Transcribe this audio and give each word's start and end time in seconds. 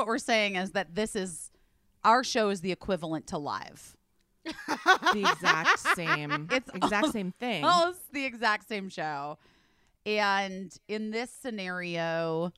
what 0.00 0.06
we're 0.06 0.16
saying 0.16 0.56
is 0.56 0.70
that 0.70 0.94
this 0.94 1.14
is 1.14 1.50
our 2.04 2.24
show 2.24 2.48
is 2.48 2.62
the 2.62 2.72
equivalent 2.72 3.26
to 3.26 3.38
live. 3.38 3.98
the 4.46 5.26
exact 5.30 5.78
same. 5.94 6.48
It's 6.52 6.70
exact 6.74 7.04
all- 7.04 7.12
same 7.12 7.32
thing. 7.38 7.62
Almost 7.62 8.10
the 8.10 8.24
exact 8.24 8.66
same 8.66 8.88
show. 8.88 9.36
And 10.06 10.74
in 10.88 11.10
this 11.10 11.30
scenario, 11.30 12.50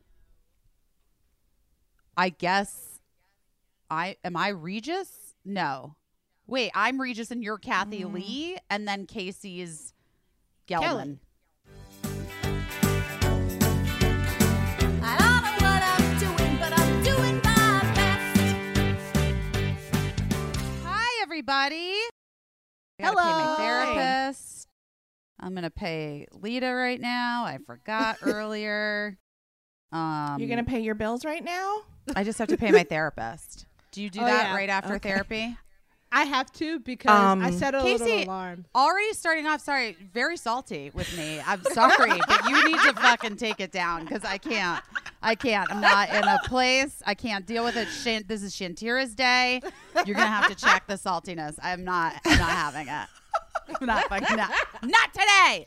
I 2.16 2.28
guess 2.28 3.00
I 3.90 4.17
am 4.22 4.37
I 4.37 4.51
Regis? 4.51 5.35
No. 5.45 5.97
Wait, 6.47 6.71
I'm 6.77 7.01
Regis 7.01 7.33
and 7.33 7.43
you're 7.43 7.59
Kathie 7.59 8.04
mm. 8.04 8.15
Lee, 8.15 8.56
and 8.71 8.87
then 8.87 9.06
Casey's 9.06 9.93
Gelman. 10.69 11.15
I 11.15 11.19
everybody. 21.32 21.95
I 23.00 23.04
gotta 23.04 23.16
my 23.16 23.22
Hello. 23.22 23.54
therapist. 23.56 24.68
I'm 25.41 25.55
gonna 25.55 25.70
pay 25.70 26.27
Lita 26.30 26.66
right 26.70 27.00
now. 27.00 27.45
I 27.46 27.56
forgot 27.66 28.18
earlier. 28.22 29.16
Um, 29.92 30.36
You're 30.38 30.50
gonna 30.50 30.62
pay 30.62 30.80
your 30.80 30.95
bills 30.95 31.24
right 31.24 31.42
now. 31.42 31.78
I 32.14 32.22
just 32.22 32.38
have 32.38 32.48
to 32.48 32.58
pay 32.58 32.70
my 32.70 32.82
therapist. 32.88 33.64
Do 33.92 34.02
you 34.02 34.10
do 34.10 34.20
Oh, 34.20 34.27
that 34.27 34.48
yeah. 34.48 34.55
right 34.55 34.68
after 34.68 34.92
Okay. 34.96 35.08
therapy? 35.08 35.56
I 36.14 36.24
have 36.24 36.52
to 36.52 36.78
because 36.80 37.10
I 37.10 37.33
Um, 37.48 37.52
set 37.58 37.74
a 37.74 37.80
Casey- 37.80 38.05
little 38.05 38.24
alarm. 38.24 38.66
Already 38.74 39.14
starting 39.14 39.46
off, 39.46 39.62
sorry, 39.62 39.96
very 40.12 40.36
salty 40.36 40.91
with 40.92 41.16
me. 41.16 41.41
I'm 41.46 41.62
sorry, 41.72 42.20
but 42.28 42.44
you 42.44 42.62
need 42.69 42.78
to 42.80 42.92
fucking 43.00 43.36
take 43.36 43.58
it 43.58 43.72
down 43.72 44.02
because 44.05 44.22
I 44.22 44.36
can't. 44.36 44.84
I 45.22 45.34
can't. 45.34 45.70
I'm 45.72 45.80
not 45.80 46.10
in 46.10 46.24
a 46.24 46.38
place. 46.46 47.02
I 47.06 47.14
can't 47.14 47.46
deal 47.46 47.64
with 47.64 47.76
it. 47.76 47.88
This 48.26 48.42
is 48.42 48.54
Shantira's 48.54 49.14
day. 49.14 49.62
You're 50.04 50.16
gonna 50.16 50.26
have 50.26 50.48
to 50.48 50.54
check 50.54 50.86
the 50.86 50.94
saltiness. 50.94 51.58
I'm 51.62 51.84
not. 51.84 52.14
I'm 52.24 52.38
not 52.38 52.50
having 52.50 52.88
it. 52.88 53.06
I'm 53.80 53.86
not 53.86 54.08
fucking 54.08 54.36
not. 54.36 54.50
Not 54.82 55.12
today. 55.14 55.66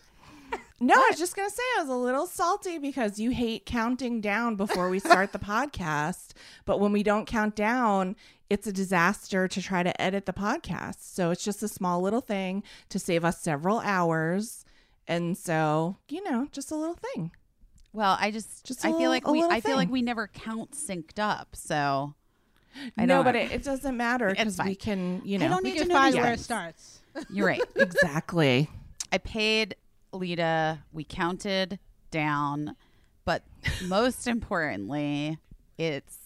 No, 0.80 0.94
I 0.94 1.08
was 1.10 1.18
just 1.18 1.36
gonna 1.36 1.50
say 1.50 1.64
I 1.78 1.82
was 1.82 1.90
a 1.90 1.96
little 1.96 2.28
salty 2.28 2.78
because 2.78 3.18
you 3.18 3.32
hate 3.32 3.66
counting 3.66 4.20
down 4.20 4.56
before 4.58 4.90
we 4.90 5.00
start 5.00 5.32
the 5.32 5.40
podcast. 5.40 6.34
But 6.66 6.80
when 6.80 6.92
we 6.92 7.02
don't 7.02 7.26
count 7.26 7.56
down, 7.56 8.18
it's 8.50 8.68
a 8.68 8.74
disaster 8.74 9.48
to 9.48 9.62
try 9.62 9.84
to 9.84 10.02
edit 10.02 10.26
the 10.26 10.34
podcast. 10.34 10.98
So 11.00 11.32
it's 11.32 11.44
just 11.44 11.64
a 11.64 11.68
small 11.68 12.02
little 12.02 12.22
thing 12.22 12.62
to 12.90 13.00
save 13.00 13.24
us 13.24 13.42
several 13.42 13.80
hours. 13.80 14.66
And 15.08 15.38
so, 15.38 15.98
you 16.10 16.24
know, 16.30 16.48
just 16.52 16.72
a 16.72 16.76
little 16.76 16.98
thing. 17.14 17.32
Well, 17.96 18.18
I 18.20 18.30
just, 18.32 18.66
Just 18.66 18.84
a 18.84 18.88
I 18.88 18.92
feel 18.92 18.98
little- 18.98 19.12
like 19.12 19.28
we, 19.28 19.40
little 19.42 19.56
I 19.56 19.62
feel 19.62 19.76
like 19.78 19.90
we 19.90 20.02
never 20.02 20.28
count 20.28 20.72
synced 20.72 21.18
up. 21.18 21.56
So 21.56 22.14
I 22.98 23.06
no, 23.06 23.24
but 23.24 23.36
it, 23.38 23.52
it 23.54 23.64
doesn't 23.64 23.96
matter 23.96 24.30
because 24.30 24.60
we 24.60 24.76
can, 24.76 25.22
you 25.24 25.38
know, 25.38 25.46
I 25.46 25.50
don't 25.50 25.64
We 25.64 25.72
need 25.72 25.78
can 25.80 25.88
to 25.88 25.94
know 25.94 26.00
find 26.00 26.16
where 26.16 26.34
it 26.34 26.40
starts. 26.42 27.00
You're 27.30 27.48
right. 27.48 27.62
exactly. 27.76 28.70
I 29.14 29.18
paid 29.20 29.76
Lita. 30.12 30.80
We 30.92 31.06
counted 31.06 31.80
down, 32.12 32.76
but 33.24 33.44
most 33.86 34.28
importantly, 34.36 35.38
it's 35.78 36.18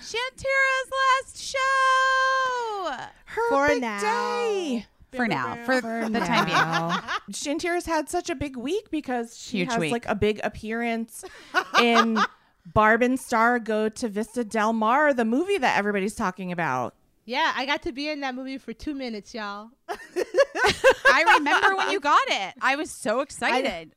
Shantira's 0.00 0.90
last 1.24 1.42
show 1.42 2.90
Her 3.24 3.48
For 3.48 3.68
big 3.68 3.80
now. 3.80 4.00
day. 4.00 4.86
For 5.12 5.26
now, 5.26 5.56
for, 5.64 5.80
For 5.80 6.08
the 6.08 6.20
time 6.20 6.44
being. 6.44 6.56
now. 6.56 7.00
Shantira's 7.30 7.86
had 7.86 8.08
such 8.08 8.30
a 8.30 8.34
big 8.34 8.56
week 8.56 8.90
because 8.90 9.38
she 9.38 9.58
Huge 9.58 9.70
has 9.70 9.78
week. 9.78 9.92
like 9.92 10.06
a 10.06 10.14
big 10.14 10.40
appearance 10.42 11.24
in 11.80 12.18
Barb 12.72 13.02
and 13.02 13.18
Star 13.18 13.58
Go 13.58 13.88
to 13.88 14.08
Vista 14.08 14.44
Del 14.44 14.72
Mar, 14.72 15.14
the 15.14 15.24
movie 15.24 15.58
that 15.58 15.78
everybody's 15.78 16.14
talking 16.14 16.52
about. 16.52 16.94
Yeah, 17.24 17.52
I 17.56 17.66
got 17.66 17.82
to 17.82 17.92
be 17.92 18.08
in 18.08 18.20
that 18.20 18.34
movie 18.34 18.58
for 18.58 18.72
two 18.72 18.94
minutes, 18.94 19.34
y'all. 19.34 19.70
I 19.88 21.34
remember 21.38 21.76
when 21.76 21.90
you 21.90 21.98
got 21.98 22.22
it. 22.28 22.54
I 22.60 22.76
was 22.76 22.90
so 22.90 23.20
excited. 23.20 23.92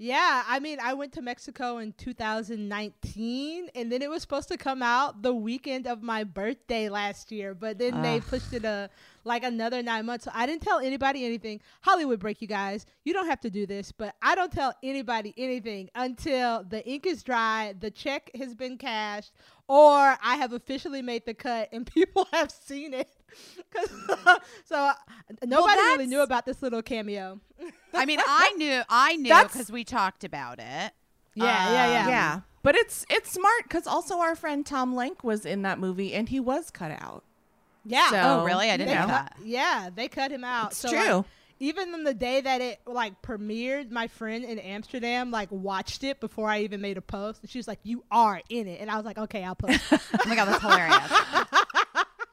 Yeah, 0.00 0.44
I 0.46 0.60
mean, 0.60 0.78
I 0.80 0.94
went 0.94 1.12
to 1.14 1.22
Mexico 1.22 1.78
in 1.78 1.92
2019, 1.92 3.68
and 3.74 3.90
then 3.90 4.00
it 4.00 4.08
was 4.08 4.22
supposed 4.22 4.48
to 4.48 4.56
come 4.56 4.80
out 4.80 5.22
the 5.22 5.34
weekend 5.34 5.88
of 5.88 6.02
my 6.02 6.22
birthday 6.22 6.88
last 6.88 7.32
year, 7.32 7.52
but 7.52 7.78
then 7.78 8.00
they 8.02 8.20
pushed 8.20 8.52
it 8.52 8.64
a 8.64 8.90
like 9.24 9.44
another 9.44 9.82
nine 9.82 10.06
months. 10.06 10.24
So 10.24 10.30
I 10.34 10.46
didn't 10.46 10.62
tell 10.62 10.78
anybody 10.78 11.24
anything. 11.24 11.60
Hollywood 11.82 12.20
break, 12.20 12.40
you 12.42 12.48
guys. 12.48 12.86
You 13.04 13.12
don't 13.12 13.26
have 13.26 13.40
to 13.40 13.50
do 13.50 13.66
this, 13.66 13.92
but 13.92 14.14
I 14.22 14.34
don't 14.34 14.52
tell 14.52 14.74
anybody 14.82 15.34
anything 15.36 15.90
until 15.94 16.64
the 16.64 16.86
ink 16.88 17.06
is 17.06 17.22
dry, 17.22 17.74
the 17.78 17.90
check 17.90 18.30
has 18.36 18.54
been 18.54 18.78
cashed, 18.78 19.32
or 19.68 20.16
I 20.22 20.36
have 20.36 20.52
officially 20.52 21.02
made 21.02 21.24
the 21.26 21.34
cut 21.34 21.68
and 21.72 21.86
people 21.94 22.26
have 22.32 22.50
seen 22.50 22.94
it. 22.94 23.10
so 24.64 24.76
uh, 24.76 24.94
nobody 25.44 25.80
really 25.80 26.06
knew 26.06 26.22
about 26.22 26.46
this 26.46 26.62
little 26.62 26.82
cameo. 26.82 27.40
I 27.92 28.06
mean, 28.06 28.20
I 28.26 28.52
knew, 28.56 28.82
I 28.88 29.16
knew 29.16 29.28
That's- 29.28 29.52
because 29.52 29.70
we 29.70 29.84
talked 29.84 30.24
about 30.24 30.58
it. 30.58 30.92
Yeah, 31.34 31.72
yeah, 31.72 31.92
yeah. 31.92 32.02
Um, 32.02 32.08
Yeah. 32.08 32.40
But 32.62 32.74
it's 32.74 33.06
it's 33.08 33.32
smart 33.32 33.62
because 33.62 33.86
also 33.86 34.18
our 34.18 34.34
friend 34.34 34.66
Tom 34.66 34.94
Lenk 34.94 35.22
was 35.22 35.46
in 35.46 35.62
that 35.62 35.78
movie 35.78 36.12
and 36.12 36.28
he 36.28 36.40
was 36.40 36.70
cut 36.70 36.90
out. 36.90 37.24
Yeah. 37.88 38.10
So, 38.10 38.20
Oh, 38.22 38.44
really? 38.44 38.70
I 38.70 38.76
didn't 38.76 38.94
know 38.94 39.00
cut, 39.00 39.08
that. 39.08 39.36
Yeah, 39.42 39.90
they 39.94 40.08
cut 40.08 40.30
him 40.30 40.44
out. 40.44 40.72
It's 40.72 40.78
so 40.78 40.90
true. 40.90 41.16
Like, 41.16 41.24
even 41.60 41.92
on 41.94 42.04
the 42.04 42.14
day 42.14 42.40
that 42.40 42.60
it 42.60 42.80
like 42.86 43.20
premiered, 43.22 43.90
my 43.90 44.06
friend 44.06 44.44
in 44.44 44.58
Amsterdam 44.60 45.30
like 45.30 45.48
watched 45.50 46.04
it 46.04 46.20
before 46.20 46.48
I 46.48 46.60
even 46.60 46.80
made 46.80 46.96
a 46.98 47.02
post, 47.02 47.40
and 47.42 47.50
she 47.50 47.58
was 47.58 47.66
like, 47.66 47.80
"You 47.82 48.04
are 48.12 48.40
in 48.48 48.68
it," 48.68 48.80
and 48.80 48.88
I 48.90 48.96
was 48.96 49.04
like, 49.04 49.18
"Okay, 49.18 49.42
I'll 49.42 49.56
post." 49.56 49.80
Oh 49.90 50.28
my 50.28 50.36
god, 50.36 50.46
that's 50.46 50.62
hilarious. 50.62 51.12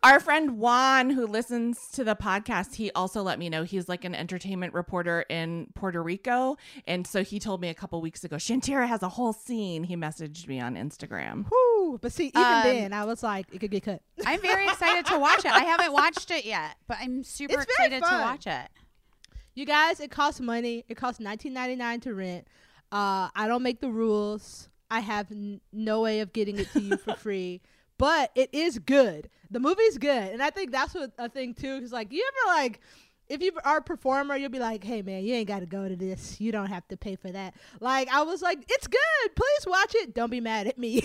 Our 0.06 0.20
friend 0.20 0.60
Juan, 0.60 1.10
who 1.10 1.26
listens 1.26 1.88
to 1.94 2.04
the 2.04 2.16
podcast, 2.16 2.76
he 2.76 2.92
also 2.92 3.24
let 3.24 3.40
me 3.40 3.50
know 3.50 3.64
he's 3.64 3.90
like 3.90 4.06
an 4.06 4.14
entertainment 4.14 4.76
reporter 4.76 5.26
in 5.32 5.66
Puerto 5.74 6.04
Rico. 6.04 6.58
And 6.86 7.08
so 7.08 7.24
he 7.24 7.40
told 7.40 7.60
me 7.60 7.70
a 7.70 7.74
couple 7.74 8.00
weeks 8.02 8.24
ago, 8.24 8.36
Shantira 8.36 8.88
has 8.88 9.02
a 9.02 9.10
whole 9.10 9.34
scene. 9.34 9.84
He 9.84 9.96
messaged 9.96 10.48
me 10.48 10.60
on 10.62 10.76
Instagram. 10.76 11.48
Whew. 11.50 11.98
But 12.00 12.12
see, 12.12 12.28
even 12.28 12.40
Um, 12.44 12.64
then, 12.64 12.94
I 12.94 13.04
was 13.06 13.24
like, 13.24 13.48
it 13.52 13.58
could 13.58 13.72
get 13.72 13.82
cut. 13.82 14.04
I'm 14.28 14.40
very 14.42 14.68
excited 14.68 15.08
to 15.08 15.18
watch 15.18 15.40
it. 15.44 15.52
I 15.52 15.64
haven't 15.64 15.92
watched 15.92 16.30
it 16.30 16.46
yet, 16.46 16.76
but 16.88 16.98
I'm 17.02 17.24
super 17.24 17.56
It's 17.56 17.64
excited 17.64 18.04
to 18.04 18.10
watch 18.22 18.46
it. 18.46 18.70
You 19.56 19.66
guys, 19.66 20.00
it 20.00 20.12
costs 20.12 20.40
money. 20.40 20.86
It 20.88 20.98
costs 20.98 21.20
nineteen 21.20 21.54
ninety 21.54 21.78
nine 21.78 22.00
to 22.02 22.14
rent. 22.14 22.48
Uh, 22.92 23.30
I 23.36 23.48
don't 23.48 23.64
make 23.64 23.82
the 23.82 23.90
rules. 23.90 24.70
I 24.92 25.00
have 25.00 25.32
n- 25.32 25.62
no 25.74 26.02
way 26.02 26.20
of 26.20 26.32
getting 26.32 26.60
it 26.60 26.72
to 26.74 26.80
you 26.80 26.98
for 26.98 27.16
free. 27.18 27.62
But 27.98 28.32
it 28.36 28.50
is 28.54 28.78
good. 28.78 29.30
The 29.56 29.62
movie's 29.62 29.98
good, 29.98 30.34
and 30.34 30.44
I 30.44 30.50
think 30.50 30.74
that's 30.74 30.94
what 30.94 31.14
a 31.18 31.30
thing 31.30 31.54
too. 31.54 31.78
Because 31.78 31.94
like, 31.94 32.12
you 32.12 32.28
ever 32.28 32.58
like, 32.60 32.82
if 33.30 33.42
you 33.42 33.54
are 33.64 33.78
a 33.78 33.82
performer, 33.82 34.36
you'll 34.36 34.50
be 34.50 34.60
like, 34.60 34.84
"Hey 34.84 35.02
man, 35.02 35.24
you 35.24 35.34
ain't 35.34 35.48
got 35.48 35.62
to 35.62 35.66
go 35.66 35.88
to 35.88 35.96
this. 35.96 36.42
You 36.42 36.52
don't 36.52 36.68
have 36.68 36.86
to 36.90 36.98
pay 36.98 37.16
for 37.16 37.32
that." 37.32 37.54
Like, 37.80 38.10
I 38.10 38.24
was 38.24 38.42
like, 38.42 38.66
"It's 38.68 38.86
good. 38.86 39.00
Please 39.34 39.66
watch 39.66 39.96
it. 39.96 40.14
Don't 40.14 40.30
be 40.30 40.42
mad 40.42 40.68
at 40.68 40.78
me." 40.78 41.02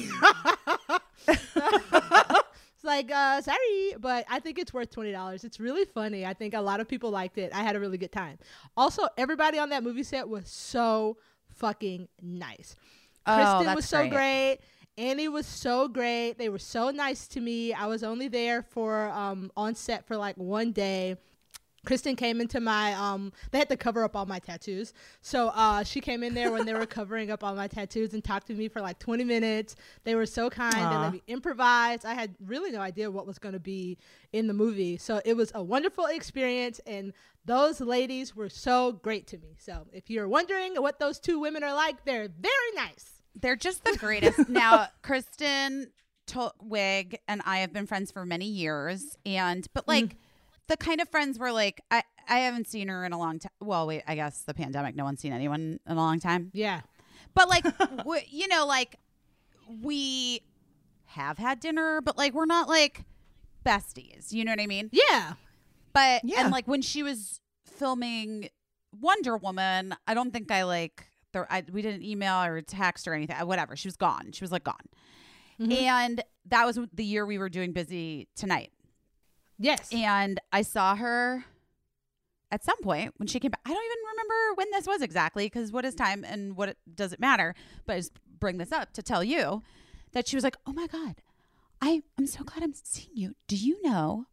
It's 1.29 1.47
like, 2.83 3.13
uh, 3.13 3.41
sorry, 3.41 3.95
but 4.01 4.27
I 4.29 4.41
think 4.41 4.59
it's 4.59 4.75
worth 4.75 4.91
twenty 4.91 5.13
dollars. 5.13 5.45
It's 5.45 5.61
really 5.61 5.85
funny. 5.85 6.27
I 6.27 6.35
think 6.35 6.53
a 6.53 6.61
lot 6.61 6.81
of 6.81 6.89
people 6.89 7.13
liked 7.13 7.39
it. 7.39 7.53
I 7.55 7.63
had 7.63 7.77
a 7.77 7.79
really 7.79 7.99
good 7.99 8.11
time. 8.11 8.37
Also, 8.77 9.07
everybody 9.17 9.61
on 9.61 9.69
that 9.69 9.85
movie 9.85 10.03
set 10.03 10.29
was 10.29 10.51
so 10.51 11.19
fucking 11.55 12.09
nice. 12.21 12.75
Oh, 13.27 13.37
Kristen 13.37 13.75
was 13.77 13.85
so 13.85 13.99
great. 13.99 14.11
great. 14.11 14.59
Annie 15.01 15.29
was 15.29 15.47
so 15.47 15.89
great. 15.89 16.35
They 16.37 16.51
were 16.51 16.59
so 16.59 16.91
nice 16.91 17.27
to 17.29 17.41
me. 17.41 17.73
I 17.73 17.87
was 17.87 18.05
only 18.05 18.29
there 18.29 18.63
for 18.63 19.09
um 19.09 19.51
on 19.57 19.75
set 19.75 20.07
for 20.07 20.17
like 20.17 20.37
one 20.37 20.73
day. 20.73 21.17
Kristen 21.87 22.15
came 22.15 22.43
into 22.43 22.61
my 22.61 22.93
um 22.93 23.33
they 23.51 23.59
had 23.59 23.71
to 23.71 23.79
cover 23.79 24.05
up 24.05 24.15
all 24.15 24.27
my 24.27 24.39
tattoos. 24.39 24.93
So 25.23 25.49
uh 25.55 25.85
she 25.85 26.03
came 26.03 26.23
in 26.23 26.35
there 26.35 26.53
when 26.53 26.67
they 26.67 26.75
were 26.75 26.85
covering 26.99 27.31
up 27.31 27.43
all 27.43 27.55
my 27.55 27.67
tattoos 27.67 28.13
and 28.13 28.23
talked 28.23 28.49
to 28.49 28.55
me 28.55 28.69
for 28.69 28.83
like 28.83 28.99
20 28.99 29.25
minutes. 29.25 29.75
They 30.05 30.15
were 30.15 30.27
so 30.27 30.51
kind. 30.51 30.75
They 30.75 30.97
Aw. 30.97 31.01
let 31.01 31.13
me 31.15 31.23
improvise. 31.27 32.05
I 32.05 32.13
had 32.13 32.35
really 32.45 32.71
no 32.71 32.83
idea 32.83 33.11
what 33.11 33.27
was 33.27 33.39
going 33.39 33.55
to 33.55 33.59
be 33.59 33.97
in 34.35 34.49
the 34.49 34.55
movie. 34.55 34.99
So 34.99 35.23
it 35.25 35.35
was 35.35 35.51
a 35.55 35.63
wonderful 35.63 36.05
experience 36.05 36.79
and 36.87 37.15
those 37.47 37.81
ladies 37.81 38.37
were 38.37 38.51
so 38.51 38.93
great 38.93 39.27
to 39.29 39.39
me. 39.39 39.57
So 39.59 39.87
if 39.95 40.11
you're 40.11 40.29
wondering 40.29 40.75
what 40.75 40.99
those 40.99 41.19
two 41.19 41.41
women 41.41 41.65
are 41.65 41.73
like, 41.73 42.05
they're 42.05 42.29
very 42.29 42.73
nice. 42.77 43.20
They're 43.35 43.57
just 43.57 43.85
the 43.85 43.97
greatest. 43.99 44.49
now, 44.49 44.89
Kristen 45.03 45.93
Wiig 46.29 47.17
and 47.27 47.43
I 47.45 47.59
have 47.59 47.73
been 47.73 47.87
friends 47.87 48.13
for 48.13 48.25
many 48.25 48.47
years, 48.47 49.17
and 49.27 49.67
but 49.75 49.83
mm-hmm. 49.87 50.07
like 50.07 50.17
the 50.69 50.77
kind 50.77 51.01
of 51.01 51.09
friends 51.09 51.39
where 51.39 51.53
like 51.53 51.83
I 51.91 52.03
I 52.29 52.41
haven't 52.41 52.69
seen 52.69 52.89
her 52.89 53.05
in 53.05 53.13
a 53.13 53.19
long 53.19 53.39
time. 53.39 53.51
Well, 53.61 53.87
wait, 53.87 54.03
I 54.07 54.15
guess 54.15 54.43
the 54.43 54.55
pandemic. 54.55 54.95
No 54.95 55.05
one's 55.05 55.21
seen 55.21 55.33
anyone 55.33 55.81
in 55.87 55.93
a 55.93 56.01
long 56.01 56.21
time. 56.21 56.51
Yeah. 56.55 56.83
But 57.35 57.49
like, 57.49 57.65
w- 57.99 58.23
you 58.29 58.49
know, 58.49 58.67
like 58.67 58.97
we 59.83 60.43
have 61.07 61.39
had 61.39 61.61
dinner, 61.61 62.01
but 62.01 62.17
like 62.17 62.35
we're 62.35 62.47
not 62.47 62.69
like 62.69 63.05
besties. 63.67 64.33
You 64.33 64.45
know 64.45 64.53
what 64.53 64.61
I 64.61 64.67
mean? 64.67 64.91
Yeah. 64.93 65.35
But 65.93 66.23
Yeah. 66.25 66.43
and 66.43 66.53
like 66.53 66.69
when 66.69 66.83
she 66.83 67.03
was 67.03 67.41
filming 67.67 68.49
Wonder 69.01 69.37
Woman, 69.37 69.95
I 70.07 70.15
don't 70.15 70.33
think 70.33 70.51
I 70.51 70.65
like 70.65 71.07
there. 71.33 71.47
I 71.51 71.65
we 71.71 71.83
didn't 71.83 72.03
email 72.03 72.43
or 72.43 72.61
text 72.63 73.07
or 73.09 73.15
anything. 73.15 73.37
Whatever. 73.47 73.77
She 73.77 73.89
was 73.89 73.97
gone. 73.97 74.33
She 74.33 74.43
was 74.45 74.53
like 74.53 74.65
gone. 74.65 74.87
Mhm. 75.61 75.73
And 75.73 76.25
that 76.47 76.67
was 76.67 76.79
the 76.93 77.05
year 77.05 77.27
we 77.27 77.39
were 77.39 77.49
doing 77.49 77.73
busy 77.73 78.29
tonight. 78.35 78.73
Yes. 79.59 79.93
And 79.93 80.41
I 80.53 80.63
saw 80.63 80.97
her 80.97 81.45
at 82.51 82.65
some 82.65 82.81
point 82.83 83.15
when 83.19 83.27
she 83.27 83.39
came 83.39 83.51
back. 83.51 83.61
I 83.65 83.71
don't 83.73 83.85
even 83.85 83.99
remember 84.11 84.55
when 84.55 84.71
this 84.73 84.87
was 84.87 85.03
exactly 85.03 85.47
because 85.47 85.71
what 85.71 85.85
is 85.85 85.95
time 85.95 86.25
and 86.25 86.57
what 86.57 86.71
it, 86.71 86.79
does 86.95 87.13
it 87.13 87.21
matter? 87.21 87.55
But 87.87 87.93
I 87.95 87.97
just 87.99 88.13
bring 88.39 88.57
this 88.59 88.73
up 88.73 88.93
to 88.95 89.03
tell 89.03 89.23
you 89.23 89.63
that 90.13 90.27
she 90.27 90.35
was 90.37 90.43
like, 90.45 90.57
"Oh 90.67 90.73
my 90.73 90.87
god, 90.87 91.21
I 91.81 92.03
I'm 92.19 92.27
so 92.27 92.43
glad 92.43 92.63
I'm 92.63 92.75
seeing 92.75 93.15
you. 93.15 93.35
Do 93.47 93.55
you 93.57 93.81
know 93.83 94.27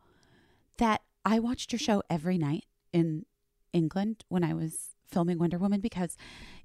that 0.77 1.01
I 1.25 1.39
watched 1.39 1.71
your 1.73 1.79
show 1.79 2.01
every 2.09 2.37
night 2.37 2.65
in 2.93 3.25
England 3.73 4.23
when 4.29 4.43
I 4.45 4.53
was 4.53 4.95
filming 5.07 5.39
Wonder 5.39 5.57
Woman 5.57 5.79
because 5.79 6.17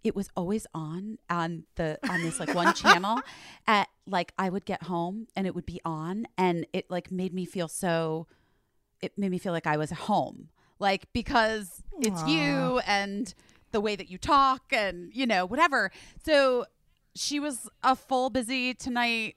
it 0.03 0.17
was 0.17 0.29
always 0.37 0.67
on 0.75 1.19
on 1.31 1.65
the 1.77 1.99
on 2.09 2.23
this 2.23 2.41
like 2.41 2.55
one 2.55 2.75
channel 2.75 3.21
at 3.67 3.89
like 4.06 4.33
I 4.39 4.49
would 4.49 4.65
get 4.65 4.85
home 4.85 5.29
and 5.37 5.47
it 5.47 5.55
would 5.55 5.67
be 5.67 5.81
on 5.85 6.27
and 6.37 6.67
it 6.73 6.91
like 6.91 7.11
made 7.11 7.33
me 7.33 7.44
feel 7.44 7.69
so 7.69 8.27
it 9.00 9.17
made 9.17 9.31
me 9.31 9.39
feel 9.39 9.53
like 9.53 9.67
I 9.67 9.77
was 9.77 9.91
home 9.91 10.49
like 10.79 11.06
because 11.12 11.83
it's 12.00 12.27
you 12.27 12.81
and 12.87 13.33
the 13.71 13.81
way 13.81 13.97
that 13.97 14.11
you 14.11 14.19
talk 14.19 14.65
and 14.73 15.12
you 15.12 15.27
know 15.27 15.44
whatever. 15.47 15.91
So 16.25 16.67
she 17.15 17.41
was 17.41 17.69
a 17.83 17.97
full 17.97 18.31
busy 18.31 18.75
tonight 18.75 19.37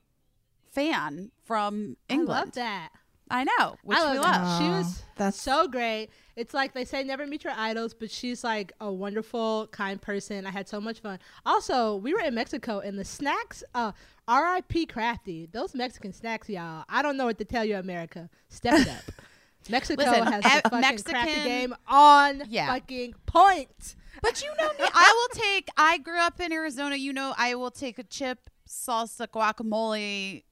fan 0.72 1.32
from 1.44 1.98
England 2.10 2.38
I 2.38 2.42
love 2.42 2.52
that. 2.54 2.90
I 3.30 3.44
know 3.44 3.76
which 3.84 3.98
I 3.98 4.12
we 4.12 4.18
love 4.20 4.26
love 4.26 4.42
that. 4.42 4.62
She 4.62 4.70
was 4.70 5.04
that's- 5.16 5.36
so 5.42 5.68
great. 5.68 6.10
It's 6.36 6.54
like 6.54 6.74
they 6.74 6.84
say 6.86 7.04
never 7.04 7.26
meet 7.26 7.44
your 7.46 7.54
idols, 7.56 7.94
but 7.94 8.12
she's 8.12 8.44
like 8.44 8.74
a 8.82 8.92
wonderful, 8.92 9.68
kind 9.72 10.02
person. 10.02 10.46
I 10.46 10.52
had 10.52 10.68
so 10.68 10.80
much 10.82 11.00
fun. 11.00 11.18
Also, 11.46 11.96
we 11.96 12.14
were 12.14 12.20
in 12.20 12.36
Mexico 12.36 12.80
and 12.80 13.00
the 13.00 13.06
snacks, 13.06 13.64
uh, 13.74 13.94
R.I.P. 14.28 14.86
Crafty. 14.88 15.48
Those 15.52 15.74
Mexican 15.74 16.12
snacks, 16.12 16.50
y'all. 16.50 16.84
I 16.90 17.02
don't 17.02 17.16
know 17.16 17.26
what 17.26 17.38
to 17.38 17.46
tell 17.46 17.64
you, 17.64 17.78
America. 17.78 18.30
Step 18.50 18.82
it 18.82 18.88
up. 18.90 19.04
Mexico 19.70 20.04
Listen, 20.04 20.28
has 20.28 20.46
a, 20.46 20.50
the 20.50 20.62
fucking 20.64 20.82
Mexican- 20.82 21.14
crafty 21.14 21.44
game 21.44 21.76
on 21.88 22.44
Yeah. 22.50 22.68
fucking 22.68 23.16
point. 23.26 23.96
But 24.22 24.44
you 24.44 24.50
know 24.60 24.70
me, 24.78 24.86
I 24.94 25.14
will 25.34 25.42
take. 25.42 25.70
I 25.78 25.98
grew 25.98 26.20
up 26.20 26.40
in 26.42 26.52
Arizona. 26.52 26.96
You 26.98 27.14
know, 27.14 27.34
I 27.38 27.56
will 27.56 27.72
take 27.72 27.98
a 27.98 28.04
chip 28.04 28.50
salsa 28.68 29.28
guacamole 29.28 30.44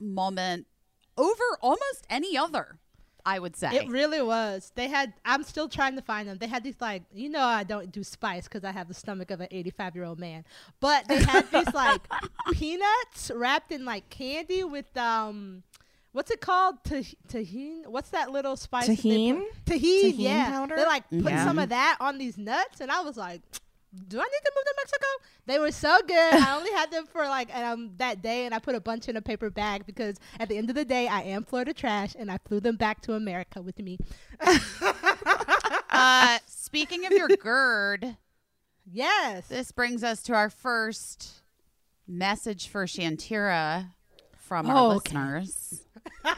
moment 0.00 0.66
over 1.16 1.42
almost 1.60 2.06
any 2.10 2.36
other. 2.36 2.78
I 3.28 3.40
would 3.40 3.56
say. 3.56 3.74
It 3.74 3.88
really 3.88 4.22
was. 4.22 4.70
They 4.76 4.86
had. 4.86 5.12
I'm 5.24 5.42
still 5.42 5.68
trying 5.68 5.96
to 5.96 6.02
find 6.02 6.28
them. 6.28 6.38
They 6.38 6.46
had 6.46 6.62
these 6.62 6.76
like, 6.80 7.02
you 7.12 7.28
know, 7.28 7.42
I 7.42 7.64
don't 7.64 7.90
do 7.90 8.04
spice 8.04 8.44
because 8.44 8.62
I 8.62 8.70
have 8.70 8.86
the 8.86 8.94
stomach 8.94 9.32
of 9.32 9.40
an 9.40 9.48
85 9.50 9.96
year 9.96 10.04
old 10.04 10.20
man. 10.20 10.44
But 10.78 11.08
they 11.08 11.20
had 11.24 11.50
these 11.50 11.74
like 11.74 12.02
peanuts 12.52 13.32
wrapped 13.34 13.72
in 13.72 13.84
like 13.84 14.08
candy 14.10 14.62
with 14.62 14.96
um, 14.96 15.64
what's 16.12 16.30
it 16.30 16.40
called? 16.40 16.76
Tah- 16.84 17.16
Tajín. 17.28 17.88
What's 17.88 18.10
that 18.10 18.30
little 18.30 18.54
spice? 18.56 18.86
that 18.86 18.96
they 18.98 19.10
Tajín? 19.10 19.42
put- 19.64 19.74
Tajín. 19.74 20.02
Tajín 20.04 20.14
yeah. 20.18 20.50
powder? 20.50 20.76
They 20.76 20.84
like 20.84 21.10
put 21.10 21.32
Yeah. 21.32 21.44
some 21.44 21.58
of 21.58 21.68
that 21.70 21.96
on 21.98 22.18
these 22.18 22.38
nuts, 22.38 22.80
and 22.80 22.92
I 22.92 23.00
was 23.00 23.16
like. 23.16 23.42
Do 24.08 24.18
I 24.18 24.22
need 24.24 24.44
to 24.44 24.52
move 24.54 24.64
to 24.64 24.74
Mexico? 24.76 25.06
They 25.46 25.58
were 25.58 25.70
so 25.72 25.98
good. 26.06 26.34
I 26.34 26.56
only 26.56 26.70
had 26.72 26.90
them 26.90 27.06
for 27.06 27.24
like 27.26 27.54
um 27.56 27.92
that 27.96 28.20
day, 28.22 28.44
and 28.46 28.54
I 28.54 28.58
put 28.58 28.74
a 28.74 28.80
bunch 28.80 29.08
in 29.08 29.16
a 29.16 29.22
paper 29.22 29.48
bag 29.50 29.86
because 29.86 30.16
at 30.38 30.48
the 30.48 30.56
end 30.58 30.68
of 30.70 30.76
the 30.76 30.84
day, 30.84 31.08
I 31.08 31.22
am 31.22 31.44
Florida 31.44 31.72
trash, 31.72 32.14
and 32.18 32.30
I 32.30 32.38
flew 32.46 32.60
them 32.60 32.76
back 32.76 33.00
to 33.02 33.14
America 33.14 33.62
with 33.62 33.78
me. 33.78 33.98
uh, 35.90 36.38
speaking 36.46 37.06
of 37.06 37.12
your 37.12 37.28
GERD, 37.28 38.16
Yes. 38.90 39.48
this 39.48 39.72
brings 39.72 40.04
us 40.04 40.22
to 40.24 40.34
our 40.34 40.50
first 40.50 41.42
message 42.06 42.68
for 42.68 42.86
Shantira 42.86 43.90
from 44.36 44.68
our 44.70 44.76
Oh, 44.76 44.90
okay. 44.96 45.14
listeners. 45.16 45.82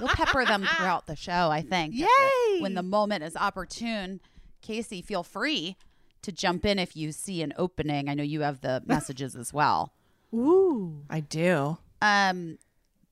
We'll 0.01 0.09
pepper 0.09 0.45
them 0.47 0.65
throughout 0.65 1.07
the 1.07 1.17
show. 1.17 1.51
I 1.51 1.61
think. 1.61 1.95
Yay! 1.97 2.61
When 2.61 2.75
the 2.75 2.83
moment 2.83 3.23
is 3.23 3.37
opportune, 3.37 4.21
Casey, 4.63 5.03
feel 5.03 5.23
free 5.23 5.77
to 6.23 6.33
jump 6.33 6.65
in 6.65 6.79
if 6.79 6.97
you 6.97 7.13
see 7.13 7.43
an 7.43 7.53
opening. 7.57 8.09
I 8.09 8.15
know 8.15 8.23
you 8.23 8.41
have 8.43 8.61
the 8.61 8.83
messages 8.87 9.37
as 9.37 9.53
well. 9.53 9.93
Ooh. 10.35 11.05
I 11.09 11.21
do. 11.21 11.79
Um, 12.03 12.59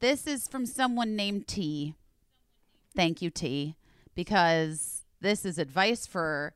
this 0.00 0.26
is 0.26 0.46
from 0.48 0.66
someone 0.66 1.16
named 1.16 1.46
T. 1.48 1.94
Thank 2.94 3.20
you, 3.22 3.30
T, 3.30 3.76
because 4.14 5.04
this 5.20 5.44
is 5.44 5.58
advice 5.58 6.06
for 6.06 6.54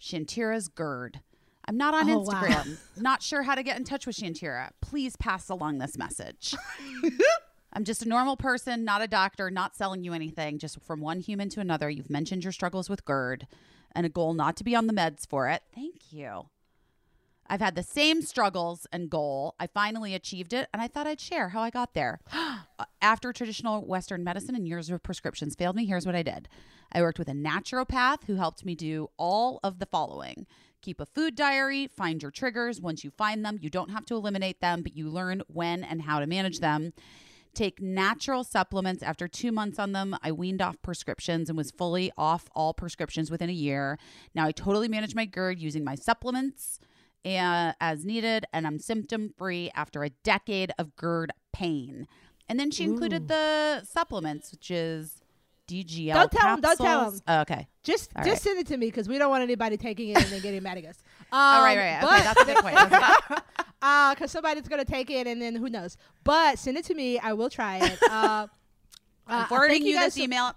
Shantira's 0.00 0.68
GERD. 0.68 1.20
I'm 1.66 1.76
not 1.76 1.94
on 1.94 2.10
Oh, 2.10 2.18
wow. 2.20 2.32
Instagram. 2.42 2.78
Not 3.00 3.22
sure 3.22 3.42
how 3.42 3.54
to 3.54 3.62
get 3.62 3.76
in 3.78 3.84
touch 3.84 4.06
with 4.06 4.16
Shantira. 4.16 4.70
Please 4.80 5.16
pass 5.16 5.48
along 5.48 5.78
this 5.78 5.96
message. 5.96 6.54
I'm 7.72 7.84
just 7.84 8.02
a 8.02 8.08
normal 8.08 8.36
person, 8.36 8.84
not 8.84 9.00
a 9.00 9.06
doctor, 9.08 9.50
not 9.50 9.74
selling 9.76 10.02
you 10.04 10.12
anything. 10.12 10.58
Just 10.58 10.82
from 10.82 11.00
one 11.00 11.20
human 11.20 11.48
to 11.50 11.60
another, 11.60 11.88
you've 11.88 12.10
mentioned 12.10 12.42
your 12.44 12.52
struggles 12.52 12.90
with 12.90 13.04
GERD 13.04 13.46
and 13.94 14.06
a 14.06 14.10
goal 14.10 14.34
not 14.34 14.56
to 14.56 14.64
be 14.64 14.74
on 14.74 14.86
the 14.86 14.92
meds 14.92 15.26
for 15.26 15.48
it. 15.48 15.62
Thank 15.74 16.12
you. 16.12 16.46
I've 17.46 17.60
had 17.60 17.74
the 17.74 17.82
same 17.82 18.22
struggles 18.22 18.86
and 18.92 19.10
goal. 19.10 19.54
I 19.60 19.66
finally 19.66 20.14
achieved 20.14 20.52
it, 20.52 20.68
and 20.72 20.80
I 20.80 20.88
thought 20.88 21.06
I'd 21.06 21.20
share 21.20 21.50
how 21.50 21.60
I 21.60 21.70
got 21.70 21.94
there. 21.94 22.20
Uh, 22.78 22.86
after 23.02 23.34
traditional 23.34 23.84
Western 23.84 24.24
medicine 24.24 24.54
and 24.54 24.66
years 24.66 24.88
of 24.88 25.02
prescriptions 25.02 25.54
failed 25.54 25.76
me, 25.76 25.84
here's 25.84 26.06
what 26.06 26.14
I 26.14 26.22
did 26.22 26.48
I 26.90 27.02
worked 27.02 27.18
with 27.18 27.28
a 27.28 27.32
naturopath 27.32 28.24
who 28.24 28.36
helped 28.36 28.64
me 28.64 28.74
do 28.74 29.08
all 29.18 29.60
of 29.62 29.78
the 29.78 29.86
following 29.86 30.46
keep 30.80 31.00
a 31.00 31.06
food 31.06 31.34
diary, 31.34 31.86
find 31.86 32.22
your 32.22 32.30
triggers. 32.30 32.80
Once 32.80 33.04
you 33.04 33.10
find 33.10 33.44
them, 33.44 33.58
you 33.60 33.70
don't 33.70 33.90
have 33.90 34.04
to 34.06 34.14
eliminate 34.14 34.60
them, 34.60 34.82
but 34.82 34.96
you 34.96 35.08
learn 35.08 35.42
when 35.46 35.84
and 35.84 36.02
how 36.02 36.18
to 36.18 36.26
manage 36.26 36.58
them. 36.58 36.92
Take 37.54 37.80
natural 37.82 38.44
supplements. 38.44 39.02
After 39.02 39.28
two 39.28 39.52
months 39.52 39.78
on 39.78 39.92
them, 39.92 40.16
I 40.22 40.32
weaned 40.32 40.62
off 40.62 40.80
prescriptions 40.82 41.48
and 41.50 41.56
was 41.56 41.70
fully 41.70 42.10
off 42.16 42.48
all 42.54 42.72
prescriptions 42.72 43.30
within 43.30 43.50
a 43.50 43.52
year. 43.54 43.98
Now 44.34 44.46
I 44.46 44.52
totally 44.52 44.88
manage 44.88 45.14
my 45.14 45.26
GERD 45.26 45.58
using 45.60 45.84
my 45.84 45.94
supplements 45.94 46.78
uh, 47.24 47.72
as 47.80 48.04
needed, 48.04 48.46
and 48.52 48.66
I'm 48.66 48.78
symptom 48.78 49.32
free 49.36 49.70
after 49.74 50.02
a 50.02 50.10
decade 50.10 50.72
of 50.78 50.96
GERD 50.96 51.32
pain. 51.52 52.06
And 52.48 52.58
then 52.58 52.70
she 52.70 52.84
included 52.84 53.28
the 53.28 53.84
supplements, 53.84 54.50
which 54.50 54.70
is 54.70 55.20
DGL 55.68 56.14
Don't 56.14 56.32
tell 56.32 56.48
'em, 56.48 56.60
don't 56.60 56.76
tell 56.76 56.86
'em. 56.86 57.04
capsules. 57.04 57.22
Oh, 57.28 57.40
okay. 57.42 57.68
Just 57.84 58.10
All 58.16 58.24
just 58.24 58.44
right. 58.44 58.52
send 58.54 58.58
it 58.60 58.66
to 58.68 58.76
me 58.76 58.86
because 58.86 59.08
we 59.08 59.16
don't 59.18 59.30
want 59.30 59.42
anybody 59.42 59.76
taking 59.76 60.08
it 60.10 60.16
and 60.16 60.26
then 60.26 60.40
getting 60.40 60.62
mad 60.62 60.78
at 60.78 60.84
us. 60.86 60.98
Um, 61.32 61.38
oh, 61.38 61.62
right, 61.62 61.78
right. 61.78 62.02
Okay, 62.04 62.22
that's 62.22 62.40
a 62.42 62.44
good 62.44 62.56
point. 62.58 62.74
Not- 62.74 63.44
Uh, 63.84 64.14
because 64.14 64.30
somebody's 64.30 64.68
gonna 64.68 64.84
take 64.84 65.10
it 65.10 65.26
and 65.26 65.42
then 65.42 65.56
who 65.56 65.68
knows? 65.68 65.96
But 66.22 66.56
send 66.56 66.76
it 66.76 66.84
to 66.84 66.94
me. 66.94 67.18
I 67.18 67.32
will 67.32 67.50
try 67.50 67.78
it. 67.78 67.98
Uh, 68.08 68.46
I'm 69.26 69.40
uh, 69.42 69.46
forwarding 69.46 69.82
thank 69.82 69.84
you 69.86 69.98
this 69.98 70.16
email. 70.18 70.52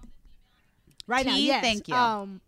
right 1.07 1.25
now. 1.25 1.35
Yes. 1.35 1.63
thank 1.63 1.87
you. 1.87 1.95
Um, 1.95 2.39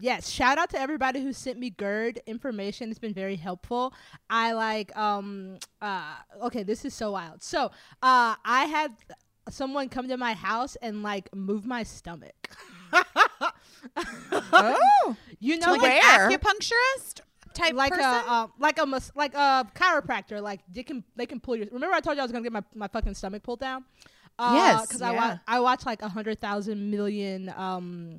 yes. 0.00 0.28
Shout 0.28 0.58
out 0.58 0.70
to 0.70 0.80
everybody 0.80 1.22
who 1.22 1.32
sent 1.32 1.60
me 1.60 1.70
GERD 1.70 2.20
information. 2.26 2.90
It's 2.90 2.98
been 2.98 3.14
very 3.14 3.36
helpful. 3.36 3.94
I 4.28 4.54
like. 4.54 4.96
Um. 4.96 5.58
Uh. 5.80 6.14
Okay. 6.42 6.64
This 6.64 6.84
is 6.84 6.94
so 6.94 7.12
wild. 7.12 7.40
So. 7.44 7.66
Uh. 8.02 8.34
I 8.44 8.64
had 8.64 8.90
someone 9.50 9.88
come 9.88 10.08
to 10.08 10.16
my 10.16 10.32
house 10.34 10.76
and 10.82 11.04
like 11.04 11.32
move 11.32 11.64
my 11.64 11.84
stomach. 11.84 12.50
Oh, 13.96 15.16
You 15.40 15.58
know, 15.58 15.72
like 15.72 15.82
like, 15.82 16.02
where? 16.02 16.30
acupuncturist 16.30 17.20
type 17.54 17.74
like 17.74 17.92
person. 17.92 18.04
a 18.04 18.32
um, 18.32 18.52
like 18.58 18.78
a 18.78 18.86
mas- 18.86 19.12
like 19.14 19.34
a 19.34 19.66
chiropractor. 19.74 20.42
Like 20.42 20.60
they 20.72 20.82
can 20.82 21.04
they 21.16 21.26
can 21.26 21.40
pull 21.40 21.56
your. 21.56 21.66
Remember 21.72 21.94
I 21.94 22.00
told 22.00 22.16
you 22.16 22.22
I 22.22 22.24
was 22.24 22.32
gonna 22.32 22.42
get 22.44 22.52
my, 22.52 22.62
my 22.74 22.88
fucking 22.88 23.14
stomach 23.14 23.42
pulled 23.42 23.60
down. 23.60 23.84
Uh, 24.38 24.52
Yes, 24.54 24.86
because 24.86 25.00
I 25.02 25.12
yeah. 25.12 25.16
watch 25.30 25.38
I 25.46 25.60
watch 25.60 25.86
like 25.86 26.02
a 26.02 26.08
hundred 26.08 26.40
thousand 26.40 26.90
million 26.90 27.52
um 27.56 28.18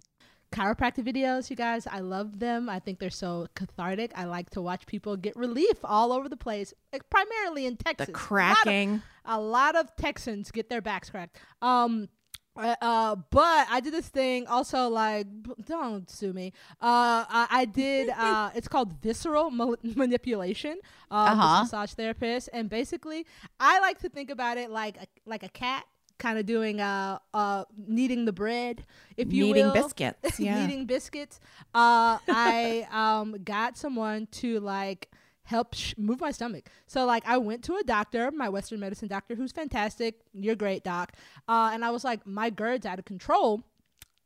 chiropractic 0.52 1.04
videos. 1.06 1.50
You 1.50 1.56
guys, 1.58 1.86
I 1.88 2.00
love 2.00 2.40
them. 2.40 2.70
I 2.70 2.80
think 2.80 3.00
they're 3.00 3.10
so 3.10 3.48
cathartic. 3.56 4.12
I 4.16 4.24
like 4.24 4.50
to 4.52 4.62
watch 4.62 4.86
people 4.86 5.18
get 5.18 5.36
relief 5.36 5.78
all 5.84 6.14
over 6.14 6.30
the 6.30 6.38
place, 6.38 6.74
like, 6.94 7.10
primarily 7.10 7.66
in 7.66 7.76
Texas. 7.76 8.08
the 8.08 8.12
A 8.14 8.14
lot 8.14 8.22
of- 8.22 8.28
cracking. 8.64 9.02
a 9.26 9.40
lot 9.42 9.76
of 9.76 9.94
Texans 9.98 10.52
get 10.52 10.70
their 10.70 10.82
backs 10.82 11.10
cracked. 11.10 11.38
Um, 11.62 12.08
uh, 12.58 12.76
uh, 12.82 13.16
but 13.32 13.68
I 13.70 13.80
did 13.82 13.94
this 13.94 14.08
thing 14.08 14.48
also 14.48 14.88
like 14.90 15.28
don't 15.66 16.10
sue 16.10 16.34
me. 16.34 16.54
Uh, 16.82 17.26
I, 17.30 17.48
I 17.52 17.66
did. 17.66 18.10
Uh, 18.18 18.50
it's 18.56 18.68
called 18.68 18.94
visceral 19.02 19.50
ma- 19.52 19.76
manipulation. 19.96 20.80
Uh, 21.12 21.32
Uh-huh. 21.32 21.62
massage 21.64 21.94
therapist, 21.94 22.50
and 22.54 22.70
basically, 22.70 23.26
I 23.60 23.80
like 23.80 24.00
to 24.00 24.10
think 24.10 24.30
about 24.30 24.58
it 24.58 24.70
like 24.70 24.98
a, 24.98 25.08
like 25.26 25.44
a 25.44 25.50
cat. 25.50 25.84
Kind 26.18 26.40
of 26.40 26.46
doing 26.46 26.80
uh 26.80 27.20
uh 27.34 27.66
kneading 27.76 28.24
the 28.24 28.32
bread, 28.32 28.86
if 29.18 29.34
you 29.34 29.48
Kneading 29.48 29.66
will. 29.66 29.74
biscuits, 29.74 30.40
yeah. 30.40 30.56
kneading 30.66 30.86
biscuits. 30.86 31.42
Uh, 31.74 32.20
I 32.30 32.88
um 32.90 33.36
got 33.44 33.76
someone 33.78 34.28
to 34.40 34.62
like 34.62 35.12
help 35.46 35.74
sh- 35.74 35.94
move 35.98 36.20
my 36.20 36.32
stomach. 36.32 36.70
So 36.88 37.06
like 37.06 37.24
I 37.26 37.38
went 37.38 37.64
to 37.66 37.76
a 37.78 37.84
doctor, 37.84 38.32
my 38.32 38.50
Western 38.50 38.80
medicine 38.80 39.08
doctor, 39.08 39.36
who's 39.36 39.52
fantastic. 39.52 40.20
You're 40.34 40.56
great, 40.56 40.84
doc. 40.84 41.14
Uh, 41.48 41.72
and 41.74 41.86
I 41.86 41.92
was 41.92 42.04
like, 42.04 42.26
my 42.28 42.50
GERD's 42.52 42.86
out 42.86 43.00
of 43.00 43.06
control. 43.06 43.64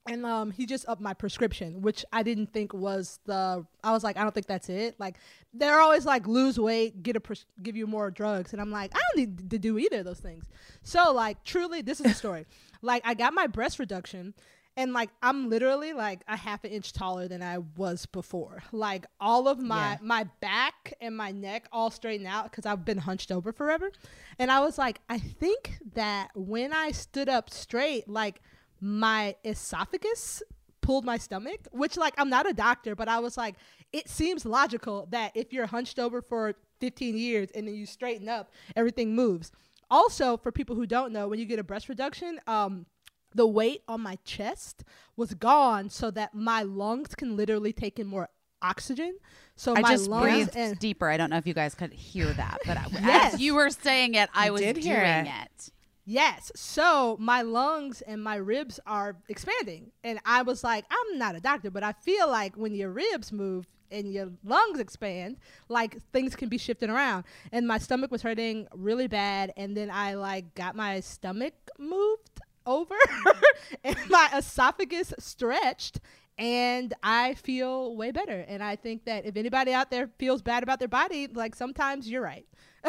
and 0.07 0.25
um 0.25 0.49
he 0.51 0.65
just 0.65 0.87
upped 0.87 1.01
my 1.01 1.13
prescription 1.13 1.81
which 1.81 2.05
i 2.13 2.23
didn't 2.23 2.49
think 2.53 2.73
was 2.73 3.19
the 3.25 3.65
i 3.83 3.91
was 3.91 4.01
like 4.01 4.15
i 4.17 4.23
don't 4.23 4.33
think 4.33 4.47
that's 4.47 4.69
it 4.69 4.95
like 4.97 5.15
they're 5.53 5.81
always 5.81 6.05
like 6.05 6.25
lose 6.25 6.57
weight 6.57 7.03
get 7.03 7.17
a 7.17 7.19
pres- 7.19 7.45
give 7.61 7.75
you 7.75 7.85
more 7.85 8.09
drugs 8.09 8.53
and 8.53 8.61
i'm 8.61 8.71
like 8.71 8.91
i 8.95 8.99
don't 9.05 9.17
need 9.21 9.49
to 9.49 9.59
do 9.59 9.77
either 9.77 9.99
of 9.99 10.05
those 10.05 10.21
things 10.21 10.45
so 10.83 11.11
like 11.11 11.43
truly 11.43 11.81
this 11.81 11.99
is 11.99 12.05
the 12.05 12.13
story 12.13 12.45
like 12.81 13.03
i 13.05 13.13
got 13.13 13.33
my 13.33 13.45
breast 13.45 13.77
reduction 13.77 14.33
and 14.79 14.93
like 14.93 15.09
i'm 15.21 15.49
literally 15.49 15.91
like 15.93 16.21
a 16.27 16.37
half 16.37 16.63
an 16.63 16.71
inch 16.71 16.93
taller 16.93 17.27
than 17.27 17.41
i 17.43 17.57
was 17.77 18.05
before 18.07 18.63
like 18.71 19.05
all 19.19 19.47
of 19.47 19.59
my 19.59 19.91
Yeah. 19.91 19.97
my 20.01 20.23
back 20.41 20.93
and 21.01 21.15
my 21.15 21.31
neck 21.31 21.67
all 21.71 21.91
straightened 21.91 22.27
out 22.27 22.45
because 22.49 22.65
i've 22.65 22.83
been 22.85 22.97
hunched 23.09 23.31
over 23.31 23.51
forever 23.51 23.91
and 24.39 24.49
i 24.51 24.59
was 24.61 24.77
like 24.77 24.99
i 25.09 25.17
think 25.19 25.77
that 25.93 26.29
when 26.35 26.71
i 26.73 26.91
stood 26.91 27.29
up 27.29 27.49
straight 27.49 28.07
like 28.07 28.41
my 28.81 29.35
esophagus 29.43 30.41
pulled 30.81 31.03
my 31.05 31.17
stomach, 31.17 31.67
which 31.71 31.97
like 31.97 32.13
I'm 32.17 32.29
not 32.29 32.49
a 32.49 32.53
doctor, 32.53 32.95
but 32.95 33.07
I 33.07 33.19
was 33.19 33.37
like, 33.37 33.55
it 33.91 34.07
seems 34.09 34.45
logical 34.45 35.07
that 35.11 35.33
if 35.35 35.51
you're 35.53 35.67
hunched 35.67 35.99
over 35.99 36.21
for 36.21 36.55
15 36.79 37.17
years 37.17 37.49
and 37.53 37.67
then 37.67 37.75
you 37.75 37.85
straighten 37.85 38.27
up, 38.29 38.49
everything 38.75 39.13
moves. 39.13 39.51
Also, 39.91 40.37
for 40.37 40.51
people 40.51 40.75
who 40.75 40.85
don't 40.87 41.11
know, 41.11 41.27
when 41.27 41.37
you 41.37 41.45
get 41.45 41.59
a 41.59 41.63
breast 41.63 41.89
reduction, 41.89 42.39
um, 42.47 42.85
the 43.33 43.47
weight 43.47 43.83
on 43.87 44.01
my 44.01 44.17
chest 44.25 44.83
was 45.15 45.33
gone 45.33 45.89
so 45.89 46.09
that 46.11 46.33
my 46.33 46.63
lungs 46.63 47.15
can 47.15 47.35
literally 47.37 47.73
take 47.73 47.99
in 47.99 48.07
more 48.07 48.29
oxygen. 48.61 49.17
So 49.55 49.75
I 49.75 49.81
my 49.81 49.91
just 49.91 50.09
lungs 50.09 50.23
breathed 50.23 50.55
and 50.55 50.79
deeper. 50.79 51.07
I 51.09 51.17
don't 51.17 51.29
know 51.29 51.37
if 51.37 51.47
you 51.47 51.53
guys 51.53 51.75
could 51.75 51.93
hear 51.93 52.25
that, 52.33 52.59
but 52.65 52.77
I, 52.77 52.85
Yes. 52.91 53.33
as 53.35 53.41
you 53.41 53.55
were 53.55 53.69
saying 53.69 54.15
it, 54.15 54.29
I 54.33 54.47
You 54.47 54.53
was 54.53 54.61
did 54.61 54.75
doing 54.77 54.95
it. 54.95 55.27
it. 55.27 55.69
Yes. 56.05 56.51
So 56.55 57.17
my 57.19 57.43
lungs 57.43 58.01
and 58.01 58.23
my 58.23 58.35
ribs 58.35 58.79
are 58.87 59.15
expanding. 59.29 59.91
And 60.03 60.19
I 60.25 60.41
was 60.41 60.63
like, 60.63 60.85
I'm 60.89 61.19
not 61.19 61.35
a 61.35 61.39
doctor, 61.39 61.69
but 61.69 61.83
I 61.83 61.91
feel 61.93 62.27
like 62.29 62.55
when 62.55 62.73
your 62.73 62.89
ribs 62.89 63.31
move 63.31 63.67
and 63.91 64.11
your 64.11 64.29
lungs 64.43 64.79
expand, 64.79 65.37
like 65.67 66.01
things 66.11 66.35
can 66.35 66.49
be 66.49 66.57
shifting 66.57 66.89
around. 66.89 67.25
And 67.51 67.67
my 67.67 67.77
stomach 67.77 68.11
was 68.11 68.21
hurting 68.23 68.67
really 68.73 69.07
bad. 69.07 69.53
And 69.55 69.77
then 69.77 69.91
I 69.91 70.15
like 70.15 70.55
got 70.55 70.75
my 70.75 70.99
stomach 70.99 71.53
moved 71.77 72.28
over 72.69 72.95
and 73.83 73.97
my 74.09 74.29
esophagus 74.35 75.13
stretched. 75.19 75.99
And 76.37 76.93
I 77.03 77.33
feel 77.33 77.97
way 77.97 78.11
better. 78.11 78.45
And 78.47 78.63
I 78.63 78.77
think 78.77 79.03
that 79.05 79.25
if 79.25 79.35
anybody 79.35 79.73
out 79.73 79.91
there 79.91 80.09
feels 80.19 80.41
bad 80.41 80.63
about 80.63 80.79
their 80.79 80.87
body, 80.87 81.27
like 81.27 81.53
sometimes 81.53 82.09
you're 82.09 82.21
right. 82.21 82.45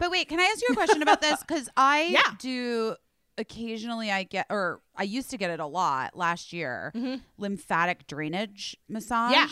But 0.00 0.10
wait, 0.10 0.28
can 0.28 0.40
I 0.40 0.44
ask 0.44 0.60
you 0.60 0.68
a 0.72 0.74
question 0.74 1.00
about 1.02 1.20
this? 1.20 1.40
Because 1.46 1.68
I 1.76 2.08
Yeah. 2.10 2.34
do 2.38 2.96
occasionally, 3.38 4.10
I 4.10 4.24
get, 4.24 4.46
or 4.50 4.80
I 4.96 5.04
used 5.04 5.30
to 5.30 5.36
get 5.36 5.50
it 5.50 5.60
a 5.60 5.66
lot 5.66 6.16
last 6.16 6.52
year, 6.52 6.90
mm-hmm. 6.96 7.16
lymphatic 7.38 8.06
drainage 8.08 8.76
massage. 8.88 9.32
Yeah. 9.32 9.48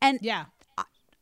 And 0.00 0.18
Yeah. 0.22 0.44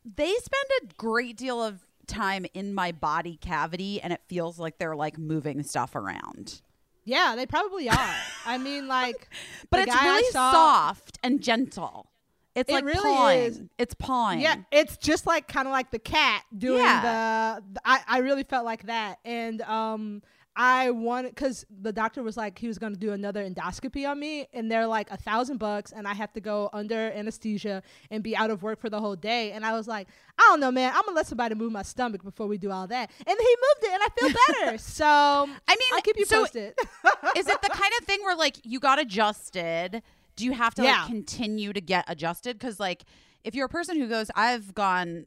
they 0.05 0.35
spend 0.35 0.71
a 0.83 0.87
great 0.99 1.37
deal 1.39 1.63
of 1.63 1.87
time 2.07 2.45
in 2.55 2.75
my 2.75 2.93
body 2.93 3.37
cavity, 3.41 4.01
and 4.03 4.13
it 4.13 4.21
feels 4.29 4.59
like 4.59 4.79
they're 4.79 4.97
like 4.97 5.19
moving 5.19 5.63
stuff 5.63 5.95
around. 5.95 6.61
Yeah, 7.07 7.35
they 7.37 7.47
probably 7.47 7.89
are. 7.89 8.15
I 8.45 8.59
mean, 8.59 8.87
like, 8.99 9.29
But 9.71 9.81
it's 9.89 9.95
really 10.03 10.31
saw- 10.31 10.53
soft 10.53 11.19
and 11.23 11.41
gentle. 11.41 12.11
It's 12.55 12.69
It 12.71 12.75
like 12.75 12.85
really 12.85 13.03
pawing. 13.03 13.39
is. 13.41 13.63
It's 13.79 13.95
pawing. 13.95 14.41
Yeah, 14.41 14.57
it's 14.73 14.97
just 14.97 15.27
like 15.27 15.47
kind 15.47 15.69
of 15.69 15.73
like 15.73 15.91
the 15.91 15.99
cat 15.99 16.43
doing 16.57 16.81
Yeah. 16.83 17.61
the, 17.61 17.65
the- 17.75 17.81
I 17.85 18.01
I 18.09 18.19
really 18.19 18.45
felt 18.45 18.65
like 18.65 18.87
that, 18.87 19.19
and 19.25 19.61
um, 19.63 20.23
I 20.59 20.91
wanted 20.91 21.35
because 21.35 21.67
the 21.83 21.93
doctor 21.93 22.23
was 22.23 22.37
like 22.37 22.59
he 22.59 22.67
was 22.67 22.79
gonna 22.79 22.97
do 22.97 23.13
another 23.13 23.45
endoscopy 23.49 24.09
on 24.09 24.19
me, 24.19 24.49
and 24.55 24.71
they're 24.73 24.87
like 24.87 25.11
a 25.11 25.17
thousand 25.19 25.59
bucks, 25.59 25.93
and 25.93 26.09
I 26.09 26.15
have 26.15 26.33
to 26.33 26.41
go 26.41 26.71
under 26.73 27.11
anesthesia 27.13 27.83
and 28.11 28.23
be 28.23 28.35
out 28.35 28.51
of 28.51 28.63
work 28.63 28.81
for 28.81 28.89
the 28.89 28.99
whole 28.99 29.17
day, 29.17 29.53
and 29.53 29.67
I 29.67 29.73
was 29.75 29.87
like, 29.87 30.09
I 30.39 30.43
don't 30.49 30.61
know, 30.61 30.71
man, 30.71 30.93
I'm 30.95 31.03
gonna 31.05 31.15
let 31.15 31.27
somebody 31.27 31.55
move 31.55 31.73
my 31.73 31.83
stomach 31.83 32.25
before 32.25 32.47
we 32.47 32.57
do 32.57 32.71
all 32.71 32.87
that, 32.87 33.11
and 33.27 33.37
he 33.39 33.57
moved 33.67 33.83
it, 33.83 33.91
and 33.93 34.03
I 34.03 34.09
feel 34.19 34.63
better. 34.65 34.79
so 34.99 35.05
I 35.05 35.47
mean, 35.77 35.89
I'll 35.93 36.01
keep 36.01 36.19
you 36.19 36.25
so- 36.25 36.41
posted. 36.41 36.73
Is 37.37 37.47
it 37.49 37.61
the 37.61 37.69
kind 37.69 37.93
of 38.01 38.07
thing 38.07 38.21
where 38.23 38.35
like 38.37 38.57
you 38.65 38.81
got 38.81 38.99
adjusted? 38.99 40.03
Do 40.37 40.45
you 40.47 40.53
have 40.53 40.75
to 40.77 40.83
Yeah. 40.85 41.01
like 41.03 41.07
continue 41.09 41.73
to 41.75 41.81
get 41.81 42.05
adjusted? 42.09 42.59
Because 42.59 42.81
like 42.81 43.05
if 43.45 43.55
you're 43.55 43.67
a 43.67 43.71
person 43.71 43.97
who 43.99 44.09
goes, 44.09 44.31
I've 44.35 44.75
gone 44.75 45.27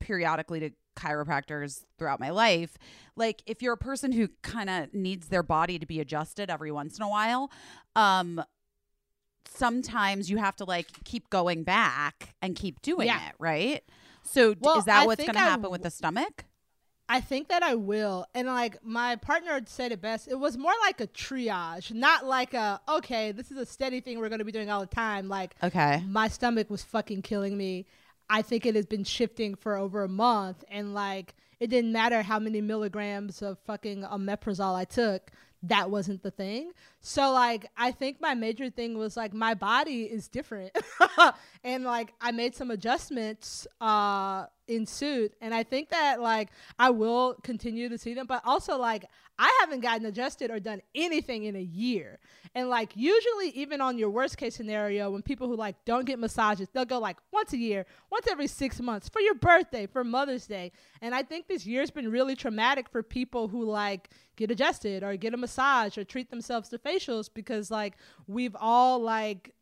periodically 0.00 0.60
to 0.60 0.70
chiropractors 0.94 1.84
throughout 1.98 2.20
my 2.20 2.30
life. 2.30 2.76
Like 3.16 3.42
if 3.46 3.62
you're 3.62 3.74
a 3.74 3.78
person 3.78 4.12
who 4.12 4.28
kind 4.42 4.68
of 4.70 4.92
needs 4.94 5.28
their 5.28 5.42
body 5.42 5.78
to 5.78 5.86
be 5.86 6.00
adjusted 6.00 6.50
every 6.50 6.72
once 6.72 6.96
in 6.98 7.02
a 7.02 7.08
while, 7.08 7.50
um 7.96 8.42
sometimes 9.48 10.30
you 10.30 10.38
have 10.38 10.56
to 10.56 10.64
like 10.64 10.86
keep 11.04 11.30
going 11.30 11.62
back 11.62 12.34
and 12.42 12.56
keep 12.56 12.80
doing 12.82 13.06
Yeah. 13.06 13.28
it, 13.28 13.34
right? 13.38 13.82
So 14.22 14.54
Well, 14.58 14.78
is 14.78 14.84
that 14.86 15.02
I 15.02 15.06
what's 15.06 15.22
going 15.22 15.34
to 15.34 15.40
I 15.40 15.44
happen 15.44 15.70
with 15.70 15.82
the 15.82 15.90
stomach? 15.90 16.44
I 17.08 17.20
think 17.20 17.48
that 17.48 17.62
I 17.62 17.74
will. 17.74 18.26
And 18.34 18.48
like 18.48 18.82
my 18.82 19.16
partner 19.16 19.60
said 19.66 19.92
it 19.92 20.00
best. 20.00 20.26
It 20.26 20.38
was 20.38 20.56
more 20.56 20.72
like 20.82 21.00
a 21.02 21.06
triage, 21.06 21.92
not 21.92 22.24
like 22.24 22.54
a 22.54 22.80
okay, 22.88 23.30
this 23.32 23.50
is 23.50 23.58
a 23.58 23.66
steady 23.66 24.00
thing 24.00 24.18
we're 24.18 24.30
going 24.30 24.38
to 24.38 24.44
be 24.44 24.52
doing 24.52 24.70
all 24.70 24.80
the 24.80 24.86
time. 24.86 25.28
Like 25.28 25.54
Okay. 25.62 26.02
my 26.06 26.28
stomach 26.28 26.70
was 26.70 26.82
fucking 26.82 27.22
killing 27.22 27.56
me. 27.56 27.86
I 28.28 28.42
think 28.42 28.66
it 28.66 28.74
has 28.74 28.86
been 28.86 29.04
shifting 29.04 29.54
for 29.54 29.76
over 29.76 30.02
a 30.02 30.08
month 30.08 30.64
and 30.68 30.94
like 30.94 31.34
it 31.60 31.68
didn't 31.68 31.92
matter 31.92 32.22
how 32.22 32.38
many 32.38 32.60
milligrams 32.60 33.42
of 33.42 33.58
fucking 33.60 34.02
omeprazole 34.02 34.74
I 34.74 34.84
took. 34.84 35.30
That 35.62 35.90
wasn't 35.90 36.22
the 36.22 36.30
thing. 36.30 36.72
So 37.00 37.32
like 37.32 37.70
I 37.76 37.90
think 37.90 38.20
my 38.20 38.34
major 38.34 38.70
thing 38.70 38.98
was 38.98 39.16
like 39.16 39.32
my 39.32 39.54
body 39.54 40.04
is 40.04 40.28
different. 40.28 40.76
and 41.64 41.84
like 41.84 42.12
I 42.20 42.32
made 42.32 42.54
some 42.54 42.70
adjustments 42.70 43.66
uh 43.80 44.46
in 44.66 44.86
suit 44.86 45.34
and 45.40 45.54
I 45.54 45.62
think 45.62 45.90
that 45.90 46.20
like 46.20 46.50
I 46.78 46.90
will 46.90 47.34
continue 47.42 47.88
to 47.88 47.98
see 47.98 48.14
them 48.14 48.26
but 48.26 48.42
also 48.44 48.78
like 48.78 49.04
I 49.38 49.58
haven't 49.60 49.80
gotten 49.80 50.06
adjusted 50.06 50.50
or 50.50 50.60
done 50.60 50.80
anything 50.94 51.44
in 51.44 51.56
a 51.56 51.60
year. 51.60 52.20
And 52.54 52.68
like 52.68 52.92
usually 52.94 53.48
even 53.50 53.80
on 53.80 53.98
your 53.98 54.10
worst 54.10 54.36
case 54.36 54.54
scenario 54.54 55.10
when 55.10 55.22
people 55.22 55.48
who 55.48 55.56
like 55.56 55.74
don't 55.84 56.04
get 56.04 56.20
massages, 56.20 56.68
they'll 56.72 56.84
go 56.84 57.00
like 57.00 57.16
once 57.32 57.52
a 57.52 57.56
year, 57.56 57.84
once 58.12 58.28
every 58.30 58.46
6 58.46 58.80
months 58.80 59.08
for 59.08 59.20
your 59.20 59.34
birthday, 59.34 59.86
for 59.86 60.04
Mother's 60.04 60.46
Day. 60.46 60.70
And 61.02 61.14
I 61.14 61.24
think 61.24 61.48
this 61.48 61.66
year's 61.66 61.90
been 61.90 62.10
really 62.10 62.36
traumatic 62.36 62.88
for 62.88 63.02
people 63.02 63.48
who 63.48 63.64
like 63.64 64.10
get 64.36 64.52
adjusted 64.52 65.02
or 65.02 65.16
get 65.16 65.34
a 65.34 65.36
massage 65.36 65.98
or 65.98 66.04
treat 66.04 66.30
themselves 66.30 66.68
to 66.68 66.78
facials 66.78 67.28
because 67.32 67.72
like 67.72 67.96
we've 68.28 68.56
all 68.60 69.00
like 69.00 69.52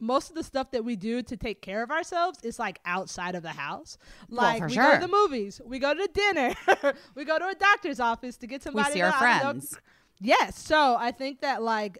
most 0.00 0.30
of 0.30 0.34
the 0.36 0.42
stuff 0.42 0.70
that 0.72 0.84
we 0.84 0.96
do 0.96 1.22
to 1.22 1.36
take 1.36 1.62
care 1.62 1.82
of 1.82 1.90
ourselves 1.90 2.38
is 2.42 2.58
like 2.58 2.80
outside 2.84 3.34
of 3.34 3.42
the 3.42 3.50
house. 3.50 3.98
Well, 4.28 4.42
Like 4.42 4.58
for 4.62 4.66
we 4.68 4.74
sure. 4.74 4.84
go 4.84 4.94
to 4.94 5.06
the 5.06 5.12
movies, 5.12 5.60
we 5.64 5.78
go 5.78 5.94
to 5.94 6.08
dinner, 6.12 6.54
we 7.14 7.24
go 7.24 7.38
to 7.38 7.46
a 7.46 7.54
doctor's 7.54 8.00
office 8.00 8.36
to 8.38 8.46
get 8.46 8.62
somebody. 8.62 8.90
We 8.90 8.94
see 8.94 9.02
our 9.02 9.10
that, 9.10 9.22
I 9.22 9.42
don't 9.42 9.56
know, 9.56 9.60
friends. 9.60 9.78
Yes. 10.20 10.58
So 10.58 10.96
I 10.98 11.12
think 11.12 11.40
that 11.40 11.62
like 11.62 11.98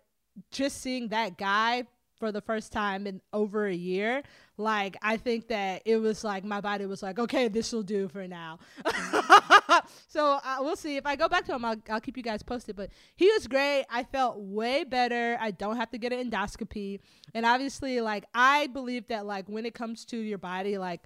just 0.50 0.80
seeing 0.80 1.08
that 1.08 1.38
guy 1.38 1.84
for 2.18 2.32
the 2.32 2.40
first 2.40 2.70
time 2.72 3.06
in 3.06 3.20
over 3.32 3.66
a 3.66 3.74
year, 3.74 4.22
like 4.60 4.96
I 5.02 5.16
think 5.16 5.48
that 5.48 5.82
it 5.84 5.96
was 5.96 6.22
like 6.22 6.44
my 6.44 6.60
body 6.60 6.86
was 6.86 7.02
like, 7.02 7.18
okay, 7.18 7.48
this 7.48 7.72
will 7.72 7.82
do 7.82 8.08
for 8.08 8.26
now. 8.28 8.58
so 10.08 10.38
uh, 10.44 10.56
we'll 10.60 10.76
see. 10.76 10.96
If 10.96 11.06
I 11.06 11.16
go 11.16 11.28
back 11.28 11.46
to 11.46 11.54
him, 11.54 11.64
I'll, 11.64 11.76
I'll 11.88 12.00
keep 12.00 12.16
you 12.16 12.22
guys 12.22 12.42
posted. 12.42 12.76
But 12.76 12.90
he 13.16 13.30
was 13.32 13.46
great. 13.46 13.86
I 13.90 14.04
felt 14.04 14.38
way 14.38 14.84
better. 14.84 15.38
I 15.40 15.50
don't 15.50 15.76
have 15.76 15.90
to 15.90 15.98
get 15.98 16.12
an 16.12 16.30
endoscopy. 16.30 17.00
And 17.34 17.46
obviously, 17.46 18.00
like 18.00 18.24
I 18.34 18.68
believe 18.68 19.08
that 19.08 19.26
like 19.26 19.48
when 19.48 19.66
it 19.66 19.74
comes 19.74 20.04
to 20.06 20.16
your 20.16 20.38
body, 20.38 20.78
like 20.78 21.02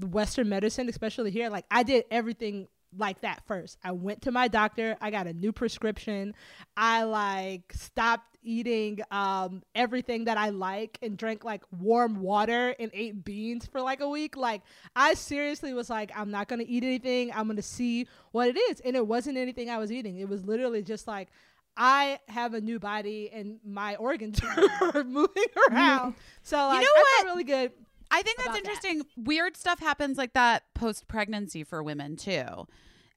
Western 0.00 0.48
medicine, 0.48 0.88
especially 0.88 1.30
here, 1.30 1.48
like 1.48 1.64
I 1.70 1.82
did 1.82 2.04
everything 2.10 2.68
like 2.96 3.20
that 3.20 3.42
first. 3.46 3.78
I 3.84 3.92
went 3.92 4.22
to 4.22 4.32
my 4.32 4.48
doctor. 4.48 4.96
I 5.00 5.10
got 5.10 5.26
a 5.26 5.32
new 5.32 5.52
prescription. 5.52 6.34
I 6.76 7.02
like 7.04 7.72
stopped 7.74 8.24
eating 8.40 9.00
um 9.10 9.62
everything 9.74 10.24
that 10.24 10.38
I 10.38 10.50
like 10.50 10.96
and 11.02 11.18
drank 11.18 11.44
like 11.44 11.64
warm 11.76 12.20
water 12.22 12.74
and 12.78 12.90
ate 12.94 13.24
beans 13.24 13.66
for 13.66 13.80
like 13.80 14.00
a 14.00 14.08
week. 14.08 14.36
Like 14.36 14.62
I 14.96 15.14
seriously 15.14 15.74
was 15.74 15.90
like 15.90 16.10
I'm 16.16 16.30
not 16.30 16.48
going 16.48 16.60
to 16.60 16.68
eat 16.68 16.84
anything. 16.84 17.32
I'm 17.32 17.44
going 17.44 17.56
to 17.56 17.62
see 17.62 18.06
what 18.32 18.48
it 18.48 18.56
is. 18.56 18.80
And 18.80 18.96
it 18.96 19.06
wasn't 19.06 19.36
anything 19.36 19.68
I 19.70 19.78
was 19.78 19.92
eating. 19.92 20.18
It 20.18 20.28
was 20.28 20.44
literally 20.44 20.82
just 20.82 21.06
like 21.06 21.28
I 21.76 22.18
have 22.28 22.54
a 22.54 22.60
new 22.60 22.78
body 22.80 23.30
and 23.32 23.58
my 23.64 23.94
organs 23.96 24.40
are 24.94 25.04
moving 25.04 25.44
around. 25.70 26.14
So 26.42 26.56
like 26.56 26.80
know 26.80 26.88
I 26.88 26.98
what? 27.00 27.16
felt 27.16 27.26
really 27.26 27.44
good. 27.44 27.72
I 28.10 28.22
think 28.22 28.36
that's 28.38 28.48
about 28.48 28.52
that. 28.54 28.58
interesting. 28.70 29.02
Weird 29.16 29.56
stuff 29.56 29.80
happens 29.80 30.16
like 30.18 30.32
that 30.34 30.62
post 30.74 31.08
pregnancy 31.08 31.64
for 31.64 31.82
women 31.82 32.16
too. 32.16 32.66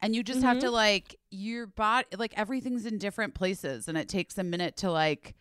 And 0.01 0.15
you 0.15 0.23
just 0.23 0.41
have 0.41 0.57
Mm-hmm. 0.57 0.65
to 0.65 0.71
like 0.71 1.19
your 1.29 1.67
body 1.67 2.07
like 2.17 2.33
everything's 2.35 2.85
in 2.85 2.97
different 2.97 3.33
places 3.35 3.87
and 3.87 3.97
it 3.97 4.09
takes 4.09 4.37
a 4.37 4.43
minute 4.43 4.75
to 4.77 4.91
like 4.91 5.35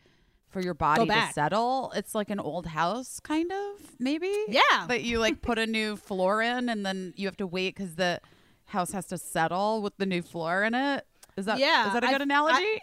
for 0.50 0.60
your 0.60 0.74
body 0.74 1.06
to 1.06 1.28
settle. 1.32 1.92
It's 1.94 2.14
like 2.14 2.28
an 2.30 2.40
old 2.40 2.66
house 2.66 3.20
kind 3.20 3.50
of, 3.50 3.92
maybe. 3.98 4.32
Yeah. 4.48 4.86
That 4.88 5.02
you 5.02 5.18
like 5.18 5.42
put 5.42 5.58
a 5.58 5.66
new 5.66 5.96
floor 5.96 6.42
in 6.42 6.68
and 6.68 6.84
then 6.84 7.14
you 7.16 7.26
have 7.26 7.36
to 7.38 7.46
wait 7.46 7.76
cuz 7.76 7.94
the 7.94 8.20
house 8.66 8.92
has 8.92 9.06
to 9.06 9.18
settle 9.18 9.80
with 9.82 9.96
the 9.96 10.06
new 10.06 10.22
floor 10.22 10.62
in 10.64 10.74
it. 10.74 11.06
Is 11.36 11.46
that 11.46 11.58
Yeah, 11.58 11.86
is 11.88 11.92
that 11.94 12.04
a 12.04 12.08
good 12.08 12.20
I- 12.20 12.24
analogy? 12.24 12.80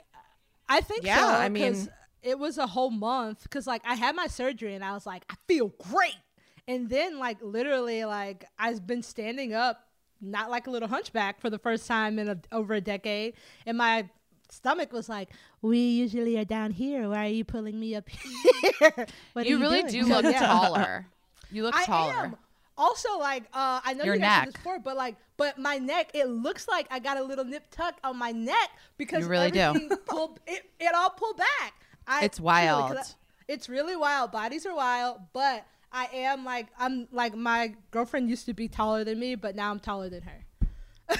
I 0.69 0.81
think 0.81 1.03
Yeah, 1.05 1.19
so. 1.19 1.27
I 1.27 1.49
mean- 1.49 1.73
'cause 1.73 1.89
it 2.23 2.39
was 2.39 2.57
a 2.57 2.67
whole 2.67 2.89
month 2.89 3.43
because 3.43 3.67
like 3.67 3.81
I 3.85 3.93
had 3.95 4.15
my 4.15 4.27
surgery 4.27 4.73
and 4.73 4.83
I 4.83 4.93
was 4.93 5.05
like 5.05 5.23
I 5.29 5.35
feel 5.47 5.67
great, 5.91 6.15
and 6.67 6.89
then 6.89 7.19
like 7.19 7.37
literally 7.41 8.05
like 8.05 8.45
I've 8.59 8.85
been 8.85 9.01
standing 9.03 9.53
up, 9.53 9.87
not 10.21 10.49
like 10.49 10.67
a 10.67 10.71
little 10.71 10.87
hunchback 10.89 11.39
for 11.39 11.49
the 11.49 11.59
first 11.59 11.87
time 11.87 12.19
in 12.19 12.27
a, 12.29 12.37
over 12.51 12.73
a 12.73 12.81
decade, 12.81 13.33
and 13.65 13.77
my 13.77 14.09
stomach 14.49 14.91
was 14.93 15.09
like, 15.09 15.29
"We 15.61 15.79
usually 15.79 16.37
are 16.37 16.45
down 16.45 16.71
here. 16.71 17.09
Why 17.09 17.25
are 17.25 17.29
you 17.29 17.43
pulling 17.45 17.79
me 17.79 17.95
up 17.95 18.07
here?" 18.09 19.07
Are 19.35 19.43
you 19.43 19.59
really 19.59 19.83
doing?" 19.83 20.05
do 20.05 20.09
look 20.13 20.23
yeah. 20.25 20.39
taller. 20.39 21.07
You 21.51 21.63
look 21.63 21.75
I 21.75 21.85
taller. 21.85 22.13
am. 22.13 22.35
Also, 22.79 23.17
like, 23.17 23.43
uh, 23.53 23.81
I 23.83 23.93
know 23.95 24.03
Your 24.03 24.15
you 24.15 24.21
mentioned 24.21 24.39
neck. 24.39 24.53
this 24.53 24.53
before, 24.57 24.77
but 24.79 24.95
like, 24.95 25.15
but 25.35 25.57
my 25.57 25.77
neck, 25.77 26.11
it 26.13 26.27
looks 26.27 26.67
like 26.67 26.85
I 26.91 26.99
got 26.99 27.17
a 27.17 27.23
little 27.23 27.43
nip 27.43 27.63
tuck 27.71 27.95
on 28.03 28.17
my 28.17 28.31
neck 28.31 28.69
because 28.97 29.23
You 29.23 29.29
really 29.29 29.49
do. 29.49 29.89
pulled, 30.05 30.39
it, 30.45 30.69
it 30.79 30.93
all 30.93 31.09
pulled 31.09 31.37
back. 31.37 31.73
I, 32.05 32.23
It's 32.25 32.39
wild. 32.39 32.95
I- 32.95 33.01
it's 33.47 33.67
really 33.67 33.95
wild. 33.95 34.31
Bodies 34.31 34.65
are 34.67 34.75
wild, 34.75 35.21
but 35.33 35.65
I 35.97 36.09
am 36.13 36.45
like, 36.45 36.67
I'm 36.77 37.07
like, 37.11 37.35
my 37.35 37.73
girlfriend 37.89 38.29
used 38.29 38.45
to 38.45 38.53
be 38.53 38.67
taller 38.67 39.03
than 39.03 39.19
me, 39.19 39.33
but 39.33 39.55
now 39.55 39.71
I'm 39.71 39.79
taller 39.79 40.09
than 40.09 40.21
her. 40.21 40.45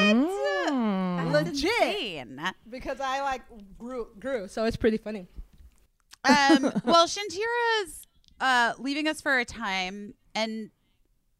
Mm. 0.00 1.32
Legit, 1.32 2.54
because 2.68 3.00
I 3.00 3.20
like 3.20 3.42
grew, 3.78 4.08
grew. 4.18 4.48
So 4.48 4.64
it's 4.64 4.76
pretty 4.76 4.96
funny. 4.96 5.26
um, 6.24 6.62
well, 6.84 7.06
Shantira's 7.06 8.06
uh, 8.40 8.72
leaving 8.78 9.08
us 9.08 9.20
for 9.20 9.38
a 9.38 9.44
time, 9.44 10.14
and 10.34 10.70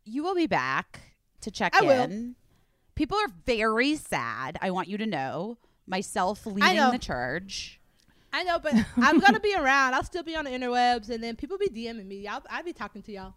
you 0.04 0.22
will 0.22 0.34
be 0.34 0.46
back 0.46 1.00
to 1.40 1.50
check 1.50 1.74
I 1.74 1.82
will. 1.82 1.90
in. 1.90 2.36
People 2.94 3.16
are 3.16 3.30
very 3.46 3.96
sad. 3.96 4.58
I 4.60 4.70
want 4.70 4.88
you 4.88 4.98
to 4.98 5.06
know. 5.06 5.58
Myself 5.86 6.44
leading 6.44 6.76
know. 6.76 6.90
the 6.90 6.98
charge. 6.98 7.80
I 8.32 8.42
know, 8.44 8.58
but 8.58 8.74
I'm 8.96 9.18
gonna 9.18 9.40
be 9.40 9.54
around. 9.54 9.94
I'll 9.94 10.04
still 10.04 10.22
be 10.22 10.34
on 10.36 10.44
the 10.44 10.50
interwebs, 10.50 11.10
and 11.10 11.22
then 11.22 11.36
people 11.36 11.58
be 11.58 11.68
DMing 11.68 12.06
me. 12.06 12.26
I'll, 12.26 12.42
I'll 12.50 12.62
be 12.62 12.72
talking 12.72 13.02
to 13.02 13.12
y'all. 13.12 13.34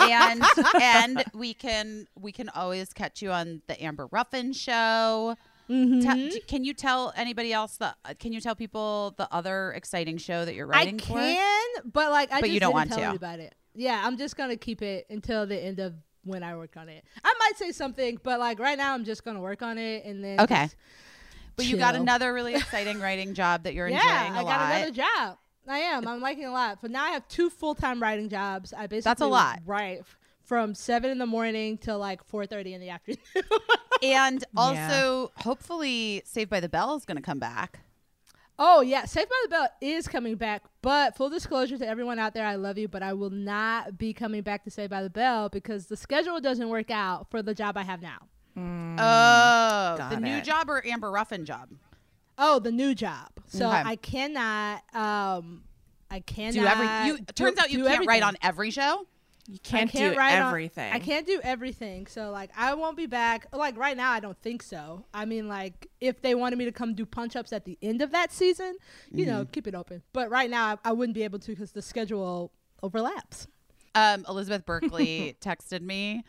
and 0.00 0.42
and 0.80 1.24
we 1.34 1.54
can 1.54 2.06
we 2.18 2.32
can 2.32 2.48
always 2.50 2.92
catch 2.92 3.22
you 3.22 3.30
on 3.30 3.62
the 3.66 3.82
Amber 3.82 4.06
Ruffin 4.10 4.52
show. 4.52 5.36
Mhm. 5.70 6.02
Te- 6.02 6.40
can 6.40 6.64
you 6.64 6.72
tell 6.72 7.12
anybody 7.16 7.52
else 7.52 7.76
the? 7.76 7.94
Can 8.18 8.32
you 8.32 8.40
tell 8.40 8.54
people 8.54 9.14
the 9.18 9.28
other 9.32 9.72
exciting 9.72 10.16
show 10.18 10.44
that 10.44 10.54
you're 10.54 10.66
writing? 10.66 10.96
I 10.96 10.98
can, 10.98 11.66
but 11.92 12.10
like 12.10 12.32
I 12.32 12.40
But 12.40 12.46
just 12.46 12.54
you 12.54 12.60
don't 12.60 12.70
didn't 12.70 12.74
want 12.74 12.88
tell 12.90 12.98
to. 13.00 13.04
you 13.10 13.16
about 13.16 13.38
it. 13.40 13.54
Yeah, 13.74 14.00
I'm 14.04 14.16
just 14.16 14.36
gonna 14.36 14.56
keep 14.56 14.80
it 14.82 15.06
until 15.10 15.46
the 15.46 15.56
end 15.62 15.78
of 15.78 15.94
when 16.24 16.42
I 16.42 16.56
work 16.56 16.76
on 16.76 16.88
it. 16.88 17.04
I 17.22 17.34
might 17.38 17.56
say 17.58 17.70
something, 17.72 18.18
but 18.22 18.40
like 18.40 18.58
right 18.58 18.76
now, 18.78 18.94
I'm 18.94 19.04
just 19.04 19.24
gonna 19.24 19.40
work 19.40 19.62
on 19.62 19.76
it 19.78 20.04
and 20.04 20.24
then. 20.24 20.40
Okay. 20.40 20.62
just 20.64 20.76
But 21.58 21.66
you 21.66 21.76
got 21.76 21.92
chill. 21.92 22.02
another 22.02 22.32
really 22.32 22.54
exciting 22.54 23.00
writing 23.00 23.34
job 23.34 23.64
that 23.64 23.74
you're 23.74 23.88
Yeah, 23.88 24.24
enjoying 24.26 24.32
a 24.36 24.38
I 24.38 24.42
got 24.50 24.60
lot. 24.60 24.76
another 24.76 24.90
job. 24.92 25.38
I 25.68 25.78
am. 25.80 26.08
I'm 26.08 26.20
liking 26.22 26.44
it 26.44 26.46
a 26.46 26.52
lot. 26.52 26.78
But 26.80 26.90
now 26.90 27.04
I 27.04 27.10
have 27.10 27.28
two 27.28 27.50
full 27.50 27.74
time 27.74 28.00
writing 28.00 28.30
jobs. 28.30 28.72
I 28.72 28.86
basically 28.86 29.00
That's 29.10 29.20
a 29.20 29.26
lot. 29.26 29.60
Right. 29.66 30.00
From 30.44 30.74
seven 30.74 31.10
in 31.10 31.18
the 31.18 31.26
morning 31.26 31.76
till 31.76 31.98
like 31.98 32.24
four 32.24 32.46
thirty 32.46 32.72
in 32.72 32.80
the 32.80 32.88
afternoon. 32.88 33.18
and 34.02 34.42
also, 34.56 35.30
hopefully, 35.36 36.22
Saved 36.24 36.48
by 36.48 36.60
the 36.60 36.70
Bell 36.70 36.96
is 36.96 37.04
going 37.04 37.18
to 37.18 37.22
come 37.22 37.38
back. 37.38 37.80
Oh 38.58 38.80
yeah, 38.80 39.04
Saved 39.04 39.28
by 39.28 39.36
the 39.42 39.48
Bell 39.50 39.68
is 39.82 40.08
coming 40.08 40.36
back, 40.36 40.62
but 40.80 41.14
full 41.16 41.28
disclosure 41.28 41.76
to 41.76 41.86
everyone 41.86 42.18
out 42.18 42.32
there, 42.34 42.46
I 42.46 42.54
love 42.54 42.78
you, 42.78 42.88
but 42.88 43.02
I 43.02 43.12
will 43.12 43.28
not 43.30 43.98
be 43.98 44.12
coming 44.14 44.40
back 44.42 44.64
to 44.64 44.70
Saved 44.70 44.90
by 44.90 45.02
the 45.02 45.10
Bell 45.10 45.48
because 45.50 45.86
the 45.86 45.96
schedule 45.98 46.40
doesn't 46.40 46.68
work 46.70 46.90
out 46.90 47.30
for 47.30 47.42
the 47.42 47.54
job 47.54 47.76
I 47.76 47.82
have 47.82 48.00
now. 48.00 48.18
Oh, 48.98 49.94
Got 49.98 50.10
the 50.10 50.20
new 50.20 50.40
job 50.40 50.68
or 50.68 50.84
Amber 50.86 51.10
Ruffin 51.10 51.44
job? 51.44 51.70
Oh, 52.36 52.58
the 52.58 52.72
new 52.72 52.94
job. 52.94 53.28
So 53.46 53.66
Okay. 53.68 53.82
I 53.84 53.96
cannot. 53.96 54.82
Um, 54.94 55.64
I 56.10 56.20
cannot 56.20 56.54
Do 56.54 56.66
every. 56.66 57.06
You 57.08 57.18
do- 57.18 57.32
turns 57.32 57.58
out 57.58 57.70
you 57.70 57.84
can't 57.84 58.06
write 58.06 58.22
on 58.22 58.36
every 58.42 58.70
show. 58.70 59.06
You 59.50 59.58
can't, 59.62 59.90
can't 59.90 60.12
do 60.14 60.18
write 60.18 60.38
on- 60.38 60.48
everything. 60.48 60.92
I 60.92 60.98
can't 60.98 61.26
do 61.26 61.40
everything. 61.42 62.06
So 62.06 62.30
like 62.30 62.50
I 62.56 62.74
won't 62.74 62.96
be 62.96 63.06
back. 63.06 63.46
Like 63.52 63.76
right 63.78 63.96
now, 63.96 64.10
I 64.12 64.20
don't 64.20 64.36
think 64.42 64.62
so. 64.62 65.04
I 65.14 65.24
mean, 65.24 65.48
like 65.48 65.88
if 66.00 66.20
they 66.20 66.34
wanted 66.34 66.58
me 66.58 66.64
to 66.66 66.72
come 66.72 66.94
do 66.94 67.06
punch 67.06 67.34
ups 67.34 67.52
at 67.52 67.64
the 67.64 67.78
end 67.82 68.02
of 68.02 68.10
that 68.12 68.32
season, 68.32 68.76
you 69.10 69.24
know, 69.26 69.40
Mm-hmm. 69.42 69.50
keep 69.52 69.66
it 69.66 69.74
open. 69.74 70.02
But 70.12 70.30
right 70.30 70.50
now, 70.50 70.66
I, 70.84 70.90
I 70.90 70.92
wouldn't 70.92 71.14
be 71.14 71.22
able 71.24 71.38
to 71.40 71.50
because 71.52 71.72
the 71.72 71.82
schedule 71.82 72.52
overlaps. 72.82 73.46
um, 73.94 74.24
Elizabeth 74.28 74.66
Berkley 74.66 75.36
texted 75.40 75.80
me 75.80 76.24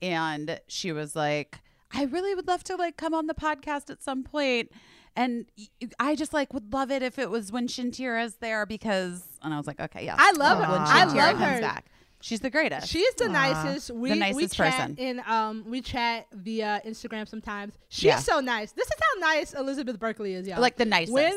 and 0.00 0.60
she 0.68 0.92
was 0.92 1.14
like, 1.16 1.58
I 1.92 2.04
really 2.04 2.34
would 2.34 2.46
love 2.46 2.62
to 2.64 2.76
like 2.76 2.96
come 2.96 3.14
on 3.14 3.26
the 3.26 3.34
podcast 3.34 3.90
at 3.90 4.02
some 4.02 4.22
point. 4.22 4.70
And 5.16 5.46
y- 5.58 5.88
I 5.98 6.14
just 6.14 6.32
like 6.32 6.54
would 6.54 6.72
love 6.72 6.90
it 6.90 7.02
if 7.02 7.18
it 7.18 7.30
was 7.30 7.50
when 7.50 7.66
Shantira's 7.66 8.36
there 8.36 8.64
because, 8.64 9.24
and 9.42 9.52
I 9.52 9.56
was 9.56 9.66
like, 9.66 9.80
okay, 9.80 10.04
yeah. 10.04 10.14
I 10.18 10.32
love 10.32 10.58
her. 10.64 10.70
When 10.70 10.80
I 10.82 11.04
Shantira 11.04 11.14
love 11.16 11.36
comes 11.38 11.54
her. 11.56 11.60
back. 11.60 11.86
She's 12.22 12.40
the 12.40 12.50
greatest. 12.50 12.86
She's 12.88 13.14
the 13.14 13.28
nicest. 13.28 13.90
We 13.90 14.12
we 14.12 14.18
nicest 14.18 14.54
chat 14.54 14.72
person. 14.74 14.96
in 14.98 15.22
um 15.26 15.64
we 15.66 15.80
chat 15.80 16.26
via 16.32 16.80
Instagram 16.86 17.26
sometimes. 17.26 17.72
She's 17.88 18.04
Yeah. 18.04 18.18
so 18.18 18.40
nice. 18.40 18.72
This 18.72 18.86
is 18.86 18.92
how 19.00 19.20
nice 19.20 19.52
Elizabeth 19.54 19.98
Berkley 19.98 20.34
is, 20.34 20.46
y'all. 20.46 20.60
like 20.60 20.76
the 20.76 20.84
nicest. 20.84 21.12
When, 21.14 21.34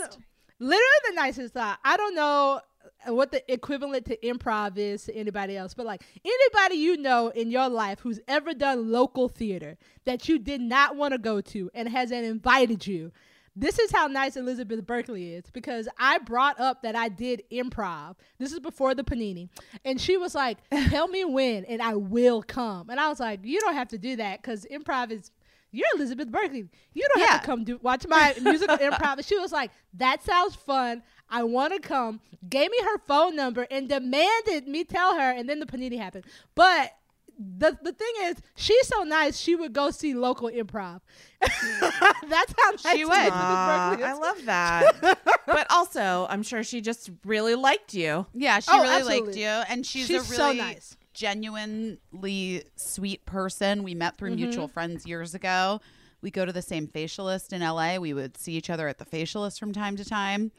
literally 0.59 0.83
the 1.09 1.15
nicest. 1.15 1.55
Uh, 1.57 1.75
I 1.83 1.97
don't 1.97 2.15
know 2.15 2.59
what 3.07 3.31
the 3.31 3.51
equivalent 3.51 4.05
to 4.05 4.17
improv 4.17 4.77
is 4.77 5.03
to 5.05 5.15
anybody 5.15 5.55
else, 5.57 5.73
but 5.73 5.85
like 5.85 6.03
anybody 6.23 6.75
you 6.75 6.97
know 6.97 7.29
in 7.29 7.51
your 7.51 7.69
life 7.69 7.99
who's 7.99 8.19
ever 8.27 8.53
done 8.53 8.91
local 8.91 9.27
theater 9.29 9.77
that 10.05 10.27
you 10.29 10.39
did 10.39 10.61
not 10.61 10.95
want 10.95 11.11
to 11.13 11.17
go 11.17 11.41
to 11.41 11.69
and 11.73 11.89
hasn't 11.89 12.25
invited 12.25 12.85
you. 12.87 13.11
This 13.55 13.77
is 13.77 13.91
how 13.91 14.07
nice 14.07 14.35
Elizabeth 14.35 14.83
Berkley 14.83 15.35
is 15.35 15.43
because 15.51 15.87
I 15.99 16.17
brought 16.17 16.59
up 16.59 16.81
that 16.81 16.95
I 16.95 17.07
did 17.09 17.43
improv. 17.51 18.15
This 18.39 18.51
is 18.51 18.59
before 18.59 18.95
the 18.95 19.03
panini. 19.03 19.49
And 19.85 20.01
she 20.01 20.17
was 20.17 20.33
like, 20.33 20.57
Tell 20.89 21.07
me 21.07 21.23
when 21.23 21.63
and 21.65 21.79
I 21.79 21.93
will 21.93 22.41
come. 22.41 22.89
And 22.89 22.99
I 22.99 23.09
was 23.09 23.19
like, 23.19 23.41
You 23.43 23.59
don't 23.59 23.75
have 23.75 23.89
to 23.89 23.99
do 23.99 24.15
that 24.15 24.41
because 24.41 24.65
improv 24.71 25.11
is 25.11 25.29
you're 25.71 25.87
Elizabeth 25.95 26.31
Berkley. 26.31 26.67
You 26.93 27.07
don't 27.13 27.21
Yeah. 27.21 27.31
have 27.33 27.41
to 27.41 27.45
come 27.45 27.63
do 27.63 27.79
watch 27.83 28.07
my 28.07 28.35
musical 28.41 28.77
improv. 28.79 29.17
And 29.17 29.25
she 29.25 29.37
was 29.37 29.51
like, 29.51 29.69
That 29.95 30.23
sounds 30.23 30.55
fun. 30.55 31.03
I 31.33 31.43
want 31.43 31.73
to 31.73 31.79
come. 31.79 32.21
Gave 32.49 32.69
me 32.71 32.77
her 32.83 32.97
phone 33.07 33.35
number 33.35 33.65
and 33.71 33.89
demanded 33.89 34.67
me 34.67 34.83
tell 34.83 35.15
her. 35.15 35.31
And 35.31 35.49
then 35.49 35.59
the 35.59 35.65
panini 35.65 35.97
happened. 35.97 36.25
But 36.55 36.91
the 37.39 37.77
the 37.81 37.91
thing 37.91 38.13
is, 38.25 38.35
she's 38.55 38.87
so 38.87 39.01
nice. 39.03 39.39
She 39.39 39.55
would 39.55 39.73
go 39.73 39.89
see 39.91 40.13
local 40.13 40.49
improv. 40.49 41.01
That's 41.41 42.53
how 42.57 42.71
nice 42.71 42.95
She 42.95 43.03
would. 43.05 43.13
Elizabeth 43.13 43.33
Aw, 43.33 43.89
Berkley 43.89 44.03
is. 44.05 44.09
I 44.09 44.13
love 44.13 44.45
that. 44.45 45.17
but 45.47 45.67
also, 45.71 46.27
I'm 46.29 46.43
sure 46.43 46.63
she 46.63 46.79
just 46.81 47.09
really 47.25 47.55
liked 47.55 47.93
you. 47.93 48.25
Yeah, 48.33 48.59
she 48.59 48.69
Oh, 48.71 48.81
really 48.83 49.21
liked 49.21 49.35
you, 49.35 49.47
and 49.47 49.85
she's, 49.85 50.05
She's 50.07 50.21
a 50.21 50.25
so 50.35 50.45
really 50.47 50.57
nice. 50.59 50.95
genuinely 51.13 52.63
sweet 52.75 53.25
person. 53.25 53.83
We 53.83 53.95
met 53.95 54.17
through 54.17 54.35
mutual 54.35 54.65
Mm-hmm. 54.67 54.73
friends 54.73 55.05
years 55.05 55.33
ago. 55.33 55.81
We 56.21 56.31
go 56.31 56.45
to 56.45 56.53
the 56.53 56.61
same 56.61 56.87
facialist 56.87 57.51
in 57.51 57.61
LA. 57.61 57.97
We 57.97 58.13
would 58.13 58.37
see 58.37 58.53
each 58.53 58.69
other 58.69 58.87
at 58.87 58.97
the 58.97 59.05
facialist 59.05 59.59
from 59.59 59.73
time 59.73 59.97
to 59.97 60.05
time. 60.05 60.51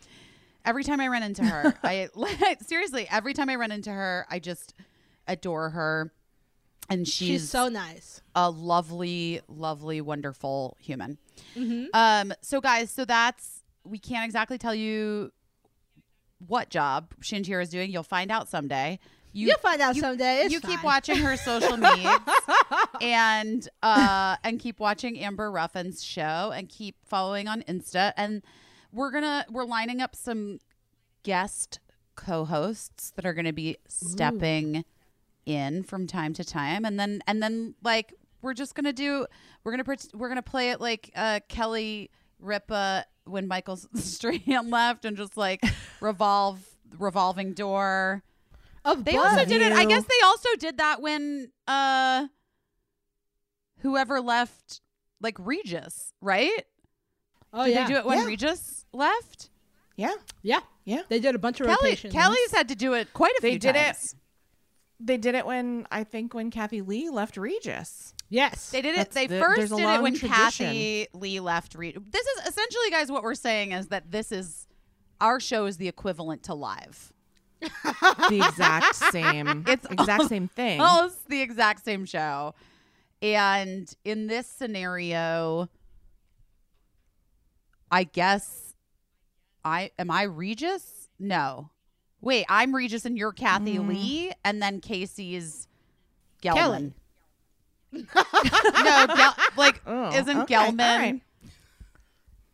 Every 0.65 0.85
time 0.85 1.01
I 1.01 1.09
run 1.09 1.23
into 1.23 1.45
her, 1.45 1.75
I 1.83 2.09
seriously. 2.67 3.07
Every 3.11 3.35
time 3.35 3.51
I 3.51 3.57
run 3.57 3.71
into 3.73 3.91
her, 3.91 4.27
I 4.31 4.39
just 4.39 4.75
adore 5.27 5.71
her, 5.71 6.13
and 6.91 7.07
she's, 7.07 7.29
She's 7.43 7.51
so 7.51 7.69
nice. 7.69 8.21
a 8.35 8.51
lovely, 8.51 9.41
lovely, 9.49 10.01
wonderful 10.01 10.77
human. 10.81 11.19
Mm-hmm. 11.57 11.87
Um, 11.95 12.33
so 12.43 12.61
guys, 12.61 12.91
so 12.91 13.05
that's 13.05 13.63
we 13.85 13.99
can't 13.99 14.25
exactly 14.25 14.57
tell 14.59 14.75
you 14.75 15.33
what 16.47 16.69
job 16.71 17.15
Shantira 17.23 17.63
is 17.63 17.71
doing. 17.71 17.91
You'll 17.91 18.03
find 18.03 18.31
out 18.31 18.49
someday. 18.49 18.99
You, 19.33 19.49
You'll 19.49 19.59
find 19.59 19.81
out 19.81 19.97
you- 19.97 20.01
someday. 20.03 20.43
It's 20.43 20.53
you 20.53 20.61
keep 20.61 20.83
watching 20.85 21.17
her 21.17 21.37
social 21.37 21.77
media 21.77 22.19
and 23.01 23.69
uh 23.83 24.37
and 24.45 24.61
keep 24.61 24.79
watching 24.79 25.19
Amber 25.19 25.51
Ruffin's 25.51 26.05
show 26.05 26.53
and 26.55 26.69
keep 26.69 26.97
following 27.05 27.49
on 27.49 27.63
Insta 27.63 28.13
and 28.17 28.43
we're 28.95 29.11
gonna 29.11 29.45
we're 29.51 29.65
lining 29.65 30.01
up 30.01 30.15
some 30.15 30.59
guest 31.23 31.81
co-hosts 32.17 33.11
that 33.17 33.27
are 33.27 33.35
gonna 33.35 33.53
be 33.53 33.77
stepping 33.89 34.85
in 35.47 35.83
from 35.83 36.07
time 36.07 36.33
to 36.33 36.45
time 36.45 36.85
and 36.85 36.99
then 36.99 37.21
and 37.27 37.43
then 37.43 37.75
like 37.83 38.15
we're 38.41 38.55
just 38.55 38.75
gonna 38.75 38.93
do 38.93 39.27
we're 39.65 39.73
gonna 39.77 39.97
we're 40.15 40.29
gonna 40.29 40.43
play 40.43 40.71
it 40.71 40.81
like 40.81 41.11
uh 41.17 41.41
Kelly 41.49 42.11
Ripa 42.39 43.05
when 43.25 43.49
Michael 43.49 43.79
Strahan 43.95 44.71
left 44.71 45.05
and 45.05 45.17
just 45.17 45.37
like 45.37 45.61
revolve 46.01 46.61
revolving 46.99 47.53
door 47.55 48.23
Of 48.85 49.05
they 49.05 49.17
also 49.17 49.45
did 49.45 49.61
it. 49.63 49.73
I 49.73 49.85
guess 49.87 50.05
they 50.05 50.25
also 50.25 50.49
did 50.59 50.79
that 50.79 51.03
when 51.03 51.51
uh 51.67 52.29
whoever 53.79 54.21
left 54.21 54.81
like 55.21 55.37
Regis, 55.39 56.13
right? 56.21 56.65
Oh 57.55 57.65
did 57.65 57.75
yeah. 57.75 57.87
they 57.87 57.93
do 57.95 57.99
it 58.01 58.05
when 58.05 58.19
Yeah. 58.19 58.25
Regis 58.27 58.85
left? 58.93 59.51
Yeah. 59.97 60.13
Yeah. 60.43 60.61
Yeah. 60.85 61.03
They 61.09 61.21
did 61.21 61.35
a 61.35 61.39
bunch 61.39 61.61
of 61.61 61.67
Kelly 61.67 61.79
rotations. 61.83 62.13
Kelly's 62.13 62.51
had 62.53 62.69
to 62.69 62.75
do 62.75 62.93
it 62.95 63.13
quite 63.15 63.33
a 63.39 63.43
They 63.43 63.51
few 63.53 63.59
did 63.61 63.77
it- 63.77 63.85
times. 63.85 64.17
They 65.01 65.17
did 65.19 65.35
it 65.35 65.45
when 65.47 65.87
I 65.91 66.05
think 66.05 66.35
when 66.35 66.51
Kathie 66.51 66.81
Lee 66.83 67.11
left 67.11 67.37
Regis. 67.37 68.15
Yes. 68.31 68.71
They 68.71 68.81
did 68.83 68.95
it. 68.95 68.97
That's 68.97 69.15
They 69.15 69.27
the- 69.27 69.39
first 69.41 69.59
there's 69.59 69.73
a 69.73 69.77
did 69.77 69.83
it 69.83 69.87
long 69.87 70.03
when 70.03 70.15
tradition. 70.15 70.67
Kathie 70.67 71.07
Lee 71.15 71.41
left. 71.41 71.75
Regis. 71.75 72.03
This 72.11 72.27
is 72.27 72.47
essentially, 72.49 72.91
guys, 72.91 73.11
what 73.11 73.23
we're 73.23 73.35
saying 73.35 73.73
is 73.73 73.89
that 73.89 74.11
this 74.11 74.33
is 74.33 74.67
our 75.21 75.41
show 75.41 75.67
is 75.67 75.77
the 75.77 75.89
equivalent 75.89 76.43
to 76.45 76.55
live. 76.55 77.13
the 77.61 78.43
exact 78.47 78.95
same. 78.95 79.65
It's 79.69 79.87
exact 79.91 80.29
same 80.29 80.49
thing. 80.49 80.81
Almost 80.81 81.29
the 81.29 81.41
exact 81.41 81.85
same 81.85 82.05
show. 82.05 82.55
And 83.23 83.93
in 84.05 84.27
this 84.27 84.47
scenario, 84.47 85.69
I 87.95 88.05
guess 88.05 88.75
I 89.65 89.93
am 89.99 90.11
I 90.11 90.25
Regis? 90.25 91.09
No. 91.19 91.71
Wait, 92.21 92.45
I'm 92.49 92.75
Regis 92.75 93.05
and 93.05 93.17
you're 93.17 93.33
Kathie 93.33 93.79
Mm. 93.79 93.89
Lee, 93.89 94.33
and 94.45 94.61
then 94.61 94.81
Casey's 94.81 95.69
Kelly. 96.43 96.59
Gelman. 96.61 96.93
no, 98.85 99.15
Gel- 99.17 99.35
like 99.57 99.81
Oh, 99.87 100.09
isn't 100.13 100.39
okay, 100.41 100.55
Gelman 100.55 100.81
all 100.81 100.99
right. 100.99 101.21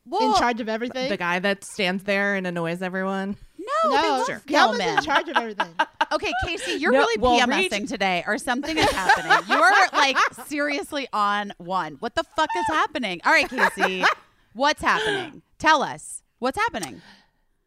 well, 0.04 0.32
in 0.34 0.38
charge 0.38 0.60
of 0.60 0.68
everything. 0.68 1.08
The 1.08 1.16
guy 1.16 1.38
that 1.38 1.64
stands 1.64 2.04
there 2.04 2.34
and 2.34 2.46
annoys 2.46 2.82
everyone. 2.82 3.36
No, 3.58 3.90
no, 3.90 4.02
they 4.02 4.08
love 4.34 4.44
Gelman's 4.46 4.80
Gelman. 4.80 4.98
in 4.98 5.04
charge 5.04 5.28
of 5.28 5.36
everything. 5.36 5.74
Okay, 6.12 6.32
Casey, 6.44 6.72
you're 6.72 6.90
No, 6.90 6.98
really 6.98 7.20
well, 7.22 7.38
PMSing 7.38 7.70
Reg- 7.70 7.86
today, 7.88 8.24
or 8.26 8.36
something 8.36 8.76
is 8.76 8.90
happening. 8.90 9.48
You 9.48 9.62
are 9.62 9.72
like 9.92 10.16
seriously 10.48 11.06
on 11.12 11.52
one. 11.58 11.98
What 12.00 12.16
the 12.16 12.24
fuck 12.34 12.48
is 12.58 12.64
happening? 12.66 13.20
All 13.24 13.30
right, 13.30 13.48
Casey, 13.48 14.02
what's 14.52 14.82
happening? 14.82 15.42
Tell 15.58 15.82
us 15.82 16.22
what's 16.38 16.58
happening. 16.58 17.02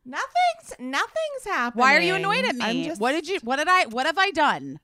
Nothing's 0.05 0.75
nothing's 0.79 1.45
happening. 1.45 1.81
Why 1.81 1.95
are 1.95 2.01
you 2.01 2.15
annoyed 2.15 2.43
at 2.45 2.55
I'm 2.61 2.75
me? 2.75 2.85
just- 2.87 2.99
What 3.01 3.13
did 3.13 3.27
you? 3.27 3.39
What 3.43 3.55
did 3.57 3.67
I? 3.69 3.85
What 3.85 4.05
have 4.05 4.17
I 4.17 4.31
done? 4.31 4.79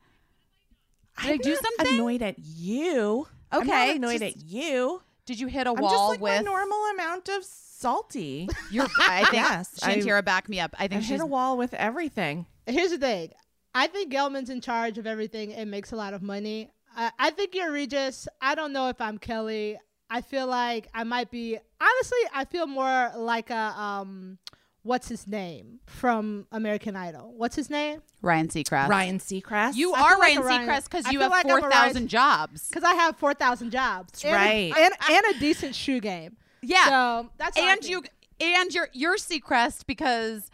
Did 1.21 1.29
I 1.29 1.33
I'm 1.33 1.37
do 1.39 1.49
not 1.51 1.63
something? 1.63 1.95
Annoyed 1.95 2.21
at 2.21 2.35
you. 2.39 3.27
I'm 3.51 3.61
Okay, 3.61 3.87
not 3.87 3.95
annoyed 3.97 4.21
just- 4.21 4.37
at 4.37 4.41
you. 4.43 5.01
Did 5.25 5.39
you 5.39 5.47
hit 5.47 5.67
a 5.67 5.71
I'm 5.71 5.75
just 5.75 5.83
wall 5.83 6.09
like 6.09 6.21
with 6.21 6.35
my 6.37 6.41
normal 6.41 6.79
amount 6.93 7.29
of 7.29 7.43
salty. 7.43 8.47
your? 8.71 8.87
I 9.01 9.21
think 9.25 9.33
Yes, 9.33 9.79
I- 9.83 9.95
Shantira 9.97 10.23
back 10.23 10.47
me 10.49 10.59
up. 10.59 10.73
I 10.79 10.85
I 10.85 10.87
think 10.87 11.03
hit 11.03 11.19
a 11.21 11.25
wall 11.25 11.57
with 11.57 11.73
everything. 11.73 12.45
Here's 12.65 12.91
the 12.91 12.97
thing. 12.97 13.31
I 13.75 13.87
think 13.87 14.11
Gelman's 14.11 14.49
in 14.49 14.61
charge 14.61 14.97
of 14.97 15.05
everything 15.05 15.53
and 15.53 15.69
makes 15.69 15.91
a 15.91 15.95
lot 15.95 16.13
of 16.13 16.21
money. 16.23 16.71
I, 16.95 17.11
I 17.19 17.29
think 17.31 17.53
you're 17.53 17.71
Regis. 17.71 18.27
I 18.41 18.55
don't 18.55 18.73
know 18.73 18.87
if 18.89 18.99
I'm 19.01 19.17
Kelly. 19.19 19.77
I 20.09 20.21
feel 20.21 20.47
like 20.47 20.87
I 20.93 21.03
might 21.03 21.31
be. 21.31 21.57
Honestly, 21.81 22.19
I 22.33 22.45
feel 22.45 22.67
more 22.67 23.11
like 23.15 23.49
a 23.49 23.55
um, 23.79 24.37
what's 24.83 25.07
his 25.07 25.27
name 25.27 25.79
from 25.85 26.47
American 26.51 26.95
Idol? 26.95 27.33
What's 27.35 27.55
his 27.55 27.69
name? 27.69 28.01
Ryan 28.21 28.47
Seacrest. 28.47 28.89
Ryan 28.89 29.19
Seacrest. 29.19 29.75
you 29.75 29.93
I 29.93 30.01
are 30.01 30.09
feel 30.11 30.19
like 30.19 30.39
Ryan 30.39 30.67
Seacrest 30.67 30.83
because 30.85 31.11
you 31.11 31.19
have 31.21 31.31
like 31.31 31.45
I'm 31.45 31.51
a 31.51 31.59
four 31.59 31.69
Ryan- 31.69 31.71
thousand 31.87 32.07
jobs. 32.07 32.67
Because 32.69 32.83
I 32.83 32.93
have 32.95 33.17
four 33.17 33.33
thousand 33.33 33.71
jobs. 33.71 34.11
That's 34.13 34.25
and 34.25 34.33
a- 34.33 34.37
right. 34.37 34.73
and, 34.77 34.93
and 35.09 35.35
a 35.35 35.39
decent 35.39 35.75
shoe 35.75 35.99
game. 35.99 36.37
Yeah, 36.61 36.85
So 36.85 37.29
that's 37.37 37.57
and 37.57 37.83
you 37.85 38.03
and 38.41 38.73
you're 38.73 38.89
you're 38.93 39.15
Seacrest 39.15 39.85
because 39.85 40.49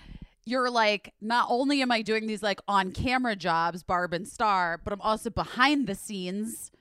you're 0.45 0.69
like 0.69 1.13
not 1.21 1.47
only 1.49 1.81
am 1.81 1.91
I 1.91 2.03
doing 2.03 2.27
these 2.27 2.43
like 2.43 2.59
on 2.67 2.91
camera 2.91 3.35
jobs, 3.35 3.81
Barb 3.81 4.13
and 4.13 4.27
Star, 4.27 4.79
but 4.83 4.93
I'm 4.93 5.01
also 5.01 5.31
behind 5.31 5.87
the 5.87 5.95
scenes, 5.95 6.71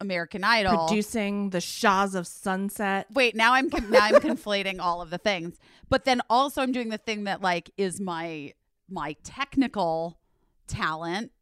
American 0.00 0.44
Idol. 0.44 0.86
producing 0.86 1.50
the 1.50 1.60
Shahs 1.60 2.14
of 2.14 2.26
Sunset. 2.26 3.06
Wait, 3.12 3.34
now 3.34 3.54
I'm 3.54 3.68
now 3.68 4.00
I'm 4.00 4.14
conflating 4.16 4.78
all 4.80 5.00
of 5.02 5.10
the 5.10 5.18
things, 5.18 5.58
but 5.88 6.04
then 6.04 6.20
also 6.28 6.62
I'm 6.62 6.72
doing 6.72 6.88
the 6.90 6.98
thing 6.98 7.24
that 7.24 7.40
like 7.42 7.70
is 7.76 8.00
my 8.00 8.52
my 8.88 9.16
technical 9.24 10.18
talent. 10.66 11.32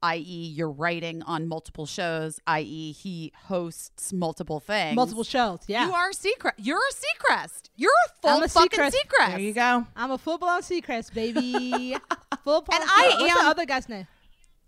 I.e., 0.00 0.22
you're 0.54 0.70
writing 0.70 1.22
on 1.24 1.48
multiple 1.48 1.84
shows. 1.84 2.38
I.e., 2.46 2.92
he 2.92 3.32
hosts 3.46 4.12
multiple 4.12 4.60
things. 4.60 4.94
multiple 4.94 5.24
shows. 5.24 5.58
Yeah, 5.66 5.88
You 5.88 5.92
are 5.92 6.10
Seacrest. 6.12 6.52
You're 6.58 6.78
a 6.78 7.32
Seacrest. 7.32 7.62
You're 7.74 7.90
a 8.06 8.10
full 8.22 8.30
I'm 8.30 8.42
a 8.44 8.48
fucking 8.48 8.78
Seacrest. 8.78 8.92
Seacrest. 8.92 9.28
There 9.30 9.38
you 9.40 9.52
go. 9.52 9.86
I'm 9.96 10.12
a 10.12 10.18
full 10.18 10.38
blown 10.38 10.60
Seacrest 10.60 11.14
baby. 11.14 11.96
full 12.44 12.60
blown. 12.60 12.80
And 12.80 12.88
I 12.88 13.16
What's 13.18 13.32
am- 13.32 13.44
the 13.44 13.50
other 13.50 13.66
guy's 13.66 13.88
name? 13.88 14.06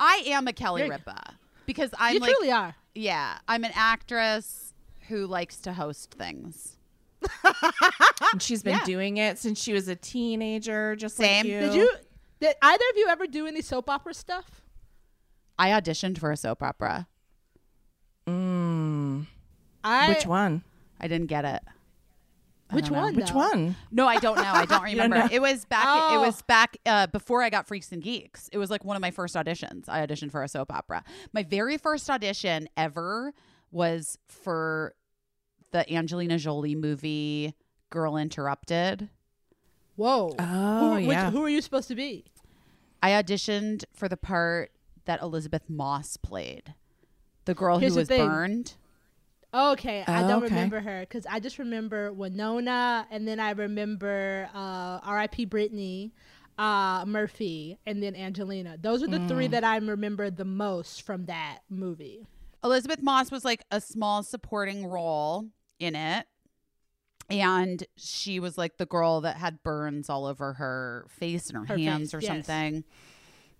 I 0.00 0.24
am 0.26 0.48
a 0.48 0.52
Kelly 0.52 0.90
Ripa 0.90 1.35
because 1.64 1.90
I'm 1.96 2.14
you 2.14 2.20
like, 2.20 2.35
truly 2.35 2.50
are. 2.50 2.74
Yeah, 2.94 3.38
I'm 3.48 3.64
an 3.64 3.72
actress 3.74 4.74
who 5.09 5.26
likes 5.26 5.57
to 5.61 5.72
host 5.72 6.14
things. 6.14 6.76
And 8.33 8.40
she's 8.40 8.62
been 8.62 8.76
Yeah. 8.79 8.85
doing 8.85 9.16
it 9.16 9.38
since 9.38 9.61
she 9.61 9.72
was 9.72 9.88
a 9.88 9.96
teenager, 9.96 10.94
just 10.94 11.16
Same. 11.16 11.46
like 11.46 11.53
you. 11.53 11.61
Did 11.61 11.74
you? 11.74 11.92
Did 12.40 12.55
either 12.62 12.85
of 12.92 12.96
you 12.96 13.09
ever 13.09 13.26
do 13.26 13.46
any 13.46 13.61
soap 13.61 13.90
opera 13.90 14.14
stuff? 14.14 14.62
I 15.59 15.70
auditioned 15.70 16.18
for 16.18 16.31
a 16.31 16.37
soap 16.37 16.62
opera. 16.62 17.09
Mm, 18.29 19.26
I 19.83 20.09
which 20.09 20.26
one? 20.26 20.62
I 21.00 21.09
didn't 21.09 21.26
get 21.26 21.44
it. 21.44 21.62
I 22.70 22.74
Which 22.76 22.85
don't 22.87 22.92
know. 22.94 23.00
one? 23.02 23.14
Which 23.16 23.30
one? 23.33 23.76
No, 23.90 24.06
I 24.06 24.18
don't 24.18 24.37
know. 24.37 24.42
I 24.44 24.64
don't 24.64 24.87
You 24.90 24.96
don't 24.96 25.11
remember. 25.11 25.35
It 25.35 25.42
was 25.42 25.64
back. 25.64 25.85
It 25.85 26.16
Oh. 26.16 26.20
was 26.20 26.40
back 26.42 26.76
uh, 26.87 27.06
before 27.09 27.42
I 27.42 27.50
got 27.50 27.66
Freaks 27.66 27.90
and 27.92 28.02
Geeks. 28.02 28.48
It 28.52 28.59
was 28.59 28.70
like 28.70 28.85
one 28.85 28.96
of 28.96 29.02
my 29.02 29.11
first 29.11 29.35
auditions. 29.35 29.88
I 29.88 30.06
auditioned 30.06 30.30
for 30.30 30.42
a 30.42 30.48
soap 30.48 30.72
opera. 30.72 31.02
My 31.33 31.42
very 31.42 31.76
first 31.78 32.09
audition 32.09 32.68
ever 32.76 33.33
was 33.72 34.18
for 34.28 34.94
the 35.72 35.90
Angelina 35.92 36.38
Jolie 36.38 36.74
movie 36.76 37.54
Girl 37.90 38.16
Interrupted. 38.16 39.09
Whoa. 39.96 40.35
Oh, 40.38 40.94
who, 40.94 40.98
yeah. 40.98 41.26
Which, 41.26 41.35
who 41.35 41.44
are 41.44 41.48
you 41.48 41.61
supposed 41.61 41.88
to 41.88 41.94
be? 41.94 42.24
I 43.02 43.11
auditioned 43.11 43.85
for 43.92 44.09
the 44.09 44.16
part 44.16 44.70
that 45.06 45.20
Elisabeth 45.22 45.68
Moss 45.68 46.16
played, 46.16 46.74
the 47.46 47.54
girl 47.54 47.78
Here's 47.78 47.94
who 47.94 48.00
was 48.00 48.09
thing. 48.09 48.26
burned. 48.26 48.74
Okay, 49.52 50.04
I 50.06 50.22
Oh, 50.22 50.28
don't 50.28 50.44
okay. 50.44 50.54
remember 50.54 50.80
her 50.80 51.00
because 51.00 51.26
I 51.26 51.40
just 51.40 51.58
remember 51.58 52.12
Winona, 52.12 53.06
and 53.10 53.26
then 53.26 53.40
I 53.40 53.50
remember 53.50 54.48
uh, 54.54 55.00
R.I.P. 55.02 55.46
Brittany, 55.46 56.12
uh, 56.56 57.04
Murphy, 57.06 57.76
and 57.84 58.00
then 58.02 58.14
Angelina. 58.14 58.76
Those 58.80 59.02
are 59.02 59.08
the 59.08 59.26
three 59.26 59.48
Mm. 59.48 59.50
that 59.52 59.64
I 59.64 59.76
remember 59.78 60.30
the 60.30 60.44
most 60.44 61.02
from 61.02 61.26
that 61.26 61.60
movie. 61.68 62.26
Elisabeth 62.62 63.02
Moss 63.02 63.30
was 63.32 63.44
like 63.44 63.64
a 63.72 63.80
small 63.80 64.22
supporting 64.22 64.86
role 64.86 65.48
in 65.80 65.96
it. 65.96 66.26
And 67.28 67.84
she 67.96 68.40
was 68.40 68.58
like 68.58 68.76
the 68.76 68.86
girl 68.86 69.20
that 69.22 69.36
had 69.36 69.62
burns 69.62 70.10
all 70.10 70.26
over 70.26 70.54
her 70.54 71.06
face 71.08 71.48
and 71.48 71.58
her, 71.58 71.64
Her 71.64 71.78
hands 71.78 72.10
face, 72.10 72.14
or 72.14 72.20
yes. 72.20 72.46
something. 72.46 72.84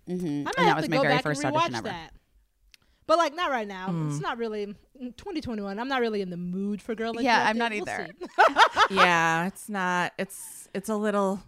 hmm 0.07 0.15
I 0.15 0.17
might 0.17 0.45
And 0.45 0.45
that 0.55 0.65
have 0.67 0.75
was 0.75 0.85
to 0.85 0.91
my 0.91 0.97
go 0.97 1.01
very 1.03 1.15
back 1.15 1.23
first 1.23 1.43
and 1.43 1.55
audition 1.55 1.73
rewatch 1.73 1.77
ever. 1.79 1.89
That. 3.11 3.17
But 3.17 3.23
like 3.23 3.35
not 3.35 3.51
right 3.51 3.67
now. 3.67 3.87
Hmm. 3.87 4.09
It's 4.09 4.19
not 4.19 4.37
really 4.37 4.67
mm, 4.67 5.15
2021. 5.17 5.79
I'm 5.79 5.87
not 5.87 6.01
really 6.01 6.21
in 6.21 6.29
the 6.29 6.37
mood 6.37 6.81
for 6.81 6.95
girl. 6.95 7.21
Yeah, 7.21 7.45
I'm 7.47 7.57
Interrupted. 7.57 8.15
not 8.19 8.37
We'll 8.37 8.49
either. 8.49 8.69
yeah, 8.91 9.47
it's 9.47 9.69
not. 9.69 10.13
It's 10.17 10.69
it's 10.73 10.89
a 10.89 10.95
little 10.95 11.41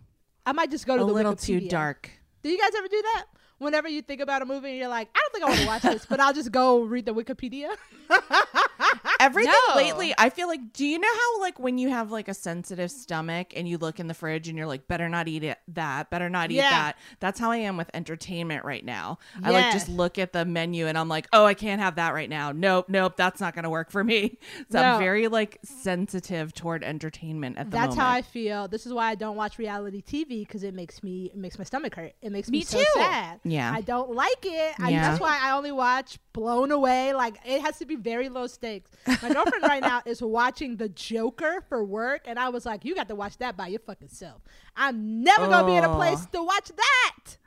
I 0.45 0.51
might 0.51 0.71
just 0.71 0.85
go 0.85 0.95
a 0.95 0.97
to 0.97 1.05
the 1.05 1.11
little 1.11 1.35
too 1.35 1.61
dark. 1.61 2.09
Do 2.41 2.49
you 2.49 2.59
guys 2.59 2.71
ever 2.77 2.87
do 2.87 3.01
that? 3.01 3.25
Whenever 3.63 3.87
you 3.87 4.01
think 4.01 4.21
about 4.21 4.41
a 4.41 4.45
movie 4.45 4.69
and 4.71 4.77
you're 4.77 4.87
like, 4.87 5.09
I 5.15 5.19
don't 5.19 5.31
think 5.33 5.43
I 5.43 5.47
want 5.49 5.59
to 5.61 5.67
watch 5.67 5.81
this, 5.93 6.05
but 6.05 6.19
I'll 6.19 6.33
just 6.33 6.51
go 6.51 6.81
read 6.81 7.05
the 7.05 7.13
Wikipedia. 7.13 7.69
Everything 9.19 9.53
No. 9.69 9.75
lately, 9.75 10.13
I 10.17 10.29
feel 10.29 10.47
like. 10.47 10.73
Do 10.73 10.85
you 10.85 10.99
know 10.99 11.07
how 11.13 11.39
like 11.41 11.59
when 11.59 11.77
you 11.77 11.89
have 11.89 12.11
like 12.11 12.27
a 12.27 12.33
sensitive 12.33 12.91
stomach 12.91 13.53
and 13.55 13.67
you 13.67 13.77
look 13.77 13.99
in 13.99 14.07
the 14.07 14.13
fridge 14.13 14.47
and 14.47 14.57
you're 14.57 14.67
like, 14.67 14.87
better 14.87 15.07
not 15.07 15.27
eat 15.27 15.43
it 15.43 15.59
that, 15.69 16.09
better 16.09 16.29
not 16.29 16.51
eat 16.51 16.55
Yeah. 16.55 16.69
that. 16.69 16.97
That's 17.19 17.39
how 17.39 17.51
I 17.51 17.57
am 17.57 17.77
with 17.77 17.89
entertainment 17.93 18.65
right 18.65 18.83
now. 18.83 19.19
I 19.43 19.51
like 19.51 19.71
just 19.71 19.87
look 19.87 20.17
at 20.19 20.33
the 20.33 20.43
menu 20.45 20.87
and 20.87 20.97
I'm 20.97 21.07
like, 21.09 21.27
oh, 21.31 21.45
I 21.45 21.53
can't 21.53 21.79
have 21.81 21.95
that 21.95 22.13
right 22.13 22.29
now. 22.29 22.51
Nope, 22.51 22.89
nope, 22.89 23.15
that's 23.15 23.39
not 23.39 23.55
gonna 23.55 23.69
work 23.69 23.91
for 23.91 24.03
me. 24.03 24.37
So 24.71 24.81
No. 24.81 24.93
I'm 24.93 24.99
very 24.99 25.27
like 25.27 25.59
sensitive 25.63 26.53
toward 26.53 26.83
entertainment 26.83 27.57
at 27.57 27.65
the 27.67 27.71
That's 27.71 27.95
moment. 27.95 27.97
That's 27.99 28.07
how 28.07 28.13
I 28.17 28.21
feel. 28.21 28.67
This 28.67 28.85
is 28.85 28.93
why 28.93 29.09
I 29.09 29.15
don't 29.15 29.35
watch 29.35 29.57
reality 29.59 30.01
TV 30.01 30.39
because 30.47 30.63
it 30.63 30.73
makes 30.73 31.03
me 31.03 31.25
it 31.25 31.37
makes 31.37 31.57
my 31.57 31.63
stomach 31.63 31.95
hurt. 31.95 32.13
It 32.21 32.31
makes 32.31 32.49
me, 32.49 32.59
Me 32.59 32.63
so 32.63 32.79
too. 32.79 32.85
sad. 32.95 33.39
Yeah. 33.43 33.52
I 33.61 33.81
don't 33.81 34.11
like 34.11 34.43
it. 34.45 34.73
I, 34.79 34.89
Yeah. 34.89 35.01
that's 35.09 35.19
why 35.21 35.37
I 35.41 35.51
only 35.51 35.71
watch 35.71 36.17
Blown 36.33 36.71
Away. 36.71 37.13
Like 37.13 37.37
it 37.45 37.61
has 37.61 37.77
to 37.79 37.85
be 37.85 37.95
very 37.95 38.29
low 38.29 38.47
stakes. 38.47 38.89
My 39.07 39.33
girlfriend 39.33 39.63
right 39.63 39.81
now 39.81 40.01
is 40.05 40.21
watching 40.21 40.77
The 40.77 40.89
Joker 40.89 41.63
for 41.69 41.83
work, 41.83 42.21
and 42.25 42.39
I 42.39 42.49
was 42.49 42.65
like, 42.65 42.83
"You 42.85 42.95
got 42.95 43.07
to 43.09 43.15
watch 43.15 43.37
that 43.37 43.55
by 43.57 43.67
your 43.67 43.79
fucking 43.81 44.09
self. 44.09 44.41
I'm 44.75 45.23
never 45.23 45.47
gonna 45.47 45.67
be 45.67 45.75
in 45.75 45.83
a 45.83 45.91
Oh. 45.91 45.95
place 45.95 46.25
to 46.27 46.41
watch 46.43 46.71
that. 46.75 47.37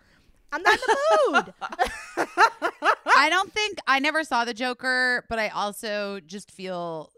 I'm 0.53 0.63
not 0.63 0.75
in 0.75 0.81
the 0.87 0.97
mood." 1.33 1.55
I 3.17 3.29
don't 3.31 3.53
think 3.53 3.79
I 3.87 3.99
never 3.99 4.25
saw 4.25 4.45
the 4.45 4.55
Joker, 4.55 5.25
but 5.29 5.39
I 5.39 5.49
also 5.49 6.21
just 6.21 6.51
feel 6.51 7.11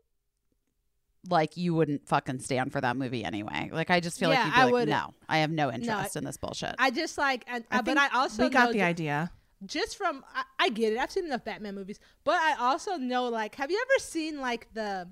like 1.29 1.57
you 1.57 1.75
wouldn't 1.75 2.07
fucking 2.09 2.39
stand 2.41 2.73
for 2.73 2.81
that 2.81 2.97
movie 2.97 3.25
anyway. 3.25 3.71
Like 3.73 3.91
I 3.91 4.01
just 4.01 4.19
feel 4.19 4.31
Yeah, 4.31 4.37
like 4.39 4.47
you'd 4.47 4.55
be 4.55 4.61
I 4.61 4.65
like, 4.65 4.73
wouldn't. 4.73 4.91
no, 4.91 5.15
I 5.29 5.39
have 5.39 5.51
no 5.51 5.71
interest 5.73 6.17
in 6.17 6.25
this 6.25 6.37
bullshit. 6.37 6.75
I 6.79 6.91
just 6.91 7.19
like, 7.19 7.45
and, 7.47 7.65
I 7.71 7.79
uh, 7.79 7.83
but 7.83 7.97
I 7.99 8.09
also 8.15 8.45
we 8.45 8.51
got 8.51 8.67
know 8.67 8.73
the 8.73 8.79
ju- 8.79 8.85
idea. 8.85 9.31
just 9.67 9.97
from 9.97 10.25
I, 10.35 10.45
I 10.59 10.69
get 10.71 10.93
it. 10.93 10.99
I've 10.99 11.11
seen 11.11 11.25
enough 11.27 11.45
Batman 11.45 11.75
movies, 11.75 11.99
but 12.25 12.37
I 12.37 12.55
also 12.59 12.97
know 12.97 13.29
like 13.29 13.55
have 13.57 13.71
you 13.71 13.79
ever 13.81 13.99
seen 14.03 14.41
like 14.41 14.69
the 14.75 15.09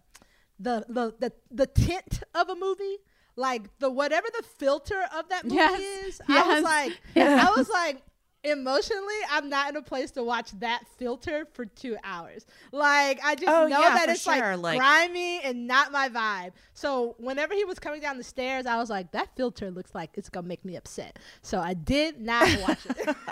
the 0.60 0.84
the 0.88 1.14
the, 1.18 1.32
the 1.50 1.66
tint 1.66 2.22
of 2.34 2.48
a 2.48 2.54
movie? 2.54 2.98
Like 3.38 3.78
the 3.80 3.90
whatever 3.90 4.26
the 4.34 4.42
filter 4.58 5.02
of 5.14 5.28
that 5.28 5.44
movie 5.44 5.56
Yes. 5.56 5.80
is. 6.06 6.20
I 6.28 6.54
was 6.54 6.62
like 6.62 7.00
Yes. 7.14 7.46
I 7.46 7.58
was 7.58 7.68
like 7.68 8.02
emotionally, 8.46 9.14
I'm 9.30 9.48
not 9.48 9.68
in 9.70 9.76
a 9.76 9.82
place 9.82 10.10
to 10.12 10.22
watch 10.24 10.50
that 10.60 10.84
filter 10.98 11.46
for 11.52 11.64
two 11.66 11.96
hours. 12.04 12.46
Like 12.72 13.20
I 13.24 13.34
just 13.34 13.48
Oh, 13.48 13.66
know 13.66 13.80
yeah, 13.80 13.94
that 13.94 14.08
it's 14.08 14.22
sure, 14.22 14.56
like, 14.56 14.62
like- 14.62 14.78
grimy 14.78 15.40
and 15.42 15.66
not 15.66 15.92
my 15.92 16.08
vibe. 16.08 16.52
So 16.74 17.14
whenever 17.18 17.54
he 17.54 17.64
was 17.64 17.78
coming 17.78 18.00
down 18.00 18.18
the 18.18 18.24
stairs, 18.24 18.66
I 18.66 18.76
was 18.76 18.88
like, 18.90 19.12
that 19.12 19.34
filter 19.36 19.70
looks 19.70 19.94
like 19.94 20.10
it's 20.14 20.28
gonna 20.28 20.46
make 20.46 20.64
me 20.64 20.76
upset. 20.76 21.18
So 21.42 21.60
I 21.60 21.74
did 21.74 22.20
not 22.20 22.48
watch 22.62 22.78
it. 22.86 23.16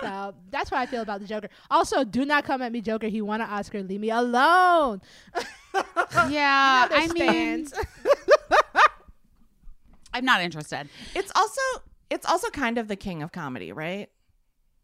so 0.00 0.34
that's 0.50 0.70
how 0.70 0.76
I 0.76 0.86
feel 0.86 1.02
about 1.02 1.20
the 1.20 1.26
Joker. 1.26 1.48
Also, 1.70 2.04
do 2.04 2.24
not 2.24 2.44
come 2.44 2.62
at 2.62 2.72
me, 2.72 2.80
Joker. 2.80 3.08
He 3.08 3.20
won 3.20 3.40
an 3.40 3.48
Oscar. 3.50 3.82
Leave 3.82 4.00
me 4.00 4.10
alone. 4.10 5.00
Yeah, 6.28 6.86
There's 6.88 7.10
I 7.10 7.14
mean. 7.14 7.66
I'm 10.12 10.24
not 10.26 10.42
interested. 10.42 10.88
It's 11.14 11.32
also 11.34 11.60
it's 12.12 12.26
also 12.26 12.50
kind 12.50 12.78
of 12.78 12.88
the 12.88 12.96
king 12.96 13.22
of 13.22 13.32
comedy, 13.32 13.72
right? 13.72 14.10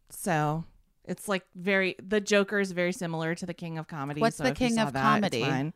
So 0.09 0.63
it's 1.05 1.27
like 1.27 1.45
very 1.55 1.95
the 2.01 2.19
Joker 2.19 2.59
is 2.59 2.71
very 2.71 2.91
similar 2.91 3.35
to 3.35 3.45
the 3.45 3.53
king 3.53 3.77
of 3.77 3.87
comedy. 3.87 4.21
What's 4.21 4.37
so 4.37 4.43
the 4.43 4.51
king 4.51 4.79
of 4.79 4.93
that, 4.93 5.01
comedy? 5.01 5.73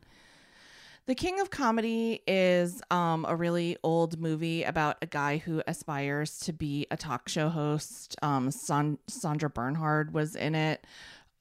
The 1.06 1.14
King 1.14 1.38
of 1.38 1.50
Comedy 1.50 2.22
is 2.26 2.80
um, 2.90 3.26
a 3.28 3.36
really 3.36 3.76
old 3.82 4.18
movie 4.18 4.62
about 4.62 4.96
a 5.02 5.06
guy 5.06 5.36
who 5.36 5.62
aspires 5.66 6.38
to 6.40 6.52
be 6.54 6.86
a 6.90 6.96
talk 6.96 7.28
show 7.28 7.50
host. 7.50 8.16
Um, 8.22 8.50
San- 8.50 8.96
Sandra 9.06 9.50
Bernhard 9.50 10.14
was 10.14 10.34
in 10.34 10.54
it. 10.54 10.86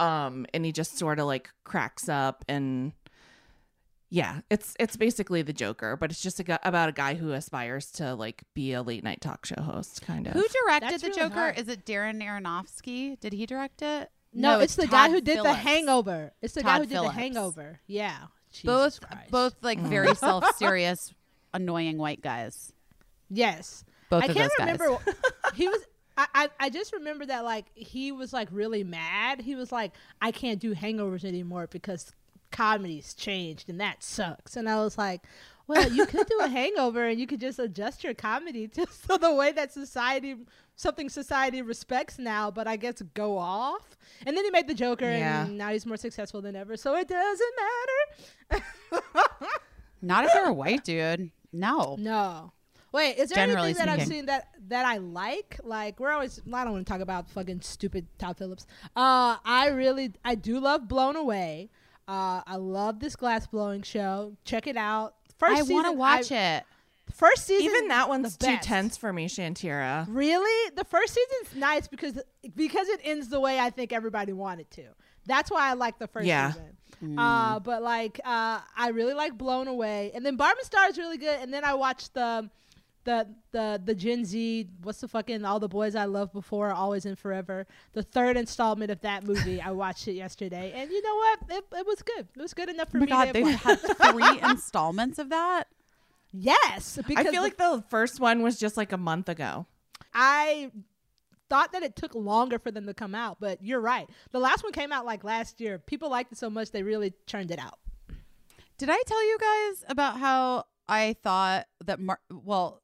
Um, 0.01 0.45
and 0.53 0.65
he 0.65 0.73
just 0.73 0.97
sort 0.97 1.17
of 1.17 1.27
like 1.27 1.49
cracks 1.63 2.09
up 2.09 2.43
and 2.49 2.91
yeah, 4.13 4.41
it's 4.51 4.75
it's 4.79 4.95
basically 4.95 5.41
the 5.41 5.53
Joker, 5.53 5.97
but 5.97 6.11
it's 6.11 6.21
just 6.21 6.39
a, 6.39 6.43
gu- 6.43 6.57
about 6.61 6.87
a 6.87 6.91
guy 6.91 7.15
who 7.15 7.31
aspires 7.31 7.89
to 7.93 8.13
like 8.13 8.43
be 8.53 8.73
a 8.73 8.83
late 8.83 9.03
night 9.03 9.21
talk 9.21 9.43
show 9.43 9.59
host, 9.59 10.03
kind 10.03 10.27
of. 10.27 10.33
Who 10.33 10.45
directed 10.47 10.91
That's 10.91 11.01
the 11.01 11.09
really 11.09 11.19
Joker? 11.19 11.33
hard. 11.33 11.57
Is 11.57 11.67
it 11.67 11.83
Darren 11.83 12.23
Aronofsky? 12.23 13.19
Did 13.19 13.33
he 13.33 13.47
direct 13.47 13.81
it? 13.81 14.11
No, 14.31 14.59
it's, 14.59 14.75
the 14.75 14.85
guy 14.85 15.07
Todd 15.07 15.09
who 15.09 15.21
did 15.21 15.39
the 15.39 15.43
Phillips. 15.45 15.63
Hangover. 15.63 16.31
It's 16.43 16.53
the 16.53 16.61
guy 16.61 16.73
Todd 16.73 16.81
who 16.81 16.85
did 16.85 16.93
Phillips. 16.93 17.15
the 17.15 17.21
Hangover. 17.21 17.79
Yeah. 17.87 18.17
Jesus 18.51 18.65
Both, 18.65 19.01
Christ. 19.01 19.31
both 19.31 19.55
like 19.63 19.79
mm. 19.79 19.87
very 19.87 20.13
self-serious, 20.13 21.11
annoying 21.55 21.97
white 21.97 22.21
guys. 22.21 22.71
Yes. 23.31 23.83
Both 24.11 24.25
I 24.25 24.27
of 24.27 24.35
can't 24.35 24.51
those 24.59 24.67
guys. 24.67 24.79
remember. 24.79 25.03
he 25.55 25.67
was. 25.67 25.81
I, 26.15 26.27
I 26.35 26.49
I 26.59 26.69
just 26.69 26.93
remember 26.93 27.25
that 27.25 27.43
like 27.43 27.65
he 27.73 28.11
was 28.11 28.31
like 28.31 28.49
really 28.51 28.83
mad. 28.83 29.41
He 29.41 29.55
was 29.55 29.71
like, 29.71 29.93
I 30.21 30.29
can't 30.29 30.59
do 30.59 30.75
hangovers 30.75 31.25
anymore 31.25 31.65
because 31.65 32.11
comedy's 32.53 33.13
changed 33.13 33.69
and 33.69 33.81
that 33.81 34.01
sucks. 34.03 34.55
And 34.55 34.69
I 34.69 34.77
was 34.77 34.97
like, 34.97 35.21
well, 35.67 35.91
you 35.91 36.05
could 36.05 36.27
do 36.27 36.39
a 36.41 36.47
hangover 36.59 37.05
and 37.07 37.19
you 37.19 37.27
could 37.27 37.41
just 37.41 37.59
adjust 37.59 38.03
your 38.03 38.13
comedy 38.13 38.67
to 38.75 38.87
so 38.87 39.17
the 39.17 39.33
way 39.33 39.51
that 39.51 39.73
society 39.73 40.35
something 40.75 41.09
society 41.09 41.61
respects 41.61 42.17
now, 42.17 42.49
but 42.49 42.67
I 42.67 42.77
guess 42.77 43.01
go 43.13 43.37
off. 43.37 43.97
And 44.25 44.35
then 44.37 44.43
he 44.45 44.51
made 44.51 44.67
the 44.67 44.73
Joker 44.73 45.05
Yeah. 45.05 45.45
and 45.45 45.57
now 45.57 45.69
he's 45.69 45.85
more 45.85 45.97
successful 45.97 46.41
than 46.41 46.55
ever. 46.55 46.77
So 46.77 46.95
it 46.95 47.07
doesn't 47.09 47.53
matter. 48.51 48.63
Not 50.01 50.25
if 50.25 50.31
you're 50.33 50.47
a 50.47 50.53
white 50.53 50.83
dude. 50.83 51.31
No. 51.51 51.95
No. 51.99 52.51
Wait, 52.91 53.17
is 53.17 53.29
there 53.29 53.47
Generally 53.47 53.69
anything 53.69 53.85
that 53.85 53.99
I've 53.99 54.07
seen 54.07 54.25
that 54.27 54.49
that 54.67 54.85
I 54.85 54.97
like? 54.97 55.59
Like 55.63 55.99
we're 55.99 56.11
always 56.11 56.39
I 56.53 56.63
don't 56.63 56.73
want 56.73 56.85
to 56.85 56.91
talk 56.91 57.01
about 57.01 57.29
fucking 57.29 57.61
stupid 57.61 58.05
Todd 58.19 58.37
Phillips. 58.37 58.65
Uh 58.95 59.37
I 59.45 59.69
really 59.73 60.11
I 60.23 60.35
do 60.35 60.59
love 60.59 60.87
Blown 60.87 61.15
Away. 61.15 61.69
Uh 62.07 62.41
I 62.45 62.55
love 62.57 62.99
this 62.99 63.15
glass 63.15 63.47
blowing 63.47 63.81
show. 63.81 64.35
Check 64.45 64.67
it 64.67 64.77
out. 64.77 65.15
First 65.37 65.51
I 65.59 65.61
want 65.63 65.67
to 65.67 65.73
season, 65.89 65.97
watch 65.97 66.31
I- 66.31 66.55
it. 66.57 66.63
First 67.13 67.45
season 67.45 67.65
Even 67.65 67.87
that 67.89 68.09
one's 68.09 68.37
the 68.37 68.45
too 68.45 68.53
best. 68.55 68.67
tense 68.67 68.97
for 68.97 69.13
me, 69.13 69.27
Shantira. 69.27 70.05
Really? 70.09 70.71
The 70.75 70.83
first 70.85 71.13
season's 71.13 71.55
nice 71.59 71.87
because 71.87 72.17
because 72.55 72.87
it 72.87 73.01
ends 73.03 73.29
the 73.29 73.39
way 73.39 73.59
I 73.59 73.69
think 73.69 73.93
everybody 73.93 74.33
wanted 74.33 74.71
to. 74.71 74.83
That's 75.25 75.51
why 75.51 75.69
I 75.69 75.73
like 75.73 75.99
the 75.99 76.07
first 76.07 76.25
Yeah. 76.25 76.51
season. 76.53 76.77
Mm. 77.03 77.15
Uh, 77.19 77.59
but 77.59 77.83
like 77.83 78.19
uh, 78.23 78.61
I 78.77 78.89
really 78.93 79.13
like 79.13 79.37
Blown 79.37 79.67
Away, 79.67 80.11
and 80.15 80.25
then 80.25 80.37
Barb 80.37 80.57
and 80.57 80.65
Star 80.65 80.87
is 80.87 80.97
really 80.97 81.17
good. 81.17 81.39
And 81.41 81.53
then 81.53 81.63
I 81.65 81.73
watched 81.73 82.13
the 82.13 82.49
the 83.05 83.27
the 83.51 83.81
the 83.83 83.93
Gen 83.95 84.23
Z. 84.25 84.69
What's 84.81 85.01
the 85.01 85.07
fucking 85.07 85.43
All 85.45 85.59
the 85.59 85.67
Boys 85.67 85.95
I 85.95 86.05
Loved 86.05 86.33
Before, 86.33 86.71
Always 86.71 87.05
and 87.05 87.17
Forever. 87.19 87.67
The 87.93 88.03
third 88.03 88.37
installment 88.37 88.91
of 88.91 89.01
that 89.01 89.23
movie. 89.25 89.59
I 89.61 89.71
watched 89.71 90.07
it 90.07 90.13
yesterday, 90.13 90.71
and 90.75 90.89
you 90.91 91.01
know 91.01 91.15
what? 91.15 91.39
It, 91.49 91.65
it 91.79 91.85
was 91.87 92.01
good. 92.01 92.27
It 92.35 92.41
was 92.41 92.53
good 92.53 92.69
enough 92.69 92.89
for 92.89 92.97
Oh 92.97 93.01
my 93.01 93.05
me. 93.05 93.11
god, 93.11 93.33
they've 93.33 93.47
had 93.47 93.75
three 94.11 94.39
installments 94.49 95.19
of 95.19 95.29
that. 95.29 95.65
yes, 96.31 96.99
because 97.07 97.27
I 97.27 97.31
feel 97.31 97.41
the- 97.41 97.47
like 97.47 97.57
the 97.57 97.83
first 97.89 98.19
one 98.19 98.41
was 98.41 98.59
just 98.59 98.77
like 98.77 98.91
a 98.91 98.97
month 98.97 99.29
ago. 99.29 99.65
I 100.13 100.71
thought 101.49 101.71
that 101.73 101.83
it 101.83 101.95
took 101.95 102.15
longer 102.15 102.57
for 102.59 102.71
them 102.71 102.85
to 102.85 102.93
come 102.93 103.13
out, 103.15 103.37
but 103.39 103.63
you're 103.63 103.81
right. 103.81 104.09
The 104.31 104.39
last 104.39 104.63
one 104.63 104.71
came 104.71 104.91
out 104.91 105.05
like 105.05 105.23
last 105.23 105.59
year. 105.61 105.77
People 105.79 106.09
liked 106.09 106.31
it 106.31 106.37
so 106.37 106.49
much 106.49 106.71
they 106.71 106.83
really 106.83 107.13
churned 107.27 107.51
it 107.51 107.59
out. 107.59 107.79
Did 108.77 108.89
I 108.91 109.01
tell 109.05 109.23
you 109.25 109.37
guys 109.39 109.85
about 109.89 110.17
how 110.17 110.65
I 110.87 111.15
thought 111.23 111.67
that 111.85 111.99
Mar- 111.99 112.19
well 112.31 112.81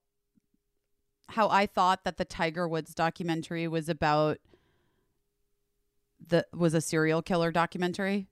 how 1.30 1.50
I 1.50 1.66
thought 1.66 2.04
that 2.04 2.18
the 2.18 2.26
Tiger 2.26 2.68
Woods 2.68 2.94
documentary 2.94 3.68
was 3.68 3.90
about 3.90 4.38
the 6.28 6.46
was 6.54 6.74
a 6.74 6.82
serial 6.82 7.22
killer 7.22 7.52
documentary? 7.52 8.28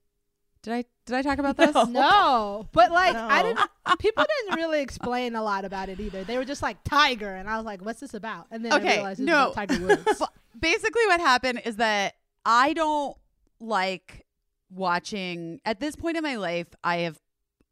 Did 0.62 0.72
I 0.74 0.84
did 1.06 1.16
I 1.16 1.22
talk 1.22 1.38
about 1.38 1.56
this? 1.56 1.74
No. 1.74 1.84
No, 1.86 2.68
but 2.72 2.90
like 2.90 3.14
I 3.16 3.42
didn't. 3.42 3.60
People 3.98 4.24
didn't 4.44 4.56
really 4.56 4.80
explain 4.82 5.34
a 5.34 5.42
lot 5.42 5.64
about 5.64 5.88
it 5.88 5.98
either. 6.00 6.24
They 6.24 6.36
were 6.36 6.44
just 6.44 6.62
like 6.62 6.76
Tiger, 6.84 7.34
and 7.34 7.48
I 7.48 7.56
was 7.56 7.64
like, 7.64 7.82
"What's 7.82 8.00
this 8.00 8.12
about?" 8.14 8.46
And 8.50 8.64
then 8.64 8.72
I 8.72 8.76
Okay, 8.76 8.96
realized 8.96 9.20
it 9.20 9.24
no. 9.24 9.52
about 9.52 9.54
Tiger 9.54 9.86
Woods. 9.86 10.22
Basically 10.60 11.06
what 11.06 11.20
happened 11.20 11.62
is 11.64 11.76
that 11.76 12.14
I 12.44 12.72
don't 12.72 13.16
like 13.60 14.26
watching 14.70 15.60
at 15.64 15.80
this 15.80 15.96
point 15.96 16.16
in 16.16 16.22
my 16.22 16.36
life 16.36 16.66
I 16.84 16.98
have 16.98 17.18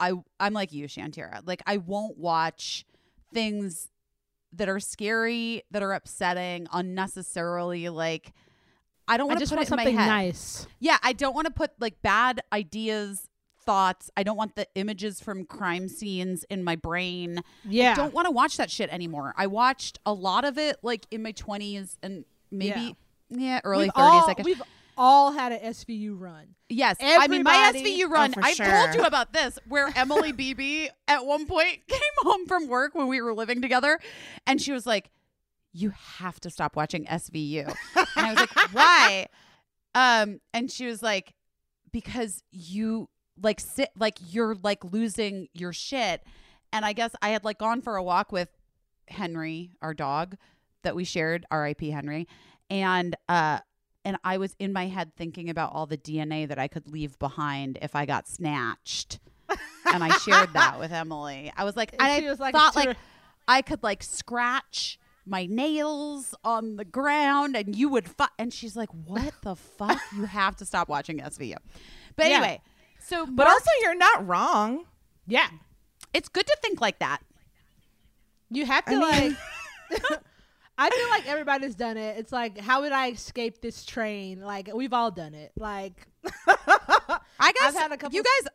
I 0.01 0.13
I'm 0.41 0.55
like 0.55 0.73
you 0.73 0.87
Shantira 0.87 1.43
like 1.45 1.63
I 1.67 1.77
won't 1.77 2.17
watch 2.17 2.87
things 3.35 3.89
that 4.57 4.69
are 4.69 4.81
scary 4.81 5.63
that 5.71 5.83
are 5.83 5.93
upsetting 5.93 6.67
unnecessarily 6.73 7.89
like 7.89 8.33
I 9.09 9.17
don't 9.17 9.29
want 9.29 9.41
to 9.41 9.47
put 9.47 9.57
want 9.57 9.69
it 9.69 9.73
in 9.73 9.77
my 9.77 9.85
something 9.85 9.97
nice. 9.97 10.67
Yeah, 10.81 10.99
I 11.03 11.13
don't 11.13 11.35
want 11.35 11.47
to 11.47 11.53
put 11.53 11.71
like 11.79 12.03
bad 12.03 12.41
ideas 12.53 13.29
thoughts. 13.65 14.11
I 14.17 14.23
don't 14.23 14.37
want 14.37 14.57
the 14.57 14.67
images 14.75 15.21
from 15.21 15.45
crime 15.45 15.89
scenes 15.89 16.45
in 16.51 16.65
my 16.65 16.77
brain 16.77 17.41
Yeah, 17.65 17.93
I 17.93 17.95
don't 17.95 18.15
want 18.15 18.27
to 18.27 18.31
watch 18.31 18.57
that 18.57 18.71
shit 18.71 18.91
anymore. 18.91 19.35
I 19.37 19.47
watched 19.47 19.99
a 20.07 20.13
lot 20.13 20.45
of 20.45 20.59
it 20.59 20.77
like 20.83 21.07
in 21.11 21.23
my 21.23 21.33
20s 21.33 21.97
and 22.03 22.25
maybe 22.51 22.97
yeah, 23.29 23.61
early 23.65 23.85
we've 23.85 23.93
30s 23.93 23.97
all, 23.97 24.31
I 24.31 24.35
guess. 24.35 24.45
We've 24.45 24.63
all 24.97 25.33
had 25.33 25.53
an 25.53 25.61
SVU 25.73 26.19
run. 26.19 26.55
Yes. 26.69 26.97
I 27.01 27.29
mean 27.29 27.43
my 27.43 27.73
SVU 27.75 28.09
run, 28.09 28.35
Oh, 28.37 28.41
I 28.43 28.55
sure. 28.55 28.67
told 28.67 28.95
you 28.95 29.03
about 29.03 29.33
this 29.33 29.59
where 29.69 29.91
Emily 29.95 30.33
Beebe 30.33 30.89
at 31.09 31.25
one 31.27 31.47
point 31.47 31.81
came 31.89 32.01
home 32.19 32.47
from 32.47 32.69
work 32.69 32.95
when 32.95 33.07
we 33.09 33.21
were 33.21 33.35
living 33.35 33.61
together 33.63 33.99
and 34.47 34.61
she 34.61 34.73
was 34.73 34.87
like 34.87 35.11
you 35.73 35.91
have 35.91 36.41
to 36.41 36.49
stop 36.51 36.75
watching 36.75 37.05
SVU. 37.05 37.67
And 37.95 38.07
I 38.27 38.31
was 38.31 38.41
like, 38.41 38.51
"Why?" 38.73 39.27
Um 39.95 40.41
and 40.55 40.71
she 40.71 40.87
was 40.87 41.03
like 41.03 41.35
because 41.93 42.43
you 42.51 43.09
like 43.41 43.61
sit 43.61 43.91
like 43.99 44.19
you're 44.31 44.55
like 44.63 44.83
losing 44.85 45.49
your 45.53 45.73
shit. 45.73 46.23
And 46.73 46.85
I 46.85 46.93
guess 46.95 47.11
I 47.23 47.29
had 47.31 47.45
like 47.45 47.59
gone 47.59 47.83
for 47.83 47.97
a 47.97 48.03
walk 48.03 48.33
with 48.33 48.49
Henry, 49.09 49.73
our 49.83 49.95
dog 49.95 50.37
that 50.83 50.97
we 50.97 51.05
shared, 51.05 51.45
RIP 51.53 51.81
Henry. 51.83 52.27
And 52.71 53.15
uh 53.29 53.61
and 54.07 54.17
I 54.25 54.39
was 54.39 54.55
in 54.59 54.73
my 54.73 54.87
head 54.87 55.13
thinking 55.17 55.51
about 55.51 55.73
all 55.75 55.85
the 55.87 55.99
DNA 55.99 56.47
that 56.49 56.59
I 56.59 56.69
could 56.69 56.91
leave 56.91 57.19
behind 57.19 57.79
if 57.83 57.95
I 57.97 58.07
got 58.07 58.27
snatched. 58.29 59.19
and 59.93 60.03
I 60.03 60.17
shared 60.19 60.53
that 60.55 60.79
with 60.79 60.93
Emily. 61.03 61.53
I 61.57 61.65
was 61.65 61.77
like, 61.77 61.93
And 61.93 62.01
I 62.03 62.21
was 62.29 62.39
like, 62.41 62.55
thought 62.55 62.75
like 62.77 62.97
I 63.49 63.63
could 63.63 63.83
like 63.83 64.03
scratch 64.03 64.99
my 65.25 65.47
nails 65.47 66.35
on 66.45 66.77
the 66.77 66.85
ground 66.85 67.57
and 67.57 67.75
you 67.75 67.89
would 67.89 68.09
fu-. 68.09 68.25
and 68.39 68.53
she's 68.55 68.77
like 68.77 68.89
what 69.07 69.35
the 69.43 69.57
fuck 69.57 70.01
you 70.17 70.25
have 70.25 70.55
to 70.57 70.65
stop 70.65 70.89
watching 70.89 71.19
SVU 71.19 71.57
but 72.15 72.27
Yeah. 72.29 72.37
anyway 72.37 72.61
so 73.01 73.25
But 73.27 73.45
Mark- 73.45 73.51
also, 73.51 73.71
you're 73.83 73.97
not 73.97 74.27
wrong. 74.27 74.85
Yeah, 75.29 75.49
it's 76.15 76.29
good 76.29 76.47
to 76.47 76.57
think 76.63 76.81
like 76.81 76.99
that 77.01 77.19
you 78.51 78.67
have 78.67 78.85
to 78.87 78.95
I 78.95 79.21
mean- 79.21 79.37
like. 79.91 80.21
I 80.79 80.91
feel 80.91 81.09
like 81.09 81.27
everybody's 81.27 81.75
done 81.75 81.97
it. 81.97 82.19
It's 82.19 82.33
like, 82.33 82.59
how 82.59 82.83
would 82.83 82.93
I 82.93 83.11
escape 83.11 83.61
this 83.61 83.85
train? 83.85 84.41
Like 84.41 84.71
we've 84.75 84.93
all 84.93 85.11
done 85.11 85.35
it. 85.35 85.53
Like 85.57 86.07
I 86.49 87.53
guess 87.53 87.75
had 87.75 87.93
a 87.93 87.97
couple 87.97 88.15
you 88.17 88.23
guys 88.23 88.53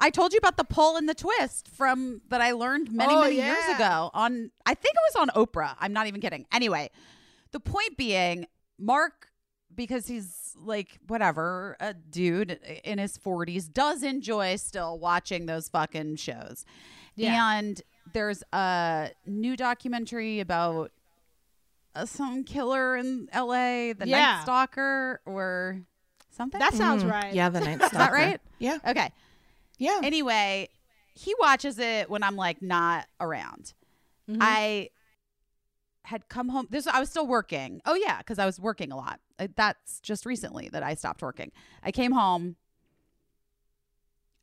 I 0.00 0.10
told 0.10 0.32
you 0.32 0.38
about 0.38 0.56
the 0.56 0.64
pull 0.64 0.96
and 0.96 1.08
the 1.08 1.14
twist 1.14 1.68
from 1.68 2.22
that 2.28 2.40
I 2.40 2.52
learned 2.52 2.90
many 2.90 3.14
Oh, 3.14 3.20
many 3.22 3.36
years 3.36 3.64
ago 3.74 4.10
on 4.12 4.50
I 4.66 4.74
think 4.74 4.94
it 4.94 5.14
was 5.14 5.28
on 5.28 5.46
Oprah. 5.46 5.76
I'm 5.78 5.92
not 5.92 6.06
even 6.06 6.20
kidding. 6.20 6.44
Anyway, 6.52 6.90
the 7.52 7.60
point 7.60 7.96
being 7.96 8.46
Mark 8.78 9.28
because 9.74 10.06
he's 10.06 10.54
like 10.58 10.98
whatever, 11.06 11.76
a 11.80 11.94
dude 11.94 12.58
in 12.84 12.98
his 12.98 13.16
40s 13.16 13.72
does 13.72 14.02
enjoy 14.02 14.56
still 14.56 14.98
watching 14.98 15.46
those 15.46 15.68
fucking 15.68 16.16
shows. 16.16 16.66
Yeah. 17.14 17.58
And 17.58 17.80
there's 18.12 18.42
a 18.52 19.10
new 19.24 19.56
documentary 19.56 20.40
about 20.40 20.90
uh, 21.94 22.06
some 22.06 22.44
killer 22.44 22.96
in 22.96 23.28
L.A., 23.32 23.92
the 23.92 24.06
Yeah. 24.08 24.18
Night 24.36 24.42
Stalker, 24.42 25.20
or 25.26 25.80
something. 26.30 26.58
That 26.58 26.74
sounds 26.74 27.04
Mm, 27.04 27.10
right. 27.10 27.34
Yeah, 27.34 27.48
the 27.48 27.60
night 27.68 27.76
stalker. 27.78 27.86
Is 27.86 27.98
that 27.98 28.12
right? 28.12 28.40
Yeah. 28.58 28.78
Okay. 28.86 29.10
Yeah. 29.78 30.00
Anyway, 30.02 30.68
he 31.14 31.34
watches 31.40 31.78
it 31.78 32.08
when 32.08 32.22
I'm 32.22 32.36
like 32.36 32.62
not 32.62 33.06
around. 33.20 33.74
Mhm. 34.30 34.38
I 34.40 34.90
had 36.04 36.28
come 36.28 36.48
home. 36.48 36.66
This 36.70 36.86
I 36.86 36.98
was 37.00 37.08
still 37.10 37.26
working. 37.26 37.80
Oh 37.84 37.94
yeah, 37.94 38.18
because 38.18 38.38
I 38.38 38.46
was 38.46 38.58
working 38.58 38.90
a 38.92 38.96
lot. 38.96 39.20
That's 39.56 40.00
just 40.00 40.24
recently 40.26 40.68
that 40.70 40.82
I 40.82 40.94
stopped 40.94 41.22
working. 41.22 41.52
I 41.82 41.90
came 41.92 42.12
home. 42.12 42.56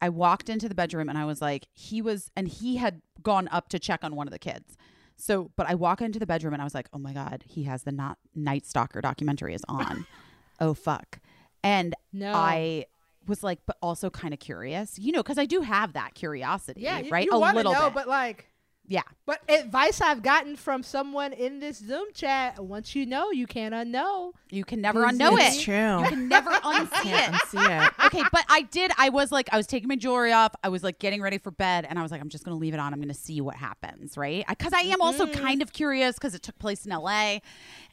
I 0.01 0.07
walked 0.09 0.47
into 0.49 0.69
the 0.69 0.75
bedroom 0.75 1.09
and 1.09 1.17
I 1.17 1.25
was 1.25 1.41
like, 1.41 1.67
he 1.73 2.01
was, 2.01 2.31
and 2.35 2.47
he 2.47 2.77
had 2.77 3.01
gone 3.21 3.49
up 3.51 3.67
to 3.69 3.79
check 3.79 4.01
on 4.03 4.15
one 4.15 4.27
of 4.27 4.31
the 4.31 4.39
kids. 4.39 4.77
So, 5.19 5.51
but 5.55 5.69
I 5.69 5.75
walk 5.75 6.01
into 6.01 6.17
the 6.17 6.25
bedroom 6.25 6.53
and 6.53 6.62
I 6.62 6.65
was 6.65 6.73
like, 6.73 6.88
oh 6.93 6.97
my 6.97 7.13
god, 7.13 7.43
he 7.45 7.63
has 7.63 7.84
the 7.84 7.91
not 7.91 8.17
Night 8.36 8.65
Stalker 8.65 9.01
documentary 9.01 9.53
is 9.53 9.62
on. 9.67 10.05
oh 10.60 10.73
fuck, 10.73 11.19
and 11.63 11.93
No. 12.13 12.34
I 12.34 12.86
was 13.27 13.43
like, 13.43 13.60
but 13.65 13.77
also 13.82 14.10
kind 14.10 14.34
of 14.34 14.39
curious, 14.39 14.97
you 14.97 15.12
know, 15.12 15.21
because 15.21 15.38
I 15.38 15.45
do 15.45 15.62
have 15.62 15.93
that 15.93 16.15
curiosity, 16.15 16.82
yeah, 16.82 16.99
you, 16.99 17.12
right? 17.12 17.25
You 17.25 17.36
a 17.36 17.38
little 17.38 17.73
know, 17.73 17.86
bit, 17.86 17.93
but 17.93 18.08
like, 18.08 18.47
yeah. 18.89 19.04
but 19.25 19.39
advice 19.47 20.02
I've 20.02 20.21
gotten 20.21 20.58
from 20.58 20.84
someone 20.84 21.32
in 21.32 21.60
this 21.60 21.78
Zoom 21.78 22.08
chat: 22.13 22.60
once 22.60 22.95
you 22.95 23.06
know, 23.06 23.32
you 23.32 23.47
can't 23.47 23.73
unknow. 23.73 24.34
You 24.49 24.65
can 24.65 24.82
never 24.82 25.04
It's- 25.06 25.15
unknow 25.15 25.38
it's 25.39 25.58
it. 25.60 25.62
true. 25.62 25.99
You 26.04 26.10
can 26.10 26.28
never 26.28 26.49
unsee 26.73 27.06
it. 27.13 27.32
unsee 27.32 27.86
it. 27.88 27.93
Okay, 28.08 28.23
but 28.32 28.43
I 28.49 28.63
did. 28.63 28.91
I 28.97 29.10
was 29.10 29.32
like, 29.32 29.47
I 29.54 29.58
was 29.58 29.67
taking 29.67 29.88
my 29.88 29.95
jewelry 29.95 30.34
off. 30.34 30.54
I 30.63 30.69
was 30.69 30.84
like 30.84 30.99
getting 30.99 31.21
ready 31.21 31.38
for 31.38 31.52
bed, 31.52 31.86
and 31.89 31.97
I 31.97 32.02
was 32.02 32.12
like, 32.12 32.19
I'm 32.19 32.30
just 32.30 32.43
gonna 32.43 32.58
leave 32.58 32.73
it 32.73 32.80
on. 32.80 32.91
I'm 32.93 32.99
gonna 32.99 33.13
see 33.13 33.39
what 33.39 33.56
happens, 33.56 34.17
right? 34.17 34.43
Because 34.49 34.73
I 34.73 34.82
am 34.82 34.99
also 35.02 35.25
Mm-hmm. 35.25 35.39
kind 35.41 35.62
of 35.62 35.71
curious 35.71 36.15
because 36.15 36.34
it 36.36 36.41
took 36.41 36.58
place 36.60 36.86
in 36.86 36.91
L.A. 36.91 37.41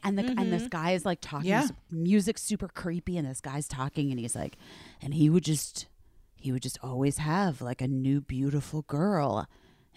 and 0.03 0.17
the 0.17 0.23
and 0.23 0.37
Mm-hmm. 0.39 0.49
this 0.51 0.67
guy 0.67 0.91
is 0.91 1.05
like 1.05 1.19
talking. 1.21 1.49
Yeah. 1.49 1.61
This 1.61 1.71
music's 1.91 2.41
super 2.41 2.67
creepy, 2.67 3.17
and 3.17 3.27
this 3.27 3.39
guy's 3.41 3.67
talking, 3.67 4.09
and 4.11 4.19
he's 4.19 4.35
like, 4.35 4.57
and 5.01 5.13
he 5.13 5.29
would 5.29 5.43
just, 5.43 5.85
he 6.35 6.51
would 6.51 6.63
just 6.63 6.79
always 6.81 7.17
have 7.19 7.61
like 7.61 7.81
a 7.81 7.87
new 7.87 8.19
beautiful 8.21 8.81
girl, 8.83 9.47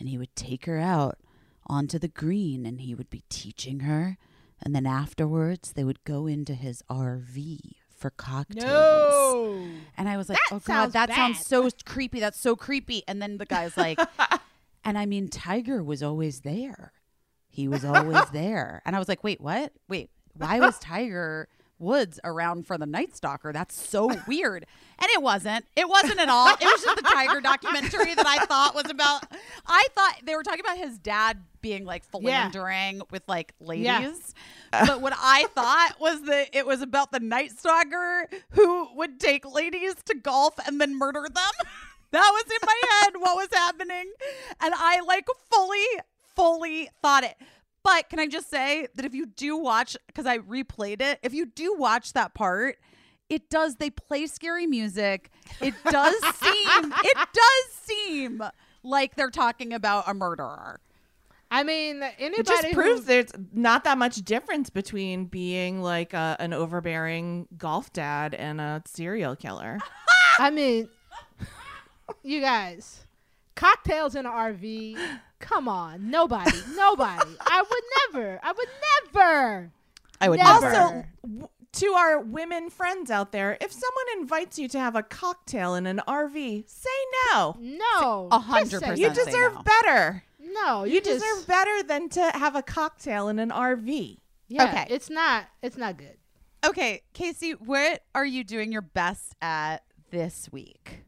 and 0.01 0.09
he 0.09 0.19
would 0.19 0.35
take 0.35 0.67
her 0.67 0.79
out 0.79 1.19
onto 1.67 1.99
the 1.99 2.09
green, 2.09 2.67
and 2.67 2.81
he 2.81 2.95
would 2.95 3.11
be 3.11 3.23
teaching 3.29 3.81
her, 3.81 4.17
and 4.61 4.75
then 4.75 4.87
afterwards 4.87 5.73
they 5.73 5.85
would 5.85 6.03
go 6.05 6.27
into 6.27 6.55
his 6.55 6.83
RV 6.91 7.61
for 7.97 8.11
cocktails. 8.11 8.65
No. 8.65 9.69
And 9.97 10.09
I 10.09 10.17
was 10.17 10.29
like, 10.29 10.39
That 10.39 10.57
oh 10.57 10.61
god, 10.65 10.93
that 10.93 11.15
sounds 11.15 11.47
so 11.47 11.69
creepy. 11.85 12.19
That's 12.19 12.41
so 12.41 12.57
creepy. 12.57 13.05
And 13.07 13.21
then 13.23 13.37
the 13.37 13.47
guy's 13.47 13.77
like, 13.77 14.01
and 14.85 14.99
I 14.99 15.07
mean, 15.07 15.29
Tiger 15.29 15.83
was 15.83 16.03
always 16.03 16.41
there. 16.41 16.93
He 17.47 17.69
was 17.69 17.85
always 17.85 18.31
there. 18.33 18.81
And 18.85 18.97
I 18.97 18.99
was 18.99 19.09
like, 19.09 19.23
wait, 19.23 19.41
what? 19.41 19.73
Wait, 19.89 20.11
why 20.35 20.61
was 20.61 20.79
Tiger 20.79 21.49
Woods 21.81 22.21
around 22.25 22.67
for 22.67 22.79
the 22.79 22.87
Night 22.87 23.17
Stalker? 23.17 23.53
That's 23.53 23.75
so 23.75 24.11
weird. 24.29 24.67
And 24.99 25.09
it 25.13 25.23
wasn't. 25.23 25.65
It 25.77 25.89
wasn't 25.89 26.21
at 26.21 26.29
all. 26.29 26.49
It 26.49 26.61
was 26.61 26.83
just 26.83 26.97
the 26.97 27.03
Tiger 27.03 27.41
documentary 27.43 28.15
that 28.15 28.27
I 28.27 28.45
thought 28.45 28.75
was 28.75 28.91
about. 28.91 29.25
I 29.67 29.87
thought 29.95 30.17
they 30.25 30.37
were 30.37 30.43
talking 30.43 30.61
about 30.61 30.77
his 30.77 30.99
dad 30.99 31.39
being 31.63 31.85
like 31.85 32.05
philandering 32.05 33.03
with 33.11 33.23
like 33.27 33.55
ladies. 33.61 33.85
Yeah. 33.85 34.87
But 34.87 35.01
what 35.01 35.15
I 35.17 35.47
thought 35.55 35.95
was 35.99 36.23
that 36.23 36.49
it 36.53 36.67
was 36.67 36.83
about 36.83 37.13
the 37.13 37.21
Night 37.21 37.53
Stalker 37.59 38.29
who 38.51 38.89
would 38.97 39.19
take 39.19 39.51
ladies 39.51 39.95
to 40.07 40.15
golf 40.15 40.55
and 40.67 40.81
then 40.81 40.99
murder 40.99 41.23
them. 41.23 41.67
that 42.13 42.31
was 42.33 42.45
in 42.45 42.67
my 42.67 42.81
head 42.91 43.13
what 43.19 43.37
was 43.37 43.49
happening. 43.53 44.13
And 44.61 44.75
I 44.77 45.01
like 45.01 45.27
fully, 45.51 45.85
fully 46.35 46.89
thought 47.03 47.25
it. 47.25 47.37
But 47.83 48.11
can 48.11 48.19
I 48.19 48.27
just 48.27 48.51
say 48.51 48.89
that 48.95 49.05
if 49.05 49.15
you 49.15 49.27
do 49.27 49.57
watch, 49.57 49.97
because 50.07 50.27
I 50.27 50.39
replayed 50.39 51.01
it, 51.01 51.19
if 51.23 51.33
you 51.33 51.47
do 51.47 51.75
watch 51.75 52.13
that 52.13 52.35
part, 52.35 52.77
it 53.29 53.49
does, 53.49 53.77
they 53.77 53.91
play 53.91 54.27
scary 54.27 54.67
music. 54.67 55.31
It 55.61 55.75
does 55.89 56.15
seem, 56.37 56.95
it 57.05 57.17
does 57.33 57.75
seem 57.83 58.43
like 58.83 59.15
they're 59.15 59.31
talking 59.31 59.73
about 59.73 60.05
a 60.09 60.15
murderer. 60.15 60.81
I 61.53 61.65
mean, 61.65 62.03
anybody 62.19 62.41
It 62.41 62.47
just 62.47 62.71
proves 62.73 63.05
there's 63.07 63.33
not 63.53 63.85
that 63.85 63.99
much 63.99 64.17
difference 64.17 64.71
between 64.71 65.25
being 65.25 65.83
like 65.83 66.13
a, 66.13 66.37
an 66.39 66.53
overbearing 66.53 67.49
golf 67.57 67.93
dad 67.93 68.35
and 68.35 68.61
a 68.61 68.83
serial 68.87 69.35
killer. 69.35 69.79
I 70.39 70.51
mean, 70.51 70.89
you 72.23 72.41
guys, 72.41 73.05
cocktails 73.57 74.15
in 74.15 74.27
an 74.27 74.33
RV. 74.33 74.97
Come 75.41 75.69
on, 75.69 76.11
nobody, 76.11 76.51
nobody. 76.75 77.31
I 77.41 77.63
would 77.69 78.15
never. 78.15 78.41
I 78.43 78.53
would 78.53 78.69
never. 79.13 79.73
I 80.21 80.29
would 80.29 80.39
Never. 80.39 80.61
never. 80.61 80.77
Also, 80.77 81.05
w- 81.23 81.49
to 81.73 81.87
our 81.95 82.21
women 82.21 82.69
friends 82.69 83.11
out 83.11 83.33
there, 83.33 83.57
if 83.61 83.73
someone 83.73 84.21
invites 84.21 84.59
you 84.59 84.69
to 84.69 84.79
have 84.79 84.95
a 84.97 85.03
cocktail 85.03 85.75
in 85.75 85.87
an 85.87 86.01
RV, 86.07 86.69
say 86.69 86.91
no. 87.33 87.57
No, 87.59 88.29
A 88.31 88.39
hundred 88.39 88.81
percent. 88.81 88.99
You 88.99 89.09
deserve 89.11 89.55
no. 89.55 89.63
better. 89.63 90.25
No, 90.41 90.85
you, 90.85 90.95
You 90.95 91.01
just, 91.01 91.25
deserve 91.25 91.47
better 91.47 91.83
than 91.85 92.09
to 92.11 92.21
have 92.35 92.55
a 92.57 92.63
cocktail 92.63 93.29
in 93.29 93.39
an 93.39 93.51
RV. 93.51 94.19
Yeah, 94.49 94.65
Okay. 94.65 94.87
it's 94.91 95.09
not. 95.09 95.47
It's 95.63 95.77
not 95.77 95.97
good. 95.97 96.17
Okay, 96.67 97.01
Caissie, 97.15 97.53
what 97.59 98.03
are 98.15 98.27
you 98.27 98.45
doing 98.45 98.73
your 98.73 98.83
best 98.83 99.35
at 99.41 99.79
this 100.11 100.49
week? 100.53 101.05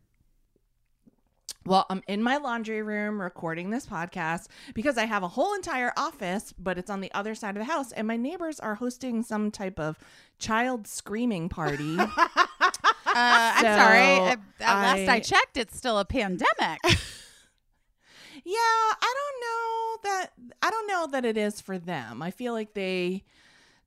Well, 1.64 1.86
I'm 1.88 2.02
in 2.08 2.22
my 2.22 2.38
laundry 2.38 2.82
room 2.82 3.20
recording 3.20 3.70
this 3.70 3.86
podcast 3.86 4.48
because 4.74 4.98
I 4.98 5.04
have 5.04 5.22
a 5.22 5.28
whole 5.28 5.54
entire 5.54 5.92
office, 5.96 6.52
but 6.58 6.76
it's 6.76 6.90
on 6.90 7.00
the 7.00 7.12
other 7.14 7.34
side 7.36 7.56
of 7.56 7.60
the 7.64 7.72
house, 7.72 7.92
and 7.92 8.06
my 8.08 8.16
neighbors 8.16 8.58
are 8.58 8.74
hosting 8.74 9.22
some 9.22 9.50
type 9.52 9.78
of 9.78 9.98
child 10.38 10.86
screaming 10.86 11.48
party. 11.48 11.96
Uh, 13.14 13.14
I'm 13.56 13.64
So, 13.64 13.76
sorry. 13.76 14.00
At, 14.30 14.38
at 14.60 14.74
last 14.74 15.08
I 15.10 15.14
I- 15.16 15.20
checked, 15.20 15.58
it's 15.58 15.76
still 15.76 15.98
a 15.98 16.04
pandemic. 16.06 16.78
Yeah, 18.44 18.54
I 18.56 19.14
don't 19.14 19.40
know 19.40 20.10
that 20.10 20.30
I 20.62 20.70
don't 20.70 20.86
know 20.88 21.06
that 21.12 21.24
it 21.24 21.36
is 21.36 21.60
for 21.60 21.78
them. 21.78 22.22
I 22.22 22.30
feel 22.32 22.54
like 22.54 22.72
they 22.74 23.22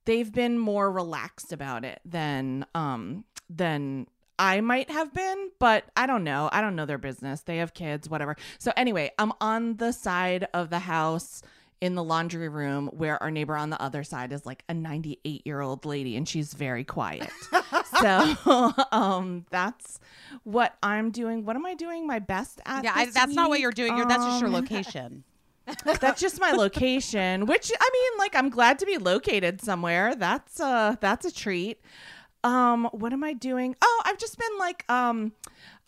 they've 0.06 0.32
been 0.32 0.58
more 0.58 0.90
relaxed 0.90 1.52
about 1.52 1.84
it 1.84 2.00
than 2.06 2.64
um 2.74 3.24
than 3.50 4.06
I 4.38 4.60
might 4.60 4.90
have 4.90 5.12
been, 5.14 5.50
but 5.58 5.84
I 5.96 6.06
don't 6.06 6.24
know. 6.24 6.48
I 6.52 6.60
don't 6.60 6.76
know 6.76 6.86
their 6.86 6.98
business. 6.98 7.40
They 7.42 7.58
have 7.58 7.74
kids, 7.74 8.08
whatever. 8.08 8.36
So 8.58 8.72
anyway, 8.76 9.12
I'm 9.18 9.32
on 9.40 9.76
the 9.76 9.92
side 9.92 10.46
of 10.52 10.70
the 10.70 10.80
house 10.80 11.42
in 11.80 11.94
the 11.94 12.02
laundry 12.02 12.48
room 12.48 12.88
where 12.88 13.22
our 13.22 13.30
neighbor 13.30 13.54
on 13.56 13.68
the 13.68 13.80
other 13.82 14.02
side 14.02 14.32
is 14.32 14.46
like 14.46 14.64
a 14.68 14.72
98 14.74 15.46
year 15.46 15.60
old 15.60 15.84
lady 15.84 16.16
and 16.16 16.26
she's 16.26 16.54
very 16.54 16.84
quiet. 16.84 17.30
so 18.00 18.72
um 18.92 19.44
that's 19.50 20.00
what 20.44 20.74
I'm 20.82 21.10
doing. 21.10 21.44
What 21.44 21.54
am 21.56 21.66
I 21.66 21.74
doing 21.74 22.06
my 22.06 22.18
best 22.18 22.60
at? 22.64 22.82
yeah, 22.84 22.92
I, 22.94 23.06
that's 23.06 23.34
not 23.34 23.50
what 23.50 23.60
you're 23.60 23.72
doing. 23.72 23.94
You're, 23.96 24.06
that's 24.06 24.24
just 24.24 24.40
your 24.40 24.48
Um, 24.48 24.54
location. 24.54 25.24
that's 26.00 26.20
just 26.20 26.40
my 26.40 26.52
location 26.52 27.44
which 27.44 27.72
i 27.80 27.90
mean 27.92 28.18
like 28.18 28.36
i'm 28.36 28.48
glad 28.50 28.78
to 28.78 28.86
be 28.86 28.98
located 28.98 29.60
somewhere 29.60 30.14
that's 30.14 30.60
uh 30.60 30.94
that's 31.00 31.26
a 31.26 31.34
treat 31.34 31.80
um 32.46 32.88
what 32.92 33.12
am 33.12 33.24
i 33.24 33.32
doing? 33.32 33.74
Oh 33.82 34.02
i've 34.06 34.18
just 34.18 34.38
been 34.38 34.58
like 34.58 34.84
um 34.88 35.32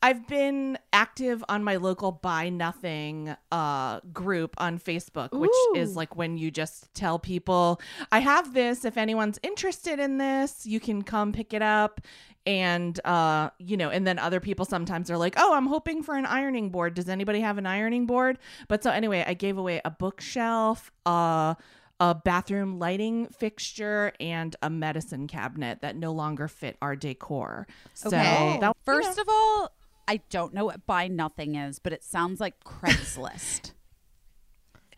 i've 0.02 0.26
been 0.26 0.78
active 0.92 1.44
on 1.48 1.62
my 1.62 1.76
local 1.76 2.10
buy 2.12 2.48
nothing 2.48 3.34
uh 3.52 4.00
group 4.12 4.54
on 4.58 4.78
facebook 4.78 5.32
which 5.32 5.50
is 5.74 5.96
like 5.96 6.16
when 6.16 6.36
you 6.36 6.50
just 6.50 6.92
tell 6.94 7.18
people 7.18 7.80
i 8.12 8.18
have 8.18 8.54
this. 8.54 8.84
If 8.84 8.96
anyone's 8.96 9.38
interested 9.42 9.98
in 10.00 10.18
this 10.18 10.66
you 10.66 10.80
can 10.80 11.02
come 11.02 11.32
pick 11.32 11.54
it 11.54 11.62
up. 11.62 12.00
And 12.46 12.98
uh 13.04 13.50
you 13.58 13.76
know 13.76 13.90
and 13.90 14.06
then 14.06 14.18
other 14.18 14.40
people 14.40 14.64
sometimes 14.64 15.10
are 15.10 15.18
like 15.18 15.34
oh 15.36 15.54
i'm 15.54 15.66
hoping 15.66 16.02
for 16.02 16.14
an 16.16 16.26
ironing 16.26 16.70
board. 16.70 16.94
Does 16.94 17.08
anybody 17.08 17.40
have 17.40 17.58
an 17.58 17.66
ironing 17.66 18.06
board? 18.06 18.38
But 18.68 18.82
so 18.82 18.90
anyway 18.90 19.22
i 19.26 19.34
gave 19.34 19.58
away 19.58 19.80
a 19.84 19.90
bookshelf 19.90 20.90
uh 21.06 21.54
a 22.00 22.14
bathroom 22.14 22.78
lighting 22.78 23.26
fixture 23.26 24.12
and 24.20 24.54
a 24.62 24.70
medicine 24.70 25.26
cabinet 25.26 25.80
that 25.82 25.96
no 25.96 26.12
longer 26.12 26.46
fit 26.46 26.76
our 26.80 26.94
decor 26.94 27.66
so 27.94 28.08
Okay. 28.08 28.56
Oh, 28.56 28.61
that 28.61 28.76
First 28.84 29.18
of 29.18 29.26
all, 29.28 29.72
I 30.06 30.20
don't 30.30 30.54
know 30.54 30.64
what 30.64 30.87
buy 30.87 31.08
nothing 31.08 31.56
is, 31.56 31.78
but 31.78 31.92
it 31.92 32.02
sounds 32.02 32.40
like 32.40 32.62
Craigslist. 32.64 33.72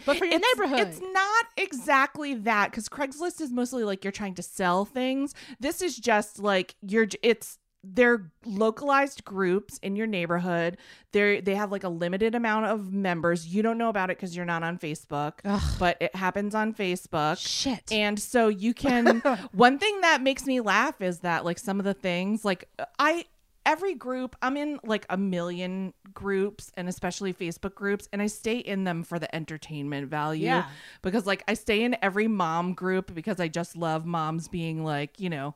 But 0.06 0.16
for 0.16 0.24
your 0.24 0.36
it's, 0.36 0.58
neighborhood, 0.58 0.88
It's 0.88 1.00
not 1.12 1.46
exactly 1.58 2.34
that 2.34 2.70
because 2.70 2.88
Craigslist 2.88 3.40
is 3.42 3.50
mostly 3.50 3.84
like 3.84 4.02
you're 4.02 4.12
trying 4.12 4.34
to 4.36 4.42
sell 4.42 4.86
things. 4.86 5.34
This 5.58 5.82
is 5.82 5.94
just 5.96 6.38
like 6.38 6.74
you're. 6.80 7.06
It's 7.22 7.58
they're 7.82 8.30
localized 8.44 9.24
groups 9.24 9.78
in 9.78 9.96
your 9.96 10.06
neighborhood. 10.06 10.76
They 11.12 11.40
they 11.40 11.54
have 11.54 11.72
like 11.72 11.84
a 11.84 11.88
limited 11.88 12.34
amount 12.34 12.66
of 12.66 12.92
members. 12.92 13.46
You 13.46 13.62
don't 13.62 13.78
know 13.78 13.88
about 13.88 14.10
it 14.10 14.18
because 14.18 14.36
you're 14.36 14.44
not 14.44 14.62
on 14.62 14.78
Facebook, 14.78 15.34
but 15.78 15.96
it 16.00 16.14
happens 16.14 16.54
on 16.54 16.74
Facebook. 16.74 17.38
Shit. 17.38 17.90
And 17.90 18.18
so 18.20 18.48
you 18.48 18.74
can. 18.74 19.20
one 19.52 19.78
thing 19.78 20.00
that 20.02 20.22
makes 20.22 20.44
me 20.44 20.60
laugh 20.60 21.00
is 21.00 21.20
that 21.20 21.44
like 21.44 21.58
some 21.58 21.78
of 21.78 21.84
the 21.84 21.94
things 21.94 22.44
like 22.44 22.68
I 22.98 23.24
every 23.66 23.94
group 23.94 24.34
i'm 24.40 24.56
in 24.56 24.80
like 24.84 25.04
a 25.10 25.18
million 25.18 25.92
groups 26.14 26.72
and 26.78 26.88
especially 26.88 27.32
facebook 27.34 27.74
groups 27.74 28.08
and 28.10 28.22
i 28.22 28.26
stay 28.26 28.56
in 28.56 28.84
them 28.84 29.02
for 29.04 29.18
the 29.18 29.32
entertainment 29.36 30.08
value 30.08 30.46
Yeah. 30.46 30.66
because 31.02 31.26
like 31.26 31.44
i 31.46 31.52
stay 31.52 31.84
in 31.84 31.94
every 32.00 32.26
mom 32.26 32.72
group 32.72 33.14
because 33.14 33.38
i 33.38 33.48
just 33.48 33.76
love 33.76 34.06
moms 34.06 34.48
being 34.48 34.82
like 34.82 35.20
you 35.20 35.28
know 35.28 35.54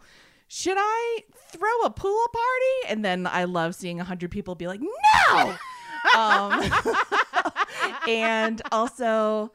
should 0.54 0.76
i 0.78 1.18
throw 1.50 1.80
a 1.84 1.90
pool 1.90 2.24
party? 2.32 2.92
And 2.92 3.04
then 3.04 3.26
i 3.26 3.42
love 3.42 3.74
seeing 3.74 3.98
a 4.00 4.04
hundred 4.04 4.30
people 4.30 4.54
be 4.54 4.68
like 4.68 4.80
no! 4.80 5.56
Um, 6.16 6.70
and 8.08 8.62
also 8.70 9.52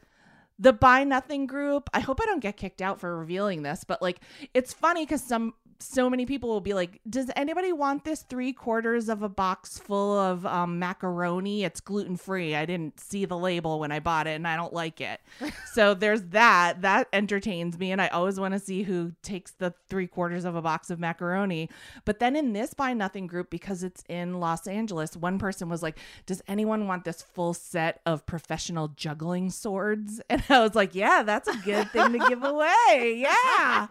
the 0.58 0.74
buy 0.74 1.06
nothing 1.06 1.47
group 1.47 1.89
i 1.93 2.02
hope 2.02 2.20
i 2.22 2.26
don't 2.26 2.41
get 2.41 2.58
kicked 2.58 2.82
out 2.82 3.00
for 3.00 3.18
revealing 3.18 3.62
this 3.62 3.86
but 3.86 4.02
like 4.02 4.20
it's 4.54 4.74
funny 4.74 5.06
because 5.06 5.24
some 5.24 5.54
so 5.82 6.10
many 6.10 6.26
people 6.26 6.50
will 6.50 6.60
be 6.60 6.74
like 6.74 7.00
does 7.10 7.32
anybody 7.38 7.72
want 7.72 8.04
this 8.04 8.24
three 8.24 8.52
quarters 8.52 9.08
of 9.08 9.24
a 9.24 9.30
box 9.30 9.78
full 9.78 10.18
of 10.18 10.46
um, 10.46 10.78
macaroni? 10.78 11.64
It's 11.64 11.80
gluten 11.80 12.18
free 12.18 12.56
i 12.56 12.66
didn't 12.66 13.00
see 13.00 13.26
the 13.26 13.38
label 13.38 13.80
when 13.80 13.92
i 13.92 14.00
bought 14.00 14.28
it 14.28 14.32
and 14.32 14.48
i 14.48 14.56
don't 14.56 14.74
like 14.74 15.02
it. 15.02 15.22
So 15.72 15.94
there's 15.94 16.24
that. 16.30 16.82
That 16.82 17.08
entertains 17.14 17.78
me 17.78 17.92
and 17.92 18.02
i 18.02 18.08
always 18.10 18.40
want 18.40 18.54
to 18.54 18.60
see 18.60 18.84
who 18.84 19.14
takes 19.22 19.52
the 19.52 19.74
three 19.88 20.08
quarters 20.08 20.46
of 20.46 20.56
a 20.56 20.62
box 20.62 20.90
of 20.90 21.00
macaroni. 21.00 21.70
But 22.06 22.20
then 22.20 22.36
in 22.36 22.54
this 22.54 22.74
buy 22.74 22.94
nothing 22.94 23.28
group 23.28 23.50
because 23.50 23.84
it's 23.84 24.04
in 24.10 24.40
los 24.40 24.68
angeles 24.68 25.16
one 25.16 25.40
person 25.40 25.70
was 25.70 25.82
like 25.82 25.98
does 26.26 26.42
anyone 26.48 26.88
want 26.88 27.06
this 27.06 27.22
full 27.22 27.54
set 27.54 28.02
of 28.06 28.26
professional 28.26 28.90
juggling 28.90 29.50
swords? 29.50 30.22
And 30.30 30.44
i 30.50 30.60
was 30.60 30.76
like 30.76 30.94
yeah 30.94 31.24
that's 31.24 31.48
a 31.48 31.58
good 31.58 31.90
thing 31.92 32.14
to 32.14 32.20
give 32.28 32.44
away. 32.54 33.16
Yeah 33.18 33.88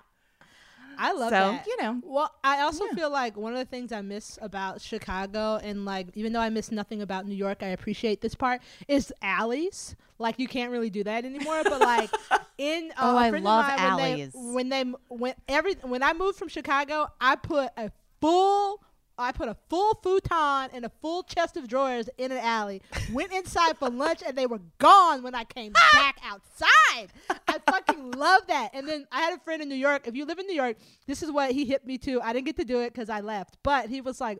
I 0.98 1.12
love 1.12 1.30
so 1.30 1.52
that. 1.52 1.66
you 1.66 1.76
know 1.80 2.00
Well, 2.02 2.34
I 2.42 2.60
also 2.62 2.84
Yeah. 2.86 2.94
feel 2.94 3.10
like 3.10 3.36
one 3.36 3.52
of 3.52 3.58
the 3.58 3.64
things 3.64 3.92
I 3.92 4.02
miss 4.02 4.38
about 4.42 4.80
Chicago, 4.80 5.58
and 5.62 5.84
like 5.84 6.08
even 6.14 6.32
though 6.32 6.40
I 6.40 6.50
miss 6.50 6.70
nothing 6.72 7.00
about 7.02 7.26
New 7.26 7.34
York, 7.36 7.58
I 7.62 7.68
appreciate 7.68 8.20
this 8.20 8.34
part 8.34 8.60
is 8.88 9.12
alleys. 9.22 9.94
Like 10.18 10.38
you 10.38 10.48
can't 10.48 10.72
really 10.72 10.90
do 10.90 11.04
that 11.04 11.24
anymore. 11.24 11.62
But 11.64 11.80
like 11.80 12.10
in 12.58 12.90
uh, 12.92 12.94
Oh, 13.00 13.16
a 13.16 13.20
I 13.20 13.30
love 13.30 13.66
alleys. 13.68 14.32
When 14.34 14.68
they 14.68 14.82
when 14.82 14.90
they 14.90 14.98
when 15.08 15.34
every 15.48 15.74
when 15.82 16.02
I 16.02 16.12
moved 16.12 16.38
from 16.38 16.48
Chicago, 16.48 17.06
I 17.20 17.36
put 17.36 17.70
a 17.76 17.90
full. 18.20 18.82
I 19.18 19.32
put 19.32 19.48
a 19.48 19.56
full 19.68 19.94
futon 20.02 20.70
and 20.72 20.84
a 20.84 20.90
full 21.00 21.22
chest 21.22 21.56
of 21.56 21.66
drawers 21.68 22.08
in 22.18 22.30
an 22.32 22.38
alley. 22.38 22.82
Went 23.12 23.32
inside 23.32 23.76
for 23.78 23.90
lunch 23.90 24.22
and 24.26 24.36
they 24.36 24.46
were 24.46 24.60
gone 24.78 25.22
when 25.22 25.34
I 25.34 25.44
came 25.44 25.72
back 25.92 26.18
outside. 26.24 27.08
I 27.48 27.58
fucking 27.70 28.12
love 28.12 28.42
that. 28.48 28.70
And 28.74 28.88
then 28.88 29.06
I 29.10 29.20
had 29.20 29.34
a 29.36 29.40
friend 29.40 29.60
in 29.62 29.68
New 29.68 29.74
York. 29.74 30.06
If 30.06 30.14
you 30.14 30.24
live 30.24 30.38
in 30.38 30.46
New 30.46 30.54
York, 30.54 30.76
this 31.06 31.22
is 31.22 31.30
what 31.32 31.50
he 31.50 31.64
hit 31.64 31.86
me 31.86 31.98
to. 31.98 32.20
I 32.22 32.32
didn't 32.32 32.46
get 32.46 32.56
to 32.56 32.64
do 32.64 32.80
it 32.80 32.92
because 32.92 33.10
I 33.10 33.20
left, 33.20 33.58
but 33.62 33.88
he 33.88 34.00
was 34.00 34.20
like, 34.20 34.38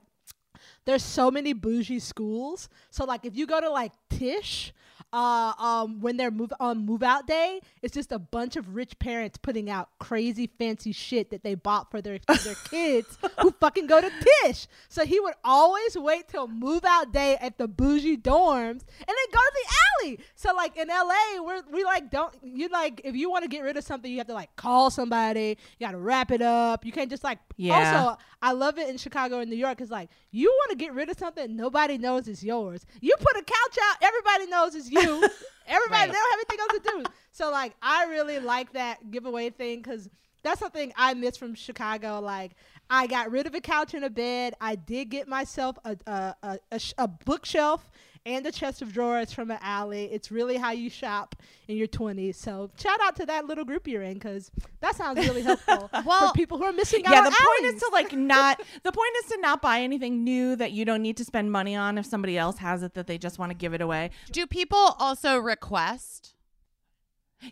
"There's 0.85 1.03
so 1.03 1.31
many 1.31 1.53
bougie 1.53 1.99
schools. 1.99 2.69
So 2.91 3.05
like, 3.05 3.25
if 3.25 3.37
you 3.37 3.47
go 3.47 3.61
to 3.61 3.71
like 3.71 3.93
Tisch, 4.11 4.73
uh, 5.13 5.53
um, 5.59 6.01
when 6.01 6.17
they're 6.17 6.31
move 6.31 6.53
on 6.61 6.85
move 6.85 7.03
out 7.03 7.27
day, 7.27 7.61
it's 7.83 7.95
just 7.95 8.13
a 8.13 8.19
bunch 8.19 8.57
of 8.57 8.75
rich 8.75 8.99
parents 8.99 9.39
putting 9.39 9.71
out 9.71 9.89
crazy 9.99 10.47
fancy 10.59 10.93
shit 10.93 11.31
that 11.31 11.43
they 11.43 11.55
bought 11.55 11.91
for 11.91 12.01
their 12.03 12.19
for 12.27 12.37
their 12.45 12.55
kids 12.71 13.17
who 13.41 13.51
fucking 13.53 13.87
go 13.87 14.01
to 14.01 14.11
Tisch. 14.45 14.67
So 14.89 15.05
he 15.07 15.19
would 15.21 15.35
always 15.45 15.97
wait 15.97 16.29
till 16.29 16.47
move 16.49 16.85
out 16.85 17.13
day 17.13 17.37
at 17.41 17.57
the 17.59 17.67
bougie 17.69 18.17
dorms 18.19 18.83
and 18.83 19.07
then 19.07 19.17
go 19.33 19.39
to 19.39 19.53
the 19.55 19.75
alley. 20.07 20.21
So 20.35 20.55
like 20.55 20.77
in 20.77 20.89
LA, 20.89 21.43
we're 21.43 21.63
we 21.73 21.85
like 21.85 22.11
don't 22.11 22.35
you 22.43 22.69
like 22.69 23.01
if 23.05 23.17
you 23.17 23.31
want 23.31 23.45
to 23.45 23.49
get 23.49 23.63
rid 23.63 23.77
of 23.77 23.85
something, 23.85 24.11
you 24.11 24.19
have 24.19 24.27
to 24.29 24.35
like 24.35 24.55
call 24.57 24.91
somebody. 24.91 25.57
You 25.79 25.87
got 25.87 25.93
to 25.93 25.99
wrap 25.99 26.31
it 26.31 26.43
up. 26.43 26.85
You 26.85 26.93
can't 26.93 27.11
just 27.11 27.25
like 27.25 27.39
Yeah. 27.57 27.99
also 28.03 28.19
I 28.43 28.53
love 28.53 28.79
it 28.79 28.89
in 28.89 28.99
Chicago 28.99 29.41
and 29.41 29.51
New 29.51 29.57
York. 29.57 29.81
It's 29.81 29.91
like 29.91 30.11
you 30.31 30.49
want 30.51 30.71
to 30.71 30.77
get 30.77 30.93
rid 30.93 31.09
of 31.09 31.19
something, 31.19 31.57
nobody 31.57 31.97
knows 31.99 32.29
it's 32.29 32.45
yours. 32.45 32.85
You 33.01 33.15
put 33.19 33.37
a 33.37 33.43
couch 33.43 33.79
out, 33.83 33.97
everybody 34.03 34.47
knows 34.51 34.75
it's 34.75 34.91
you. 35.03 35.29
everybody, 35.67 35.91
Right. 35.91 36.07
they 36.09 36.13
don't 36.13 36.31
have 36.31 36.41
anything 36.41 36.59
else 36.61 36.73
to 36.73 36.81
do. 37.05 37.05
So 37.33 37.51
like, 37.51 37.75
I 37.83 38.05
really 38.07 38.39
like 38.41 38.73
that 38.73 39.11
giveaway 39.11 39.51
thing 39.51 39.81
because 39.83 40.09
that's 40.43 40.61
something 40.61 40.93
I 40.97 41.15
miss 41.15 41.37
from 41.37 41.55
Chicago. 41.55 42.21
Like, 42.21 42.53
I 42.91 43.07
got 43.07 43.31
rid 43.31 43.47
of 43.47 43.55
a 43.55 43.61
couch 43.61 43.93
and 43.95 44.05
a 44.05 44.11
bed. 44.11 44.55
I 44.61 44.75
did 44.77 45.11
get 45.11 45.29
myself 45.29 45.77
a 45.85 45.97
a, 46.07 46.35
a, 46.43 46.59
a, 46.73 46.79
sh- 46.79 46.95
a 46.99 47.07
bookshelf 47.09 47.91
and 48.29 48.47
a 48.47 48.53
chest 48.53 48.83
of 48.83 48.93
drawers 48.93 49.33
from 49.33 49.51
an 49.51 49.59
alley. 49.63 50.05
It's 50.13 50.31
really 50.31 50.57
how 50.57 50.73
you 50.73 50.91
shop 50.91 51.35
in 51.67 51.77
your 51.77 51.89
20s. 51.89 52.35
So 52.37 52.71
shout 52.79 52.99
out 53.03 53.17
to 53.17 53.27
that 53.27 53.47
little 53.47 53.65
group 53.65 53.89
you're 53.89 54.03
in 54.03 54.15
because 54.15 54.51
that 54.81 54.95
sounds 54.97 55.19
really 55.27 55.43
helpful 55.43 55.91
Well, 56.05 56.29
for 56.29 56.35
people 56.35 56.59
who 56.59 56.65
are 56.65 56.73
missing 56.73 57.05
out 57.07 57.13
yeah 57.13 57.19
on 57.19 57.25
the 57.25 57.31
point 57.31 57.65
alleys. 57.65 57.75
is 57.75 57.81
to 57.83 57.91
like 57.93 58.13
not 58.13 58.61
the 58.83 58.93
point 58.93 59.11
is 59.25 59.31
to 59.33 59.39
not 59.41 59.63
buy 59.63 59.81
anything 59.81 60.23
new 60.25 60.55
that 60.57 60.73
you 60.73 60.85
don't 60.85 61.03
need 61.03 61.17
to 61.17 61.25
spend 61.25 61.51
money 61.51 61.75
on 61.75 61.99
if 61.99 62.07
somebody 62.07 62.37
else 62.39 62.59
has 62.59 62.83
it 62.83 62.95
that 62.95 63.07
they 63.07 63.19
just 63.19 63.39
want 63.39 63.51
to 63.51 63.57
give 63.57 63.75
it 63.75 63.81
away 63.81 64.11
Do 64.33 64.47
people 64.47 64.95
also 64.99 65.39
request? 65.39 66.35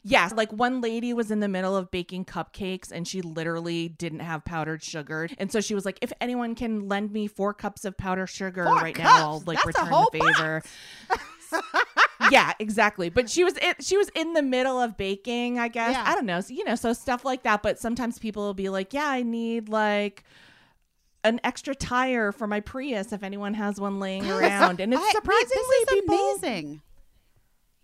Yes 0.02 0.32
like 0.32 0.52
one 0.52 0.80
lady 0.80 1.12
was 1.12 1.30
in 1.30 1.40
the 1.40 1.48
middle 1.48 1.76
of 1.76 1.90
baking 1.90 2.24
cupcakes 2.24 2.90
and 2.90 3.06
she 3.06 3.22
literally 3.22 3.88
didn't 3.88 4.20
have 4.20 4.44
powdered 4.44 4.82
sugar. 4.82 5.28
And 5.38 5.50
so 5.52 5.60
she 5.60 5.74
was 5.74 5.84
like 5.84 5.98
if 6.02 6.12
anyone 6.20 6.54
can 6.54 6.88
lend 6.88 7.12
me 7.12 7.26
four 7.28 7.54
cups 7.54 7.84
of 7.84 7.96
powdered 7.96 8.26
sugar 8.28 8.64
Four 8.64 8.74
right 8.76 8.98
now 8.98 9.16
i'll 9.32 9.42
like 9.46 9.58
That's 9.62 9.78
a 9.78 9.82
return 9.84 10.04
the 10.12 10.18
favor. 10.36 10.62
yeah 12.30 12.52
exactly. 12.58 13.08
But 13.10 13.30
she 13.30 13.44
was 13.44 13.54
it 13.62 13.84
she 13.84 13.96
was 13.96 14.08
in 14.14 14.32
the 14.32 14.42
middle 14.42 14.80
of 14.80 14.96
baking 14.96 15.58
i 15.58 15.68
guess. 15.68 15.92
Yeah. 15.92 16.04
i 16.06 16.14
don't 16.14 16.26
know 16.26 16.40
so, 16.40 16.52
you 16.54 16.64
know 16.64 16.74
so 16.74 16.92
stuff 16.92 17.24
like 17.24 17.42
that. 17.44 17.62
But 17.62 17.78
sometimes 17.78 18.18
people 18.18 18.42
will 18.44 18.54
be 18.54 18.68
like 18.68 18.92
yeah 18.92 19.08
i 19.08 19.22
need 19.22 19.68
like 19.68 20.24
an 21.24 21.40
extra 21.42 21.74
tire 21.74 22.30
for 22.30 22.46
my 22.46 22.60
Prius 22.60 23.12
if 23.12 23.22
anyone 23.24 23.54
has 23.54 23.80
one 23.80 23.98
laying 23.98 24.30
around, 24.30 24.78
and 24.80 24.92
it's 24.94 25.02
I- 25.02 25.10
surprisingly 25.10 25.48
this 25.50 25.80
is 25.80 25.88
people. 26.00 26.14
amazing. 26.14 26.82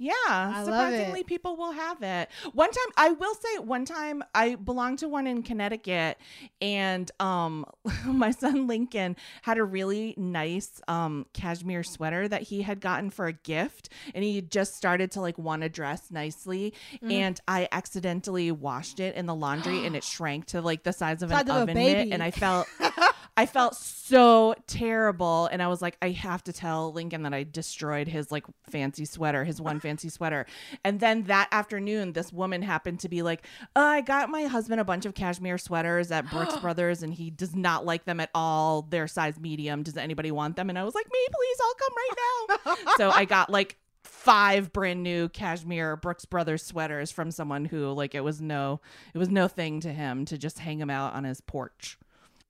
Yeah, 0.03 0.53
love 0.57 0.65
surprisingly 0.67 1.23
people 1.23 1.57
will 1.57 1.73
have 1.73 2.03
it. 2.03 2.29
One 2.53 2.71
time, 2.71 2.93
I 2.97 3.11
will 3.11 3.35
say, 3.35 3.59
one 3.59 3.85
time 3.85 4.25
I 4.35 4.57
belonged 4.57 4.99
to 5.01 5.09
one 5.09 5.27
in 5.27 5.43
Connecticut, 5.43 6.19
and 6.61 7.11
um, 7.21 7.65
my 8.07 8.31
son 8.33 8.67
Lincoln 8.67 9.17
had 9.43 9.59
a 9.59 9.65
really 9.65 10.15
nice 10.17 10.81
um 10.89 11.27
cashmere 11.33 11.85
sweater 11.85 12.27
that 12.29 12.43
he 12.43 12.63
had 12.63 12.81
gotten 12.81 13.11
for 13.11 13.27
a 13.27 13.33
gift, 13.33 13.89
and 14.15 14.25
he 14.25 14.41
just 14.41 14.75
started 14.75 15.11
to 15.13 15.21
like 15.21 15.39
want 15.39 15.63
to 15.63 15.69
dress 15.69 16.11
nicely, 16.11 16.75
Mm-hmm. 16.95 17.11
and 17.11 17.41
I 17.47 17.69
accidentally 17.73 18.51
washed 18.53 19.01
it 19.01 19.15
in 19.15 19.27
the 19.27 19.35
laundry, 19.35 19.87
and 19.87 19.95
it 19.97 20.05
shrank 20.13 20.47
to 20.47 20.61
like 20.61 20.83
the 20.83 20.93
size 20.93 21.23
of 21.23 21.31
Size 21.31 21.43
an 21.43 21.51
of 21.51 21.57
a 21.57 21.61
oven 21.63 21.75
mitt, 21.75 22.09
and 22.13 22.23
I 22.23 22.31
felt. 22.31 22.67
I 23.35 23.47
felt 23.47 23.75
so 23.77 24.55
terrible 24.67 25.47
and 25.47 25.63
I 25.63 25.69
was 25.69 25.81
like 25.81 25.97
I 26.03 26.11
have 26.11 26.45
to 26.45 26.53
tell 26.53 26.93
Lincoln 26.93 27.23
that 27.23 27.33
I 27.33 27.45
destroyed 27.45 28.07
his 28.07 28.31
like 28.31 28.45
fancy 28.69 29.07
sweater, 29.07 29.45
his 29.45 29.61
one 29.61 29.81
fancy 29.81 30.11
sweater. 30.11 30.45
And 30.85 31.01
then 31.01 31.23
that 31.25 31.49
afternoon 31.51 32.13
this 32.13 32.31
woman 32.31 32.61
happened 32.61 33.01
to 33.01 33.09
be 33.09 33.23
like, 33.23 33.47
uh, 33.75 33.81
"I 33.81 34.01
got 34.03 34.29
my 34.29 34.45
husband 34.45 34.81
a 34.83 34.85
bunch 34.85 35.07
of 35.07 35.15
cashmere 35.15 35.57
sweaters 35.57 36.11
at 36.11 36.29
Brooks 36.29 36.57
Brothers 36.61 37.03
and 37.03 37.15
he 37.15 37.31
does 37.31 37.57
not 37.57 37.87
like 37.87 38.05
them 38.05 38.21
at 38.21 38.29
all. 38.35 38.83
They're 38.83 39.09
size 39.09 39.41
medium. 39.41 39.83
Does 39.83 39.97
anybody 39.97 40.31
want 40.31 40.57
them?" 40.57 40.69
And 40.69 40.79
I 40.79 40.85
was 40.85 40.95
like, 40.95 41.07
"Me, 41.11 41.27
please. 41.33 41.57
I'll 41.63 41.75
come 41.75 41.95
right 41.97 42.77
now." 42.87 42.93
so 42.99 43.11
I 43.11 43.25
got 43.25 43.49
like 43.49 43.79
five 44.05 44.73
brand 44.73 45.03
new 45.03 45.29
cashmere 45.31 45.97
Brooks 45.97 46.27
Brothers 46.27 46.63
sweaters 46.63 47.11
from 47.11 47.31
someone 47.31 47.65
who 47.65 47.91
like 47.93 48.15
it 48.15 48.21
was 48.21 48.43
no 48.43 48.81
it 49.15 49.19
was 49.19 49.31
no 49.31 49.49
thing 49.49 49.81
to 49.81 49.93
him 49.93 50.25
to 50.27 50.37
just 50.37 50.59
hang 50.59 50.79
them 50.79 50.91
out 50.91 51.15
on 51.15 51.25
his 51.25 51.41
porch. 51.41 51.99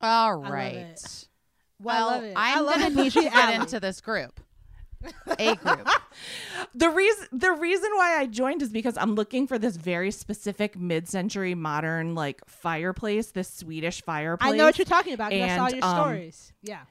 All 0.03 0.41
it. 0.75 1.29
Well, 1.81 2.07
love 2.09 2.25
it. 2.25 2.35
I 2.37 2.55
I'm 2.59 2.65
gonna 2.67 2.91
need 2.91 3.13
bougie 3.15 3.29
to 3.29 3.31
get 3.31 3.55
into 3.61 3.81
this 3.81 4.01
group. 4.01 4.41
A 5.39 5.57
group. 5.57 5.89
the 6.77 6.89
reason 6.91 7.27
the 7.33 7.51
reason 7.53 7.91
why 7.97 8.19
I 8.19 8.27
joined 8.27 8.63
is 8.63 8.69
because 8.71 8.97
I'm 8.97 9.15
looking 9.17 9.49
for 9.49 9.59
this 9.59 9.75
very 9.77 10.13
specific 10.13 10.79
mid-century 10.79 11.55
modern 11.57 12.15
like 12.15 12.41
fireplace, 12.47 13.33
this 13.33 13.53
Swedish 13.53 14.03
fireplace. 14.03 14.53
I 14.53 14.57
know 14.57 14.65
what 14.65 14.79
you're 14.79 14.85
talking 14.85 15.15
about 15.15 15.33
'cause 15.33 15.41
I 15.43 15.57
saw 15.57 15.69
your 15.69 15.85
um, 15.85 15.97
stories. 15.97 16.53
Yeah. 16.63 16.83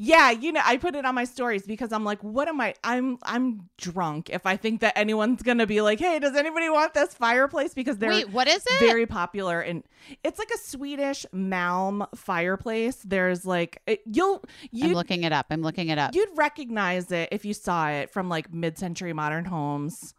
Yeah, 0.00 0.30
you 0.30 0.52
know, 0.52 0.60
I 0.64 0.76
put 0.76 0.94
it 0.94 1.04
on 1.04 1.16
my 1.16 1.24
stories 1.24 1.66
because 1.66 1.92
I'm 1.92 2.04
like, 2.04 2.22
what 2.22 2.46
am 2.46 2.60
I? 2.60 2.74
I'm 2.84 3.18
I'm 3.24 3.68
drunk 3.78 4.30
if 4.30 4.46
I 4.46 4.56
think 4.56 4.80
that 4.82 4.96
anyone's 4.96 5.42
gonna 5.42 5.66
be 5.66 5.80
like, 5.80 5.98
hey, 5.98 6.20
does 6.20 6.36
anybody 6.36 6.70
want 6.70 6.94
this 6.94 7.14
fireplace? 7.14 7.74
Because 7.74 7.98
they're 7.98 8.10
Wait, 8.10 8.30
what 8.30 8.46
is 8.46 8.62
it? 8.64 8.78
very 8.78 9.06
popular 9.06 9.60
and 9.60 9.82
it's 10.22 10.38
like 10.38 10.52
a 10.54 10.58
Swedish 10.58 11.26
Malm 11.34 12.06
fireplace. 12.14 12.98
There's 13.04 13.44
like 13.44 13.82
it, 13.88 14.02
you'll 14.06 14.44
I'm 14.80 14.92
looking 14.92 15.24
it 15.24 15.32
up. 15.32 15.46
I'm 15.50 15.62
looking 15.62 15.88
it 15.88 15.98
up. 15.98 16.14
you'd 16.14 16.28
recognize 16.36 17.10
it 17.10 17.30
if 17.32 17.44
you 17.44 17.52
saw 17.52 17.88
it 17.88 18.10
from 18.10 18.28
like 18.28 18.54
mid-century 18.54 19.12
modern 19.12 19.46
homes. 19.46 20.14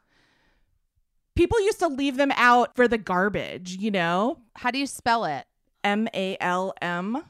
People 1.36 1.58
used 1.62 1.80
to 1.80 1.88
leave 1.88 2.18
them 2.18 2.34
out 2.36 2.76
for 2.76 2.90
the 2.90 2.98
garbage, 2.98 3.78
you 3.80 3.92
know? 3.92 4.40
How 4.58 4.72
do 4.72 4.78
you 4.78 4.86
spell 4.86 5.24
it? 5.24 5.46
M 5.86 6.10
A 6.14 6.36
L 6.42 6.74
M. 6.82 7.24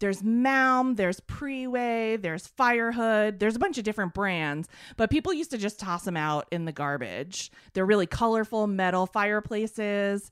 There's 0.00 0.22
Malm, 0.22 0.96
there's 0.96 1.20
Preway, 1.20 2.20
there's 2.20 2.48
Firehood, 2.48 3.38
there's 3.38 3.56
a 3.56 3.58
bunch 3.58 3.78
of 3.78 3.84
different 3.84 4.12
brands, 4.14 4.68
but 4.96 5.10
people 5.10 5.32
used 5.32 5.50
to 5.52 5.58
just 5.58 5.78
toss 5.78 6.04
them 6.04 6.16
out 6.16 6.46
in 6.50 6.64
the 6.64 6.72
garbage. 6.72 7.50
They're 7.72 7.86
really 7.86 8.06
colorful 8.06 8.66
metal 8.66 9.06
fireplaces. 9.06 10.30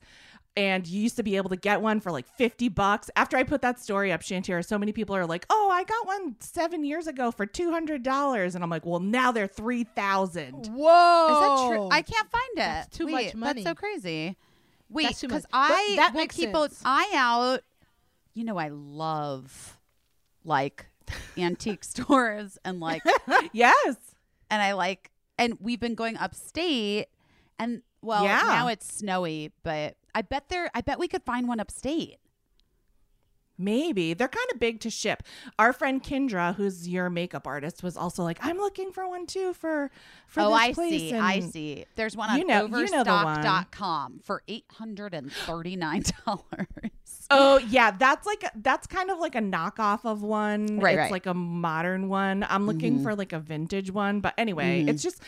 and 0.55 0.85
you 0.87 1.01
used 1.01 1.15
to 1.15 1.23
be 1.23 1.35
able 1.37 1.49
to 1.49 1.55
get 1.55 1.81
one 1.81 1.99
for 1.99 2.11
like 2.11 2.27
50 2.27 2.69
bucks. 2.69 3.09
After 3.15 3.37
I 3.37 3.43
put 3.43 3.61
that 3.63 3.79
story 3.79 4.11
up, 4.11 4.21
Shantira, 4.21 4.63
so 4.63 4.77
many 4.77 4.91
people 4.91 5.15
are 5.15 5.25
like, 5.25 5.47
"Oh, 5.49 5.69
I 5.71 5.83
got 5.83 6.05
one 6.05 6.35
7 6.41 6.83
years 6.83 7.07
ago 7.07 7.31
for 7.31 7.47
$200." 7.47 8.53
And 8.53 8.63
I'm 8.63 8.69
like, 8.69 8.85
"Well, 8.85 8.99
now 8.99 9.31
they're 9.31 9.47
3000." 9.47 10.67
Whoa. 10.67 11.27
Is 11.31 11.39
that 11.39 11.75
true? 11.75 11.89
I 11.91 12.03
can't 12.03 12.29
find 12.29 12.51
it. 12.51 12.57
That's 12.57 12.95
too 12.97 13.07
much 13.07 13.33
money. 13.33 13.63
That's 13.63 13.71
so 13.71 13.79
crazy. 13.79 14.37
Wait, 14.89 15.17
because 15.19 15.45
I 15.51 15.93
that 15.95 16.13
will 16.13 16.21
makes 16.21 16.35
keep 16.35 16.51
sense. 16.55 16.81
an 16.81 16.85
eye 16.85 17.11
out. 17.15 17.61
You 18.33 18.43
know, 18.43 18.57
I 18.57 18.69
love 18.69 19.77
like 20.43 20.85
antique 21.37 21.83
stores 21.83 22.57
and 22.65 22.79
like, 22.79 23.01
yes. 23.53 23.95
and 24.49 24.61
I 24.61 24.73
like, 24.73 25.11
and 25.37 25.57
we've 25.59 25.79
been 25.79 25.95
going 25.95 26.17
upstate, 26.17 27.07
and 27.59 27.81
well, 28.01 28.23
Yeah. 28.23 28.41
now 28.43 28.67
it's 28.67 28.91
snowy, 28.91 29.51
but 29.63 29.95
I 30.15 30.21
bet 30.23 30.49
there, 30.49 30.69
I 30.73 30.81
bet 30.81 30.99
we 30.99 31.07
could 31.07 31.23
find 31.23 31.47
one 31.47 31.59
upstate. 31.59 32.17
Maybe 33.55 34.15
they're 34.15 34.27
kind 34.27 34.47
of 34.51 34.59
big 34.59 34.79
to 34.81 34.89
ship. 34.89 35.21
Our 35.59 35.73
friend 35.73 36.03
Kendra, 36.03 36.55
who's 36.55 36.87
your 36.87 37.11
makeup 37.11 37.45
artist, 37.45 37.83
was 37.83 37.95
also 37.95 38.23
like, 38.23 38.39
"I'm 38.41 38.57
looking 38.57 38.91
for 38.91 39.07
one 39.07 39.27
too 39.27 39.53
for 39.53 39.91
for 40.25 40.41
oh, 40.41 40.49
this 40.49 40.59
I 40.59 40.73
place." 40.73 40.99
see. 41.01 41.13
I 41.13 41.39
see. 41.39 41.85
There's 41.95 42.17
one 42.17 42.31
on 42.31 42.39
You 42.39 42.45
know- 42.47 42.65
you 42.65 42.89
know 42.89 43.03
the 43.03 43.11
one. 43.11 43.27
overstock.com 43.37 44.21
for 44.23 44.41
$839. 47.27 47.27
Oh 47.31 47.57
yeah, 47.69 47.91
that's 47.91 48.25
like 48.25 48.43
that's 48.55 48.87
kind 48.87 49.09
of 49.11 49.19
like 49.19 49.35
a 49.35 49.39
knockoff 49.41 50.05
of 50.05 50.21
one. 50.23 50.79
Right, 50.79 50.93
it's 50.93 50.99
right. 50.99 51.11
like 51.11 51.25
a 51.25 51.33
modern 51.33 52.09
one. 52.09 52.45
I'm 52.49 52.65
looking 52.65 52.99
Mhm. 52.99 53.03
for 53.03 53.15
like 53.15 53.33
a 53.33 53.39
vintage 53.39 53.91
one, 53.91 54.19
but 54.19 54.33
anyway, 54.37 54.83
Mhm. 54.83 54.89
it's 54.89 55.01
just 55.03 55.21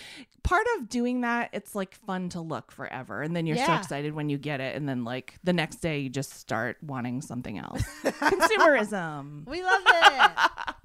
part 0.43 0.65
of 0.77 0.89
doing 0.89 1.21
that. 1.21 1.49
It's 1.53 1.73
like 1.75 1.95
fun 1.95 2.29
to 2.29 2.41
look 2.41 2.71
forever, 2.71 3.21
and 3.21 3.35
then 3.35 3.45
you're 3.45 3.57
so 3.57 3.73
excited 3.73 4.13
when 4.13 4.29
you 4.29 4.37
get 4.37 4.61
it, 4.61 4.75
and 4.75 4.87
then 4.87 5.03
like 5.03 5.35
the 5.43 5.53
next 5.53 5.77
day 5.77 5.99
you 5.99 6.09
just 6.09 6.33
start 6.33 6.77
wanting 6.83 7.21
something 7.21 7.57
else. 7.57 7.83
Consumerism. 8.03 9.47
We 9.47 9.63
love 9.63 9.81
it. 9.85 10.31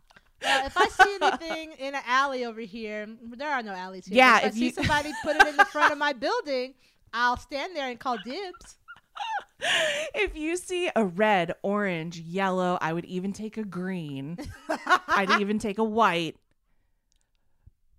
Well, 0.42 0.64
if 0.66 0.74
I 0.74 0.88
see 0.88 1.18
anything 1.20 1.72
in 1.72 1.94
an 1.94 2.00
alley 2.06 2.46
over 2.46 2.62
here, 2.62 3.06
there 3.36 3.50
are 3.50 3.62
no 3.62 3.72
alleys 3.74 4.06
here. 4.06 4.16
Yeah, 4.16 4.38
if, 4.38 4.44
if 4.46 4.52
I 4.54 4.56
see 4.56 4.70
somebody 4.70 5.12
put 5.22 5.36
it 5.36 5.46
in 5.46 5.54
the 5.54 5.66
front 5.66 5.92
of 5.92 5.98
my 5.98 6.14
building, 6.14 6.72
I'll 7.12 7.36
stand 7.36 7.76
there 7.76 7.90
and 7.90 8.00
call 8.00 8.16
dibs. 8.24 8.78
If 10.14 10.36
you 10.36 10.56
see 10.56 10.90
a 10.94 11.04
red, 11.04 11.54
orange, 11.62 12.18
yellow, 12.18 12.78
I 12.80 12.92
would 12.92 13.04
even 13.04 13.32
take 13.32 13.56
a 13.56 13.64
green. 13.64 14.38
I'd 15.08 15.40
even 15.40 15.58
take 15.58 15.78
a 15.78 15.84
white 15.84 16.36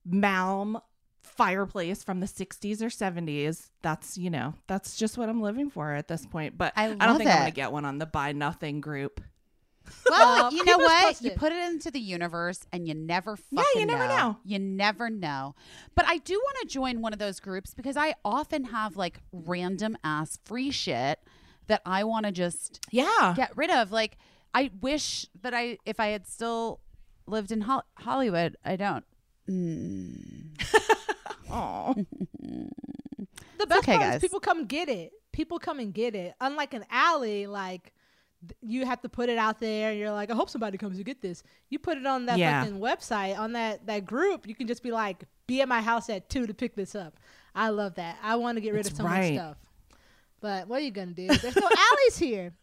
Malm 0.10 0.82
fireplace 1.22 2.04
from 2.04 2.20
the 2.20 2.26
60s 2.26 2.82
or 2.82 2.88
70s. 2.88 3.70
That's, 3.82 4.18
you 4.18 4.30
know, 4.30 4.54
that's 4.68 4.98
just 4.98 5.18
what 5.18 5.30
I'm 5.30 5.42
living 5.42 5.70
for 5.70 5.94
at 5.94 6.08
this 6.08 6.26
point. 6.26 6.58
But 6.58 6.74
I 6.76 6.86
I, 6.86 6.88
don't 6.88 7.18
think 7.18 7.30
I'm 7.30 7.38
going 7.38 7.52
to 7.52 7.56
get 7.56 7.72
one 7.72 7.86
on 7.86 7.98
the 7.98 8.06
buy 8.06 8.32
nothing 8.32 8.82
group. 8.82 9.22
Well, 10.10 10.46
Uh, 10.46 10.50
you 10.52 10.64
know 10.66 10.78
what? 10.78 11.22
You 11.22 11.32
put 11.32 11.52
it 11.52 11.64
into 11.72 11.92
the 11.92 12.00
universe 12.00 12.60
and 12.72 12.88
you 12.88 12.94
never 12.94 13.36
fucking 13.36 13.66
Yeah, 13.76 13.80
you 13.82 13.86
never 13.86 14.08
know. 14.08 14.38
You 14.44 14.60
never 14.60 15.10
know. 15.10 15.56
But 15.96 16.06
I 16.08 16.18
do 16.18 16.34
want 16.34 16.58
to 16.62 16.68
join 16.68 17.02
one 17.02 17.14
of 17.14 17.20
those 17.20 17.40
groups 17.40 17.74
because 17.74 17.98
I 17.98 18.16
often 18.24 18.66
have 18.66 18.96
like 18.96 19.20
random 19.32 19.98
ass 20.04 20.38
free 20.46 20.72
shit 20.72 21.20
that 21.68 21.82
I 21.86 22.04
want 22.04 22.26
to 22.26 22.32
just 22.32 22.80
Yeah. 22.92 23.34
get 23.36 23.56
rid 23.58 23.70
of. 23.72 23.92
Like 23.92 24.18
I 24.54 24.72
wish 24.82 25.26
that 25.42 25.54
I 25.54 25.78
if 25.86 26.00
I 26.00 26.08
had 26.08 26.28
still 26.28 26.80
lived 27.28 27.52
in 27.52 27.62
Hol- 27.62 27.86
Hollywood, 28.00 28.58
I 28.66 28.76
don't. 28.76 29.06
Mm. 29.50 30.58
Aw. 31.50 31.94
The 33.58 33.68
best 33.68 33.84
okay, 33.84 33.92
part 33.98 34.02
guys. 34.06 34.16
is 34.16 34.22
people 34.22 34.40
come 34.40 34.66
get 34.66 34.90
it. 34.90 35.12
People 35.32 35.60
come 35.60 35.80
and 35.80 35.94
get 35.94 36.16
it. 36.16 36.34
Unlike 36.42 36.74
an 36.74 36.86
alley, 36.90 37.46
like 37.46 37.94
you 38.62 38.86
have 38.86 39.02
to 39.02 39.10
put 39.10 39.30
it 39.30 39.38
out 39.38 39.60
there, 39.60 39.92
and 39.92 40.00
you're 40.00 40.12
like, 40.12 40.32
I 40.32 40.36
hope 40.36 40.50
somebody 40.50 40.78
comes 40.78 40.98
to 40.98 41.04
get 41.04 41.22
this. 41.22 41.44
You 41.70 41.80
put 41.80 41.98
it 41.98 42.06
on 42.06 42.26
that 42.26 42.38
Yeah. 42.40 42.64
fucking 42.64 42.80
website, 42.80 43.38
on 43.38 43.54
that 43.54 43.86
that 43.88 44.06
group. 44.06 44.48
You 44.48 44.56
can 44.56 44.68
just 44.68 44.82
be 44.84 44.92
like, 44.92 45.24
be 45.48 45.62
at 45.62 45.68
my 45.68 45.82
house 45.82 46.10
at 46.10 46.30
two 46.30 46.48
to 46.48 46.54
pick 46.54 46.76
this 46.76 46.96
up. 46.96 47.20
I 47.54 47.70
love 47.70 47.96
that. 47.96 48.18
I 48.24 48.36
want 48.38 48.56
to 48.58 48.62
get 48.62 48.74
rid 48.74 48.86
That's 48.86 48.92
of 48.92 48.98
someone's 48.98 49.20
right. 49.20 49.36
stuff. 49.36 49.58
But 50.40 50.68
what 50.68 50.78
are 50.82 50.84
you 50.86 50.92
gonna 50.92 51.12
do? 51.14 51.28
There's 51.28 51.56
no 51.56 51.70
alleys 51.70 52.18
here. 52.18 52.54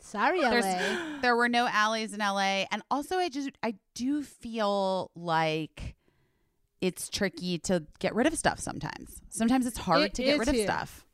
Sorry, 0.00 0.40
LA. 0.42 0.50
There's, 0.50 1.22
there 1.22 1.36
were 1.36 1.48
no 1.48 1.66
alleys 1.68 2.12
in 2.12 2.18
LA, 2.18 2.64
and 2.72 2.82
also 2.90 3.18
I 3.18 3.28
just 3.28 3.50
I 3.62 3.76
do 3.94 4.22
feel 4.22 5.10
like 5.14 5.94
it's 6.80 7.08
tricky 7.08 7.58
to 7.60 7.84
get 8.00 8.14
rid 8.14 8.26
of 8.26 8.34
stuff 8.36 8.58
sometimes. 8.58 9.20
Sometimes 9.28 9.66
it's 9.66 9.78
hard 9.78 10.02
It 10.02 10.14
to 10.14 10.22
get 10.24 10.32
is 10.34 10.38
rid 10.40 10.48
of 10.48 10.56
stuff. 10.56 11.06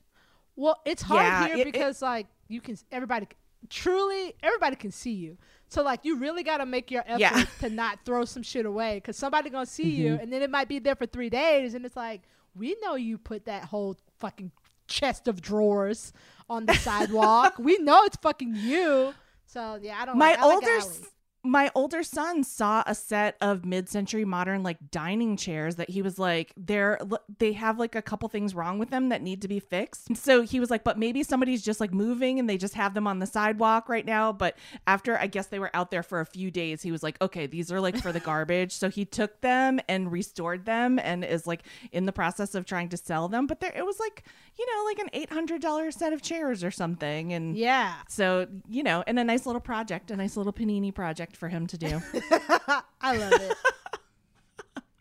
Well, 0.57 0.81
it's 0.87 1.03
hard 1.03 1.23
Yeah, 1.23 1.47
here 1.49 1.57
it- 1.57 1.61
it- 1.69 1.73
because 1.73 2.01
like 2.01 2.27
you 2.49 2.63
can 2.63 2.79
everybody 2.91 3.29
truly 3.69 4.35
everybody 4.43 4.77
can 4.77 4.91
see 4.91 5.13
you. 5.13 5.39
So 5.69 5.83
like 5.83 6.05
you 6.05 6.17
really 6.19 6.43
got 6.43 6.59
to 6.59 6.67
make 6.67 6.91
your 6.91 7.03
effort 7.07 7.21
Yeah. 7.21 7.45
to 7.61 7.71
not 7.71 8.01
throw 8.05 8.25
some 8.25 8.43
shit 8.43 8.65
away 8.67 9.01
cuz 9.01 9.17
somebody 9.17 9.51
to 9.51 9.67
see 9.67 9.91
you 9.91 10.13
mm-hmm. 10.13 10.23
and 10.23 10.33
then 10.33 10.43
it 10.43 10.51
might 10.51 10.69
be 10.69 10.79
there 10.79 10.97
for 10.97 11.07
3 11.07 11.29
days 11.29 11.75
and 11.75 11.85
it's 11.85 11.97
like 11.97 12.23
we 12.55 12.77
know 12.83 12.95
you 12.95 13.19
put 13.19 13.45
that 13.45 13.65
whole 13.65 13.97
fucking 14.19 14.51
chest 14.87 15.29
of 15.29 15.41
drawers 15.41 16.13
on 16.49 16.67
the 16.67 16.75
sidewalk. 16.75 17.55
we 17.59 17.79
know 17.79 18.03
it's 18.05 18.17
fucking 18.17 18.55
you. 18.57 19.15
So 19.47 19.79
yeah, 19.81 19.99
I 20.01 20.07
don't 20.07 20.19
my 20.19 20.31
like, 20.31 20.41
like 20.41 20.53
older 20.55 20.77
s- 20.77 21.03
my 21.45 21.71
older 21.75 22.03
son 22.03 22.43
saw 22.43 22.83
a 22.87 22.95
set 22.95 23.37
of 23.41 23.65
mid-century 23.65 24.25
modern 24.25 24.63
like 24.65 24.77
dining 24.91 25.37
chairs 25.37 25.77
that 25.77 25.89
he 25.89 26.03
was 26.03 26.19
like 26.19 26.53
they're 26.57 26.99
they 27.39 27.53
have 27.53 27.79
like 27.79 27.95
a 27.95 28.03
couple 28.03 28.29
things 28.29 28.55
wrong 28.55 28.79
with 28.79 28.91
them 28.91 29.09
that 29.11 29.23
need 29.23 29.41
to 29.43 29.49
be 29.49 29.61
fixed. 29.61 30.17
So 30.17 30.43
he 30.43 30.59
was 30.59 30.69
like 30.71 30.83
but 30.85 30.99
maybe 30.99 31.23
somebody's 31.23 31.63
just 31.63 31.81
like 31.81 31.93
moving 31.95 32.39
and 32.41 32.51
they 32.51 32.59
just 32.59 32.75
have 32.75 32.93
them 32.93 33.07
on 33.07 33.21
the 33.21 33.27
sidewalk 33.27 33.89
right 33.89 34.05
now. 34.05 34.33
But 34.33 34.59
after 34.87 35.17
i 35.19 35.27
guess 35.29 35.47
they 35.47 35.59
were 35.61 35.71
out 35.75 35.91
there 35.91 36.03
for 36.03 36.21
a 36.21 36.27
few 36.27 36.51
days 36.51 36.83
he 36.83 36.91
was 36.91 37.03
like 37.03 37.21
okay 37.23 37.47
these 37.47 37.71
are 37.71 37.81
like 37.81 37.97
for 37.97 38.11
the 38.13 38.21
garbage. 38.21 38.73
So 38.73 38.91
he 38.91 39.05
took 39.05 39.41
them 39.41 39.79
and 39.89 40.11
restored 40.11 40.65
them 40.67 40.99
and 40.99 41.25
is 41.25 41.47
like 41.47 41.63
in 41.93 42.05
the 42.05 42.13
process 42.13 42.55
of 42.57 42.67
trying 42.67 42.89
to 42.91 42.97
sell 42.97 43.29
them. 43.29 43.47
But 43.47 43.61
there 43.61 43.73
it 43.75 43.87
was 43.87 44.01
like 44.01 44.25
you 44.59 44.67
know 44.67 44.85
like 44.85 44.99
an 44.99 45.27
$800 45.49 45.93
set 45.95 46.13
of 46.13 46.21
chairs 46.21 46.65
or 46.65 46.73
something. 46.73 47.33
And 47.33 47.57
Yeah. 47.57 47.95
so, 48.09 48.49
you 48.69 48.83
know, 48.83 49.05
and 49.07 49.19
a 49.19 49.25
nice 49.25 49.47
little 49.47 49.61
project, 49.61 50.11
a 50.11 50.17
nice 50.17 50.37
little 50.37 50.53
panini 50.53 50.93
project 50.93 51.28
for 51.37 51.49
him 51.49 51.67
to 51.69 51.79
do. 51.79 52.01
I 53.01 53.17
love 53.17 53.33
it. 53.33 53.57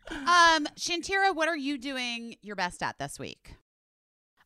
Um, 0.10 0.66
Shantira, 0.78 1.36
what 1.36 1.50
are 1.50 1.58
you 1.58 1.78
doing 1.78 2.38
your 2.42 2.56
best 2.56 2.82
at 2.82 2.98
this 2.98 3.20
week? 3.20 3.56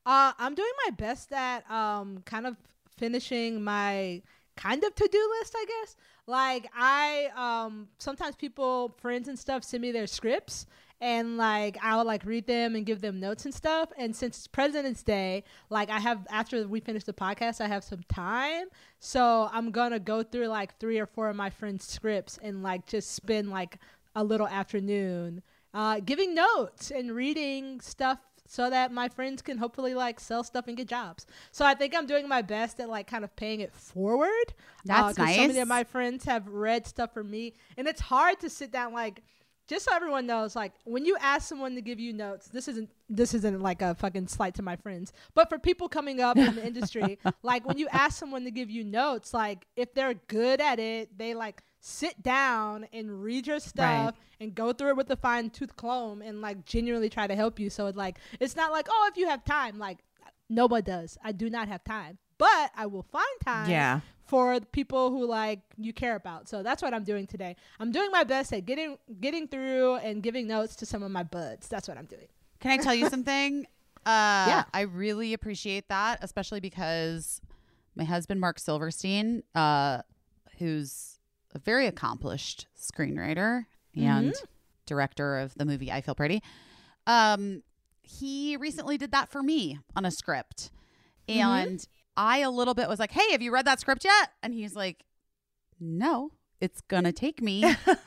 Uh, 0.06 0.32
I'm 0.38 0.56
doing 0.56 0.72
my 0.86 0.92
best 0.92 1.32
at 1.32 1.70
um 1.70 2.24
kind 2.26 2.48
of 2.48 2.58
finishing 2.98 3.64
my 3.64 4.22
kind 4.58 4.84
of 4.84 4.94
to-do 4.96 5.30
list, 5.40 5.56
I 5.56 5.66
guess. 5.66 5.96
Like 6.28 6.70
I 6.76 7.30
um 7.36 7.88
sometimes 8.00 8.36
people, 8.36 8.96
friends 9.00 9.28
and 9.28 9.38
stuff 9.38 9.64
send 9.64 9.82
me 9.82 9.92
their 9.92 10.08
scripts 10.08 10.66
and 11.02 11.36
like 11.36 11.78
I'll 11.82 12.06
like 12.06 12.24
read 12.26 12.48
them 12.48 12.76
and 12.76 12.86
give 12.86 13.02
them 13.02 13.20
notes 13.20 13.44
and 13.46 13.54
stuff. 13.54 13.90
And 13.98 14.16
since 14.16 14.38
it's 14.38 14.48
President's 14.48 15.04
Day, 15.04 15.44
like 15.70 15.90
I 15.90 16.00
have 16.00 16.26
after 16.30 16.68
we 16.68 16.80
finish 16.80 17.04
the 17.04 17.14
podcast, 17.14 17.60
I 17.60 17.68
have 17.68 17.84
some 17.84 18.04
time. 18.08 18.68
So 19.00 19.50
I'm 19.52 19.72
gonna 19.72 20.00
go 20.00 20.24
through 20.24 20.48
like 20.48 20.78
three 20.80 21.00
or 21.00 21.06
four 21.08 21.28
of 21.30 21.36
my 21.36 21.50
friends' 21.50 21.86
scripts 21.88 22.38
and 22.42 22.64
like 22.64 22.86
just 22.86 23.12
spend 23.12 23.50
like 23.50 23.78
a 24.16 24.24
little 24.24 24.48
afternoon 24.48 25.42
uh, 25.74 26.00
giving 26.02 26.36
notes 26.36 26.92
and 26.92 27.12
reading 27.16 27.80
stuff 27.82 28.20
so 28.46 28.70
that 28.70 28.92
my 28.92 29.08
friends 29.08 29.42
can 29.42 29.58
hopefully 29.58 29.94
like 29.94 30.20
sell 30.20 30.44
stuff 30.44 30.68
and 30.68 30.76
get 30.76 30.88
jobs. 30.90 31.26
So 31.52 31.66
I 31.66 31.74
think 31.74 31.96
I'm 31.96 32.06
doing 32.06 32.28
my 32.28 32.42
best 32.42 32.80
at 32.82 32.90
like 32.90 33.08
kind 33.08 33.24
of 33.24 33.34
paying 33.38 33.62
it 33.62 33.74
forward. 33.74 34.54
That's 34.84 35.18
'cause 35.18 35.36
So 35.36 35.42
many 35.42 35.54
nice. 35.54 35.62
of 35.62 35.68
my 35.70 35.84
friends 35.86 36.26
have 36.26 36.48
read 36.50 36.86
stuff 36.86 37.14
for 37.14 37.24
me, 37.24 37.54
and 37.78 37.88
it's 37.88 38.02
hard 38.02 38.40
to 38.42 38.50
sit 38.50 38.72
down 38.72 38.94
like. 38.94 39.24
Just 39.72 39.86
so 39.86 39.96
everyone 39.96 40.28
knows, 40.28 40.54
like 40.54 40.74
when 40.84 41.06
you 41.06 41.16
ask 41.22 41.48
someone 41.48 41.76
to 41.76 41.82
give 41.82 41.98
you 41.98 42.12
notes, 42.12 42.50
this 42.50 42.68
isn't 42.68 42.90
this 43.08 43.34
isn't 43.34 43.62
like 43.62 43.82
a 43.82 43.96
fucking 43.96 44.28
slight 44.28 44.54
to 44.56 44.62
my 44.62 44.76
friends, 44.76 45.14
but 45.34 45.48
for 45.48 45.58
people 45.58 45.88
coming 45.88 46.20
up 46.20 46.36
in 46.36 46.56
the 46.56 46.66
industry, 46.68 47.18
like 47.42 47.66
when 47.66 47.78
you 47.78 47.88
ask 47.90 48.20
someone 48.20 48.44
to 48.44 48.52
give 48.52 48.70
you 48.70 48.84
notes, 48.84 49.34
like 49.34 49.66
if 49.78 49.94
they're 49.94 50.16
good 50.28 50.60
at 50.60 50.78
it, 50.78 51.18
they 51.18 51.34
like 51.34 51.64
sit 51.80 52.22
down 52.22 52.86
and 52.92 53.24
read 53.24 53.48
your 53.48 53.62
stuff 53.62 54.16
and 54.42 54.54
go 54.54 54.74
through 54.74 54.90
it 54.90 54.98
with 54.98 55.10
a 55.10 55.16
fine 55.16 55.50
tooth 55.50 55.74
comb 55.78 56.22
and 56.22 56.42
like 56.42 56.66
genuinely 56.66 57.08
try 57.08 57.26
to 57.26 57.34
help 57.34 57.58
you. 57.58 57.70
So 57.70 57.88
it 57.88 57.96
like 57.96 58.18
it's 58.42 58.58
not 58.58 58.74
like 58.74 58.90
oh 58.92 59.10
if 59.10 59.16
you 59.16 59.30
have 59.30 59.46
time, 59.46 59.80
like 59.80 60.00
nobody 60.50 60.82
does. 60.82 61.18
I 61.24 61.32
do 61.32 61.50
not 61.50 61.70
have 61.70 61.82
time, 61.86 62.18
but 62.42 62.72
I 62.76 62.88
will 62.88 63.04
find 63.04 63.28
time 63.46 63.70
Yeah. 63.70 64.00
for 64.26 64.60
the 64.60 64.66
people 64.66 65.12
who 65.12 65.28
like 65.28 65.60
you 65.78 65.94
care 65.94 66.16
about. 66.16 66.50
So 66.50 66.64
that's 66.64 66.82
what 66.82 66.92
I'm 66.94 67.04
doing 67.04 67.28
today. 67.28 67.56
I'm 67.80 67.92
doing 67.92 68.10
my 68.12 68.24
best 68.24 68.52
at 68.52 68.66
getting 68.66 68.98
getting 69.20 69.48
through 69.48 69.96
and 69.98 70.24
giving 70.24 70.48
notes 70.48 70.76
to 70.78 70.86
some 70.88 71.04
of 71.04 71.12
my 71.12 71.24
buds. 71.24 71.68
That's 71.68 71.88
what 71.88 71.98
I'm 72.00 72.06
doing. 72.06 72.28
Can 72.60 72.72
I 72.72 72.78
tell 72.78 72.96
you 72.96 73.10
something? 73.16 73.66
Uh, 74.06 74.46
Yeah. 74.52 74.64
I 74.74 74.82
really 74.82 75.34
appreciate 75.34 75.88
that, 75.90 76.20
especially 76.24 76.60
because 76.60 77.42
my 77.96 78.04
husband, 78.06 78.40
Marc 78.42 78.58
Silverstein, 78.58 79.44
uh, 79.54 80.02
who's 80.58 81.20
a 81.54 81.60
very 81.60 81.86
accomplished 81.86 82.66
screenwriter 82.80 83.66
and 83.96 84.34
director 84.88 85.38
of 85.38 85.54
the 85.56 85.66
movie 85.66 85.92
I 85.92 86.02
Feel 86.02 86.16
Pretty, 86.16 86.42
um, 87.06 87.62
he 88.02 88.58
recently 88.58 88.98
did 88.98 89.12
that 89.12 89.30
for 89.30 89.44
me 89.44 89.78
on 89.96 90.06
a 90.06 90.12
script. 90.12 90.72
And 91.28 91.86
I 92.22 92.38
a 92.40 92.52
little 92.52 92.74
bit 92.76 92.88
was 92.88 93.00
like, 93.00 93.12
"Hey, 93.12 93.32
have 93.32 93.42
you 93.42 93.52
read 93.52 93.66
that 93.66 93.80
script 93.80 94.04
yet?" 94.06 94.30
And 94.44 94.54
he's 94.54 94.76
like, 94.76 95.04
"No, 95.80 96.32
it's 96.60 96.80
gonna 96.82 97.12
take 97.12 97.42
me 97.42 97.66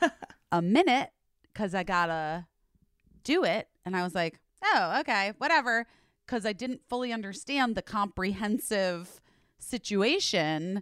a 0.51 0.61
minute 0.61 1.09
because 1.51 1.75
I 1.75 1.83
gotta 1.83 2.47
do 3.23 3.43
it." 3.43 3.67
And 3.85 3.95
I 3.95 4.03
was 4.03 4.15
like, 4.15 4.39
"Oh, 4.63 4.99
okay, 5.01 5.33
whatever," 5.37 5.85
because 6.25 6.45
I 6.45 6.53
didn't 6.53 6.81
fully 6.87 7.11
understand 7.11 7.75
the 7.75 7.81
comprehensive 7.81 9.19
situation 9.59 10.81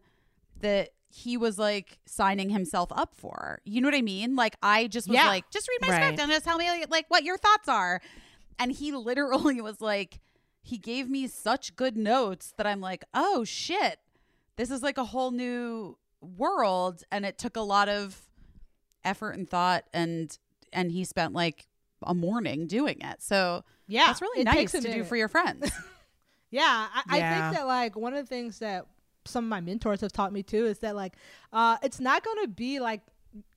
that 0.60 0.90
he 1.10 1.38
was 1.38 1.58
like 1.60 2.00
signing 2.06 2.50
himself 2.50 2.90
up 2.92 3.16
for. 3.16 3.60
You 3.66 3.82
know 3.82 3.88
what 3.88 3.96
I 3.96 4.02
mean? 4.02 4.36
Like 4.36 4.56
I 4.62 4.88
just 4.88 5.08
was 5.08 5.16
Yeah. 5.16 5.28
like, 5.28 5.50
"Just 5.52 5.68
read 5.68 5.80
my 5.82 5.88
Right. 5.90 6.04
script 6.04 6.20
and 6.20 6.32
just 6.32 6.46
tell 6.46 6.58
me 6.58 6.86
like 6.90 7.06
what 7.10 7.24
your 7.24 7.38
thoughts 7.38 7.68
are." 7.68 8.02
And 8.60 8.72
he 8.72 8.92
literally 8.92 9.60
was 9.70 9.82
like, 9.82 10.20
he 10.64 10.78
gave 10.78 11.10
me 11.10 11.28
such 11.28 11.76
good 11.76 11.96
notes 11.98 12.54
that 12.58 12.66
I'm 12.66 12.82
like, 12.82 13.04
oh 13.14 13.44
shit, 13.44 14.00
this 14.56 14.72
is 14.72 14.82
like 14.82 14.98
a 14.98 15.04
whole 15.06 15.32
new 15.32 15.98
world. 16.22 17.04
And 17.12 17.26
it 17.26 17.38
took 17.38 17.56
a 17.56 17.62
lot 17.62 17.90
of 17.90 18.20
effort 19.04 19.32
and 19.32 19.48
thought 19.48 19.84
and 19.94 20.36
and 20.72 20.92
he 20.92 21.04
spent 21.04 21.34
like 21.34 21.68
a 22.02 22.14
morning 22.16 22.66
doing 22.66 22.98
it. 23.02 23.22
So 23.22 23.64
Yeah, 23.88 24.08
that's 24.08 24.22
really 24.22 24.42
it 24.42 24.46
nice 24.46 24.72
takes 24.72 24.72
to 24.72 24.90
a 24.90 24.94
do 24.94 25.04
for 25.04 25.16
your 25.16 25.28
friends. 25.28 25.70
Yeah, 26.50 26.88
I, 26.94 27.02
I 27.10 27.20
think 27.20 27.58
that 27.58 27.66
like 27.66 27.96
one 27.96 28.14
of 28.14 28.24
the 28.24 28.30
things 28.30 28.60
that 28.60 28.86
some 29.26 29.46
of 29.46 29.50
my 29.50 29.60
mentors 29.60 30.02
have 30.02 30.12
taught 30.12 30.32
me 30.32 30.44
too 30.44 30.68
is 30.68 30.78
that 30.80 30.96
like 30.96 31.16
uh, 31.52 31.78
it's 31.82 32.00
not 32.00 32.24
going 32.24 32.44
to 32.44 32.48
be 32.48 32.80
like 32.80 33.02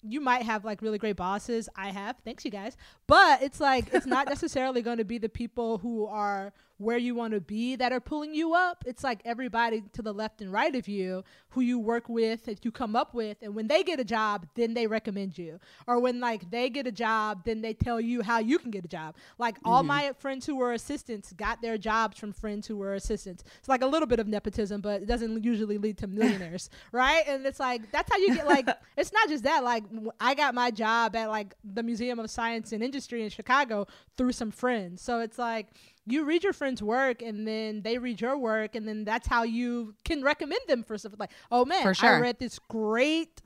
you 0.09 0.21
might 0.21 0.43
have 0.43 0.65
like 0.65 0.83
really 0.83 0.99
great 0.99 1.17
bosses. 1.17 1.69
I 1.77 1.89
have, 1.91 2.17
thanks 2.25 2.45
you 2.45 2.51
guys, 2.51 2.77
but 3.07 3.43
it's 3.43 3.61
like 3.61 3.93
it's 3.93 4.07
not 4.07 4.29
necessarily 4.29 4.83
going 4.83 4.99
to 4.99 5.05
be 5.05 5.19
the 5.19 5.29
people 5.29 5.79
who 5.79 6.07
are 6.07 6.53
where 6.79 6.99
you 6.99 7.15
want 7.15 7.33
to 7.33 7.41
be 7.41 7.77
that 7.77 7.93
are 7.93 8.01
pulling 8.01 8.35
you 8.35 8.55
up. 8.55 8.85
It's 8.87 9.03
like 9.03 9.21
everybody 9.25 9.83
to 9.95 10.03
the 10.03 10.13
left 10.13 10.41
and 10.43 10.53
right 10.53 10.75
of 10.75 10.89
you 10.89 11.25
who 11.51 11.63
you 11.63 11.79
work 11.79 12.09
with, 12.09 12.45
that 12.45 12.65
you 12.65 12.71
come 12.71 12.95
up 12.95 13.15
with, 13.15 13.39
and 13.41 13.55
when 13.55 13.67
they 13.67 13.83
get 13.83 13.99
a 13.99 14.05
job, 14.05 14.47
then 14.55 14.75
they 14.75 14.87
recommend 14.87 15.39
you, 15.39 15.59
or 15.87 15.99
when 15.99 16.21
like 16.21 16.51
they 16.51 16.69
get 16.69 16.87
a 16.87 16.93
job, 16.93 17.45
then 17.45 17.63
they 17.63 17.73
tell 17.73 18.01
you 18.01 18.23
how 18.23 18.39
you 18.39 18.59
can 18.59 18.71
get 18.71 18.85
a 18.85 18.89
job. 18.89 19.17
Like 19.39 19.57
all 19.65 19.81
mm-hmm. 19.81 19.89
my 19.89 20.13
friends 20.19 20.45
who 20.45 20.57
were 20.57 20.75
assistants 20.75 21.33
got 21.33 21.63
their 21.63 21.79
jobs 21.79 22.19
from 22.19 22.33
friends 22.33 22.67
who 22.67 22.77
were 22.77 22.95
assistants. 22.95 23.43
It's 23.59 23.69
like 23.69 23.83
a 23.83 23.87
little 23.87 24.07
bit 24.07 24.21
of 24.21 24.27
nepotism, 24.27 24.83
but 24.83 25.03
it 25.03 25.07
doesn't 25.07 25.45
usually 25.45 25.79
lead 25.79 25.97
to 25.99 26.07
millionaires, 26.07 26.69
right? 26.93 27.25
And 27.27 27.47
it's 27.47 27.61
like 27.61 27.91
that's 27.91 28.11
how 28.11 28.19
you 28.19 28.35
get 28.35 28.47
like 28.47 28.69
it's 28.99 29.13
not 29.13 29.29
just 29.29 29.45
that. 29.45 29.65
Like 29.65 29.85
I 30.21 30.35
got 30.35 30.55
my 30.55 30.71
job 30.71 31.15
at 31.17 31.29
like 31.29 31.55
the 31.65 31.83
Museum 31.83 32.19
of 32.19 32.31
Science 32.31 32.73
and 32.73 32.83
Industry 32.83 33.23
in 33.23 33.31
Chicago 33.31 33.87
through 34.17 34.33
some 34.33 34.51
friends. 34.51 35.03
So 35.03 35.21
it's 35.21 35.39
like 35.39 35.69
you 36.07 36.25
read 36.25 36.45
your 36.45 36.53
friends' 36.53 36.83
work 36.83 37.23
and 37.23 37.47
then 37.47 37.83
they 37.83 37.99
read 37.99 38.21
your 38.21 38.37
work 38.39 38.75
and 38.77 38.87
then 38.87 39.05
that's 39.05 39.27
how 39.27 39.43
you 39.43 39.95
can 40.05 40.23
recommend 40.23 40.61
them 40.69 40.83
for 40.83 40.97
stuff 40.99 41.13
like, 41.19 41.33
oh 41.51 41.65
man, 41.65 41.95
sure. 41.95 42.17
I 42.17 42.21
read 42.21 42.39
this 42.39 42.59
great 42.69 43.43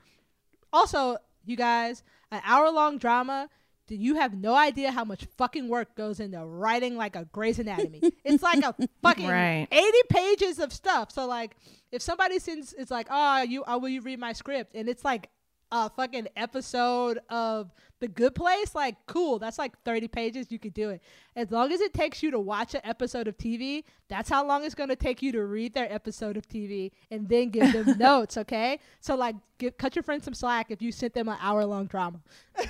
also, 0.72 1.16
you 1.44 1.56
guys, 1.56 2.02
an 2.30 2.40
hour 2.44 2.70
long 2.70 2.98
drama. 2.98 3.48
do 3.88 3.96
You 3.96 4.14
have 4.16 4.34
no 4.34 4.54
idea 4.54 4.92
how 4.92 5.04
much 5.04 5.26
fucking 5.36 5.68
work 5.68 5.96
goes 5.96 6.20
into 6.20 6.44
writing 6.44 6.96
like 6.96 7.16
a 7.16 7.24
Grey's 7.32 7.58
Anatomy. 7.58 8.00
it's 8.24 8.42
like 8.42 8.62
a 8.62 8.74
fucking 9.02 9.26
Right. 9.28 9.66
eighty 9.72 10.02
pages 10.08 10.58
of 10.58 10.72
stuff. 10.72 11.10
So 11.10 11.26
like, 11.26 11.56
if 11.90 12.02
somebody 12.02 12.38
sends, 12.38 12.72
it's 12.72 12.90
like, 12.90 13.08
oh, 13.10 13.42
you, 13.42 13.64
oh, 13.66 13.78
will 13.78 13.88
you 13.88 14.00
read 14.00 14.20
my 14.20 14.32
script? 14.32 14.76
And 14.76 14.88
it's 14.88 15.04
like 15.04 15.28
a 15.72 15.90
fucking 15.90 16.28
episode 16.36 17.18
of 17.28 17.70
The 18.00 18.08
Good 18.08 18.34
Place. 18.34 18.74
Like, 18.74 18.96
cool. 19.06 19.38
That's 19.38 19.58
like 19.58 19.72
thirty 19.84 20.08
pages. 20.08 20.46
You 20.50 20.58
could 20.58 20.74
do 20.74 20.90
it 20.90 21.02
as 21.36 21.50
long 21.50 21.72
as 21.72 21.80
it 21.80 21.94
takes 21.94 22.22
you 22.22 22.30
to 22.32 22.40
watch 22.40 22.74
an 22.74 22.80
episode 22.84 23.28
of 23.28 23.36
TV. 23.36 23.84
That's 24.08 24.28
how 24.28 24.46
long 24.46 24.64
it's 24.64 24.74
going 24.74 24.88
to 24.88 24.96
take 24.96 25.22
you 25.22 25.32
to 25.32 25.44
read 25.44 25.74
their 25.74 25.92
episode 25.92 26.36
of 26.36 26.48
TV 26.48 26.90
and 27.10 27.28
then 27.28 27.50
give 27.50 27.72
them 27.72 27.98
notes. 27.98 28.36
Okay, 28.36 28.78
so 29.00 29.14
like, 29.14 29.36
give, 29.58 29.76
cut 29.78 29.94
your 29.94 30.02
friends 30.02 30.24
some 30.24 30.34
slack 30.34 30.70
if 30.70 30.82
you 30.82 30.92
sent 30.92 31.14
them 31.14 31.28
an 31.28 31.38
hour 31.40 31.64
long 31.64 31.86
drama. 31.86 32.20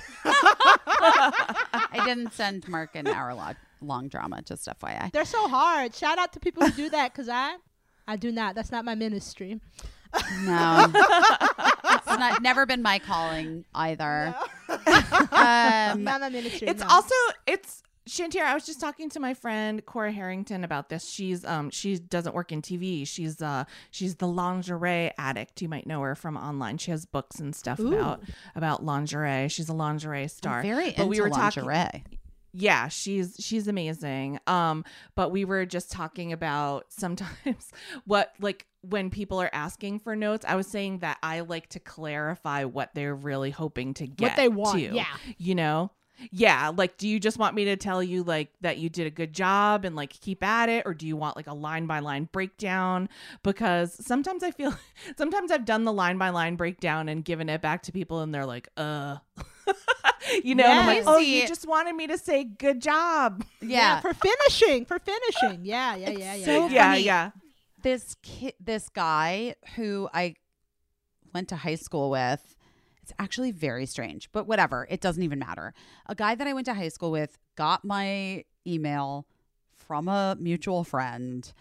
I 1.03 2.03
didn't 2.05 2.33
send 2.33 2.67
Marc 2.67 2.95
an 2.95 3.07
hour 3.07 3.33
long, 3.33 3.55
long 3.81 4.07
drama, 4.07 4.41
just 4.41 4.67
FYI. 4.67 5.11
They're 5.11 5.25
so 5.25 5.47
hard. 5.47 5.95
Shout 5.95 6.19
out 6.19 6.33
to 6.33 6.39
people 6.39 6.63
who 6.63 6.71
do 6.71 6.89
that 6.89 7.13
because 7.13 7.29
I, 7.29 7.55
I 8.07 8.15
do 8.15 8.31
not. 8.31 8.55
That's 8.55 8.71
not 8.71 8.85
my 8.85 8.95
ministry. 8.95 9.59
No. 10.43 10.85
it's 10.93 12.05
not 12.07 12.41
never 12.41 12.65
been 12.65 12.81
my 12.81 12.99
calling 12.99 13.65
either. 13.75 14.35
Um, 15.31 16.03
not 16.03 16.21
my 16.21 16.29
ministry. 16.29 16.67
It's 16.67 16.81
no. 16.81 16.87
also 16.89 17.15
it's 17.47 17.83
Shantir. 18.09 18.41
I 18.41 18.53
was 18.53 18.65
just 18.65 18.81
talking 18.81 19.09
to 19.11 19.19
my 19.19 19.33
friend 19.33 19.85
Cora 19.85 20.11
Harrington 20.11 20.63
about 20.63 20.89
this. 20.89 21.07
She's 21.09 21.45
um 21.45 21.69
she 21.69 21.97
doesn't 21.99 22.33
work 22.33 22.51
in 22.51 22.61
TV. 22.61 23.07
She's 23.07 23.41
uh 23.41 23.65
she's 23.91 24.15
the 24.15 24.27
lingerie 24.27 25.11
addict. 25.17 25.61
You 25.61 25.69
might 25.69 25.85
know 25.87 26.01
her 26.01 26.15
from 26.15 26.35
online. 26.37 26.77
She 26.79 26.91
has 26.91 27.05
books 27.05 27.39
and 27.39 27.55
stuff 27.55 27.79
about 27.79 28.21
about 28.55 28.83
lingerie. 28.83 29.47
She's 29.49 29.69
a 29.69 29.73
lingerie 29.73 30.27
star. 30.27 30.61
very 30.61 30.85
But 30.91 30.97
into 31.03 31.07
we 31.07 31.21
were 31.21 31.29
talking- 31.29 31.63
lingerie. 31.65 32.03
Yeah 32.53 32.87
she's 32.87 33.35
she's 33.39 33.67
amazing 33.67 34.39
um 34.47 34.83
but 35.15 35.31
we 35.31 35.45
were 35.45 35.65
just 35.65 35.91
talking 35.91 36.33
about 36.33 36.85
sometimes 36.89 37.71
what 38.05 38.33
like 38.39 38.65
when 38.81 39.09
people 39.09 39.41
are 39.41 39.49
asking 39.53 39.99
for 39.99 40.15
notes 40.15 40.45
i 40.47 40.55
was 40.55 40.67
saying 40.67 40.99
that 40.99 41.17
i 41.23 41.39
like 41.41 41.67
to 41.69 41.79
clarify 41.79 42.63
what 42.63 42.89
they're 42.93 43.15
really 43.15 43.51
hoping 43.51 43.93
to 43.93 44.07
get 44.07 44.31
What 44.31 44.35
they 44.37 44.49
want, 44.49 44.79
to, 44.79 44.93
yeah. 44.93 45.05
you 45.37 45.55
know 45.55 45.91
yeah 46.31 46.71
like 46.75 46.97
do 46.97 47.07
you 47.07 47.19
just 47.19 47.37
want 47.37 47.55
me 47.55 47.65
to 47.65 47.75
tell 47.75 48.03
you 48.03 48.23
like 48.23 48.49
that 48.61 48.77
you 48.77 48.89
did 48.89 49.07
a 49.07 49.09
good 49.09 49.33
job 49.33 49.85
and 49.85 49.95
like 49.95 50.09
keep 50.09 50.43
at 50.43 50.69
it 50.69 50.83
or 50.85 50.93
do 50.93 51.07
you 51.07 51.15
want 51.15 51.35
like 51.35 51.47
a 51.47 51.53
line 51.53 51.85
by 51.87 51.99
line 51.99 52.29
breakdown 52.31 53.09
because 53.43 53.93
sometimes 54.05 54.43
i 54.43 54.51
feel 54.51 54.73
sometimes 55.17 55.51
i've 55.51 55.65
done 55.65 55.83
the 55.83 55.93
line 55.93 56.17
by 56.17 56.29
line 56.29 56.55
breakdown 56.55 57.09
and 57.09 57.25
given 57.25 57.49
it 57.49 57.61
back 57.61 57.81
to 57.83 57.91
people 57.91 58.21
and 58.21 58.33
they're 58.33 58.45
like 58.45 58.69
uh 58.77 59.17
you 60.43 60.53
know 60.53 60.65
and 60.65 60.79
i'm 60.79 60.87
like 60.87 61.03
oh 61.07 61.17
you 61.17 61.47
just 61.47 61.67
wanted 61.67 61.95
me 61.95 62.07
to 62.07 62.17
say 62.17 62.43
good 62.43 62.81
job 62.81 63.43
Yeah. 63.61 64.01
for 64.01 64.13
finishing, 64.13 64.85
for 64.85 64.99
finishing. 64.99 65.61
Yeah, 65.63 65.95
yeah, 65.95 66.09
yeah, 66.09 66.35
yeah. 66.35 66.45
so 66.45 66.67
yeah. 66.67 66.69
yeah 66.69 66.91
funny. 66.91 67.03
yeah 67.03 67.31
this 67.83 68.15
kid, 68.21 68.53
this 68.59 68.89
guy 68.89 69.55
who 69.75 70.09
I 70.13 70.35
went 71.33 71.49
to 71.49 71.55
high 71.55 71.75
school 71.75 72.09
with. 72.09 72.55
It's 73.03 73.11
actually 73.19 73.51
very 73.51 73.85
strange, 73.85 74.31
but 74.31 74.47
whatever. 74.47 74.87
It 74.89 75.01
doesn't 75.01 75.23
even 75.23 75.39
matter. 75.39 75.73
A 76.05 76.15
guy 76.15 76.35
that 76.35 76.47
I 76.47 76.53
went 76.53 76.65
to 76.65 76.73
high 76.73 76.89
school 76.89 77.11
with 77.11 77.37
got 77.55 77.83
my 77.83 78.45
email 78.67 79.25
from 79.75 80.07
a 80.07 80.37
mutual 80.39 80.83
friend 80.83 81.51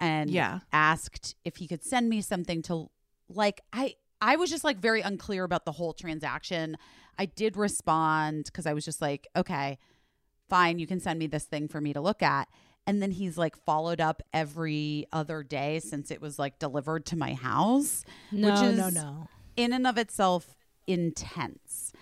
and 0.00 0.30
Yeah. 0.30 0.60
asked 0.72 1.34
if 1.44 1.56
he 1.56 1.66
could 1.66 1.82
send 1.84 2.08
me 2.08 2.20
something 2.20 2.62
to 2.62 2.90
like 3.28 3.60
I 3.72 3.96
I 4.20 4.36
was 4.36 4.50
just 4.50 4.64
like 4.64 4.78
very 4.78 5.00
unclear 5.00 5.44
about 5.44 5.64
the 5.64 5.72
whole 5.72 5.92
transaction. 5.92 6.76
I 7.18 7.26
did 7.26 7.56
respond 7.56 8.52
cuz 8.52 8.64
I 8.66 8.72
was 8.72 8.84
just 8.84 9.00
like, 9.02 9.26
okay, 9.36 9.78
fine, 10.48 10.78
you 10.78 10.86
can 10.86 11.00
send 11.00 11.18
me 11.18 11.26
this 11.26 11.44
thing 11.44 11.68
for 11.68 11.80
me 11.80 11.92
to 11.92 12.00
look 12.00 12.22
at. 12.22 12.48
And 12.86 13.02
then 13.02 13.10
he's 13.12 13.36
like 13.36 13.56
followed 13.56 14.00
up 14.00 14.22
every 14.32 15.06
other 15.12 15.42
day 15.42 15.80
since 15.80 16.10
it 16.10 16.20
was 16.20 16.38
like 16.38 16.58
delivered 16.58 17.04
to 17.06 17.16
my 17.16 17.34
house, 17.34 18.04
No, 18.30 18.48
which 18.50 18.62
is 18.62 18.76
no, 18.78 18.88
no. 18.90 19.28
in 19.56 19.72
and 19.72 19.86
of 19.86 19.98
itself 19.98 20.54
intense. 20.86 21.92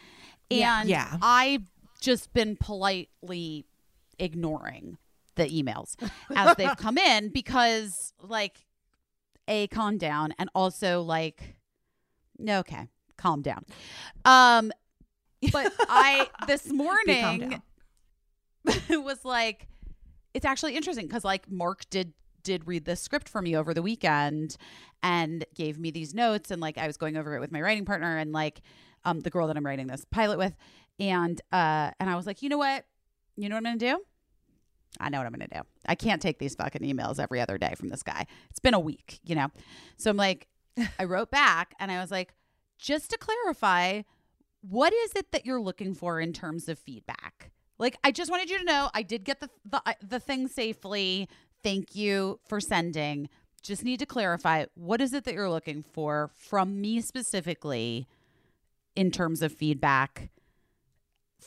And 0.51 0.89
Yeah. 0.89 1.17
I've 1.23 1.63
just 2.01 2.33
been 2.33 2.57
politely 2.57 3.65
ignoring 4.19 4.99
the 5.37 5.45
emails 5.47 5.97
as 6.35 6.57
they've 6.57 6.77
come 6.77 6.99
in 7.11 7.31
because 7.31 8.13
like 8.21 8.67
a 9.49 9.67
calm 9.69 9.99
down 9.99 10.35
and 10.39 10.51
also 10.55 11.03
like 11.03 11.57
okay, 12.47 12.89
calm 13.17 13.41
down. 13.43 13.65
Um 14.25 14.73
but 15.53 15.73
I 15.89 16.29
this 16.47 16.71
morning 16.71 17.63
was 18.91 19.25
like 19.25 19.69
it's 20.35 20.45
actually 20.45 20.77
interesting 20.77 21.07
because 21.07 21.25
like 21.25 21.51
marc 21.51 21.89
did 21.91 22.13
did 22.43 22.67
read 22.67 22.85
the 22.85 22.97
script 22.97 23.29
for 23.29 23.43
me 23.43 23.57
over 23.57 23.75
the 23.75 23.83
weekend 23.83 24.57
and 25.03 25.45
gave 25.55 25.79
me 25.79 25.91
these 25.91 26.15
notes 26.15 26.51
and 26.51 26.61
like 26.61 26.79
i 26.79 26.87
was 26.87 26.97
going 26.97 27.17
over 27.17 27.35
it 27.37 27.41
with 27.41 27.53
my 27.53 27.61
writing 27.61 27.85
partner 27.85 28.17
and 28.17 28.33
like 28.33 28.63
um 29.05 29.21
the 29.21 29.31
girl 29.31 29.47
that 29.47 29.57
i'm 29.57 29.67
writing 29.67 29.87
this 29.87 30.05
pilot 30.11 30.39
with. 30.39 30.55
And 31.01 31.41
uh 31.53 31.91
and 31.99 32.09
i 32.11 32.17
was 32.17 32.27
like 32.27 32.43
you 32.43 32.49
know 32.49 32.59
what? 32.59 32.85
You 33.37 33.49
know 33.49 33.57
what 33.57 33.67
i'm 33.67 33.79
gonna 33.79 33.97
do? 33.97 34.03
I 35.01 35.09
know 35.09 35.19
what 35.19 35.27
i'm 35.27 35.33
gonna 35.33 35.49
do. 35.49 35.61
I 35.87 35.95
can't 35.95 36.23
take 36.23 36.39
these 36.39 36.55
fucking 36.55 36.83
emails 36.83 37.19
every 37.19 37.41
other 37.41 37.59
day 37.59 37.75
from 37.77 37.89
this 37.89 38.03
guy. 38.03 38.27
It's 38.51 38.61
been 38.61 38.75
a 38.75 38.81
week 38.81 39.21
you 39.25 39.35
know? 39.35 39.49
So 39.97 40.11
i'm 40.11 40.17
like 40.17 40.49
i 40.99 41.05
wrote 41.05 41.31
back 41.31 41.75
and 41.81 41.91
i 41.91 42.01
was 42.01 42.11
like 42.11 42.35
just 42.79 43.11
to 43.11 43.19
clarify 43.19 44.03
what 44.63 44.93
is 44.93 45.13
it 45.15 45.33
that 45.33 45.45
you're 45.45 45.61
looking 45.61 45.93
for 45.93 46.21
in 46.21 46.33
terms 46.33 46.69
of 46.69 46.79
feedback? 46.79 47.51
Like, 47.79 47.99
I 48.05 48.13
just 48.13 48.31
wanted 48.31 48.49
you 48.49 48.59
to 48.59 48.65
know 48.65 48.91
I 48.95 49.03
did 49.03 49.25
get 49.25 49.41
the 49.41 49.51
the, 49.65 49.83
uh, 49.85 49.95
the 50.01 50.21
thing 50.21 50.49
safely. 50.49 51.29
Thank 51.63 51.95
you 51.95 52.41
for 52.49 52.61
sending. 52.61 53.29
Just 53.63 53.85
need 53.85 53.99
to 54.01 54.07
clarify 54.07 54.67
what 54.75 55.01
is 55.01 55.13
it 55.13 55.25
that 55.25 55.35
you're 55.35 55.51
looking 55.51 55.83
for 55.83 56.31
from 56.35 56.81
me 56.81 57.01
specifically 57.01 58.09
in 58.97 59.11
terms 59.11 59.41
of 59.43 59.53
feedback 59.53 60.31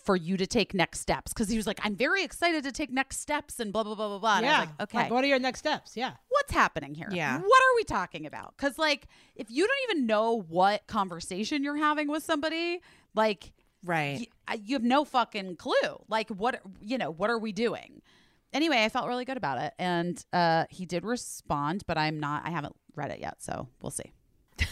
for 0.04 0.16
you 0.16 0.38
to 0.38 0.46
take 0.46 0.74
next 0.74 1.00
steps 1.00 1.34
because 1.34 1.50
he 1.50 1.58
was 1.58 1.66
like, 1.66 1.80
I'm 1.84 1.96
very 1.96 2.24
excited 2.24 2.64
to 2.66 2.72
take 2.72 2.92
next 2.92 3.20
steps 3.20 3.60
and 3.60 3.74
blah 3.74 3.84
blah 3.84 3.96
blah 3.96 4.08
blah 4.08 4.20
blah. 4.20 4.40
Yeah. 4.40 4.60
was 4.62 4.70
like, 4.70 4.82
okay, 4.82 5.10
what 5.10 5.24
are 5.24 5.28
your 5.28 5.40
next 5.40 5.60
steps? 5.60 5.96
Yeah. 5.98 6.12
what's 6.30 6.52
happening 6.52 6.94
here? 6.94 7.10
Yeah. 7.12 7.40
What 7.40 7.62
are 7.64 7.76
we 7.76 7.84
talking 7.84 8.26
about? 8.26 8.54
Because 8.58 8.78
like, 8.78 9.08
if 9.36 9.50
you 9.50 9.66
don't 9.68 9.92
even 9.96 10.06
know 10.06 10.42
what 10.48 10.86
conversation 10.88 11.64
you're 11.64 11.78
having 11.78 12.08
with 12.08 12.24
somebody, 12.24 12.82
like 13.16 13.52
Right. 13.84 14.28
y- 14.50 14.60
you 14.64 14.76
have 14.76 14.84
no 14.84 15.06
fucking 15.06 15.56
clue. 15.58 15.74
Like, 16.08 16.30
what 16.30 16.62
you 16.82 16.98
know? 16.98 17.12
What 17.12 17.30
are 17.30 17.38
we 17.40 17.52
doing? 17.52 18.02
Anyway, 18.54 18.84
I 18.84 18.90
felt 18.90 19.08
really 19.08 19.26
good 19.26 19.38
about 19.38 19.62
it, 19.62 19.74
and 19.80 20.24
uh, 20.32 20.66
he 20.70 20.86
did 20.86 21.04
respond, 21.04 21.84
but 21.88 21.98
I'm 21.98 22.20
not. 22.20 22.44
I 22.46 22.52
haven't 22.52 22.76
read 22.96 23.12
it 23.12 23.20
yet, 23.20 23.42
so 23.42 23.68
we'll 23.82 23.92
see. 23.92 24.14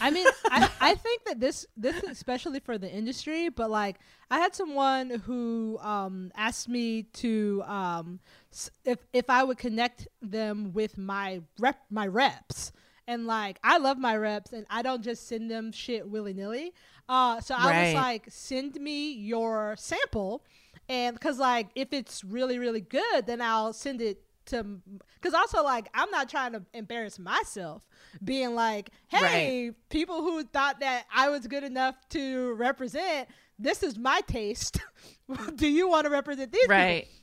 I 0.00 0.10
mean, 0.10 0.26
I, 0.46 0.70
I 0.80 0.94
think 0.94 1.24
that 1.26 1.40
this 1.40 1.66
this 1.76 1.96
is 2.02 2.04
especially 2.10 2.60
for 2.60 2.78
the 2.78 2.90
industry, 2.90 3.50
but 3.50 3.70
like 3.70 3.98
I 4.30 4.38
had 4.38 4.54
someone 4.54 5.10
who 5.10 5.78
um, 5.82 6.32
asked 6.36 6.68
me 6.70 7.02
to 7.14 7.62
um, 7.66 8.20
s- 8.50 8.70
if 8.86 8.98
if 9.12 9.28
I 9.28 9.44
would 9.44 9.58
connect 9.58 10.08
them 10.22 10.72
with 10.72 10.96
my 10.96 11.42
rep 11.58 11.78
my 11.90 12.06
reps. 12.06 12.72
And 13.06 13.26
like 13.26 13.58
I 13.62 13.76
love 13.76 13.98
my 13.98 14.16
reps, 14.16 14.54
and 14.54 14.64
I 14.70 14.80
don't 14.80 15.02
just 15.02 15.28
send 15.28 15.50
them 15.50 15.72
shit 15.72 16.08
willy 16.08 16.32
nilly. 16.32 16.72
Uh, 17.06 17.38
so 17.42 17.54
I 17.54 17.66
was 17.82 17.94
like, 17.96 18.24
send 18.30 18.76
me 18.80 19.12
your 19.12 19.74
sample, 19.76 20.42
and 20.88 21.14
because 21.14 21.38
like 21.38 21.68
if 21.74 21.92
it's 21.92 22.24
really 22.24 22.58
really 22.58 22.80
good, 22.80 23.26
then 23.26 23.40
I'll 23.40 23.72
send 23.72 24.00
it 24.00 24.22
to. 24.46 24.80
Because 25.14 25.34
also 25.34 25.62
like 25.62 25.88
I'm 25.94 26.10
not 26.10 26.28
trying 26.28 26.52
to 26.52 26.62
embarrass 26.72 27.18
myself, 27.18 27.82
being 28.22 28.54
like, 28.54 28.90
hey, 29.08 29.72
people 29.88 30.22
who 30.22 30.44
thought 30.44 30.80
that 30.80 31.04
I 31.14 31.30
was 31.30 31.46
good 31.46 31.64
enough 31.64 31.96
to 32.10 32.54
represent, 32.54 33.28
this 33.58 33.82
is 33.82 33.98
my 33.98 34.20
taste. 34.26 34.78
do 35.56 35.66
you 35.68 35.88
want 35.88 36.04
to 36.04 36.10
represent 36.10 36.52
these 36.52 36.62
people? 36.62 36.76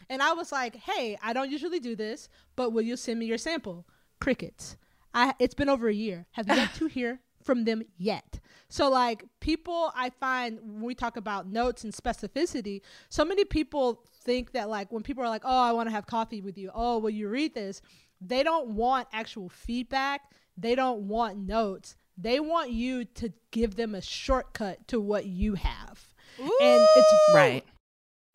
And 0.09 0.21
I 0.21 0.33
was 0.33 0.51
like, 0.51 0.75
hey, 0.75 1.17
I 1.21 1.33
don't 1.33 1.51
usually 1.51 1.79
do 1.79 1.95
this, 1.95 2.29
but 2.55 2.71
will 2.71 2.81
you 2.81 2.97
send 2.97 3.19
me 3.19 3.25
your 3.25 3.37
sample? 3.37 3.85
Crickets. 4.19 4.77
I 5.13 5.33
it's 5.39 5.53
been 5.53 5.69
over 5.69 5.87
a 5.87 5.93
year. 5.93 6.25
Have 6.31 6.47
yet 6.47 6.73
to 6.75 6.87
hear 6.87 7.19
from 7.43 7.65
them 7.65 7.83
yet. 7.97 8.39
So 8.71 8.89
like 8.89 9.25
people 9.41 9.91
I 9.95 10.11
find 10.11 10.57
when 10.63 10.81
we 10.81 10.95
talk 10.95 11.17
about 11.17 11.45
notes 11.45 11.83
and 11.83 11.93
specificity, 11.93 12.81
so 13.09 13.25
many 13.25 13.43
people 13.43 14.05
think 14.23 14.53
that 14.53 14.69
like 14.69 14.93
when 14.93 15.03
people 15.03 15.23
are 15.25 15.29
like, 15.29 15.43
"Oh, 15.43 15.61
I 15.61 15.73
want 15.73 15.89
to 15.89 15.91
have 15.91 16.07
coffee 16.07 16.41
with 16.41 16.57
you. 16.57 16.71
Oh, 16.73 16.97
will 16.97 17.09
you 17.09 17.27
read 17.27 17.53
this?" 17.53 17.81
They 18.21 18.43
don't 18.43 18.69
want 18.69 19.09
actual 19.11 19.49
feedback. 19.49 20.21
They 20.57 20.73
don't 20.75 21.09
want 21.09 21.37
notes. 21.37 21.97
They 22.17 22.39
want 22.39 22.71
you 22.71 23.03
to 23.03 23.33
give 23.51 23.75
them 23.75 23.93
a 23.93 24.01
shortcut 24.01 24.87
to 24.87 25.01
what 25.01 25.25
you 25.25 25.55
have. 25.55 26.13
And 26.39 26.87
it's 26.95 27.35
Right. 27.35 27.65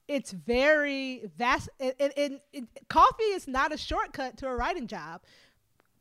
it's 0.07 0.32
very 0.32 1.22
vast 1.39 1.70
and, 1.80 1.95
and, 1.99 2.12
and, 2.16 2.41
and 2.53 2.68
coffee 2.89 3.22
is 3.24 3.49
not 3.49 3.72
a 3.72 3.78
shortcut 3.78 4.37
to 4.37 4.49
a 4.49 4.55
writing 4.55 4.87
job 4.87 5.22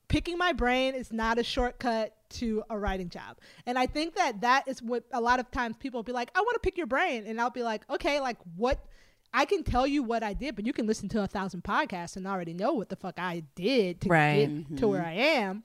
picking 0.07 0.38
my 0.38 0.53
brain 0.53 0.93
is 0.93 1.11
not 1.11 1.39
a 1.39 1.43
shortcut 1.43 2.14
to 2.30 2.63
a 2.69 2.78
writing 2.78 3.09
job 3.09 3.38
and 3.65 3.78
i 3.78 3.86
think 3.86 4.15
that 4.15 4.41
that 4.41 4.67
is 4.67 4.82
what 4.82 5.03
a 5.11 5.21
lot 5.21 5.39
of 5.39 5.49
times 5.51 5.76
people 5.78 5.99
will 5.99 6.03
be 6.03 6.11
like 6.11 6.30
i 6.36 6.41
want 6.41 6.53
to 6.53 6.59
pick 6.59 6.78
your 6.78 6.88
brain 6.88 7.26
and 7.26 7.39
i'll 7.39 7.49
be 7.49 7.63
like 7.63 7.82
okay 7.89 8.19
like 8.19 8.38
what 8.55 8.86
i 9.34 9.45
can 9.45 9.63
tell 9.63 9.86
you 9.86 10.03
what 10.03 10.23
i 10.23 10.34
did 10.34 10.55
but 10.55 10.65
you 10.65 10.73
can 10.73 10.88
listen 10.88 11.07
to 11.09 11.21
a 11.21 11.28
thousand 11.28 11.63
podcasts 11.63 12.15
and 12.15 12.28
already 12.28 12.53
know 12.53 12.73
what 12.73 12.89
the 12.89 12.95
fuck 12.95 13.19
i 13.19 13.43
did 13.55 14.01
to 14.01 14.09
Right. 14.09 14.47
get 14.47 14.47
to 14.47 14.73
mm-hmm. 14.73 14.88
where 14.88 15.05
i 15.05 15.13
am 15.13 15.63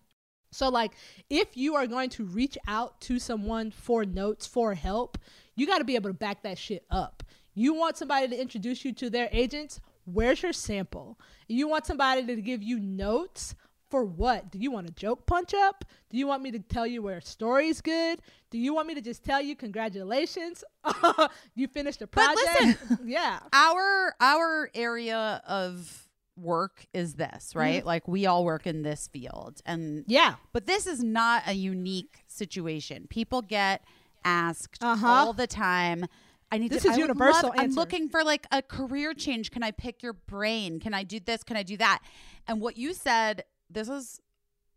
so, 0.52 0.68
like, 0.68 0.92
if 1.28 1.56
you 1.56 1.76
are 1.76 1.86
going 1.86 2.10
to 2.10 2.24
reach 2.24 2.58
out 2.66 3.00
to 3.02 3.18
someone 3.18 3.70
for 3.70 4.04
notes, 4.04 4.46
for 4.46 4.74
help, 4.74 5.18
you 5.54 5.66
got 5.66 5.78
to 5.78 5.84
be 5.84 5.94
able 5.94 6.10
to 6.10 6.14
back 6.14 6.42
that 6.42 6.58
shit 6.58 6.84
up. 6.90 7.22
You 7.54 7.74
want 7.74 7.96
somebody 7.96 8.28
to 8.28 8.40
introduce 8.40 8.84
you 8.84 8.92
to 8.94 9.10
their 9.10 9.28
agents? 9.32 9.80
Where's 10.04 10.42
your 10.42 10.52
sample? 10.52 11.18
You 11.46 11.68
want 11.68 11.86
somebody 11.86 12.26
to 12.26 12.36
give 12.40 12.62
you 12.62 12.80
notes? 12.80 13.54
For 13.90 14.04
what? 14.04 14.50
Do 14.52 14.58
you 14.58 14.70
want 14.70 14.88
a 14.88 14.92
joke 14.92 15.26
punch 15.26 15.52
up? 15.52 15.84
Do 16.10 16.16
you 16.16 16.26
want 16.26 16.42
me 16.42 16.52
to 16.52 16.60
tell 16.60 16.86
you 16.86 17.02
where 17.02 17.18
a 17.18 17.22
story's 17.22 17.80
good? 17.80 18.20
Do 18.50 18.58
you 18.58 18.72
want 18.72 18.86
me 18.86 18.94
to 18.94 19.00
just 19.00 19.24
tell 19.24 19.40
you 19.42 19.56
congratulations? 19.56 20.62
you 21.56 21.66
finished 21.68 22.00
a 22.00 22.06
project. 22.06 22.38
But 22.46 22.56
project? 22.86 23.02
yeah. 23.04 23.40
our 23.52 24.14
our 24.20 24.70
area 24.74 25.42
of 25.46 26.06
work 26.36 26.86
is 26.94 27.14
this, 27.14 27.54
right? 27.56 27.84
Like 27.84 28.06
we 28.06 28.26
all 28.26 28.44
work 28.44 28.66
in 28.66 28.82
this 28.82 29.08
field, 29.12 29.60
and 29.66 30.04
Yeah. 30.06 30.36
But 30.52 30.66
this 30.66 30.86
is 30.86 31.02
not 31.02 31.42
a 31.46 31.52
unique 31.52 32.22
situation. 32.28 33.06
People 33.10 33.42
get 33.42 33.82
asked 34.24 34.82
Uh-huh. 34.82 35.06
all 35.06 35.32
the 35.32 35.46
time. 35.48 36.06
I 36.52 36.58
need 36.58 36.70
This 36.70 36.82
to, 36.84 36.90
is 36.90 36.96
I 36.96 36.98
universal 37.00 37.48
love- 37.50 37.58
I'm 37.58 37.72
looking 37.74 38.08
for 38.08 38.22
like 38.24 38.46
a 38.52 38.62
career 38.62 39.14
change. 39.14 39.50
Can 39.50 39.62
I 39.62 39.70
pick 39.72 40.02
your 40.02 40.12
brain? 40.14 40.78
Can 40.80 40.94
I 40.94 41.02
do 41.04 41.18
this? 41.20 41.42
Can 41.42 41.56
I 41.56 41.62
do 41.62 41.76
that? 41.76 42.00
And 42.48 42.60
what 42.60 42.76
you 42.76 42.92
said, 42.94 43.44
this 43.70 43.88
is 43.88 44.20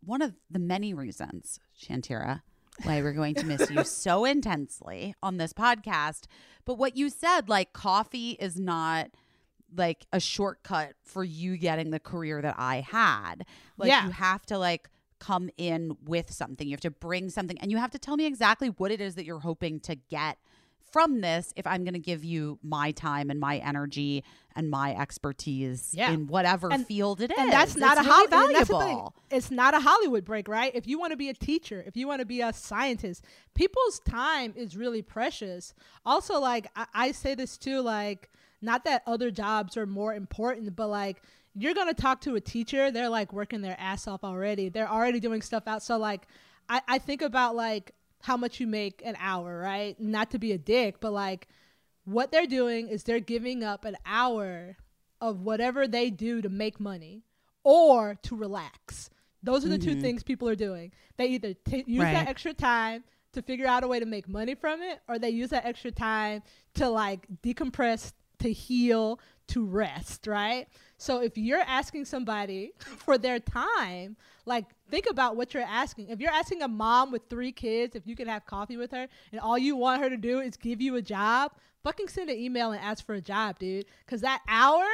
one 0.04 0.22
of 0.22 0.34
the 0.50 0.58
many 0.58 0.94
reasons, 0.94 1.58
Shantira, 1.78 2.42
why 2.82 3.00
we're 3.02 3.12
going 3.12 3.34
to 3.36 3.46
miss 3.46 3.70
you 3.70 3.84
so 3.84 4.24
intensely 4.24 5.14
on 5.22 5.36
this 5.38 5.52
podcast. 5.52 6.24
But 6.64 6.74
what 6.78 6.96
you 6.96 7.08
said, 7.10 7.48
like 7.48 7.72
coffee 7.72 8.32
is 8.32 8.58
not 8.58 9.10
like 9.76 10.06
a 10.12 10.20
shortcut 10.20 10.92
for 11.02 11.24
you 11.24 11.56
getting 11.56 11.90
the 11.90 11.98
career 12.00 12.40
that 12.42 12.54
I 12.58 12.80
had. 12.80 13.44
Like 13.76 13.88
Yeah. 13.88 14.04
you 14.04 14.10
have 14.12 14.44
to 14.46 14.58
like 14.58 14.88
come 15.18 15.50
in 15.56 15.96
with 16.04 16.32
something. 16.32 16.66
You 16.68 16.72
have 16.74 16.80
to 16.82 16.90
bring 16.90 17.30
something 17.30 17.58
and 17.58 17.70
you 17.70 17.78
have 17.78 17.90
to 17.92 17.98
tell 17.98 18.16
me 18.16 18.26
exactly 18.26 18.68
what 18.68 18.90
it 18.90 19.00
is 19.00 19.14
that 19.14 19.24
you're 19.24 19.40
hoping 19.40 19.80
to 19.80 19.94
get 19.96 20.38
from 20.94 21.20
this 21.22 21.52
if 21.56 21.66
I'm 21.66 21.82
going 21.82 21.94
to 21.94 21.98
give 22.12 22.22
you 22.24 22.56
my 22.62 22.92
time 22.92 23.28
and 23.28 23.40
my 23.40 23.56
energy 23.58 24.22
and 24.54 24.70
my 24.70 24.94
expertise 24.94 25.92
Yeah. 25.92 26.12
in 26.12 26.28
whatever 26.28 26.72
And- 26.72 26.86
field 26.86 27.20
it 27.20 27.32
is. 27.32 27.36
and 27.36 27.50
that's 27.52 27.74
not 27.76 27.98
It's 27.98 28.06
a 28.06 28.10
really 28.10 28.54
valuable. 28.54 29.14
It's 29.28 29.50
not 29.50 29.74
a 29.74 29.80
Hollywood 29.80 30.24
break, 30.24 30.46
right? 30.46 30.70
If 30.72 30.86
you 30.86 30.96
want 31.00 31.10
to 31.10 31.16
be 31.16 31.28
a 31.28 31.34
teacher, 31.34 31.82
if 31.84 31.96
you 31.96 32.06
want 32.06 32.20
to 32.20 32.24
be 32.24 32.40
a 32.42 32.52
scientist, 32.52 33.24
people's 33.54 33.98
time 34.00 34.54
is 34.56 34.76
really 34.76 35.02
precious. 35.02 35.74
Also, 36.06 36.38
like 36.38 36.68
I, 36.76 36.86
I 36.94 37.10
say 37.12 37.34
this 37.34 37.58
too, 37.58 37.80
like 37.80 38.30
not 38.62 38.84
that 38.84 39.02
other 39.04 39.32
jobs 39.32 39.76
are 39.76 39.86
more 39.86 40.14
important, 40.14 40.76
but 40.76 40.86
like 40.86 41.22
you're 41.56 41.74
gonna 41.74 41.92
talk 41.94 42.20
to 42.20 42.36
a 42.36 42.40
teacher, 42.40 42.92
they're 42.92 43.08
like 43.08 43.32
working 43.32 43.62
their 43.62 43.76
ass 43.80 44.06
off 44.06 44.22
already. 44.22 44.68
They're 44.68 44.88
already 44.88 45.18
doing 45.18 45.42
stuff 45.42 45.64
out. 45.66 45.82
So 45.82 45.98
like 45.98 46.28
I, 46.68 46.80
I 46.86 46.98
think 46.98 47.20
about 47.20 47.56
like 47.56 47.90
how 48.24 48.38
much 48.38 48.58
you 48.58 48.66
make 48.66 49.02
an 49.04 49.16
hour, 49.20 49.58
right? 49.58 50.00
Not 50.00 50.30
to 50.30 50.38
be 50.38 50.52
a 50.52 50.58
dick, 50.58 50.96
but 50.98 51.12
like 51.12 51.46
what 52.06 52.32
they're 52.32 52.46
doing 52.46 52.88
is 52.88 53.04
they're 53.04 53.20
giving 53.20 53.62
up 53.62 53.84
an 53.84 53.98
hour 54.06 54.78
of 55.20 55.42
whatever 55.42 55.86
they 55.86 56.08
do 56.08 56.40
to 56.40 56.48
make 56.48 56.80
money 56.80 57.22
or 57.64 58.18
to 58.22 58.34
relax. 58.34 59.10
Those 59.42 59.66
are 59.66 59.68
the 59.68 59.76
two 59.76 59.90
mm-hmm. 59.90 60.00
things 60.00 60.22
people 60.22 60.48
are 60.48 60.54
doing. 60.54 60.92
They 61.18 61.26
either 61.26 61.52
t- 61.52 61.84
use 61.86 62.02
Right. 62.02 62.14
that 62.14 62.28
extra 62.28 62.54
time 62.54 63.04
to 63.34 63.42
figure 63.42 63.66
out 63.66 63.84
a 63.84 63.88
way 63.88 64.00
to 64.00 64.06
make 64.06 64.26
money 64.26 64.54
from 64.54 64.80
it, 64.80 65.00
or 65.06 65.18
they 65.18 65.28
use 65.28 65.50
that 65.50 65.66
extra 65.66 65.90
time 65.90 66.42
to 66.76 66.88
like 66.88 67.26
decompress, 67.42 68.14
to 68.38 68.50
heal, 68.50 69.20
to 69.48 69.64
rest, 69.64 70.26
right? 70.26 70.66
So 70.96 71.20
if 71.20 71.36
you're 71.36 71.60
asking 71.60 72.04
somebody 72.06 72.72
for 72.78 73.18
their 73.18 73.38
time, 73.38 74.16
like 74.46 74.66
think 74.90 75.06
about 75.10 75.36
what 75.36 75.54
you're 75.54 75.62
asking. 75.62 76.08
If 76.08 76.20
you're 76.20 76.30
asking 76.30 76.62
a 76.62 76.68
mom 76.68 77.10
with 77.12 77.22
three 77.28 77.52
kids 77.52 77.96
if 77.96 78.06
you 78.06 78.16
can 78.16 78.28
have 78.28 78.46
coffee 78.46 78.76
with 78.76 78.90
her 78.92 79.08
and 79.32 79.40
all 79.40 79.58
you 79.58 79.76
want 79.76 80.02
her 80.02 80.10
to 80.10 80.16
do 80.16 80.40
is 80.40 80.56
give 80.56 80.80
you 80.80 80.96
a 80.96 81.02
job, 81.02 81.52
fucking 81.82 82.08
send 82.08 82.30
an 82.30 82.38
email 82.38 82.72
and 82.72 82.80
ask 82.80 83.04
for 83.04 83.14
a 83.14 83.20
job, 83.20 83.58
dude. 83.58 83.86
Cause 84.06 84.20
that 84.20 84.40
hour 84.48 84.86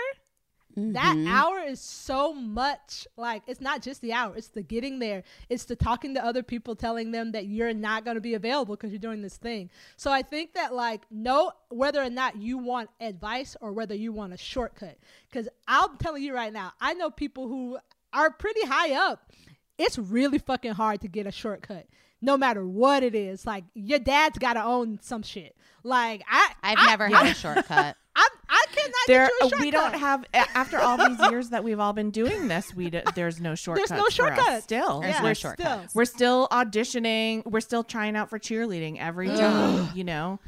that 0.76 1.16
mm-hmm. 1.16 1.26
hour 1.26 1.60
is 1.60 1.80
so 1.80 2.32
much 2.32 3.06
like 3.16 3.42
it's 3.46 3.60
not 3.60 3.82
just 3.82 4.00
the 4.00 4.12
hour 4.12 4.36
it's 4.36 4.48
the 4.48 4.62
getting 4.62 4.98
there. 4.98 5.22
It's 5.48 5.64
the 5.64 5.76
talking 5.76 6.14
to 6.14 6.24
other 6.24 6.42
people 6.42 6.74
telling 6.76 7.10
them 7.10 7.32
that 7.32 7.46
you're 7.46 7.74
not 7.74 8.04
going 8.04 8.16
to 8.16 8.20
be 8.20 8.34
available 8.34 8.76
because 8.76 8.90
you're 8.90 8.98
doing 8.98 9.22
this 9.22 9.36
thing. 9.36 9.70
So 9.96 10.10
i 10.10 10.22
think 10.22 10.54
that 10.54 10.74
like 10.74 11.02
know 11.10 11.52
whether 11.68 12.02
or 12.02 12.10
not 12.10 12.36
you 12.36 12.58
want 12.58 12.90
advice 13.00 13.56
or 13.60 13.72
whether 13.72 13.94
you 13.94 14.12
want 14.12 14.32
a 14.32 14.36
shortcut 14.36 14.96
because 15.28 15.48
i'm 15.68 15.96
telling 15.98 16.22
you 16.22 16.34
right 16.34 16.52
now 16.52 16.72
i 16.80 16.94
know 16.94 17.10
people 17.10 17.48
who 17.48 17.78
are 18.12 18.30
pretty 18.30 18.66
high 18.66 18.94
up. 18.94 19.32
It's 19.78 19.98
really 19.98 20.38
fucking 20.38 20.72
hard 20.72 21.00
to 21.02 21.08
get 21.08 21.26
a 21.26 21.32
shortcut 21.32 21.86
no 22.20 22.36
matter 22.36 22.66
what 22.66 23.02
it 23.02 23.14
is. 23.14 23.46
Like 23.46 23.64
your 23.74 23.98
dad's 23.98 24.38
got 24.38 24.54
to 24.54 24.62
own 24.62 24.98
some 25.02 25.22
shit. 25.22 25.56
Like 25.82 26.22
i 26.28 26.52
I've 26.62 26.78
I- 26.78 26.86
never 26.86 27.08
had 27.08 27.26
a 27.26 27.34
shortcut. 27.34 27.96
I, 28.16 28.28
I 28.48 28.64
cannot 28.74 28.92
There, 29.06 29.26
get 29.26 29.30
you 29.30 29.36
a 29.38 29.40
shortcut. 29.50 29.61
we 29.61 29.70
don't 29.70 29.94
have 29.94 30.24
after 30.34 30.78
all 30.78 30.96
these 30.96 31.18
years 31.30 31.50
that 31.50 31.62
we've 31.64 31.78
all 31.78 31.92
been 31.92 32.11
doing 32.11 32.48
this. 32.48 32.74
We 32.74 32.90
d- 32.90 33.02
there's 33.14 33.40
no 33.40 33.54
shortcuts. 33.54 33.90
no 33.90 34.04
for 34.04 34.11
shortcut. 34.11 34.62
Still, 34.64 35.00
There's 35.00 35.14
Yeah, 35.14 35.20
no 35.20 35.28
we're 35.28 35.34
still. 35.34 35.82
We're 35.94 36.04
still 36.04 36.48
auditioning. 36.48 37.44
We're 37.46 37.61
still 37.61 37.84
trying 37.84 38.16
out 38.16 38.28
for 38.28 38.38
cheerleading 38.38 38.98
every 38.98 39.28
job, 39.28 39.90
you 39.94 40.04
know, 40.04 40.40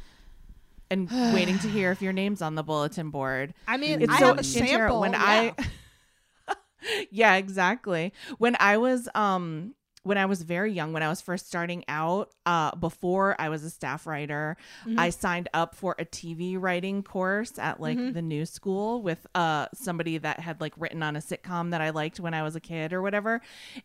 and 0.91 1.09
waiting 1.33 1.57
to 1.59 1.69
hear 1.69 1.91
if 1.91 2.01
your 2.01 2.13
name's 2.13 2.41
on 2.41 2.55
the 2.55 2.63
bulletin 2.63 3.09
board. 3.09 3.53
I 3.67 3.77
mean, 3.77 4.01
It's 4.01 4.11
I 4.13 4.19
so 4.19 4.25
have 4.27 4.39
a 4.39 4.43
sample. 4.43 4.99
when 4.99 5.13
yeah. 5.13 5.53
I 5.57 6.55
yeah, 7.11 7.35
exactly. 7.35 8.13
When 8.37 8.57
I 8.59 8.77
was 8.77 9.07
um 9.15 9.73
when 10.03 10.17
I 10.17 10.25
was 10.25 10.41
very 10.43 10.71
young, 10.71 10.91
when 10.91 11.01
I 11.01 11.07
was 11.07 11.21
first 11.21 11.47
starting 11.47 11.83
out, 11.87 12.31
uh, 12.45 12.75
before 12.75 13.35
I 13.39 13.47
was 13.49 13.63
a 13.63 13.69
staff 13.69 14.05
writer, 14.05 14.57
I 14.97 15.09
signed 15.11 15.47
up 15.53 15.75
for 15.75 15.95
a 15.97 16.03
TV 16.05 16.57
writing 16.59 17.03
course 17.03 17.57
at 17.57 17.79
like 17.79 17.97
the 18.13 18.21
new 18.21 18.45
school 18.45 19.01
with 19.01 19.25
uh 19.33 19.67
somebody 19.73 20.17
that 20.17 20.39
had 20.41 20.59
like 20.59 20.73
written 20.77 21.01
on 21.03 21.15
a 21.15 21.19
sitcom 21.19 21.71
that 21.71 21.81
I 21.81 21.91
liked 21.91 22.19
when 22.19 22.33
I 22.33 22.43
was 22.43 22.55
a 22.55 22.59
kid 22.59 22.91
or 22.93 23.01
whatever. 23.01 23.41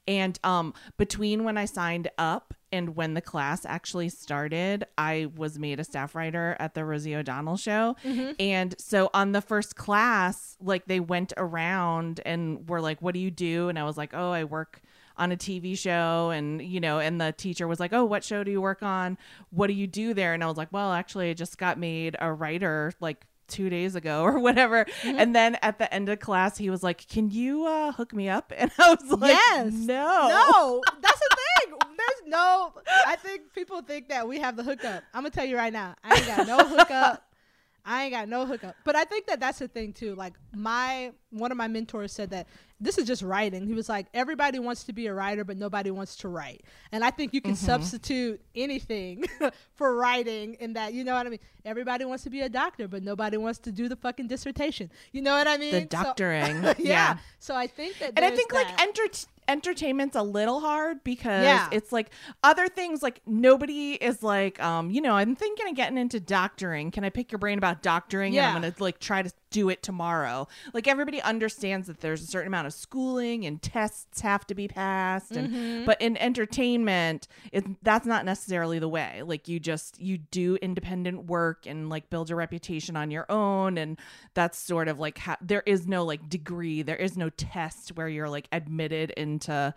And 0.08 0.38
um 0.42 0.74
between 0.96 1.44
when 1.44 1.56
I 1.56 1.66
signed 1.66 2.10
up 2.18 2.52
and 2.72 2.96
when 2.96 3.14
the 3.14 3.22
class 3.22 3.64
actually 3.64 4.08
started, 4.10 4.84
I 4.98 5.30
was 5.36 5.58
made 5.58 5.80
a 5.80 5.84
staff 5.84 6.14
writer 6.14 6.56
at 6.58 6.74
the 6.74 6.84
Rosie 6.84 7.14
O'Donnell 7.14 7.56
show. 7.56 7.96
And 8.38 8.74
so 8.78 9.08
on 9.14 9.32
the 9.32 9.40
first 9.40 9.76
class, 9.76 10.56
like 10.60 10.84
they 10.86 11.00
went 11.00 11.32
around 11.36 12.20
and 12.26 12.68
were 12.68 12.80
like, 12.80 13.00
What 13.00 13.14
do 13.14 13.20
you 13.20 13.30
do? 13.30 13.68
And 13.68 13.78
I 13.78 13.84
was 13.84 13.96
like, 13.96 14.10
Oh, 14.12 14.32
I 14.32 14.44
work 14.44 14.82
on 15.18 15.32
a 15.32 15.36
TV 15.36 15.76
show 15.76 16.30
and 16.30 16.62
you 16.62 16.80
know 16.80 16.98
and 17.00 17.20
the 17.20 17.32
teacher 17.32 17.66
was 17.66 17.80
like 17.80 17.92
oh 17.92 18.04
what 18.04 18.22
show 18.24 18.44
do 18.44 18.50
you 18.50 18.60
work 18.60 18.82
on 18.82 19.18
what 19.50 19.66
do 19.66 19.72
you 19.72 19.86
do 19.86 20.14
there 20.14 20.32
and 20.34 20.42
I 20.42 20.46
was 20.46 20.56
like 20.56 20.68
well 20.72 20.92
actually 20.92 21.30
I 21.30 21.34
just 21.34 21.58
got 21.58 21.78
made 21.78 22.16
a 22.20 22.32
writer 22.32 22.92
like 23.00 23.26
2 23.48 23.68
days 23.70 23.94
ago 23.94 24.22
or 24.24 24.38
whatever 24.38 24.86
and 25.04 25.34
then 25.34 25.56
at 25.62 25.78
the 25.78 25.92
end 25.92 26.08
of 26.08 26.20
class 26.20 26.56
he 26.58 26.70
was 26.70 26.82
like 26.82 27.08
can 27.08 27.30
you 27.30 27.66
uh 27.66 27.92
hook 27.92 28.12
me 28.14 28.28
up 28.28 28.52
and 28.56 28.70
I 28.78 28.94
was 28.94 29.10
like 29.18 29.30
Yes. 29.32 29.72
no 29.72 30.28
No, 30.28 30.82
that's 31.02 31.18
the 31.18 31.36
thing. 31.36 31.74
There's 31.96 32.30
no. 32.32 32.72
I 33.06 33.16
think 33.16 33.52
people 33.54 33.82
think 33.82 34.08
that 34.10 34.28
we 34.28 34.38
have 34.38 34.54
the 34.56 34.62
hookup. 34.62 35.02
I'm 35.12 35.22
gonna 35.22 35.30
tell 35.30 35.44
you 35.44 35.56
right 35.56 35.72
now. 35.72 35.94
I 36.04 36.14
ain't 36.16 36.26
got 36.26 36.46
no 36.46 36.58
hookup. 36.58 37.24
I 37.84 38.04
ain't 38.04 38.12
got 38.12 38.28
no 38.28 38.46
hookup. 38.46 38.76
But 38.84 38.94
I 38.96 39.04
think 39.04 39.26
that 39.26 39.40
that's 39.40 39.58
the 39.58 39.66
thing 39.66 39.92
too. 39.92 40.14
Like 40.14 40.34
my 40.54 41.12
one 41.30 41.50
of 41.50 41.56
my 41.58 41.66
mentors 41.68 42.12
said 42.12 42.30
that 42.30 42.46
this 42.80 42.96
is 42.98 43.06
just 43.06 43.22
writing. 43.22 43.66
He 43.66 43.74
was 43.74 43.88
like, 43.88 44.06
everybody 44.14 44.58
wants 44.58 44.84
to 44.84 44.92
be 44.92 45.06
a 45.08 45.14
writer, 45.14 45.44
but 45.44 45.56
nobody 45.56 45.90
wants 45.90 46.16
to 46.16 46.28
write. 46.28 46.62
And 46.92 47.02
I 47.04 47.10
think 47.10 47.34
you 47.34 47.40
can 47.40 47.56
substitute 47.56 48.40
anything 48.54 49.24
for 49.74 49.96
writing 49.96 50.54
in 50.54 50.74
that. 50.74 50.92
You 50.94 51.02
know 51.04 51.14
what 51.14 51.26
I 51.26 51.30
mean? 51.30 51.40
Everybody 51.64 52.04
wants 52.04 52.24
to 52.24 52.30
be 52.30 52.40
a 52.42 52.48
doctor, 52.48 52.86
but 52.88 53.02
nobody 53.02 53.36
wants 53.36 53.58
to 53.60 53.72
do 53.72 53.88
the 53.88 53.96
fucking 53.96 54.28
dissertation. 54.28 54.90
You 55.12 55.22
know 55.22 55.32
what 55.32 55.48
I 55.48 55.56
mean? 55.56 55.72
the 55.72 55.80
So- 55.82 55.86
doctoring 56.04 56.62
yeah. 56.62 56.74
yeah. 56.78 57.18
So 57.40 57.54
I 57.56 57.66
think 57.66 57.98
that. 57.98 58.12
and 58.16 58.24
I 58.24 58.30
think 58.30 58.52
like 58.52 58.68
that. 58.68 58.80
enter- 58.80 59.08
entertainment's 59.48 60.14
a 60.16 60.22
little 60.22 60.60
hard 60.60 61.02
because 61.04 61.44
Yeah. 61.44 61.68
it's 61.72 61.90
like 61.90 62.10
other 62.44 62.68
things 62.68 63.02
like 63.02 63.22
nobody 63.26 63.92
is 63.94 64.22
like 64.22 64.62
um 64.62 64.90
you 64.90 65.00
know 65.00 65.14
I'm 65.14 65.34
thinking 65.34 65.68
of 65.70 65.74
getting 65.74 65.96
into 65.96 66.20
doctoring 66.20 66.90
can 66.90 67.02
I 67.02 67.08
pick 67.08 67.32
your 67.32 67.38
brain 67.38 67.56
about 67.56 67.82
doctoring 67.82 68.34
Yeah. 68.34 68.48
and 68.48 68.56
I'm 68.56 68.62
gonna 68.62 68.74
like 68.78 68.98
try 69.00 69.22
to 69.22 69.30
do 69.50 69.68
it 69.68 69.82
tomorrow. 69.82 70.46
Like 70.74 70.86
everybody 70.88 71.20
understands 71.22 71.86
that 71.86 72.00
there's 72.00 72.22
a 72.22 72.26
certain 72.26 72.48
amount 72.48 72.66
of 72.66 72.72
schooling 72.74 73.46
and 73.46 73.60
tests 73.62 74.20
have 74.20 74.46
to 74.48 74.54
be 74.54 74.68
passed 74.68 75.32
and 75.32 75.48
Mm-hmm. 75.48 75.84
but 75.86 76.00
in 76.00 76.16
entertainment 76.18 77.28
it 77.52 77.64
that's 77.82 78.06
not 78.06 78.24
necessarily 78.24 78.78
the 78.78 78.88
way. 78.88 79.22
Like 79.24 79.48
you 79.48 79.58
just 79.60 80.00
you 80.00 80.18
do 80.18 80.56
independent 80.62 81.24
work 81.26 81.66
and 81.66 81.88
like 81.88 82.10
build 82.10 82.30
a 82.30 82.34
reputation 82.36 82.96
on 82.96 83.10
your 83.10 83.24
own 83.30 83.78
and 83.78 83.98
that's 84.34 84.58
sort 84.58 84.88
of 84.88 84.98
like 84.98 85.18
ha- 85.18 85.38
there 85.40 85.62
is 85.66 85.86
no 85.86 86.04
like 86.04 86.28
degree 86.28 86.82
there 86.82 86.96
is 86.96 87.16
no 87.16 87.30
test 87.30 87.90
where 87.96 88.08
you're 88.08 88.28
like 88.28 88.48
admitted 88.52 89.10
into 89.12 89.72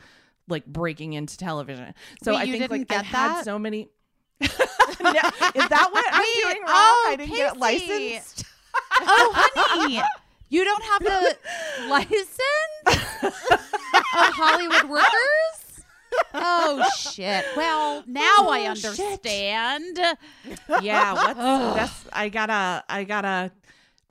like 0.48 0.66
breaking 0.66 1.14
into 1.14 1.38
television. 1.38 1.94
So 2.24 2.34
Wait, 2.34 2.40
i 2.42 2.58
think 2.58 2.72
like 2.72 2.82
i've 2.82 2.88
get 2.88 3.06
had 3.06 3.44
so 3.44 3.58
many 3.60 3.90
No, 4.42 4.48
is 4.50 5.70
that 5.70 5.90
what 5.92 6.06
i'm 6.12 6.20
Wait, 6.22 6.42
doing 6.44 6.62
wrong? 6.64 6.68
Oh, 6.70 7.08
i 7.12 7.16
didn't 7.16 7.36
get 7.36 7.54
Caissie. 7.56 7.60
licensed 7.60 8.46
oh, 9.02 9.32
honey, 9.56 10.02
you 10.50 10.64
don't 10.64 10.84
have 10.84 11.04
the 11.04 11.38
license 11.88 12.40
of 13.24 14.34
Hollywood 14.34 14.90
workers? 14.90 15.86
Oh 16.34 16.86
shit. 16.98 17.46
Well, 17.56 18.04
now 18.08 18.48
I 18.50 18.68
Oh, 18.70 18.74
shit. 18.76 18.86
understand. 18.86 20.00
yeah 20.82 21.14
what's 21.14 21.40
that's 21.76 22.06
i 22.14 22.28
gotta 22.30 22.84
i 22.90 23.04
gotta 23.06 23.52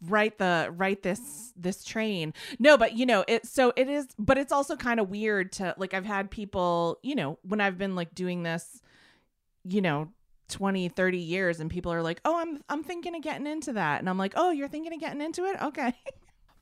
write 0.06 0.38
the 0.38 0.72
write 0.76 1.02
this 1.02 1.52
this 1.56 1.84
train 1.84 2.32
no 2.58 2.78
but 2.78 2.94
you 2.96 3.04
know 3.04 3.22
it 3.28 3.44
so 3.46 3.70
it 3.76 3.86
is 3.88 4.06
but 4.18 4.38
it's 4.38 4.50
also 4.52 4.76
kind 4.76 4.98
of 4.98 5.10
weird 5.10 5.52
to 5.52 5.74
like 5.76 5.92
i've 5.92 6.06
had 6.06 6.30
people 6.30 6.98
you 7.02 7.14
know 7.14 7.38
when 7.42 7.60
i've 7.60 7.76
been 7.76 7.94
like 7.94 8.14
doing 8.14 8.42
this 8.42 8.80
you 9.64 9.82
know 9.82 10.08
20 10.50 10.88
30 10.88 11.18
years 11.18 11.60
and 11.60 11.70
people 11.70 11.92
are 11.92 12.02
like 12.02 12.20
oh 12.24 12.38
i'm 12.38 12.62
i'm 12.68 12.82
thinking 12.84 13.14
of 13.14 13.22
getting 13.22 13.46
into 13.46 13.72
that. 13.74 14.00
And 14.00 14.08
i'm 14.10 14.18
like 14.18 14.34
oh 14.36 14.50
you're 14.50 14.68
thinking 14.68 14.92
of 14.92 15.00
getting 15.00 15.20
into 15.20 15.44
it? 15.44 15.60
Okay. 15.62 15.92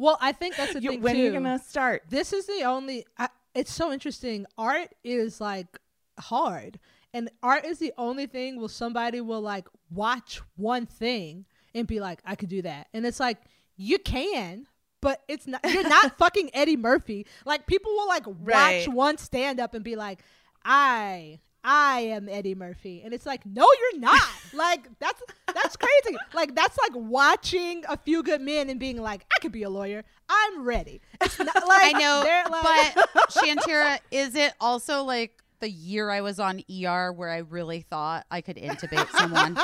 Well, 0.01 0.17
I 0.21 0.31
think 0.31 0.55
that's 0.55 0.75
the 0.75 0.81
You- 0.81 0.91
thing 0.91 1.03
when 1.03 1.17
too. 1.17 1.23
are 1.23 1.25
you 1.25 1.33
gonna 1.33 1.59
start? 1.59 2.05
This 2.09 2.33
is 2.33 2.47
the 2.47 2.63
only 2.63 3.05
I, 3.19 3.29
it's 3.53 3.73
so 3.73 3.91
interesting. 3.93 4.47
Art 4.57 4.95
is 5.03 5.41
like 5.41 5.77
hard. 6.21 6.79
And 7.13 7.29
art 7.43 7.65
is 7.65 7.81
the 7.81 7.93
only 7.99 8.27
thing 8.27 8.61
where 8.61 8.69
somebody 8.69 9.21
will 9.21 9.41
like 9.41 9.67
watch 9.91 10.41
one 10.55 10.87
thing 10.87 11.47
and 11.75 11.85
be 11.89 11.99
like 11.99 12.21
i 12.25 12.37
could 12.37 12.49
do 12.49 12.63
that. 12.63 12.87
And 12.95 13.05
it's 13.05 13.19
like 13.19 13.39
you 13.77 13.99
can 13.99 14.69
but 15.01 15.21
it's 15.27 15.49
not 15.49 15.61
you're 15.69 15.89
not 15.89 16.17
fucking 16.19 16.51
eddie 16.55 16.77
murphy. 16.77 17.27
Like 17.45 17.67
people 17.67 17.91
will 17.91 18.07
like 18.07 18.27
watch 18.29 18.37
Right. 18.45 18.89
one 18.89 19.19
stand 19.19 19.59
up 19.59 19.75
and 19.75 19.83
be 19.83 19.97
like 19.97 20.21
i 20.65 21.41
I 21.65 22.01
am 22.01 22.29
Eddie 22.29 22.55
Murphy, 22.55 23.03
and 23.05 23.13
it's 23.13 23.27
like, 23.27 23.45
no, 23.45 23.67
you're 23.81 24.01
not. 24.01 24.23
like 24.55 24.89
that's 25.01 25.23
that's 25.55 25.77
crazy. 25.77 26.17
Like 26.33 26.55
that's 26.55 26.79
like 26.79 26.93
watching 26.95 27.85
a 27.89 27.97
few 27.97 28.23
good 28.23 28.41
men 28.41 28.71
and 28.71 28.79
being 28.81 29.01
like, 29.03 29.27
I 29.37 29.41
could 29.41 29.53
be 29.53 29.65
a 29.65 29.71
lawyer. 29.71 30.05
I'm 30.29 30.63
ready. 30.65 31.01
It's 31.21 31.39
not, 31.39 31.55
like 31.69 31.95
I 31.95 31.99
know, 31.99 32.51
like- 32.51 32.95
but 32.95 33.09
Shantira, 33.31 33.99
is 34.11 34.35
it 34.35 34.53
also 34.61 35.03
like 35.05 35.33
the 35.61 35.69
year 35.69 36.11
I 36.11 36.21
was 36.21 36.39
on 36.39 36.63
ER 36.71 37.13
where 37.13 37.31
I 37.31 37.39
really 37.39 37.81
thought 37.81 38.25
I 38.31 38.41
could 38.41 38.57
intubate 38.57 39.09
someone? 39.11 39.59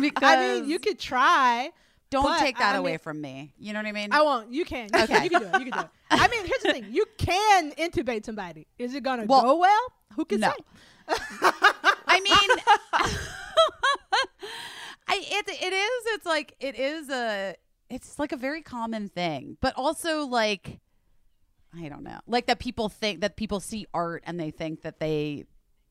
because 0.00 0.22
I 0.22 0.54
mean, 0.60 0.68
you 0.70 0.78
could 0.78 0.98
try. 0.98 1.70
don't 2.10 2.24
but, 2.24 2.38
take 2.40 2.58
that 2.58 2.74
I 2.74 2.78
away 2.78 2.92
mean- 2.92 2.98
from 3.00 3.20
me. 3.20 3.52
You 3.58 3.72
know 3.72 3.80
what 3.80 3.86
I 3.86 3.92
mean? 3.92 4.12
I 4.12 4.22
won't. 4.22 4.52
You 4.52 4.64
can. 4.64 4.88
You, 4.94 5.02
Okay. 5.02 5.14
can, 5.14 5.24
you 5.24 5.30
can 5.30 5.40
do 5.42 5.46
it. 5.48 5.52
You 5.64 5.70
can 5.70 5.72
do 5.72 5.84
it. 5.84 5.90
I 6.10 6.28
mean, 6.28 6.44
here's 6.46 6.62
the 6.62 6.72
thing: 6.72 6.86
you 6.90 7.04
can 7.18 7.72
intubate 7.72 8.24
somebody. 8.24 8.66
Is 8.78 8.94
it 8.94 9.02
gonna 9.02 9.24
Well, 9.26 9.42
go 9.42 9.56
well? 9.56 9.92
Who 10.16 10.24
can 10.24 10.40
no. 10.40 10.48
say? 10.50 10.56
I 12.08 12.20
mean, 12.20 12.50
I 15.08 15.22
it 15.22 15.48
it 15.48 15.72
is. 15.72 16.02
It's 16.14 16.26
like 16.26 16.54
it 16.60 16.78
is 16.78 17.08
a. 17.10 17.54
It's 17.88 18.18
like 18.18 18.32
a 18.32 18.36
very 18.36 18.62
common 18.62 19.08
thing, 19.08 19.56
but 19.60 19.72
also 19.76 20.26
like, 20.26 20.80
I 21.72 21.88
don't 21.88 22.02
know, 22.02 22.18
like 22.26 22.46
that 22.46 22.58
people 22.58 22.88
think 22.88 23.20
that 23.20 23.36
people 23.36 23.60
see 23.60 23.86
art 23.94 24.24
and 24.26 24.40
they 24.40 24.50
think 24.50 24.82
that 24.82 24.98
they 24.98 25.44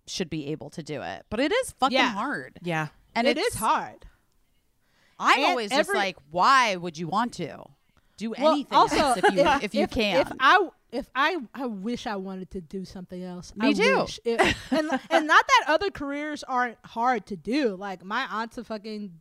should 0.06 0.30
be 0.30 0.48
able 0.48 0.70
to 0.72 0.84
do 0.84 1.02
it, 1.02 1.26
but 1.30 1.40
it 1.40 1.54
is 1.54 1.72
fucking 1.80 1.96
Yeah. 1.98 2.10
hard. 2.12 2.58
yeah 2.62 2.88
And 3.16 3.26
it's 3.28 3.56
hard. 3.56 4.06
I'm 5.18 5.38
And 5.40 5.46
always 5.48 5.72
just 5.72 5.94
like, 5.94 6.18
why 6.32 6.76
would 6.76 6.98
you 6.98 7.08
want 7.08 7.32
to 7.36 7.64
do 8.18 8.34
Well, 8.38 8.52
anything 8.52 8.78
also, 8.78 8.98
else 8.98 9.18
if 9.24 9.34
you 9.34 9.40
if, 9.62 9.74
you 9.74 9.88
can? 9.88 10.20
If 10.20 10.32
I 10.38 10.68
if 10.96 11.10
I 11.16 11.38
I 11.54 11.66
wish 11.66 12.08
I 12.08 12.16
wanted 12.16 12.50
to 12.52 12.62
do 12.62 12.86
something 12.86 13.24
else. 13.24 13.54
Me 13.56 13.70
I 13.70 13.74
too. 13.74 13.98
wish. 14.02 14.20
It- 14.26 14.40
and 14.72 14.90
and 15.10 15.28
not 15.28 15.46
that 15.48 15.64
other 15.68 15.92
careers 15.92 16.44
aren't 16.44 16.78
hard 16.86 17.26
to 17.28 17.36
do. 17.36 17.76
Like 17.76 18.04
my 18.04 18.26
aunt's 18.30 18.58
a 18.58 18.64
fucking 18.64 19.12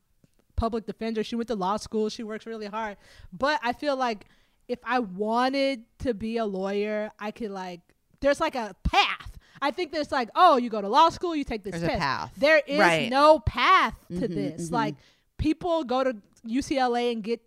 public 0.56 0.86
defender. 0.86 1.24
She 1.24 1.36
went 1.36 1.48
to 1.48 1.54
law 1.56 1.76
school. 1.76 2.08
She 2.08 2.22
works 2.22 2.46
really 2.46 2.66
hard. 2.66 2.96
But 3.32 3.60
I 3.62 3.72
feel 3.72 3.96
like 3.96 4.26
if 4.68 4.78
I 4.84 5.00
wanted 5.00 5.84
to 6.00 6.14
be 6.14 6.36
a 6.38 6.44
lawyer, 6.46 7.10
I 7.18 7.30
could 7.32 7.50
like 7.50 7.80
there's 8.20 8.40
like 8.40 8.54
a 8.54 8.74
path. 8.84 9.30
I 9.60 9.70
think 9.70 9.92
there's 9.92 10.12
like, 10.12 10.28
oh, 10.34 10.56
you 10.56 10.68
go 10.70 10.80
to 10.82 10.88
law 10.88 11.08
school, 11.10 11.34
you 11.34 11.44
take 11.44 11.64
this 11.64 11.80
There's 11.80 11.98
path. 11.98 12.32
There 12.36 12.60
is 12.66 12.78
Right. 12.78 13.08
no 13.10 13.38
path 13.38 13.94
to 14.10 14.14
Mhm, 14.28 14.34
this. 14.34 14.68
mhm. 14.68 14.72
Like 14.72 14.94
people 15.38 15.84
go 15.84 16.04
to 16.04 16.16
UCLA 16.46 17.12
and 17.12 17.22
get 17.22 17.40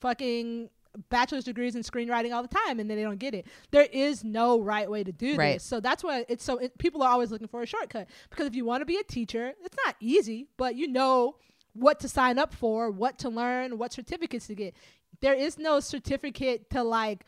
fucking 0.00 0.70
bachelor's 1.10 1.44
degrees 1.44 1.76
in 1.76 1.82
screenwriting 1.82 2.34
all 2.34 2.42
the 2.42 2.48
time 2.48 2.78
and 2.80 2.88
then 2.90 2.96
they 2.96 3.02
don't 3.02 3.18
get 3.18 3.34
it. 3.34 3.46
There 3.70 3.86
is 3.92 4.24
no 4.24 4.60
right 4.60 4.90
way 4.90 5.04
to 5.04 5.12
do 5.12 5.36
Right. 5.36 5.54
this. 5.54 5.64
So 5.64 5.80
that's 5.80 6.02
why 6.04 6.24
it's 6.28 6.44
so 6.44 6.58
it, 6.58 6.76
people 6.78 7.02
are 7.02 7.10
always 7.10 7.30
looking 7.30 7.48
for 7.48 7.62
a 7.62 7.66
shortcut 7.66 8.08
because 8.30 8.46
if 8.46 8.54
you 8.54 8.64
want 8.64 8.80
to 8.82 8.86
be 8.86 8.96
a 8.96 9.04
teacher, 9.04 9.52
it's 9.64 9.76
not 9.84 9.96
easy, 10.00 10.48
but 10.56 10.74
you 10.74 10.88
know 10.88 11.36
what 11.72 12.00
to 12.00 12.08
sign 12.08 12.38
up 12.38 12.54
for, 12.54 12.90
what 12.90 13.18
to 13.18 13.28
learn, 13.28 13.78
what 13.78 13.92
certificates 13.92 14.46
to 14.46 14.54
get. 14.54 14.74
There 15.20 15.34
is 15.34 15.58
no 15.58 15.80
certificate 15.80 16.70
to 16.70 16.82
like 16.82 17.24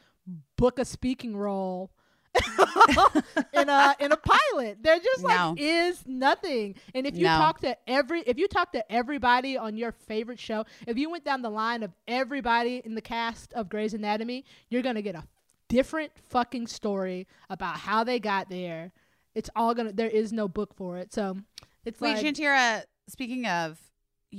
book 0.56 0.78
a 0.78 0.84
speaking 0.84 1.36
role 1.36 1.90
in 3.52 3.68
a 3.68 3.94
in 4.00 4.12
a 4.12 4.16
pilot. 4.16 4.78
There 4.82 4.98
just 4.98 5.24
like 5.24 5.36
No. 5.36 5.54
is 5.56 6.02
nothing. 6.06 6.74
And 6.94 7.06
if 7.06 7.16
you 7.16 7.24
No. 7.24 7.36
talk 7.38 7.60
to 7.60 7.76
every 7.88 8.20
if 8.22 8.38
you 8.38 8.48
talk 8.48 8.72
to 8.72 8.92
everybody 8.92 9.56
on 9.56 9.76
your 9.76 9.92
favorite 9.92 10.38
show, 10.40 10.64
if 10.86 10.96
you 10.98 11.10
went 11.10 11.24
down 11.24 11.42
the 11.42 11.50
line 11.50 11.82
of 11.82 11.92
everybody 12.06 12.82
in 12.84 12.94
the 12.94 13.00
cast 13.02 13.52
of 13.54 13.68
Grey's 13.68 13.94
Anatomy, 13.94 14.44
you're 14.68 14.82
gonna 14.82 15.02
get 15.02 15.14
a 15.14 15.24
different 15.68 16.12
fucking 16.28 16.66
story 16.66 17.26
about 17.50 17.76
how 17.76 18.04
they 18.04 18.18
got 18.18 18.48
there. 18.48 18.92
It's 19.34 19.50
all 19.56 19.74
gonna 19.74 19.92
there 19.92 20.08
is 20.08 20.32
no 20.32 20.48
book 20.48 20.74
for 20.74 20.98
it. 20.98 21.12
So 21.12 21.36
it's 21.84 22.00
Wait, 22.00 22.14
like 22.14 22.24
Shantira, 22.24 22.82
speaking 23.08 23.46
of, 23.46 23.78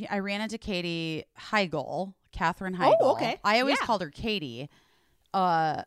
I 0.10 0.20
ran 0.20 0.42
into 0.42 0.58
Katie 0.58 1.24
Heigl, 1.40 2.14
Katherine 2.32 2.76
Heigl. 2.76 2.96
Oh, 3.00 3.12
okay. 3.14 3.40
I 3.44 3.60
always 3.62 3.78
Yeah. 3.80 3.86
called 3.86 4.02
her 4.02 4.10
Katie. 4.12 4.70
Uh, 5.34 5.84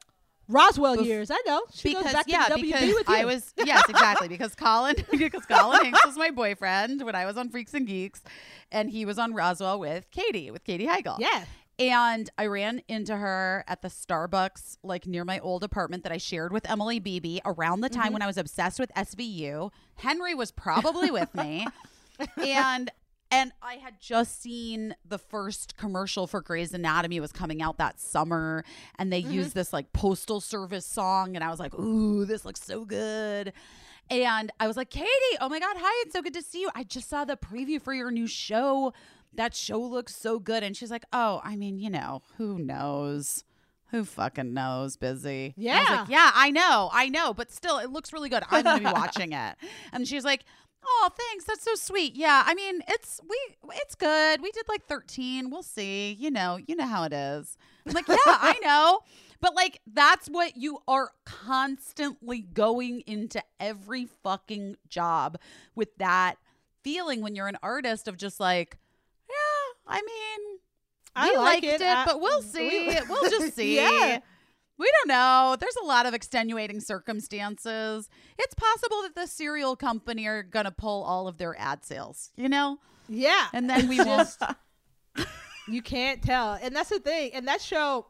Roswell 0.53 0.97
Bef- 0.97 1.05
years. 1.07 1.31
I 1.31 1.39
know. 1.47 1.63
She 1.73 1.89
because 1.91 2.05
goes 2.05 2.13
back 2.13 2.25
yeah, 2.29 2.45
to 2.45 2.55
WB 2.55 2.63
because 2.63 2.95
with 2.95 3.09
you. 3.09 3.15
I 3.15 3.25
was 3.25 3.55
yes, 3.65 3.83
exactly. 3.89 4.29
Because 4.29 4.55
Colin 4.55 4.97
because 5.11 5.45
Colin 5.47 5.85
Hanks 5.85 6.05
was 6.07 6.17
my 6.17 6.31
boyfriend 6.31 7.03
when 7.03 7.15
I 7.15 7.25
was 7.27 7.37
on 7.37 7.49
Freaks 7.49 7.75
and 7.75 7.87
Geeks, 7.87 8.23
and 8.71 8.91
he 8.91 9.05
was 9.05 9.19
on 9.19 9.35
Roswell 9.35 9.79
with 9.81 10.11
Katie 10.11 10.51
with 10.51 10.65
Katie 10.65 10.87
Heigl. 10.87 11.19
yeah. 11.19 11.45
And 11.79 12.29
I 12.37 12.47
ran 12.47 12.83
into 12.87 13.17
her 13.17 13.65
at 13.67 13.81
the 13.83 13.89
Starbucks, 13.89 14.77
like 14.85 15.07
near 15.07 15.25
my 15.25 15.39
old 15.41 15.65
apartment 15.65 16.03
that 16.05 16.13
I 16.13 16.19
shared 16.19 16.53
with 16.53 16.69
Emily 16.71 16.99
Beebe 17.01 17.39
around 17.47 17.81
the 17.81 17.89
time 17.89 18.05
Mm-hmm. 18.05 18.13
when 18.13 18.23
I 18.23 18.27
was 18.27 18.37
obsessed 18.37 18.79
with 18.79 18.93
SVU. 18.95 19.71
Henry 19.97 20.35
was 20.35 20.53
probably 20.53 21.11
with 21.11 21.35
me. 21.35 21.67
and 22.37 22.91
and 23.33 23.51
I 23.63 23.75
had 23.75 24.01
just 24.01 24.41
seen 24.43 24.95
the 25.05 25.19
first 25.19 25.77
commercial 25.77 26.27
for 26.29 26.41
Grey's 26.41 26.73
Anatomy 26.73 27.19
was 27.19 27.33
coming 27.33 27.61
out 27.63 27.79
that 27.79 27.99
summer, 27.99 28.65
and 28.99 29.13
they 29.13 29.23
Mm-hmm. 29.23 29.33
used 29.33 29.55
this 29.55 29.73
like 29.73 29.93
postal 29.93 30.41
service 30.41 30.87
song, 30.87 31.35
and 31.35 31.43
I 31.43 31.51
was 31.51 31.59
like, 31.59 31.75
"Ooh, 31.75 32.25
this 32.25 32.45
looks 32.45 32.63
so 32.63 32.85
good." 32.85 33.53
And 34.11 34.51
I 34.61 34.67
was 34.67 34.77
like, 34.77 34.91
"Katie, 34.91 35.09
oh 35.41 35.49
my 35.49 35.59
god, 35.59 35.77
hi! 35.79 36.03
It's 36.07 36.13
so 36.13 36.23
good 36.23 36.35
to 36.35 36.43
see 36.43 36.61
you. 36.61 36.71
I 36.75 36.85
just 36.85 37.09
saw 37.09 37.25
the 37.25 37.37
preview 37.37 37.81
for 37.81 37.95
your 37.95 38.11
new 38.11 38.27
show. 38.27 38.93
That 39.35 39.55
show 39.55 39.81
looks 39.81 40.15
so 40.15 40.39
good." 40.39 40.63
And 40.63 40.77
she's 40.77 40.91
like, 40.91 41.05
"Oh, 41.13 41.41
I 41.43 41.57
mean, 41.57 41.79
you 41.79 41.91
know, 41.91 42.23
who 42.37 42.59
knows." 42.59 43.45
Who 43.93 44.07
fucking 44.07 44.55
knows? 44.55 44.97
Busy. 44.97 45.53
And 45.59 45.69
I 45.69 45.79
was 45.81 45.89
Yeah. 45.91 45.97
like, 46.01 46.09
yeah, 46.09 46.31
I 46.35 46.51
know, 46.51 46.89
I 46.95 47.11
know, 47.11 47.35
but 47.35 47.53
still, 47.53 47.77
it 47.77 47.91
looks 47.91 48.11
really 48.11 48.31
good. 48.31 48.43
I'm 48.51 48.65
gonna 48.65 48.79
be 48.79 48.87
watching 48.87 49.33
it. 49.35 49.57
And 49.93 50.09
she's 50.09 50.25
like, 50.25 50.47
Oh, 50.85 51.11
thanks. 51.17 51.45
That's 51.45 51.63
so 51.63 51.75
sweet. 51.75 52.17
Yeah, 52.17 52.43
I 52.47 52.55
mean, 52.55 52.81
it's 52.89 53.21
we 53.29 53.37
it's 53.75 53.95
good. 53.95 54.41
We 54.43 54.51
did 54.51 54.65
like 54.69 54.85
13. 54.87 55.51
We'll 55.51 55.63
see. 55.63 56.13
You 56.19 56.31
know, 56.31 56.59
you 56.67 56.75
know 56.77 56.87
how 56.87 57.05
it 57.05 57.13
is. 57.13 57.57
I'm 57.87 57.93
like, 57.93 58.09
yeah, 58.09 58.17
I 58.27 58.59
know. 58.65 59.01
But 59.41 59.55
like 59.55 59.81
that's 59.93 60.29
what 60.29 60.57
you 60.57 60.79
are 60.89 61.11
constantly 61.25 62.41
going 62.41 63.01
into 63.07 63.43
every 63.61 64.07
fucking 64.23 64.77
job 64.89 65.39
with 65.75 65.97
that 65.99 66.37
feeling 66.83 67.21
when 67.23 67.35
you're 67.37 67.49
an 67.49 67.59
artist 67.63 68.09
of 68.09 68.17
just 68.17 68.41
like, 68.41 68.77
yeah, 69.29 69.95
I 69.95 70.01
mean, 70.03 70.59
I 71.15 71.31
we 71.31 71.37
like 71.37 71.45
liked 71.63 71.65
it. 71.65 71.81
it, 71.81 71.87
I- 71.87 72.05
but 72.05 72.21
we'll 72.21 72.41
we- 72.41 72.47
see. 72.47 72.99
we'll 73.09 73.31
just 73.31 73.55
see. 73.57 73.77
Yeah. 73.77 74.19
We 74.83 74.91
don't 74.99 75.09
know. 75.09 75.57
There's 75.61 75.77
a 75.81 75.87
lot 75.87 76.07
of 76.07 76.13
extenuating 76.15 76.81
circumstances. 76.81 78.09
It's 78.39 78.55
possible 78.55 79.03
that 79.03 79.15
the 79.15 79.27
cereal 79.27 79.77
company 79.77 80.27
are 80.27 80.43
going 80.43 80.65
to 80.65 80.73
pull 80.73 81.05
all 81.05 81.29
of 81.29 81.39
their 81.39 81.59
ad 81.59 81.85
sales, 81.85 82.31
you 82.37 82.49
know? 82.49 82.79
Yeah. 83.09 83.47
And 83.53 83.71
then 83.71 83.89
we 83.89 83.97
just 83.99 84.43
you 85.69 85.83
can't 85.83 86.23
tell. 86.23 86.55
And 86.61 86.75
that's 86.75 86.91
the 86.91 86.99
thing. 86.99 87.31
And 87.35 87.47
that 87.49 87.61
show, 87.61 88.07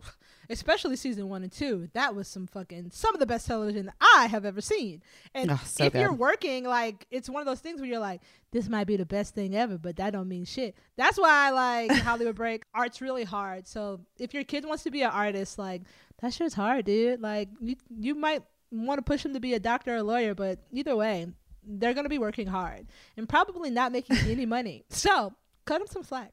especially 0.49 0.97
season 0.97 1.29
one 1.29 1.43
and 1.43 1.53
two, 1.53 1.89
that 1.93 2.15
was 2.15 2.29
some 2.29 2.47
fucking 2.47 2.91
some 2.91 3.15
of 3.15 3.21
the 3.21 3.27
best 3.27 3.47
television 3.47 3.93
I 4.01 4.27
have 4.31 4.45
ever 4.45 4.61
seen. 4.61 5.03
And 5.35 5.51
Oh, 5.51 5.61
so 5.65 5.85
if 5.85 5.95
you're 5.95 6.13
working, 6.13 6.65
like 6.65 7.07
it's 7.11 7.29
one 7.29 7.41
of 7.41 7.47
those 7.47 7.61
things 7.61 7.81
where 7.81 7.89
you're 7.89 7.99
like, 7.99 8.23
this 8.53 8.69
might 8.69 8.87
be 8.87 8.97
the 8.97 9.07
best 9.07 9.35
thing 9.35 9.55
ever, 9.55 9.79
but 9.79 9.97
that 9.97 10.13
don't 10.13 10.29
mean 10.29 10.45
shit. 10.45 10.75
That's 10.97 11.19
why 11.19 11.49
I 11.49 11.51
like 11.51 11.91
Hollywood 12.03 12.37
Break. 12.37 12.65
Art's 12.75 13.01
really 13.01 13.25
hard. 13.25 13.67
So 13.67 14.01
if 14.19 14.35
your 14.35 14.45
kid 14.45 14.65
wants 14.65 14.83
to 14.85 14.91
be 14.91 15.03
an 15.03 15.11
artist, 15.11 15.59
like 15.59 15.83
that 16.23 16.33
shit's 16.33 16.55
hard, 16.55 16.87
dude. 16.87 17.21
Like 17.21 17.49
you, 17.61 17.77
you 17.91 18.15
might 18.15 18.43
want 18.71 18.99
to 18.99 19.03
push 19.03 19.23
them 19.23 19.35
to 19.35 19.41
be 19.41 19.55
a 19.55 19.61
doctor 19.61 19.93
or 19.95 19.99
a 19.99 20.03
lawyer, 20.03 20.35
but 20.35 20.61
either 20.73 20.97
way, 20.97 21.27
they're 21.65 21.95
gonna 21.95 22.09
be 22.09 22.19
working 22.19 22.47
hard 22.47 22.87
and 23.17 23.29
probably 23.29 23.71
not 23.71 23.93
making 23.93 24.17
any 24.29 24.47
money. 24.47 24.85
So 24.89 25.35
cut 25.65 25.79
them 25.79 25.89
some 25.89 26.03
slack. 26.03 26.33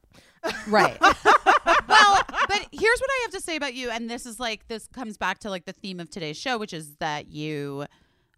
Right. 0.67 0.99
well, 1.01 2.19
but 2.47 2.67
here's 2.71 2.99
what 2.99 3.09
I 3.09 3.19
have 3.23 3.31
to 3.31 3.41
say 3.41 3.55
about 3.55 3.73
you. 3.73 3.89
And 3.89 4.09
this 4.09 4.25
is 4.25 4.39
like, 4.39 4.67
this 4.67 4.87
comes 4.87 5.17
back 5.17 5.39
to 5.39 5.49
like 5.49 5.65
the 5.65 5.73
theme 5.73 5.99
of 5.99 6.09
today's 6.09 6.37
show, 6.37 6.57
which 6.57 6.73
is 6.73 6.95
that 6.95 7.27
you 7.27 7.85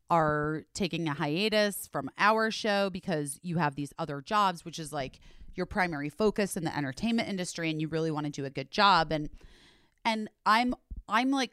are 0.10 0.64
taking 0.74 1.08
a 1.08 1.14
hiatus 1.14 1.88
from 1.88 2.10
our 2.18 2.52
show 2.52 2.90
because 2.90 3.40
you 3.42 3.58
have 3.58 3.76
these 3.76 3.94
other 3.98 4.22
jobs, 4.22 4.66
which 4.66 4.80
is 4.80 4.92
like 4.92 5.20
your 5.56 5.66
primary 5.66 6.10
focus 6.10 6.58
in 6.58 6.64
the 6.64 6.76
entertainment 6.76 7.30
industry 7.30 7.70
and 7.70 7.80
you 7.80 7.88
really 7.88 8.12
want 8.12 8.26
to 8.26 8.32
do 8.32 8.46
a 8.46 8.50
good 8.50 8.72
job. 8.72 9.12
And, 9.12 9.30
and 10.04 10.30
I'm, 10.46 10.76
I'm 11.12 11.30
like 11.30 11.52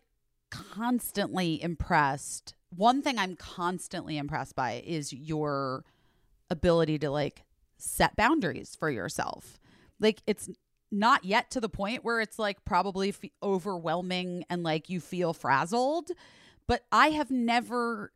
constantly 0.50 1.62
impressed. 1.62 2.54
One 2.74 3.02
thing 3.02 3.18
I'm 3.18 3.36
constantly 3.36 4.16
impressed 4.16 4.54
by 4.54 4.82
is 4.86 5.12
your 5.12 5.84
ability 6.48 6.98
to 7.00 7.10
like 7.10 7.42
set 7.76 8.16
boundaries 8.16 8.76
for 8.78 8.90
yourself. 8.90 9.58
Like 10.00 10.22
it's 10.26 10.48
not 10.90 11.24
yet 11.24 11.50
to 11.50 11.60
the 11.60 11.68
point 11.68 12.04
where 12.04 12.20
it's 12.20 12.38
like 12.38 12.64
probably 12.64 13.10
f- 13.10 13.30
overwhelming 13.42 14.44
and 14.48 14.62
like 14.62 14.88
you 14.88 15.00
feel 15.00 15.34
frazzled, 15.34 16.10
but 16.66 16.84
I 16.90 17.08
have 17.10 17.30
never 17.30 18.12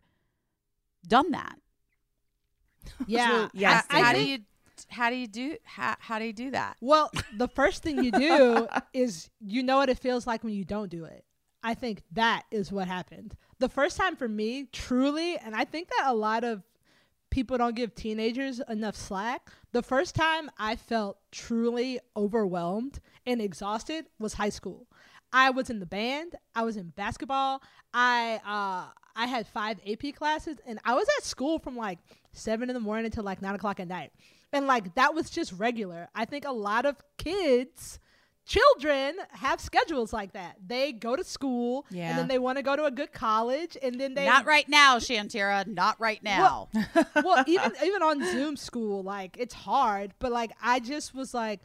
done 1.07 1.33
that. 1.33 1.57
Yeah. 3.07 3.49
yes, 3.53 3.85
how, 3.89 4.03
how 4.03 4.13
do 4.13 4.25
you 4.25 4.39
how 4.89 5.11
do 5.11 5.17
you 5.17 5.27
do 5.27 5.57
how, 5.65 5.97
how 5.99 6.19
do 6.19 6.25
you 6.25 6.33
do 6.33 6.51
that? 6.53 6.77
Well, 6.81 7.11
the 7.37 7.49
first 7.49 7.83
thing 7.83 8.03
you 8.03 8.11
do 8.11 8.69
is 8.93 9.31
you 9.41 9.63
know 9.63 9.77
what 9.77 9.89
it 9.89 9.99
feels 9.99 10.27
like 10.27 10.43
when 10.45 10.53
you 10.53 10.65
don't 10.65 10.91
do 10.91 11.05
it. 11.05 11.25
I 11.63 11.75
think 11.75 12.03
that 12.13 12.45
is 12.51 12.73
what 12.73 12.89
happened. 12.89 13.37
The 13.59 13.69
first 13.69 13.97
time 13.97 14.17
for 14.17 14.29
me, 14.29 14.69
truly, 14.73 15.37
and 15.39 15.55
I 15.55 15.65
think 15.65 15.89
that 15.89 16.09
a 16.09 16.15
lot 16.15 16.43
of 16.43 16.63
people 17.31 17.57
don't 17.57 17.77
give 17.77 17.95
teenagers 17.95 18.61
enough 18.69 18.97
slack. 18.97 19.51
The 19.73 19.83
first 19.83 20.15
time 20.15 20.51
I 20.59 20.77
felt 20.77 21.19
truly 21.31 21.99
overwhelmed 22.17 23.01
and 23.27 23.41
exhausted 23.41 24.07
was 24.19 24.35
high 24.35 24.51
school. 24.51 24.87
I 25.33 25.51
was 25.51 25.71
in 25.71 25.81
the 25.81 25.87
band, 25.87 26.37
I 26.55 26.63
was 26.63 26.77
in 26.77 26.91
basketball, 26.91 27.63
I 27.95 28.41
uh 28.47 28.93
I 29.15 29.27
had 29.27 29.47
five 29.47 29.79
AP 29.87 30.15
classes 30.15 30.59
and 30.67 30.79
I 30.85 30.95
was 30.95 31.07
at 31.19 31.25
school 31.25 31.59
from 31.59 31.77
like 31.77 31.99
seven 32.33 32.71
in 32.71 32.75
the 32.75 32.81
morning 32.81 33.07
until 33.07 33.25
like 33.25 33.43
nine 33.43 33.55
o'clock 33.55 33.81
at 33.81 33.89
night. 33.89 34.13
And 34.53 34.67
like 34.67 34.95
that 34.95 35.15
was 35.15 35.31
just 35.31 35.53
regular. 35.53 36.09
I 36.15 36.25
think 36.27 36.45
a 36.47 36.53
lot 36.53 36.85
of 36.87 36.97
kids, 37.17 37.99
children 38.47 39.15
have 39.31 39.61
schedules 39.61 40.13
like 40.13 40.33
that. 40.33 40.57
They 40.67 40.93
go 40.93 41.17
to 41.17 41.25
school 41.25 41.87
Yeah. 41.91 42.11
and 42.11 42.19
then 42.19 42.29
they 42.29 42.39
want 42.39 42.59
to 42.59 42.63
go 42.63 42.77
to 42.77 42.85
a 42.85 42.91
good 42.91 43.13
college 43.13 43.77
and 43.83 44.01
then 44.01 44.15
they 44.15 44.27
Not 44.27 44.47
right 44.47 44.69
now, 44.69 44.99
Shantira. 44.99 45.67
Not 45.67 46.01
right 46.01 46.23
now. 46.23 46.69
well, 47.25 47.45
even 47.47 47.73
even 47.85 48.03
on 48.03 48.25
Zoom 48.25 48.57
school, 48.57 49.03
like 49.03 49.37
it's 49.39 49.55
hard, 49.55 50.13
but 50.19 50.33
like 50.33 50.53
I 50.63 50.81
just 50.81 51.15
was 51.15 51.35
like 51.35 51.61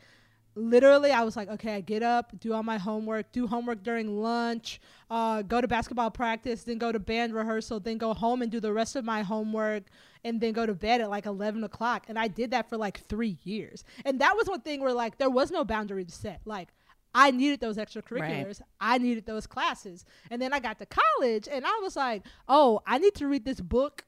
literally 0.57 1.11
I 1.11 1.23
was 1.23 1.35
like, 1.35 1.49
okay, 1.49 1.75
I 1.75 1.81
get 1.81 2.03
up, 2.03 2.37
do 2.39 2.53
all 2.53 2.63
my 2.63 2.77
homework, 2.77 3.31
do 3.31 3.47
homework 3.47 3.83
during 3.83 4.21
lunch, 4.21 4.81
uh, 5.09 5.41
go 5.43 5.61
to 5.61 5.67
basketball 5.67 6.11
practice, 6.11 6.63
then 6.63 6.77
go 6.77 6.91
to 6.91 6.99
band 6.99 7.33
rehearsal, 7.33 7.79
then 7.79 7.97
go 7.97 8.13
home 8.13 8.41
and 8.41 8.51
do 8.51 8.59
the 8.59 8.73
rest 8.73 8.95
of 8.95 9.05
my 9.05 9.21
homework, 9.21 9.83
and 10.23 10.41
then 10.41 10.53
go 10.53 10.65
to 10.65 10.73
bed 10.73 11.01
at 11.01 11.09
like 11.09 11.25
eleven 11.25 11.63
o'clock. 11.63 12.05
And 12.09 12.17
I 12.19 12.27
did 12.27 12.51
that 12.51 12.69
for 12.69 12.77
like 12.77 12.99
three 13.01 13.37
years. 13.43 13.83
And 14.03 14.19
that 14.19 14.35
was 14.35 14.47
one 14.47 14.61
thing 14.61 14.81
where 14.81 14.93
like 14.93 15.17
there 15.17 15.29
was 15.29 15.51
no 15.51 15.63
boundary 15.63 16.05
to 16.05 16.11
set. 16.11 16.41
Like 16.45 16.69
I 17.13 17.31
needed 17.31 17.61
those 17.61 17.77
extracurriculars. 17.77 18.61
I 18.79 18.97
needed 18.97 19.25
those 19.25 19.47
classes. 19.47 20.05
And 20.29 20.41
then 20.41 20.53
I 20.53 20.59
got 20.59 20.79
to 20.79 20.85
college 20.85 21.47
and 21.51 21.65
I 21.65 21.79
was 21.81 21.95
like, 21.95 22.23
oh, 22.47 22.81
I 22.85 22.97
need 22.97 23.15
to 23.15 23.27
read 23.27 23.45
this 23.45 23.61
book 23.61 24.03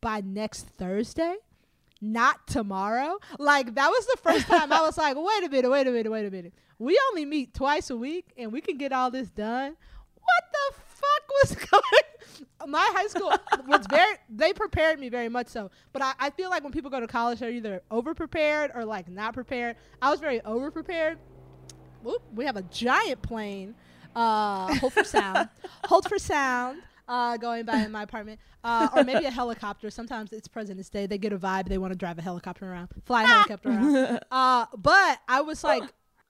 by 0.00 0.20
next 0.20 0.66
Thursday, 0.66 1.36
not 2.04 2.46
tomorrow. 2.46 3.18
Like 3.38 3.74
that 3.74 3.88
was 3.88 4.06
the 4.06 4.18
first 4.22 4.46
time 4.46 4.72
I 4.72 4.82
was 4.82 4.98
like, 4.98 5.16
wait 5.16 5.44
a 5.44 5.48
minute, 5.48 5.70
wait 5.70 5.86
a 5.86 5.90
minute, 5.90 6.10
wait 6.12 6.26
a 6.26 6.30
minute. 6.30 6.52
We 6.78 7.00
only 7.10 7.24
meet 7.24 7.54
twice 7.54 7.90
a 7.90 7.96
week 7.96 8.32
and 8.36 8.52
we 8.52 8.60
can 8.60 8.76
get 8.76 8.92
all 8.92 9.10
this 9.10 9.30
done. 9.30 9.76
What 10.14 10.44
the 10.52 10.74
fuck 11.04 11.30
was 11.42 11.54
going? 11.70 12.70
My 12.70 12.90
high 12.94 13.06
school 13.06 13.32
was 13.66 13.86
very. 13.88 14.16
They 14.28 14.52
prepared 14.52 14.98
me 14.98 15.08
very 15.08 15.28
much 15.28 15.48
so, 15.48 15.70
but 15.92 16.02
I, 16.02 16.14
I 16.18 16.30
feel 16.30 16.50
like 16.50 16.62
when 16.62 16.72
people 16.72 16.90
go 16.90 17.00
to 17.00 17.06
college, 17.06 17.40
they're 17.40 17.50
either 17.50 17.82
over 17.90 18.14
prepared 18.14 18.70
or 18.74 18.84
like 18.84 19.08
not 19.08 19.34
prepared. 19.34 19.76
I 20.00 20.10
was 20.10 20.20
very 20.20 20.40
over 20.42 20.70
prepared. 20.70 21.18
Whoop, 22.02 22.22
we 22.34 22.44
have 22.44 22.56
a 22.56 22.62
giant 22.62 23.22
plane. 23.22 23.74
Uh, 24.14 24.74
hold 24.76 24.92
for 24.92 25.04
sound. 25.04 25.48
hold 25.84 26.08
for 26.08 26.18
sound. 26.18 26.82
Uh, 27.06 27.36
going 27.36 27.66
by 27.66 27.76
in 27.76 27.92
my 27.92 28.02
apartment, 28.02 28.40
uh, 28.62 28.88
or 28.96 29.04
maybe 29.04 29.26
a 29.26 29.30
helicopter. 29.30 29.90
Sometimes 29.90 30.32
it's 30.32 30.48
President's 30.48 30.88
Day. 30.88 31.06
They 31.06 31.18
get 31.18 31.34
a 31.34 31.38
vibe. 31.38 31.68
They 31.68 31.76
want 31.76 31.92
to 31.92 31.98
drive 31.98 32.18
a 32.18 32.22
helicopter 32.22 32.64
around, 32.64 32.88
fly 33.04 33.24
a 33.24 33.26
helicopter 33.26 33.68
around. 33.68 34.20
Uh, 34.30 34.66
but 34.76 35.20
I 35.28 35.42
was 35.42 35.62
like, 35.62 35.82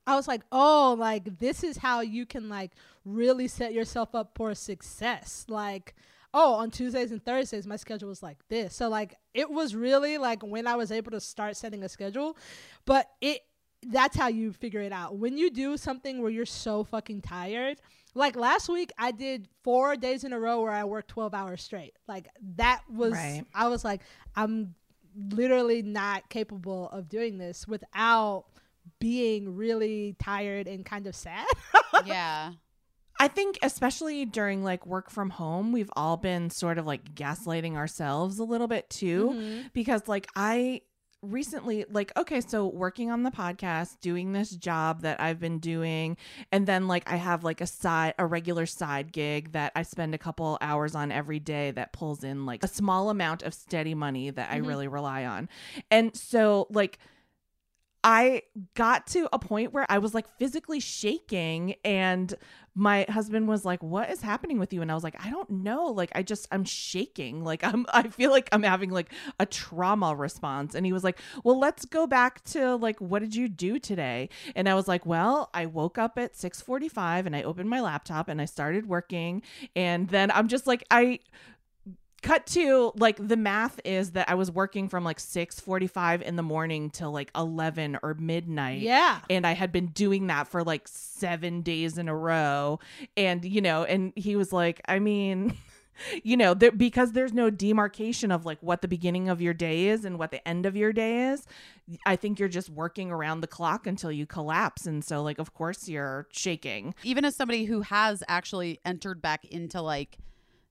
I 0.07 0.17
was 0.17 0.29
like, 0.29 0.43
oh, 0.53 0.97
like 0.99 1.39
this 1.39 1.63
is 1.65 1.77
how 1.77 2.01
you 2.01 2.27
can 2.27 2.49
like 2.49 2.73
really 3.05 3.49
set 3.49 3.73
yourself 3.73 4.15
up 4.15 4.33
for 4.35 4.55
success. 4.55 5.47
Like, 5.49 5.95
oh, 6.33 6.55
on 6.55 6.71
Tuesdays 6.71 7.13
and 7.13 7.25
Thursdays, 7.25 7.67
my 7.67 7.77
schedule 7.77 8.09
was 8.09 8.23
like 8.23 8.39
this. 8.49 8.75
So 8.75 8.89
like, 8.89 9.15
it 9.33 9.51
was 9.51 9.75
really 9.75 10.19
like 10.19 10.43
when 10.43 10.67
I 10.67 10.77
was 10.77 10.93
able 10.93 11.13
to 11.13 11.21
start 11.21 11.57
setting 11.57 11.83
a 11.85 11.89
schedule, 11.89 12.37
but 12.85 13.09
it 13.21 13.41
that's 13.87 14.17
how 14.17 14.29
you 14.29 14.53
figure 14.53 14.81
it 14.81 14.93
out. 14.93 15.17
When 15.19 15.37
you 15.37 15.51
do 15.51 15.77
something 15.77 16.23
where 16.23 16.31
you're 16.31 16.47
so 16.47 16.85
fucking 16.85 17.21
tired, 17.21 17.79
like 18.15 18.37
last 18.37 18.69
week, 18.69 18.93
I 18.99 19.11
did 19.11 19.49
four 19.63 19.97
days 19.97 20.25
in 20.25 20.33
a 20.33 20.39
row 20.41 20.63
where 20.63 20.73
I 20.73 20.85
worked 20.85 21.09
12 21.09 21.35
hours 21.35 21.63
straight. 21.63 21.95
Like 22.07 22.29
that 22.57 22.83
was, 22.91 23.13
Right. 23.13 23.45
I 23.55 23.69
was 23.69 23.85
like, 23.85 24.01
I'm 24.37 24.75
literally 25.17 25.83
not 25.83 26.29
capable 26.29 26.89
of 26.91 27.09
doing 27.09 27.39
this 27.39 27.67
without 27.69 28.45
being 28.99 29.57
really 29.57 30.17
tired 30.23 30.67
and 30.69 30.85
kind 30.85 31.07
of 31.07 31.15
sad. 31.15 31.47
yeah. 32.05 32.53
I 32.53 33.25
I 33.25 33.29
think 33.29 33.59
especially 33.63 34.25
during 34.25 34.65
like 34.65 34.87
work 34.87 35.09
from 35.09 35.31
home, 35.31 35.71
we've 35.71 35.91
all 35.95 36.17
been 36.17 36.51
sort 36.51 36.79
of 36.79 36.85
like 36.87 37.15
gaslighting 37.15 37.77
ourselves 37.77 38.41
a 38.41 38.45
little 38.45 38.67
bit 38.67 38.91
too 38.91 39.31
Mhm. 39.33 39.73
because 39.73 40.09
like 40.09 40.27
I 40.35 40.81
recently 41.31 41.85
like 41.91 42.13
okay 42.17 42.41
so 42.41 42.67
working 42.67 43.11
on 43.11 43.23
the 43.23 43.31
podcast 43.31 44.01
doing 44.01 44.33
this 44.33 44.51
job 44.51 45.03
that 45.03 45.21
I've 45.21 45.41
been 45.41 45.59
doing 45.59 46.17
and 46.53 46.67
then 46.67 46.87
like 46.87 47.11
I 47.11 47.17
have 47.17 47.45
like 47.45 47.61
a 47.61 47.67
side 47.67 48.15
a 48.19 48.27
regular 48.27 48.67
side 48.67 49.13
gig 49.13 49.53
that 49.53 49.73
I 49.75 49.83
spend 49.83 50.15
a 50.15 50.19
couple 50.19 50.59
hours 50.61 50.95
on 50.95 51.11
every 51.11 51.41
day 51.41 51.71
that 51.73 51.93
pulls 51.93 52.25
in 52.25 52.47
like 52.47 52.63
a 52.63 52.69
small 52.69 53.11
amount 53.11 53.43
of 53.43 53.55
steady 53.55 53.95
money 53.95 54.31
that 54.31 54.51
I 54.51 54.61
Mhm. 54.61 54.67
really 54.67 54.89
rely 54.89 55.25
on. 55.25 55.49
And 55.91 56.15
so 56.17 56.67
like 56.71 56.99
I 58.05 58.43
got 58.75 59.07
to 59.09 59.31
a 59.33 59.39
point 59.39 59.73
where 59.73 59.87
I 59.89 59.97
was 59.97 60.13
like 60.13 60.29
physically 60.39 60.79
shaking 60.79 61.77
and 61.85 62.35
my 62.75 63.07
husband 63.09 63.49
was 63.49 63.65
like 63.65 63.83
what 63.83 64.11
is 64.11 64.21
happening 64.21 64.59
with 64.59 64.73
you? 64.75 64.83
And 64.83 64.91
I 64.91 64.95
was 64.95 65.05
like 65.05 65.17
I 65.25 65.31
don't 65.31 65.49
know. 65.49 65.87
Like 65.87 66.11
I 66.15 66.23
just 66.23 66.47
I'm 66.53 66.65
shaking. 66.65 67.43
Like 67.43 67.65
I'm 67.65 67.87
I 67.95 68.09
feel 68.09 68.31
like 68.31 68.49
I'm 68.53 68.63
having 68.63 68.91
like 68.91 69.13
a 69.41 69.47
trauma 69.47 70.15
response. 70.15 70.75
And 70.75 70.85
he 70.85 70.93
was 70.93 71.03
like 71.03 71.19
well 71.45 71.59
let's 71.59 71.87
go 71.87 72.07
back 72.07 72.45
to 72.45 72.77
like 72.77 73.01
what 73.01 73.21
did 73.21 73.35
you 73.35 73.49
do 73.49 73.79
today? 73.79 74.29
And 74.55 74.69
I 74.69 74.75
was 74.75 74.87
like 74.87 75.07
well 75.07 75.49
I 75.55 75.65
woke 75.65 75.97
up 75.97 76.19
at 76.19 76.35
6:45 76.35 77.25
and 77.25 77.35
I 77.35 77.43
opened 77.43 77.71
my 77.71 77.81
laptop 77.81 78.29
and 78.29 78.39
I 78.39 78.45
started 78.45 78.87
working. 78.87 79.41
And 79.75 80.09
then 80.09 80.31
I'm 80.31 80.49
just 80.49 80.67
like 80.67 80.85
I 80.91 81.21
cut 82.25 82.47
to 82.47 82.91
like 82.97 83.17
the 83.29 83.37
math 83.37 83.79
is 83.85 84.13
that 84.13 84.31
I 84.31 84.35
was 84.35 84.51
working 84.51 84.89
from 84.89 85.05
like 85.05 85.19
6:45 85.19 86.23
in 86.23 86.37
the 86.37 86.43
morning 86.43 86.89
till 86.89 87.13
like 87.13 87.31
11 87.37 87.99
or 88.03 88.15
midnight. 88.15 88.81
Yeah. 88.81 89.21
and 89.29 89.47
I 89.47 89.53
had 89.53 89.71
been 89.71 89.89
doing 89.89 90.27
that 90.29 90.49
for 90.49 90.65
like 90.65 90.89
7 90.89 91.61
days 91.61 91.99
in 91.99 92.09
a 92.09 92.17
row. 92.17 92.81
And 93.17 93.45
you 93.45 93.61
know 93.61 93.85
and 93.85 94.13
he 94.17 94.37
was 94.37 94.53
like 94.53 94.81
I 94.89 94.99
mean 94.99 95.57
you 96.23 96.37
know 96.37 96.55
there, 96.55 96.73
because 96.73 97.13
there's 97.13 97.35
no 97.35 97.51
demarcation 97.51 98.33
of 98.33 98.47
like 98.47 98.59
what 98.63 98.81
the 98.81 98.89
beginning 98.89 99.29
of 99.29 99.43
your 99.43 99.55
day 99.55 99.89
is 99.89 100.07
and 100.07 100.19
what 100.19 100.31
the 100.31 100.47
end 100.49 100.65
of 100.65 100.75
your 100.75 100.93
day 100.95 101.29
is 101.29 101.47
I 102.07 102.17
think 102.17 102.39
you're 102.39 102.49
just 102.49 102.71
working 102.71 103.11
around 103.11 103.43
the 103.43 103.47
clock 103.47 103.87
until 103.87 104.11
you 104.11 104.25
collapse. 104.25 104.87
And 104.87 105.05
so 105.05 105.23
like 105.23 105.39
of 105.39 105.53
course 105.53 105.91
you're 105.91 106.27
shaking. 106.33 106.95
Even 107.03 107.27
as 107.27 107.37
somebody 107.37 107.67
who 107.67 107.83
has 107.83 108.23
actually 108.29 108.81
entered 108.87 109.21
back 109.21 109.45
into 109.45 109.83
like 109.83 110.17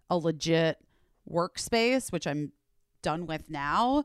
a 0.09 0.17
legit 0.17 0.79
workspace, 1.29 2.11
which 2.11 2.27
I'm 2.27 2.51
done 3.01 3.25
with 3.25 3.49
now, 3.49 4.03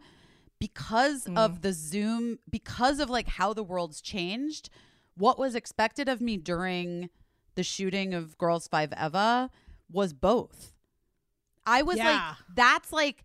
because 0.59 1.25
mm-hmm. 1.25 1.39
of 1.39 1.63
the 1.63 1.73
Zoom, 1.73 2.39
because 2.51 3.01
of 3.01 3.11
like 3.11 3.29
how 3.29 3.53
the 3.53 3.63
world's 3.63 4.01
changed, 4.01 4.71
what 5.17 5.39
was 5.39 5.55
expected 5.55 6.09
of 6.09 6.21
me 6.21 6.37
during 6.37 7.11
the 7.55 7.63
shooting 7.63 8.15
of 8.15 8.39
Girls 8.39 8.69
Five 8.69 8.93
Eva 9.01 9.51
was 9.91 10.13
both. 10.13 10.73
I 11.67 11.83
was 11.83 11.97
Yeah. 11.99 12.05
like, 12.13 12.37
that's 12.55 12.93
like, 12.93 13.25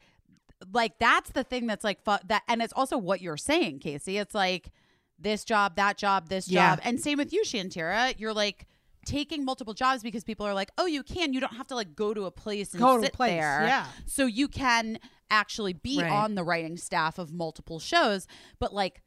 like 0.71 0.97
that's 0.99 1.31
the 1.31 1.43
thing 1.43 1.67
that's 1.67 1.83
like 1.83 2.03
fu- 2.03 2.25
that, 2.27 2.43
and 2.47 2.61
it's 2.61 2.73
also 2.73 2.97
what 2.97 3.21
you're 3.21 3.37
saying, 3.37 3.79
Caissie. 3.79 4.19
It's 4.19 4.33
like 4.33 4.71
this 5.19 5.43
job, 5.43 5.75
that 5.75 5.97
job, 5.97 6.29
this 6.29 6.47
Yeah. 6.47 6.75
job, 6.75 6.81
and 6.83 6.99
same 6.99 7.17
with 7.17 7.31
you, 7.31 7.43
Shantira. 7.43 8.13
You're 8.17 8.33
like 8.33 8.65
taking 9.05 9.45
multiple 9.45 9.73
jobs 9.73 10.03
because 10.03 10.23
people 10.23 10.45
are 10.45 10.53
like, 10.53 10.71
oh, 10.77 10.85
you 10.85 11.03
can. 11.03 11.33
You 11.33 11.39
don't 11.39 11.55
have 11.55 11.67
to 11.67 11.75
like 11.75 11.95
go 11.95 12.13
to 12.13 12.25
a 12.25 12.31
place 12.31 12.73
and 12.73 12.81
Go 12.81 12.95
to 12.97 13.01
a 13.01 13.05
sit 13.05 13.13
place, 13.13 13.31
there. 13.31 13.63
yeah. 13.65 13.85
So 14.05 14.25
you 14.25 14.47
can 14.47 14.99
actually 15.29 15.73
be 15.73 16.01
Right. 16.01 16.11
on 16.11 16.35
the 16.35 16.43
writing 16.43 16.77
staff 16.77 17.17
of 17.17 17.31
multiple 17.33 17.79
shows, 17.79 18.27
but 18.59 18.73
like, 18.73 19.01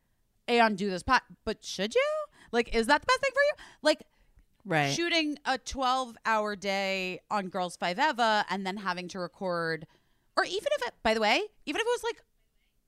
and 0.49 0.76
do 0.78 0.90
this 0.90 1.03
pot. 1.03 1.22
But 1.44 1.64
should 1.64 1.94
you? 1.94 2.07
Like, 2.53 2.74
is 2.74 2.86
that 2.86 3.01
the 3.03 3.07
best 3.07 3.20
thing 3.20 3.30
for 3.32 3.42
you? 3.42 3.53
Like, 3.82 4.03
right 4.64 4.92
shooting 4.92 5.38
a 5.44 5.59
12 5.59 6.16
hour 6.26 6.57
day 6.57 7.20
on 7.30 7.49
Girls 7.49 7.76
Five 7.76 7.99
Eva 7.99 8.44
and 8.51 8.66
then 8.66 8.76
having 8.78 9.09
to 9.09 9.18
record, 9.20 9.86
or 10.36 10.44
even 10.44 10.68
if 10.80 10.88
it, 10.88 10.94
by 11.03 11.14
the 11.14 11.20
way, 11.20 11.42
even 11.66 11.80
if 11.80 11.86
it 11.86 11.90
was 11.90 12.03
like, 12.05 12.22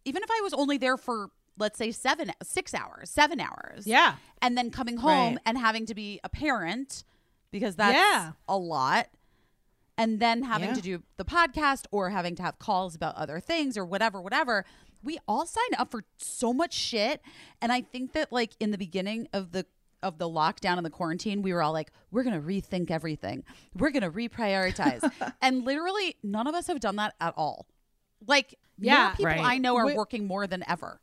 even 0.05 0.23
if 0.23 0.31
I 0.31 0.41
was 0.43 0.53
only 0.55 0.79
there 0.79 0.97
for, 0.97 1.31
let's 1.59 1.79
say, 1.79 1.91
seven, 1.91 2.33
six 2.43 2.75
hours, 2.75 3.11
seven 3.11 3.41
hours. 3.41 3.87
Yeah. 3.87 4.17
And 4.43 4.57
then 4.57 4.71
coming 4.71 4.99
home 4.99 5.35
Right. 5.35 5.39
and 5.47 5.59
having 5.59 5.87
to 5.87 5.95
be 5.95 6.21
a 6.25 6.29
parent 6.29 7.05
because 7.51 7.77
that's 7.77 7.95
Yeah. 7.95 8.33
a 8.49 8.57
lot. 8.57 9.09
And 9.97 10.21
then 10.21 10.43
having 10.45 10.69
Yeah. 10.69 10.75
to 10.75 10.81
do 10.81 11.03
the 11.17 11.25
podcast 11.25 11.87
or 11.91 12.11
having 12.11 12.37
to 12.37 12.43
have 12.43 12.59
calls 12.59 12.95
about 12.95 13.17
other 13.17 13.41
things 13.41 13.77
or 13.77 13.85
whatever, 13.85 14.21
whatever. 14.23 14.65
We 15.03 15.19
all 15.27 15.47
signed 15.47 15.75
up 15.79 15.91
for 15.91 16.05
so 16.19 16.53
much 16.53 16.73
shit. 16.75 17.21
And 17.61 17.73
I 17.73 17.81
think 17.81 18.13
that 18.13 18.31
like 18.33 18.53
in 18.61 18.71
the 18.71 18.79
beginning 18.79 19.29
of 19.33 19.53
the 19.53 19.67
of 20.01 20.19
the 20.19 20.29
lockdown 20.29 20.77
and 20.77 20.87
the 20.87 20.91
quarantine, 20.91 21.43
we 21.43 21.53
were 21.53 21.61
all 21.61 21.73
like, 21.73 21.91
we're 22.13 22.23
gonna 22.23 22.41
rethink 22.41 22.89
everything. 22.89 23.43
We're 23.75 23.91
gonna 23.91 24.13
reprioritize. 24.13 25.03
and 25.43 25.65
literally 25.65 26.15
none 26.23 26.47
of 26.47 26.55
us 26.55 26.69
have 26.69 26.79
done 26.79 26.95
that 26.97 27.15
at 27.21 27.35
all. 27.37 27.67
Like 28.25 28.55
Yeah. 28.79 29.03
more 29.07 29.11
people 29.11 29.25
Right. 29.25 29.41
I 29.41 29.59
know 29.59 29.77
are 29.77 29.87
We- 29.87 29.95
working 29.95 30.27
more 30.29 30.47
than 30.47 30.63
ever. 30.69 31.01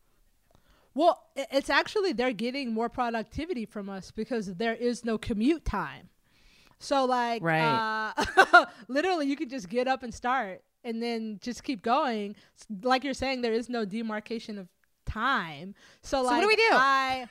Well, 0.95 1.21
it's 1.35 1.69
actually 1.69 2.13
they're 2.13 2.31
getting 2.33 2.73
more 2.73 2.89
productivity 2.89 3.65
from 3.65 3.89
us 3.89 4.11
because 4.11 4.55
there 4.55 4.73
is 4.73 5.05
no 5.05 5.17
commute 5.17 5.65
time. 5.65 6.09
So 6.79 7.05
like, 7.05 7.43
Right. 7.43 8.13
uh, 8.17 8.65
literally, 8.87 9.27
you 9.27 9.35
can 9.35 9.49
just 9.49 9.69
get 9.69 9.87
up 9.87 10.03
and 10.03 10.13
start, 10.13 10.63
and 10.83 11.03
then 11.03 11.39
just 11.41 11.63
keep 11.63 11.81
going. 11.81 12.35
Like 12.81 13.03
you're 13.03 13.13
saying, 13.13 13.41
there 13.41 13.53
is 13.53 13.69
no 13.69 13.85
demarcation 13.85 14.57
of 14.57 14.69
time. 15.05 15.75
So 16.01 16.21
like, 16.21 16.35
what 16.35 16.41
do 16.41 16.47
we 16.47 16.55
do? 16.55 16.69
I, 16.71 17.27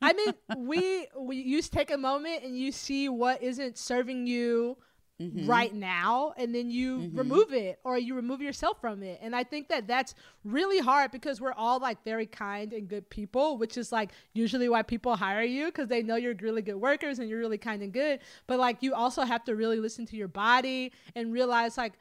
I 0.00 0.12
mean, 0.12 0.34
we 0.56 1.06
we 1.18 1.36
you 1.36 1.60
take 1.62 1.90
a 1.90 1.98
moment 1.98 2.44
and 2.44 2.56
you 2.56 2.72
see 2.72 3.08
what 3.08 3.42
isn't 3.42 3.78
serving 3.78 4.26
you 4.26 4.76
Mm-hmm. 5.22 5.46
right 5.46 5.72
now 5.72 6.34
and 6.36 6.52
then 6.54 6.68
you 6.70 7.10
remove 7.14 7.52
it 7.52 7.78
or 7.84 7.96
you 7.96 8.14
remove 8.14 8.42
yourself 8.42 8.80
from 8.80 9.02
it 9.02 9.20
and 9.22 9.36
i 9.36 9.44
think 9.44 9.68
that 9.68 9.86
that's 9.86 10.14
really 10.44 10.80
hard 10.80 11.12
because 11.12 11.40
we're 11.40 11.52
all 11.52 11.78
like 11.78 12.02
very 12.04 12.26
kind 12.26 12.72
and 12.72 12.88
good 12.88 13.08
people 13.08 13.56
which 13.56 13.76
is 13.76 13.92
like 13.92 14.10
usually 14.32 14.68
why 14.68 14.82
people 14.82 15.14
hire 15.14 15.42
you 15.42 15.66
because 15.66 15.88
they 15.88 16.02
know 16.02 16.16
you're 16.16 16.34
really 16.40 16.62
good 16.62 16.74
workers 16.74 17.20
and 17.20 17.28
you're 17.28 17.38
really 17.38 17.58
kind 17.58 17.82
and 17.82 17.92
good 17.92 18.18
but 18.48 18.58
like 18.58 18.82
you 18.82 18.94
also 18.94 19.22
have 19.22 19.44
to 19.44 19.54
really 19.54 19.78
listen 19.78 20.04
to 20.06 20.16
your 20.16 20.28
body 20.28 20.92
and 21.14 21.32
realize 21.32 21.78
like 21.78 21.92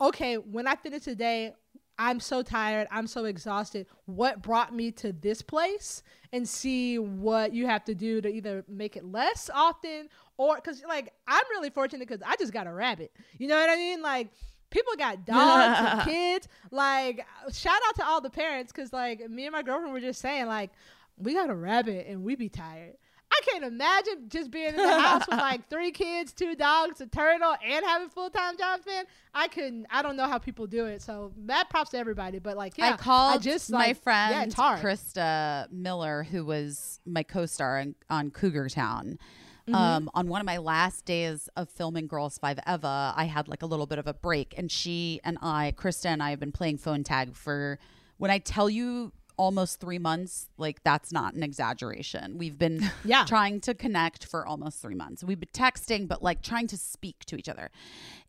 okay 0.00 0.34
when 0.36 0.66
i 0.66 0.74
finish 0.74 1.06
a 1.06 1.14
day 1.14 1.52
I'm 1.98 2.20
so 2.20 2.42
tired. 2.42 2.88
I'm 2.90 3.06
so 3.06 3.24
exhausted. 3.24 3.86
What 4.06 4.42
brought 4.42 4.74
me 4.74 4.90
to 4.92 5.12
this 5.12 5.42
place? 5.42 6.02
And 6.32 6.48
see 6.48 6.98
what 6.98 7.54
you 7.54 7.68
have 7.68 7.84
to 7.84 7.94
do 7.94 8.20
to 8.20 8.28
either 8.28 8.64
make 8.66 8.96
it 8.96 9.04
less 9.04 9.48
often 9.54 10.08
or 10.36 10.56
because, 10.56 10.82
like, 10.88 11.12
I'm 11.26 11.44
really 11.50 11.70
fortunate 11.70 12.08
because 12.08 12.22
I 12.26 12.36
just 12.36 12.52
got 12.52 12.66
a 12.66 12.72
rabbit. 12.72 13.12
You 13.38 13.48
know 13.48 13.56
what 13.58 13.70
I 13.70 13.76
mean? 13.76 14.02
Like, 14.02 14.28
people 14.70 14.92
got 14.96 15.24
dogs 15.26 15.78
and 15.80 16.02
kids. 16.02 16.48
Like, 16.70 17.26
shout 17.52 17.80
out 17.88 17.94
to 17.96 18.06
all 18.06 18.20
the 18.20 18.30
parents 18.30 18.72
because, 18.72 18.92
like, 18.92 19.28
me 19.30 19.46
and 19.46 19.52
my 19.52 19.62
girlfriend 19.62 19.92
were 19.92 20.00
just 20.00 20.20
saying, 20.20 20.46
like, 20.46 20.70
we 21.16 21.34
got 21.34 21.50
a 21.50 21.54
rabbit 21.54 22.06
and 22.08 22.24
we 22.24 22.34
be 22.34 22.48
tired. 22.48 22.96
I 23.32 23.40
can't 23.50 23.64
imagine 23.64 24.28
just 24.28 24.50
being 24.50 24.68
in 24.68 24.76
the 24.76 25.00
house 25.00 25.26
with 25.28 25.38
like 25.38 25.68
three 25.70 25.90
kids, 25.90 26.32
two 26.32 26.54
dogs, 26.54 27.00
a 27.00 27.06
turtle, 27.06 27.56
and 27.64 27.84
having 27.84 28.08
full 28.08 28.30
time 28.30 28.56
jobs, 28.56 28.86
man. 28.86 29.06
I 29.34 29.48
couldn't. 29.48 29.86
I 29.90 30.02
don't 30.02 30.16
know 30.16 30.28
how 30.28 30.38
people 30.38 30.68
do 30.68 30.86
it. 30.86 31.02
So 31.02 31.32
mad 31.36 31.68
props 31.68 31.90
to 31.90 31.98
everybody. 31.98 32.38
But 32.38 32.56
like, 32.56 32.78
yeah, 32.78 32.92
I 32.92 32.96
called 32.96 33.42
just 33.42 33.70
my 33.70 33.78
like, 33.88 34.02
friend 34.02 34.54
Yeah. 34.56 34.80
Christa 34.80 35.72
Miller, 35.72 36.22
who 36.22 36.44
was 36.44 37.00
my 37.04 37.24
co-star 37.24 37.80
on, 37.80 37.94
on 38.08 38.30
Cougar 38.30 38.68
Town. 38.68 39.18
Mm-hmm. 39.66 39.74
Um, 39.74 40.10
on 40.12 40.28
one 40.28 40.40
of 40.40 40.46
my 40.46 40.58
last 40.58 41.06
days 41.06 41.48
of 41.56 41.70
filming 41.70 42.06
Girls 42.06 42.36
Five 42.38 42.58
Eva, 42.66 43.14
I 43.16 43.24
had 43.24 43.48
like 43.48 43.62
a 43.62 43.66
little 43.66 43.86
bit 43.86 43.98
of 43.98 44.06
a 44.06 44.12
break, 44.12 44.54
and 44.58 44.70
she 44.70 45.20
and 45.24 45.38
I, 45.40 45.72
Christa 45.76 46.06
and 46.06 46.22
I, 46.22 46.30
have 46.30 46.40
been 46.40 46.52
playing 46.52 46.78
phone 46.78 47.02
tag 47.04 47.34
for. 47.34 47.78
When 48.18 48.30
I 48.30 48.38
tell 48.38 48.68
you 48.70 49.12
almost 49.36 49.80
three 49.80 49.98
months, 49.98 50.48
like 50.58 50.82
that's 50.84 51.10
not 51.12 51.34
an 51.34 51.42
exaggeration. 51.42 52.38
We've 52.38 52.58
been 52.58 52.90
Yeah. 53.04 53.24
trying 53.24 53.60
to 53.62 53.74
connect 53.74 54.24
for 54.26 54.46
almost 54.46 54.80
three 54.80 54.94
months. 54.94 55.24
We've 55.24 55.40
been 55.40 55.48
texting, 55.52 56.06
but 56.06 56.22
like 56.22 56.42
trying 56.42 56.66
to 56.68 56.76
speak 56.76 57.24
to 57.26 57.36
each 57.36 57.48
other. 57.48 57.70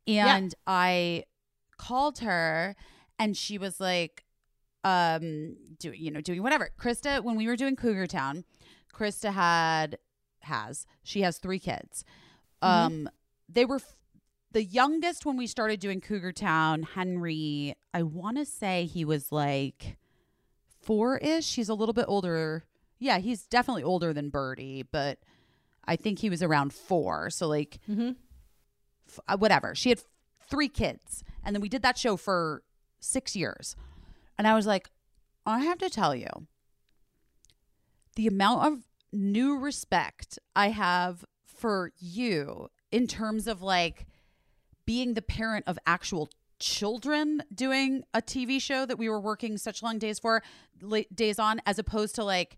Yeah. 0.05 0.35
And 0.35 0.55
I 0.65 1.25
called 1.77 2.19
her 2.19 2.75
and 3.19 3.37
she 3.37 3.57
was 3.57 3.79
like, 3.79 4.23
um, 4.83 5.55
doing, 5.79 5.99
you 6.01 6.11
know, 6.11 6.21
doing 6.21 6.41
whatever. 6.43 6.69
Christa, 6.79 7.23
when 7.23 7.35
we 7.35 7.47
were 7.47 7.55
doing 7.55 7.75
Cougar 7.75 8.07
Town, 8.07 8.43
Christa 8.93 9.33
had, 9.33 9.97
has, 10.45 10.85
she 11.03 11.21
has 11.21 11.37
three 11.37 11.59
kids. 11.59 12.03
Um, 12.61 13.09
they 13.47 13.65
were, 13.65 13.75
f- 13.75 13.95
the 14.51 14.63
youngest 14.63 15.25
when 15.25 15.37
we 15.37 15.45
started 15.47 15.79
doing 15.79 16.01
Cougar 16.01 16.31
Town, 16.31 16.83
Henry, 16.83 17.75
I 17.93 18.03
want 18.03 18.37
to 18.37 18.45
say 18.45 18.85
he 18.85 19.05
was 19.05 19.31
like 19.31 19.97
four 20.81 21.17
ish. 21.17 21.55
He's 21.55 21.69
a 21.69 21.73
little 21.73 21.93
bit 21.93 22.05
older. 22.07 22.63
Yeah, 22.97 23.17
he's 23.19 23.45
definitely 23.45 23.83
older 23.83 24.13
than 24.13 24.29
Birdie, 24.29 24.83
but 24.83 25.19
I 25.85 25.95
think 25.95 26.19
he 26.19 26.29
was 26.29 26.41
around 26.41 26.73
four. 26.73 27.29
So, 27.29 27.47
like, 27.47 27.79
Mhm. 27.89 28.15
f- 29.09 29.19
uh, 29.27 29.37
whatever. 29.37 29.75
She 29.75 29.89
had 29.89 29.99
f- 29.99 30.05
three 30.49 30.69
kids. 30.69 31.23
And 31.43 31.55
then 31.55 31.61
we 31.61 31.69
did 31.69 31.81
that 31.83 31.97
show 31.97 32.17
for 32.17 32.63
six 32.99 33.35
years. 33.35 33.75
And 34.37 34.47
I 34.47 34.55
was 34.55 34.65
like, 34.65 34.89
I 35.45 35.59
have 35.59 35.77
to 35.79 35.89
tell 35.89 36.15
you, 36.15 36.47
the 38.15 38.27
amount 38.27 38.65
of 38.65 38.84
new 39.15 39.57
respect 39.57 40.37
I 40.55 40.69
have 40.69 41.25
for 41.45 41.91
you 41.97 42.69
in 42.91 43.07
terms 43.07 43.47
of 43.47 43.61
like 43.61 44.05
being 44.85 45.13
the 45.13 45.21
parent 45.21 45.65
of 45.67 45.79
actual 45.87 46.29
children 46.59 47.43
doing 47.53 48.03
a 48.13 48.21
TV 48.21 48.61
show 48.61 48.85
that 48.85 48.97
we 48.97 49.09
were 49.09 49.19
working 49.19 49.57
such 49.57 49.83
long 49.83 49.97
days 49.97 50.19
for 50.19 50.41
late 50.81 51.13
days 51.15 51.39
on 51.39 51.61
as 51.65 51.79
opposed 51.79 52.15
to 52.15 52.23
like 52.23 52.57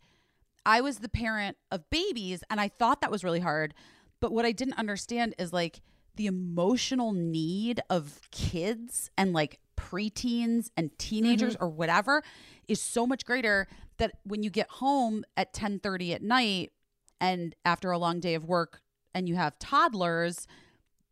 I 0.66 0.82
was 0.82 1.00
the 1.00 1.10
parent 1.10 1.58
of 1.72 1.90
babies 1.90 2.44
and 2.50 2.60
I 2.60 2.68
thought 2.68 3.02
that 3.02 3.12
was 3.12 3.24
really 3.24 3.40
hard. 3.40 3.74
But 4.20 4.34
what 4.34 4.46
I 4.46 4.52
didn't 4.52 4.78
understand 4.78 5.34
is 5.40 5.54
like 5.54 5.82
the 6.16 6.28
emotional 6.28 7.14
need 7.14 7.80
of 7.90 8.20
kids 8.32 9.10
and 9.18 9.32
like 9.32 9.60
preteens 9.78 10.70
and 10.76 10.98
teenagers 10.98 11.54
mm-hmm. 11.54 11.64
or 11.64 11.70
whatever 11.70 12.24
is 12.68 12.82
so 12.82 13.08
much 13.08 13.26
greater 13.26 13.68
that 13.98 14.14
when 14.24 14.44
you 14.44 14.50
get 14.50 14.70
home 14.70 15.24
at 15.36 15.54
10:30 15.54 16.14
at 16.16 16.22
night 16.22 16.72
and 17.20 17.56
after 17.66 17.92
a 17.92 17.98
long 17.98 18.20
day 18.20 18.34
of 18.36 18.46
work 18.46 18.82
and 19.14 19.28
you 19.28 19.36
have 19.36 19.58
toddlers 19.60 20.48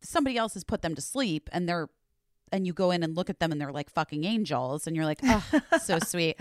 somebody 0.02 0.38
else 0.38 0.53
has 0.53 0.64
put 0.64 0.82
them 0.84 0.94
to 0.95 1.02
sleep 1.02 1.49
and 1.52 1.68
they're 1.68 1.90
and 2.52 2.68
you 2.68 2.74
go 2.74 2.91
in 2.91 3.02
and 3.02 3.18
look 3.18 3.30
at 3.30 3.40
them 3.40 3.52
and 3.52 3.60
they're 3.60 3.72
like 3.72 3.90
fucking 3.90 4.24
angels 4.24 4.86
and 4.86 4.95
you're 4.95 5.03
like 5.06 5.20
oh 5.24 5.44
so 5.84 5.98
sweet 6.06 6.38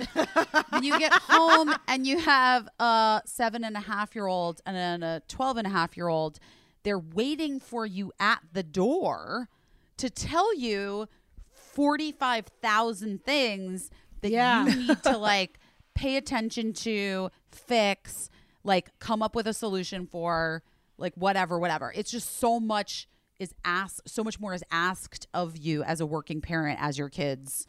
when 0.68 0.82
you 0.82 0.98
get 0.98 1.12
home 1.14 1.74
and 1.88 2.06
you 2.06 2.18
have 2.18 2.68
a 2.78 3.22
seven 3.24 3.64
and 3.64 3.74
a 3.76 3.80
half 3.80 4.14
year 4.14 4.26
old 4.26 4.60
and 4.66 4.76
then 4.76 5.02
a 5.02 5.22
12 5.28 5.56
and 5.56 5.66
a 5.66 5.70
half 5.70 5.96
year 5.96 6.08
old 6.08 6.38
they're 6.82 6.98
waiting 6.98 7.58
for 7.58 7.86
you 7.86 8.12
at 8.20 8.40
the 8.52 8.62
door 8.62 9.48
to 9.96 10.10
tell 10.10 10.54
you 10.54 11.08
45,000 11.50 13.24
things 13.24 13.90
that 14.20 14.30
Yeah. 14.30 14.66
you 14.66 14.76
need 14.88 15.02
to 15.04 15.16
like 15.16 15.58
pay 15.94 16.16
attention 16.16 16.72
to, 16.72 17.30
fix, 17.50 18.30
like 18.62 18.98
come 18.98 19.22
up 19.22 19.34
with 19.34 19.46
a 19.46 19.54
solution 19.54 20.06
for, 20.06 20.62
like 20.98 21.14
whatever, 21.14 21.58
whatever. 21.58 21.92
It's 21.94 22.10
just 22.10 22.38
so 22.38 22.60
much 22.60 23.08
is 23.38 23.52
asked, 23.64 24.08
so 24.08 24.22
much 24.22 24.38
more 24.38 24.54
is 24.54 24.62
asked 24.70 25.26
of 25.34 25.56
you 25.56 25.82
as 25.82 26.00
a 26.00 26.06
working 26.06 26.40
parent 26.40 26.78
as 26.80 26.96
your 26.98 27.08
kids 27.08 27.66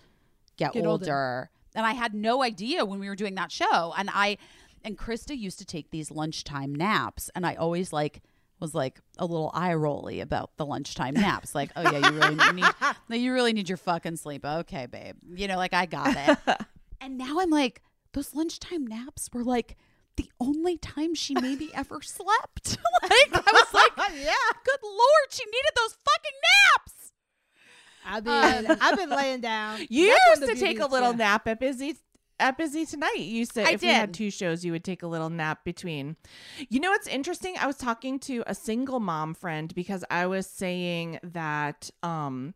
get, 0.58 0.74
Get 0.74 0.86
older. 0.86 1.06
older. 1.06 1.50
And 1.76 1.86
I 1.86 1.94
had 1.94 2.14
no 2.14 2.44
idea 2.44 2.86
when 2.86 3.00
we 3.00 3.10
were 3.10 3.16
doing 3.16 3.36
that 3.36 3.52
show. 3.52 3.94
And 3.98 4.10
I 4.14 4.38
and 4.84 4.98
Christa 4.98 5.38
used 5.38 5.58
to 5.60 5.66
take 5.66 5.90
these 5.90 6.12
lunchtime 6.12 6.74
naps, 6.74 7.30
and 7.36 7.46
I 7.46 7.56
always 7.56 7.92
like 7.92 8.22
was 8.60 8.74
like 8.74 9.02
a 9.18 9.26
little 9.26 9.52
eye 9.54 9.74
rolly 9.74 10.22
about 10.22 10.56
the 10.58 10.66
lunchtime 10.66 11.16
naps. 11.16 11.54
Like, 11.54 11.72
oh 11.76 11.82
yeah, 11.82 12.10
you 12.10 12.18
really 12.18 12.36
need 12.54 12.66
you 13.10 13.34
really 13.34 13.52
need 13.52 13.68
your 13.68 13.78
fucking 13.78 14.16
sleep. 14.16 14.46
Okay, 14.46 14.86
babe. 14.86 15.16
You 15.34 15.48
know, 15.48 15.58
like 15.58 15.74
I 15.74 15.88
got 15.88 16.16
it. 16.16 16.58
and 17.02 17.18
now 17.18 17.40
I'm 17.40 17.50
like, 17.50 17.82
those 18.16 18.34
lunchtime 18.34 18.88
naps 18.88 19.30
were 19.34 19.44
like 19.44 19.76
the 20.16 20.32
only 20.40 20.78
time 20.78 21.14
she 21.14 21.36
maybe 21.36 21.70
ever 21.74 22.02
slept. 22.02 22.78
like 23.04 23.12
I 23.34 23.52
was 23.52 23.74
like, 23.74 23.92
yeah. 24.16 24.34
good 24.64 24.80
lord, 24.82 25.28
she 25.30 25.44
needed 25.46 25.72
those 25.76 25.98
fucking 26.06 26.40
naps. 26.74 27.12
I've 28.08 28.24
been 28.24 28.78
I've 28.82 28.98
been 28.98 29.10
laying 29.10 29.42
down. 29.42 29.86
You 29.90 30.18
used 30.30 30.44
to 30.44 30.56
take 30.56 30.80
a 30.80 30.86
little 30.86 31.12
yeah. 31.12 31.18
nap 31.18 31.48
at 31.48 31.60
busy 31.60 31.98
at 32.40 32.58
busy 32.58 32.86
tonight. 32.86 33.18
You 33.18 33.40
used 33.40 33.54
to 33.56 33.68
I 33.68 33.72
if 33.72 33.82
we 33.82 33.88
had 33.90 34.14
two 34.14 34.32
shows, 34.32 34.64
you 34.64 34.72
would 34.72 34.84
take 34.86 35.04
a 35.04 35.08
little 35.08 35.30
nap 35.30 35.66
between. 35.66 36.16
You 36.70 36.80
know 36.80 36.92
what's 36.92 37.08
interesting? 37.08 37.56
I 37.60 37.68
was 37.68 37.78
talking 37.78 38.20
to 38.22 38.44
a 38.48 38.56
single 38.56 39.02
mom 39.02 39.34
friend 39.34 39.74
because 39.76 40.06
I 40.10 40.28
was 40.28 40.48
saying 40.48 41.20
that 41.24 41.90
um 42.02 42.54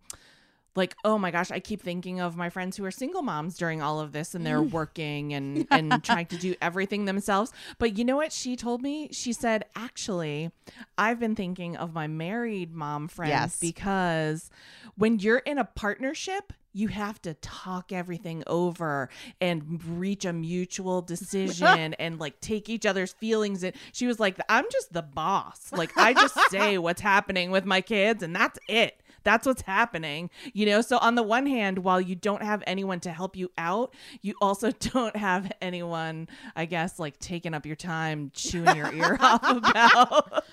like 0.76 0.96
oh 1.04 1.18
my 1.18 1.32
gosh 1.32 1.52
i 1.52 1.60
keep 1.60 1.82
thinking 1.82 2.20
of 2.20 2.38
my 2.38 2.50
friends 2.50 2.78
who 2.78 2.86
are 2.86 2.92
single 2.92 3.22
moms 3.22 3.58
during 3.58 3.82
all 3.82 4.00
of 4.00 4.12
this 4.12 4.36
and 4.36 4.46
they're 4.46 4.60
mm. 4.60 4.72
working 4.72 5.34
and 5.34 5.68
and 5.72 6.04
trying 6.04 6.26
to 6.28 6.38
do 6.38 6.56
everything 6.62 7.06
themselves. 7.06 7.52
But 7.78 7.98
you 7.98 8.06
know 8.06 8.16
what 8.16 8.32
she 8.32 8.56
told 8.56 8.82
me? 8.82 9.10
She 9.12 9.34
said 9.34 9.66
actually 9.76 10.52
i've 10.98 11.20
been 11.20 11.36
thinking 11.36 11.76
of 11.76 11.94
my 11.94 12.08
married 12.08 12.74
mom 12.74 13.08
friends 13.08 13.30
Yes. 13.30 13.60
because 13.60 14.50
when 14.96 15.20
you're 15.20 15.40
in 15.40 15.58
a 15.58 15.66
partnership 15.66 16.54
you 16.72 16.88
have 16.88 17.20
to 17.24 17.34
talk 17.36 17.92
everything 17.92 18.44
over 18.46 19.10
and 19.42 19.84
reach 19.84 20.24
a 20.24 20.32
mutual 20.32 21.02
decision 21.02 21.94
and 22.00 22.20
like 22.20 22.40
take 22.42 22.70
each 22.70 22.86
other's 22.86 23.12
feelings. 23.14 23.64
And 23.64 23.76
she 23.92 24.06
was 24.06 24.20
like 24.20 24.38
i'm 24.50 24.66
just 24.72 24.94
the 24.94 25.02
boss. 25.02 25.72
Like 25.72 25.98
i 25.98 26.14
just 26.14 26.38
say 26.50 26.78
what's 26.78 27.02
happening 27.02 27.52
with 27.52 27.66
my 27.66 27.82
kids 27.82 28.24
and 28.24 28.36
that's 28.36 28.60
it 28.68 29.02
that's 29.30 29.46
what's 29.48 29.62
happening 29.62 30.30
you 30.54 30.66
know? 30.66 30.82
So 30.82 30.98
on 30.98 31.16
the 31.16 31.24
one 31.24 31.46
hand 31.46 31.80
while 31.80 32.02
you 32.02 32.16
don't 32.16 32.42
have 32.44 32.64
anyone 32.66 33.00
to 33.02 33.12
help 33.12 33.36
you 33.36 33.52
out 33.58 33.94
you 34.22 34.34
also 34.42 34.72
don't 34.94 35.16
have 35.16 35.52
anyone 35.62 36.28
i 36.56 36.66
guess 36.66 37.00
like 37.00 37.20
taking 37.20 37.54
up 37.54 37.66
your 37.66 37.76
time 37.76 38.32
chewing 38.34 38.76
your 38.76 38.92
ear 38.94 39.18
off 39.22 39.44
about 39.44 40.44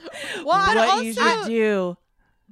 Well, 0.45 0.75
what 0.75 1.05
you 1.05 1.11
also- 1.11 1.43
should 1.43 1.47
do. 1.49 1.97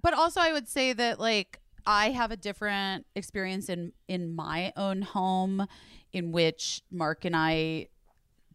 but 0.02 0.14
also 0.14 0.40
I 0.40 0.52
would 0.52 0.68
say 0.68 0.92
that 0.92 1.20
like 1.20 1.60
I 1.86 2.10
have 2.10 2.30
a 2.30 2.36
different 2.36 3.04
experience 3.14 3.68
in 3.68 3.92
in 4.08 4.34
my 4.34 4.72
own 4.76 5.02
home 5.02 5.66
in 6.12 6.32
which 6.32 6.80
Marc 6.90 7.24
and 7.26 7.36
I 7.36 7.88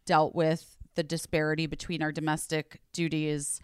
dealt 0.06 0.34
with 0.34 0.78
the 0.96 1.04
disparity 1.04 1.68
between 1.68 2.02
our 2.02 2.12
domestic 2.12 2.82
duties 2.94 3.62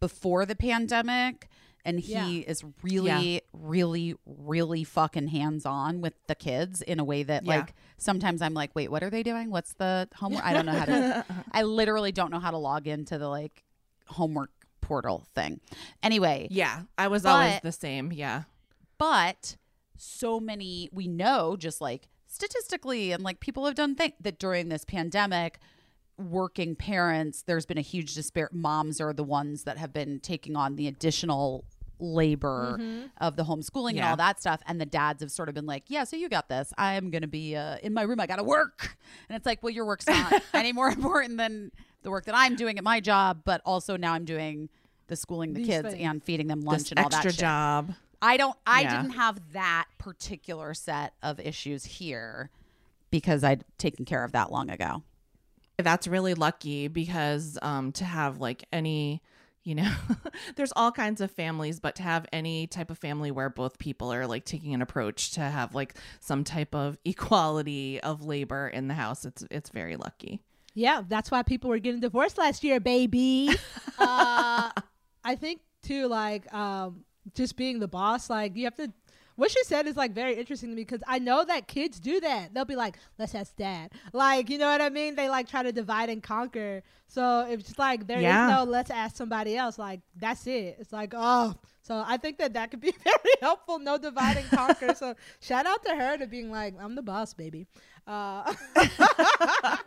before 0.00 0.44
the 0.46 0.56
pandemic 0.56 1.48
and 1.88 1.98
he 2.00 2.12
Yeah. 2.12 2.26
is 2.52 2.64
really 2.82 3.42
really 3.52 4.14
really 4.26 4.84
fucking 4.84 5.28
hands-on 5.28 6.00
with 6.00 6.14
the 6.26 6.34
kids 6.34 6.82
in 6.82 7.00
a 7.00 7.04
way 7.04 7.22
that 7.22 7.44
Yeah. 7.44 7.56
like 7.56 7.74
sometimes 7.96 8.42
I'm 8.42 8.54
like 8.54 8.74
wait 8.74 8.90
what 8.90 9.02
are 9.02 9.10
they 9.10 9.22
doing 9.22 9.50
what's 9.50 9.72
the 9.74 10.08
homework 10.14 10.44
I 10.44 10.52
don't 10.52 10.66
know 10.66 10.72
how 10.72 10.84
to 10.84 11.24
I 11.52 11.62
literally 11.62 12.12
don't 12.12 12.30
know 12.30 12.40
how 12.40 12.50
to 12.50 12.58
log 12.58 12.86
into 12.86 13.18
the 13.18 13.28
like 13.28 13.64
homework 14.06 14.50
portal 14.80 15.26
thing 15.34 15.60
anyway 16.02 16.48
yeah 16.50 16.82
i 16.96 17.08
was 17.08 17.26
always 17.26 17.60
the 17.62 17.72
same 17.72 18.10
yeah 18.12 18.44
but 18.96 19.56
so 19.98 20.40
many 20.40 20.88
we 20.92 21.06
know 21.06 21.56
just 21.58 21.80
like 21.82 22.08
statistically 22.26 23.12
and 23.12 23.22
like 23.22 23.38
people 23.40 23.66
have 23.66 23.74
done 23.74 23.94
think 23.94 24.14
that 24.20 24.38
during 24.38 24.68
this 24.70 24.84
pandemic 24.86 25.58
working 26.16 26.74
parents 26.74 27.42
there's 27.42 27.66
been 27.66 27.76
a 27.78 27.82
huge 27.82 28.14
disparity. 28.14 28.56
moms 28.56 29.00
are 29.00 29.12
the 29.12 29.22
ones 29.24 29.64
that 29.64 29.76
have 29.78 29.92
been 29.92 30.18
taking 30.20 30.56
on 30.56 30.76
the 30.76 30.86
additional 30.88 31.64
labor 32.00 32.78
of 33.18 33.36
the 33.36 33.44
homeschooling 33.44 33.96
and 33.96 34.04
all 34.04 34.16
that 34.16 34.40
stuff. 34.40 34.60
And 34.66 34.80
the 34.80 34.86
dads 34.86 35.22
have 35.22 35.30
sort 35.30 35.48
of 35.48 35.54
been 35.54 35.66
like 35.66 35.84
yeah 35.88 36.04
so 36.04 36.16
you 36.16 36.28
got 36.28 36.48
this. 36.48 36.72
I'm 36.78 37.10
gonna 37.10 37.26
be 37.26 37.56
uh, 37.56 37.78
in 37.82 37.92
my 37.94 38.02
room. 38.02 38.20
I 38.20 38.26
gotta 38.26 38.44
work. 38.44 38.96
And 39.28 39.36
it's 39.36 39.46
like 39.46 39.62
well 39.62 39.72
your 39.72 39.84
work's 39.86 40.06
not 40.06 40.42
any 40.54 40.72
more 40.72 40.88
important 40.88 41.36
than 41.38 41.70
the 42.02 42.10
work 42.10 42.26
that 42.26 42.34
i'm 42.36 42.54
doing 42.54 42.78
at 42.78 42.84
my 42.84 43.00
job 43.00 43.40
but 43.44 43.60
also 43.66 43.96
now 43.96 44.12
i'm 44.12 44.24
doing 44.24 44.68
the 45.08 45.16
schooling 45.16 45.52
the 45.52 45.58
These 45.58 45.66
kids 45.66 45.88
things. 45.90 46.00
and 46.04 46.22
feeding 46.22 46.46
them 46.46 46.60
lunch 46.60 46.82
this 46.84 46.90
and 46.92 47.00
all 47.00 47.08
that 47.08 47.24
extra 47.26 47.32
job. 47.44 47.94
I 48.22 48.36
don't 48.36 48.56
I 48.66 48.82
Yeah. 48.82 48.96
didn't 49.02 49.14
have 49.16 49.52
that 49.52 49.86
particular 49.98 50.74
set 50.74 51.12
of 51.22 51.40
issues 51.40 51.84
here 51.84 52.50
because 53.10 53.42
I'd 53.42 53.64
taken 53.78 54.04
care 54.04 54.22
of 54.24 54.32
that 54.32 54.52
long 54.52 54.70
ago. 54.70 55.02
that's 55.78 56.06
really 56.08 56.34
lucky 56.34 56.88
because 56.88 57.58
um 57.62 57.92
to 57.92 58.04
have 58.04 58.40
like 58.40 58.64
any 58.72 59.22
you 59.68 59.74
know 59.74 59.92
there's 60.56 60.72
all 60.74 60.90
kinds 60.90 61.20
of 61.20 61.30
families 61.30 61.78
but 61.78 61.94
to 61.94 62.02
have 62.02 62.26
any 62.32 62.66
type 62.66 62.90
of 62.90 62.98
family 62.98 63.30
where 63.30 63.50
both 63.50 63.78
people 63.78 64.12
are 64.12 64.26
like 64.26 64.44
taking 64.44 64.72
an 64.72 64.80
approach 64.82 65.30
to 65.32 65.40
have 65.40 65.74
like 65.74 65.94
some 66.20 66.42
type 66.42 66.74
of 66.74 66.96
equality 67.04 68.00
of 68.00 68.24
labor 68.24 68.68
in 68.68 68.88
the 68.88 68.94
house 68.94 69.24
it's 69.24 69.44
it's 69.50 69.70
very 69.70 69.96
lucky 69.96 70.40
Yeah, 70.74 71.02
that's 71.08 71.30
why 71.30 71.42
people 71.42 71.70
were 71.70 71.80
getting 71.80 72.00
divorced 72.00 72.38
last 72.38 72.62
year, 72.62 72.78
baby. 72.78 73.50
uh, 73.98 74.70
I 75.24 75.34
think 75.34 75.60
too, 75.82 76.06
like 76.06 76.52
um, 76.54 77.04
just 77.34 77.56
being 77.56 77.80
the 77.80 77.88
boss, 77.88 78.30
like 78.30 78.54
you 78.56 78.64
have 78.64 78.76
to. 78.76 78.92
What 79.38 79.52
she 79.52 79.62
said 79.62 79.86
is 79.86 79.96
like 79.96 80.10
very 80.10 80.34
interesting 80.34 80.70
to 80.70 80.74
me 80.74 80.82
because 80.82 81.00
I 81.06 81.20
know 81.20 81.44
that 81.44 81.68
kids 81.68 82.00
do 82.00 82.18
that. 82.18 82.52
They'll 82.52 82.64
be 82.64 82.74
like, 82.74 82.96
"Let's 83.20 83.36
ask 83.36 83.54
dad," 83.54 83.92
like 84.12 84.50
you 84.50 84.58
know 84.58 84.66
what 84.66 84.80
I 84.82 84.88
mean. 84.88 85.14
They 85.14 85.28
like 85.28 85.46
try 85.48 85.62
to 85.62 85.70
divide 85.70 86.08
and 86.10 86.20
conquer. 86.20 86.82
So 87.06 87.46
it's 87.48 87.78
like 87.78 88.08
there 88.08 88.16
is 88.18 88.24
Yeah. 88.24 88.48
no 88.48 88.64
"let's 88.64 88.90
ask 88.90 89.14
somebody 89.14 89.56
else." 89.56 89.78
Like 89.78 90.00
that's 90.16 90.44
it. 90.48 90.78
It's 90.80 90.92
like 90.92 91.12
oh. 91.16 91.54
So 91.82 92.02
I 92.04 92.16
think 92.16 92.38
that 92.38 92.54
that 92.54 92.72
could 92.72 92.80
be 92.80 92.90
very 93.04 93.34
helpful. 93.40 93.78
No 93.78 93.96
divide 93.96 94.38
and 94.38 94.48
conquer. 94.50 94.92
so 94.96 95.14
shout 95.40 95.66
out 95.66 95.84
to 95.84 95.94
her 95.94 96.16
to 96.18 96.26
being 96.26 96.50
like, 96.50 96.74
"I'm 96.80 96.96
the 96.96 97.02
boss, 97.02 97.32
baby." 97.32 97.68
Uh, 98.08 98.42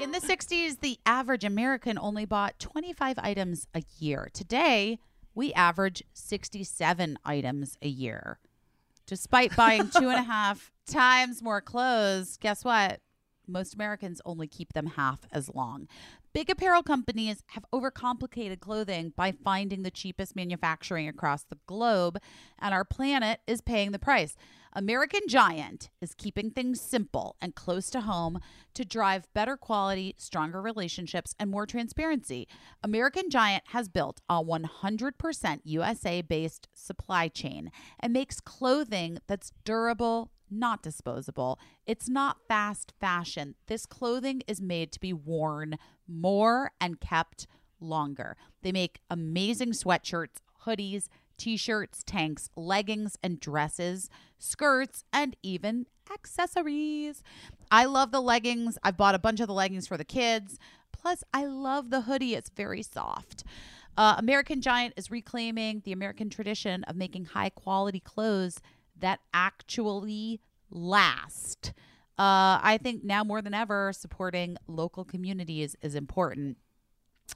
In 0.00 0.12
the 0.12 0.18
60s, 0.20 0.80
the 0.80 0.98
average 1.06 1.44
American 1.44 1.98
only 1.98 2.24
bought 2.24 2.58
25 2.58 3.18
items 3.18 3.66
a 3.74 3.82
year. 3.98 4.28
Today, 4.32 4.98
we 5.34 5.52
average 5.54 6.02
67 6.12 7.18
items 7.24 7.76
a 7.82 7.88
year. 7.88 8.38
Despite 9.06 9.56
buying 9.56 9.88
two 9.90 10.08
and 10.08 10.20
a 10.20 10.22
half 10.30 10.70
times 10.86 11.42
more 11.42 11.60
clothes, 11.60 12.36
guess 12.36 12.64
what? 12.64 13.00
Most 13.46 13.74
Americans 13.74 14.20
only 14.24 14.46
keep 14.46 14.72
them 14.72 14.86
half 14.86 15.26
as 15.32 15.52
long. 15.54 15.88
Big 16.32 16.48
apparel 16.48 16.84
companies 16.84 17.42
have 17.48 17.64
overcomplicated 17.72 18.60
clothing 18.60 19.12
by 19.16 19.32
finding 19.32 19.82
the 19.82 19.90
cheapest 19.90 20.36
manufacturing 20.36 21.08
across 21.08 21.42
the 21.42 21.58
globe, 21.66 22.18
and 22.60 22.72
our 22.72 22.84
planet 22.84 23.40
is 23.48 23.60
paying 23.60 23.90
the 23.90 23.98
price. 23.98 24.36
American 24.72 25.22
Giant 25.28 25.90
is 26.00 26.14
keeping 26.14 26.52
things 26.52 26.80
simple 26.80 27.34
and 27.40 27.56
close 27.56 27.90
to 27.90 28.02
home 28.02 28.38
to 28.74 28.84
drive 28.84 29.26
better 29.34 29.56
quality, 29.56 30.14
stronger 30.18 30.62
relationships, 30.62 31.34
and 31.40 31.50
more 31.50 31.66
transparency. 31.66 32.46
American 32.84 33.28
Giant 33.28 33.64
has 33.68 33.88
built 33.88 34.20
a 34.28 34.40
100% 34.40 35.60
USA 35.64 36.22
based 36.22 36.68
supply 36.72 37.26
chain 37.26 37.72
and 37.98 38.12
makes 38.12 38.40
clothing 38.40 39.18
that's 39.26 39.50
durable, 39.64 40.30
not 40.50 40.82
disposable. 40.82 41.58
It's 41.86 42.08
not 42.08 42.38
fast 42.48 42.92
fashion. 43.00 43.54
This 43.66 43.86
clothing 43.86 44.42
is 44.46 44.60
made 44.60 44.92
to 44.92 45.00
be 45.00 45.12
worn 45.12 45.78
more 46.06 46.72
and 46.80 47.00
kept 47.00 47.46
longer. 47.80 48.36
They 48.62 48.72
make 48.72 49.00
amazing 49.10 49.72
sweatshirts, 49.72 50.40
hoodies, 50.66 51.08
t 51.38 51.56
shirts, 51.56 52.02
tanks, 52.04 52.50
leggings, 52.54 53.16
and 53.22 53.40
dresses, 53.40 54.10
skirts, 54.38 55.04
and 55.12 55.36
even 55.42 55.86
accessories. 56.12 57.22
I 57.70 57.86
love 57.86 58.10
the 58.10 58.20
leggings. 58.20 58.76
I've 58.82 58.96
bought 58.96 59.14
a 59.14 59.18
bunch 59.18 59.40
of 59.40 59.46
the 59.46 59.54
leggings 59.54 59.86
for 59.86 59.96
the 59.96 60.04
kids. 60.04 60.58
Plus, 60.92 61.24
I 61.32 61.46
love 61.46 61.90
the 61.90 62.02
hoodie, 62.02 62.34
it's 62.34 62.50
very 62.50 62.82
soft. 62.82 63.44
Uh, 63.96 64.16
American 64.18 64.60
Giant 64.60 64.94
is 64.96 65.10
reclaiming 65.10 65.82
the 65.84 65.92
American 65.92 66.30
tradition 66.30 66.84
of 66.84 66.96
making 66.96 67.26
high 67.26 67.50
quality 67.50 68.00
clothes 68.00 68.60
that 69.00 69.20
actually 69.34 70.40
last. 70.70 71.72
Uh, 72.18 72.60
I 72.62 72.78
think 72.82 73.02
now 73.02 73.24
more 73.24 73.40
than 73.40 73.54
ever, 73.54 73.92
supporting 73.92 74.56
local 74.66 75.04
communities 75.04 75.76
is 75.80 75.94
important. 75.94 76.58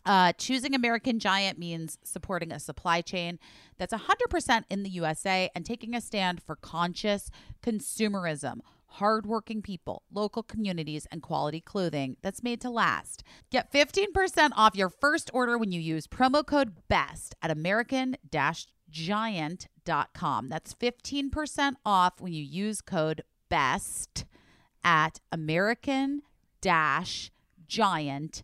Uh, 0.05 0.33
choosing 0.33 0.75
American 0.75 1.19
Giant 1.19 1.59
means 1.59 1.99
supporting 2.03 2.53
a 2.53 2.59
supply 2.61 3.01
chain 3.01 3.39
that's 3.79 3.95
100% 3.95 4.65
in 4.69 4.83
the 4.83 4.91
USA 4.91 5.49
and 5.55 5.65
taking 5.65 5.95
a 5.95 6.01
stand 6.01 6.43
for 6.43 6.57
conscious 6.57 7.31
consumerism, 7.63 8.59
hardworking 8.87 9.63
people, 9.63 10.03
local 10.13 10.43
communities, 10.43 11.07
and 11.11 11.23
quality 11.23 11.61
clothing 11.61 12.17
that's 12.23 12.43
made 12.43 12.61
to 12.61 12.71
last. 12.71 13.23
Get 13.51 13.73
15% 13.73 14.51
off 14.57 14.77
your 14.77 14.91
first 14.91 15.31
order 15.33 15.57
when 15.57 15.73
you 15.73 15.81
use 15.81 16.07
promo 16.07 16.45
code 16.45 16.75
BEST 16.89 17.35
at 17.41 17.51
American 17.51 18.17
Giant.com. 18.95 20.49
That's 20.49 20.73
15% 20.73 21.75
off 21.85 22.21
when 22.21 22.33
you 22.33 22.45
use 22.45 22.81
code 22.81 23.25
BEST 23.49 24.25
at 24.85 25.19
American 25.33 26.23
Giant.com. 27.67 28.43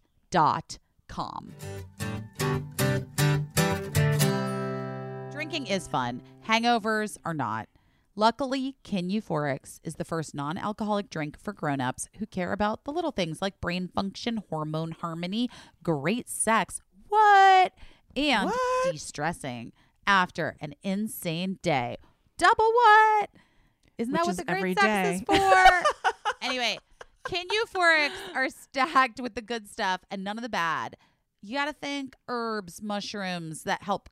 Drinking 5.31 5.67
is 5.69 5.87
fun. 5.87 6.21
Hangovers 6.49 7.17
are 7.25 7.33
not. 7.33 7.69
Luckily, 8.17 8.75
Kin 8.83 9.09
Euphorics 9.09 9.79
is 9.85 9.95
the 9.95 10.05
first 10.05 10.35
non 10.35 10.59
alcoholic 10.59 11.11
drink 11.11 11.39
for 11.39 11.53
grown-ups 11.53 12.09
who 12.19 12.27
care 12.27 12.53
about 12.53 12.83
the 12.85 12.91
little 12.91 13.13
things 13.13 13.41
like 13.41 13.61
brain 13.61 13.87
function, 13.87 14.43
hormone 14.51 14.91
harmony, 14.91 15.49
great 15.85 16.29
sex, 16.29 16.81
what? 17.09 17.73
And 18.17 18.51
de 18.91 18.99
stressing 18.99 19.73
after 20.11 20.57
an 20.61 20.75
insane 20.83 21.61
day. 21.63 21.97
Double 22.37 22.73
what? 22.73 23.31
Isn't 23.97 24.13
that 24.13 24.23
Which 24.23 24.27
what 24.27 24.31
is 24.33 24.37
the 24.39 24.45
great 24.45 24.79
sex 24.79 25.21
is 25.21 25.23
for? 25.25 26.11
anyway, 26.43 26.79
Kin 27.29 27.47
Euphorics 27.47 28.35
are 28.35 28.49
stacked 28.49 29.21
with 29.21 29.37
the 29.37 29.41
good 29.41 29.69
stuff 29.69 30.01
and 30.11 30.25
none 30.25 30.37
of 30.37 30.43
the 30.43 30.49
bad. 30.49 30.97
You 31.43 31.55
got 31.57 31.67
to 31.67 31.73
think 31.73 32.17
herbs, 32.27 32.83
mushrooms 32.83 33.63
that 33.63 33.85
help 33.85 34.09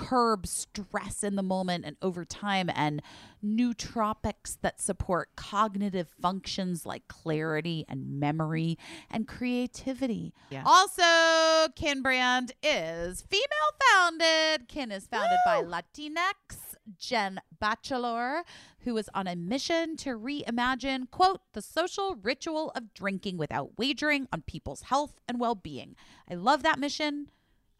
curb 0.00 0.46
stress 0.46 1.22
in 1.22 1.36
the 1.36 1.42
moment 1.42 1.84
and 1.84 1.96
over 2.00 2.24
time, 2.24 2.70
and 2.74 3.02
nootropics 3.44 4.56
that 4.62 4.80
support 4.80 5.28
cognitive 5.36 6.08
functions 6.20 6.86
like 6.86 7.06
clarity 7.08 7.84
and 7.88 8.18
memory 8.18 8.78
and 9.10 9.28
creativity. 9.28 10.32
Yeah. 10.50 10.62
Also, 10.64 11.70
Kin 11.74 12.02
brand 12.02 12.52
is 12.62 13.22
female 13.22 13.46
founded. 13.92 14.68
Kin 14.68 14.90
is 14.90 15.06
founded 15.06 15.38
by 15.44 15.62
Latinx 15.62 16.76
Jen 16.98 17.40
Batchelor, 17.60 18.42
who 18.80 18.96
is 18.96 19.10
on 19.14 19.26
a 19.26 19.36
mission 19.36 19.96
to 19.98 20.18
reimagine, 20.18 21.10
quote, 21.10 21.40
the 21.52 21.62
social 21.62 22.16
ritual 22.22 22.72
of 22.74 22.94
drinking 22.94 23.36
without 23.36 23.78
wagering 23.78 24.28
on 24.32 24.42
people's 24.42 24.82
health 24.82 25.20
and 25.28 25.38
well 25.38 25.54
being. 25.54 25.94
I 26.28 26.34
love 26.34 26.62
that 26.62 26.78
mission. 26.78 27.30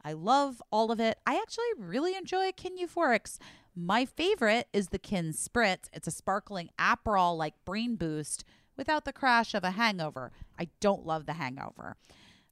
I 0.04 0.12
love 0.12 0.62
all 0.70 0.90
of 0.90 1.00
it. 1.00 1.18
I 1.26 1.36
actually 1.36 1.64
really 1.78 2.14
enjoy 2.14 2.52
Kin 2.52 2.76
Euphorics. 2.78 3.38
My 3.74 4.04
favorite 4.04 4.68
is 4.72 4.88
the 4.88 4.98
Kin 4.98 5.32
Spritz. 5.32 5.88
It's 5.92 6.08
a 6.08 6.12
sparkling 6.12 6.70
Aperol 6.78 7.36
like 7.36 7.54
brain 7.64 7.96
boost 7.96 8.44
without 8.76 9.04
the 9.04 9.12
crash 9.12 9.54
of 9.54 9.64
a 9.64 9.72
hangover. 9.72 10.32
I 10.58 10.68
don't 10.80 11.06
love 11.06 11.26
the 11.26 11.34
hangover 11.34 11.96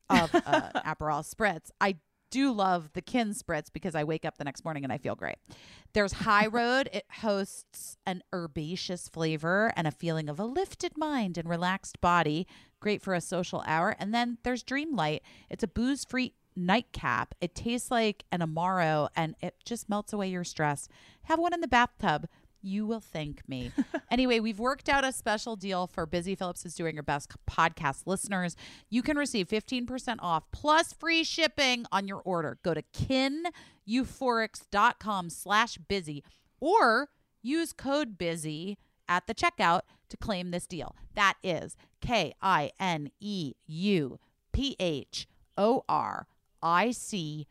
of 0.08 0.34
uh, 0.34 0.70
Aperol 0.86 1.24
Spritz. 1.28 1.70
I 1.80 1.96
do 2.30 2.52
love 2.52 2.90
the 2.92 3.02
Kin 3.02 3.30
Spritz 3.30 3.72
because 3.72 3.94
I 3.94 4.04
wake 4.04 4.24
up 4.24 4.36
the 4.36 4.44
next 4.44 4.64
morning 4.64 4.84
and 4.84 4.92
I 4.92 4.98
feel 4.98 5.14
great. 5.14 5.36
There's 5.92 6.12
High 6.12 6.46
Road. 6.52 6.88
It 6.92 7.06
hosts 7.20 7.96
an 8.06 8.22
herbaceous 8.32 9.08
flavor 9.08 9.72
and 9.76 9.86
a 9.86 9.92
feeling 9.92 10.28
of 10.28 10.38
a 10.38 10.44
lifted 10.44 10.96
mind 10.96 11.38
and 11.38 11.48
relaxed 11.48 12.00
body. 12.00 12.46
Great 12.80 13.02
for 13.02 13.14
a 13.14 13.20
social 13.20 13.64
hour. 13.66 13.96
And 13.98 14.14
then 14.14 14.38
there's 14.44 14.62
Dreamlight. 14.62 15.20
It's 15.50 15.64
a 15.64 15.68
booze 15.68 16.04
free 16.04 16.34
nightcap. 16.58 17.34
It 17.40 17.54
tastes 17.54 17.90
like 17.90 18.24
an 18.30 18.40
Amaro 18.40 19.08
and 19.16 19.34
it 19.40 19.54
just 19.64 19.88
melts 19.88 20.12
away 20.12 20.28
your 20.28 20.44
stress. 20.44 20.88
Have 21.24 21.38
one 21.38 21.54
in 21.54 21.60
the 21.60 21.68
bathtub. 21.68 22.28
You 22.60 22.86
will 22.86 23.00
thank 23.00 23.48
me. 23.48 23.70
anyway, 24.10 24.40
we've 24.40 24.58
worked 24.58 24.88
out 24.88 25.04
a 25.04 25.12
special 25.12 25.54
deal 25.54 25.86
for 25.86 26.06
Busy 26.06 26.34
Phillips 26.34 26.66
is 26.66 26.74
doing 26.74 26.94
your 26.94 27.04
best 27.04 27.30
podcast 27.48 28.02
listeners. 28.06 28.56
You 28.90 29.02
can 29.02 29.16
receive 29.16 29.46
15% 29.48 30.16
off 30.18 30.44
plus 30.52 30.92
free 30.92 31.22
shipping 31.22 31.86
on 31.92 32.08
your 32.08 32.18
order. 32.18 32.58
Go 32.64 32.74
to 32.74 32.82
kineuphorics.com 33.88 35.30
slash 35.30 35.78
busy 35.78 36.24
or 36.60 37.10
use 37.42 37.72
code 37.72 38.18
busy 38.18 38.76
at 39.08 39.26
the 39.26 39.34
checkout 39.34 39.82
to 40.08 40.16
claim 40.16 40.50
this 40.50 40.66
deal. 40.66 40.96
That 41.14 41.34
is 41.42 41.76
K 42.00 42.34
I 42.42 42.72
N 42.78 43.10
E 43.20 43.54
U 43.66 44.18
P 44.52 44.76
H 44.78 45.28
O 45.56 45.84
R 45.88 46.26
I 46.62 46.90
C 46.90 47.46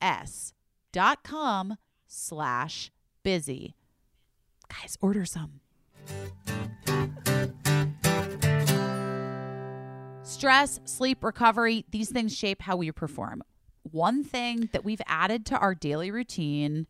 S 0.00 0.52
dot 0.92 1.22
com 1.22 1.76
slash 2.06 2.90
busy. 3.22 3.74
Guys, 4.68 4.96
order 5.00 5.24
some. 5.24 5.60
Stress, 10.22 10.80
sleep, 10.84 11.22
recovery, 11.22 11.84
these 11.90 12.10
things 12.10 12.36
shape 12.36 12.62
how 12.62 12.76
we 12.76 12.90
perform. 12.92 13.42
One 13.82 14.24
thing 14.24 14.68
that 14.72 14.84
we've 14.84 15.02
added 15.06 15.46
to 15.46 15.58
our 15.58 15.74
daily 15.74 16.10
routine 16.10 16.86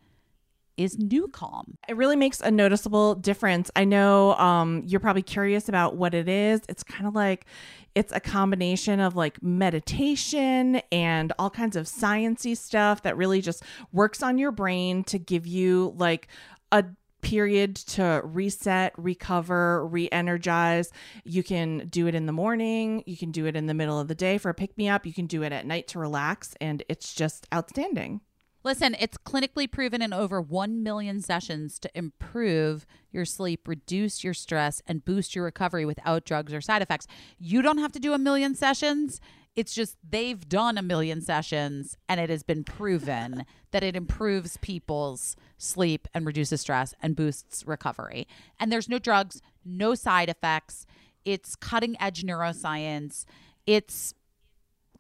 is 0.77 0.97
NuCalm. 0.97 1.75
It 1.89 1.97
really 1.97 2.17
makes 2.17 2.41
a 2.41 2.51
noticeable 2.51 3.15
difference. 3.15 3.71
I 3.77 3.85
know 3.85 4.35
um, 4.35 4.83
you're 4.87 5.01
probably 5.01 5.23
curious 5.23 5.69
about 5.69 5.97
what 5.97 6.15
it 6.15 6.29
is. 6.29 6.63
It's 6.69 6.83
kind 6.83 7.07
of 7.07 7.15
like 7.15 7.47
it's 7.95 8.13
a 8.13 8.21
combination 8.21 9.01
of 9.01 9.15
like 9.15 9.43
meditation 9.43 10.83
and 10.91 11.33
all 11.39 11.51
kinds 11.51 11.77
of 11.77 11.87
sciency 11.87 12.57
stuff 12.57 13.03
that 13.03 13.17
really 13.17 13.41
just 13.41 13.63
works 13.93 14.23
on 14.23 14.39
your 14.39 14.51
brain 14.51 15.05
to 15.05 15.19
give 15.19 15.47
you 15.47 15.95
like 15.97 16.29
a 16.73 16.85
period 17.23 17.75
to 17.75 18.21
reset, 18.23 18.93
recover, 18.99 19.87
re-energize. 19.87 20.91
You 21.25 21.43
can 21.43 21.89
do 21.89 22.07
it 22.07 22.15
in 22.15 22.27
the 22.27 22.33
morning, 22.33 23.03
you 23.07 23.17
can 23.17 23.31
do 23.31 23.47
it 23.47 23.57
in 23.57 23.67
the 23.67 23.75
middle 23.75 23.99
of 23.99 24.09
the 24.09 24.15
day 24.15 24.39
for 24.39 24.51
a 24.51 24.55
pick 24.55 24.77
me 24.77 24.89
up, 24.89 25.07
you 25.07 25.15
can 25.15 25.27
do 25.27 25.43
it 25.43 25.53
at 25.53 25.67
night 25.67 25.89
to 25.89 25.99
relax 25.99 26.55
and 26.61 26.83
it's 26.89 27.15
just 27.15 27.47
outstanding. 27.53 28.21
Listen, 28.65 28.97
it's 28.99 29.19
clinically 29.19 29.71
proven 29.71 30.01
in 30.01 30.15
over 30.15 30.41
1 30.41 30.83
million 30.83 31.21
sessions 31.21 31.79
to 31.79 31.91
improve 31.95 32.87
your 33.13 33.27
sleep, 33.27 33.69
reduce 33.69 34.25
your 34.25 34.33
stress, 34.33 34.81
and 34.87 35.05
boost 35.05 35.35
your 35.35 35.45
recovery 35.45 35.85
without 35.85 36.25
drugs 36.25 36.55
or 36.55 36.63
side 36.63 36.81
effects. 36.81 37.07
You 37.39 37.61
don't 37.61 37.77
have 37.77 37.93
to 37.93 38.01
do 38.01 38.15
a 38.15 38.19
million 38.19 38.55
sessions. 38.55 39.21
It's 39.55 39.75
just 39.75 39.99
they've 40.09 40.49
done 40.49 40.79
a 40.79 40.83
million 40.83 41.21
sessions 41.21 41.99
and 42.09 42.19
it 42.19 42.31
has 42.31 42.43
been 42.43 42.65
proven 42.65 43.45
that 43.71 43.85
it 43.85 43.95
improves 43.95 44.57
people's 44.57 45.37
sleep 45.59 46.09
and 46.15 46.25
reduces 46.25 46.63
stress 46.63 46.95
and 47.03 47.15
boosts 47.15 47.67
recovery. 47.67 48.27
And 48.59 48.73
there's 48.73 48.89
no 48.89 48.99
drugs, 48.99 49.43
no 49.63 49.95
side 49.95 50.31
effects. 50.31 50.87
It's 51.27 51.55
cutting 51.55 51.97
edge 52.01 52.23
neuroscience. 52.23 53.27
It's 53.67 54.15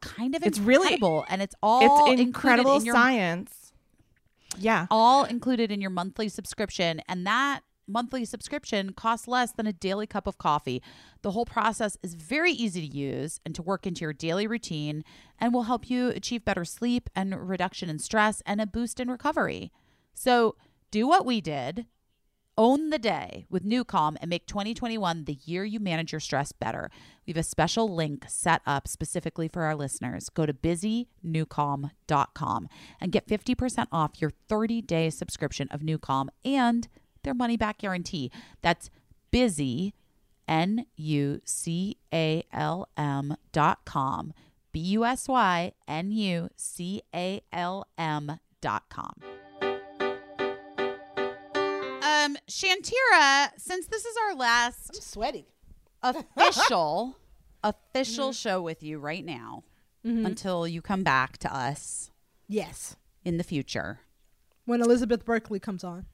kind 0.04 0.34
of 0.34 0.42
It's 0.44 0.58
really- 0.58 0.92
incredible 0.94 1.24
and 1.28 1.42
it's 1.42 1.54
all 1.62 2.10
it's 2.12 2.20
incredible 2.20 2.76
in 2.76 2.84
your 2.84 2.94
science. 2.94 3.72
Yeah. 4.56 4.86
all 4.90 5.24
included 5.24 5.72
in 5.72 5.80
your 5.80 5.90
monthly 5.90 6.28
subscription 6.28 7.00
and 7.08 7.26
that 7.26 7.60
monthly 7.86 8.24
subscription 8.24 8.92
costs 8.92 9.26
less 9.28 9.52
than 9.52 9.66
a 9.66 9.72
daily 9.72 10.06
cup 10.06 10.26
of 10.26 10.38
coffee. 10.38 10.80
The 11.22 11.32
whole 11.32 11.44
process 11.44 11.98
is 12.02 12.14
very 12.14 12.52
easy 12.52 12.88
to 12.88 12.96
use 12.96 13.40
and 13.44 13.54
to 13.56 13.62
work 13.62 13.86
into 13.86 14.02
your 14.02 14.12
daily 14.12 14.46
routine 14.46 15.04
and 15.38 15.52
will 15.52 15.64
help 15.64 15.90
you 15.90 16.08
achieve 16.08 16.44
better 16.44 16.64
sleep 16.64 17.10
and 17.14 17.36
reduction 17.48 17.90
in 17.90 17.98
stress 17.98 18.42
and 18.46 18.60
a 18.60 18.66
boost 18.66 19.00
in 19.00 19.10
recovery. 19.10 19.70
So, 20.14 20.54
do 20.90 21.06
what 21.08 21.26
we 21.26 21.40
did. 21.40 21.86
Own 22.56 22.90
the 22.90 23.00
day 23.00 23.46
with 23.50 23.64
NuCalm 23.64 24.14
and 24.20 24.30
make 24.30 24.46
2021 24.46 25.24
the 25.24 25.36
year 25.44 25.64
you 25.64 25.80
manage 25.80 26.12
your 26.12 26.20
stress 26.20 26.52
better. 26.52 26.88
We 27.26 27.32
have 27.32 27.40
a 27.40 27.42
special 27.42 27.92
link 27.92 28.26
set 28.28 28.62
up 28.64 28.86
specifically 28.86 29.48
for 29.48 29.64
our 29.64 29.74
listeners. 29.74 30.28
Go 30.28 30.46
to 30.46 30.52
busynucalm.com 30.52 32.68
and 33.00 33.10
get 33.10 33.26
50% 33.26 33.86
off 33.90 34.22
your 34.22 34.30
30 34.48 34.82
day 34.82 35.10
subscription 35.10 35.66
of 35.72 35.80
NuCalm 35.80 36.28
and 36.44 36.86
their 37.24 37.34
money 37.34 37.56
back 37.56 37.78
guarantee. 37.78 38.30
That's 38.62 38.88
busy, 39.32 39.92
N 40.46 40.86
U 40.96 41.40
C 41.44 41.96
A 42.12 42.44
L 42.52 42.88
M 42.96 43.36
dot 43.50 43.84
com. 43.84 44.32
B 44.70 44.78
U 44.80 45.04
S 45.04 45.26
Y 45.26 45.72
N 45.88 46.12
U 46.12 46.48
C 46.54 47.02
A 47.12 47.42
L 47.52 47.88
M 47.98 48.38
dot 48.60 48.84
com. 48.88 49.14
Um, 52.24 52.36
Shantira, 52.48 53.50
since 53.58 53.86
this 53.86 54.04
is 54.04 54.16
our 54.28 54.34
last 54.34 54.90
I'm 54.94 55.00
sweaty. 55.00 55.46
official 56.02 57.16
official 57.62 58.32
show 58.32 58.60
with 58.62 58.82
you 58.82 58.98
right 58.98 59.24
now 59.24 59.64
until 60.06 60.68
you 60.68 60.82
come 60.82 61.02
back 61.02 61.38
to 61.38 61.54
us 61.54 62.10
Yes. 62.46 62.96
in 63.24 63.38
the 63.38 63.44
future. 63.44 64.00
When 64.66 64.82
Elizabeth 64.82 65.24
Berkley 65.24 65.58
comes 65.58 65.82
on. 65.82 66.04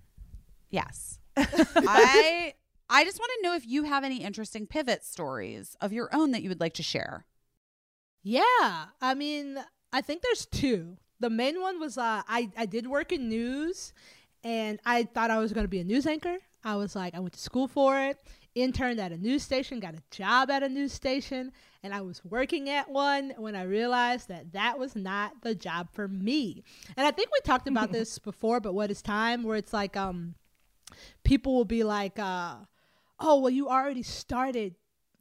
Yes. 0.71 1.19
I 1.37 2.55
I 2.89 3.05
just 3.05 3.19
want 3.19 3.33
to 3.37 3.43
know 3.49 3.55
if 3.57 3.67
you 3.67 3.85
have 3.85 4.05
any 4.05 4.23
interesting 4.23 4.67
pivot 4.67 5.05
stories 5.05 5.77
of 5.81 5.93
your 5.93 6.09
own 6.15 6.31
that 6.33 6.43
you 6.43 6.49
would 6.49 6.61
like 6.61 6.75
to 6.75 6.83
share. 6.85 7.27
Yeah, 8.23 8.87
I 9.01 9.15
mean, 9.17 9.59
I 9.93 10.01
think 10.03 10.23
there's 10.23 10.47
two. 10.47 10.99
The 11.19 11.31
main 11.31 11.61
one 11.61 11.81
was 11.81 11.99
uh, 11.99 12.23
I 12.29 12.51
I 12.57 12.67
did 12.67 12.87
work 12.87 13.11
in 13.13 13.29
news, 13.29 13.93
and 14.45 14.81
I 14.85 15.05
thought 15.05 15.31
I 15.31 15.39
was 15.39 15.53
going 15.53 15.65
to 15.65 15.69
be 15.69 15.81
a 15.81 15.85
news 15.85 16.07
anchor. 16.07 16.37
I 16.65 16.77
was 16.77 16.95
like, 16.95 17.15
I 17.15 17.21
went 17.21 17.33
to 17.35 17.41
school 17.41 17.69
for 17.69 17.99
it, 18.01 18.19
interned 18.55 19.01
at 19.01 19.13
a 19.13 19.17
news 19.17 19.43
station, 19.43 19.81
got 19.81 19.95
a 19.95 20.03
job 20.11 20.51
at 20.51 20.63
a 20.63 20.69
news 20.69 20.93
station, 20.93 21.53
and 21.83 21.95
I 21.95 22.03
was 22.03 22.23
working 22.25 22.69
at 22.69 22.91
one 22.91 23.33
when 23.39 23.57
I 23.57 23.63
realized 23.63 24.29
that 24.29 24.53
that 24.53 24.79
was 24.79 24.95
not 24.95 25.41
the 25.43 25.55
job 25.55 25.89
for 25.93 26.07
me. 26.07 26.65
And 26.97 27.07
I 27.07 27.11
think 27.11 27.31
we 27.33 27.41
talked 27.45 27.69
about 27.69 27.93
this 27.93 28.19
before, 28.19 28.61
but 28.61 28.75
what 28.75 28.91
is 28.91 29.01
time? 29.01 29.43
Where 29.43 29.57
it's 29.57 29.73
like, 29.73 29.97
um, 29.97 30.35
people 31.25 31.55
will 31.55 31.65
be 31.65 31.85
like, 31.85 32.19
uh, 32.19 32.57
oh, 33.19 33.41
well, 33.41 33.51
you 33.51 33.69
already 33.69 34.03
started 34.03 34.75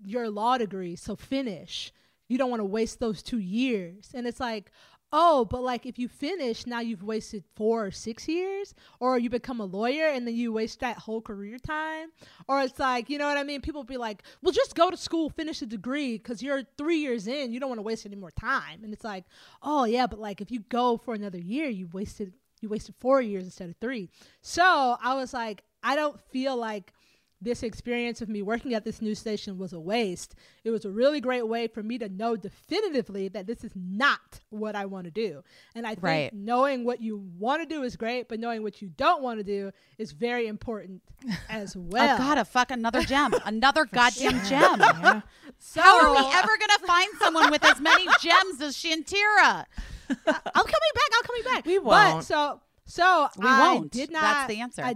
your 0.04 0.30
law 0.30 0.58
degree, 0.58 0.96
so 0.96 1.16
finish. 1.16 1.92
You 2.28 2.38
don't 2.38 2.50
want 2.50 2.62
to 2.62 2.66
waste 2.66 3.00
those 3.00 3.24
two 3.24 3.40
years. 3.40 4.12
And 4.14 4.28
it's 4.28 4.40
like, 4.40 4.72
oh, 5.12 5.46
but 5.46 5.62
like 5.62 5.86
if 5.86 5.98
you 5.98 6.08
finish, 6.08 6.66
now 6.66 6.80
you've 6.80 7.04
wasted 7.04 7.44
four 7.56 7.86
or 7.86 7.92
six 7.92 8.28
years, 8.28 8.74
or 9.00 9.18
you 9.18 9.30
become 9.30 9.60
a 9.60 9.66
lawyer 9.66 10.08
and 10.08 10.28
then 10.28 10.36
you 10.36 10.54
waste 10.54 10.80
that 10.80 10.98
whole 10.98 11.22
career 11.22 11.58
time. 11.58 12.10
Or 12.48 12.62
it's 12.62 12.80
like, 12.80 13.10
you 13.10 13.18
know 13.18 13.28
what 13.28 13.38
I 13.38 13.44
mean? 13.44 13.62
People 13.62 13.84
be 13.84 13.98
like, 13.98 14.24
well, 14.42 14.52
just 14.52 14.76
go 14.76 14.90
to 14.90 14.98
school, 14.98 15.30
finish 15.30 15.62
a 15.62 15.66
degree 15.66 16.18
because 16.18 16.42
you're 16.42 16.64
three 16.78 16.98
years 16.98 17.28
in, 17.28 17.52
you 17.52 17.60
don't 17.60 17.70
want 17.70 17.80
to 17.80 17.84
waste 17.84 18.06
any 18.06 18.16
more 18.16 18.32
time. 18.32 18.84
And 18.84 18.94
it's 18.94 19.04
like, 19.04 19.26
oh, 19.64 19.86
yeah, 19.86 20.08
but 20.08 20.20
like 20.20 20.42
if 20.42 20.52
you 20.52 20.62
go 20.70 20.98
for 20.98 21.14
another 21.14 21.40
year, 21.40 21.70
you 21.70 21.88
wasted 21.92 22.34
you 22.62 22.68
wasted 22.68 22.94
four 23.00 23.22
years 23.22 23.46
instead 23.46 23.70
of 23.70 23.78
three. 23.78 24.10
So 24.42 24.98
I 25.02 25.14
was 25.16 25.34
like, 25.34 25.64
I 25.82 25.96
don't 25.96 26.20
feel 26.20 26.58
like 26.58 26.94
this 27.42 27.64
experience 27.64 28.22
of 28.22 28.28
me 28.30 28.42
working 28.42 28.74
at 28.74 28.84
this 28.84 29.02
news 29.02 29.18
station 29.20 29.58
was 29.58 29.72
a 29.74 29.80
waste. 29.80 30.36
It 30.64 30.72
was 30.72 30.84
a 30.84 30.92
really 30.92 31.22
great 31.22 31.48
way 31.48 31.68
for 31.68 31.82
me 31.82 31.98
to 32.00 32.10
know 32.10 32.36
definitively 32.36 33.30
that 33.30 33.48
this 33.48 33.64
is 33.64 33.72
not 33.76 34.42
what 34.50 34.76
I 34.76 34.86
want 34.86 35.06
to 35.06 35.12
do. 35.12 35.42
And 35.74 35.86
I 35.88 35.92
think 35.92 36.04
Right. 36.04 36.34
knowing 36.34 36.84
what 36.84 37.02
you 37.02 37.18
want 37.38 37.62
to 37.62 37.66
do 37.66 37.84
is 37.84 37.96
great, 37.96 38.28
but 38.28 38.40
knowing 38.40 38.62
what 38.62 38.82
you 38.82 38.90
don't 38.90 39.22
want 39.24 39.40
to 39.40 39.44
do 39.44 39.72
is 39.98 40.12
very 40.12 40.48
important 40.48 41.02
as 41.50 41.76
oh, 41.76 41.82
well. 41.82 42.16
oh 42.16 42.18
God, 42.18 42.38
a 42.38 42.46
fuck 42.46 42.72
another 42.72 43.04
gem, 43.04 43.34
another 43.46 43.86
goddamn 43.86 44.44
gem. 44.46 44.80
Yeah. 44.80 45.22
so 45.60 45.82
How 45.82 46.06
are 46.08 46.12
we 46.12 46.34
ever 46.36 46.58
gonna 46.58 46.88
find 46.88 47.10
someone 47.20 47.52
with 47.52 47.64
as 47.64 47.80
many 47.80 48.06
gems 48.22 48.62
as 48.62 48.76
Shantira? 48.76 49.66
I'm 50.10 50.16
coming 50.26 50.94
back. 50.96 51.10
I'm 51.14 51.24
coming 51.24 51.44
back. 51.54 51.66
We 51.66 51.80
won't. 51.80 52.18
But 52.18 52.22
so 52.22 52.62
so 52.86 53.30
We 53.38 53.48
I 53.48 53.74
won't. 53.76 53.92
did 53.92 54.12
not. 54.12 54.22
That's 54.22 54.48
the 54.50 54.60
answer. 54.62 54.82
I, 54.84 54.96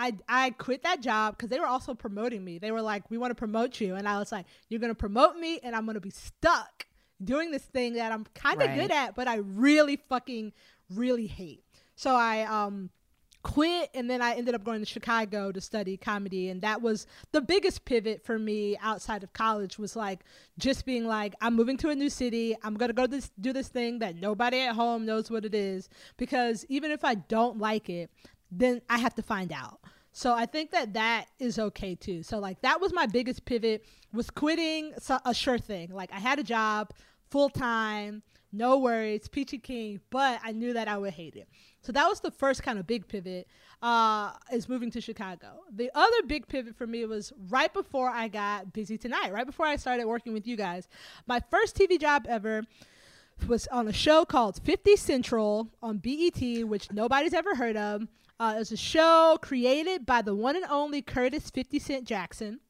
I, 0.00 0.14
I 0.28 0.50
quit 0.50 0.82
that 0.84 1.00
job 1.02 1.36
because 1.36 1.50
they 1.50 1.60
were 1.60 1.66
also 1.66 1.92
promoting 1.94 2.42
me. 2.42 2.58
They 2.58 2.72
were 2.72 2.80
like, 2.82 3.10
"We 3.10 3.18
want 3.18 3.30
to 3.32 3.34
promote 3.34 3.80
you," 3.80 3.94
and 3.96 4.08
I 4.08 4.18
was 4.18 4.32
like, 4.32 4.46
"You're 4.68 4.80
gonna 4.80 4.94
promote 4.94 5.36
me, 5.36 5.60
and 5.62 5.76
I'm 5.76 5.84
gonna 5.86 6.00
be 6.00 6.10
stuck 6.10 6.86
doing 7.22 7.50
this 7.50 7.62
thing 7.64 7.94
that 7.94 8.10
I'm 8.12 8.24
kind 8.34 8.62
of 8.62 8.68
Right. 8.68 8.74
good 8.74 8.90
at, 8.90 9.14
but 9.14 9.28
I 9.28 9.36
really 9.36 9.96
fucking 9.96 10.52
really 10.88 11.26
hate." 11.26 11.64
So 11.96 12.14
I 12.14 12.42
um 12.44 12.90
quit 13.42 13.90
and 13.94 14.10
then 14.10 14.20
I 14.20 14.34
ended 14.34 14.54
up 14.54 14.64
going 14.64 14.80
to 14.80 14.86
Chicago 14.86 15.50
to 15.50 15.60
study 15.62 15.96
comedy 15.96 16.50
and 16.50 16.60
that 16.60 16.82
was 16.82 17.06
the 17.32 17.40
biggest 17.40 17.86
pivot 17.86 18.22
for 18.22 18.38
me 18.38 18.76
outside 18.82 19.22
of 19.22 19.32
college 19.32 19.78
was 19.78 19.96
like 19.96 20.20
just 20.58 20.84
being 20.84 21.06
like 21.06 21.34
I'm 21.40 21.56
moving 21.56 21.78
to 21.78 21.88
a 21.88 21.94
new 21.94 22.10
city 22.10 22.54
I'm 22.62 22.74
going 22.74 22.90
to 22.90 22.94
go 22.94 23.06
this 23.06 23.30
do 23.40 23.54
this 23.54 23.68
thing 23.68 24.00
that 24.00 24.16
nobody 24.16 24.60
at 24.60 24.74
home 24.74 25.06
knows 25.06 25.30
what 25.30 25.46
it 25.46 25.54
is 25.54 25.88
because 26.18 26.66
even 26.68 26.90
if 26.90 27.02
I 27.02 27.14
don't 27.14 27.58
like 27.58 27.88
it 27.88 28.10
then 28.50 28.80
I 28.88 28.98
have 28.98 29.14
to 29.16 29.22
find 29.22 29.52
out 29.52 29.80
so 30.12 30.32
I 30.32 30.46
think 30.46 30.72
that 30.72 30.94
that 30.94 31.26
is 31.38 31.58
okay 31.58 31.94
too 31.94 32.22
so 32.22 32.38
like 32.38 32.60
that 32.62 32.80
was 32.80 32.92
my 32.92 33.06
biggest 33.06 33.44
pivot 33.44 33.84
was 34.12 34.30
quitting 34.30 34.92
a 35.24 35.34
sure 35.34 35.58
thing 35.58 35.90
like 35.92 36.12
I 36.12 36.18
had 36.18 36.38
a 36.38 36.44
job 36.44 36.92
full 37.30 37.48
time 37.48 38.22
no 38.52 38.78
worries, 38.78 39.28
peachy 39.28 39.58
king, 39.58 40.00
but 40.10 40.40
I 40.42 40.52
knew 40.52 40.72
that 40.72 40.88
I 40.88 40.98
would 40.98 41.12
hate 41.12 41.36
it. 41.36 41.48
So 41.82 41.92
that 41.92 42.06
was 42.08 42.20
the 42.20 42.30
first 42.30 42.62
kind 42.62 42.78
of 42.78 42.86
big 42.86 43.06
pivot, 43.06 43.46
uh, 43.80 44.32
is 44.52 44.68
moving 44.68 44.90
to 44.92 45.00
Chicago. 45.00 45.62
The 45.72 45.90
other 45.94 46.22
big 46.26 46.48
pivot 46.48 46.76
for 46.76 46.86
me 46.86 47.04
was 47.06 47.32
right 47.48 47.72
before 47.72 48.10
I 48.10 48.28
got 48.28 48.72
busy 48.72 48.98
tonight, 48.98 49.32
right 49.32 49.46
before 49.46 49.66
I 49.66 49.76
started 49.76 50.06
working 50.06 50.32
with 50.32 50.46
you 50.46 50.56
guys. 50.56 50.88
My 51.26 51.40
first 51.50 51.76
TV 51.76 51.98
job 51.98 52.26
ever 52.28 52.64
was 53.46 53.66
on 53.68 53.88
a 53.88 53.92
show 53.92 54.24
called 54.24 54.60
50 54.62 54.96
Central 54.96 55.68
on 55.82 55.98
BET, 55.98 56.66
which 56.66 56.90
nobody's 56.92 57.32
ever 57.32 57.54
heard 57.54 57.76
of. 57.76 58.06
Uh, 58.40 58.54
it 58.56 58.58
was 58.58 58.72
a 58.72 58.76
show 58.76 59.36
created 59.42 60.06
by 60.06 60.22
the 60.22 60.34
one 60.34 60.56
and 60.56 60.64
only 60.70 61.02
Curtis 61.02 61.50
50 61.50 61.78
Cent 61.78 62.04
Jackson. 62.06 62.60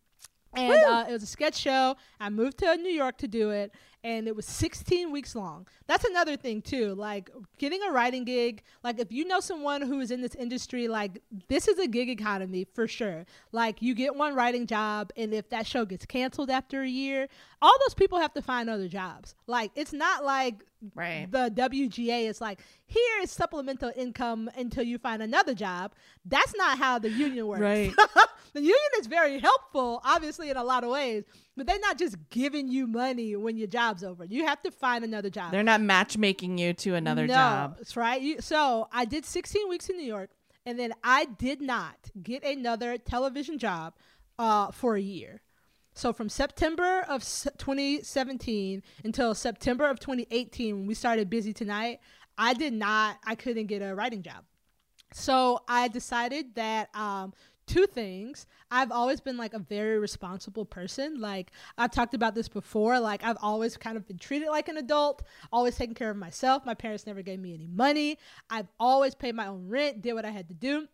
And 0.53 0.73
uh, 0.73 1.05
it 1.09 1.13
was 1.13 1.23
a 1.23 1.27
sketch 1.27 1.57
show. 1.57 1.95
I 2.19 2.29
moved 2.29 2.59
to 2.59 2.77
New 2.77 2.91
York 2.91 3.19
to 3.19 3.29
do 3.29 3.51
it, 3.51 3.73
and 4.03 4.27
it 4.27 4.35
was 4.35 4.47
16 4.47 5.11
weeks 5.11 5.35
long. 5.35 5.67
That's 5.87 6.05
another 6.05 6.37
thing 6.37 6.63
too. 6.63 6.95
Like 6.95 7.31
getting 7.59 7.81
a 7.83 7.93
writing 7.93 8.25
gig. 8.25 8.63
Like 8.83 8.99
if 8.99 9.13
you 9.13 9.25
know 9.25 9.41
someone 9.41 9.83
who 9.83 10.01
is 10.01 10.11
in 10.11 10.21
this 10.23 10.35
industry, 10.35 10.89
like 10.89 11.23
this 11.49 11.69
is 11.69 11.79
a 11.79 11.87
gig 11.87 12.09
economy 12.09 12.67
for 12.73 12.87
sure. 12.87 13.27
Like 13.53 13.83
you 13.83 13.95
get 13.95 14.15
one 14.17 14.35
writing 14.35 14.67
job, 14.67 15.11
and 15.17 15.35
if 15.35 15.49
that 15.51 15.67
show 15.67 15.85
gets 15.85 16.07
canceled 16.07 16.51
after 16.51 16.83
a 16.83 16.89
year, 16.89 17.29
all 17.61 17.77
those 17.87 17.95
people 17.95 18.19
have 18.19 18.33
to 18.35 18.43
find 18.43 18.71
other 18.71 18.89
jobs. 18.89 19.35
Like 19.47 19.71
it's 19.75 19.93
not 19.93 20.25
like 20.25 20.65
Right. 20.95 21.31
the 21.31 21.53
WGA 21.55 22.27
is 22.27 22.41
like, 22.41 22.61
here 22.87 23.21
is 23.23 23.31
supplemental 23.31 23.93
income 23.95 24.51
until 24.57 24.83
you 24.83 24.97
find 24.99 25.23
another 25.23 25.55
job. 25.55 25.93
That's 26.25 26.55
not 26.57 26.79
how 26.79 26.99
the 26.99 27.11
union 27.11 27.47
works. 27.47 27.61
Right. 27.61 27.93
the 28.55 28.61
union 28.61 28.79
is 28.99 29.07
very 29.07 29.39
helpful, 29.39 30.01
obviously, 30.05 30.49
in 30.49 30.57
a 30.57 30.65
lot 30.65 30.85
of 30.85 30.91
ways, 30.91 31.25
but 31.61 31.67
they're 31.67 31.79
not 31.79 31.99
just 31.99 32.17
giving 32.31 32.69
you 32.69 32.87
money 32.87 33.37
when 33.37 33.59
your 33.59 33.67
job's 33.67 34.03
over. 34.03 34.25
You 34.25 34.47
have 34.47 34.63
to 34.63 34.71
find 34.71 35.05
another 35.05 35.29
job. 35.29 35.53
They're 35.53 35.63
not 35.63 35.83
matchmaking 35.83 36.57
you 36.57 36.73
to 36.73 36.95
another 36.95 37.27
no, 37.27 37.35
job. 37.35 37.77
That's 37.77 37.99
right. 37.99 38.19
You, 38.19 38.41
so 38.41 38.89
I 38.91 39.05
did 39.05 39.27
16 39.27 39.69
weeks 39.69 39.91
in 39.91 39.99
New 39.99 40.07
York, 40.07 40.31
and 40.65 40.79
then 40.79 40.95
I 41.05 41.27
did 41.27 41.61
not 41.61 41.97
get 42.23 42.45
another 42.45 42.97
television 42.97 43.59
job 43.59 43.93
uh, 44.39 44.71
for 44.71 44.97
a 44.97 45.03
year. 45.03 45.43
So 45.93 46.15
from 46.15 46.31
September 46.31 47.05
of 47.07 47.21
2017 47.23 48.83
until 49.05 49.35
September 49.35 49.91
of 49.91 50.01
2018, 50.01 50.79
when 50.79 50.87
we 50.87 50.95
started 50.95 51.29
Busy 51.29 51.53
Tonight, 51.53 52.01
I 52.39 52.55
did 52.55 52.73
not, 52.73 53.19
I 53.27 53.35
couldn't 53.35 53.67
get 53.67 53.83
a 53.83 53.95
writing 53.95 54.23
job. 54.23 54.45
So 55.13 55.61
I 55.69 55.89
decided 55.89 56.55
that 56.55 56.89
um, 56.97 57.35
two 57.71 57.87
things. 57.87 58.47
I've 58.71 58.91
always 58.91 59.21
been 59.21 59.37
like 59.37 59.55
a 59.55 59.59
very 59.59 59.99
responsible 59.99 60.65
person. 60.65 61.21
Like 61.21 61.53
I've 61.79 61.93
talked 61.93 62.15
about 62.15 62.35
this 62.35 62.49
before. 62.49 62.99
Like 62.99 63.23
I've 63.25 63.39
always 63.41 63.77
kind 63.77 63.97
of 63.97 64.07
been 64.07 64.19
treated 64.19 64.49
like 64.49 64.69
an 64.69 64.77
adult, 64.77 65.23
always 65.53 65.77
taking 65.77 65.95
care 65.95 66.11
of 66.11 66.17
myself. 66.17 66.67
My 66.67 66.75
parents 66.75 67.07
never 67.07 67.23
gave 67.23 67.39
me 67.39 67.55
any 67.55 67.69
money. 67.69 68.19
I've 68.51 68.69
always 68.79 69.15
paid 69.15 69.35
my 69.35 69.47
own 69.47 69.69
rent, 69.69 70.03
did 70.03 70.15
what 70.15 70.25
I 70.25 70.31
had 70.31 70.49
to 70.49 70.55
do. 70.55 70.89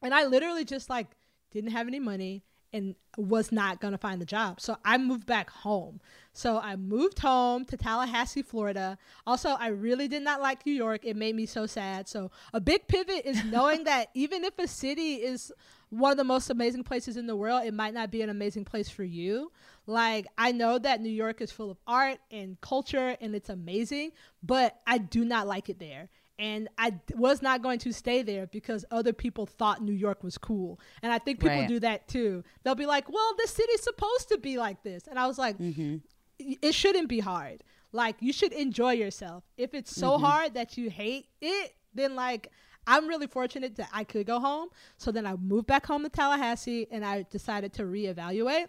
And 0.00 0.14
I 0.14 0.26
literally 0.26 0.64
just 0.64 0.88
like 0.88 1.08
didn't 1.50 1.70
have 1.72 1.88
any 1.88 2.00
money 2.00 2.44
and 2.72 2.94
was 3.18 3.52
not 3.52 3.80
going 3.80 3.92
to 3.92 3.98
find 3.98 4.22
a 4.22 4.24
job. 4.24 4.60
So 4.60 4.76
I 4.84 4.96
moved 4.96 5.26
back 5.26 5.50
home. 5.50 6.00
So 6.32 6.58
I 6.58 6.76
moved 6.76 7.18
home 7.18 7.66
to 7.66 7.76
Tallahassee, 7.76 8.42
Florida. 8.42 8.96
Also, 9.26 9.50
I 9.50 9.68
really 9.68 10.08
did 10.08 10.22
not 10.22 10.40
like 10.40 10.64
New 10.64 10.72
York. 10.72 11.04
It 11.04 11.16
made 11.16 11.34
me 11.36 11.44
so 11.44 11.66
sad. 11.66 12.08
So 12.08 12.30
a 12.54 12.60
big 12.60 12.88
pivot 12.88 13.26
is 13.26 13.44
knowing 13.44 13.84
that 13.84 14.08
even 14.14 14.44
if 14.44 14.58
a 14.58 14.66
city 14.66 15.16
is 15.16 15.52
one 15.92 16.10
of 16.10 16.16
the 16.16 16.24
most 16.24 16.48
amazing 16.50 16.84
places 16.84 17.16
in 17.16 17.26
the 17.26 17.36
world, 17.36 17.64
it 17.66 17.74
might 17.74 17.92
not 17.94 18.10
be 18.10 18.22
an 18.22 18.30
amazing 18.30 18.64
place 18.64 18.88
for 18.88 19.04
you. 19.04 19.52
Like, 19.86 20.26
I 20.38 20.50
know 20.52 20.78
that 20.78 21.00
New 21.02 21.10
York 21.10 21.40
is 21.40 21.52
full 21.52 21.70
of 21.70 21.76
art 21.86 22.18
and 22.30 22.58
culture 22.60 23.16
and 23.20 23.34
it's 23.34 23.50
amazing, 23.50 24.12
but 24.42 24.80
I 24.86 24.98
do 24.98 25.24
not 25.24 25.46
like 25.46 25.68
it 25.68 25.78
there. 25.78 26.08
And 26.38 26.68
I 26.78 26.90
d- 26.90 27.14
was 27.14 27.42
not 27.42 27.62
going 27.62 27.78
to 27.80 27.92
stay 27.92 28.22
there 28.22 28.46
because 28.46 28.84
other 28.90 29.12
people 29.12 29.44
thought 29.44 29.82
New 29.82 29.92
York 29.92 30.24
was 30.24 30.38
cool. 30.38 30.80
And 31.02 31.12
I 31.12 31.18
think 31.18 31.40
people 31.40 31.58
Right. 31.58 31.68
do 31.68 31.78
that 31.80 32.08
too. 32.08 32.42
They'll 32.62 32.74
be 32.74 32.86
like, 32.86 33.12
well, 33.12 33.34
this 33.36 33.50
city's 33.50 33.82
supposed 33.82 34.28
to 34.30 34.38
be 34.38 34.56
like 34.56 34.82
this. 34.82 35.06
And 35.06 35.18
I 35.18 35.26
was 35.26 35.36
like, 35.38 35.58
Mm-hmm. 35.58 35.96
it 36.38 36.74
shouldn't 36.74 37.08
be 37.08 37.20
hard. 37.20 37.62
Like 37.92 38.16
you 38.20 38.32
should 38.32 38.52
enjoy 38.54 38.92
yourself. 38.94 39.44
If 39.58 39.74
it's 39.74 39.94
so 39.94 40.12
Mm-hmm. 40.12 40.24
hard 40.24 40.54
that 40.54 40.78
you 40.78 40.88
hate 40.88 41.26
it, 41.42 41.74
then 41.94 42.16
like 42.16 42.48
I'm 42.86 43.06
really 43.06 43.26
fortunate 43.26 43.76
that 43.76 43.88
I 43.92 44.04
could 44.04 44.26
go 44.26 44.40
home. 44.40 44.68
So 44.96 45.12
then 45.12 45.26
I 45.26 45.36
moved 45.36 45.66
back 45.66 45.86
home 45.86 46.02
to 46.02 46.08
Tallahassee 46.08 46.86
and 46.90 47.04
I 47.04 47.24
decided 47.30 47.72
to 47.74 47.82
reevaluate. 47.84 48.66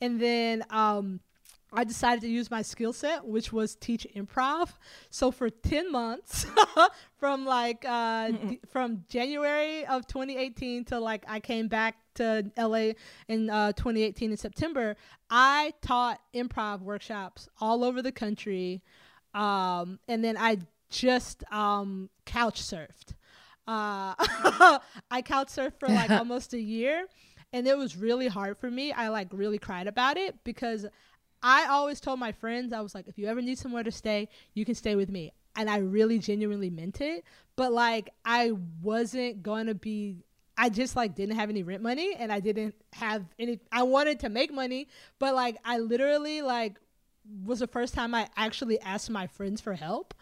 And 0.00 0.20
then 0.20 0.64
um 0.70 1.20
I 1.72 1.84
decided 1.84 2.20
to 2.22 2.28
use 2.28 2.50
my 2.50 2.62
skill 2.62 2.92
set, 2.92 3.26
which 3.26 3.52
was 3.52 3.74
teach 3.74 4.06
improv. 4.14 4.70
So 5.10 5.30
for 5.30 5.50
10 5.50 5.90
months, 5.90 6.46
from 7.18 7.44
like 7.44 7.84
uh, 7.86 8.30
d- 8.30 8.60
from 8.70 9.04
January 9.08 9.84
of 9.84 10.06
2018 10.06 10.84
till 10.84 11.00
like 11.00 11.24
I 11.26 11.40
came 11.40 11.66
back 11.68 11.96
to 12.14 12.50
LA 12.56 12.92
in 13.28 13.50
uh, 13.50 13.72
2018 13.72 14.30
in 14.30 14.36
September, 14.36 14.96
I 15.28 15.74
taught 15.82 16.20
improv 16.34 16.80
workshops 16.82 17.48
all 17.60 17.84
over 17.84 18.00
the 18.00 18.12
country. 18.12 18.82
Um, 19.34 19.98
and 20.08 20.24
then 20.24 20.36
I 20.38 20.58
just 20.88 21.42
um, 21.52 22.10
couch 22.24 22.62
surfed. 22.62 23.14
Uh, 23.66 24.14
I 25.10 25.22
couch 25.24 25.48
surfed 25.48 25.78
for 25.78 25.88
like 25.88 26.10
almost 26.22 26.54
a 26.54 26.60
year 26.60 27.06
and 27.52 27.66
it 27.66 27.76
was 27.76 27.96
really 27.96 28.28
hard 28.28 28.58
for 28.58 28.70
me. 28.70 28.92
I 28.92 29.08
like 29.08 29.28
really 29.32 29.58
cried 29.58 29.86
about 29.86 30.16
it 30.16 30.36
because 30.44 30.86
I 31.42 31.66
always 31.66 32.00
told 32.00 32.18
my 32.18 32.32
friends, 32.32 32.72
I 32.72 32.80
was 32.80 32.94
like, 32.94 33.08
if 33.08 33.18
you 33.18 33.26
ever 33.26 33.40
need 33.40 33.58
somewhere 33.58 33.82
to 33.82 33.92
stay, 33.92 34.28
you 34.54 34.64
can 34.64 34.74
stay 34.74 34.96
with 34.96 35.10
me. 35.10 35.32
And 35.54 35.70
I 35.70 35.78
really 35.78 36.18
genuinely 36.18 36.70
meant 36.70 37.00
it. 37.00 37.24
But 37.56 37.72
like, 37.72 38.10
I 38.24 38.52
wasn't 38.82 39.42
going 39.42 39.66
to 39.66 39.74
be, 39.74 40.24
I 40.58 40.68
just 40.68 40.96
like 40.96 41.14
didn't 41.14 41.36
have 41.36 41.48
any 41.48 41.62
rent 41.62 41.82
money 41.82 42.14
and 42.18 42.32
I 42.32 42.40
didn't 42.40 42.74
have 42.92 43.24
any, 43.38 43.60
I 43.72 43.84
wanted 43.84 44.20
to 44.20 44.28
make 44.28 44.52
money, 44.52 44.88
but 45.18 45.34
like, 45.34 45.56
I 45.64 45.78
literally 45.78 46.42
like 46.42 46.78
was 47.44 47.60
the 47.60 47.66
first 47.66 47.94
time 47.94 48.14
I 48.14 48.28
actually 48.36 48.80
asked 48.80 49.10
my 49.10 49.26
friends 49.26 49.60
for 49.60 49.74
help. 49.74 50.14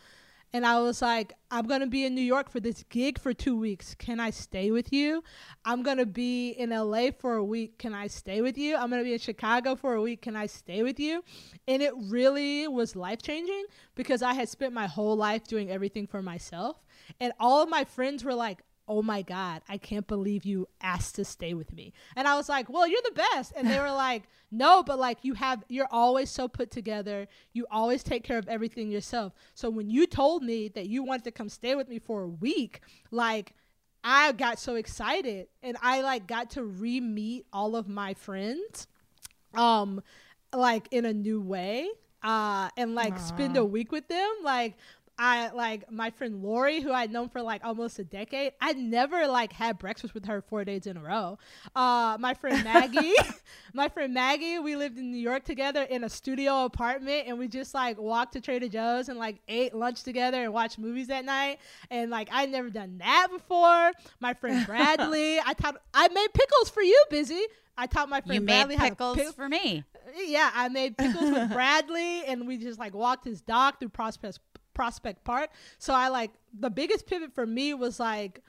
And 0.55 0.65
I 0.65 0.79
was 0.79 1.03
like, 1.03 1.33
I'm 1.51 1.67
to 1.81 1.89
be 1.89 2.05
in 2.05 2.15
New 2.15 2.21
York 2.21 2.49
for 2.49 2.61
this 2.61 2.85
gig 2.85 3.19
for 3.19 3.35
two 3.35 3.59
weeks. 3.59 3.97
Can 3.97 4.21
I 4.21 4.31
stay 4.31 4.71
with 4.71 4.93
you? 4.93 5.25
I'm 5.65 5.83
to 5.99 6.07
be 6.07 6.51
in 6.51 6.71
LA 6.71 7.11
for 7.11 7.35
a 7.35 7.45
week. 7.45 7.77
Can 7.79 7.93
I 7.93 8.07
stay 8.07 8.41
with 8.41 8.57
you? 8.57 8.77
I'm 8.77 8.89
to 9.03 9.05
be 9.05 9.15
in 9.15 9.19
Chicago 9.19 9.75
for 9.75 9.95
a 9.95 10.01
week. 10.01 10.23
Can 10.23 10.37
I 10.37 10.47
stay 10.47 10.85
with 10.85 11.01
you? 11.01 11.25
And 11.67 11.83
it 11.83 11.93
really 11.97 12.69
was 12.69 12.95
life 12.95 13.21
changing 13.21 13.65
because 13.97 14.23
I 14.23 14.35
had 14.35 14.49
spent 14.49 14.73
my 14.73 14.87
whole 14.87 15.17
life 15.17 15.43
doing 15.43 15.73
everything 15.73 16.07
for 16.07 16.23
myself. 16.23 16.81
And 17.19 17.33
all 17.41 17.61
of 17.61 17.69
my 17.69 17.83
friends 17.83 18.23
were 18.23 18.35
like, 18.35 18.63
oh 18.87 19.03
my 19.03 19.23
God, 19.23 19.63
I 19.69 19.79
can't 19.79 20.07
believe 20.07 20.45
you 20.45 20.69
asked 20.81 21.15
to 21.17 21.25
stay 21.25 21.55
with 21.55 21.73
me. 21.73 21.93
And 22.17 22.29
I 22.29 22.37
was 22.37 22.49
like, 22.49 22.69
well, 22.69 22.87
you're 22.87 23.01
the 23.05 23.23
best. 23.33 23.53
And 23.57 23.69
they 23.69 23.79
were 23.79 23.93
like, 23.93 24.25
no, 24.51 24.83
but 24.83 24.99
like 24.99 25.19
you 25.23 25.35
have, 25.35 25.65
you're 25.69 25.89
always 25.91 26.31
so 26.31 26.49
put 26.49 26.71
together. 26.71 27.27
You 27.53 27.67
always 27.71 28.03
take 28.03 28.25
care 28.25 28.39
of 28.39 28.49
everything 28.49 28.91
yourself. 28.91 29.33
So 29.55 29.71
when 29.71 29.89
you 29.89 30.07
told 30.07 30.43
me 30.43 30.69
that 30.69 30.87
you 30.87 31.03
wanted 31.03 31.25
to 31.25 31.31
come 31.31 31.49
stay 31.49 31.75
with 31.75 31.89
me 31.89 31.99
for 31.99 32.23
a 32.23 32.29
week, 32.29 32.81
like, 33.11 33.55
I 34.05 34.33
got 34.33 34.59
so 34.59 34.75
excited 34.75 35.49
and 35.63 35.79
I 35.81 36.03
like 36.03 36.27
got 36.27 36.51
to 36.51 36.63
re-meet 36.63 37.47
all 37.53 37.75
of 37.75 37.89
my 37.89 38.13
friends 38.13 38.87
um 39.55 40.03
like 40.53 40.89
in 40.91 41.07
a 41.07 41.13
new 41.13 41.41
way 41.41 41.89
uh 42.23 42.69
and 42.77 42.95
like 42.95 43.19
spend 43.19 43.57
a 43.57 43.65
week 43.65 43.93
with 43.93 44.07
them 44.09 44.31
like 44.43 44.75
I 45.17 45.51
like 45.51 45.91
my 45.93 46.11
friend 46.11 46.43
Lori, 46.43 46.81
who 46.81 46.91
I'd 46.91 47.13
known 47.13 47.29
for 47.29 47.41
like 47.41 47.65
almost 47.65 47.99
a 48.01 48.05
decade. 48.05 48.53
I'd 48.61 48.77
never 48.77 49.29
like 49.29 49.53
had 49.53 49.79
breakfast 49.79 50.13
with 50.13 50.25
her 50.25 50.43
four 50.43 50.65
days 50.65 50.87
in 50.89 50.97
a 50.97 51.01
row. 51.01 51.39
Uh, 51.77 52.17
my 52.19 52.35
friend 52.35 52.65
Maggie, 52.65 53.15
my 53.75 53.89
friend 53.89 54.13
Maggie, 54.13 54.59
we 54.59 54.75
lived 54.75 54.99
in 54.99 55.13
New 55.13 55.19
York 55.19 55.45
together 55.45 55.83
in 55.83 56.03
a 56.03 56.09
studio 56.09 56.65
apartment, 56.65 57.29
and 57.29 57.39
we 57.39 57.47
just 57.47 57.75
like 57.75 57.97
walked 57.99 58.33
to 58.33 58.41
Trader 58.41 58.69
Joe's 58.69 59.09
and 59.09 59.19
like 59.19 59.37
ate 59.47 59.73
lunch 59.75 60.03
together 60.03 60.43
and 60.43 60.53
watched 60.53 60.79
movies 60.79 61.09
at 61.11 61.25
night. 61.25 61.59
And 61.91 62.11
like 62.11 62.29
I'd 62.33 62.51
never 62.51 62.69
done 62.71 62.99
that 62.99 63.29
before. 63.31 63.93
My 64.19 64.35
friend 64.35 64.67
Bradley, 64.67 65.39
I 65.39 65.53
taught 65.55 65.77
I 65.95 66.09
made 66.09 66.29
pickles 66.35 66.71
for 66.71 66.83
you, 66.83 67.05
busy. 67.09 67.41
I 67.79 67.87
taught 67.87 68.09
my 68.09 68.21
friend 68.21 68.41
You 68.43 68.47
Bradley 68.47 68.77
made 68.77 68.79
how 68.81 68.85
to 68.89 68.91
pickles 68.91 69.17
pick- 69.17 69.35
for 69.35 69.49
me. 69.49 69.85
yeah, 70.17 70.51
I 70.55 70.69
made 70.69 70.97
pickles 70.97 71.31
with 71.31 71.53
Bradley, 71.53 72.25
and 72.25 72.47
we 72.49 72.57
just 72.57 72.79
like 72.81 72.95
walked 72.95 73.25
his 73.25 73.41
dog 73.43 73.79
through 73.79 73.89
Prospect 73.91 74.39
Prospect 74.75 75.25
Park. 75.25 75.51
So 75.79 75.95
I 75.95 76.09
like 76.09 76.33
the 76.59 76.71
biggest 76.71 77.07
pivot 77.07 77.35
for 77.35 77.47
me 77.47 77.75
was 77.75 77.99
like, 78.01 78.43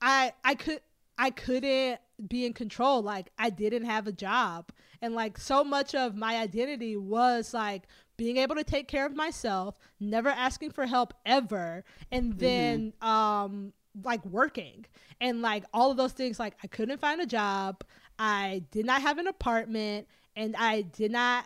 I 0.00 0.32
I 0.44 0.54
could 0.54 0.80
I 1.18 1.30
couldn't 1.30 2.00
be 2.28 2.46
in 2.46 2.52
control. 2.52 3.02
Like 3.02 3.30
I 3.38 3.50
didn't 3.50 3.84
have 3.84 4.06
a 4.06 4.12
job, 4.12 4.70
and 5.02 5.14
like 5.14 5.38
so 5.38 5.64
much 5.64 5.94
of 5.94 6.14
my 6.14 6.36
identity 6.36 6.96
was 6.96 7.54
like 7.54 7.84
being 8.16 8.36
able 8.38 8.56
to 8.56 8.64
take 8.64 8.88
care 8.88 9.06
of 9.06 9.14
myself, 9.14 9.78
never 10.00 10.28
asking 10.28 10.72
for 10.72 10.86
help 10.86 11.14
ever, 11.24 11.84
and 12.10 12.38
then 12.38 12.92
um 13.00 13.72
like 14.04 14.24
working 14.26 14.84
and 15.20 15.42
like 15.42 15.64
all 15.72 15.90
of 15.90 15.96
those 15.96 16.12
things. 16.12 16.38
Like 16.38 16.56
I 16.62 16.66
couldn't 16.66 17.00
find 17.00 17.20
a 17.20 17.26
job. 17.26 17.82
I 18.18 18.62
did 18.70 18.84
not 18.84 19.02
have 19.02 19.18
an 19.18 19.26
apartment 19.26 20.08
and 20.36 20.56
I 20.56 20.82
did 20.82 21.12
not 21.12 21.44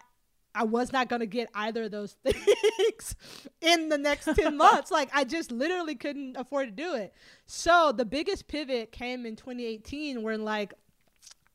I 0.55 0.65
was 0.65 0.93
not 0.93 1.09
going 1.09 1.21
to 1.21 1.27
get 1.27 1.49
either 1.55 1.85
of 1.85 1.91
those 1.91 2.13
things 2.25 3.17
in 3.61 3.89
the 3.89 3.99
next 3.99 4.27
10 4.35 4.57
months. 4.59 4.91
Like 4.91 5.11
I 5.13 5.25
just 5.25 5.51
literally 5.51 5.95
couldn't 5.95 6.37
afford 6.37 6.69
to 6.69 6.73
do 6.73 6.95
it. 6.95 7.15
So 7.47 7.93
the 7.93 8.05
biggest 8.05 8.49
pivot 8.49 8.93
came 8.93 9.27
in 9.27 9.37
2018 9.37 10.23
when 10.23 10.45
like 10.45 10.75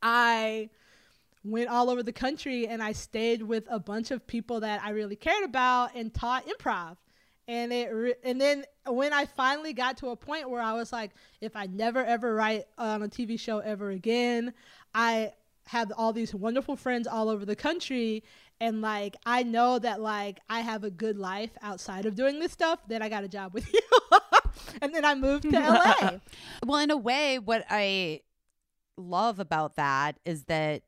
I 0.02 0.70
went 1.44 1.70
all 1.70 1.90
over 1.90 2.04
the 2.04 2.12
country 2.12 2.68
and 2.68 2.82
I 2.84 2.92
stayed 2.92 3.42
with 3.42 3.66
a 3.70 3.80
bunch 3.80 4.12
of 4.12 4.26
people 4.28 4.60
that 4.62 4.84
I 4.84 4.90
really 4.90 5.16
cared 5.16 5.44
about 5.44 5.96
and 5.96 6.14
taught 6.14 6.46
improv. 6.48 6.98
And 7.48 7.72
it 7.72 7.94
re- 7.94 8.16
and 8.24 8.42
then 8.42 8.66
when 8.86 9.14
I 9.14 9.26
finally 9.26 9.72
got 9.72 9.98
to 9.98 10.10
a 10.10 10.18
point 10.18 10.50
where 10.50 10.62
I 10.62 10.74
was 10.74 10.92
like, 10.92 11.12
if 11.40 11.56
I 11.56 11.68
never 11.68 12.04
ever 12.04 12.34
write 12.36 12.66
on 12.78 13.04
a 13.04 13.08
TV 13.08 13.40
show 13.40 13.60
ever 13.60 13.90
again, 13.92 14.54
I 14.94 15.32
have 15.68 15.92
all 15.98 16.14
these 16.14 16.34
wonderful 16.34 16.76
friends 16.76 17.08
all 17.08 17.30
over 17.30 17.46
the 17.46 17.56
country 17.56 18.24
and 18.60 18.82
like 18.82 19.16
I 19.26 19.44
know 19.44 19.80
that 19.80 20.02
like 20.02 20.40
I 20.50 20.62
have 20.62 20.84
a 20.84 20.90
good 20.90 21.18
life 21.18 21.52
outside 21.62 22.06
of 22.06 22.16
doing 22.16 22.40
this 22.40 22.52
stuff, 22.52 22.80
then 22.88 23.02
I 23.02 23.10
got 23.10 23.24
a 23.24 23.28
job 23.28 23.54
with 23.54 23.72
you. 23.74 23.82
and 24.82 24.94
then 24.94 25.06
I 25.06 25.16
moved 25.16 25.44
to 25.44 25.52
LA. 25.52 26.18
Well, 26.66 26.80
in 26.80 26.92
a 26.92 26.98
way, 26.98 27.40
what 27.40 27.66
I 27.70 28.22
love 28.98 29.40
about 29.40 29.76
that 29.76 30.20
is 30.26 30.46
that 30.46 30.82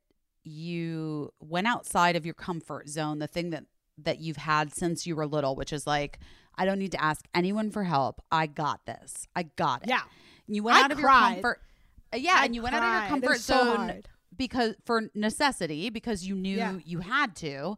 you 0.44 1.32
went 1.40 1.68
outside 1.68 2.16
of 2.16 2.26
your 2.26 2.34
comfort 2.34 2.90
zone, 2.90 3.20
the 3.20 3.28
thing 3.28 3.52
that 3.52 3.66
that 4.00 4.20
you've 4.20 4.38
had 4.38 4.74
since 4.74 5.06
you 5.06 5.16
were 5.16 5.28
little, 5.28 5.56
which 5.56 5.74
is 5.74 5.86
like, 5.86 6.20
I 6.56 6.66
don't 6.66 6.80
need 6.80 6.94
to 6.94 7.04
ask 7.04 7.26
anyone 7.36 7.70
for 7.70 7.84
help. 7.84 8.22
I 8.32 8.48
got 8.48 8.86
this. 8.86 9.28
I 9.36 9.44
got 9.44 9.84
it. 9.84 9.90
Yeah. 9.90 10.02
You 10.48 10.64
went 10.64 10.78
I 10.78 10.84
out 10.84 10.92
of 10.92 11.00
your 11.00 11.10
comfort. 11.10 11.62
Yeah, 12.16 12.38
I 12.38 12.46
and 12.46 12.56
you 12.56 12.64
went 12.64 12.76
out 12.76 12.84
of 12.84 12.90
your 12.90 13.00
cried. 13.02 13.10
Comfort 13.10 13.40
so 13.42 13.54
zone 13.64 13.90
hard. 13.90 14.10
Because 14.40 14.74
for 14.86 15.04
necessity 15.14 15.92
because 15.92 16.26
you 16.26 16.34
knew 16.34 16.58
Yeah. 16.58 16.80
you 16.84 17.02
had 17.02 17.36
to. 17.38 17.76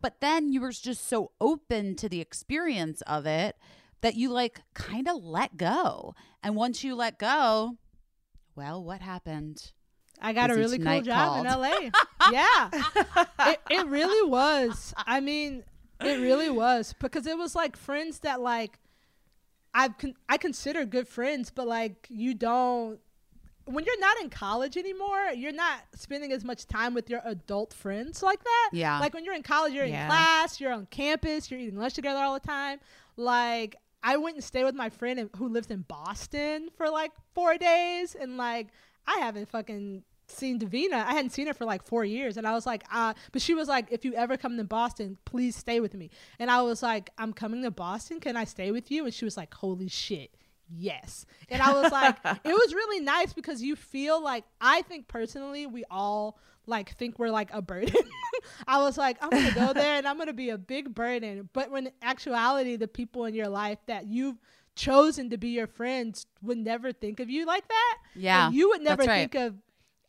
But 0.00 0.20
then 0.20 0.52
you 0.52 0.60
were 0.60 0.70
just 0.70 1.08
so 1.08 1.32
open 1.40 1.96
to 1.96 2.08
the 2.08 2.20
experience 2.20 3.00
of 3.02 3.26
it 3.26 3.56
that 4.02 4.14
you 4.14 4.28
like 4.30 4.60
kind 4.74 5.08
of 5.08 5.16
let 5.24 5.56
go. 5.56 6.14
And 6.42 6.54
once 6.54 6.84
you 6.84 6.94
let 6.94 7.18
go, 7.18 7.78
well, 8.54 8.84
what 8.84 9.00
happened? 9.00 9.72
I 10.20 10.32
got 10.32 10.50
a 10.50 10.54
really 10.54 10.78
cool 10.78 11.00
job 11.00 11.44
in. 11.44 11.50
LA. 11.50 11.90
yeah. 12.30 12.68
It, 13.40 13.60
it 13.70 13.86
really 13.86 14.30
was. 14.30 14.92
I 14.96 15.20
mean, 15.20 15.64
it 16.00 16.20
really 16.20 16.50
was 16.50 16.94
because 17.00 17.26
it 17.26 17.38
was 17.38 17.54
like 17.54 17.74
friends 17.76 18.20
that 18.20 18.40
like 18.42 18.78
I 19.74 19.88
con- 19.88 20.14
I 20.28 20.36
consider 20.36 20.84
good 20.84 21.08
friends, 21.08 21.50
but 21.50 21.66
like 21.66 22.06
you 22.10 22.34
don't 22.34 23.00
when 23.66 23.84
you're 23.84 24.00
not 24.00 24.20
in 24.20 24.30
college 24.30 24.76
anymore, 24.76 25.30
you're 25.34 25.52
not 25.52 25.80
spending 25.94 26.32
as 26.32 26.44
much 26.44 26.66
time 26.66 26.92
with 26.94 27.08
your 27.08 27.20
adult 27.24 27.72
friends 27.72 28.22
like 28.22 28.42
that. 28.44 28.70
Yeah. 28.72 28.98
Like 29.00 29.14
when 29.14 29.24
you're 29.24 29.34
in 29.34 29.42
college, 29.42 29.72
you're 29.72 29.84
Yeah. 29.86 30.02
in 30.04 30.10
class, 30.10 30.60
you're 30.60 30.72
on 30.72 30.86
campus, 30.86 31.50
you're 31.50 31.60
eating 31.60 31.78
lunch 31.78 31.94
together 31.94 32.18
all 32.20 32.34
the 32.34 32.46
time. 32.46 32.78
Like 33.16 33.76
I 34.02 34.16
went 34.18 34.36
and 34.36 34.44
stayed 34.44 34.64
with 34.64 34.74
my 34.74 34.90
friend 34.90 35.18
in- 35.18 35.30
who 35.36 35.48
lives 35.48 35.70
in 35.70 35.82
Boston 35.82 36.68
for 36.76 36.90
like 36.90 37.12
four 37.34 37.56
days, 37.56 38.14
and 38.14 38.36
like 38.36 38.68
I 39.06 39.18
haven't 39.18 39.48
fucking 39.48 40.02
seen 40.26 40.58
Davina. 40.58 40.94
I 41.04 41.12
hadn't 41.12 41.30
seen 41.30 41.46
her 41.46 41.54
for 41.54 41.64
like 41.64 41.82
four 41.86 42.04
years, 42.04 42.36
and 42.36 42.46
I 42.46 42.52
was 42.52 42.66
like, 42.66 42.82
uh, 42.92 43.14
but 43.32 43.40
she 43.42 43.54
was 43.54 43.68
like, 43.68 43.86
if 43.90 44.04
you 44.04 44.14
ever 44.14 44.36
come 44.36 44.56
to 44.56 44.64
Boston, 44.64 45.16
please 45.24 45.54
stay 45.56 45.80
with 45.80 45.94
me. 45.94 46.10
And 46.38 46.50
I 46.50 46.62
was 46.62 46.82
like, 46.82 47.10
I'm 47.18 47.32
coming 47.32 47.62
to 47.62 47.70
Boston. 47.70 48.20
Can 48.20 48.36
I 48.36 48.44
stay 48.44 48.70
with 48.72 48.90
you? 48.90 49.04
And 49.04 49.12
she 49.14 49.24
was 49.24 49.36
like, 49.36 49.52
holy 49.54 49.88
shit. 49.88 50.34
Yes. 50.68 51.26
And 51.48 51.62
I 51.62 51.72
was 51.72 51.92
like, 51.92 52.16
it 52.24 52.40
was 52.44 52.74
really 52.74 53.00
nice 53.00 53.32
because 53.32 53.62
you 53.62 53.76
feel 53.76 54.22
like, 54.22 54.44
I 54.60 54.82
think 54.82 55.08
personally, 55.08 55.66
we 55.66 55.84
all 55.90 56.38
like 56.66 56.96
think 56.96 57.18
we're 57.18 57.30
like 57.30 57.52
a 57.52 57.60
burden. 57.60 58.02
I 58.66 58.80
was 58.80 58.96
like, 58.96 59.18
I'm 59.20 59.30
going 59.30 59.48
to 59.48 59.54
go 59.54 59.72
there 59.74 59.96
and 59.96 60.06
I'm 60.06 60.16
going 60.16 60.28
to 60.28 60.32
be 60.32 60.50
a 60.50 60.58
big 60.58 60.94
burden. 60.94 61.48
But 61.52 61.70
when 61.70 61.88
in 61.88 61.92
actuality, 62.02 62.76
the 62.76 62.88
people 62.88 63.24
in 63.26 63.34
your 63.34 63.48
life 63.48 63.78
that 63.86 64.06
you've 64.06 64.38
chosen 64.74 65.30
to 65.30 65.36
be 65.36 65.48
your 65.48 65.66
friends 65.66 66.26
would 66.42 66.58
never 66.58 66.92
think 66.92 67.20
of 67.20 67.30
you 67.30 67.46
like 67.46 67.66
that. 67.68 67.98
Yeah, 68.14 68.46
And 68.46 68.54
you 68.54 68.70
would 68.70 68.82
never 68.82 69.04
right. 69.04 69.30
think 69.30 69.34
of 69.34 69.54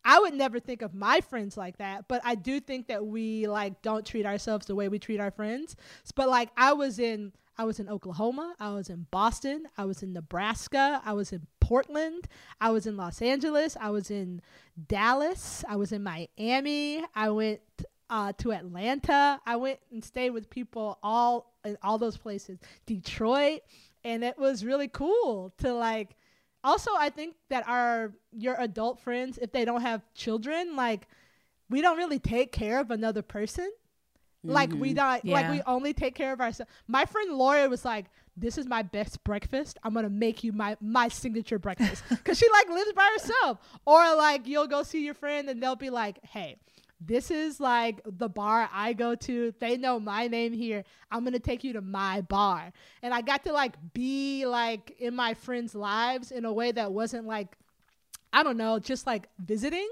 I 0.07 0.19
would 0.19 0.35
never 0.35 0.59
think 0.59 0.83
of 0.83 0.93
my 0.93 1.19
friends 1.21 1.57
like 1.57 1.77
that, 1.77 2.07
but 2.07 2.21
I 2.23 2.35
do 2.35 2.59
think 2.59 2.87
that 2.89 3.03
we 3.03 3.47
like 3.47 3.81
don't 3.81 4.05
treat 4.05 4.27
ourselves 4.27 4.67
the 4.67 4.75
way 4.75 4.87
we 4.87 4.99
treat 4.99 5.19
our 5.19 5.31
friends. 5.31 5.75
But 6.15 6.29
like 6.29 6.49
I 6.55 6.73
was 6.73 6.99
in 6.99 7.33
I 7.57 7.63
was 7.63 7.79
in 7.79 7.89
Oklahoma, 7.89 8.55
I 8.59 8.73
was 8.73 8.89
in 8.89 9.07
Boston, 9.11 9.65
I 9.77 9.85
was 9.85 10.03
in 10.03 10.13
Nebraska, 10.13 11.01
I 11.05 11.13
was 11.13 11.31
in 11.31 11.47
Portland, 11.59 12.27
I 12.59 12.69
was 12.71 12.85
in 12.85 12.97
Los 12.97 13.21
Angeles, 13.21 13.77
I 13.79 13.89
was 13.89 14.11
in 14.11 14.41
Dallas, 14.87 15.63
I 15.67 15.77
was 15.77 15.91
in 15.91 16.03
Miami, 16.03 17.03
I 17.15 17.29
went 17.29 17.61
uh, 18.09 18.33
to 18.37 18.53
Atlanta. 18.53 19.39
I 19.45 19.55
went 19.55 19.79
and 19.91 20.03
stayed 20.03 20.29
with 20.29 20.49
people 20.49 20.99
all 21.01 21.53
in 21.63 21.77
all 21.81 21.97
those 21.97 22.17
places. 22.17 22.59
Detroit, 22.85 23.61
and 24.03 24.23
it 24.23 24.37
was 24.37 24.63
really 24.63 24.87
cool 24.87 25.53
to 25.57 25.73
like 25.73 26.15
also 26.63 26.91
i 26.97 27.09
think 27.09 27.35
that 27.49 27.67
our 27.67 28.13
your 28.31 28.55
adult 28.59 28.99
friends 28.99 29.37
if 29.41 29.51
they 29.51 29.65
don't 29.65 29.81
have 29.81 30.01
children 30.13 30.75
like 30.75 31.07
we 31.69 31.81
don't 31.81 31.97
really 31.97 32.19
take 32.19 32.51
care 32.51 32.79
of 32.79 32.91
another 32.91 33.21
person 33.21 33.69
like 34.53 34.71
we 34.71 34.93
mm-hmm. 34.93 34.95
don't 34.95 35.25
like 35.25 35.49
we 35.49 35.61
only 35.65 35.93
take 35.93 36.15
care 36.15 36.33
of 36.33 36.41
ourselves 36.41 36.71
my 36.87 37.05
friend 37.05 37.33
laura 37.33 37.67
was 37.67 37.85
like 37.85 38.05
this 38.37 38.57
is 38.57 38.65
my 38.65 38.81
best 38.81 39.23
breakfast 39.23 39.77
i'm 39.83 39.93
gonna 39.93 40.09
make 40.09 40.43
you 40.43 40.51
my 40.51 40.75
my 40.81 41.07
signature 41.07 41.59
breakfast 41.59 42.03
because 42.09 42.37
she 42.37 42.47
like 42.51 42.69
lives 42.69 42.93
by 42.93 43.09
herself 43.13 43.59
or 43.85 44.15
like 44.15 44.47
you'll 44.47 44.67
go 44.67 44.83
see 44.83 45.03
your 45.03 45.13
friend 45.13 45.49
and 45.49 45.61
they'll 45.61 45.75
be 45.75 45.89
like 45.89 46.23
hey 46.23 46.57
this 47.01 47.29
is 47.29 47.59
like 47.59 48.01
the 48.05 48.29
bar 48.29 48.69
I 48.73 48.93
go 48.93 49.15
to. 49.15 49.53
They 49.59 49.77
know 49.77 49.99
my 49.99 50.27
name 50.27 50.53
here. 50.53 50.83
I'm 51.11 51.23
gonna 51.23 51.39
take 51.39 51.63
you 51.63 51.73
to 51.73 51.81
my 51.81 52.21
bar. 52.21 52.71
And 53.01 53.13
I 53.13 53.21
got 53.21 53.43
to 53.45 53.53
like 53.53 53.75
be 53.93 54.45
like 54.45 54.95
in 54.99 55.15
my 55.15 55.33
friends' 55.33 55.75
lives 55.75 56.31
in 56.31 56.45
a 56.45 56.53
way 56.53 56.71
that 56.71 56.91
wasn't 56.91 57.27
like, 57.27 57.57
I 58.31 58.43
don't 58.43 58.57
know, 58.57 58.79
just 58.79 59.05
like 59.05 59.27
visiting. 59.39 59.87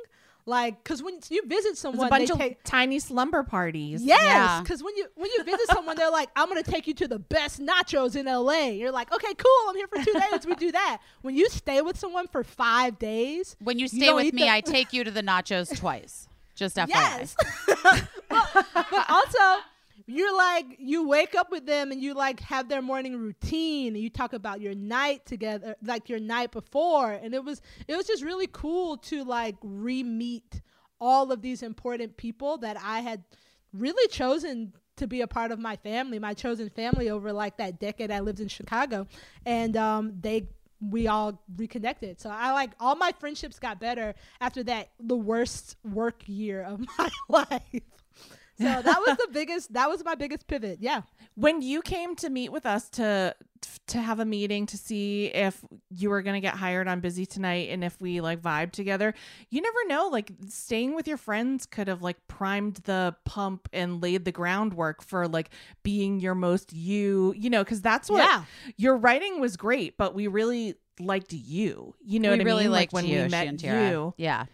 Like, 0.45 0.83
cause 0.83 1.01
when 1.01 1.19
you 1.29 1.41
visit 1.47 1.77
someone, 1.77 2.07
a 2.07 2.09
bunch 2.09 2.29
of 2.29 2.41
tiny 2.65 2.99
slumber 2.99 3.43
parties. 3.43 4.03
Yes, 4.03 4.21
Yeah. 4.23 4.59
because 4.61 4.83
when 4.83 4.95
you 4.97 5.07
when 5.15 5.29
you 5.37 5.43
visit 5.43 5.67
someone, 5.71 5.95
they're 5.95 6.11
like, 6.11 6.29
"I'm 6.35 6.49
gonna 6.49 6.63
take 6.63 6.85
you 6.85 6.93
to 6.95 7.07
the 7.07 7.17
best 7.19 7.61
nachos 7.61 8.15
in 8.17 8.25
LA." 8.27 8.71
You're 8.71 8.91
like, 8.91 9.13
"Okay, 9.13 9.33
cool. 9.35 9.69
I'm 9.69 9.75
here 9.77 9.87
for 9.87 10.03
two 10.03 10.11
days. 10.13 10.45
We 10.45 10.55
do 10.55 10.71
that." 10.73 10.97
When 11.21 11.33
you 11.35 11.47
stay 11.49 11.81
with 11.81 11.97
someone 11.97 12.27
for 12.27 12.43
five 12.43 12.99
days, 12.99 13.55
When 13.59 13.79
you 13.79 13.83
You 13.83 13.87
stay 13.87 14.05
don't 14.07 14.15
with 14.17 14.33
me, 14.33 14.43
the- 14.43 14.49
I 14.49 14.59
take 14.61 14.91
you 14.91 15.03
to 15.05 15.11
the 15.11 15.23
nachos 15.23 15.77
twice. 15.77 16.27
Just 16.55 16.75
FYI. 16.77 16.87
Yes. 16.89 17.35
but, 17.67 18.07
but 18.73 19.09
also, 19.09 19.61
you're 20.05 20.35
like, 20.35 20.65
you 20.79 21.07
wake 21.07 21.35
up 21.35 21.51
with 21.51 21.65
them 21.65 21.91
and 21.91 22.01
you 22.01 22.13
like 22.13 22.39
have 22.41 22.67
their 22.67 22.81
morning 22.81 23.17
routine 23.17 23.93
and 23.93 24.03
you 24.03 24.09
talk 24.09 24.33
about 24.33 24.59
your 24.59 24.75
night 24.75 25.25
together, 25.25 25.75
like 25.83 26.09
your 26.09 26.19
night 26.19 26.51
before. 26.51 27.11
And 27.11 27.33
it 27.33 27.43
was, 27.43 27.61
it 27.87 27.95
was 27.95 28.05
just 28.05 28.23
really 28.23 28.47
cool 28.51 28.97
to 28.97 29.23
like 29.23 29.55
re 29.61 30.03
meet 30.03 30.61
all 30.99 31.31
of 31.31 31.41
these 31.41 31.63
important 31.63 32.17
people 32.17 32.57
that 32.59 32.77
I 32.81 32.99
had 32.99 33.23
really 33.73 34.07
chosen 34.09 34.73
to 34.97 35.07
be 35.07 35.21
a 35.21 35.27
part 35.27 35.51
of 35.51 35.59
my 35.59 35.75
family, 35.77 36.19
my 36.19 36.33
chosen 36.33 36.69
family 36.69 37.09
over 37.09 37.33
like 37.33 37.57
that 37.57 37.79
decade 37.79 38.11
I 38.11 38.19
lived 38.19 38.39
in 38.39 38.47
Chicago. 38.47 39.07
And 39.45 39.75
um, 39.75 40.13
they, 40.19 40.49
we 40.79 41.07
all 41.07 41.41
reconnected. 41.55 42.19
So 42.19 42.29
I 42.29 42.51
like 42.51 42.71
all 42.79 42.95
my 42.95 43.13
friendships 43.19 43.59
got 43.59 43.79
better 43.79 44.15
after 44.39 44.63
that, 44.63 44.89
the 44.99 45.17
worst 45.17 45.77
work 45.83 46.23
year 46.27 46.63
of 46.63 46.85
my 46.97 47.09
life. 47.29 47.81
So 48.59 48.65
that 48.65 48.99
was 49.07 49.17
the 49.17 49.27
biggest, 49.31 49.73
that 49.73 49.89
was 49.89 50.03
my 50.03 50.15
biggest 50.15 50.47
pivot. 50.47 50.77
Yeah. 50.79 51.01
When 51.35 51.61
you 51.61 51.81
came 51.81 52.15
to 52.17 52.29
meet 52.29 52.51
with 52.51 52.65
us 52.65 52.89
to 52.91 53.35
to 53.87 53.97
have 54.01 54.19
a 54.19 54.25
meeting 54.25 54.65
to 54.65 54.77
see 54.77 55.27
if 55.27 55.63
you 55.89 56.09
were 56.09 56.21
going 56.21 56.33
to 56.33 56.41
get 56.45 56.53
hired 56.53 56.85
on 56.89 56.99
Busy 56.99 57.25
Tonight 57.25 57.69
and 57.69 57.81
if 57.81 57.99
we 58.01 58.19
like 58.19 58.41
vibe 58.41 58.71
together, 58.71 59.13
you 59.49 59.61
never 59.61 59.77
know. 59.87 60.09
Like 60.11 60.31
staying 60.49 60.95
with 60.95 61.07
your 61.07 61.15
friends 61.17 61.65
could 61.65 61.87
have 61.87 62.01
like 62.01 62.17
primed 62.27 62.75
the 62.83 63.15
pump 63.23 63.69
and 63.71 64.01
laid 64.03 64.25
the 64.25 64.33
groundwork 64.33 65.01
for 65.01 65.27
like 65.29 65.49
being 65.81 66.19
your 66.19 66.35
most 66.35 66.73
you, 66.73 67.33
you 67.37 67.49
know, 67.49 67.63
because 67.63 67.81
that's 67.81 68.09
what 68.09 68.19
Yeah. 68.19 68.43
your 68.77 68.97
writing 68.97 69.39
was 69.39 69.55
great, 69.55 69.97
but 69.97 70.13
we 70.13 70.27
really 70.27 70.75
liked 70.99 71.31
you. 71.33 71.95
You 72.05 72.19
know 72.19 72.29
we 72.31 72.37
what 72.37 72.41
I 72.41 72.43
really 72.43 72.63
mean? 72.65 72.71
liked 72.73 72.93
like 72.93 73.03
when 73.03 73.09
you, 73.11 73.23
we 73.23 73.29
met 73.29 73.47
Shantira. 73.47 73.89
you. 73.89 74.13
Yeah. 74.17 74.45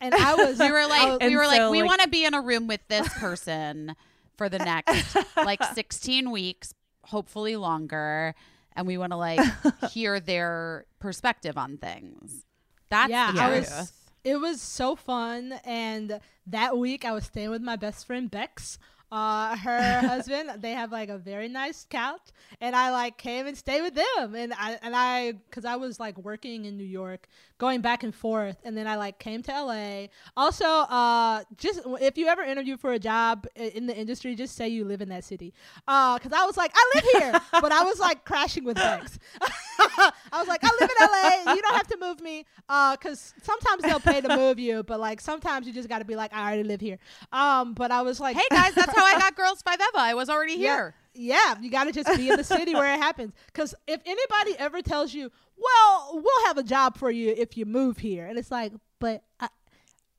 And 0.00 0.14
I 0.14 0.34
was, 0.34 0.58
We 0.58 0.70
were 0.70 0.86
like, 0.86 1.08
was- 1.08 1.18
we 1.30 1.36
were 1.36 1.46
like, 1.46 1.70
we 1.70 1.82
like- 1.82 1.88
want 1.88 2.00
to 2.02 2.08
be 2.08 2.24
in 2.24 2.34
a 2.34 2.40
room 2.40 2.66
with 2.66 2.80
this 2.88 3.08
person 3.14 3.94
for 4.36 4.48
the 4.48 4.58
next 4.58 5.16
like 5.36 5.62
16 5.74 6.30
weeks, 6.30 6.72
hopefully 7.04 7.56
longer, 7.56 8.34
and 8.74 8.86
we 8.86 8.96
want 8.96 9.12
to 9.12 9.16
like 9.16 9.40
hear 9.90 10.18
their 10.20 10.86
perspective 10.98 11.58
on 11.58 11.76
things. 11.76 12.44
That's 12.88 13.10
yeah, 13.10 13.32
the 13.32 13.42
I 13.42 13.48
truth. 13.50 13.70
was. 13.78 13.92
It 14.22 14.36
was 14.36 14.60
so 14.60 14.96
fun, 14.96 15.54
and 15.64 16.20
that 16.46 16.76
week 16.76 17.04
I 17.06 17.12
was 17.12 17.24
staying 17.24 17.50
with 17.50 17.62
my 17.62 17.76
best 17.76 18.06
friend 18.06 18.30
Bex. 18.30 18.78
Uh, 19.12 19.56
her 19.56 20.00
husband. 20.06 20.50
They 20.60 20.72
have 20.72 20.92
like 20.92 21.08
a 21.08 21.18
very 21.18 21.48
nice 21.48 21.86
couch, 21.90 22.20
and 22.60 22.76
I 22.76 22.90
like 22.90 23.18
came 23.18 23.46
and 23.46 23.56
stayed 23.56 23.82
with 23.82 23.94
them. 23.94 24.34
And 24.34 24.52
I 24.54 24.78
and 24.82 24.94
I, 24.94 25.34
cause 25.50 25.64
I 25.64 25.76
was 25.76 25.98
like 25.98 26.16
working 26.18 26.64
in 26.64 26.76
New 26.76 26.84
York, 26.84 27.28
going 27.58 27.80
back 27.80 28.02
and 28.02 28.14
forth, 28.14 28.56
and 28.64 28.76
then 28.76 28.86
I 28.86 28.96
like 28.96 29.18
came 29.18 29.42
to 29.42 29.52
LA. 29.52 30.06
Also, 30.36 30.64
uh, 30.64 31.42
just 31.56 31.80
if 32.00 32.16
you 32.18 32.28
ever 32.28 32.42
interview 32.42 32.76
for 32.76 32.92
a 32.92 32.98
job 32.98 33.46
in 33.56 33.86
the 33.86 33.96
industry, 33.96 34.34
just 34.34 34.54
say 34.54 34.68
you 34.68 34.84
live 34.84 35.00
in 35.00 35.08
that 35.08 35.24
city. 35.24 35.52
Uh, 35.88 36.18
cause 36.18 36.32
I 36.32 36.44
was 36.46 36.56
like, 36.56 36.72
I 36.74 36.92
live 36.94 37.04
here, 37.12 37.40
but 37.60 37.72
I 37.72 37.82
was 37.84 37.98
like 37.98 38.24
crashing 38.24 38.64
with 38.64 38.76
Bex. 38.76 39.18
I 40.32 40.38
was 40.38 40.48
like, 40.48 40.60
I 40.62 40.70
live 40.80 40.90
in 40.90 41.06
LA. 41.06 41.54
You 41.54 41.62
don't 41.62 41.74
have 41.74 41.86
to 41.88 41.96
move 41.98 42.20
me. 42.20 42.44
Uh, 42.68 42.96
cause 42.96 43.34
sometimes 43.42 43.82
they'll 43.82 44.00
pay 44.00 44.20
to 44.20 44.36
move 44.36 44.58
you, 44.58 44.82
but 44.82 45.00
like 45.00 45.20
sometimes 45.20 45.66
you 45.66 45.72
just 45.72 45.88
got 45.88 45.98
to 46.00 46.04
be 46.04 46.16
like, 46.16 46.32
I 46.32 46.46
already 46.46 46.64
live 46.64 46.80
here. 46.80 46.98
Um, 47.32 47.74
but 47.74 47.90
I 47.90 48.02
was 48.02 48.20
like, 48.20 48.36
hey 48.36 48.46
guys, 48.50 48.74
that's 48.74 48.94
how 48.94 49.04
I 49.04 49.18
got 49.18 49.36
Girls5eva. 49.36 49.96
I 49.96 50.14
was 50.14 50.28
already 50.28 50.54
yeah, 50.54 50.58
here. 50.76 50.94
yeah, 51.14 51.54
you 51.60 51.70
got 51.70 51.84
to 51.84 51.92
just 51.92 52.16
be 52.16 52.28
in 52.28 52.36
the 52.36 52.44
city 52.44 52.74
where 52.74 52.92
it 52.92 52.98
happens. 52.98 53.32
Cause 53.52 53.74
if 53.86 54.00
anybody 54.04 54.56
ever 54.58 54.82
tells 54.82 55.14
you, 55.14 55.30
well, 55.56 56.10
we'll 56.14 56.46
have 56.46 56.58
a 56.58 56.62
job 56.62 56.96
for 56.96 57.10
you 57.10 57.34
if 57.36 57.56
you 57.56 57.66
move 57.66 57.98
here, 57.98 58.26
and 58.26 58.38
it's 58.38 58.50
like, 58.50 58.72
but 58.98 59.22
I, 59.38 59.48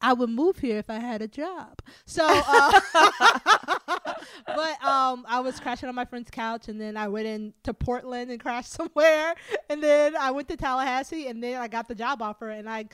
I 0.01 0.13
would 0.13 0.29
move 0.29 0.59
here 0.59 0.77
if 0.77 0.89
I 0.89 0.99
had 0.99 1.21
a 1.21 1.27
job. 1.27 1.79
So, 2.05 2.25
uh, 2.27 2.79
but 4.45 4.83
um, 4.83 5.25
I 5.27 5.39
was 5.41 5.59
crashing 5.59 5.89
on 5.89 5.95
my 5.95 6.05
friend's 6.05 6.31
couch, 6.31 6.67
and 6.67 6.81
then 6.81 6.97
I 6.97 7.07
went 7.07 7.27
into 7.27 7.73
Portland 7.73 8.31
and 8.31 8.39
crashed 8.39 8.71
somewhere, 8.71 9.35
and 9.69 9.81
then 9.81 10.15
I 10.15 10.31
went 10.31 10.47
to 10.49 10.57
Tallahassee, 10.57 11.27
and 11.27 11.43
then 11.43 11.61
I 11.61 11.67
got 11.67 11.87
the 11.87 11.95
job 11.95 12.21
offer, 12.21 12.49
and 12.49 12.69
I. 12.69 12.85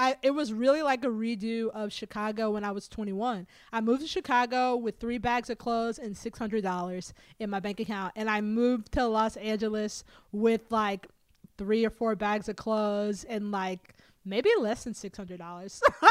I, 0.00 0.14
it 0.22 0.30
was 0.30 0.52
really 0.52 0.80
like 0.80 1.02
a 1.04 1.08
redo 1.08 1.70
of 1.70 1.92
Chicago 1.92 2.52
when 2.52 2.62
I 2.62 2.70
was 2.70 2.86
21. 2.86 3.48
I 3.72 3.80
moved 3.80 4.02
to 4.02 4.06
Chicago 4.06 4.76
with 4.76 5.00
three 5.00 5.18
bags 5.18 5.50
of 5.50 5.58
clothes 5.58 5.98
and 5.98 6.14
$600 6.14 7.12
in 7.40 7.50
my 7.50 7.58
bank 7.58 7.80
account. 7.80 8.12
And 8.14 8.30
I 8.30 8.40
moved 8.40 8.92
to 8.92 9.04
Los 9.08 9.36
Angeles 9.38 10.04
with 10.30 10.60
like 10.70 11.08
three 11.56 11.84
or 11.84 11.90
four 11.90 12.14
bags 12.14 12.48
of 12.48 12.54
clothes 12.54 13.24
and 13.24 13.50
like 13.50 13.96
maybe 14.28 14.50
less 14.58 14.84
than 14.84 14.94
six 14.94 15.16
hundred 15.16 15.38
dollars. 15.38 15.80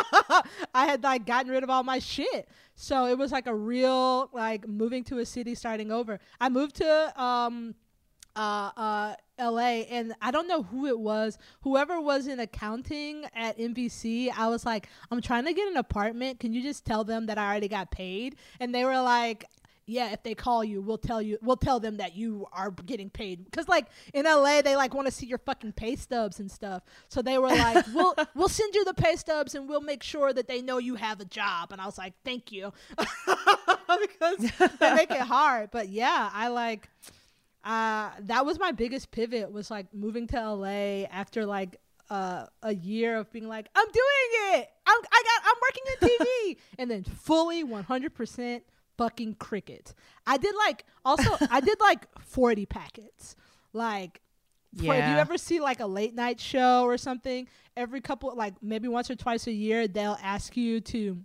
I 0.73 0.85
had 0.85 1.03
like 1.03 1.25
gotten 1.25 1.51
rid 1.51 1.63
of 1.63 1.69
all 1.69 1.83
my 1.83 1.99
shit, 1.99 2.49
so 2.75 3.05
it 3.05 3.17
was 3.17 3.31
like 3.31 3.47
a 3.47 3.55
real 3.55 4.29
like 4.33 4.67
moving 4.67 5.03
to 5.05 5.19
a 5.19 5.25
city, 5.25 5.55
starting 5.55 5.91
over. 5.91 6.19
I 6.39 6.49
moved 6.49 6.75
to 6.77 7.21
um 7.21 7.75
uh, 8.37 8.71
uh, 8.77 9.15
LA, 9.39 9.81
and 9.89 10.13
I 10.21 10.31
don't 10.31 10.47
know 10.47 10.61
who 10.61 10.85
it 10.85 10.97
was. 10.97 11.37
Whoever 11.61 11.99
was 11.99 12.27
in 12.27 12.39
accounting 12.39 13.25
at 13.35 13.57
NBC, 13.57 14.29
I 14.35 14.47
was 14.47 14.65
like, 14.65 14.87
I'm 15.09 15.21
trying 15.21 15.45
to 15.45 15.53
get 15.53 15.67
an 15.67 15.77
apartment. 15.77 16.39
Can 16.39 16.53
you 16.53 16.61
just 16.61 16.85
tell 16.85 17.03
them 17.03 17.25
that 17.25 17.37
I 17.37 17.47
already 17.47 17.67
got 17.67 17.89
paid? 17.89 18.35
And 18.59 18.73
they 18.73 18.85
were 18.85 19.01
like, 19.01 19.45
yeah, 19.89 20.11
if 20.11 20.21
they 20.21 20.35
call 20.35 20.65
you, 20.65 20.81
we'll 20.81 20.97
tell 20.97 21.21
you. 21.21 21.37
We'll 21.41 21.55
tell 21.55 21.79
them 21.79 21.97
that 21.97 22.13
you 22.13 22.45
are 22.51 22.71
getting 22.71 23.09
paid. 23.09 23.45
Because 23.45 23.69
like 23.69 23.87
in 24.13 24.25
LA, 24.25 24.61
they 24.61 24.75
like 24.75 24.93
want 24.93 25.07
to 25.07 25.13
see 25.13 25.25
your 25.25 25.37
fucking 25.37 25.71
pay 25.71 25.95
stubs 25.95 26.41
and 26.41 26.51
stuff. 26.51 26.83
So 27.07 27.21
they 27.21 27.37
were 27.37 27.47
like, 27.47 27.85
we'll 27.93 28.13
we'll 28.35 28.49
send 28.49 28.75
you 28.75 28.83
the 28.83 28.93
pay 28.93 29.15
stubs 29.15 29.55
and 29.55 29.67
we'll 29.67 29.81
make 29.81 30.03
sure 30.03 30.33
that 30.33 30.49
they 30.49 30.61
know 30.61 30.77
you 30.77 30.95
have 30.95 31.21
a 31.21 31.25
job. 31.25 31.71
And 31.71 31.79
I 31.79 31.85
was 31.85 31.97
like, 31.97 32.13
thank 32.25 32.51
you, 32.51 32.73
because 32.97 34.51
they 34.79 34.93
make 34.93 35.09
it 35.09 35.21
hard. 35.21 35.71
But 35.71 35.87
yeah, 35.87 36.29
I 36.33 36.49
like 36.49 36.89
uh 37.63 38.11
that 38.19 38.45
was 38.45 38.59
my 38.59 38.73
biggest 38.73 39.11
pivot 39.11 39.51
was 39.51 39.71
like 39.71 39.93
moving 39.93 40.27
to 40.27 40.53
LA 40.53 41.05
after 41.09 41.45
like 41.45 41.77
uh, 42.09 42.45
a 42.63 42.73
year 42.73 43.17
of 43.17 43.29
being 43.33 43.47
like, 43.47 43.67
I'm 43.75 43.85
doing 43.85 44.59
it. 44.59 44.69
I'm 44.85 44.97
I 45.11 45.23
got 45.23 45.41
I'm 45.45 45.55
working 45.61 45.83
in 45.93 46.09
TV, 46.09 46.57
and 46.79 46.91
then 46.91 47.03
fully 47.03 47.63
100 47.63 48.13
percent 48.13 48.63
fucking 48.97 49.35
crickets. 49.35 49.93
I 50.25 50.37
did 50.37 50.55
like 50.55 50.85
also 51.05 51.37
I 51.49 51.59
did 51.59 51.79
like 51.79 52.07
40 52.19 52.65
packets, 52.65 53.35
like. 53.73 54.21
For, 54.75 54.93
if 54.93 55.09
you 55.09 55.15
ever 55.15 55.37
see 55.37 55.59
like 55.59 55.79
a 55.79 55.87
late 55.87 56.13
night 56.13 56.39
show 56.39 56.83
or 56.83 56.97
something, 56.97 57.47
every 57.75 58.01
couple 58.01 58.35
like 58.35 58.53
maybe 58.61 58.87
once 58.87 59.09
or 59.09 59.15
twice 59.15 59.47
a 59.47 59.51
year 59.51 59.87
they'll 59.87 60.19
ask 60.21 60.57
you 60.57 60.81
to 60.81 61.17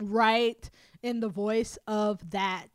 write 0.00 0.70
in 1.02 1.20
the 1.20 1.28
voice 1.28 1.78
of 1.86 2.30
that. 2.30 2.66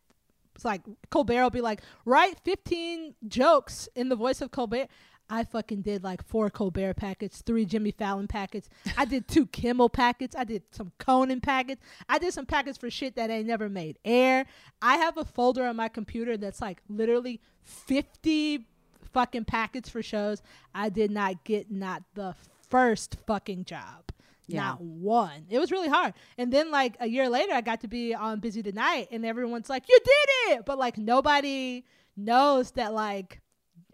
It's 0.56 0.66
like 0.66 0.82
Colbert 1.10 1.42
will 1.44 1.50
be 1.50 1.62
like, 1.62 1.82
write 2.06 2.40
15 2.44 3.16
jokes 3.28 3.90
in 3.96 4.10
the 4.10 4.16
voice 4.16 4.42
of 4.42 4.52
Colbert. 4.52 4.88
I 5.32 5.45
fucking 5.45 5.82
did 5.82 6.03
like 6.03 6.22
four 6.28 6.49
Colbert 6.49 6.95
packets, 6.95 7.41
three 7.41 7.64
Jimmy 7.64 7.91
Fallon 7.91 8.28
packets. 8.28 8.68
I 8.98 9.06
did 9.06 9.30
two 9.30 9.45
Kimmel 9.45 9.88
packets. 9.88 10.36
I 10.36 10.44
did 10.44 10.64
some 10.72 10.91
Conan 10.99 11.40
packets. 11.40 11.82
I 12.10 12.20
did 12.20 12.34
some 12.34 12.45
packets 12.45 12.78
for 12.78 12.90
shit 12.90 13.16
that 13.16 13.30
ain't 13.30 13.48
never 13.48 13.70
made 13.70 13.98
air. 14.03 14.45
I 14.82 14.98
have 14.98 15.16
a 15.16 15.24
folder 15.24 15.64
on 15.66 15.78
my 15.78 15.88
computer 15.88 16.36
that's 16.36 16.60
like 16.60 16.82
literally 16.90 17.40
50 17.64 18.66
fucking 19.14 19.45
packets 19.45 19.90
for 19.90 20.03
shows. 20.03 20.41
I 20.76 20.90
did 20.90 21.12
not 21.12 21.45
get 21.45 21.72
not 21.72 22.03
the 22.14 22.36
first 22.70 23.16
fucking 23.26 23.64
job. 23.64 24.12
Yeah. 24.48 24.62
Not 24.64 24.82
one. 24.82 25.45
It 25.49 25.60
was 25.60 25.72
really 25.72 25.88
hard. 25.88 26.14
And 26.38 26.52
then 26.52 26.72
like 26.72 26.98
a 26.99 27.08
year 27.08 27.30
later 27.30 27.53
I 27.53 27.62
got 27.62 27.80
to 27.82 27.88
be 27.88 28.14
on 28.14 28.41
Busy 28.41 28.62
Tonight 28.62 29.08
and 29.12 29.26
everyone's 29.26 29.70
like, 29.70 29.88
You 29.88 29.98
did 30.03 30.58
it 30.58 30.66
but 30.66 30.78
like 30.78 30.98
nobody 30.98 31.86
knows 32.18 32.72
that 32.72 32.94
like 32.94 33.40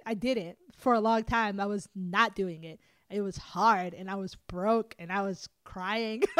I 0.08 0.14
didn't 0.16 0.58
for 0.78 0.94
a 0.94 1.00
long 1.00 1.24
time. 1.24 1.60
I 1.60 1.66
was 1.68 1.88
not 1.96 2.34
doing 2.36 2.64
it. 2.64 2.80
It 3.10 3.22
was 3.22 3.38
hard 3.38 3.94
and 3.94 4.10
I 4.10 4.16
was 4.16 4.36
broke 4.48 4.96
and 4.98 5.12
I 5.12 5.22
was 5.22 5.48
crying. 5.64 6.24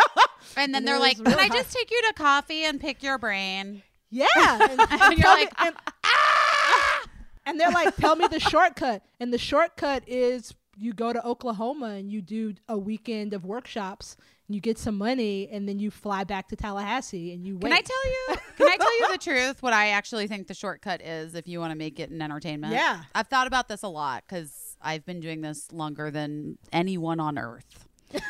And 0.56 0.74
then 0.74 0.82
And 0.82 0.88
they're 0.88 1.00
like, 1.00 1.18
really 1.18 1.32
"Can 1.34 1.40
I 1.40 1.50
just 1.50 1.74
take 1.76 1.90
you 1.92 2.02
to 2.08 2.14
coffee 2.14 2.64
and 2.64 2.80
pick 2.80 3.04
your 3.04 3.18
brain?" 3.18 3.82
yeah. 4.10 4.26
And, 4.38 4.80
And 4.80 5.00
you're 5.02 5.10
me- 5.18 5.24
like, 5.24 5.52
and, 5.58 5.76
"Ah!" 6.06 7.04
and 7.46 7.60
they're 7.60 7.72
like, 7.72 7.96
tell 7.98 8.16
me 8.16 8.28
the 8.28 8.40
shortcut. 8.52 9.04
And 9.20 9.34
the 9.34 9.38
shortcut 9.40 10.04
is 10.08 10.54
you 10.78 10.94
go 10.94 11.12
to 11.12 11.26
Oklahoma 11.26 11.88
and 11.88 12.10
you 12.12 12.22
do 12.22 12.54
a 12.70 12.78
weekend 12.78 13.34
of 13.34 13.46
workshops 13.46 14.16
you 14.50 14.62
get 14.62 14.78
some 14.78 14.98
money 14.98 15.50
and 15.52 15.68
then 15.68 15.78
you 15.80 15.92
fly 15.92 16.24
back 16.24 16.48
to 16.50 16.56
Tallahassee 16.56 17.34
and 17.34 17.46
you 17.46 17.58
Can. 17.58 17.74
I 17.74 17.82
tell 17.82 18.08
you? 18.08 18.28
Can 18.58 18.68
I 18.68 18.78
tell 18.78 19.00
you 19.00 19.12
the 19.12 19.18
truth? 19.18 19.62
What 19.62 19.74
I 19.74 19.90
actually 19.90 20.28
think 20.28 20.48
the 20.48 20.54
shortcut 20.54 21.02
is, 21.02 21.36
if 21.36 21.48
you 21.48 21.60
want 21.60 21.72
to 21.72 21.78
make 21.78 22.00
it 22.00 22.10
an 22.10 22.22
entertainment. 22.22 22.74
Yeah. 22.74 23.04
I've 23.14 23.28
thought 23.28 23.48
about 23.48 23.68
this 23.68 23.84
a 23.84 23.88
lot 23.90 24.24
because 24.28 24.78
I've 24.82 25.06
been 25.06 25.20
doing 25.20 25.42
this 25.42 25.72
longer 25.72 26.12
than 26.12 26.58
anyone 26.72 27.20
on 27.20 27.38
earth. 27.38 27.88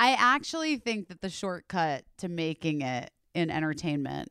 I 0.00 0.14
actually 0.18 0.76
think 0.76 1.08
that 1.08 1.20
the 1.20 1.30
shortcut 1.30 2.04
to 2.18 2.28
making 2.28 2.82
it 2.82 3.10
in 3.34 3.50
entertainment 3.50 4.30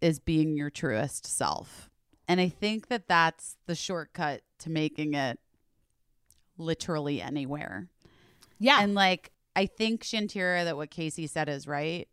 is 0.00 0.18
being 0.18 0.56
your 0.56 0.70
truest 0.70 1.26
self. 1.26 1.88
And 2.28 2.40
I 2.40 2.48
think 2.48 2.88
that 2.88 3.08
that's 3.08 3.56
the 3.66 3.74
shortcut 3.74 4.42
to 4.60 4.70
making 4.70 5.14
it 5.14 5.38
literally 6.58 7.22
anywhere. 7.22 7.88
Yeah. 8.62 8.78
And 8.80 8.94
like, 8.94 9.32
I 9.56 9.66
think 9.66 10.04
Shantira, 10.04 10.64
that 10.64 10.76
what 10.76 10.90
Caissie 10.90 11.28
said 11.28 11.48
is 11.48 11.66
right. 11.66 12.08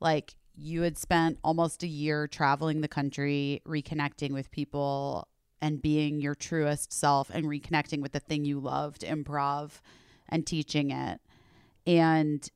Like, 0.00 0.34
you 0.54 0.82
had 0.82 0.96
spent 0.96 1.38
almost 1.44 1.82
a 1.82 1.86
year 1.86 2.26
traveling 2.26 2.80
the 2.80 2.88
country, 2.88 3.60
reconnecting 3.66 4.32
with 4.32 4.50
people, 4.50 5.28
and 5.60 5.82
being 5.82 6.20
your 6.20 6.34
truest 6.34 6.92
self 6.92 7.30
and 7.30 7.44
reconnecting 7.46 8.00
with 8.00 8.12
the 8.12 8.20
thing 8.20 8.44
you 8.44 8.58
loved, 8.58 9.02
improv, 9.02 9.80
and 10.28 10.46
teaching 10.46 10.90
it. 10.90 11.20
And 11.86 12.48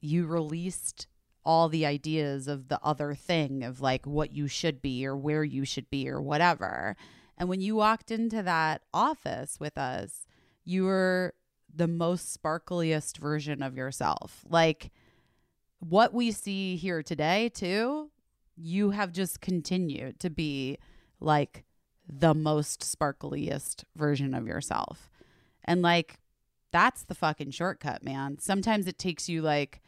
you 0.00 0.26
released 0.26 1.06
all 1.44 1.68
the 1.68 1.86
ideas 1.86 2.46
of 2.46 2.68
the 2.68 2.78
other 2.82 3.14
thing 3.14 3.64
of 3.64 3.80
like 3.80 4.06
what 4.06 4.32
you 4.32 4.46
should 4.48 4.80
be 4.82 5.04
or 5.06 5.16
where 5.16 5.44
you 5.44 5.64
should 5.64 5.88
be 5.90 6.08
or 6.08 6.20
whatever. 6.20 6.94
And 7.38 7.48
when 7.48 7.60
you 7.60 7.74
walked 7.74 8.10
into 8.10 8.42
that 8.42 8.82
office 8.92 9.58
with 9.58 9.76
us, 9.78 10.26
you 10.64 10.84
were 10.84 11.34
the 11.74 11.88
most 11.88 12.36
sparkliest 12.42 13.18
version 13.18 13.62
of 13.62 13.76
yourself. 13.76 14.44
Like 14.48 14.90
what 15.80 16.12
we 16.14 16.30
see 16.30 16.76
here 16.76 17.02
today, 17.02 17.48
too, 17.48 18.10
you 18.56 18.90
have 18.90 19.12
just 19.12 19.40
continued 19.40 20.20
to 20.20 20.30
be 20.30 20.78
like 21.20 21.64
the 22.06 22.34
most 22.34 22.80
sparkliest 22.80 23.84
version 23.96 24.34
of 24.34 24.46
yourself. 24.46 25.10
And 25.64 25.82
like, 25.82 26.18
that's 26.72 27.04
the 27.04 27.14
fucking 27.14 27.50
shortcut, 27.52 28.04
man. 28.04 28.38
Sometimes 28.38 28.86
it 28.86 28.98
takes 28.98 29.28
you 29.28 29.42
like 29.42 29.80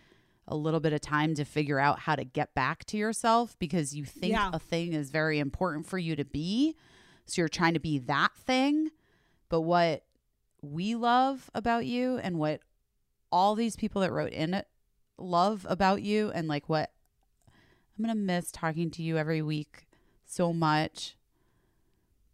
a 0.47 0.57
little 0.57 0.81
bit 0.81 0.93
of 0.93 1.01
time 1.01 1.35
to 1.35 1.45
figure 1.45 1.79
out 1.79 2.01
how 2.01 2.15
to 2.15 2.25
get 2.25 2.55
back 2.55 2.85
to 2.87 2.97
yourself 2.97 3.57
because 3.59 3.95
you 3.95 4.05
think 4.05 4.33
Yeah. 4.33 4.51
a 4.53 4.59
thing 4.59 4.93
is 4.93 5.11
very 5.11 5.39
important 5.39 5.87
for 5.87 5.99
you 5.99 6.15
to 6.17 6.25
be. 6.25 6.77
So 7.27 7.41
you're 7.43 7.49
trying 7.49 7.75
to 7.75 7.81
be 7.81 7.99
that 8.01 8.33
thing. 8.37 8.91
But 9.49 9.63
what 9.63 10.05
we 10.65 10.95
love 10.95 11.51
about 11.55 11.87
you 11.87 12.19
and 12.19 12.39
what 12.39 12.61
all 13.31 13.55
these 13.55 13.77
people 13.77 14.01
that 14.03 14.13
wrote 14.13 14.33
in 14.33 14.55
it 14.55 14.67
love 15.19 15.67
about 15.69 16.03
you 16.03 16.31
and 16.35 16.49
like 16.49 16.69
what 16.69 16.91
I'm 17.97 18.05
going 18.05 18.17
to 18.17 18.21
miss 18.21 18.51
talking 18.51 18.91
to 18.93 19.03
you 19.03 19.17
every 19.17 19.43
week 19.43 19.87
so 20.25 20.53
much 20.53 21.17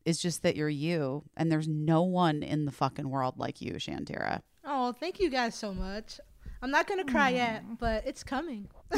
is 0.04 0.20
just 0.20 0.42
that 0.42 0.56
you're 0.56 0.68
you 0.68 1.24
and 1.36 1.52
there's 1.52 1.68
no 1.68 2.02
one 2.02 2.42
in 2.42 2.64
the 2.64 2.72
fucking 2.72 3.08
world 3.08 3.38
like 3.38 3.60
you, 3.60 3.74
Shantira. 3.74 4.40
oh, 4.64 4.92
thank 4.92 5.20
you 5.20 5.28
guys 5.28 5.54
so 5.54 5.74
much. 5.74 6.18
I'm 6.62 6.70
not 6.70 6.86
going 6.86 7.04
to 7.04 7.10
cry 7.10 7.30
yet, 7.30 7.78
but 7.78 8.06
it's 8.06 8.22
coming. 8.22 8.68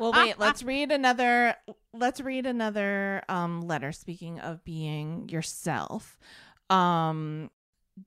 well, 0.00 0.12
wait. 0.14 0.38
Let's 0.38 0.62
read 0.62 0.90
another. 0.90 1.54
Let's 1.92 2.20
read 2.20 2.46
another 2.46 3.22
um, 3.28 3.60
letter. 3.60 3.92
Speaking 3.92 4.40
of 4.40 4.64
being 4.64 5.28
yourself, 5.28 6.18
um, 6.70 7.50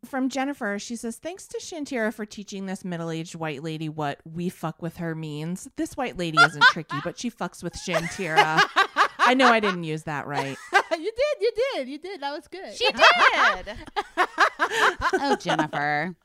from 0.05 0.29
Jennifer, 0.29 0.77
she 0.79 0.95
says, 0.95 1.17
"Thanks 1.17 1.47
to 1.47 1.57
Shantira 1.59 2.13
for 2.13 2.25
teaching 2.25 2.65
this 2.65 2.83
middle-aged 2.85 3.35
white 3.35 3.63
lady 3.63 3.89
what 3.89 4.19
we 4.25 4.49
fuck 4.49 4.81
with 4.81 4.97
her 4.97 5.15
means. 5.15 5.67
This 5.75 5.95
white 5.95 6.17
lady 6.17 6.37
isn't 6.39 6.63
tricky, 6.71 6.97
but 7.03 7.17
she 7.17 7.29
fucks 7.29 7.63
with 7.63 7.73
Shantira. 7.73 8.61
I 9.19 9.33
know 9.33 9.47
I 9.47 9.59
didn't 9.59 9.83
use 9.83 10.03
that 10.03 10.27
right. 10.27 10.57
you 10.91 11.11
did, 11.11 11.41
you 11.41 11.51
did, 11.55 11.89
you 11.89 11.97
did. 11.97 12.21
That 12.21 12.31
was 12.31 12.47
good. 12.47 12.73
She 12.75 12.91
did. 12.91 13.77
oh, 15.13 15.35
Jennifer. 15.39 16.15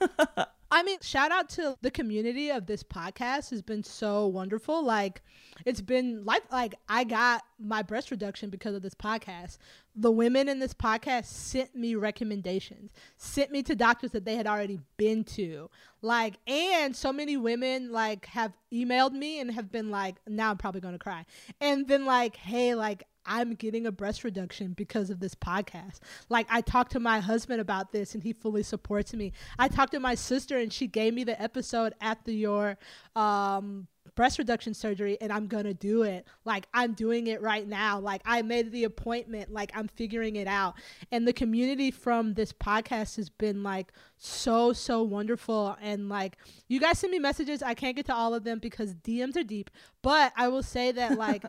I 0.72 0.82
mean, 0.82 1.00
shout 1.02 1.30
out 1.30 1.50
to 1.50 1.76
the 1.82 1.90
community 1.90 2.48
of 2.48 2.64
this 2.64 2.82
podcast 2.82 3.50
has 3.50 3.60
been 3.60 3.82
so 3.82 4.26
wonderful. 4.26 4.82
Like, 4.82 5.20
it's 5.66 5.82
been 5.82 6.24
like 6.24 6.50
like 6.50 6.74
I 6.88 7.04
got 7.04 7.42
my 7.58 7.82
breast 7.82 8.10
reduction 8.10 8.48
because 8.48 8.74
of 8.74 8.80
this 8.80 8.94
podcast. 8.94 9.58
The 9.94 10.10
women 10.10 10.48
in 10.48 10.60
this 10.60 10.72
podcast 10.72 11.26
sent 11.26 11.76
me 11.76 11.94
recommendations, 11.94 12.90
sent 13.18 13.50
me 13.50 13.62
to 13.64 13.76
doctors 13.76 14.12
that 14.12 14.24
they 14.24 14.34
had 14.34 14.46
already 14.46 14.80
been 14.96 15.24
to. 15.24 15.68
Like, 16.00 16.36
and 16.46 16.96
so 16.96 17.12
many 17.12 17.36
women 17.36 17.92
like 17.92 18.24
have 18.26 18.54
emailed 18.72 19.12
me 19.12 19.40
and 19.40 19.50
have 19.50 19.70
been 19.70 19.90
like, 19.90 20.16
now 20.26 20.50
I'm 20.50 20.56
probably 20.56 20.80
gonna 20.80 20.98
cry, 20.98 21.26
and 21.60 21.86
then 21.86 22.06
like, 22.06 22.34
hey, 22.36 22.74
like 22.74 23.04
I'm 23.26 23.54
getting 23.54 23.86
a 23.86 23.92
breast 23.92 24.24
reduction 24.24 24.72
because 24.72 25.10
of 25.10 25.20
this 25.20 25.34
podcast. 25.34 26.00
Like 26.28 26.46
I 26.50 26.60
talked 26.60 26.92
to 26.92 27.00
my 27.00 27.20
husband 27.20 27.60
about 27.60 27.92
this 27.92 28.14
and 28.14 28.22
he 28.22 28.32
fully 28.32 28.62
supports 28.62 29.12
me. 29.14 29.32
I 29.58 29.68
talked 29.68 29.92
to 29.92 30.00
my 30.00 30.14
sister 30.14 30.58
and 30.58 30.72
she 30.72 30.86
gave 30.86 31.14
me 31.14 31.24
the 31.24 31.40
episode 31.40 31.94
after 32.00 32.30
your 32.30 32.78
um 33.16 33.88
breast 34.14 34.38
reduction 34.38 34.74
surgery 34.74 35.16
and 35.20 35.32
I'm 35.32 35.48
to 35.48 35.74
do 35.74 36.02
it. 36.02 36.26
Like 36.44 36.66
I'm 36.74 36.92
doing 36.92 37.26
it 37.26 37.40
right 37.40 37.66
now. 37.66 37.98
Like 37.98 38.22
I 38.24 38.42
made 38.42 38.72
the 38.72 38.84
appointment. 38.84 39.52
Like 39.52 39.70
I'm 39.74 39.88
figuring 39.88 40.36
it 40.36 40.46
out. 40.46 40.74
And 41.10 41.26
the 41.26 41.32
community 41.32 41.90
from 41.90 42.34
this 42.34 42.52
podcast 42.52 43.16
has 43.16 43.28
been 43.28 43.62
like 43.62 43.92
so 44.18 44.72
so 44.72 45.02
wonderful 45.02 45.76
and 45.80 46.08
like 46.08 46.36
you 46.68 46.80
guys 46.80 46.98
send 46.98 47.12
me 47.12 47.18
messages. 47.18 47.62
I 47.62 47.74
can't 47.74 47.96
get 47.96 48.06
to 48.06 48.14
all 48.14 48.34
of 48.34 48.44
them 48.44 48.58
because 48.58 48.94
DMs 48.94 49.36
are 49.36 49.44
deep, 49.44 49.70
but 50.02 50.32
I 50.36 50.48
will 50.48 50.62
say 50.62 50.92
that 50.92 51.18
like 51.18 51.44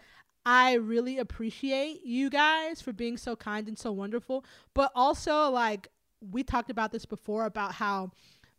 I 0.46 0.74
really 0.74 1.20
appreciate 1.20 2.06
you 2.06 2.30
guys 2.30 2.82
for 2.82 2.94
being 2.94 3.18
so 3.18 3.36
kind 3.36 3.68
and 3.68 3.78
so 3.78 3.92
wonderful. 3.92 4.46
But 4.74 4.92
also, 4.96 5.50
like, 5.50 5.90
we 6.32 6.44
talked 6.44 6.70
about 6.70 6.92
this 6.92 7.06
before 7.06 7.46
about 7.46 7.74
how 7.74 8.12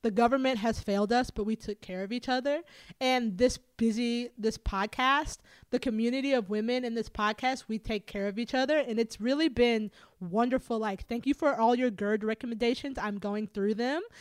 the 0.04 0.10
government 0.10 0.58
has 0.58 0.80
failed 0.80 1.12
us, 1.12 1.30
but 1.30 1.44
we 1.44 1.56
took 1.56 1.80
care 1.80 2.04
of 2.04 2.12
each 2.12 2.28
other. 2.28 2.60
And 3.00 3.38
this 3.38 3.56
busy, 3.56 4.28
this 4.36 4.58
podcast, 4.58 5.38
the 5.70 5.78
community 5.78 6.34
of 6.34 6.50
women 6.50 6.84
in 6.84 6.94
this 6.94 7.08
podcast, 7.08 7.64
we 7.68 7.78
take 7.78 8.06
care 8.06 8.28
of 8.28 8.38
each 8.38 8.52
other. 8.52 8.76
And 8.76 8.98
it's 8.98 9.18
really 9.18 9.48
been 9.48 9.90
wonderful. 10.20 10.78
Like, 10.78 11.06
thank 11.06 11.26
you 11.26 11.32
for 11.32 11.58
all 11.58 11.74
your 11.74 11.90
GERD 11.90 12.22
recommendations. 12.22 12.98
I'm 12.98 13.18
going 13.18 13.48
through 13.48 13.74
them. 13.74 14.02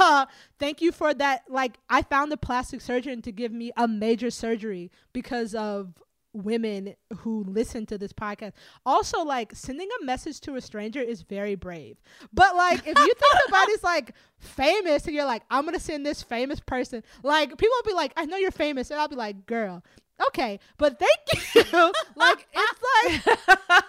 Uh, 0.00 0.26
thank 0.58 0.80
you 0.80 0.92
for 0.92 1.14
that. 1.14 1.42
Like, 1.48 1.78
I 1.88 2.02
found 2.02 2.32
a 2.32 2.36
plastic 2.36 2.80
surgeon 2.80 3.22
to 3.22 3.32
give 3.32 3.52
me 3.52 3.72
a 3.76 3.86
major 3.86 4.30
surgery 4.30 4.90
because 5.12 5.54
of 5.54 5.94
women 6.32 6.94
who 7.18 7.44
listen 7.44 7.86
to 7.86 7.98
this 7.98 8.12
podcast. 8.12 8.52
Also, 8.84 9.22
like 9.22 9.54
sending 9.54 9.88
a 10.00 10.04
message 10.04 10.40
to 10.42 10.56
a 10.56 10.60
stranger 10.60 11.00
is 11.00 11.22
very 11.22 11.54
brave. 11.54 11.96
But 12.32 12.56
like 12.56 12.80
if 12.80 12.98
you 12.98 13.14
think 13.14 13.42
somebody's 13.44 13.82
like 13.82 14.14
famous 14.38 15.06
and 15.06 15.14
you're 15.14 15.24
like, 15.24 15.42
I'm 15.50 15.64
gonna 15.64 15.80
send 15.80 16.04
this 16.04 16.22
famous 16.22 16.60
person, 16.60 17.02
like 17.22 17.50
people 17.50 17.74
will 17.76 17.90
be 17.90 17.94
like, 17.94 18.12
I 18.16 18.26
know 18.26 18.36
you're 18.36 18.50
famous, 18.50 18.90
and 18.90 19.00
I'll 19.00 19.08
be 19.08 19.16
like, 19.16 19.46
girl. 19.46 19.82
Okay, 20.28 20.58
but 20.78 20.98
thank 20.98 21.54
you. 21.72 21.92
like 22.16 22.46
it's 22.52 23.26
like 23.26 23.38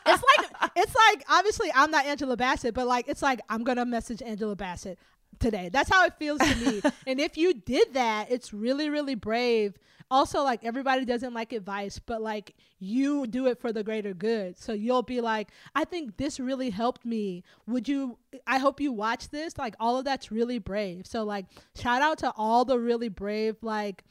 it's 0.05 0.23
like 0.23 0.71
it's 0.75 0.95
like 0.95 1.23
obviously 1.27 1.71
I'm 1.73 1.89
not 1.89 2.05
Angela 2.05 2.37
Bassett, 2.37 2.75
but 2.75 2.85
like 2.87 3.07
it's 3.07 3.23
like 3.23 3.39
I'm 3.49 3.63
gonna 3.63 3.85
message 3.85 4.21
Angela 4.21 4.55
Bassett 4.55 4.99
today. 5.39 5.69
That's 5.71 5.89
how 5.89 6.05
it 6.05 6.13
feels 6.17 6.39
to 6.39 6.55
me. 6.55 6.81
and 7.07 7.19
if 7.19 7.37
you 7.37 7.53
did 7.53 7.93
that, 7.93 8.31
it's 8.31 8.53
really 8.53 8.89
really 8.89 9.15
brave. 9.15 9.77
Also, 10.11 10.41
like 10.43 10.65
everybody 10.65 11.05
doesn't 11.05 11.35
like 11.35 11.53
advice, 11.53 11.99
but 11.99 12.21
like 12.21 12.55
you 12.79 13.27
do 13.27 13.45
it 13.45 13.59
for 13.59 13.71
the 13.71 13.83
greater 13.83 14.13
good. 14.13 14.57
So 14.57 14.73
you'll 14.73 15.03
be 15.03 15.21
like, 15.21 15.49
I 15.75 15.85
think 15.85 16.17
this 16.17 16.39
really 16.39 16.71
helped 16.71 17.05
me. 17.05 17.43
Would 17.67 17.87
you? 17.87 18.17
I 18.47 18.57
hope 18.57 18.81
you 18.81 18.91
watch 18.91 19.29
this. 19.29 19.57
Like 19.57 19.75
all 19.79 19.97
of 19.97 20.05
that's 20.05 20.31
really 20.31 20.57
brave. 20.57 21.05
So 21.05 21.23
like 21.23 21.45
shout 21.75 22.01
out 22.01 22.17
to 22.19 22.33
all 22.35 22.65
the 22.65 22.79
really 22.79 23.09
brave 23.09 23.57
like 23.61 24.03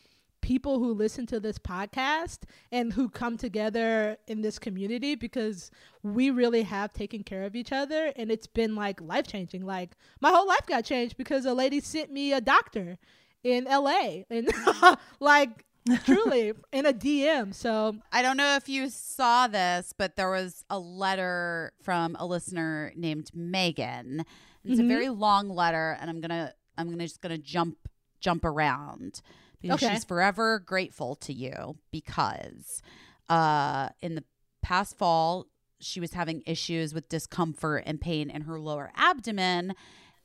people 0.49 0.79
who 0.79 0.95
listen 0.95 1.27
to 1.27 1.39
this 1.39 1.59
podcast 1.59 2.39
and 2.73 2.95
who 2.95 3.07
come 3.11 3.37
together 3.37 4.17
in 4.27 4.41
this 4.41 4.59
community 4.59 5.15
because 5.15 5.71
we 6.03 6.31
really 6.31 6.63
have 6.63 6.91
taken 6.95 7.23
care 7.23 7.45
of 7.45 7.55
each 7.55 7.71
other 7.71 8.11
and 8.17 8.31
it's 8.31 8.47
been 8.47 8.75
like 8.75 8.99
life 9.03 9.27
changing. 9.27 9.67
Like 9.67 9.91
my 10.23 10.31
whole 10.31 10.49
life 10.49 10.65
got 10.67 10.87
changed 10.87 11.19
because 11.19 11.45
a 11.45 11.53
lady 11.53 11.81
sent 11.81 12.11
me 12.11 12.33
a 12.33 12.41
doctor 12.41 12.97
in 13.45 13.65
LA 13.65 14.23
and 14.31 14.49
like 15.21 15.67
truly 16.07 16.55
in 16.73 16.87
a 16.87 16.95
DM. 16.95 17.55
So 17.55 17.97
I 18.11 18.23
don't 18.23 18.39
know 18.39 18.57
if 18.57 18.71
you 18.71 18.89
saw 18.89 19.49
this, 19.49 19.93
but 19.97 20.17
there 20.17 20.31
was 20.31 20.65
a 20.71 20.79
letter 20.79 21.73
from 21.83 22.17
a 22.19 22.25
listener 22.25 22.93
named 22.97 23.31
Megan. 23.35 24.25
It's 24.65 24.81
Mhm. 24.81 24.85
a 24.85 24.89
very 24.89 25.09
long 25.11 25.51
letter, 25.51 25.97
and 26.01 26.09
I'm 26.09 26.21
gonna 26.23 26.55
I'm 26.79 26.89
gonna 26.91 27.05
just 27.05 27.21
gonna 27.21 27.37
jump 27.39 27.77
jump 28.21 28.45
around 28.45 29.21
because 29.61 29.83
Okay. 29.83 29.95
she's 29.95 30.05
forever 30.05 30.59
grateful 30.61 31.15
to 31.17 31.33
you 31.33 31.77
because 31.91 32.83
uh 33.29 33.89
in 34.01 34.15
the 34.15 34.25
past 34.63 34.97
fall 34.97 35.47
she 35.81 36.01
was 36.01 36.13
having 36.13 36.43
issues 36.47 36.93
with 36.95 37.09
discomfort 37.09 37.83
and 37.87 38.01
pain 38.01 38.31
in 38.31 38.43
her 38.43 38.59
lower 38.61 38.91
abdomen 38.97 39.75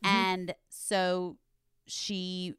and 0.03 0.53
so 0.69 1.37
she 1.85 2.55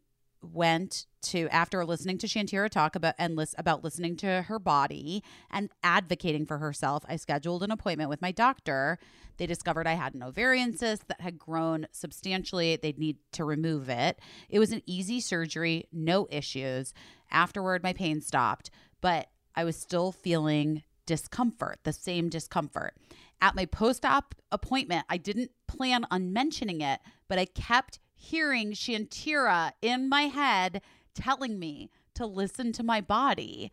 went 0.52 1.06
to 1.22 1.48
after 1.48 1.84
listening 1.84 2.18
to 2.18 2.26
Shantira 2.26 2.68
talk 2.68 2.96
about 2.96 3.14
and 3.18 3.36
lis- 3.36 3.54
about 3.56 3.82
listening 3.82 4.16
to 4.16 4.42
her 4.42 4.58
body 4.58 5.22
and 5.50 5.70
advocating 5.82 6.46
for 6.46 6.58
herself. 6.58 7.04
I 7.08 7.16
scheduled 7.16 7.62
an 7.62 7.70
appointment 7.70 8.10
with 8.10 8.22
my 8.22 8.32
doctor. 8.32 8.98
They 9.36 9.46
discovered 9.46 9.86
I 9.86 9.94
had 9.94 10.14
an 10.14 10.22
ovarian 10.22 10.76
cyst 10.76 11.08
that 11.08 11.20
had 11.20 11.38
grown 11.38 11.86
substantially. 11.92 12.76
They'd 12.76 12.98
need 12.98 13.16
to 13.32 13.44
remove 13.44 13.88
it. 13.88 14.20
It 14.48 14.58
was 14.58 14.72
an 14.72 14.82
easy 14.86 15.20
surgery, 15.20 15.88
no 15.92 16.28
issues. 16.30 16.92
Afterward, 17.30 17.82
my 17.82 17.92
pain 17.92 18.20
stopped, 18.20 18.70
but 19.00 19.28
I 19.56 19.64
was 19.64 19.76
still 19.76 20.12
feeling 20.12 20.82
discomfort, 21.06 21.80
the 21.84 21.92
same 21.92 22.28
discomfort. 22.28 22.94
At 23.40 23.54
my 23.54 23.66
post 23.66 24.04
op 24.04 24.34
appointment, 24.52 25.04
I 25.08 25.16
didn't 25.16 25.50
plan 25.66 26.06
on 26.10 26.32
mentioning 26.32 26.80
it, 26.80 27.00
but 27.28 27.38
I 27.38 27.44
kept 27.44 27.98
hearing 28.15 28.73
Shantira 28.73 29.73
in 29.82 30.09
my 30.09 30.23
head 30.23 30.81
telling 31.15 31.59
me 31.59 31.91
to 32.15 32.27
listen 32.27 32.73
to 32.73 32.82
my 32.82 33.01
body. 33.01 33.73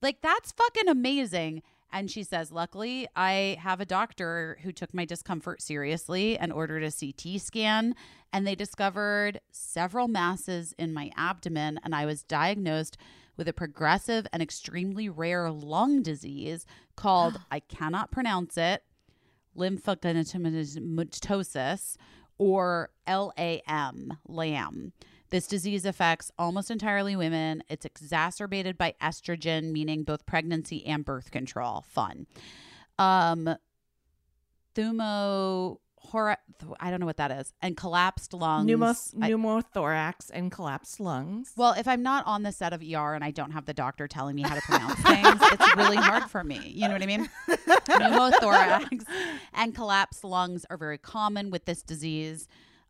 Like, 0.00 0.20
that's 0.20 0.52
fucking 0.52 0.88
amazing. 0.88 1.62
And 1.92 2.10
she 2.10 2.22
says, 2.22 2.50
Luckily, 2.50 3.06
I 3.14 3.58
have 3.60 3.80
a 3.80 3.86
doctor 3.86 4.58
who 4.62 4.72
took 4.72 4.94
my 4.94 5.04
discomfort 5.04 5.60
seriously 5.60 6.38
and 6.38 6.50
ordered 6.52 6.82
a 6.82 6.90
CT 6.90 7.38
scan. 7.40 7.94
And 8.32 8.46
they 8.46 8.54
discovered 8.54 9.40
several 9.50 10.08
masses 10.08 10.74
in 10.78 10.94
my 10.94 11.10
abdomen. 11.16 11.78
And 11.84 11.94
I 11.94 12.06
was 12.06 12.22
diagnosed 12.22 12.96
with 13.36 13.46
a 13.46 13.52
progressive 13.52 14.26
and 14.32 14.42
extremely 14.42 15.10
rare 15.10 15.50
lung 15.50 16.02
disease 16.02 16.64
called, 16.96 17.38
I 17.50 17.60
cannot 17.60 18.10
pronounce 18.10 18.56
it, 18.56 18.82
lymphocytomatosis 19.56 21.96
or 22.42 22.90
LAM, 23.06 24.18
LAM. 24.26 24.92
This 25.30 25.46
disease 25.46 25.86
affects 25.86 26.32
almost 26.36 26.72
entirely 26.72 27.14
women. 27.14 27.62
It's 27.68 27.84
exacerbated 27.84 28.76
by 28.76 28.94
estrogen, 29.00 29.70
meaning 29.70 30.02
both 30.02 30.26
pregnancy 30.26 30.84
and 30.84 31.04
birth 31.04 31.30
control. 31.30 31.84
Fun. 31.88 32.26
Um, 32.98 33.56
thumo, 34.74 35.78
hora, 36.04 36.36
I 36.80 36.90
don't 36.90 37.00
know 37.00 37.06
what 37.06 37.16
that 37.16 37.30
is, 37.30 37.52
and 37.62 37.76
collapsed 37.76 38.34
lungs. 38.34 38.70
Pneumos- 38.70 39.14
I- 39.20 39.30
pneumothorax 39.30 40.30
and 40.32 40.50
collapsed 40.52 41.00
lungs. 41.00 41.52
well, 41.56 41.72
if 41.72 41.86
I'm 41.88 42.02
not 42.02 42.26
on 42.26 42.42
the 42.42 42.52
set 42.52 42.72
of 42.72 42.82
ER 42.82 43.14
and 43.14 43.22
I 43.24 43.30
don't 43.30 43.52
have 43.52 43.66
the 43.66 43.74
doctor 43.74 44.06
telling 44.08 44.34
me 44.36 44.42
how 44.42 44.54
to 44.54 44.60
pronounce 44.62 45.00
things, 45.02 45.38
it's 45.52 45.76
really 45.76 45.96
hard 45.96 46.24
for 46.30 46.42
me. 46.44 46.60
You 46.74 46.88
know 46.88 46.94
what 46.94 47.02
I 47.02 47.06
mean? 47.06 47.30
Pneumothorax 47.48 49.04
and 49.54 49.74
collapsed 49.74 50.24
lungs 50.24 50.64
are 50.70 50.76
very 50.76 50.98
common 50.98 51.50
with 51.50 51.64
this 51.64 51.82
disease. 51.82 52.48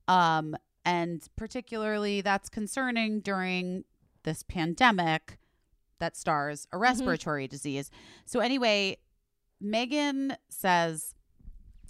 Um, 0.08 0.56
and 0.84 1.26
particularly 1.36 2.20
that's 2.22 2.48
concerning 2.48 3.20
during 3.20 3.84
this 4.24 4.42
pandemic 4.42 5.38
that 6.00 6.16
stars 6.16 6.66
a 6.72 6.78
respiratory 6.78 7.46
disease. 7.46 7.90
So, 8.24 8.40
anyway, 8.40 8.96
Megan 9.60 10.36
says, 10.48 11.14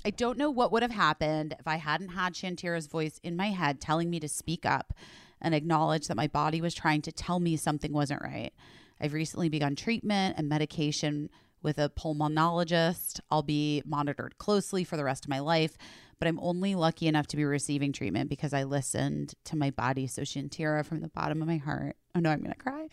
I 0.05 0.11
don't 0.11 0.39
know 0.39 0.51
what 0.51 0.73
would 0.73 0.83
have 0.83 0.91
happened 0.91 1.55
if 1.59 1.69
I 1.69 1.77
hadn't 1.77 2.09
had 2.09 2.35
Shantira's 2.35 2.87
voice 2.87 3.20
in 3.23 3.37
my 3.37 3.51
head 3.51 3.81
telling 3.81 4.11
me 4.11 4.19
to 4.20 4.29
speak 4.29 4.66
up 4.66 4.93
and 5.41 5.55
acknowledge 5.55 6.09
that 6.09 6.16
my 6.16 6.27
body 6.27 6.61
was 6.61 6.74
trying 6.74 7.03
to 7.03 7.12
tell 7.12 7.39
me 7.39 7.57
something 7.57 7.93
wasn't 7.93 8.23
right. 8.23 8.53
I've 9.01 9.12
recently 9.12 9.49
begun 9.49 9.77
treatment 9.77 10.37
and 10.39 10.49
medication 10.49 11.31
with 11.62 11.79
a 11.79 11.89
pulmonologist. 11.89 13.20
I'll 13.31 13.43
be 13.43 13.83
monitored 13.85 14.39
closely 14.39 14.83
for 14.83 14.97
the 14.97 15.05
rest 15.05 15.24
of 15.24 15.29
my 15.29 15.39
life, 15.39 15.77
but 16.19 16.27
I'm 16.27 16.41
only 16.41 16.74
lucky 16.74 17.07
enough 17.07 17.29
to 17.29 17.37
be 17.37 17.45
receiving 17.45 17.93
treatment 17.93 18.29
because 18.29 18.53
I 18.53 18.65
listened 18.65 19.35
to 19.45 19.57
my 19.57 19.70
body. 19.70 20.09
So, 20.09 20.23
Shantira, 20.23 20.85
from 20.85 21.01
the 21.01 21.09
bottom 21.09 21.41
of 21.43 21.49
my 21.49 21.59
heart, 21.59 21.97
oh 22.15 22.20
no, 22.20 22.31
I'm 22.31 22.41
going 22.41 22.53
to 22.53 22.59
cry. 22.59 22.89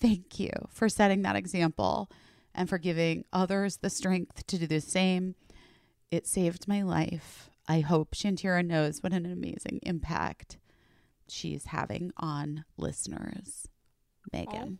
Thank 0.00 0.40
you 0.40 0.50
for 0.70 0.88
setting 0.88 1.22
that 1.22 1.36
example 1.36 2.10
and 2.54 2.68
for 2.68 2.78
giving 2.78 3.24
others 3.32 3.76
the 3.76 3.90
strength 3.90 4.46
to 4.46 4.58
do 4.58 4.66
the 4.66 4.80
same. 4.80 5.36
It 6.10 6.26
saved 6.26 6.68
my 6.68 6.82
life. 6.82 7.50
I 7.68 7.80
hope 7.80 8.14
Shantira 8.14 8.64
knows 8.64 9.02
what 9.02 9.12
an 9.12 9.26
amazing 9.26 9.80
impact 9.82 10.56
she's 11.28 11.66
having 11.66 12.12
on 12.16 12.64
listeners. 12.78 13.68
Megan. 14.32 14.78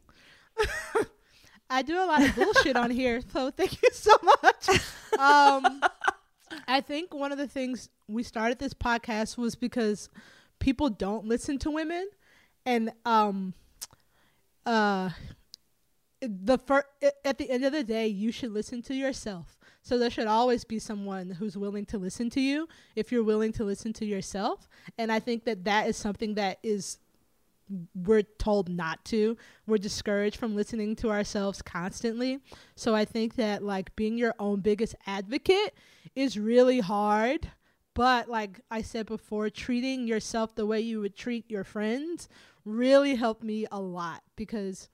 I 1.71 1.83
do 1.83 1.97
a 1.97 2.07
lot 2.07 2.23
of 2.23 2.35
bullshit 2.35 2.77
on 2.77 2.91
here, 2.91 3.21
so 3.33 3.51
thank 3.51 3.83
you 3.83 3.91
so 3.93 4.13
much. 4.43 4.69
Um, 5.19 5.83
I 6.69 6.81
think 6.81 7.13
one 7.13 7.31
of 7.31 7.39
the 7.39 7.47
things 7.47 7.91
we 8.09 8.23
started 8.23 8.59
this 8.59 8.73
podcast 8.73 9.37
was 9.37 9.55
because 9.55 10.09
people 10.61 10.89
don't 10.89 11.27
listen 11.27 11.59
to 11.59 11.71
women, 11.71 12.09
and 12.65 12.91
um, 13.05 13.53
uh, 14.65 15.11
the 16.21 16.57
fir- 16.57 16.87
at 17.25 17.37
the 17.37 17.51
end 17.51 17.65
of 17.65 17.73
the 17.73 17.85
day, 17.85 18.07
you 18.07 18.33
should 18.33 18.53
listen 18.53 18.81
to 18.83 18.95
yourself. 18.95 19.58
So 19.83 19.99
there 19.99 20.11
should 20.11 20.27
always 20.27 20.65
be 20.65 20.79
someone 20.79 21.31
who's 21.31 21.57
willing 21.57 21.87
to 21.87 21.99
listen 21.99 22.29
to 22.31 22.41
you 22.41 22.69
if 22.95 23.11
you're 23.11 23.25
willing 23.25 23.53
to 23.55 23.65
listen 23.65 23.93
to 23.95 24.05
yourself. 24.05 24.69
And 24.99 25.11
I 25.11 25.19
think 25.19 25.45
that 25.45 25.65
that 25.65 25.87
is 25.89 25.97
something 25.97 26.35
that 26.35 26.59
is 26.63 26.99
we're 27.95 28.23
told 28.23 28.69
not 28.69 29.05
to. 29.07 29.37
We're 29.67 29.79
discouraged 29.79 30.37
from 30.37 30.57
listening 30.57 30.97
to 30.97 31.11
ourselves 31.11 31.63
constantly. 31.63 32.41
So 32.77 32.95
I 32.95 33.05
think 33.05 33.37
that 33.37 33.63
like 33.63 33.95
being 33.97 34.17
your 34.17 34.35
own 34.39 34.61
biggest 34.61 34.95
advocate 35.07 35.75
is 36.15 36.39
really 36.39 36.81
hard. 36.81 37.51
But 37.95 38.29
like 38.29 38.61
I 38.71 38.83
said 38.83 39.07
before, 39.07 39.51
treating 39.51 40.07
yourself 40.07 40.55
the 40.55 40.67
way 40.67 40.81
you 40.81 41.01
would 41.01 41.17
treat 41.17 41.51
your 41.51 41.65
friends 41.65 42.29
really 42.65 43.17
helped 43.17 43.43
me 43.43 43.67
a 43.73 43.81
lot 43.81 44.23
because 44.37 44.89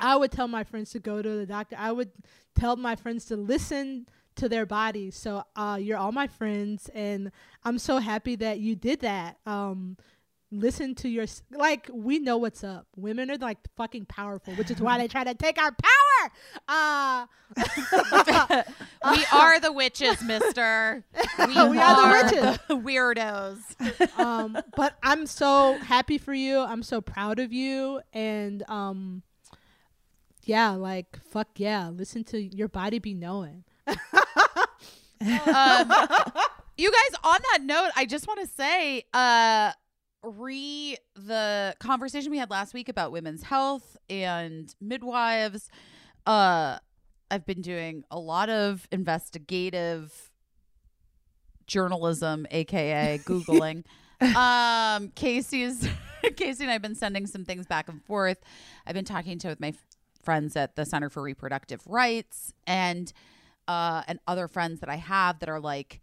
I 0.00 0.16
would 0.16 0.32
tell 0.32 0.48
my 0.48 0.64
friends 0.64 0.90
to 0.92 0.98
go 0.98 1.22
to 1.22 1.28
the 1.28 1.46
doctor. 1.46 1.76
I 1.78 1.92
would 1.92 2.10
tell 2.58 2.76
my 2.76 2.96
friends 2.96 3.26
to 3.26 3.36
listen 3.36 4.06
to 4.36 4.48
their 4.48 4.66
bodies. 4.66 5.16
So 5.16 5.44
uh, 5.56 5.78
you're 5.80 5.98
all 5.98 6.12
my 6.12 6.26
friends, 6.26 6.90
and 6.94 7.30
I'm 7.64 7.78
so 7.78 7.98
happy 7.98 8.36
that 8.36 8.58
you 8.60 8.76
did 8.76 9.00
that. 9.00 9.38
Um, 9.46 9.96
listen 10.52 10.94
to 10.94 11.08
your 11.08 11.26
like 11.50 11.90
we 11.92 12.18
know 12.18 12.36
what's 12.36 12.62
up. 12.62 12.86
Women 12.96 13.30
are 13.30 13.36
like 13.38 13.58
fucking 13.76 14.06
powerful, 14.06 14.54
which 14.54 14.70
is 14.70 14.80
why 14.80 14.98
they 14.98 15.08
try 15.08 15.24
to 15.24 15.34
take 15.34 15.58
our 15.60 15.70
power. 15.72 16.32
Uh, 16.68 17.26
we 19.10 19.24
are 19.32 19.60
the 19.60 19.72
witches, 19.72 20.20
mister. 20.22 21.04
We, 21.38 21.46
We 21.46 21.78
are 21.78 22.22
the 22.22 22.36
witches. 22.36 22.58
the 22.68 22.76
weirdos. 22.76 24.18
um, 24.18 24.58
but 24.76 24.96
I'm 25.02 25.26
so 25.26 25.74
happy 25.78 26.18
for 26.18 26.34
you. 26.34 26.58
I'm 26.58 26.82
so 26.82 27.00
proud 27.00 27.38
of 27.38 27.52
you, 27.52 28.00
and 28.12 28.62
um, 28.68 29.22
yeah, 30.46 30.70
like 30.70 31.18
fuck 31.28 31.48
yeah, 31.56 31.90
listen 31.90 32.24
to 32.24 32.40
your 32.40 32.68
body 32.68 32.98
be 32.98 33.14
knowing. 33.14 33.64
um, 33.86 33.96
you 36.78 36.90
guys, 36.90 37.20
on 37.24 37.38
that 37.52 37.58
note, 37.62 37.90
I 37.96 38.06
just 38.06 38.26
want 38.26 38.40
to 38.40 38.46
say, 38.46 39.02
uh, 39.12 39.72
re 40.22 40.96
the 41.14 41.74
conversation 41.80 42.30
we 42.30 42.38
had 42.38 42.50
last 42.50 42.74
week 42.74 42.88
about 42.88 43.12
women's 43.12 43.42
health 43.42 43.96
and 44.08 44.74
midwives. 44.80 45.68
Uh, 46.26 46.78
I've 47.30 47.44
been 47.44 47.60
doing 47.60 48.04
a 48.10 48.18
lot 48.18 48.48
of 48.48 48.86
investigative 48.92 50.30
journalism, 51.66 52.46
aka 52.52 53.18
googling. 53.24 53.84
um, 54.20 55.08
Caissie's 55.10 55.88
Caissie 56.24 56.60
and 56.60 56.70
I've 56.70 56.82
been 56.82 56.94
sending 56.94 57.26
some 57.26 57.44
things 57.44 57.66
back 57.66 57.88
and 57.88 58.02
forth. 58.04 58.38
I've 58.86 58.94
been 58.94 59.04
talking 59.04 59.38
to 59.40 59.48
with 59.48 59.60
my 59.60 59.72
friends 60.26 60.56
at 60.56 60.76
the 60.76 60.84
Center 60.84 61.08
for 61.08 61.22
Reproductive 61.22 61.80
Rights 61.86 62.52
and 62.66 63.12
uh, 63.68 64.02
and 64.06 64.18
other 64.26 64.46
friends 64.48 64.80
that 64.80 64.90
I 64.90 64.96
have 64.96 65.38
that 65.38 65.48
are 65.48 65.60
like 65.60 66.00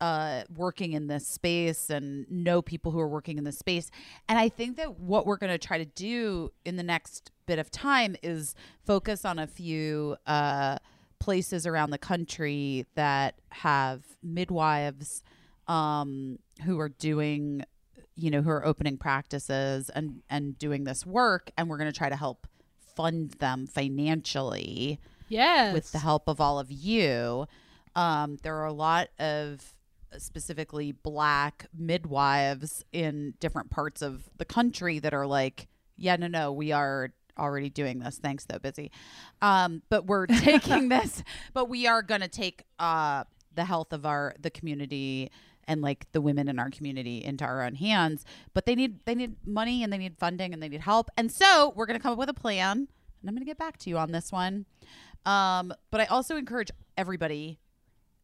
uh, 0.00 0.42
working 0.56 0.92
in 0.92 1.06
this 1.06 1.26
space 1.26 1.90
and 1.90 2.26
know 2.30 2.62
people 2.62 2.92
who 2.92 3.00
are 3.00 3.08
working 3.08 3.38
in 3.38 3.44
this 3.44 3.58
space. 3.58 3.90
And 4.28 4.38
I 4.38 4.48
think 4.48 4.76
that 4.76 4.98
what 4.98 5.26
we're 5.26 5.36
going 5.36 5.52
to 5.52 5.58
try 5.58 5.78
to 5.78 5.84
do 5.84 6.50
in 6.64 6.76
the 6.76 6.82
next 6.82 7.30
bit 7.46 7.58
of 7.58 7.70
time 7.70 8.16
is 8.22 8.54
focus 8.84 9.24
on 9.24 9.38
a 9.38 9.46
few 9.46 10.16
uh, 10.26 10.78
places 11.18 11.66
around 11.66 11.90
the 11.90 11.98
country 11.98 12.86
that 12.94 13.40
have 13.50 14.02
midwives 14.22 15.22
um, 15.66 16.38
who 16.64 16.78
are 16.78 16.88
doing, 16.88 17.64
you 18.14 18.30
know, 18.30 18.42
who 18.42 18.50
are 18.50 18.64
opening 18.64 18.98
practices 18.98 19.90
and 19.90 20.22
and 20.30 20.58
doing 20.58 20.84
this 20.84 21.04
work, 21.04 21.50
and 21.56 21.68
we're 21.68 21.78
going 21.78 21.90
to 21.90 21.98
try 21.98 22.08
to 22.08 22.16
help 22.16 22.46
fund 22.98 23.30
them 23.38 23.66
financially 23.68 24.98
Yes. 25.28 25.72
with 25.72 25.92
the 25.92 25.98
help 26.00 26.26
of 26.28 26.40
all 26.40 26.58
of 26.58 26.70
you. 26.72 27.46
Um, 27.94 28.38
there 28.42 28.56
are 28.56 28.66
a 28.66 28.72
lot 28.72 29.08
of 29.20 29.74
specifically 30.16 30.90
black 30.92 31.66
midwives 31.76 32.84
in 32.92 33.34
different 33.38 33.70
parts 33.70 34.02
of 34.02 34.28
the 34.38 34.44
country 34.44 34.98
that 34.98 35.14
are 35.14 35.26
like, 35.26 35.68
yeah, 35.96 36.16
no, 36.16 36.26
no, 36.26 36.50
we 36.52 36.72
are 36.72 37.10
already 37.38 37.70
doing 37.70 38.00
this. 38.00 38.18
Thanks, 38.18 38.44
though, 38.46 38.58
busy. 38.58 38.90
Um, 39.42 39.82
but 39.90 40.06
we're 40.06 40.26
taking 40.48 40.88
this, 40.88 41.22
but 41.52 41.68
we 41.68 41.86
are 41.86 42.02
going 42.02 42.22
to 42.22 42.28
take 42.28 42.64
uh, 42.78 43.24
the 43.54 43.64
health 43.64 43.92
of 43.92 44.06
our 44.06 44.34
the 44.40 44.50
community 44.50 45.30
and 45.68 45.80
like 45.82 46.10
the 46.12 46.20
women 46.20 46.48
in 46.48 46.58
our 46.58 46.70
community 46.70 47.22
into 47.22 47.44
our 47.44 47.62
own 47.62 47.76
hands. 47.76 48.24
But 48.54 48.66
they 48.66 48.74
need 48.74 49.04
they 49.04 49.14
need 49.14 49.36
money 49.46 49.84
and 49.84 49.92
they 49.92 49.98
need 49.98 50.16
funding 50.18 50.52
and 50.52 50.60
they 50.62 50.68
need 50.68 50.80
help. 50.80 51.10
And 51.16 51.30
so 51.30 51.72
we're 51.76 51.86
going 51.86 51.98
to 51.98 52.02
come 52.02 52.12
up 52.12 52.18
with 52.18 52.28
a 52.30 52.34
plan. 52.34 52.88
And 53.20 53.28
I'm 53.28 53.34
going 53.34 53.44
to 53.44 53.50
get 53.50 53.58
back 53.58 53.76
to 53.78 53.90
you 53.90 53.98
on 53.98 54.10
this 54.12 54.32
one. 54.32 54.66
Um, 55.26 55.72
but 55.90 56.00
I 56.00 56.06
also 56.06 56.36
encourage 56.36 56.70
everybody, 56.96 57.58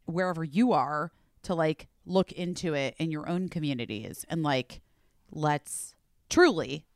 wherever 0.06 0.42
you 0.42 0.72
are, 0.72 1.12
to 1.42 1.54
like 1.54 1.88
look 2.06 2.32
into 2.32 2.74
it 2.74 2.94
in 2.98 3.10
your 3.10 3.28
own 3.28 3.48
communities 3.48 4.24
and 4.28 4.42
like 4.42 4.80
let's 5.30 5.94
truly 6.30 6.86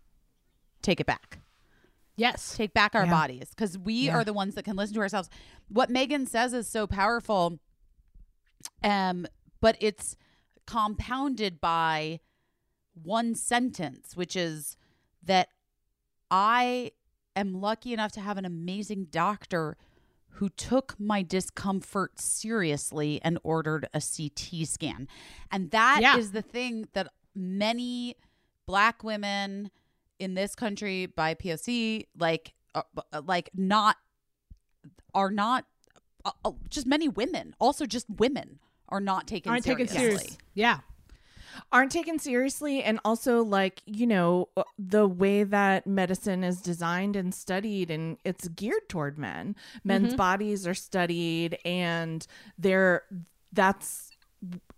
take 0.82 1.00
it 1.00 1.06
back. 1.06 1.40
yes. 2.16 2.56
Take 2.56 2.72
back 2.74 2.94
our 2.94 3.04
Yeah. 3.04 3.10
bodies 3.10 3.50
because 3.50 3.76
we 3.78 4.06
Yeah. 4.06 4.16
are 4.16 4.24
the 4.24 4.32
ones 4.32 4.54
that 4.56 4.64
can 4.64 4.74
listen 4.76 4.94
to 4.94 5.00
ourselves. 5.00 5.28
What 5.68 5.88
Megan 5.90 6.26
says 6.26 6.52
is 6.52 6.66
so 6.68 6.86
powerful. 6.86 7.58
Um, 8.82 9.26
but 9.60 9.76
it's 9.80 10.16
compounded 10.68 11.62
by 11.62 12.20
one 12.92 13.34
sentence, 13.34 14.14
which 14.14 14.36
is 14.36 14.76
that 15.22 15.48
I 16.30 16.92
am 17.34 17.58
lucky 17.58 17.94
enough 17.94 18.12
to 18.12 18.20
have 18.20 18.36
an 18.36 18.44
amazing 18.44 19.06
doctor 19.10 19.78
who 20.32 20.50
took 20.50 20.94
my 21.00 21.22
discomfort 21.22 22.20
seriously 22.20 23.18
and 23.24 23.38
ordered 23.42 23.88
a 23.94 24.00
CT 24.02 24.66
scan. 24.68 25.08
And 25.50 25.70
that 25.70 26.00
is 26.18 26.26
Yeah. 26.26 26.32
the 26.32 26.42
thing 26.42 26.88
that 26.92 27.08
many 27.34 28.16
black 28.66 29.02
women 29.02 29.70
in 30.18 30.34
this 30.34 30.54
country 30.54 31.06
by 31.06 31.34
POC 31.34 32.06
like 32.18 32.52
uh, 32.74 32.82
uh, 33.10 33.22
like 33.24 33.48
not 33.54 33.96
are 35.14 35.30
not 35.30 35.64
uh, 36.26 36.32
uh, 36.44 36.52
just 36.68 36.86
many 36.86 37.08
women, 37.08 37.54
also 37.58 37.86
just 37.86 38.06
women 38.10 38.58
are 38.88 39.00
not 39.00 39.26
taken 39.26 39.50
Aren't 39.52 39.64
taken 39.64 39.86
seriously. 39.88 40.36
Yeah. 40.54 40.78
aren't 41.72 41.90
taken 41.92 42.18
seriously 42.18 42.82
and 42.82 43.00
also 43.04 43.42
like 43.42 43.82
you 43.86 44.06
know 44.06 44.48
uh, 44.56 44.62
the 44.78 45.06
way 45.06 45.42
that 45.44 45.86
medicine 45.86 46.44
is 46.44 46.60
designed 46.62 47.16
and 47.16 47.34
studied 47.34 47.90
and 47.90 48.16
it's 48.24 48.48
geared 48.48 48.88
toward 48.88 49.18
men 49.18 49.54
men's 49.84 50.14
bodies 50.14 50.66
are 50.66 50.74
studied 50.74 51.58
and 51.64 52.26
they're 52.58 53.02
that's 53.52 54.10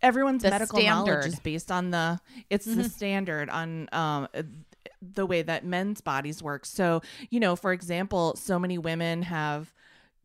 everyone's 0.00 0.42
The 0.42 0.50
medical 0.50 0.82
knowledge 0.82 1.06
standard. 1.10 1.26
is 1.34 1.38
based 1.40 1.70
on 1.70 1.90
the 1.90 2.18
it's 2.48 2.64
the 2.64 2.84
standard 2.88 3.50
on 3.50 3.88
um 3.92 4.26
the 5.02 5.26
way 5.26 5.42
that 5.42 5.64
men's 5.64 6.00
bodies 6.00 6.42
work 6.42 6.64
so 6.64 7.02
you 7.30 7.40
know 7.40 7.56
for 7.56 7.72
example 7.72 8.36
so 8.36 8.58
many 8.58 8.78
women 8.78 9.22
have 9.22 9.72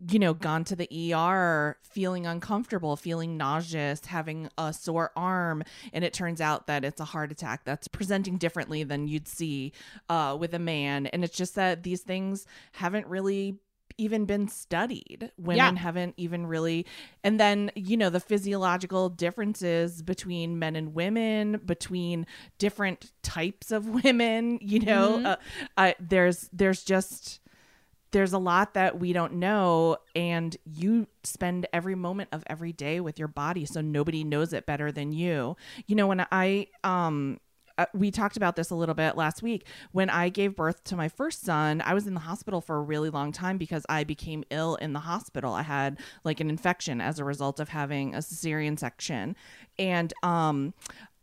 you 0.09 0.19
know, 0.19 0.33
gone 0.33 0.63
to 0.65 0.75
the 0.75 1.13
ER 1.13 1.77
feeling 1.81 2.25
uncomfortable, 2.27 2.95
feeling 2.95 3.37
nauseous, 3.37 4.05
having 4.05 4.49
a 4.57 4.73
sore 4.73 5.11
arm, 5.15 5.63
and 5.93 6.03
it 6.03 6.13
turns 6.13 6.41
out 6.41 6.67
that 6.67 6.83
it's 6.83 6.99
a 6.99 7.05
heart 7.05 7.31
attack 7.31 7.63
that's 7.63 7.87
presenting 7.87 8.37
differently 8.37 8.83
than 8.83 9.07
you'd 9.07 9.27
see 9.27 9.71
uh, 10.09 10.35
with 10.39 10.53
a 10.53 10.59
man. 10.59 11.05
And 11.07 11.23
it's 11.23 11.37
just 11.37 11.55
that 11.55 11.83
these 11.83 12.01
things 12.01 12.45
haven't 12.73 13.07
really 13.07 13.59
even 13.97 14.25
been 14.25 14.49
studied. 14.49 15.31
Women 15.37 15.75
Yeah. 15.75 15.81
haven't 15.81 16.15
even 16.17 16.47
really, 16.47 16.85
and 17.23 17.39
then, 17.39 17.71
you 17.75 17.95
know, 17.95 18.09
the 18.09 18.19
physiological 18.19 19.07
differences 19.07 20.01
between 20.01 20.59
men 20.59 20.75
and 20.75 20.93
women, 20.93 21.61
between 21.65 22.27
different 22.57 23.13
types 23.23 23.71
of 23.71 23.87
women, 24.03 24.59
you 24.61 24.79
know, 24.81 25.23
uh, 25.23 25.35
uh, 25.77 25.93
there's, 26.01 26.49
there's 26.51 26.83
just, 26.83 27.39
there's 28.15 28.31
a 28.31 28.37
lot 28.37 28.75
that 28.75 28.97
we 28.97 29.11
don't 29.11 29.33
know 29.33 29.97
and 30.15 30.55
you 30.63 31.05
spend 31.25 31.67
every 31.73 31.95
moment 31.95 32.29
of 32.31 32.45
every 32.47 32.71
day 32.71 33.01
with 33.01 33.19
your 33.19 33.27
body 33.27 33.65
so 33.65 33.81
nobody 33.81 34.23
knows 34.23 34.53
it 34.53 34.65
better 34.65 34.89
than 34.89 35.11
you. 35.11 35.57
You 35.85 35.97
know 35.97 36.07
when 36.07 36.25
i 36.31 36.67
um 36.85 37.41
uh, 37.77 37.85
we 37.93 38.09
talked 38.09 38.37
about 38.37 38.55
this 38.55 38.69
a 38.69 38.75
little 38.75 38.95
bit 38.95 39.17
last 39.17 39.43
week. 39.43 39.67
When 39.91 40.09
i 40.09 40.29
gave 40.29 40.55
birth 40.55 40.85
to 40.85 40.95
my 40.95 41.09
first 41.09 41.43
son 41.43 41.81
i 41.85 41.93
was 41.93 42.07
in 42.07 42.13
the 42.13 42.21
hospital 42.21 42.61
for 42.61 42.77
a 42.77 42.81
really 42.81 43.09
long 43.09 43.33
time 43.33 43.57
because 43.57 43.85
i 43.89 44.05
became 44.05 44.45
ill 44.49 44.75
in 44.75 44.93
the 44.93 44.99
hospital. 44.99 45.53
I 45.53 45.63
had 45.63 45.99
like 46.23 46.39
an 46.39 46.49
infection 46.49 47.01
as 47.01 47.19
a 47.19 47.25
result 47.25 47.59
of 47.59 47.67
having 47.67 48.15
a 48.15 48.19
cesarean 48.19 48.79
section. 48.79 49.35
And 49.77 50.13
um 50.23 50.73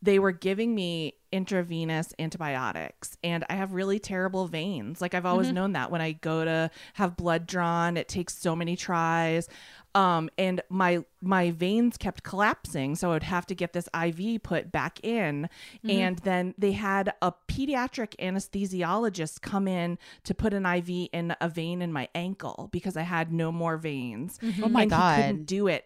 they 0.03 0.19
were 0.19 0.33
giving 0.33 0.75
me 0.75 1.13
intravenous 1.31 2.13
antibiotics 2.19 3.17
and 3.23 3.45
I 3.49 3.55
have 3.55 3.73
really 3.73 3.99
terrible 3.99 4.47
veins. 4.47 5.01
Like 5.01 5.13
I've 5.15 5.25
always 5.25 5.47
mm-hmm. 5.47 5.55
known 5.55 5.73
that 5.73 5.89
when 5.89 6.01
I 6.01 6.11
go 6.11 6.43
to 6.43 6.69
have 6.95 7.15
blood 7.15 7.47
drawn, 7.47 7.95
it 7.95 8.09
takes 8.09 8.37
so 8.37 8.53
many 8.55 8.75
tries. 8.75 9.47
Um 9.95 10.29
and 10.37 10.61
my 10.69 11.05
my 11.21 11.51
veins 11.51 11.97
kept 11.97 12.23
collapsing, 12.23 12.95
so 12.95 13.11
I 13.11 13.13
would 13.13 13.23
have 13.23 13.45
to 13.45 13.55
get 13.55 13.71
this 13.71 13.87
IV 13.95 14.43
put 14.43 14.71
back 14.71 14.99
in. 15.03 15.47
Mm-hmm. 15.77 15.89
And 15.89 16.17
then 16.19 16.53
they 16.57 16.73
had 16.73 17.13
a 17.21 17.33
pediatric 17.47 18.15
anesthesiologist 18.19 19.41
come 19.41 19.67
in 19.69 19.97
to 20.25 20.35
put 20.35 20.53
an 20.53 20.65
IV 20.65 21.09
in 21.13 21.35
a 21.39 21.47
vein 21.47 21.81
in 21.81 21.93
my 21.93 22.09
ankle 22.13 22.69
because 22.73 22.97
I 22.97 23.03
had 23.03 23.31
no 23.31 23.51
more 23.51 23.77
veins. 23.77 24.37
Mm-hmm. 24.39 24.63
Oh 24.65 24.67
my 24.67 24.83
and 24.83 24.91
He 24.91 24.97
God. 24.97 25.15
couldn't 25.21 25.45
do 25.45 25.67
it 25.67 25.85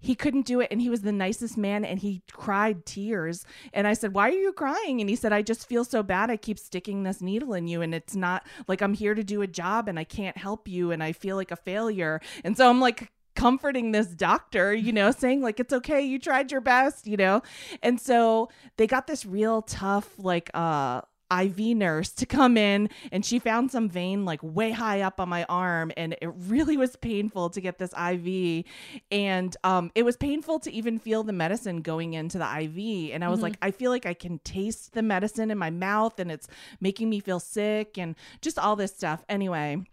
he 0.00 0.14
couldn't 0.14 0.46
do 0.46 0.60
it 0.60 0.68
and 0.70 0.80
he 0.80 0.90
was 0.90 1.02
the 1.02 1.12
nicest 1.12 1.56
man 1.56 1.84
and 1.84 2.00
he 2.00 2.22
cried 2.30 2.86
tears. 2.86 3.44
And 3.72 3.86
i 3.86 3.92
said 3.92 4.14
why 4.14 4.28
are 4.28 4.32
you 4.32 4.52
crying? 4.52 5.00
And 5.00 5.10
he 5.10 5.16
said 5.16 5.32
i 5.32 5.42
just 5.42 5.68
feel 5.68 5.84
so 5.84 6.02
bad. 6.02 6.30
I 6.30 6.36
keep 6.36 6.58
sticking 6.58 7.02
this 7.02 7.20
needle 7.20 7.54
in 7.54 7.66
you 7.66 7.82
and 7.82 7.94
it's 7.94 8.16
not 8.16 8.46
like 8.68 8.82
i'm 8.82 8.94
here 8.94 9.14
to 9.14 9.24
do 9.24 9.42
a 9.42 9.46
job 9.46 9.88
and 9.88 9.98
i 9.98 10.04
can't 10.04 10.36
help 10.36 10.68
you 10.68 10.90
and 10.90 11.02
i 11.02 11.12
feel 11.12 11.36
like 11.36 11.50
a 11.50 11.56
failure. 11.56 12.20
And 12.44 12.56
so 12.56 12.68
i'm 12.68 12.80
like 12.80 13.10
comforting 13.34 13.92
this 13.92 14.06
doctor 14.06 14.72
you 14.72 14.92
know 14.92 15.10
saying 15.10 15.42
like 15.42 15.60
it's 15.60 15.72
okay. 15.72 16.00
You 16.00 16.18
tried 16.18 16.50
your 16.52 16.60
best 16.60 17.06
you 17.06 17.16
know? 17.16 17.42
And 17.82 18.00
so 18.00 18.48
they 18.76 18.86
got 18.86 19.06
this 19.06 19.26
real 19.26 19.62
tough 19.62 20.18
like 20.18 20.50
uh 20.54 21.02
IV 21.30 21.58
nurse 21.76 22.10
to 22.12 22.26
come 22.26 22.56
in 22.56 22.88
and 23.10 23.24
she 23.24 23.38
found 23.38 23.70
some 23.70 23.88
vein 23.88 24.24
like 24.24 24.40
way 24.42 24.70
high 24.70 25.00
up 25.00 25.20
on 25.20 25.28
my 25.28 25.44
arm 25.44 25.92
and 25.96 26.16
it 26.20 26.30
really 26.48 26.76
was 26.76 26.96
painful 26.96 27.50
to 27.50 27.60
get 27.60 27.78
this 27.78 27.92
IV 27.92 28.64
and 29.10 29.56
um 29.64 29.90
it 29.94 30.04
was 30.04 30.16
painful 30.16 30.60
to 30.60 30.72
even 30.72 30.98
feel 30.98 31.22
the 31.22 31.32
medicine 31.32 31.82
going 31.82 32.14
into 32.14 32.38
the 32.38 32.44
IV 32.44 33.12
and 33.12 33.24
I 33.24 33.28
was 33.28 33.42
like 33.42 33.56
I 33.62 33.70
feel 33.70 33.90
like 33.90 34.06
I 34.06 34.14
can 34.14 34.38
taste 34.40 34.92
the 34.92 35.02
medicine 35.02 35.50
in 35.50 35.58
my 35.58 35.70
mouth 35.70 36.18
and 36.20 36.30
it's 36.30 36.48
making 36.80 37.10
me 37.10 37.20
feel 37.20 37.40
sick 37.40 37.98
and 37.98 38.14
just 38.40 38.58
all 38.58 38.76
this 38.76 38.94
stuff. 38.94 39.24
Anyway 39.28 39.84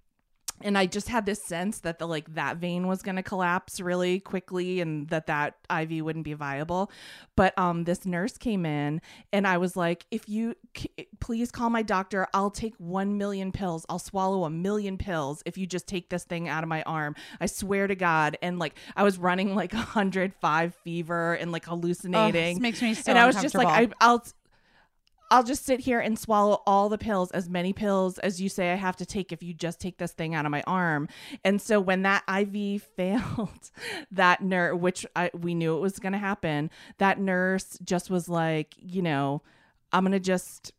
and 0.61 0.77
I 0.77 0.85
just 0.85 1.09
had 1.09 1.25
this 1.25 1.43
sense 1.45 1.79
that 1.81 1.99
the 1.99 2.07
like 2.07 2.33
that 2.35 2.57
vein 2.57 2.87
was 2.87 3.01
going 3.01 3.15
to 3.17 3.23
collapse 3.23 3.79
really 3.81 4.19
quickly 4.19 4.79
and 4.81 5.07
that 5.09 5.27
that 5.27 5.55
IV 5.69 6.03
wouldn't 6.05 6.25
be 6.25 6.33
viable. 6.33 6.91
But 7.35 7.57
um 7.57 7.83
this 7.83 8.05
nurse 8.05 8.37
came 8.37 8.65
in 8.65 9.01
and 9.31 9.45
I 9.47 9.57
was 9.57 9.75
like 9.75 10.05
if 10.11 10.29
you 10.29 10.55
c- 10.77 10.89
please 11.19 11.51
call 11.51 11.69
my 11.69 11.81
doctor 11.81 12.27
I'll 12.33 12.51
take 12.51 12.75
1 12.77 13.17
million 13.17 13.51
pills. 13.51 13.85
I'll 13.89 13.99
swallow 13.99 14.43
a 14.45 14.49
million 14.49 14.97
pills 14.97 15.41
if 15.45 15.57
you 15.57 15.65
just 15.67 15.87
take 15.87 16.09
this 16.09 16.23
thing 16.23 16.47
out 16.47 16.63
of 16.63 16.69
my 16.69 16.83
arm. 16.83 17.15
I 17.41 17.47
swear 17.47 17.87
to 17.87 17.95
god 17.95 18.37
and 18.41 18.59
like 18.59 18.75
I 18.95 19.03
was 19.03 19.17
running 19.17 19.55
like 19.55 19.73
105 19.73 20.75
fever 20.83 21.33
and 21.33 21.51
like 21.51 21.67
Oh, 21.67 21.71
hallucinating. 21.71 22.55
this 22.55 22.61
makes 22.61 22.81
me 22.81 22.93
so 22.93 23.09
and 23.11 23.17
I 23.19 23.25
was 23.25 23.35
just 23.41 23.55
like 23.55 23.67
I 23.67 23.81
uncomfortable. 23.83 24.23
I'll 25.33 25.41
just 25.41 25.65
sit 25.65 25.79
here 25.79 25.99
and 25.99 26.17
swallow 26.17 26.61
all 26.67 26.89
the 26.89 26.97
pills, 26.99 27.31
as 27.31 27.49
many 27.49 27.73
pills 27.73 28.19
as 28.19 28.39
you 28.39 28.49
say 28.49 28.71
I 28.71 28.75
have 28.75 28.95
to 28.97 29.05
take 29.05 29.31
if 29.31 29.41
you 29.41 29.51
just 29.51 29.79
take 29.79 29.97
this 29.97 30.11
thing 30.11 30.35
out 30.35 30.45
of 30.45 30.51
my 30.51 30.61
arm. 30.67 31.07
And 31.43 31.59
so 31.59 31.81
when 31.81 32.03
that 32.03 32.23
IV 32.29 32.83
failed, 32.95 33.71
that 34.11 34.43
nurse, 34.43 34.79
which 34.79 35.07
I, 35.15 35.31
we 35.33 35.55
knew 35.55 35.75
it 35.75 35.79
was 35.79 35.97
going 35.97 36.13
to 36.13 36.19
happen, 36.19 36.69
that 36.99 37.19
nurse 37.19 37.79
just 37.83 38.11
was 38.11 38.29
like, 38.29 38.75
you 38.77 39.01
know, 39.01 39.41
I'm 39.91 40.03
going 40.03 40.11
to 40.11 40.19
just. 40.19 40.71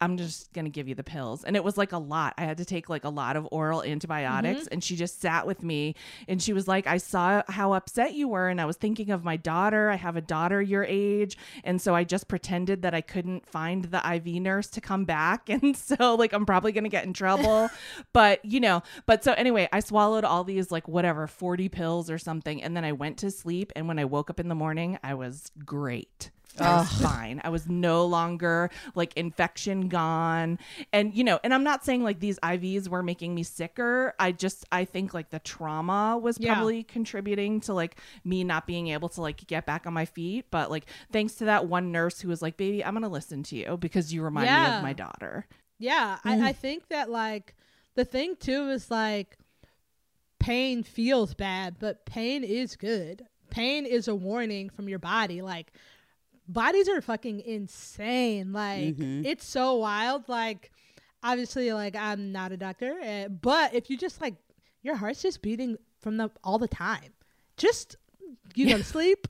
I'm 0.00 0.18
just 0.18 0.52
gonna 0.52 0.68
give 0.68 0.88
you 0.88 0.94
the 0.94 1.04
pills. 1.04 1.44
And 1.44 1.56
it 1.56 1.64
was 1.64 1.78
like 1.78 1.92
a 1.92 1.98
lot. 1.98 2.34
I 2.36 2.44
had 2.44 2.58
to 2.58 2.64
take 2.64 2.88
like 2.88 3.04
a 3.04 3.08
lot 3.08 3.36
of 3.36 3.48
oral 3.50 3.82
antibiotics. 3.82 4.62
Mm-hmm. 4.62 4.72
And 4.72 4.84
she 4.84 4.96
just 4.96 5.20
sat 5.20 5.46
with 5.46 5.62
me 5.62 5.94
and 6.28 6.42
she 6.42 6.52
was 6.52 6.68
like, 6.68 6.86
I 6.86 6.98
saw 6.98 7.42
how 7.48 7.72
upset 7.72 8.14
you 8.14 8.28
were. 8.28 8.48
And 8.48 8.60
I 8.60 8.66
was 8.66 8.76
thinking 8.76 9.10
of 9.10 9.24
my 9.24 9.36
daughter. 9.36 9.90
I 9.90 9.96
have 9.96 10.16
a 10.16 10.20
daughter 10.20 10.60
your 10.60 10.84
age. 10.84 11.38
And 11.64 11.80
so 11.80 11.94
I 11.94 12.04
just 12.04 12.28
pretended 12.28 12.82
that 12.82 12.94
I 12.94 13.00
couldn't 13.00 13.46
find 13.46 13.86
the 13.86 14.02
IV 14.14 14.42
nurse 14.42 14.68
to 14.68 14.80
come 14.80 15.04
back. 15.04 15.48
And 15.56 15.74
so, 15.76 16.14
like, 16.16 16.34
I'm 16.34 16.44
probably 16.44 16.70
gonna 16.72 16.90
get 16.90 17.04
in 17.04 17.14
trouble. 17.14 17.70
but, 18.12 18.44
you 18.44 18.60
know, 18.60 18.82
but 19.06 19.24
so 19.24 19.32
anyway, 19.32 19.68
I 19.72 19.80
swallowed 19.80 20.22
all 20.22 20.44
these, 20.44 20.70
like, 20.70 20.86
whatever, 20.86 21.26
40 21.26 21.70
pills 21.70 22.10
or 22.10 22.18
something. 22.18 22.62
And 22.62 22.76
then 22.76 22.84
I 22.84 22.92
went 22.92 23.16
to 23.18 23.30
sleep. 23.30 23.72
And 23.74 23.88
when 23.88 23.98
I 23.98 24.04
woke 24.04 24.28
up 24.28 24.38
in 24.38 24.48
the 24.48 24.54
morning, 24.54 24.98
I 25.02 25.14
was 25.14 25.50
great. 25.64 26.30
I 26.60 26.76
was 26.78 26.92
fine. 27.02 27.40
I 27.44 27.48
was 27.50 27.68
no 27.68 28.06
longer 28.06 28.70
like 28.94 29.12
infection 29.16 29.88
gone. 29.88 30.58
And, 30.92 31.14
you 31.14 31.24
know, 31.24 31.38
and 31.44 31.52
I'm 31.52 31.64
not 31.64 31.84
saying 31.84 32.02
like 32.02 32.20
these 32.20 32.38
IVs 32.40 32.88
were 32.88 33.02
making 33.02 33.34
me 33.34 33.42
sicker. 33.42 34.14
I 34.18 34.32
just, 34.32 34.64
I 34.72 34.84
think 34.84 35.14
like 35.14 35.30
the 35.30 35.38
trauma 35.38 36.18
was 36.18 36.38
Yeah. 36.40 36.54
probably 36.54 36.82
contributing 36.82 37.60
to 37.62 37.74
like 37.74 37.98
me 38.24 38.44
not 38.44 38.66
being 38.66 38.88
able 38.88 39.08
to 39.10 39.20
like 39.20 39.46
get 39.46 39.66
back 39.66 39.86
on 39.86 39.92
my 39.92 40.04
feet. 40.04 40.46
But 40.50 40.70
like, 40.70 40.86
thanks 41.12 41.34
to 41.36 41.44
that 41.46 41.66
one 41.66 41.92
nurse 41.92 42.20
who 42.20 42.28
was 42.28 42.42
like, 42.42 42.56
baby, 42.56 42.84
I'm 42.84 42.94
going 42.94 43.02
to 43.02 43.08
listen 43.08 43.42
to 43.44 43.56
you 43.56 43.76
because 43.76 44.12
you 44.12 44.22
remind 44.22 44.46
me 44.46 44.52
Yeah. 44.52 44.78
of 44.78 44.82
my 44.82 44.92
daughter. 44.92 45.46
Yeah, 45.78 46.18
I, 46.24 46.34
mm-hmm. 46.34 46.44
I 46.44 46.52
think 46.52 46.88
that 46.88 47.10
like 47.10 47.54
the 47.96 48.04
thing 48.04 48.36
too 48.36 48.70
is 48.70 48.90
like 48.90 49.36
pain 50.38 50.82
feels 50.82 51.34
bad, 51.34 51.76
but 51.78 52.06
pain 52.06 52.44
is 52.44 52.76
good. 52.76 53.26
Pain 53.50 53.86
is 53.86 54.08
a 54.08 54.14
warning 54.14 54.70
from 54.70 54.88
your 54.88 54.98
body. 54.98 55.42
Like 55.42 55.72
bodies 56.48 56.88
are 56.88 57.00
fucking 57.00 57.40
insane. 57.40 58.52
Like 58.52 58.96
it's 59.26 59.46
so 59.46 59.74
wild. 59.76 60.28
Like 60.28 60.70
obviously, 61.22 61.72
like 61.72 61.96
I'm 61.96 62.32
not 62.32 62.52
a 62.52 62.56
doctor, 62.56 62.98
uh, 63.02 63.28
but 63.28 63.74
if 63.74 63.90
you 63.90 63.96
just 63.96 64.20
like 64.20 64.34
your 64.82 64.96
heart's 64.96 65.22
just 65.22 65.42
beating 65.42 65.76
from 66.00 66.16
the 66.16 66.30
all 66.44 66.58
the 66.58 66.68
time, 66.68 67.12
just 67.56 67.96
you 68.54 68.68
go 68.68 68.76
to 68.78 68.84
sleep, 68.96 69.26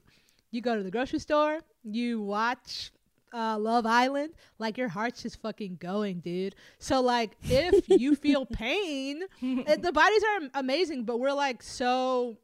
you 0.50 0.60
go 0.60 0.76
to 0.76 0.82
the 0.82 0.90
grocery 0.90 1.18
store, 1.18 1.60
you 1.84 2.20
watch 2.20 2.92
uh, 3.32 3.58
Love 3.58 3.86
Island, 3.86 4.32
like 4.58 4.78
your 4.78 4.88
heart's 4.88 5.22
just 5.22 5.40
fucking 5.40 5.76
going, 5.80 6.20
dude. 6.20 6.54
So 6.78 7.00
like, 7.00 7.36
if 7.44 7.88
you 7.88 8.14
feel 8.14 8.46
pain, 8.52 9.22
and 9.42 9.82
the 9.82 9.92
bodies 9.92 10.22
are 10.24 10.48
amazing, 10.54 11.04
but 11.04 11.20
we're 11.20 11.32
like 11.32 11.62
so 11.62 12.36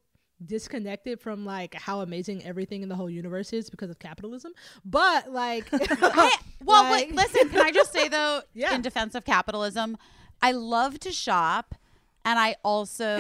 disconnected 0.47 1.20
from 1.20 1.44
like 1.44 1.74
how 1.74 2.01
amazing 2.01 2.44
everything 2.44 2.82
in 2.82 2.89
the 2.89 2.94
whole 2.97 3.10
universe 3.10 3.52
is 3.52 3.70
because 3.70 3.90
of 3.90 3.98
capitalism. 3.98 4.52
But 4.85 5.32
like, 5.32 5.69
Hey, 5.70 6.31
well, 6.64 6.85
like- 6.85 7.09
wait, 7.09 7.14
listen. 7.14 7.48
Can 7.51 7.60
I 7.62 7.70
just 7.73 7.93
say 7.93 8.09
though, 8.09 8.43
Yeah. 8.55 8.74
in 8.74 8.82
defense 8.82 9.14
of 9.14 9.24
capitalism, 9.24 9.97
I 10.40 10.52
love 10.52 10.98
to 11.01 11.12
shop, 11.12 11.74
and 12.24 12.39
I 12.39 12.56
also, 12.64 13.19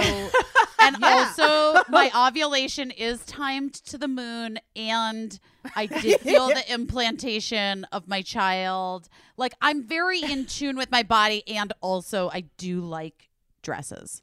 and 0.80 1.02
also, 1.04 1.82
my 1.88 2.10
ovulation 2.14 2.90
is 2.90 3.24
timed 3.26 3.74
to 3.74 3.98
the 3.98 4.08
moon, 4.08 4.58
and 4.76 5.38
I 5.76 5.86
did 5.86 6.20
feel 6.20 6.48
the 6.48 6.64
implantation 6.72 7.84
of 7.92 8.08
my 8.08 8.22
child. 8.22 9.08
Like 9.36 9.54
I'm 9.60 9.82
very 9.86 10.20
in 10.20 10.46
tune 10.46 10.76
with 10.76 10.90
my 10.90 11.02
body, 11.02 11.42
and 11.48 11.72
also 11.80 12.30
I 12.32 12.42
do 12.58 12.80
like 12.80 13.28
dresses. 13.62 14.22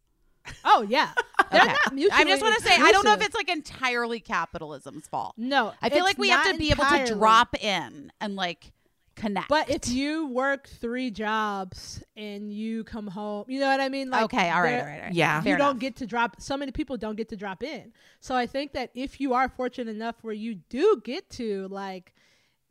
Oh 0.65 0.85
yeah, 0.87 1.11
they're 1.51 1.61
Okay. 1.61 1.71
not 1.85 1.93
mutually 1.93 2.21
I 2.21 2.25
just 2.25 2.41
want 2.41 2.55
to 2.57 2.63
say 2.67 2.75
I 2.75 2.91
don't 2.91 3.05
know 3.05 3.13
if 3.13 3.21
it's 3.21 3.35
like 3.35 3.49
entirely 3.49 4.19
capitalism's 4.19 5.07
fault. 5.07 5.33
no. 5.37 5.73
I 5.81 5.89
feel 5.89 6.03
like 6.03 6.17
we 6.17 6.29
have 6.29 6.43
to 6.45 6.51
not 6.51 6.59
be 6.59 6.71
able 6.71 6.85
to 6.85 7.13
drop 7.13 7.55
in 7.63 8.11
and 8.21 8.35
like 8.35 8.71
connect. 9.15 9.49
But 9.49 9.69
if 9.69 9.89
you 9.89 10.27
work 10.27 10.67
three 10.69 11.11
jobs 11.11 12.01
and 12.15 12.53
you 12.53 12.85
come 12.85 13.05
home, 13.07 13.43
you 13.49 13.59
know 13.59 13.67
what 13.67 13.81
I 13.81 13.89
mean? 13.89 14.09
Like 14.09 14.23
okay, 14.25 14.49
all 14.49 14.61
right, 14.61 14.79
all 14.79 14.85
right, 14.85 14.95
all 14.95 15.01
right. 15.07 15.13
Yeah. 15.13 15.41
You 15.43 15.55
enough. 15.55 15.59
don't 15.59 15.79
get 15.79 15.97
to 15.97 16.07
drop 16.07 16.37
so 16.39 16.55
many 16.55 16.71
people 16.71 16.95
don't 16.95 17.17
get 17.17 17.27
to 17.29 17.35
drop 17.35 17.61
in 17.63 17.91
so 18.21 18.33
i 18.35 18.45
think 18.45 18.71
that 18.73 18.91
if 18.93 19.19
you 19.19 19.33
are 19.33 19.49
fortunate 19.49 19.93
enough 19.93 20.15
where 20.21 20.33
you 20.33 20.55
do 20.69 21.01
get 21.03 21.29
to 21.31 21.67
like 21.69 22.13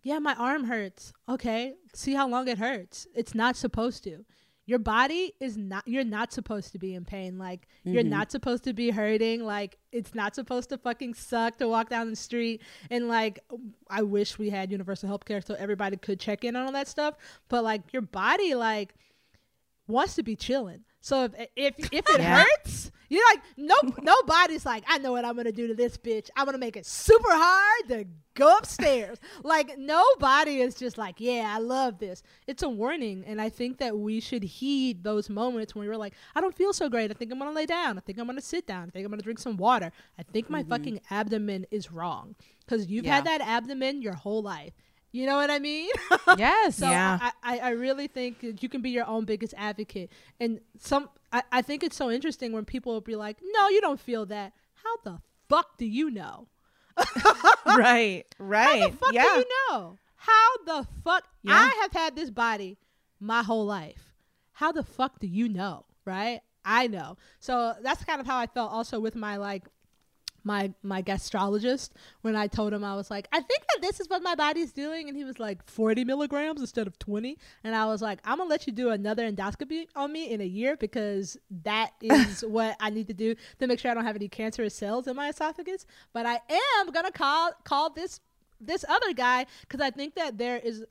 yeah 0.02 0.18
my 0.18 0.34
arm 0.36 0.64
hurts 0.64 1.12
okay 1.28 1.74
see 1.94 2.14
how 2.14 2.26
long 2.28 2.48
it 2.48 2.56
hurts 2.58 3.06
it's 3.14 3.34
not 3.34 3.56
supposed 3.56 4.02
to 4.04 4.24
your 4.68 4.78
body 4.78 5.32
is 5.40 5.56
not 5.56 5.82
you're 5.88 6.04
not 6.04 6.30
supposed 6.32 6.72
to 6.72 6.78
be 6.78 6.94
in 6.94 7.04
pain 7.04 7.38
like 7.38 7.66
you're 7.84 8.02
Mm-hmm. 8.02 8.10
not 8.10 8.30
supposed 8.30 8.64
to 8.64 8.74
be 8.74 8.90
hurting 8.90 9.42
like 9.42 9.78
it's 9.92 10.14
not 10.14 10.34
supposed 10.34 10.68
to 10.68 10.76
fucking 10.78 11.14
suck 11.14 11.56
to 11.56 11.66
walk 11.66 11.88
down 11.88 12.10
the 12.10 12.16
street 12.16 12.60
and 12.90 13.08
like 13.08 13.42
i 13.88 14.02
wish 14.02 14.38
we 14.38 14.50
had 14.50 14.70
universal 14.70 15.08
health 15.08 15.24
care 15.24 15.40
so 15.40 15.54
everybody 15.54 15.96
could 15.96 16.20
check 16.20 16.44
in 16.44 16.54
on 16.54 16.66
all 16.66 16.72
that 16.72 16.86
stuff 16.86 17.14
but 17.48 17.64
like 17.64 17.80
your 17.94 18.02
body 18.02 18.54
like 18.54 18.94
wants 19.86 20.14
to 20.16 20.22
be 20.22 20.36
chilling. 20.36 20.84
So 21.00 21.24
if 21.24 21.32
if 21.56 21.92
if 21.92 22.08
it 22.08 22.20
Yeah. 22.20 22.44
hurts, 22.44 22.90
you're 23.08 23.24
like 23.30 23.40
no 23.56 23.76
nobody's 24.02 24.66
like 24.66 24.84
I 24.86 24.98
know 24.98 25.12
what 25.12 25.24
I'm 25.24 25.36
gonna 25.36 25.52
do 25.52 25.66
to 25.68 25.74
this 25.74 25.96
bitch. 25.96 26.28
I'm 26.36 26.44
gonna 26.44 26.58
make 26.58 26.76
it 26.76 26.86
super 26.86 27.30
hard 27.30 27.88
to 27.88 28.06
go 28.34 28.56
upstairs. 28.56 29.18
like 29.42 29.78
nobody 29.78 30.60
is 30.60 30.74
just 30.74 30.98
like 30.98 31.16
yeah 31.18 31.52
I 31.54 31.58
love 31.58 31.98
this. 31.98 32.22
It's 32.46 32.62
a 32.62 32.68
warning, 32.68 33.24
and 33.26 33.40
I 33.40 33.48
think 33.48 33.78
that 33.78 33.96
we 33.98 34.20
should 34.20 34.42
heed 34.42 35.04
those 35.04 35.30
moments 35.30 35.74
when 35.74 35.88
we're 35.88 35.96
like 35.96 36.14
I 36.34 36.40
don't 36.40 36.54
feel 36.54 36.72
so 36.72 36.88
great. 36.88 37.10
I 37.10 37.14
think 37.14 37.32
I'm 37.32 37.38
gonna 37.38 37.52
lay 37.52 37.66
down. 37.66 37.96
I 37.96 38.00
think 38.00 38.18
I'm 38.18 38.26
gonna 38.26 38.40
sit 38.40 38.66
down. 38.66 38.88
I 38.88 38.90
think 38.90 39.04
I'm 39.04 39.10
gonna 39.10 39.22
drink 39.22 39.38
some 39.38 39.56
water. 39.56 39.92
I 40.18 40.22
think 40.22 40.50
my 40.50 40.60
mm-hmm. 40.60 40.70
fucking 40.70 41.00
abdomen 41.10 41.66
is 41.70 41.92
wrong 41.92 42.34
because 42.60 42.86
you've 42.88 43.06
had 43.06 43.24
that 43.24 43.40
abdomen 43.40 44.02
your 44.02 44.14
whole 44.14 44.42
life. 44.42 44.72
You 45.12 45.26
know 45.26 45.36
what 45.36 45.50
I 45.50 45.58
mean? 45.58 45.90
Yes. 46.36 46.76
So 46.76 46.88
Yeah. 46.88 47.18
I, 47.20 47.32
I, 47.42 47.58
I 47.58 47.70
really 47.70 48.06
think 48.06 48.40
that 48.40 48.62
you 48.62 48.68
can 48.68 48.82
be 48.82 48.90
your 48.90 49.06
own 49.06 49.24
biggest 49.24 49.54
advocate. 49.56 50.10
And 50.38 50.60
some 50.78 51.08
I, 51.32 51.42
I 51.50 51.62
think 51.62 51.82
it's 51.82 51.96
so 51.96 52.10
interesting 52.10 52.52
when 52.52 52.64
people 52.64 52.92
will 52.92 53.00
be 53.00 53.16
like, 53.16 53.38
No, 53.42 53.68
you 53.68 53.80
don't 53.80 53.98
feel 54.00 54.26
that. 54.26 54.52
How 54.74 54.96
the 55.04 55.20
fuck 55.48 55.78
do 55.78 55.86
you 55.86 56.10
know? 56.10 56.48
right. 57.66 58.24
Right. 58.38 58.82
How 58.82 58.88
the 58.88 58.96
fuck 58.96 59.12
yeah. 59.12 59.22
do 59.22 59.38
you 59.40 59.44
know? 59.70 59.98
How 60.16 60.56
the 60.66 60.86
fuck 61.04 61.24
Yeah. 61.42 61.52
I 61.54 61.78
have 61.82 61.92
had 61.92 62.14
this 62.16 62.30
body 62.30 62.78
my 63.20 63.42
whole 63.42 63.64
life. 63.64 64.14
How 64.52 64.72
the 64.72 64.82
fuck 64.82 65.18
do 65.20 65.26
you 65.26 65.48
know? 65.48 65.86
Right? 66.04 66.40
I 66.64 66.86
know. 66.86 67.16
So 67.40 67.74
that's 67.82 68.04
kind 68.04 68.20
of 68.20 68.26
how 68.26 68.36
I 68.36 68.46
felt 68.46 68.70
also 68.70 69.00
with 69.00 69.14
my 69.16 69.36
like 69.36 69.64
my 70.48 70.72
my 70.82 71.02
gastrologist 71.02 71.90
when 72.22 72.34
I 72.34 72.46
told 72.46 72.72
him 72.72 72.82
I 72.82 72.96
was 72.96 73.10
like, 73.10 73.28
I 73.32 73.40
think 73.40 73.60
that 73.68 73.82
this 73.82 74.00
is 74.00 74.08
what 74.08 74.22
my 74.22 74.34
body's 74.34 74.72
doing, 74.72 75.08
and 75.08 75.16
he 75.16 75.24
was 75.24 75.38
like, 75.38 75.62
forty 75.70 76.04
milligrams 76.04 76.60
instead 76.60 76.86
of 76.86 76.98
twenty, 76.98 77.38
and 77.62 77.76
I 77.76 77.84
was 77.84 78.00
like, 78.00 78.18
I'm 78.24 78.38
gonna 78.38 78.48
let 78.48 78.66
you 78.66 78.72
do 78.72 78.88
another 78.90 79.30
endoscopy 79.30 79.86
on 79.94 80.10
me 80.10 80.30
in 80.30 80.40
a 80.40 80.46
year 80.46 80.76
because 80.76 81.36
that 81.64 81.90
is 82.00 82.40
what 82.40 82.76
I 82.80 82.90
need 82.90 83.06
to 83.08 83.14
do 83.14 83.36
to 83.60 83.66
make 83.66 83.78
sure 83.78 83.90
I 83.90 83.94
don't 83.94 84.06
have 84.06 84.16
any 84.16 84.28
cancerous 84.28 84.74
cells 84.74 85.06
in 85.06 85.14
my 85.14 85.28
esophagus. 85.28 85.86
But 86.12 86.24
I 86.26 86.40
am 86.80 86.90
gonna 86.90 87.12
call 87.12 87.52
call 87.64 87.90
this 87.90 88.20
this 88.60 88.84
other 88.88 89.12
guy 89.12 89.46
because 89.60 89.80
I 89.80 89.90
think 89.90 90.14
that 90.14 90.38
there 90.38 90.56
is 90.56 90.84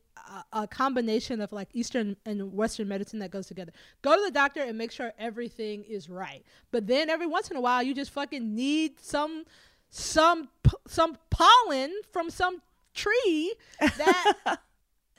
a, 0.53 0.61
a 0.63 0.67
combination 0.67 1.41
of 1.41 1.51
like 1.51 1.69
Eastern 1.73 2.15
and 2.25 2.53
Western 2.53 2.87
medicine 2.87 3.19
that 3.19 3.31
goes 3.31 3.47
together. 3.47 3.71
Go 4.01 4.15
to 4.15 4.21
the 4.23 4.31
doctor 4.31 4.61
and 4.61 4.77
make 4.77 4.91
sure 4.91 5.13
everything 5.17 5.83
is 5.83 6.09
right. 6.09 6.43
But 6.71 6.87
then 6.87 7.09
every 7.09 7.27
once 7.27 7.49
in 7.49 7.57
a 7.57 7.61
while, 7.61 7.83
you 7.83 7.93
just 7.93 8.11
fucking 8.11 8.55
need 8.55 8.99
some 8.99 9.45
some 9.89 10.49
some 10.87 11.17
pollen 11.29 11.93
from 12.11 12.29
some 12.29 12.61
tree 12.93 13.53
that 13.79 14.33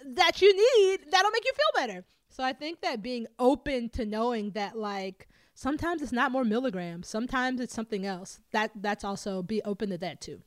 that 0.05 0.43
you 0.43 0.55
need 0.55 1.11
that'll 1.11 1.31
make 1.31 1.45
you 1.45 1.53
feel 1.53 1.87
better. 1.87 2.05
So 2.29 2.45
I 2.45 2.53
think 2.53 2.83
that 2.83 3.03
being 3.03 3.27
open 3.39 3.89
to 3.91 4.05
knowing 4.05 4.51
that 4.53 4.79
like 4.79 5.29
sometimes 5.55 6.03
it's 6.03 6.13
not 6.13 6.31
more 6.31 6.45
milligrams, 6.45 7.09
sometimes 7.09 7.61
it's 7.61 7.75
something 7.75 8.07
else. 8.07 8.41
That 8.53 8.71
that's 8.77 9.05
also 9.05 9.43
be 9.43 9.63
open 9.63 9.91
to 9.91 9.99
that 9.99 10.21
too. 10.21 10.43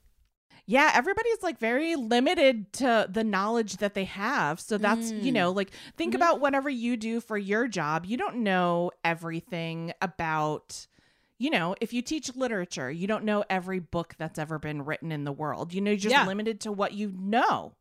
Yeah, 0.65 0.91
everybody's 0.93 1.41
like 1.41 1.57
very 1.59 1.95
limited 1.95 2.71
to 2.73 3.07
the 3.11 3.23
knowledge 3.23 3.77
that 3.77 3.93
they 3.93 4.05
have. 4.05 4.59
So 4.59 4.77
that's, 4.77 5.11
Mm. 5.11 5.23
you 5.23 5.31
know, 5.31 5.51
like 5.51 5.71
think 5.97 6.11
Mm-hmm. 6.13 6.15
about 6.21 6.39
whatever 6.39 6.69
you 6.69 6.95
do 6.97 7.19
for 7.19 7.37
your 7.37 7.67
job. 7.67 8.05
You 8.05 8.17
don't 8.17 8.37
know 8.37 8.91
everything 9.03 9.91
about, 10.01 10.87
you 11.37 11.49
know, 11.49 11.75
if 11.81 11.91
you 11.93 12.01
teach 12.01 12.35
literature, 12.35 12.89
you 12.91 13.07
don't 13.07 13.25
know 13.25 13.43
every 13.49 13.79
book 13.79 14.15
that's 14.17 14.37
ever 14.39 14.59
been 14.59 14.83
written 14.85 15.11
in 15.11 15.23
the 15.23 15.31
world. 15.31 15.73
You 15.73 15.81
know, 15.81 15.91
you're 15.91 15.97
just 15.97 16.11
Yeah. 16.13 16.25
limited 16.25 16.59
to 16.61 16.71
what 16.71 16.93
you 16.93 17.11
know. 17.17 17.73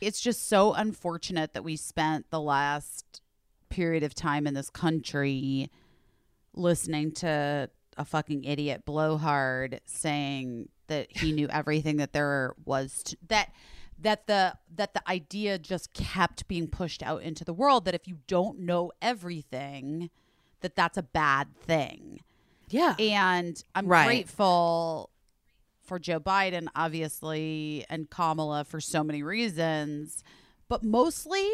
it's 0.00 0.20
just 0.20 0.48
so 0.48 0.74
unfortunate 0.74 1.54
that 1.54 1.62
we 1.64 1.76
spent 1.76 2.28
the 2.30 2.40
last 2.40 3.22
period 3.70 4.02
of 4.02 4.14
time 4.14 4.46
in 4.46 4.52
this 4.52 4.68
country 4.68 5.70
listening 6.52 7.10
to 7.12 7.70
a 7.96 8.04
fucking 8.04 8.44
idiot 8.44 8.84
blowhard 8.84 9.80
saying 9.84 10.68
that 10.88 11.06
he 11.10 11.32
knew 11.32 11.48
everything 11.50 11.96
that 11.98 12.12
there 12.12 12.54
was 12.64 13.02
to, 13.04 13.16
that 13.28 13.52
that 13.98 14.26
the 14.26 14.54
that 14.74 14.92
the 14.94 15.08
idea 15.08 15.58
just 15.58 15.92
kept 15.94 16.46
being 16.48 16.66
pushed 16.68 17.02
out 17.02 17.22
into 17.22 17.44
the 17.44 17.52
world 17.52 17.84
that 17.84 17.94
if 17.94 18.08
you 18.08 18.18
don't 18.26 18.58
know 18.58 18.90
everything 19.00 20.10
that 20.60 20.74
that's 20.76 20.96
a 20.98 21.02
bad 21.02 21.54
thing 21.60 22.20
Yeah. 22.70 22.94
and 22.98 23.62
I'm 23.74 23.86
Right. 23.86 24.06
grateful 24.06 25.10
for 25.82 25.98
Joe 25.98 26.18
Biden, 26.18 26.66
obviously, 26.74 27.84
and 27.90 28.08
Kamala 28.08 28.64
for 28.64 28.80
so 28.80 29.04
many 29.04 29.22
reasons, 29.22 30.24
but 30.66 30.82
mostly 30.82 31.46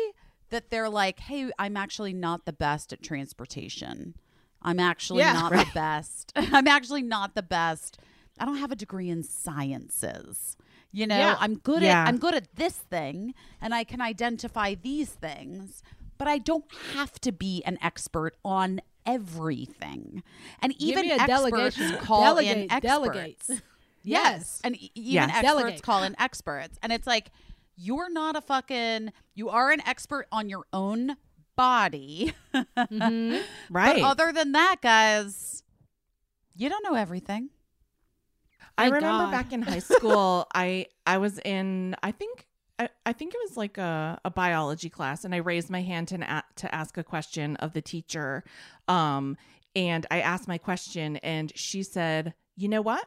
that 0.50 0.70
they're 0.70 0.88
like, 0.88 1.18
hey, 1.20 1.50
I'm 1.58 1.76
actually 1.76 2.12
not 2.12 2.44
the 2.44 2.52
best 2.52 2.92
at 2.92 3.02
transportation. 3.02 4.14
I'm 4.62 4.78
actually 4.80 5.20
Yeah. 5.20 5.32
not 5.32 5.52
the 5.52 5.66
best. 5.74 6.32
I'm 6.36 6.68
actually 6.68 7.02
not 7.02 7.34
the 7.34 7.42
best. 7.42 7.98
I 8.38 8.44
don't 8.44 8.56
have 8.58 8.72
a 8.72 8.76
degree 8.76 9.08
in 9.10 9.22
sciences. 9.22 10.56
You 10.92 11.06
know, 11.06 11.16
Yeah. 11.18 11.36
I'm 11.38 11.56
good 11.56 11.82
Yeah. 11.82 12.02
at 12.02 12.08
I'm 12.08 12.18
good 12.18 12.34
at 12.34 12.56
this 12.56 12.74
thing 12.74 13.34
and 13.60 13.74
I 13.74 13.84
can 13.84 14.00
identify 14.00 14.74
these 14.74 15.10
things, 15.10 15.82
but 16.18 16.26
I 16.28 16.38
don't 16.38 16.64
have 16.94 17.20
to 17.20 17.32
be 17.32 17.62
an 17.64 17.78
expert 17.82 18.36
on 18.44 18.80
everything. 19.06 20.22
And 20.60 20.72
Give 20.78 20.98
even 20.98 21.10
a 21.10 21.14
experts 21.22 21.78
call 22.00 22.38
in 22.38 22.70
experts. 22.70 22.82
delegate. 22.82 23.42
Yes. 24.02 24.22
Yes. 24.32 24.60
And 24.64 24.76
e- 24.76 24.90
even 24.94 25.12
Yes. 25.12 25.28
experts 25.28 25.42
Delegate. 25.60 25.82
call 25.82 26.02
in 26.04 26.16
experts. 26.18 26.78
And 26.82 26.90
it's 26.90 27.06
like, 27.06 27.30
you're 27.76 28.10
not 28.10 28.34
a 28.34 28.40
fucking, 28.40 29.12
you 29.34 29.50
are 29.50 29.70
an 29.72 29.82
expert 29.86 30.26
on 30.32 30.48
your 30.48 30.64
own 30.72 31.16
body. 31.60 32.32
Mhm. 32.76 33.42
Right. 33.68 34.00
But 34.02 34.06
other 34.12 34.32
than 34.32 34.52
that, 34.52 34.76
guys, 34.82 35.62
you 36.56 36.68
don't 36.68 36.82
know 36.82 36.94
everything. 36.94 37.50
I 38.78 38.84
Thank 38.84 38.94
remember 38.94 39.24
God. 39.24 39.30
back 39.32 39.52
in 39.52 39.62
high 39.62 39.78
school, 39.94 40.46
I 40.54 40.86
I 41.06 41.18
was 41.18 41.38
in 41.40 41.94
I 42.02 42.12
think 42.12 42.46
I, 42.78 42.88
I 43.04 43.12
think 43.12 43.34
it 43.34 43.40
was 43.46 43.56
like 43.58 43.76
a, 43.78 44.18
a 44.24 44.30
biology 44.30 44.88
class, 44.88 45.24
and 45.24 45.34
I 45.34 45.38
raised 45.38 45.68
my 45.70 45.82
hand 45.82 46.08
to 46.08 46.16
a- 46.16 46.44
to 46.56 46.74
ask 46.74 46.96
a 46.96 47.04
question 47.04 47.56
of 47.56 47.72
the 47.74 47.82
teacher, 47.82 48.42
um, 48.88 49.36
and 49.76 50.06
I 50.10 50.20
asked 50.20 50.48
my 50.48 50.58
question, 50.58 51.16
and 51.18 51.52
she 51.54 51.82
said, 51.82 52.32
"You 52.56 52.68
know 52.68 52.80
what? 52.82 53.06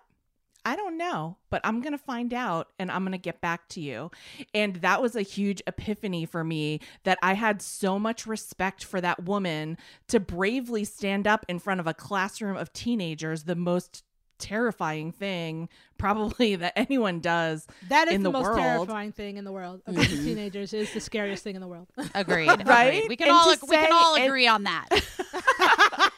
I 0.65 0.75
don't 0.75 0.97
know, 0.97 1.37
but 1.49 1.61
I'm 1.63 1.81
going 1.81 1.91
to 1.91 1.97
find 1.97 2.33
out 2.33 2.69
and 2.79 2.89
I'm 2.89 3.01
going 3.03 3.11
to 3.11 3.17
get 3.17 3.41
back 3.41 3.67
to 3.69 3.81
you. 3.81 4.11
And 4.53 4.77
that 4.77 5.01
was 5.01 5.15
a 5.15 5.21
huge 5.21 5.61
epiphany 5.67 6.25
for 6.25 6.43
me 6.43 6.79
that 7.03 7.19
I 7.21 7.33
had 7.33 7.61
so 7.61 7.99
much 7.99 8.25
respect 8.25 8.83
for 8.83 9.01
that 9.01 9.23
woman 9.25 9.77
to 10.07 10.19
bravely 10.19 10.85
stand 10.85 11.27
up 11.27 11.45
in 11.49 11.59
front 11.59 11.79
of 11.79 11.87
a 11.87 11.93
classroom 11.93 12.55
of 12.55 12.71
teenagers, 12.71 13.43
the 13.43 13.55
most 13.55 14.03
terrifying 14.39 15.11
thing 15.11 15.69
probably 15.97 16.55
that 16.57 16.73
anyone 16.75 17.19
does. 17.19 17.65
That 17.89 18.07
is 18.07 18.15
In 18.15 18.23
the, 18.23 18.29
the 18.31 18.33
most 18.39 18.45
world. 18.45 18.57
terrifying 18.59 19.11
thing 19.11 19.37
in 19.37 19.45
the 19.45 19.51
world. 19.51 19.81
Of 19.85 19.95
mm-hmm. 19.95 20.23
teenagers 20.23 20.73
is 20.73 20.93
the 20.93 20.99
scariest 20.99 21.43
thing 21.43 21.55
in 21.55 21.61
the 21.61 21.67
world. 21.67 21.87
Agreed. 22.13 22.47
Right? 22.65 22.95
Agreed. 22.95 23.09
We 23.09 23.15
can 23.17 23.27
And 23.27 23.35
all 23.35 23.43
to 23.55 23.65
we 23.65 23.75
can 23.75 23.85
say- 23.85 23.89
all 23.91 24.15
and- 24.15 24.25
agree 24.25 24.47
on 24.47 24.63
that. 24.63 24.89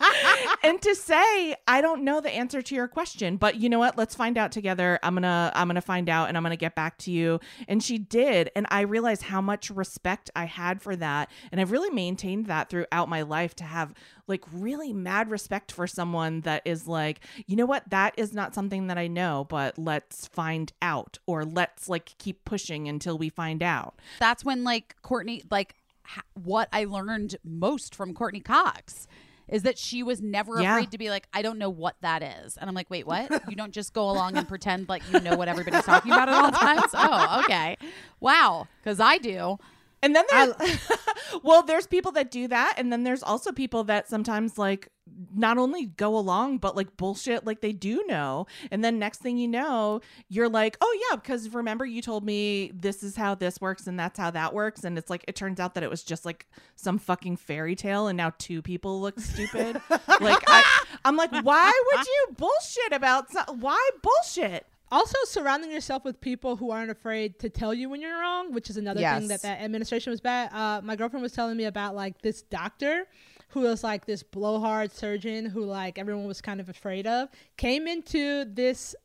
and 0.64 0.82
to 0.82 0.96
say 0.96 1.56
I 1.68 1.82
don't 1.82 2.04
know 2.04 2.22
the 2.22 2.32
answer 2.32 2.62
to 2.62 2.76
your 2.76 2.88
question, 2.88 3.38
but 3.38 3.56
you 3.56 3.70
know 3.70 3.80
what? 3.80 3.98
Let's 3.98 4.16
find 4.16 4.38
out 4.38 4.52
together. 4.52 5.00
I'm 5.04 5.14
going 5.14 5.24
to 5.24 5.52
I'm 5.54 5.68
going 5.68 5.76
to 5.76 5.82
find 5.82 6.10
out 6.10 6.28
and 6.28 6.38
I'm 6.38 6.44
going 6.44 6.52
to 6.52 6.58
get 6.58 6.76
back 6.76 6.98
to 7.00 7.12
you. 7.12 7.40
And 7.68 7.84
she 7.84 7.98
did, 7.98 8.52
and 8.56 8.66
I 8.70 8.82
realized 8.82 9.24
how 9.24 9.42
much 9.42 9.70
respect 9.70 10.30
I 10.36 10.46
had 10.46 10.82
for 10.82 10.96
that, 10.96 11.30
and 11.52 11.62
I've 11.62 11.72
really 11.72 11.90
maintained 11.90 12.48
that 12.48 12.70
throughout 12.70 13.10
my 13.10 13.22
life 13.22 13.56
to 13.58 13.64
have 13.64 13.94
like 14.28 14.44
really 14.52 14.92
mad 14.92 15.30
respect 15.30 15.72
for 15.72 15.88
someone 15.88 16.42
that 16.42 16.62
is 16.66 16.88
like, 16.88 17.20
"You 17.48 17.56
know 17.56 17.66
what? 17.66 17.90
That 17.90 18.14
is 18.18 18.34
not 18.34 18.56
something 18.56 18.88
that 18.88 18.98
I 18.98 19.08
know, 19.08 19.46
but 19.50 19.78
let's 19.78 20.28
find 20.28 20.72
out 20.82 21.20
or 21.28 21.46
let's 21.46 21.88
like 21.90 22.18
keep 22.18 22.46
pushing 22.46 22.88
until 22.88 23.18
we 23.18 23.30
find 23.30 23.62
out." 23.62 24.00
That's 24.20 24.44
when 24.44 24.64
like 24.64 24.96
Courteney 25.02 25.44
like 25.52 25.76
ha- 26.04 26.24
what 26.34 26.70
I 26.72 26.86
learned 26.86 27.36
most 27.44 27.94
from 27.96 28.14
Courteney 28.14 28.40
Cox 28.40 29.08
is 29.48 29.64
that 29.64 29.78
she 29.78 30.04
was 30.04 30.22
never 30.22 30.62
Yeah. 30.62 30.74
afraid 30.74 30.92
to 30.92 30.98
be 30.98 31.10
like 31.10 31.28
I 31.34 31.42
don't 31.42 31.58
know 31.58 31.70
what 31.70 31.96
that 32.02 32.24
is. 32.24 32.58
And 32.58 32.68
I'm 32.70 32.76
like, 32.76 32.90
"Wait, 32.90 33.06
what? 33.06 33.30
You 33.50 33.56
don't 33.56 33.72
just 33.74 33.94
go 33.94 34.10
along 34.10 34.38
and 34.38 34.48
pretend 34.48 34.90
like 34.90 35.04
you 35.12 35.20
know 35.20 35.36
what 35.36 35.48
everybody's 35.48 35.84
talking 35.86 36.12
about 36.12 36.30
at 36.30 36.36
all 36.36 36.52
times?" 36.52 36.92
Oh, 36.94 37.42
okay. 37.44 37.78
Wow, 38.20 38.68
cuz 38.84 39.00
I 39.00 39.18
do. 39.18 39.58
And 40.06 40.16
then 40.16 40.26
there's 40.30 40.54
well, 41.44 41.64
there's 41.64 41.88
people 41.88 42.12
that 42.14 42.30
do 42.30 42.48
that, 42.48 42.76
and 42.78 42.94
then 42.94 43.04
there's 43.04 43.24
also 43.24 43.52
people 43.52 43.84
that 43.86 44.08
sometimes 44.08 44.58
like 44.58 44.90
not 45.36 45.60
only 45.60 45.86
go 45.86 46.18
along 46.18 46.58
but 46.58 46.76
like 46.76 46.98
bullshit 46.98 47.46
like 47.46 47.62
they 47.62 47.72
do 47.72 48.04
know. 48.08 48.48
And 48.72 48.84
then 48.84 48.98
next 48.98 49.22
thing 49.22 49.38
you 49.38 49.48
know 49.48 50.02
you're 50.30 50.50
like 50.50 50.78
oh 50.82 51.00
yeah 51.10 51.16
because 51.16 51.54
remember 51.54 51.86
you 51.86 52.02
told 52.02 52.26
me 52.26 52.72
this 52.74 53.04
is 53.04 53.16
how 53.16 53.36
this 53.36 53.62
works 53.62 53.86
and 53.86 54.00
that's 54.00 54.18
how 54.18 54.32
that 54.32 54.54
works. 54.54 54.84
And 54.84 54.98
it's 54.98 55.10
like 55.10 55.24
it 55.28 55.36
turns 55.36 55.60
out 55.60 55.76
that 55.76 55.84
it 55.84 55.90
was 55.90 56.04
just 56.04 56.26
like 56.26 56.48
some 56.76 56.98
fucking 56.98 57.38
fairy 57.38 57.76
tale 57.76 58.08
and 58.08 58.18
now 58.18 58.34
two 58.40 58.62
people 58.62 59.02
look 59.02 59.20
stupid. 59.20 59.82
Like 60.22 60.44
I, 60.48 60.64
i'm 61.04 61.18
like 61.18 61.32
why 61.44 61.72
would 61.92 62.06
you 62.06 62.28
bullshit 62.38 62.94
about 62.94 63.32
so- 63.32 63.54
why 63.60 63.90
bullshit 64.02 64.66
Also, 64.92 65.18
surrounding 65.26 65.72
yourself 65.72 66.06
with 66.06 66.22
people 66.22 66.56
who 66.56 66.70
aren't 66.72 66.92
afraid 66.92 67.40
to 67.40 67.50
tell 67.50 67.74
you 67.74 67.90
when 67.90 68.02
you're 68.02 68.20
wrong, 68.20 68.54
which 68.54 68.70
is 68.70 68.78
another 68.78 69.02
thing 69.20 69.28
that 69.30 69.42
that 69.42 69.62
administration 69.62 70.12
was 70.12 70.22
bad. 70.22 70.54
Uh, 70.54 70.80
my 70.84 70.96
girlfriend 70.96 71.24
was 71.24 71.32
telling 71.34 71.58
me 71.58 71.66
about 71.66 71.96
like 71.96 72.22
this 72.22 72.44
doctor 72.44 73.06
who 73.50 73.62
was 73.62 73.84
like 73.84 74.06
this 74.06 74.22
blowhard 74.22 74.92
surgeon 74.92 75.46
who 75.46 75.64
like 75.66 75.98
everyone 75.98 76.26
was 76.26 76.42
kind 76.42 76.60
of 76.60 76.70
afraid 76.70 77.08
of 77.08 77.30
came 77.58 77.88
into 77.88 78.46
this 78.46 78.96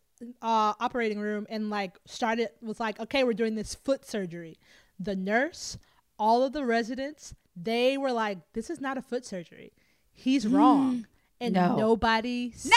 uh, 0.42 0.74
operating 0.80 1.18
room 1.18 1.46
and 1.48 1.70
like 1.70 1.98
started 2.04 2.50
was 2.60 2.78
like, 2.78 3.00
okay, 3.00 3.24
we're 3.24 3.32
doing 3.32 3.54
this 3.54 3.74
foot 3.74 4.04
surgery. 4.06 4.58
The 4.98 5.16
nurse, 5.16 5.78
all 6.18 6.42
of 6.42 6.52
the 6.52 6.64
residents, 6.66 7.34
they 7.56 7.96
were 7.96 8.12
like, 8.12 8.38
this 8.52 8.68
is 8.68 8.80
not 8.80 8.98
a 8.98 9.02
foot 9.02 9.24
surgery. 9.24 9.72
He's 10.12 10.46
wrong, 10.46 11.06
and 11.40 11.54
No. 11.54 11.74
nobody 11.76 12.52
said 12.54 12.72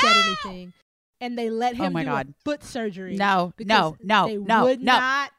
anything. 0.46 0.74
And 1.22 1.38
they 1.38 1.50
let 1.50 1.80
Oh 1.80 1.84
him 1.84 1.94
my 1.94 2.04
do 2.04 2.10
God. 2.10 2.30
a 2.30 2.44
foot 2.44 2.64
surgery. 2.64 3.16
No, 3.16 3.54
because 3.56 3.70
no, 3.70 3.98
no, 4.04 4.28
they 4.28 4.38
no, 4.38 4.64
would 4.64 4.82
no. 4.82 4.94
not. 4.94 5.32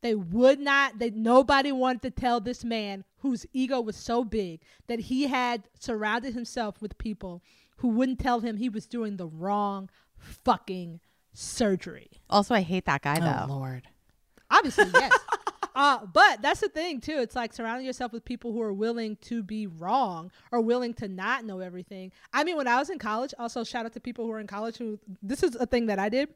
They 0.00 0.14
would 0.14 0.58
not. 0.58 0.98
They 0.98 1.10
nobody 1.10 1.70
wanted 1.70 2.02
to 2.02 2.10
tell 2.10 2.40
this 2.40 2.64
man 2.64 3.04
whose 3.18 3.46
ego 3.52 3.80
was 3.80 3.96
so 3.96 4.24
big 4.24 4.60
that 4.88 5.00
he 5.00 5.28
had 5.28 5.68
surrounded 5.78 6.34
himself 6.34 6.80
with 6.80 6.98
people 6.98 7.42
who 7.78 7.88
wouldn't 7.88 8.18
tell 8.18 8.40
him 8.40 8.56
he 8.56 8.68
was 8.68 8.86
doing 8.86 9.16
the 9.16 9.26
wrong 9.26 9.88
fucking 10.16 11.00
surgery. 11.32 12.10
Also, 12.28 12.54
I 12.54 12.62
hate 12.62 12.86
that 12.86 13.02
guy 13.02 13.18
oh, 13.20 13.46
though. 13.46 13.54
lord 13.54 13.88
Obviously, 14.52 14.86
yes. 14.92 15.18
Uh, 15.74 16.06
but 16.06 16.42
that's 16.42 16.60
the 16.60 16.68
thing 16.68 17.00
too. 17.00 17.18
It's 17.18 17.34
like 17.34 17.52
surrounding 17.52 17.86
yourself 17.86 18.12
with 18.12 18.24
people 18.24 18.52
who 18.52 18.60
are 18.60 18.72
willing 18.72 19.16
to 19.22 19.42
be 19.42 19.66
wrong 19.66 20.30
or 20.50 20.60
willing 20.60 20.94
to 20.94 21.08
not 21.08 21.44
know 21.44 21.60
everything. 21.60 22.12
I 22.32 22.44
mean, 22.44 22.56
when 22.56 22.68
I 22.68 22.78
was 22.78 22.90
in 22.90 22.98
college, 22.98 23.32
also 23.38 23.64
shout 23.64 23.86
out 23.86 23.92
to 23.94 24.00
people 24.00 24.26
who 24.26 24.32
are 24.32 24.40
in 24.40 24.46
college 24.46 24.76
who 24.76 24.98
this 25.22 25.42
is 25.42 25.54
a 25.56 25.66
thing 25.66 25.86
that 25.86 25.98
I 25.98 26.08
did. 26.08 26.28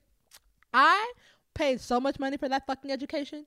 I 0.72 1.12
paid 1.54 1.80
so 1.80 2.00
much 2.00 2.18
money 2.18 2.36
for 2.36 2.48
that 2.48 2.66
fucking 2.66 2.90
education. 2.90 3.46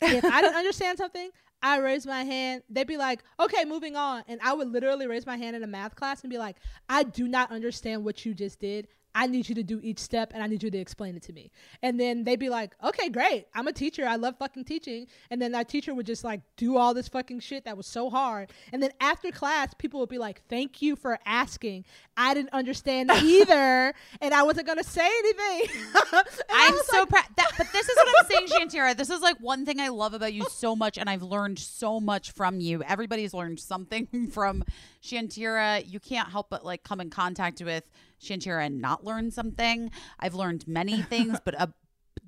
If 0.00 0.24
I 0.24 0.40
didn't 0.42 0.56
understand 0.62 0.98
something, 0.98 1.30
I 1.62 1.78
raised 1.78 2.06
my 2.06 2.24
hand. 2.24 2.62
They'd 2.68 2.86
be 2.86 2.96
like, 2.96 3.22
"Okay, 3.38 3.64
moving 3.64 3.96
on," 3.96 4.24
and 4.26 4.40
I 4.42 4.52
would 4.52 4.68
literally 4.68 5.06
raise 5.06 5.26
my 5.26 5.36
hand 5.36 5.54
in 5.54 5.62
a 5.62 5.66
math 5.66 5.94
class 5.94 6.22
and 6.22 6.30
be 6.30 6.38
like, 6.38 6.56
"I 6.88 7.04
do 7.04 7.28
not 7.28 7.50
understand 7.52 8.04
what 8.04 8.24
you 8.24 8.34
just 8.34 8.58
did. 8.58 8.88
I 9.14 9.26
need 9.26 9.48
you 9.48 9.54
to 9.56 9.62
do 9.62 9.80
each 9.82 9.98
step 9.98 10.32
and 10.34 10.42
I 10.42 10.46
need 10.46 10.62
you 10.62 10.70
to 10.70 10.78
explain 10.78 11.16
it 11.16 11.22
to 11.24 11.32
me." 11.32 11.50
And 11.82 11.98
then 11.98 12.24
they'd 12.24 12.38
be 12.38 12.48
like, 12.48 12.74
"Okay, 12.82 13.08
great. 13.08 13.46
I'm 13.54 13.68
a 13.68 13.72
teacher. 13.72 14.06
I 14.06 14.16
love 14.16 14.36
fucking 14.38 14.64
teaching." 14.64 15.06
And 15.30 15.40
then 15.40 15.52
that 15.52 15.68
teacher 15.68 15.94
would 15.94 16.06
just 16.06 16.24
like 16.24 16.40
do 16.56 16.76
all 16.76 16.94
this 16.94 17.08
fucking 17.08 17.40
shit 17.40 17.64
that 17.64 17.76
was 17.76 17.86
so 17.86 18.10
hard. 18.10 18.50
And 18.72 18.82
then 18.82 18.90
after 19.00 19.30
class, 19.30 19.74
people 19.74 20.00
would 20.00 20.08
be 20.08 20.18
like, 20.18 20.42
"Thank 20.48 20.82
you 20.82 20.96
for 20.96 21.18
asking. 21.26 21.84
I 22.16 22.34
didn't 22.34 22.52
understand 22.52 23.10
either, 23.22 23.94
and 24.20 24.34
I 24.34 24.42
wasn't 24.42 24.66
gonna 24.66 24.84
say 24.84 25.06
anything." 25.06 25.82
I'm 26.50 26.74
so 26.84 27.00
like, 27.00 27.08
proud. 27.08 27.24
That, 27.36 27.50
but 27.58 27.72
this 27.72 27.88
is 27.88 27.96
what 27.96 28.14
I'm 28.20 28.30
saying, 28.48 28.68
Shantira. 28.68 28.96
This 28.96 29.10
is 29.10 29.20
like 29.20 29.38
one 29.40 29.64
thing 29.64 29.80
I 29.80 29.88
love 29.88 30.14
about 30.14 30.32
you 30.32 30.46
so 30.50 30.76
much, 30.76 30.98
and 30.98 31.08
I've 31.08 31.22
learned 31.22 31.58
so 31.58 32.00
much 32.00 32.32
from 32.32 32.60
you. 32.60 32.82
Everybody's 32.82 33.34
learned 33.34 33.60
something 33.60 34.28
from 34.32 34.64
Shantira. 35.02 35.84
You 35.86 36.00
can't 36.00 36.28
help 36.30 36.50
but 36.50 36.64
like 36.64 36.82
come 36.82 37.00
in 37.00 37.10
contact 37.10 37.62
with 37.62 37.84
Shantira 38.22 38.64
and 38.66 38.80
not 38.80 39.04
learn 39.04 39.30
something. 39.30 39.90
I've 40.18 40.34
learned 40.34 40.66
many 40.68 41.02
things, 41.12 41.38
but 41.44 41.54
a 41.60 41.72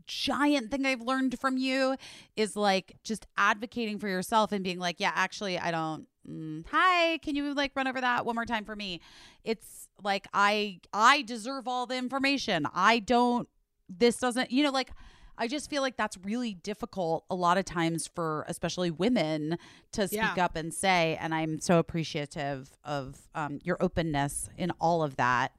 giant 0.06 0.70
thing 0.70 0.84
I've 0.86 1.00
learned 1.00 1.38
from 1.38 1.56
you 1.56 1.96
is 2.36 2.56
like 2.56 2.96
just 3.04 3.26
advocating 3.36 3.98
for 3.98 4.08
yourself 4.08 4.52
and 4.52 4.62
being 4.64 4.78
like, 4.78 4.96
yeah, 5.00 5.12
actually, 5.14 5.58
I 5.58 5.70
don't. 5.70 6.06
Mm, 6.28 6.64
hi, 6.70 7.18
can 7.18 7.36
you 7.36 7.52
like 7.54 7.72
run 7.76 7.86
over 7.86 8.00
that 8.00 8.24
one 8.24 8.34
more 8.34 8.46
time 8.46 8.64
for 8.64 8.74
me? 8.74 9.00
It's 9.44 9.88
like 10.02 10.26
I 10.32 10.80
I 10.92 11.22
deserve 11.22 11.68
all 11.68 11.86
the 11.86 11.96
information. 11.96 12.66
I 12.74 12.98
don't. 12.98 13.48
This 13.88 14.18
doesn't. 14.18 14.50
You 14.50 14.64
know, 14.64 14.70
like 14.70 14.90
I 15.36 15.48
just 15.48 15.68
feel 15.68 15.82
like 15.82 15.96
that's 15.96 16.16
really 16.22 16.54
difficult 16.54 17.24
a 17.28 17.34
lot 17.34 17.58
of 17.58 17.64
times 17.64 18.06
for 18.06 18.44
especially 18.48 18.90
women 18.90 19.58
to 19.92 20.06
speak 20.08 20.18
Yeah. 20.20 20.44
up 20.44 20.56
and 20.56 20.72
say. 20.72 21.18
And 21.20 21.34
I'm 21.34 21.60
so 21.60 21.78
appreciative 21.78 22.70
of 22.84 23.16
um, 23.34 23.58
your 23.62 23.76
openness 23.80 24.48
in 24.56 24.70
all 24.80 25.02
of 25.02 25.16
that. 25.16 25.52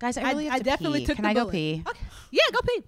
Guys, 0.00 0.16
I 0.16 0.22
I- 0.22 0.28
really 0.30 0.44
have 0.46 0.54
I 0.54 0.58
to 0.58 0.64
definitely 0.64 1.00
pee. 1.00 1.06
took 1.06 1.16
Can 1.16 1.22
the 1.24 1.28
I 1.30 1.34
go 1.34 1.46
pee? 1.46 1.84
Okay. 1.86 2.00
Yeah, 2.32 2.42
go 2.52 2.60
pee. 2.62 2.82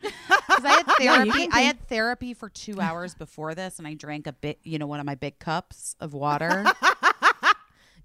Because 0.48 0.64
I 0.64 0.68
had 0.68 0.86
therapy. 0.98 1.30
can 1.32 1.52
I 1.52 1.60
had 1.62 1.88
therapy 1.88 2.32
for 2.34 2.48
two 2.48 2.80
hours 2.86 3.14
before 3.14 3.54
this, 3.56 3.78
and 3.78 3.88
I 3.88 3.94
drank 3.94 4.26
a 4.28 4.32
bit, 4.32 4.58
you 4.62 4.78
know, 4.78 4.86
one 4.86 5.00
of 5.00 5.06
my 5.06 5.16
big 5.16 5.38
cups 5.40 5.96
of 5.98 6.12
water, 6.14 6.64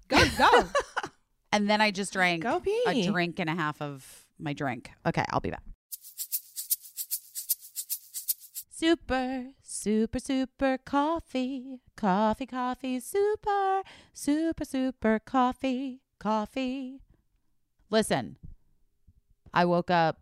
Go, 0.08 0.22
go. 0.36 0.64
and 1.52 1.70
then 1.70 1.80
I 1.80 1.90
just 1.92 2.12
drank 2.12 2.42
Go 2.42 2.58
pee. 2.60 2.82
a 2.86 3.06
drink 3.06 3.38
and 3.38 3.48
a 3.48 3.54
half 3.54 3.80
of 3.80 4.26
my 4.38 4.52
drink. 4.52 4.90
Okay, 5.06 5.24
I'll 5.30 5.40
be 5.40 5.50
back. 5.50 5.62
Super, 8.70 9.46
super, 9.62 10.18
super 10.18 10.78
coffee, 10.84 11.78
coffee, 11.96 12.46
coffee, 12.46 13.00
super, 13.00 13.82
super, 14.12 14.64
super 14.64 15.18
coffee, 15.20 16.00
coffee. 16.18 17.00
Listen, 17.88 18.36
I 19.54 19.64
woke 19.64 19.90
up 19.90 20.18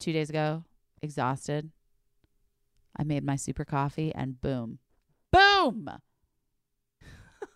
two 0.00 0.12
days 0.12 0.28
ago 0.28 0.64
exhausted. 1.00 1.70
I 2.96 3.04
made 3.04 3.24
my 3.24 3.36
super 3.36 3.64
coffee 3.64 4.12
and 4.14 4.40
boom, 4.40 4.80
boom. 5.30 5.88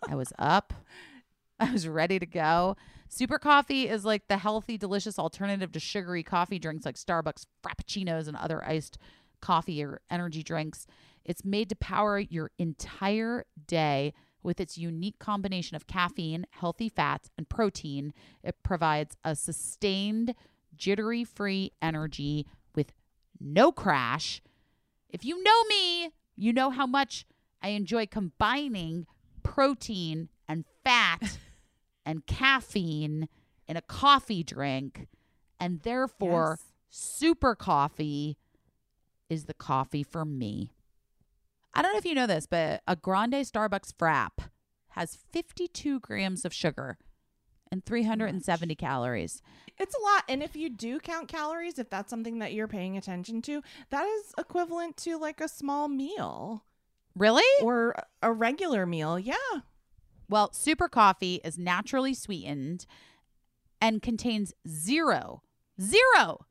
I 0.07 0.15
was 0.15 0.31
up. 0.39 0.73
I 1.59 1.71
was 1.71 1.87
ready 1.87 2.17
to 2.17 2.25
go. 2.25 2.77
Super 3.09 3.39
coffee 3.39 3.89
is 3.89 4.05
like 4.05 4.27
the 4.27 4.37
healthy, 4.37 4.77
delicious 4.77 5.19
alternative 5.19 5.71
to 5.73 5.79
sugary 5.79 6.23
coffee 6.23 6.59
drinks 6.59 6.85
like 6.85 6.95
Starbucks 6.95 7.45
Frappuccinos 7.63 8.27
and 8.27 8.37
other 8.37 8.63
iced 8.63 8.97
coffee 9.41 9.83
or 9.83 10.01
energy 10.09 10.43
drinks. 10.43 10.87
It's 11.25 11.43
made 11.43 11.69
to 11.69 11.75
power 11.75 12.19
your 12.19 12.51
entire 12.57 13.45
day 13.65 14.13
with 14.43 14.61
its 14.61 14.77
unique 14.77 15.19
combination 15.19 15.75
of 15.75 15.87
caffeine, 15.87 16.45
healthy 16.51 16.87
fats, 16.87 17.29
and 17.37 17.49
protein. 17.49 18.13
It 18.43 18.55
provides 18.63 19.17
a 19.25 19.35
sustained, 19.35 20.35
jittery 20.77 21.23
free 21.23 21.71
energy 21.81 22.45
with 22.75 22.93
no 23.39 23.71
crash. 23.71 24.41
If 25.09 25.23
you 25.25 25.41
know 25.43 25.63
me, 25.65 26.11
you 26.35 26.53
know 26.53 26.69
how 26.69 26.85
much 26.85 27.25
I 27.61 27.69
enjoy 27.69 28.05
combining 28.07 29.05
protein 29.43 30.29
and 30.47 30.65
fat 30.83 31.37
and 32.05 32.25
caffeine 32.25 33.27
in 33.67 33.77
a 33.77 33.81
coffee 33.81 34.43
drink. 34.43 35.07
And 35.59 35.81
therefore, 35.81 36.57
Yes. 36.59 36.65
super 36.89 37.55
coffee 37.55 38.37
is 39.29 39.45
the 39.45 39.53
coffee 39.53 40.03
for 40.03 40.23
me. 40.23 40.71
I 41.73 41.81
don't 41.81 41.91
know 41.93 41.97
if 41.97 42.05
you 42.05 42.15
know 42.15 42.27
this, 42.27 42.45
but 42.45 42.81
a 42.87 42.95
grande 42.95 43.33
Starbucks 43.33 43.93
frap 43.93 44.49
has 44.89 45.15
52 45.15 45.99
grams 45.99 46.45
of 46.45 46.53
sugar 46.53 46.97
and 47.71 47.85
370 47.85 48.75
calories. 48.75 49.41
It's 49.77 49.95
a 49.95 50.01
lot. 50.01 50.23
And 50.27 50.41
if 50.41 50.55
you 50.55 50.69
do 50.69 50.99
count 50.99 51.27
calories, 51.27 51.77
if 51.79 51.89
that's 51.89 52.09
something 52.09 52.39
that 52.39 52.53
you're 52.53 52.67
paying 52.67 52.97
attention 52.97 53.41
to, 53.43 53.61
that 53.89 54.05
is 54.05 54.33
equivalent 54.37 54.97
to 54.97 55.17
like 55.17 55.39
a 55.41 55.47
small 55.47 55.87
meal 55.87 56.63
Really? 57.15 57.43
or 57.63 57.95
a 58.21 58.31
regular 58.31 58.85
meal. 58.85 59.19
Yeah. 59.19 59.35
Well, 60.29 60.51
super 60.51 60.87
coffee 60.89 61.39
is 61.43 61.57
naturally 61.57 62.13
sweetened 62.13 62.85
and 63.81 64.01
contains 64.01 64.53
zero, 64.67 65.41
zero 65.79 66.45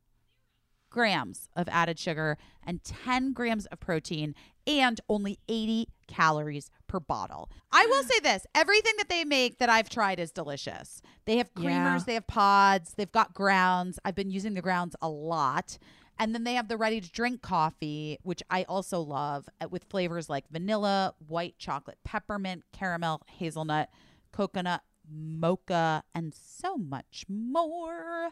grams 0.88 1.48
of 1.54 1.68
added 1.68 1.98
sugar 1.98 2.38
and 2.64 2.82
10 2.84 3.32
grams 3.32 3.66
of 3.66 3.80
protein 3.80 4.34
and 4.66 5.00
only 5.08 5.38
80 5.48 5.88
calories 6.06 6.70
per 6.86 7.00
bottle. 7.00 7.50
I 7.72 7.86
will 7.86 8.02
say 8.02 8.20
this 8.20 8.46
everything 8.54 8.92
that 8.98 9.08
they 9.08 9.24
make 9.24 9.58
that 9.58 9.68
I've 9.68 9.88
tried 9.88 10.18
is 10.20 10.30
delicious. 10.30 11.02
They 11.24 11.36
have 11.38 11.52
creamers, 11.54 11.64
Yeah. 12.00 12.02
they 12.06 12.14
have 12.14 12.26
pods, 12.26 12.94
they've 12.96 13.10
got 13.12 13.34
grounds. 13.34 13.98
I've 14.04 14.14
been 14.14 14.30
using 14.30 14.54
the 14.54 14.62
grounds 14.62 14.96
a 15.02 15.08
lot. 15.08 15.78
And 16.18 16.34
then 16.34 16.44
they 16.44 16.54
have 16.54 16.68
the 16.68 16.78
ready 16.78 17.00
to 17.02 17.10
drink 17.10 17.42
coffee, 17.42 18.16
which 18.22 18.42
I 18.48 18.62
also 18.64 19.00
love, 19.00 19.48
uh, 19.60 19.68
with 19.68 19.84
flavors 19.84 20.30
like 20.30 20.48
vanilla, 20.50 21.14
white 21.26 21.58
chocolate, 21.58 21.98
peppermint, 22.04 22.62
caramel, 22.72 23.20
hazelnut, 23.26 23.90
coconut, 24.32 24.80
mocha, 25.10 26.04
and 26.14 26.32
so 26.34 26.78
much 26.78 27.26
more. 27.28 28.30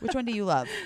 Which 0.00 0.12
one 0.14 0.24
do 0.24 0.32
you 0.32 0.44
love? 0.44 0.68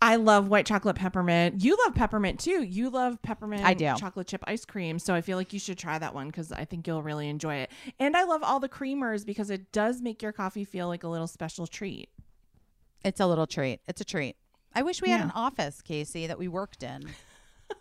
I 0.00 0.16
love 0.16 0.48
white 0.48 0.66
chocolate 0.66 0.96
peppermint. 0.96 1.62
You 1.62 1.76
love 1.84 1.94
peppermint 1.94 2.40
too. 2.40 2.62
You 2.62 2.90
love 2.90 3.20
peppermint 3.22 3.64
I 3.64 3.74
do. 3.74 3.94
chocolate 3.96 4.26
chip 4.26 4.42
ice 4.46 4.64
cream. 4.64 4.98
So 4.98 5.14
I 5.14 5.20
feel 5.20 5.36
like 5.36 5.52
you 5.52 5.58
should 5.58 5.78
try 5.78 5.98
that 5.98 6.14
one 6.14 6.28
because 6.28 6.52
I 6.52 6.64
think 6.64 6.86
you'll 6.86 7.02
really 7.02 7.28
enjoy 7.28 7.56
it. 7.56 7.70
And 7.98 8.16
I 8.16 8.24
love 8.24 8.42
all 8.42 8.60
the 8.60 8.68
creamers 8.68 9.24
because 9.24 9.50
it 9.50 9.72
does 9.72 10.00
make 10.02 10.22
your 10.22 10.32
coffee 10.32 10.64
feel 10.64 10.88
like 10.88 11.04
a 11.04 11.08
little 11.08 11.26
special 11.26 11.66
treat. 11.66 12.08
It's 13.04 13.20
a 13.20 13.26
little 13.26 13.46
treat. 13.46 13.80
It's 13.86 14.00
a 14.00 14.04
treat. 14.04 14.36
I 14.74 14.82
wish 14.82 15.00
we 15.00 15.10
had 15.10 15.20
an 15.20 15.30
office, 15.34 15.82
Caissie, 15.86 16.26
that 16.26 16.38
we 16.38 16.48
worked 16.48 16.82
in. 16.82 17.08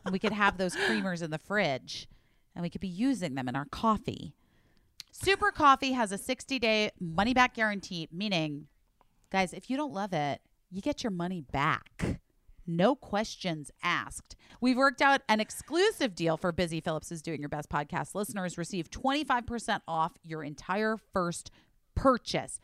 and 0.06 0.12
we 0.12 0.20
could 0.20 0.34
have 0.34 0.58
those 0.58 0.76
creamers 0.76 1.24
in 1.24 1.32
the 1.32 1.38
fridge 1.38 2.08
and 2.56 2.64
we 2.64 2.70
could 2.70 2.82
be 2.82 2.88
using 2.88 3.36
them 3.36 3.48
in 3.48 3.56
our 3.56 3.66
coffee. 3.66 4.34
Super 5.12 5.52
Coffee 5.52 5.92
has 5.92 6.12
a 6.12 6.18
60 6.18 6.60
day 6.60 6.92
money 7.00 7.34
back 7.34 7.54
guarantee, 7.54 8.08
meaning, 8.12 8.68
guys, 9.32 9.54
if 9.54 9.70
you 9.70 9.78
don't 9.78 9.94
love 9.94 10.12
it, 10.14 10.42
you 10.74 10.82
get 10.82 11.04
your 11.04 11.12
money 11.12 11.40
back. 11.40 12.20
No 12.66 12.96
questions 12.96 13.70
asked. 13.84 14.36
We've 14.60 14.78
worked 14.78 15.04
out 15.04 15.22
an 15.30 15.40
exclusive 15.40 16.16
deal 16.16 16.36
for 16.36 16.52
Busy 16.52 16.82
Philipps 16.82 17.12
is 17.12 17.22
Doing 17.22 17.42
Your 17.42 17.50
Best 17.50 17.70
podcast. 17.70 18.16
Listeners 18.16 18.58
receive 18.58 18.90
25% 18.90 19.82
off 19.88 20.14
your 20.24 20.44
entire 20.44 20.98
first 20.98 21.52
purchase. 21.94 22.60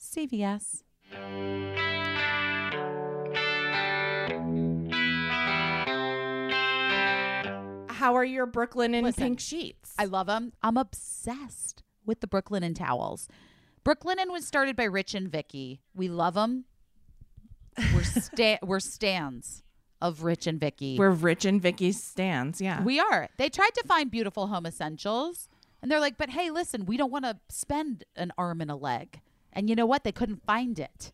CVS. 0.00 0.84
How 7.88 8.14
are 8.14 8.24
your 8.24 8.46
Brooklinen 8.46 9.02
Listen, 9.02 9.22
pink 9.24 9.40
sheets? 9.40 9.94
I 9.98 10.04
love 10.04 10.28
them. 10.28 10.52
I'm 10.62 10.76
obsessed 10.76 11.82
with 12.04 12.20
the 12.20 12.28
Brooklinen 12.28 12.76
towels. 12.76 13.26
Brooklinen 13.86 14.32
was 14.32 14.44
started 14.44 14.74
by 14.74 14.82
Rich 14.84 15.14
and 15.14 15.30
Vicky. 15.30 15.80
We 15.94 16.08
love 16.08 16.34
them. 16.34 16.64
We're 17.94 18.02
sta- 18.02 18.58
we're 18.64 18.80
stands 18.80 19.62
of 20.02 20.24
Rich 20.24 20.48
and 20.48 20.58
Vicky. 20.58 20.98
We're 20.98 21.10
Rich 21.10 21.44
and 21.44 21.62
Vicky 21.62 21.92
stands. 21.92 22.60
Yeah. 22.60 22.82
We 22.82 22.98
are. 22.98 23.28
They 23.36 23.48
tried 23.48 23.74
to 23.74 23.84
find 23.86 24.10
beautiful 24.10 24.48
home 24.48 24.66
essentials, 24.66 25.48
and 25.80 25.88
they're 25.90 26.00
like, 26.00 26.18
"But 26.18 26.30
hey, 26.30 26.50
listen, 26.50 26.84
we 26.84 26.96
don't 26.96 27.12
want 27.12 27.26
to 27.26 27.38
spend 27.48 28.02
an 28.16 28.32
arm 28.36 28.60
and 28.60 28.72
a 28.72 28.76
leg." 28.76 29.20
And 29.52 29.70
you 29.70 29.76
know 29.76 29.86
what? 29.86 30.02
They 30.02 30.12
couldn't 30.12 30.44
find 30.44 30.80
it. 30.80 31.12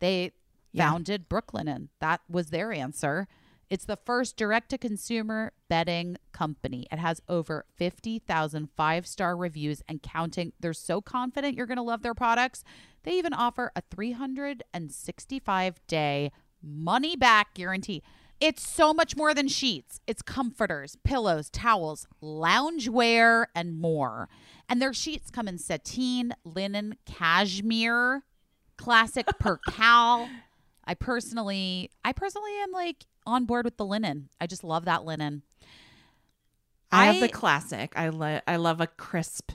They 0.00 0.32
Yeah. 0.72 0.88
founded 0.90 1.28
Brooklinen. 1.28 1.88
That 2.00 2.22
was 2.28 2.46
their 2.48 2.72
answer. 2.72 3.28
It's 3.70 3.84
the 3.84 3.98
first 4.04 4.36
direct-to-consumer 4.36 5.52
bedding 5.68 6.16
company. 6.32 6.88
It 6.90 6.98
has 6.98 7.22
over 7.28 7.64
50,000 7.76 8.68
five-star 8.76 9.36
reviews 9.36 9.82
and 9.88 10.02
counting. 10.02 10.52
They're 10.58 10.72
so 10.72 11.00
confident 11.02 11.56
you're 11.56 11.66
going 11.66 11.76
to 11.76 11.82
love 11.82 12.02
their 12.02 12.14
products. 12.14 12.64
They 13.02 13.12
even 13.12 13.34
offer 13.34 13.70
a 13.76 13.82
365-day 13.82 16.32
money-back 16.62 17.54
guarantee. 17.54 18.02
It's 18.40 18.66
so 18.66 18.94
much 18.94 19.16
more 19.16 19.34
than 19.34 19.48
sheets. 19.48 20.00
It's 20.06 20.22
comforters, 20.22 20.96
pillows, 21.02 21.50
towels, 21.50 22.06
loungewear, 22.22 23.46
and 23.54 23.78
more. 23.78 24.30
And 24.68 24.80
their 24.80 24.94
sheets 24.94 25.30
come 25.30 25.48
in 25.48 25.58
sateen, 25.58 26.32
linen, 26.44 26.96
cashmere, 27.04 28.22
classic 28.76 29.26
percale. 29.40 30.28
I 30.88 30.94
personally, 30.94 31.90
I 32.02 32.12
personally 32.12 32.50
am 32.62 32.72
like 32.72 33.04
on 33.26 33.44
board 33.44 33.66
with 33.66 33.76
the 33.76 33.84
linen. 33.84 34.30
I 34.40 34.46
just 34.46 34.64
love 34.64 34.86
that 34.86 35.04
linen. 35.04 35.42
I, 36.90 37.06
have 37.06 37.20
the 37.20 37.28
classic. 37.28 37.92
I 37.94 38.08
lo- 38.08 38.40
I 38.48 38.56
love 38.56 38.80
a 38.80 38.86
crisp 38.86 39.52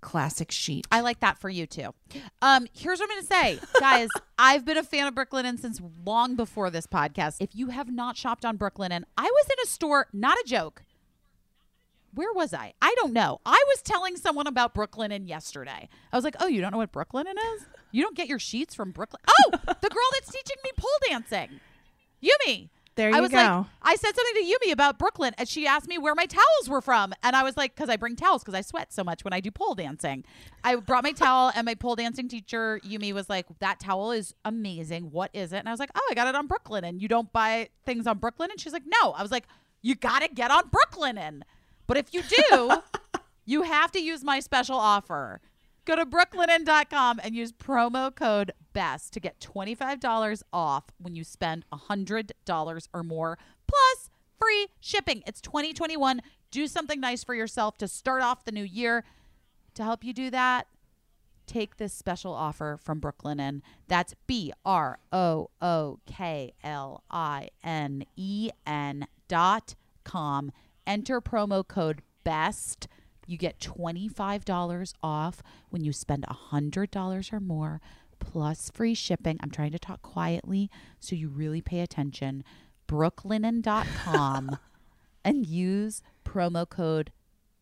classic 0.00 0.50
sheet. 0.50 0.86
I 0.90 1.00
like 1.00 1.20
that 1.20 1.38
for 1.38 1.50
you 1.50 1.66
too. 1.66 1.94
Um, 2.40 2.66
here's 2.72 2.98
what 2.98 3.10
I'm 3.10 3.16
gonna 3.16 3.26
say, 3.26 3.58
guys. 3.80 4.08
I've 4.38 4.64
been 4.64 4.78
a 4.78 4.82
fan 4.82 5.06
of 5.06 5.14
Brooklinen 5.14 5.58
since 5.58 5.82
long 6.04 6.34
before 6.34 6.70
this 6.70 6.86
podcast. 6.86 7.36
If 7.40 7.54
you 7.54 7.68
have 7.68 7.92
not 7.92 8.16
shopped 8.16 8.46
on 8.46 8.56
Brooklinen, 8.56 9.04
I 9.18 9.24
was 9.24 9.46
in 9.46 9.56
a 9.62 9.66
store, 9.66 10.06
not 10.14 10.38
a 10.38 10.44
joke. 10.46 10.82
Where 12.14 12.32
was 12.32 12.54
I? 12.54 12.72
I 12.80 12.94
don't 12.96 13.12
know. 13.12 13.40
I 13.44 13.62
was 13.68 13.82
telling 13.82 14.16
someone 14.16 14.46
about 14.46 14.74
Brooklinen 14.74 15.28
yesterday. 15.28 15.88
I 16.10 16.16
was 16.16 16.24
like, 16.24 16.36
"Oh, 16.40 16.46
you 16.46 16.62
don't 16.62 16.70
know 16.70 16.78
what 16.78 16.92
Brooklinen 16.92 17.34
is? 17.56 17.66
You 17.94 18.02
don't 18.02 18.16
get 18.16 18.26
your 18.26 18.40
sheets 18.40 18.74
from 18.74 18.92
Brooklinen? 18.92 19.20
Oh, 19.28 19.50
the 19.52 19.88
girl 19.88 20.08
that's 20.12 20.32
teaching 20.32 20.56
me 20.64 20.70
pole 20.76 20.90
dancing, 21.08 21.60
Yumi. 22.20 22.68
There 22.96 23.12
I 23.12 23.16
you 23.16 23.22
was 23.22 23.30
go. 23.30 23.36
like, 23.36 23.66
I 23.82 23.94
said 23.94 24.12
something 24.14 24.34
to 24.34 24.52
Yumi 24.52 24.72
about 24.72 24.98
Brooklinen, 24.98 25.32
and 25.38 25.48
she 25.48 25.66
asked 25.66 25.88
me 25.88 25.98
where 25.98 26.14
my 26.14 26.26
towels 26.26 26.68
were 26.68 26.80
from, 26.80 27.12
and 27.22 27.36
I 27.36 27.44
was 27.44 27.56
like, 27.56 27.74
because 27.74 27.88
I 27.88 27.96
bring 27.96 28.16
towels 28.16 28.42
because 28.42 28.54
I 28.54 28.62
sweat 28.62 28.92
so 28.92 29.04
much 29.04 29.24
when 29.24 29.32
I 29.32 29.38
do 29.38 29.52
pole 29.52 29.76
dancing. 29.76 30.24
I 30.64 30.74
brought 30.76 31.04
my 31.04 31.12
towel, 31.12 31.52
and 31.54 31.64
my 31.64 31.74
pole 31.74 31.94
dancing 31.94 32.28
teacher 32.28 32.80
Yumi 32.84 33.12
was 33.12 33.28
like, 33.28 33.46
"That 33.60 33.78
towel 33.78 34.10
is 34.10 34.34
amazing. 34.44 35.12
What 35.12 35.30
is 35.32 35.52
it?" 35.52 35.58
And 35.58 35.68
I 35.68 35.72
was 35.72 35.78
like, 35.80 35.90
"Oh, 35.94 36.08
I 36.10 36.14
got 36.14 36.26
it 36.26 36.34
on 36.34 36.48
Brooklinen, 36.48 36.88
and 36.88 37.00
you 37.00 37.06
don't 37.06 37.32
buy 37.32 37.68
things 37.86 38.08
on 38.08 38.18
Brooklinen." 38.18 38.50
And 38.50 38.60
she's 38.60 38.72
like, 38.72 38.86
"No." 38.86 39.12
I 39.12 39.22
was 39.22 39.30
like, 39.30 39.46
"You 39.82 39.94
got 39.94 40.22
to 40.22 40.28
get 40.28 40.50
on 40.50 40.64
Brooklinen, 40.68 41.18
and 41.18 41.44
but 41.86 41.96
if 41.96 42.12
you 42.12 42.22
do, 42.50 42.72
you 43.44 43.62
have 43.62 43.92
to 43.92 44.00
use 44.00 44.24
my 44.24 44.40
special 44.40 44.76
offer." 44.76 45.40
Go 45.84 45.96
to 45.96 46.06
brooklinen.com 46.06 47.20
and 47.22 47.34
use 47.34 47.52
promo 47.52 48.14
code 48.14 48.52
BEST 48.72 49.12
to 49.12 49.20
get 49.20 49.38
$25 49.40 50.42
off 50.52 50.84
when 50.98 51.14
you 51.14 51.24
spend 51.24 51.64
$100 51.72 52.88
or 52.94 53.02
more, 53.02 53.38
plus 53.66 54.10
free 54.40 54.68
shipping. 54.80 55.22
It's 55.26 55.42
2021. 55.42 56.22
Do 56.50 56.66
something 56.66 57.00
nice 57.00 57.22
for 57.22 57.34
yourself 57.34 57.76
to 57.78 57.88
start 57.88 58.22
off 58.22 58.44
the 58.44 58.52
new 58.52 58.64
year. 58.64 59.04
To 59.74 59.82
help 59.82 60.04
you 60.04 60.14
do 60.14 60.30
that, 60.30 60.68
take 61.46 61.76
this 61.76 61.92
special 61.92 62.32
offer 62.32 62.78
from 62.80 63.00
Brooklinen. 63.00 63.60
That's 63.86 64.14
B 64.26 64.52
R 64.64 64.98
O 65.12 65.50
O 65.60 65.98
K 66.06 66.52
L 66.62 67.02
I 67.10 67.48
N 67.62 68.04
E 68.16 68.50
N 68.66 69.06
dot 69.28 69.74
com. 70.04 70.50
Enter 70.86 71.20
promo 71.20 71.66
code 71.66 72.02
BEST. 72.24 72.88
You 73.26 73.38
get 73.38 73.58
$25 73.60 74.94
off 75.02 75.42
when 75.70 75.84
you 75.84 75.92
spend 75.92 76.24
$100 76.52 77.32
or 77.32 77.40
more, 77.40 77.80
plus 78.18 78.70
free 78.70 78.94
shipping. 78.94 79.38
I'm 79.40 79.50
trying 79.50 79.72
to 79.72 79.78
talk 79.78 80.02
quietly 80.02 80.70
so 81.00 81.16
you 81.16 81.28
really 81.28 81.60
pay 81.60 81.80
attention. 81.80 82.44
Brooklinen.com 82.88 84.58
and 85.24 85.46
use 85.46 86.02
promo 86.24 86.68
code 86.68 87.12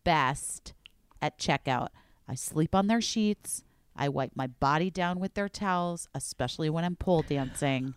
BEST 0.03 0.73
at 1.21 1.39
checkout. 1.39 1.89
I 2.27 2.35
sleep 2.35 2.75
on 2.75 2.87
their 2.87 3.01
sheets. 3.01 3.63
I 3.95 4.09
wipe 4.09 4.31
my 4.35 4.47
body 4.47 4.89
down 4.89 5.19
with 5.19 5.35
their 5.35 5.49
towels, 5.49 6.07
especially 6.15 6.69
when 6.69 6.83
I'm 6.83 6.95
pole 6.95 7.21
dancing. 7.21 7.93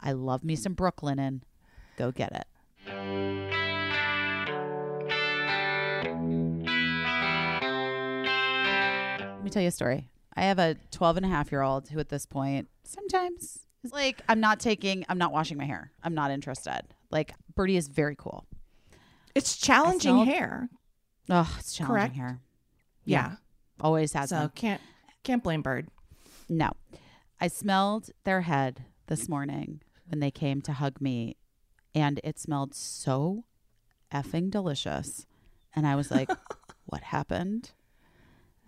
I 0.00 0.12
love 0.12 0.44
me 0.44 0.54
some 0.56 0.74
Brooklinen. 0.74 1.42
Go 1.96 2.12
get 2.12 2.32
it. 2.32 3.39
Me 9.50 9.54
tell 9.54 9.62
you 9.62 9.68
a 9.68 9.72
story. 9.72 10.08
I 10.34 10.42
have 10.42 10.58
a 10.58 10.76
12 10.92 11.18
and 11.18 11.26
a 11.26 11.28
half 11.28 11.50
year 11.52 11.62
old 11.62 11.88
who, 11.88 11.98
at 11.98 12.08
this 12.08 12.24
point, 12.26 12.68
sometimes 12.84 13.66
is 13.82 13.92
like, 13.92 14.22
I'm 14.28 14.40
not 14.40 14.60
taking, 14.60 15.04
I'm 15.08 15.18
not 15.18 15.32
washing 15.32 15.58
my 15.58 15.64
hair. 15.64 15.90
I'm 16.02 16.14
not 16.14 16.30
interested. 16.30 16.82
Like, 17.10 17.34
Birdie 17.54 17.76
is 17.76 17.88
very 17.88 18.14
cool. 18.16 18.46
it's 19.34 19.56
challenging 19.56 20.12
smelled- 20.14 20.28
hair. 20.28 20.68
Oh, 21.28 21.56
it's 21.58 21.72
challenging 21.74 21.94
Correct. 21.96 22.16
hair. 22.16 22.40
Yeah. 23.04 23.36
Always 23.80 24.12
has 24.14 24.30
So 24.30 24.40
been. 24.40 24.48
can't 24.50 24.80
can't 25.22 25.42
blame 25.42 25.62
Bird. 25.62 25.88
No. 26.48 26.70
I 27.40 27.48
smelled 27.48 28.10
their 28.24 28.42
head 28.42 28.84
this 29.06 29.28
morning 29.28 29.80
when 30.08 30.20
they 30.20 30.30
came 30.30 30.60
to 30.62 30.72
hug 30.72 31.00
me, 31.00 31.36
and 31.94 32.20
it 32.24 32.38
smelled 32.38 32.74
so 32.74 33.44
effing 34.12 34.50
delicious. 34.50 35.26
And 35.74 35.86
I 35.86 35.94
was 35.94 36.10
like, 36.10 36.30
what 36.86 37.02
happened? 37.04 37.70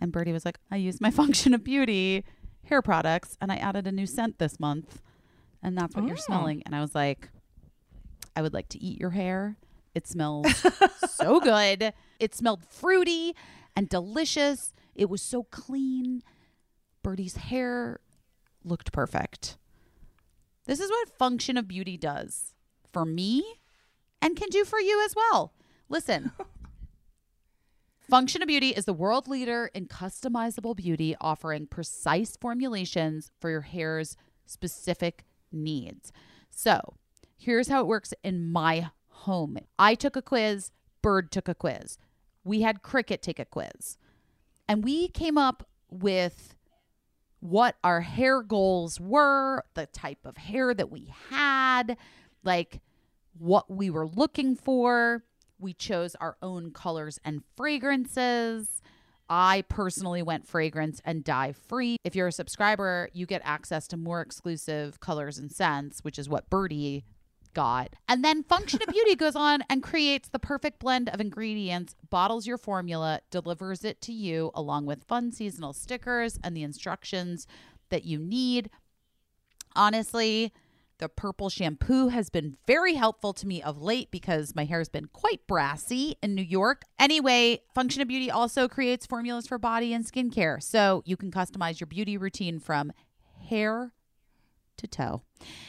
And 0.03 0.11
Birdie 0.11 0.33
was 0.33 0.43
like, 0.43 0.59
I 0.69 0.75
used 0.75 0.99
my 0.99 1.11
Function 1.21 1.53
of 1.53 1.63
Beauty 1.63 2.25
hair 2.65 2.81
products 2.81 3.37
and 3.39 3.51
I 3.53 3.55
added 3.55 3.87
a 3.87 3.91
new 3.91 4.05
scent 4.05 4.37
this 4.37 4.59
month. 4.59 5.01
And 5.63 5.77
that's 5.77 5.95
what 5.95 6.05
you're 6.05 6.17
Oh. 6.17 6.21
smelling. 6.21 6.61
And 6.65 6.75
I 6.75 6.81
was 6.81 6.93
like, 6.93 7.29
I 8.35 8.41
would 8.41 8.53
like 8.53 8.67
to 8.69 8.83
eat 8.83 8.99
your 8.99 9.11
hair. 9.11 9.55
It 9.95 10.05
smells 10.05 10.47
so 11.09 11.39
good. 11.39 11.93
It 12.19 12.35
smelled 12.35 12.65
fruity 12.69 13.33
and 13.77 13.87
delicious. 13.87 14.73
It 14.93 15.09
was 15.09 15.21
so 15.21 15.43
clean. 15.43 16.21
Birdie's 17.01 17.37
hair 17.37 18.01
looked 18.65 18.91
perfect. 18.91 19.57
This 20.65 20.81
is 20.81 20.89
what 20.89 21.17
Function 21.17 21.57
of 21.57 21.67
Beauty 21.67 21.95
does 21.95 22.55
for 22.91 23.05
me 23.05 23.43
and 24.21 24.35
can 24.35 24.49
do 24.49 24.65
for 24.65 24.79
you 24.81 25.01
as 25.05 25.15
well. 25.15 25.53
Listen. 25.87 26.31
Function 28.09 28.41
of 28.41 28.47
Beauty 28.47 28.69
is 28.69 28.83
the 28.83 28.93
world 28.93 29.29
leader 29.29 29.71
in 29.73 29.87
customizable 29.87 30.75
beauty, 30.75 31.15
offering 31.21 31.67
precise 31.67 32.35
formulations 32.35 33.31
for 33.39 33.49
your 33.49 33.61
hair's 33.61 34.17
specific 34.45 35.23
needs. 35.53 36.11
So, 36.49 36.95
here's 37.37 37.69
how 37.69 37.79
it 37.79 37.87
works 37.87 38.13
in 38.21 38.51
my 38.51 38.89
home 39.07 39.57
I 39.79 39.95
took 39.95 40.17
a 40.17 40.21
quiz, 40.21 40.71
Bird 41.01 41.31
took 41.31 41.47
a 41.47 41.55
quiz. 41.55 41.97
We 42.43 42.61
had 42.61 42.83
Cricket 42.83 43.21
take 43.21 43.39
a 43.39 43.45
quiz. 43.45 43.97
And 44.67 44.83
we 44.83 45.07
came 45.07 45.37
up 45.37 45.65
with 45.89 46.55
what 47.39 47.77
our 47.85 48.01
hair 48.01 48.41
goals 48.41 48.99
were, 48.99 49.63
the 49.75 49.85
type 49.87 50.25
of 50.25 50.37
hair 50.37 50.73
that 50.73 50.91
we 50.91 51.13
had, 51.29 51.97
like 52.43 52.81
what 53.37 53.71
we 53.71 53.89
were 53.89 54.07
looking 54.07 54.55
for. 54.55 55.23
We 55.63 55.73
chose 55.73 56.13
our 56.15 56.35
own 56.41 56.71
colors 56.71 57.19
and 57.23 57.41
fragrances. 57.55 58.81
I 59.29 59.63
personally 59.69 60.21
went 60.21 60.45
fragrance 60.45 61.01
and 61.05 61.23
dye 61.23 61.53
free. 61.53 61.95
If 62.03 62.15
you're 62.15 62.27
a 62.27 62.33
subscriber, 62.33 63.09
you 63.13 63.25
get 63.25 63.41
access 63.45 63.87
to 63.87 63.97
more 63.97 64.19
exclusive 64.19 64.99
colors 64.99 65.37
and 65.37 65.49
scents, 65.49 66.03
which 66.03 66.19
is 66.19 66.27
what 66.27 66.49
Birdie 66.49 67.05
got. 67.53 67.95
And 68.09 68.25
then 68.25 68.43
Function 68.43 68.81
of 68.85 68.93
Beauty 68.93 69.15
goes 69.17 69.37
on 69.37 69.63
and 69.69 69.81
creates 69.81 70.27
the 70.27 70.37
perfect 70.37 70.79
blend 70.79 71.07
of 71.07 71.21
ingredients, 71.21 71.95
bottles 72.09 72.45
your 72.45 72.57
formula, 72.57 73.21
delivers 73.31 73.85
it 73.85 74.01
to 74.01 74.11
you 74.11 74.51
along 74.53 74.85
with 74.85 75.05
fun 75.05 75.31
seasonal 75.31 75.71
stickers 75.71 76.37
and 76.43 76.57
the 76.57 76.63
instructions 76.63 77.47
that 77.89 78.03
you 78.03 78.19
need. 78.19 78.69
Honestly, 79.77 80.51
the 81.03 81.09
purple 81.09 81.49
shampoo 81.49 82.07
has 82.07 82.29
been 82.29 82.55
very 82.65 82.93
helpful 82.93 83.33
to 83.33 83.45
me 83.45 83.61
of 83.61 83.81
late 83.81 84.09
because 84.09 84.55
my 84.55 84.63
hair 84.63 84.77
has 84.77 84.87
been 84.87 85.07
quite 85.07 85.45
brassy 85.47 86.15
in 86.23 86.33
New 86.33 86.41
York. 86.41 86.83
Anyway, 86.97 87.59
Function 87.75 88.01
of 88.01 88.07
Beauty 88.07 88.31
also 88.31 88.69
creates 88.69 89.05
formulas 89.05 89.45
for 89.45 89.57
body 89.57 89.93
and 89.93 90.05
skincare. 90.05 90.63
So 90.63 91.03
you 91.05 91.17
can 91.17 91.29
customize 91.29 91.81
your 91.81 91.87
beauty 91.87 92.15
routine 92.15 92.57
from 92.57 92.93
hair 93.49 93.91
to 94.77 94.87
toe. 94.87 95.23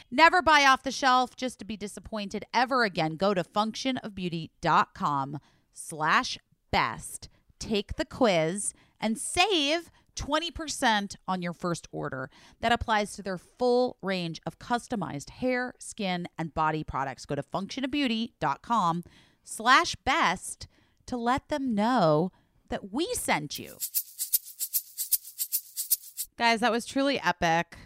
Never 0.08 0.40
buy 0.40 0.66
off 0.66 0.84
the 0.84 0.92
shelf 0.92 1.34
just 1.34 1.58
to 1.58 1.64
be 1.64 1.76
disappointed 1.76 2.44
ever 2.54 2.84
again. 2.84 3.16
Go 3.16 3.34
to 3.34 3.42
functionofbeauty.com 3.42 5.38
slash 5.72 6.38
best. 6.70 7.28
Take 7.58 7.96
the 7.96 8.04
quiz 8.04 8.72
and 9.00 9.18
save 9.18 9.90
20% 10.16 11.16
on 11.26 11.42
your 11.42 11.52
first 11.52 11.88
order. 11.92 12.30
That 12.60 12.72
applies 12.72 13.12
to 13.14 13.22
their 13.22 13.38
full 13.38 13.96
range 14.02 14.40
of 14.46 14.58
customized 14.58 15.30
hair, 15.30 15.74
skin, 15.78 16.26
and 16.38 16.54
body 16.54 16.84
products. 16.84 17.26
Go 17.26 17.34
to 17.34 17.42
functionofbeauty.com 17.42 19.04
slash 19.42 19.94
best 20.04 20.66
to 21.06 21.16
let 21.16 21.48
them 21.48 21.74
know 21.74 22.30
that 22.70 22.92
we 22.92 23.06
sent 23.14 23.58
you. 23.58 23.76
Guys, 26.36 26.60
that 26.60 26.72
was 26.72 26.84
truly 26.84 27.20
epic 27.20 27.76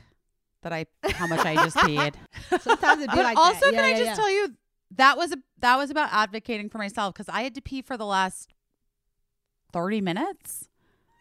that 0.62 0.72
I 0.72 0.86
how 1.04 1.26
much 1.26 1.44
I 1.44 1.54
just 1.54 1.76
peed. 1.76 2.14
Sometimes 2.60 3.02
it'd 3.02 3.10
be 3.10 3.16
But 3.16 3.24
like 3.24 3.36
also, 3.36 3.66
that. 3.66 3.74
can 3.74 3.84
I 3.84 3.90
Yeah, 3.90 3.98
just 3.98 4.06
yeah, 4.10 4.14
tell 4.14 4.30
you 4.30 4.54
that 4.96 5.16
was 5.18 5.32
a 5.32 5.36
that 5.58 5.76
was 5.76 5.90
about 5.90 6.08
advocating 6.12 6.68
for 6.70 6.78
myself 6.78 7.14
because 7.14 7.28
I 7.28 7.42
had 7.42 7.54
to 7.56 7.60
pee 7.60 7.82
for 7.82 7.96
the 7.96 8.06
last 8.06 8.54
thirty 9.72 10.00
minutes, 10.00 10.66
yeah. 10.66 10.77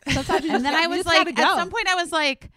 Sometimes 0.10 0.46
you 0.46 0.56
and 0.56 0.66
then 0.66 0.74
I 0.74 0.88
was 0.88 1.06
like, 1.06 1.28
at 1.28 1.36
go. 1.36 1.56
some 1.56 1.70
point, 1.70 1.88
I 1.88 1.96
was 1.96 2.12
like, 2.12 2.52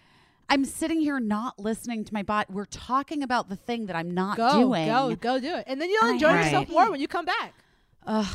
I'm 0.48 0.64
sitting 0.64 1.00
here 1.00 1.20
not 1.20 1.58
listening 1.58 2.04
to 2.04 2.14
my 2.14 2.22
body. 2.22 2.46
We're 2.52 2.64
talking 2.64 3.22
about 3.22 3.48
the 3.48 3.56
thing 3.56 3.86
that 3.86 3.96
I'm 3.96 4.10
not 4.10 4.36
go, 4.36 4.52
doing. 4.60 4.86
go, 4.86 5.14
go 5.16 5.38
do 5.38 5.54
it, 5.56 5.64
and 5.66 5.80
then 5.80 5.88
you'll 5.90 6.02
And 6.02 6.10
I 6.10 6.14
enjoy 6.14 6.28
had 6.28 6.44
yourself 6.46 6.66
to 6.66 6.72
more 6.72 6.90
when 6.90 7.00
you 7.00 7.08
come 7.08 7.24
back. 7.24 7.54
Ugh. 8.06 8.26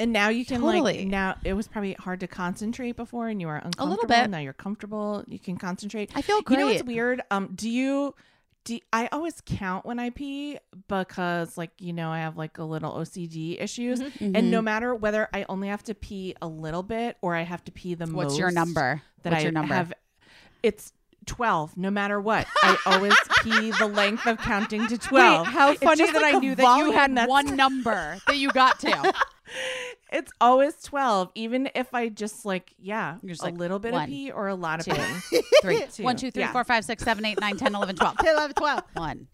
And 0.00 0.12
now 0.12 0.28
you 0.28 0.44
can 0.44 0.60
Totally. 0.60 0.98
like 0.98 1.08
now 1.08 1.36
it 1.44 1.54
was 1.54 1.66
probably 1.66 1.94
hard 1.94 2.20
to 2.20 2.28
concentrate 2.28 2.92
before 2.92 3.28
and 3.28 3.40
you 3.40 3.48
were 3.48 3.56
uncomfortable. 3.56 3.90
little 3.90 4.06
bit. 4.06 4.30
Now 4.30 4.38
you're 4.38 4.52
comfortable. 4.52 5.24
You 5.26 5.40
can 5.40 5.56
concentrate. 5.56 6.12
I 6.14 6.22
feel 6.22 6.40
great. 6.42 6.58
You 6.58 6.64
know 6.64 6.70
what's 6.70 6.84
weird? 6.84 7.20
Um, 7.32 7.50
do 7.54 7.68
you 7.68 8.14
do, 8.64 8.78
I 8.92 9.08
always 9.12 9.40
count 9.46 9.86
when 9.86 9.98
I 9.98 10.10
pee 10.10 10.58
because, 10.88 11.56
like, 11.56 11.70
you 11.78 11.92
know, 11.92 12.10
I 12.10 12.18
have 12.18 12.36
like 12.36 12.58
a 12.58 12.64
little 12.64 12.92
OCD 12.92 13.60
issues, 13.60 14.00
Mm-hmm. 14.00 14.36
and 14.36 14.50
no 14.50 14.60
matter 14.62 14.94
whether 14.94 15.28
I 15.32 15.46
only 15.48 15.68
have 15.68 15.82
to 15.84 15.94
pee 15.94 16.34
a 16.42 16.46
little 16.48 16.82
bit 16.82 17.16
or 17.22 17.34
I 17.34 17.42
have 17.42 17.64
to 17.64 17.72
pee 17.72 17.94
the 17.94 18.06
most. 18.06 18.14
What's 18.16 18.38
your 18.38 18.50
number? 18.50 19.02
That 19.22 19.30
What's 19.32 19.40
I 19.40 19.42
your 19.44 19.52
number? 19.52 19.74
have, 19.74 19.92
it's 20.62 20.92
twelve. 21.28 21.76
No 21.76 21.90
matter 21.90 22.20
what, 22.20 22.46
I 22.64 22.76
always 22.86 23.14
pee 23.44 23.70
the 23.70 23.86
length 23.86 24.26
of 24.26 24.38
counting 24.38 24.88
to 24.88 24.98
twelve. 24.98 25.46
Wait, 25.46 25.52
how 25.54 25.74
funny 25.74 26.06
that 26.06 26.14
like 26.20 26.34
I 26.34 26.36
a 26.38 26.40
knew 26.40 26.54
that 26.56 26.78
you 26.78 26.90
had 26.92 27.12
that's- 27.12 27.28
one 27.28 27.54
number 27.54 28.18
that 28.26 28.36
you 28.36 28.50
got 28.50 28.80
to. 28.80 29.12
It's 30.10 30.30
always 30.42 30.74
twelve, 30.82 31.30
even 31.34 31.70
if 31.74 31.92
I 31.94 32.08
just 32.10 32.44
like 32.46 32.72
yeah, 32.78 33.16
You're 33.22 33.30
just 33.30 33.42
a 33.42 33.46
like, 33.46 33.56
little 33.58 33.78
bit 33.78 33.92
one, 33.92 34.04
of 34.04 34.08
pee 34.08 34.30
or 34.30 34.48
a 34.48 34.54
lot 34.54 34.80
of 34.80 34.86
two, 34.86 34.92
pee. 35.30 35.42
Three, 35.62 35.84
Two. 35.92 36.02
one, 36.02 36.16
two, 36.16 36.30
three, 36.30 36.42
Yeah. 36.42 36.52
four, 36.52 36.64
five, 36.64 36.84
six, 36.84 37.02
seven, 37.02 37.24
eight, 37.26 37.38
nine, 37.40 37.56
10, 37.56 37.74
11, 37.74 37.96
12. 37.96 38.16
10, 38.18 38.34
11, 38.34 38.54
12. 38.54 38.82
One. 38.94 39.26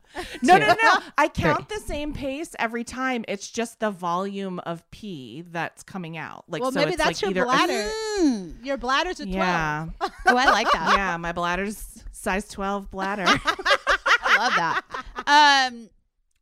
No, 0.43 0.55
two, 0.59 0.67
no, 0.67 0.75
no. 0.75 0.93
I 1.19 1.29
count 1.29 1.69
the 1.69 1.81
same 1.81 2.13
pace 2.13 2.55
every 2.59 2.85
time. 2.85 3.25
It's 3.29 3.51
just 3.51 3.81
the 3.81 3.91
volume 3.91 4.61
of 4.61 4.89
pee 4.91 5.45
that's 5.51 5.83
coming 5.83 6.17
out. 6.17 6.45
Like, 6.49 6.63
Well, 6.63 6.73
so 6.73 6.81
maybe 6.81 6.93
it's 6.95 7.03
that's 7.03 7.23
like 7.23 7.35
your 7.35 7.45
either 7.47 7.67
bladder. 7.67 7.91
Mm. 8.21 8.65
Your 8.65 8.77
bladder's 8.77 9.21
a 9.21 9.25
12. 9.25 9.35
yeah, 9.37 9.87
Oh, 10.01 10.09
I 10.37 10.45
like 10.47 10.71
that. 10.73 10.95
yeah. 10.97 11.17
My 11.17 11.33
bladder's 11.33 12.05
size 12.13 12.49
twelve 12.49 12.91
bladder. 12.91 13.25
I 13.27 14.37
love 14.39 14.55
that. 15.27 15.71
Um, 15.71 15.91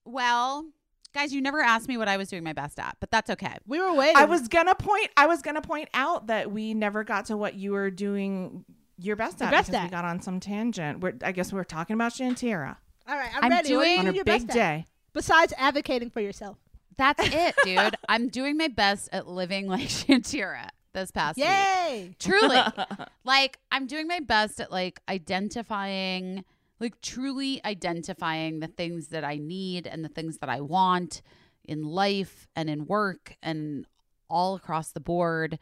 well, 0.05 0.67
guys, 1.15 1.33
you 1.33 1.41
never 1.43 1.61
asked 1.61 1.89
me 1.89 1.97
what 1.97 2.09
I 2.09 2.17
was 2.17 2.29
doing 2.29 2.45
my 2.45 2.53
best 2.53 2.79
at, 2.79 2.97
but 3.01 3.11
that's 3.11 3.31
okay. 3.31 3.57
We 3.67 3.81
were 3.81 3.93
waiting. 3.95 4.17
I 4.17 4.25
was 4.25 4.49
gonna 4.49 4.75
point. 4.75 5.09
I 5.17 5.27
was 5.27 5.43
gonna 5.43 5.63
point 5.63 5.89
out 5.95 6.29
that 6.29 6.51
we 6.53 6.75
never 6.75 7.05
got 7.05 7.27
to 7.27 7.37
what 7.37 7.55
you 7.55 7.73
were 7.73 7.91
doing 7.91 8.65
your 8.99 9.17
best 9.17 9.41
Your 9.41 9.49
at 9.49 9.51
best 9.53 9.71
because 9.71 9.81
at. 9.83 9.85
we 9.87 9.91
got 9.91 10.05
on 10.05 10.21
some 10.21 10.39
tangent. 10.39 11.01
We're, 11.01 11.15
I 11.23 11.33
guess 11.33 11.53
we 11.53 11.59
are 11.59 11.65
talking 11.65 11.95
about 11.95 12.13
Shantira 12.13 12.77
All 13.09 13.17
right, 13.17 13.31
I'm, 13.35 13.45
I'm 13.45 13.51
ready. 13.51 13.75
What 13.77 13.83
doing- 13.85 13.99
on 13.99 14.05
doing 14.05 14.07
her 14.07 14.13
your 14.17 14.25
big 14.25 14.47
best 14.47 14.51
at? 14.51 14.55
day. 14.55 14.87
Besides 15.13 15.53
advocating 15.59 16.11
for 16.11 16.21
yourself. 16.21 16.59
That's 16.97 17.21
it, 17.35 17.55
dude. 17.65 17.97
I'm 18.09 18.29
doing 18.29 18.57
my 18.57 18.69
best 18.69 19.09
at 19.13 19.27
living 19.27 19.67
like 19.67 19.81
Shantira 19.89 20.69
this 20.93 21.11
past 21.11 21.37
week. 21.37 21.47
Yay. 21.47 22.15
Truly. 22.19 22.59
like 23.25 23.59
I'm 23.71 23.87
doing 23.87 24.07
my 24.07 24.21
best 24.21 24.61
at 24.61 24.71
like 24.71 25.01
identifying 25.09 26.45
like 26.81 27.01
truly 27.01 27.61
identifying 27.65 28.59
the 28.61 28.67
things 28.67 29.09
that 29.09 29.23
I 29.25 29.37
need 29.37 29.87
and 29.87 30.05
the 30.05 30.09
things 30.09 30.39
that 30.39 30.49
I 30.49 30.61
want 30.61 31.23
in 31.65 31.85
life 31.85 32.49
and 32.57 32.69
in 32.69 32.87
work 32.87 33.37
and 33.43 33.87
all 34.29 34.57
across 34.57 34.91
the 34.91 34.99
board 35.01 35.59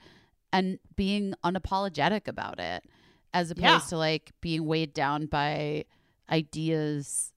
and 0.53 0.79
being 0.97 1.35
unapologetic 1.45 2.27
about 2.27 2.59
it 2.59 2.85
as 3.35 3.51
opposed 3.51 3.65
Yeah. 3.65 3.79
to 3.91 3.99
like 3.99 4.33
being 4.41 4.65
weighed 4.65 4.95
down 4.95 5.27
by 5.27 5.85
ideas 6.31 7.33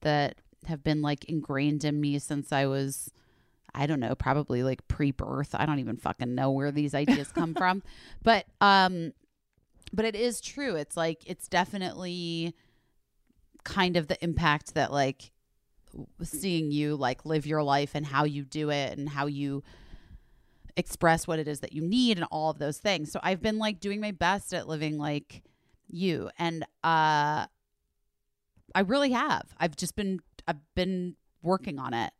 that 0.00 0.36
have 0.66 0.82
been 0.84 1.02
like 1.02 1.24
ingrained 1.24 1.84
in 1.84 2.00
me 2.00 2.18
since 2.18 2.52
I 2.52 2.66
was 2.66 3.10
I 3.74 3.86
don't 3.86 4.00
know, 4.00 4.14
probably 4.14 4.62
like 4.62 4.86
pre-birth. 4.86 5.54
I 5.54 5.64
don't 5.64 5.78
even 5.78 5.96
fucking 5.96 6.34
know 6.34 6.50
where 6.50 6.70
these 6.70 6.94
ideas 6.94 7.32
come 7.32 7.54
from. 7.56 7.82
But 8.22 8.46
um 8.60 9.12
but 9.92 10.04
it 10.04 10.14
is 10.14 10.40
true. 10.40 10.76
It's 10.76 10.96
like 10.96 11.22
it's 11.26 11.48
definitely 11.48 12.54
kind 13.64 13.96
of 13.96 14.08
the 14.08 14.22
impact 14.22 14.74
that 14.74 14.92
like 14.92 15.30
seeing 16.22 16.70
you 16.70 16.96
like 16.96 17.24
live 17.24 17.46
your 17.46 17.62
life 17.62 17.94
and 17.94 18.06
how 18.06 18.24
you 18.24 18.44
do 18.44 18.70
it 18.70 18.96
and 18.98 19.08
how 19.08 19.26
you 19.26 19.62
express 20.76 21.26
what 21.26 21.38
it 21.38 21.46
is 21.46 21.60
that 21.60 21.72
you 21.72 21.82
need 21.82 22.16
and 22.16 22.26
all 22.30 22.50
of 22.50 22.58
those 22.58 22.78
things. 22.78 23.12
So 23.12 23.20
I've 23.22 23.42
been 23.42 23.58
like 23.58 23.80
doing 23.80 24.00
my 24.00 24.10
best 24.10 24.54
at 24.54 24.68
living 24.68 24.98
like 24.98 25.42
you 25.88 26.30
and 26.38 26.64
uh 26.82 27.46
I 28.74 28.80
really 28.80 29.12
have. 29.12 29.54
I've 29.58 29.76
just 29.76 29.96
been 29.96 30.20
I've 30.46 30.60
been 30.74 31.16
working 31.42 31.78
on 31.78 31.94
it. 31.94 32.12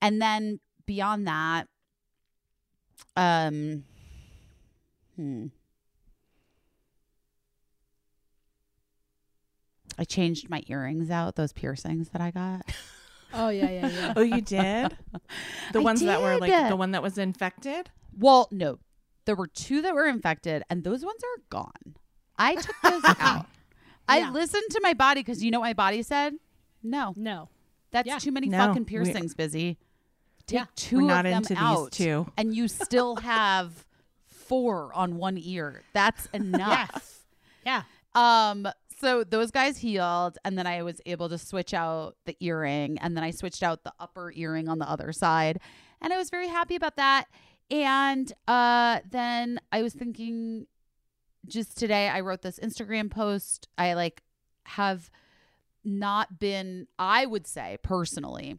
And 0.00 0.20
then 0.20 0.60
beyond 0.86 1.26
that 1.26 1.68
um 3.16 3.84
hmm 5.16 5.46
I 9.98 10.04
changed 10.04 10.50
my 10.50 10.62
earrings 10.66 11.10
out, 11.10 11.36
those 11.36 11.52
piercings 11.52 12.10
that 12.10 12.20
I 12.20 12.30
got. 12.30 12.62
Oh, 13.32 13.48
yeah, 13.48 13.68
yeah, 13.68 13.88
yeah. 13.88 14.14
Oh, 14.16 14.22
you 14.22 14.40
did? 14.40 14.96
The 15.72 15.80
I 15.80 15.82
ones 15.82 16.00
that 16.00 16.22
were 16.22 16.38
like 16.38 16.68
the 16.68 16.76
one 16.76 16.92
that 16.92 17.02
was 17.02 17.18
infected? 17.18 17.90
Well, 18.18 18.48
no. 18.50 18.78
There 19.26 19.34
were 19.34 19.48
two 19.48 19.82
that 19.82 19.94
were 19.94 20.06
infected, 20.06 20.62
and 20.70 20.84
those 20.84 21.04
ones 21.04 21.20
are 21.22 21.42
gone. 21.50 21.96
I 22.38 22.54
took 22.54 22.80
those 22.82 23.02
out. 23.20 23.46
I 24.08 24.18
Yeah. 24.18 24.30
listened 24.30 24.64
to 24.70 24.80
my 24.82 24.94
body 24.94 25.20
because 25.20 25.42
you 25.42 25.50
know 25.50 25.60
what 25.60 25.66
my 25.66 25.72
body 25.74 26.02
said? 26.02 26.34
No. 26.82 27.12
No. 27.16 27.48
That's 27.90 28.06
Yeah. 28.06 28.18
too 28.18 28.32
many 28.32 28.48
No, 28.48 28.58
fucking 28.58 28.82
we- 28.82 28.86
piercings, 28.86 29.34
busy. 29.34 29.78
Take 30.46 30.58
Yeah. 30.60 30.66
two 30.76 30.96
We're 30.98 31.02
of 31.02 31.08
not 31.08 31.22
them 31.24 31.36
into 31.38 31.48
these 31.54 31.58
out, 31.58 31.92
two. 31.92 32.30
and 32.36 32.54
you 32.54 32.68
still 32.68 33.16
have 33.22 33.84
four 34.26 34.92
on 34.94 35.16
one 35.16 35.38
ear. 35.38 35.82
That's 35.92 36.26
enough. 36.32 37.24
Yeah. 37.64 37.82
Um, 38.14 38.68
so 39.00 39.24
those 39.24 39.50
guys 39.50 39.78
healed, 39.78 40.38
and 40.44 40.56
then 40.56 40.66
I 40.66 40.82
was 40.82 41.00
able 41.04 41.28
to 41.28 41.36
switch 41.38 41.74
out 41.74 42.16
the 42.24 42.36
earring, 42.40 42.98
and 42.98 43.16
then 43.16 43.24
I 43.24 43.30
switched 43.32 43.62
out 43.62 43.82
the 43.84 43.92
upper 43.98 44.32
earring 44.34 44.68
on 44.68 44.78
the 44.78 44.88
other 44.88 45.12
side, 45.12 45.60
and 46.00 46.12
I 46.12 46.16
was 46.16 46.30
very 46.30 46.48
happy 46.48 46.76
about 46.76 46.96
that. 46.96 47.26
And 47.70 48.32
uh, 48.46 49.00
then 49.10 49.58
I 49.72 49.82
was 49.82 49.92
thinking, 49.94 50.66
just 51.46 51.76
today, 51.76 52.08
I 52.08 52.20
wrote 52.20 52.42
this 52.42 52.58
Instagram 52.58 53.10
post. 53.10 53.68
I 53.78 53.94
like 53.94 54.22
have 54.64 55.10
not 55.84 56.38
been, 56.38 56.88
I 56.98 57.26
would 57.26 57.46
say 57.46 57.78
personally, 57.82 58.58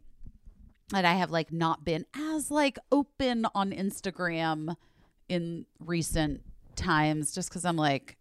that 0.90 1.04
I 1.04 1.14
have 1.14 1.30
like 1.30 1.52
not 1.52 1.84
been 1.84 2.06
as 2.14 2.50
like 2.50 2.78
open 2.90 3.46
on 3.54 3.72
Instagram 3.72 4.74
in 5.28 5.66
recent 5.78 6.42
times, 6.76 7.32
just 7.34 7.50
because 7.50 7.64
I'm 7.64 7.76
like. 7.76 8.16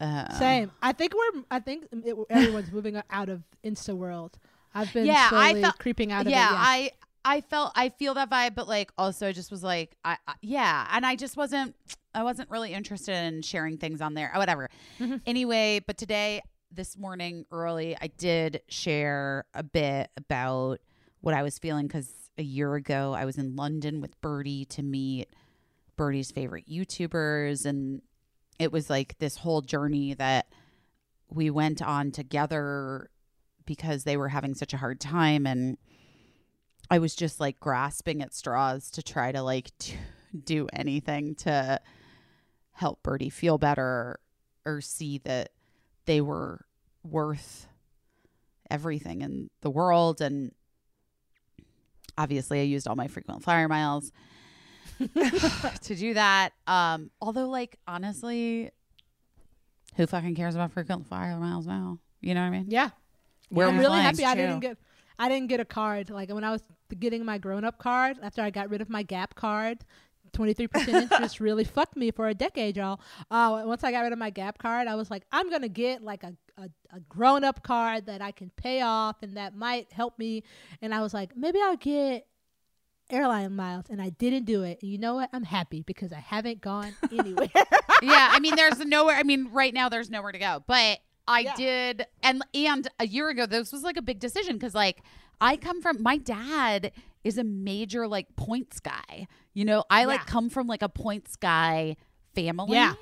Uh, 0.00 0.28
Same. 0.38 0.70
I 0.82 0.92
think 0.92 1.14
we're. 1.14 1.42
I 1.50 1.60
think 1.60 1.86
it, 1.92 2.16
everyone's 2.28 2.72
moving 2.72 3.00
out 3.10 3.28
of 3.28 3.42
Insta 3.64 3.96
world. 3.96 4.38
I've 4.74 4.92
been 4.92 5.06
Yeah, 5.06 5.28
I 5.32 5.48
slowly 5.50 5.62
felt- 5.62 5.78
creeping 5.78 6.12
out 6.12 6.26
yeah, 6.26 6.48
of 6.48 6.52
it. 6.52 6.58
I 6.58 6.90
I 7.24 7.40
felt 7.40 7.72
I 7.74 7.88
feel 7.88 8.14
that 8.14 8.30
vibe, 8.30 8.54
but 8.54 8.68
like 8.68 8.92
also 8.98 9.28
I 9.28 9.32
just 9.32 9.50
was 9.50 9.62
like 9.62 9.96
I, 10.04 10.16
I 10.26 10.34
yeah, 10.42 10.86
and 10.92 11.06
I 11.06 11.16
just 11.16 11.36
wasn't 11.36 11.74
I 12.14 12.22
wasn't 12.22 12.50
really 12.50 12.72
interested 12.72 13.14
in 13.14 13.42
sharing 13.42 13.78
things 13.78 14.00
on 14.00 14.14
there 14.14 14.30
or 14.34 14.38
whatever. 14.38 14.68
Mm-hmm. 15.00 15.16
Anyway, 15.26 15.80
but 15.86 15.96
today 15.96 16.42
this 16.70 16.96
morning 16.98 17.46
early 17.50 17.96
I 18.00 18.08
did 18.08 18.62
share 18.68 19.44
a 19.54 19.62
bit 19.62 20.10
about 20.16 20.80
what 21.20 21.34
I 21.34 21.42
was 21.42 21.58
feeling 21.58 21.86
because 21.86 22.12
a 22.36 22.42
year 22.42 22.74
ago 22.74 23.14
I 23.14 23.24
was 23.24 23.38
in 23.38 23.56
London 23.56 24.00
with 24.00 24.20
Birdie 24.20 24.64
to 24.66 24.82
meet 24.82 25.28
Birdie's 25.96 26.30
favorite 26.30 26.68
YouTubers 26.68 27.64
and 27.64 28.02
it 28.58 28.72
was 28.72 28.90
like 28.90 29.18
this 29.18 29.36
whole 29.36 29.62
journey 29.62 30.14
that 30.14 30.46
we 31.30 31.50
went 31.50 31.80
on 31.80 32.10
together 32.10 33.10
because 33.66 34.04
they 34.04 34.16
were 34.16 34.28
having 34.28 34.54
such 34.54 34.74
a 34.74 34.76
hard 34.76 35.00
time 35.00 35.46
and 35.46 35.78
I 36.90 36.98
was 36.98 37.14
just 37.14 37.40
like 37.40 37.58
grasping 37.60 38.22
at 38.22 38.34
straws 38.34 38.90
to 38.92 39.02
try 39.02 39.32
to 39.32 39.42
like 39.42 39.70
t- 39.78 39.96
do 40.44 40.68
anything 40.72 41.34
to 41.36 41.80
help 42.72 43.02
Birdie 43.02 43.30
feel 43.30 43.58
better 43.58 44.18
or 44.66 44.80
see 44.80 45.18
that 45.24 45.50
they 46.06 46.20
were 46.20 46.64
worth 47.02 47.68
everything 48.70 49.20
in 49.22 49.50
the 49.60 49.70
world 49.70 50.20
and 50.20 50.52
obviously 52.16 52.60
I 52.60 52.64
used 52.64 52.88
all 52.88 52.96
my 52.96 53.08
frequent 53.08 53.44
flyer 53.44 53.68
miles 53.68 54.10
to 54.98 55.94
do 55.94 56.14
that 56.14 56.52
um 56.66 57.10
although 57.20 57.48
like 57.48 57.78
honestly 57.86 58.70
who 59.96 60.06
fucking 60.06 60.34
cares 60.34 60.54
about 60.54 60.72
frequent 60.72 61.06
flyer 61.06 61.36
miles 61.38 61.66
now 61.66 61.98
you 62.20 62.34
know 62.34 62.40
what 62.40 62.46
I 62.46 62.50
mean 62.50 62.66
yeah. 62.68 62.90
Where 63.50 63.68
I'm 63.68 63.76
really 63.76 63.86
flying? 63.88 64.04
happy 64.04 64.24
I 64.24 64.34
True. 64.34 64.42
didn't 64.42 64.60
get. 64.60 64.78
I 65.18 65.28
didn't 65.28 65.48
get 65.48 65.60
a 65.60 65.64
card. 65.64 66.10
Like 66.10 66.32
when 66.32 66.44
I 66.44 66.50
was 66.50 66.62
getting 66.98 67.24
my 67.24 67.38
grown 67.38 67.64
up 67.64 67.78
card 67.78 68.18
after 68.22 68.42
I 68.42 68.50
got 68.50 68.70
rid 68.70 68.80
of 68.80 68.88
my 68.90 69.02
Gap 69.02 69.34
card. 69.34 69.84
23% 70.32 70.88
interest 70.88 71.38
really 71.38 71.62
fucked 71.76 71.96
me 71.96 72.10
for 72.10 72.26
a 72.28 72.34
decade, 72.34 72.76
y'all. 72.76 73.00
Uh, 73.30 73.62
once 73.64 73.84
I 73.84 73.92
got 73.92 74.00
rid 74.00 74.12
of 74.12 74.18
my 74.18 74.30
Gap 74.30 74.58
card, 74.58 74.88
I 74.88 74.96
was 74.96 75.08
like, 75.08 75.22
I'm 75.30 75.48
going 75.48 75.62
to 75.62 75.68
get 75.68 76.02
like 76.02 76.24
a, 76.24 76.34
a, 76.58 76.68
a 76.92 77.00
grown 77.08 77.44
up 77.44 77.62
card 77.62 78.06
that 78.06 78.20
I 78.20 78.32
can 78.32 78.50
pay 78.56 78.80
off 78.80 79.22
and 79.22 79.36
that 79.36 79.54
might 79.54 79.92
help 79.92 80.18
me. 80.18 80.42
And 80.82 80.92
I 80.92 81.02
was 81.02 81.14
like, 81.14 81.36
maybe 81.36 81.60
I'll 81.62 81.76
get 81.76 82.26
airline 83.10 83.54
miles. 83.54 83.86
And 83.90 84.02
I 84.02 84.10
didn't 84.10 84.44
do 84.44 84.62
it. 84.62 84.78
And 84.82 84.90
you 84.90 84.98
know 84.98 85.14
what? 85.14 85.30
I'm 85.32 85.44
happy 85.44 85.82
because 85.82 86.12
I 86.12 86.20
haven't 86.20 86.60
gone 86.60 86.94
anywhere. 87.12 87.50
yeah, 88.02 88.28
I 88.32 88.40
mean, 88.40 88.56
there's 88.56 88.78
nowhere. 88.84 89.16
I 89.16 89.22
mean, 89.22 89.50
right 89.52 89.72
now 89.72 89.88
there's 89.88 90.10
nowhere 90.10 90.32
to 90.32 90.38
go. 90.38 90.64
But 90.66 90.98
I 91.26 91.40
Yeah. 91.40 91.54
did, 91.56 92.06
and 92.22 92.42
and 92.54 92.88
a 92.98 93.06
year 93.06 93.28
ago, 93.28 93.46
this 93.46 93.72
was 93.72 93.82
like 93.82 93.96
a 93.96 94.02
big 94.02 94.18
decision 94.20 94.56
because 94.56 94.74
like 94.74 95.02
I 95.40 95.56
come 95.56 95.80
from 95.82 96.02
my 96.02 96.16
dad 96.18 96.92
is 97.24 97.38
a 97.38 97.44
major 97.44 98.06
like 98.06 98.34
points 98.36 98.80
guy. 98.80 99.26
You 99.54 99.64
know, 99.64 99.84
I 99.90 100.04
like 100.04 100.20
Yeah. 100.20 100.24
come 100.26 100.50
from 100.50 100.66
like 100.66 100.82
a 100.82 100.88
points 100.88 101.36
guy 101.36 101.96
family. 102.34 102.74
Yeah. 102.76 102.94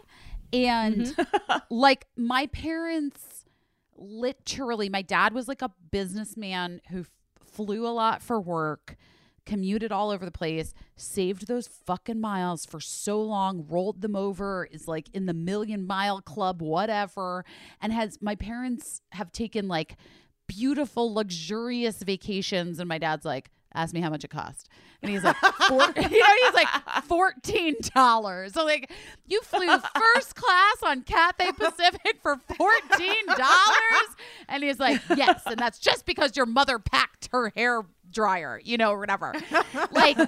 and 0.53 0.97
mm-hmm. 1.07 1.57
like 1.71 2.07
my 2.17 2.47
parents 2.47 3.45
literally, 3.97 4.89
my 4.89 5.03
dad 5.03 5.33
was 5.33 5.49
like 5.49 5.63
a 5.63 5.71
businessman 5.91 6.81
who 6.91 7.01
f- 7.01 7.11
flew 7.45 7.87
a 7.87 7.91
lot 7.91 8.23
for 8.23 8.41
work, 8.41 8.97
commuted 9.45 9.93
all 9.93 10.11
over 10.11 10.25
the 10.25 10.31
place, 10.31 10.75
saved 10.97 11.47
those 11.47 11.69
fucking 11.69 12.21
miles 12.21 12.65
for 12.65 12.81
so 12.81 13.21
long, 13.21 13.67
rolled 13.69 14.01
them 14.01 14.17
over, 14.17 14.69
is 14.71 14.89
like 14.89 15.09
in 15.13 15.27
the 15.27 15.35
million 15.35 15.87
mile 15.87 16.21
club, 16.21 16.63
whatever. 16.63 17.45
And 17.81 17.93
has 17.93 18.19
my 18.21 18.35
parents 18.35 19.03
have 19.13 19.33
taken 19.33 19.69
like 19.69 19.97
beautiful, 20.47 21.13
luxurious 21.13 22.03
vacations. 22.03 22.79
And 22.79 22.89
my 22.89 22.99
dad's 22.99 23.25
like, 23.25 23.51
ask 23.75 23.95
me 23.95 24.01
how 24.01 24.11
much 24.11 24.25
it 24.25 24.31
cost. 24.31 24.69
And 25.03 25.11
he's 25.11 25.25
like, 25.25 25.37
four, 25.69 25.83
you 25.97 26.03
know, 26.03 26.35
he's 26.45 26.55
like 26.55 27.05
fourteen 27.05 27.75
dollars. 27.95 28.53
So 28.53 28.65
like, 28.65 28.91
you 29.27 29.41
flew 29.43 29.67
first 29.95 30.35
class 30.35 30.77
on 30.85 31.03
Cathay 31.03 31.53
Pacific 31.53 32.19
for 32.23 32.37
fourteen 32.57 33.27
dollars, 33.27 34.17
and 34.49 34.63
he's 34.63 34.79
like, 34.79 35.01
yes, 35.17 35.43
and 35.47 35.59
that's 35.59 35.79
just 35.79 36.07
because 36.07 36.37
your 36.37 36.47
mother 36.47 36.79
packed 36.79 37.29
her 37.33 37.53
hair 37.57 37.83
dryer, 38.13 38.61
you 38.63 38.77
know, 38.77 38.91
or 38.91 38.99
whatever. 38.99 39.35
like, 39.91 40.19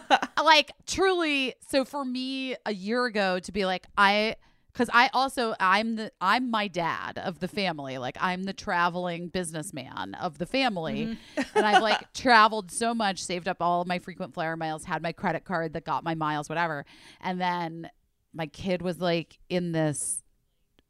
like 0.42 0.72
truly. 0.86 1.54
So 1.68 1.84
for 1.84 2.04
me, 2.04 2.56
a 2.66 2.72
year 2.72 3.04
ago, 3.06 3.38
to 3.40 3.52
be 3.52 3.66
like, 3.66 3.86
I 3.96 4.36
because 4.74 4.90
I 4.92 5.08
also 5.12 5.54
I'm 5.60 5.96
the 5.96 6.12
I'm 6.20 6.50
my 6.50 6.68
dad 6.68 7.18
of 7.18 7.38
the 7.38 7.48
family. 7.48 7.98
Like 7.98 8.16
I'm 8.20 8.42
the 8.42 8.52
traveling 8.52 9.28
businessman 9.28 10.14
of 10.14 10.38
the 10.38 10.46
family, 10.46 11.06
mm-hmm. 11.36 11.58
and 11.58 11.64
I've 11.64 11.82
like 11.82 12.12
traveled 12.14 12.70
so 12.70 12.92
much, 12.92 13.22
saved 13.22 13.46
up 13.46 13.58
all 13.60 13.82
of 13.82 13.88
my 13.88 14.00
frequent 14.00 14.34
flyer 14.34 14.56
miles, 14.56 14.84
had 14.84 15.02
my 15.02 15.12
credit 15.12 15.44
card 15.44 15.74
that 15.74 15.84
got 15.84 16.02
my 16.02 16.14
miles, 16.14 16.48
whatever. 16.48 16.84
And 17.20 17.40
then 17.40 17.88
my 18.34 18.46
kid 18.46 18.82
was 18.82 19.00
like 19.00 19.38
in 19.48 19.72
this 19.72 20.22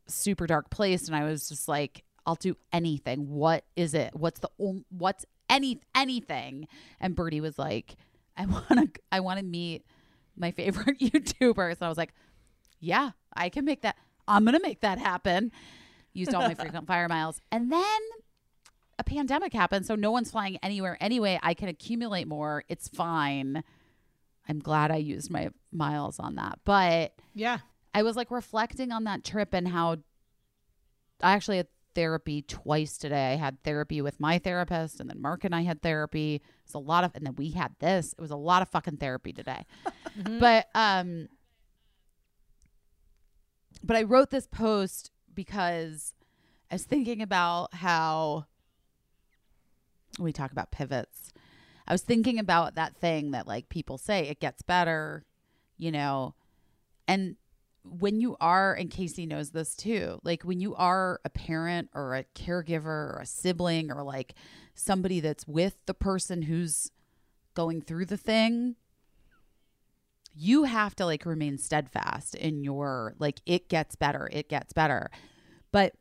super 0.06 0.46
dark 0.46 0.70
place, 0.70 1.06
and 1.06 1.14
I 1.14 1.24
was 1.24 1.48
just 1.48 1.68
like, 1.68 2.04
I'll 2.26 2.36
do 2.36 2.56
anything. 2.72 3.28
What 3.28 3.64
is 3.76 3.92
it? 3.92 4.14
What's 4.14 4.40
the 4.40 4.48
what's 4.88 5.26
any 5.54 5.80
anything? 5.94 6.68
And 7.00 7.14
Birdie 7.16 7.40
was 7.40 7.58
like, 7.58 7.96
I 8.36 8.46
want 8.54 8.68
to 8.68 9.00
I 9.12 9.20
want 9.20 9.38
to 9.38 9.44
meet 9.44 9.84
my 10.36 10.50
favorite 10.50 10.98
YouTubers. 11.00 11.72
And 11.74 11.82
I 11.82 11.88
was 11.88 11.98
like, 11.98 12.12
yeah, 12.80 13.10
I 13.36 13.48
can 13.48 13.64
make 13.64 13.82
that. 13.82 13.96
I'm 14.26 14.44
going 14.44 14.56
to 14.56 14.62
make 14.62 14.80
that 14.80 14.98
happen. 14.98 15.52
Used 16.12 16.34
all 16.34 16.42
my 16.42 16.54
frequent 16.54 16.86
flyer 16.88 17.08
miles. 17.08 17.40
And 17.52 17.70
then 17.72 18.00
a 18.98 19.04
pandemic 19.04 19.52
happened. 19.52 19.86
So 19.86 19.94
no 19.94 20.10
one's 20.10 20.30
flying 20.30 20.58
anywhere 20.62 20.96
anyway. 21.00 21.38
I 21.42 21.54
can 21.54 21.68
accumulate 21.68 22.26
more. 22.28 22.64
It's 22.68 22.88
fine. 22.88 23.62
I'm 24.48 24.60
glad 24.60 24.90
I 24.90 24.96
used 24.96 25.30
my 25.30 25.50
miles 25.72 26.18
on 26.18 26.36
that. 26.36 26.60
But 26.64 27.14
Yeah. 27.34 27.58
I 27.94 28.02
was 28.02 28.16
like 28.16 28.30
reflecting 28.30 28.90
on 28.92 29.04
that 29.04 29.24
trip 29.24 29.54
and 29.54 29.68
how 29.68 29.98
I 31.22 31.32
actually 31.32 31.58
had 31.58 31.68
therapy 31.94 32.42
twice 32.42 32.98
today. 32.98 33.32
I 33.32 33.36
had 33.36 33.62
therapy 33.62 34.00
with 34.02 34.20
my 34.20 34.38
therapist, 34.38 35.00
and 35.00 35.08
then 35.08 35.20
Marc 35.20 35.44
and 35.44 35.54
I 35.54 35.62
had 35.62 35.82
therapy. 35.82 36.36
It 36.36 36.42
was 36.66 36.74
a 36.74 36.78
lot 36.78 37.04
of, 37.04 37.12
and 37.14 37.26
then 37.26 37.34
we 37.36 37.50
had 37.50 37.74
this. 37.78 38.12
It 38.12 38.20
was 38.20 38.30
a 38.30 38.36
lot 38.36 38.62
of 38.62 38.68
fucking 38.68 38.98
therapy 38.98 39.32
today. 39.32 39.64
But 40.38 40.68
um, 40.76 41.28
but 43.82 43.96
I 43.96 44.04
wrote 44.04 44.30
this 44.30 44.46
post 44.46 45.10
because 45.34 46.14
I 46.70 46.76
was 46.76 46.84
thinking 46.84 47.20
about 47.20 47.74
how 47.74 48.46
we 50.18 50.32
talk 50.32 50.52
about 50.52 50.70
pivots. 50.70 51.32
I 51.86 51.92
was 51.92 52.02
thinking 52.02 52.38
about 52.38 52.76
that 52.76 52.96
thing 52.96 53.32
that 53.32 53.46
like 53.46 53.68
people 53.68 53.98
say 53.98 54.28
it 54.28 54.40
gets 54.40 54.62
better, 54.62 55.24
you 55.76 55.90
know, 55.90 56.34
and 57.06 57.36
when 57.84 58.20
you 58.20 58.36
are, 58.40 58.74
and 58.74 58.90
Caissie 58.90 59.28
knows 59.28 59.50
this 59.50 59.76
too, 59.76 60.18
like 60.24 60.42
when 60.42 60.60
you 60.60 60.74
are 60.74 61.20
a 61.24 61.30
parent 61.30 61.90
or 61.94 62.14
a 62.14 62.24
caregiver 62.34 62.86
or 62.86 63.20
a 63.22 63.26
sibling 63.26 63.92
or 63.92 64.02
like 64.02 64.34
somebody 64.74 65.20
that's 65.20 65.46
with 65.46 65.76
the 65.86 65.94
person 65.94 66.42
who's 66.42 66.90
going 67.54 67.82
through 67.82 68.06
the 68.06 68.16
thing, 68.16 68.76
you 70.34 70.64
have 70.64 70.96
to 70.96 71.04
like 71.04 71.26
remain 71.26 71.58
steadfast 71.58 72.34
in 72.34 72.64
your 72.64 73.14
like 73.18 73.40
it 73.46 73.68
gets 73.68 73.94
better, 73.94 74.28
it 74.32 74.48
gets 74.48 74.72
better. 74.72 75.10
But 75.70 75.94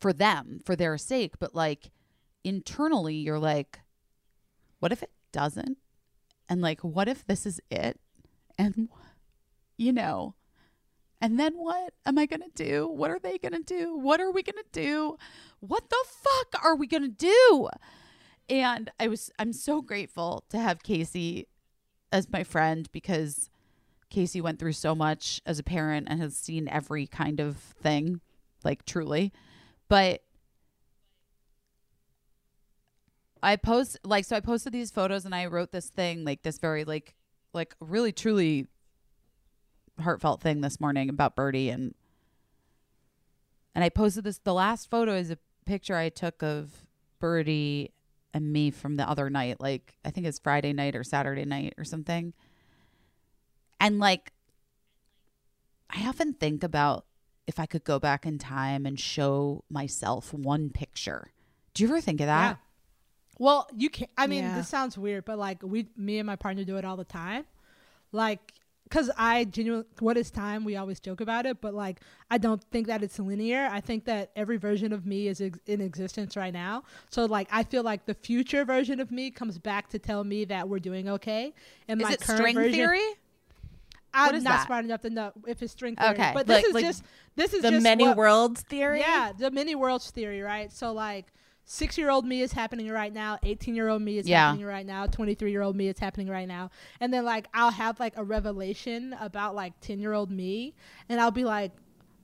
for 0.00 0.12
them, 0.12 0.60
for 0.64 0.76
their 0.76 0.96
sake, 0.96 1.34
but 1.38 1.54
like 1.54 1.90
internally, 2.44 3.16
you're 3.16 3.38
like, 3.38 3.80
what 4.78 4.92
if 4.92 5.02
it 5.02 5.10
doesn't? 5.32 5.78
And 6.48 6.60
like, 6.60 6.80
what 6.80 7.08
if 7.08 7.26
this 7.26 7.44
is 7.44 7.60
it? 7.70 7.98
And, 8.56 8.88
you 9.76 9.92
know, 9.92 10.34
and 11.24 11.40
then 11.40 11.54
what 11.54 11.94
am 12.04 12.18
I 12.18 12.26
going 12.26 12.42
to 12.42 12.50
do? 12.54 12.86
What 12.86 13.10
are 13.10 13.18
they 13.18 13.38
going 13.38 13.54
to 13.54 13.62
do? 13.62 13.96
What 13.96 14.20
are 14.20 14.30
we 14.30 14.42
going 14.42 14.62
to 14.62 14.70
do? 14.72 15.16
What 15.60 15.88
the 15.88 16.04
fuck 16.06 16.62
are 16.62 16.76
we 16.76 16.86
going 16.86 17.02
to 17.02 17.08
do? 17.08 17.70
And 18.50 18.90
I 19.00 19.08
was, 19.08 19.30
I'm 19.38 19.54
so 19.54 19.80
grateful 19.80 20.44
to 20.50 20.58
have 20.58 20.82
Caissie 20.82 21.46
as 22.12 22.30
my 22.30 22.44
friend 22.44 22.90
because 22.92 23.48
Caissie 24.10 24.42
went 24.42 24.58
through 24.58 24.74
so 24.74 24.94
much 24.94 25.40
as 25.46 25.58
a 25.58 25.62
parent 25.62 26.08
and 26.10 26.20
has 26.20 26.36
seen 26.36 26.68
every 26.68 27.06
kind 27.06 27.40
of 27.40 27.56
thing, 27.56 28.20
like 28.62 28.84
truly. 28.84 29.32
But 29.88 30.24
I 33.42 33.56
post 33.56 33.96
like 34.04 34.26
so 34.26 34.36
I 34.36 34.40
posted 34.40 34.74
these 34.74 34.90
photos 34.90 35.24
and 35.24 35.34
I 35.34 35.46
wrote 35.46 35.72
this 35.72 35.88
thing 35.88 36.26
like 36.26 36.42
this 36.42 36.58
very 36.58 36.84
like 36.84 37.14
like 37.54 37.74
really 37.80 38.12
truly 38.12 38.66
heartfelt 40.00 40.40
thing 40.40 40.60
this 40.60 40.80
morning 40.80 41.08
about 41.08 41.36
Birdie 41.36 41.70
and 41.70 41.94
and 43.74 43.82
I 43.84 43.88
posted 43.88 44.24
this 44.24 44.38
the 44.38 44.54
last 44.54 44.90
photo 44.90 45.14
is 45.14 45.30
a 45.30 45.38
picture 45.66 45.96
I 45.96 46.08
took 46.08 46.42
of 46.42 46.70
Birdie 47.20 47.92
and 48.32 48.52
me 48.52 48.70
from 48.70 48.96
the 48.96 49.08
other 49.08 49.30
night 49.30 49.60
like 49.60 49.96
I 50.04 50.10
think 50.10 50.26
it's 50.26 50.38
Friday 50.38 50.72
night 50.72 50.94
or 50.96 51.04
Saturday 51.04 51.44
night 51.44 51.74
or 51.78 51.84
something. 51.84 52.32
And 53.80 53.98
like 53.98 54.32
I 55.90 56.08
often 56.08 56.32
think 56.34 56.62
about 56.64 57.06
if 57.46 57.60
I 57.60 57.66
could 57.66 57.84
go 57.84 57.98
back 57.98 58.26
in 58.26 58.38
time 58.38 58.86
and 58.86 58.98
show 58.98 59.64
myself 59.70 60.32
one 60.32 60.70
picture. 60.70 61.30
Do 61.74 61.82
you 61.82 61.88
ever 61.88 62.00
think 62.00 62.20
of 62.20 62.26
that? 62.26 62.50
Yeah. 62.50 62.56
Well, 63.38 63.68
you 63.76 63.90
can't. 63.90 64.10
I 64.16 64.26
mean, 64.26 64.44
Yeah. 64.44 64.56
this 64.56 64.68
sounds 64.68 64.96
weird, 64.96 65.24
but 65.24 65.38
like 65.38 65.62
we, 65.62 65.88
me 65.96 66.18
and 66.18 66.26
my 66.26 66.36
partner 66.36 66.64
do 66.64 66.76
it 66.78 66.84
all 66.84 66.96
the 66.96 67.04
time. 67.04 67.44
Like, 68.12 68.54
cause 68.90 69.10
I 69.16 69.44
genuinely, 69.44 69.86
what 69.98 70.16
is 70.16 70.30
time? 70.30 70.64
We 70.64 70.76
always 70.76 71.00
joke 71.00 71.20
about 71.20 71.46
it, 71.46 71.60
but 71.60 71.74
like, 71.74 72.00
I 72.30 72.38
don't 72.38 72.62
think 72.70 72.86
that 72.86 73.02
it's 73.02 73.18
linear. 73.18 73.68
I 73.70 73.80
think 73.80 74.04
that 74.04 74.30
every 74.36 74.56
version 74.56 74.92
of 74.92 75.06
me 75.06 75.28
is 75.28 75.40
ex- 75.40 75.58
in 75.66 75.80
existence 75.80 76.36
right 76.36 76.52
now. 76.52 76.84
So 77.10 77.24
like, 77.24 77.48
I 77.50 77.62
feel 77.64 77.82
like 77.82 78.06
the 78.06 78.14
future 78.14 78.64
version 78.64 79.00
of 79.00 79.10
me 79.10 79.30
comes 79.30 79.58
back 79.58 79.88
to 79.90 79.98
tell 79.98 80.22
me 80.24 80.44
that 80.46 80.68
we're 80.68 80.78
doing 80.78 81.08
okay. 81.08 81.54
And 81.88 82.00
Is 82.00 82.06
my 82.06 82.12
it 82.14 82.20
current 82.20 82.38
string 82.40 82.54
version, 82.54 82.72
theory? 82.72 83.02
I'm 84.16 84.32
not 84.34 84.44
that? 84.44 84.66
smart 84.66 84.84
enough 84.84 85.00
to 85.00 85.10
know 85.10 85.32
if 85.48 85.60
it's 85.62 85.72
string 85.72 85.96
theory. 85.96 86.10
Okay. 86.14 86.30
But 86.34 86.46
this 86.46 86.58
Like- 86.58 86.66
is 86.66 86.74
like 86.74 86.84
just 86.84 87.02
this 87.36 87.52
is 87.52 87.62
the 87.62 87.80
many 87.80 88.04
what- 88.06 88.16
worlds 88.16 88.60
theory. 88.62 89.00
yeah, 89.00 89.32
the 89.36 89.50
many 89.50 89.74
worlds 89.74 90.10
theory, 90.10 90.40
right? 90.40 90.72
So 90.72 90.92
like 90.92 91.26
six 91.64 91.96
year 91.98 92.10
old 92.10 92.24
me 92.24 92.42
is 92.42 92.52
happening 92.52 92.88
right 92.90 93.12
now, 93.12 93.38
eighteen 93.42 93.74
year 93.74 93.88
old 93.88 94.02
me 94.02 94.18
is 94.18 94.28
Yeah. 94.28 94.48
happening 94.48 94.66
right 94.66 94.86
now, 94.86 95.06
twenty 95.06 95.34
three 95.34 95.50
year 95.50 95.62
old 95.62 95.76
me 95.76 95.88
is 95.88 95.98
happening 95.98 96.28
right 96.28 96.48
now. 96.48 96.70
And 97.00 97.12
then 97.12 97.24
like 97.24 97.46
I'll 97.54 97.70
have 97.70 97.98
like 98.00 98.16
a 98.16 98.24
revelation 98.24 99.14
about 99.20 99.54
like 99.54 99.78
ten 99.80 99.98
year 99.98 100.12
old 100.12 100.30
me 100.30 100.74
and 101.08 101.20
I'll 101.20 101.30
be 101.30 101.44
like, 101.44 101.72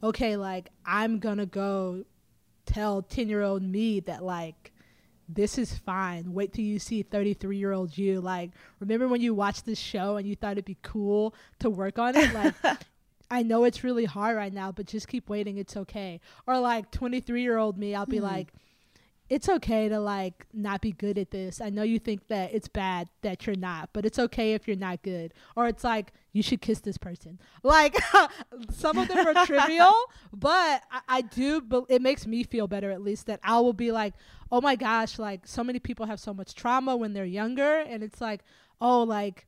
Okay, 0.02 0.36
like 0.36 0.70
I'm 0.84 1.18
gonna 1.18 1.46
go 1.46 2.04
tell 2.66 3.02
ten 3.02 3.28
year 3.28 3.42
old 3.42 3.62
me 3.62 4.00
that 4.00 4.22
like 4.22 4.72
this 5.34 5.58
is 5.58 5.72
fine. 5.78 6.32
Wait 6.32 6.52
till 6.52 6.64
you 6.64 6.78
see 6.78 7.02
33 7.02 7.56
year 7.56 7.72
old 7.72 7.96
you. 7.96 8.20
Like, 8.20 8.50
remember 8.80 9.06
when 9.06 9.20
you 9.20 9.32
watched 9.34 9.64
this 9.64 9.78
show 9.78 10.16
and 10.16 10.26
you 10.26 10.34
thought 10.34 10.52
it'd 10.52 10.64
be 10.64 10.76
cool 10.82 11.34
to 11.60 11.70
work 11.70 11.98
on 11.98 12.16
it? 12.16 12.34
Like, 12.34 12.54
I 13.30 13.42
know 13.44 13.64
it's 13.64 13.84
really 13.84 14.06
hard 14.06 14.36
right 14.36 14.52
now, 14.52 14.72
but 14.72 14.86
just 14.86 15.06
keep 15.06 15.28
waiting. 15.28 15.56
It's 15.56 15.76
okay. 15.76 16.20
Or 16.46 16.58
like 16.58 16.90
23 16.90 17.42
year 17.42 17.58
old 17.58 17.78
me, 17.78 17.94
I'll 17.94 18.06
be 18.06 18.18
hmm. 18.18 18.24
like, 18.24 18.52
it's 19.30 19.48
okay 19.48 19.88
to 19.88 20.00
like 20.00 20.44
not 20.52 20.80
be 20.80 20.90
good 20.90 21.16
at 21.16 21.30
this. 21.30 21.60
I 21.60 21.70
know 21.70 21.84
you 21.84 22.00
think 22.00 22.26
that 22.26 22.52
it's 22.52 22.66
bad 22.66 23.08
that 23.22 23.46
you're 23.46 23.54
not, 23.54 23.90
but 23.92 24.04
it's 24.04 24.18
okay 24.18 24.54
if 24.54 24.66
you're 24.66 24.76
not 24.76 25.02
good. 25.02 25.32
Or 25.54 25.68
it's 25.68 25.84
like 25.84 26.12
you 26.32 26.42
should 26.42 26.60
kiss 26.60 26.80
this 26.80 26.98
person. 26.98 27.38
Like 27.62 27.96
some 28.70 28.98
of 28.98 29.06
them 29.06 29.24
are 29.24 29.46
trivial, 29.46 29.94
but 30.32 30.82
I, 30.90 31.00
I 31.08 31.20
do. 31.20 31.60
But 31.60 31.84
it 31.88 32.02
makes 32.02 32.26
me 32.26 32.42
feel 32.42 32.66
better 32.66 32.90
at 32.90 33.02
least 33.02 33.26
that 33.26 33.38
I 33.44 33.60
will 33.60 33.72
be 33.72 33.92
like, 33.92 34.14
oh 34.50 34.60
my 34.60 34.74
gosh, 34.74 35.16
like 35.16 35.46
so 35.46 35.62
many 35.62 35.78
people 35.78 36.06
have 36.06 36.18
so 36.18 36.34
much 36.34 36.56
trauma 36.56 36.96
when 36.96 37.12
they're 37.12 37.24
younger, 37.24 37.78
and 37.78 38.02
it's 38.02 38.20
like, 38.20 38.40
oh, 38.80 39.04
like 39.04 39.46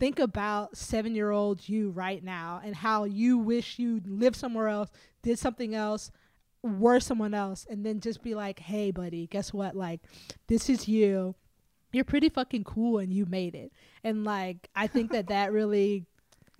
think 0.00 0.18
about 0.18 0.76
seven 0.76 1.14
year 1.14 1.30
old 1.30 1.68
you 1.68 1.90
right 1.90 2.24
now 2.24 2.60
and 2.64 2.74
how 2.74 3.04
you 3.04 3.38
wish 3.38 3.78
you 3.78 4.00
lived 4.04 4.34
somewhere 4.34 4.66
else, 4.66 4.90
did 5.22 5.38
something 5.38 5.76
else, 5.76 6.10
were 6.62 7.00
someone 7.00 7.34
else, 7.34 7.66
and 7.68 7.84
then 7.84 8.00
just 8.00 8.22
be 8.22 8.34
like, 8.34 8.58
hey, 8.60 8.90
buddy, 8.90 9.26
guess 9.26 9.52
what? 9.52 9.74
Like, 9.74 10.00
this 10.48 10.70
is 10.70 10.88
you. 10.88 11.34
You're 11.92 12.04
pretty 12.04 12.28
fucking 12.28 12.64
cool 12.64 12.98
and 12.98 13.12
you 13.12 13.26
made 13.26 13.54
it. 13.54 13.72
And 14.02 14.24
like, 14.24 14.68
I 14.74 14.86
think 14.86 15.12
that 15.12 15.26
that 15.28 15.52
really 15.52 16.06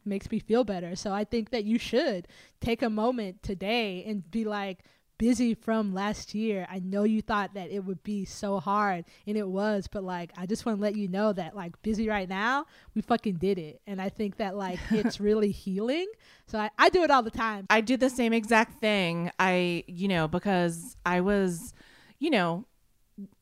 makes 0.05 0.31
me 0.31 0.39
feel 0.39 0.65
better. 0.65 0.95
So 0.97 1.13
I 1.13 1.25
think 1.25 1.51
that 1.51 1.65
you 1.65 1.79
should 1.79 2.29
take 2.61 2.83
a 2.83 2.91
moment 2.91 3.43
today 3.43 4.05
and 4.07 4.29
be 4.31 4.45
like, 4.45 4.85
busy 5.23 5.55
from 5.55 5.95
last 5.95 6.35
year. 6.35 6.67
I 6.69 6.81
know 6.81 7.05
you 7.05 7.23
thought 7.23 7.55
that 7.55 7.71
it 7.71 7.85
would 7.85 8.03
be 8.03 8.25
so 8.25 8.59
hard, 8.59 9.05
and 9.25 9.37
it 9.37 9.47
was, 9.47 9.87
but 9.87 10.03
like, 10.03 10.33
I 10.37 10.47
just 10.47 10.67
want 10.67 10.79
to 10.79 10.83
let 10.83 10.97
you 10.97 11.07
know 11.07 11.33
that 11.33 11.55
like 11.55 11.81
busy 11.83 12.09
right 12.09 12.29
now, 12.29 12.67
we 12.97 13.03
fucking 13.03 13.35
did 13.37 13.57
it, 13.57 13.81
and 13.87 14.03
I 14.03 14.09
think 14.09 14.39
that 14.39 14.57
like 14.57 14.81
it's 14.91 15.21
really 15.21 15.53
healing. 15.53 16.09
So 16.49 16.59
I, 16.59 16.71
I 16.77 16.89
do 16.89 17.05
it 17.05 17.11
all 17.13 17.23
the 17.23 17.31
time. 17.31 17.67
I 17.71 17.81
do 17.83 17.97
the 17.97 18.11
same 18.11 18.33
exact 18.33 18.81
thing. 18.81 19.31
I, 19.39 19.85
you 19.87 20.09
know, 20.09 20.27
because 20.27 20.97
I 21.07 21.21
was, 21.21 21.73
you 22.19 22.31
know, 22.31 22.65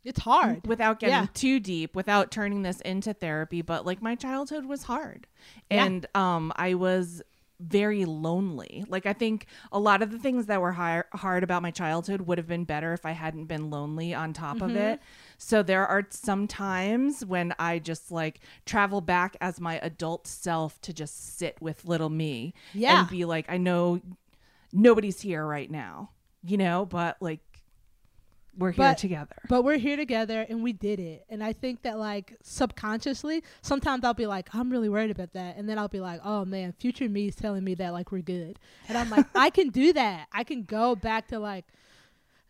It's 0.04 0.20
hard. 0.20 0.66
without 0.66 1.00
getting 1.00 1.14
Yeah. 1.14 1.26
too 1.32 1.60
deep, 1.60 1.96
without 1.96 2.30
turning 2.30 2.60
this 2.60 2.82
into 2.82 3.14
therapy, 3.14 3.62
but 3.62 3.86
like 3.86 4.02
my 4.02 4.16
childhood 4.16 4.66
was 4.66 4.82
hard. 4.82 5.26
Yeah. 5.70 5.86
And 5.86 6.06
um 6.14 6.52
I 6.56 6.74
was 6.74 7.22
very 7.60 8.04
lonely. 8.06 8.84
Like 8.88 9.04
I 9.06 9.12
think 9.12 9.46
a 9.70 9.78
lot 9.78 10.00
of 10.02 10.10
the 10.10 10.18
things 10.18 10.46
that 10.46 10.60
were 10.60 10.72
hi- 10.72 11.04
hard 11.12 11.42
about 11.44 11.62
my 11.62 11.70
childhood 11.70 12.22
would 12.22 12.38
have 12.38 12.46
been 12.48 12.64
better 12.64 12.92
if 12.94 13.04
I 13.04 13.12
hadn't 13.12 13.44
been 13.46 13.70
lonely 13.70 14.14
on 14.14 14.32
top 14.32 14.56
Mm-hmm. 14.56 14.70
of 14.70 14.76
it. 14.76 15.00
So 15.38 15.62
there 15.62 15.86
are 15.86 16.06
some 16.10 16.46
times 16.48 17.24
when 17.24 17.54
I 17.58 17.78
just 17.78 18.10
like 18.10 18.40
travel 18.64 19.00
back 19.00 19.36
as 19.40 19.60
my 19.60 19.78
adult 19.82 20.26
self 20.26 20.80
to 20.82 20.92
just 20.92 21.38
sit 21.38 21.60
with 21.60 21.84
little 21.84 22.08
me 22.10 22.54
Yeah. 22.72 23.00
and 23.00 23.08
be 23.10 23.24
like 23.24 23.46
I 23.50 23.58
know 23.58 24.00
nobody's 24.72 25.20
here 25.20 25.44
right 25.46 25.70
now, 25.70 26.10
you 26.42 26.56
know, 26.56 26.86
but 26.86 27.16
like 27.20 27.40
we're 28.56 28.72
here 28.72 28.84
But- 28.84 28.98
together. 28.98 29.36
But 29.48 29.62
we're 29.62 29.78
here 29.78 29.96
together 29.96 30.44
and 30.48 30.62
we 30.62 30.72
did 30.72 31.00
it. 31.00 31.24
And 31.28 31.42
I 31.42 31.52
think 31.52 31.82
that 31.82 31.98
like 31.98 32.36
subconsciously, 32.42 33.42
sometimes 33.62 34.04
I'll 34.04 34.14
be 34.14 34.26
like, 34.26 34.54
I'm 34.54 34.70
really 34.70 34.88
worried 34.88 35.10
about 35.10 35.32
that. 35.34 35.56
And 35.56 35.68
then 35.68 35.78
I'll 35.78 35.88
be 35.88 36.00
like, 36.00 36.20
oh 36.24 36.44
man, 36.44 36.72
future 36.72 37.08
me 37.08 37.28
is 37.28 37.36
telling 37.36 37.64
me 37.64 37.74
that 37.74 37.92
like 37.92 38.12
we're 38.12 38.22
good. 38.22 38.58
And 38.88 38.98
I'm 38.98 39.10
like, 39.10 39.26
I 39.34 39.50
can 39.50 39.68
do 39.70 39.92
that. 39.92 40.28
I 40.32 40.44
can 40.44 40.64
go 40.64 40.94
back 40.94 41.28
to 41.28 41.38
like 41.38 41.64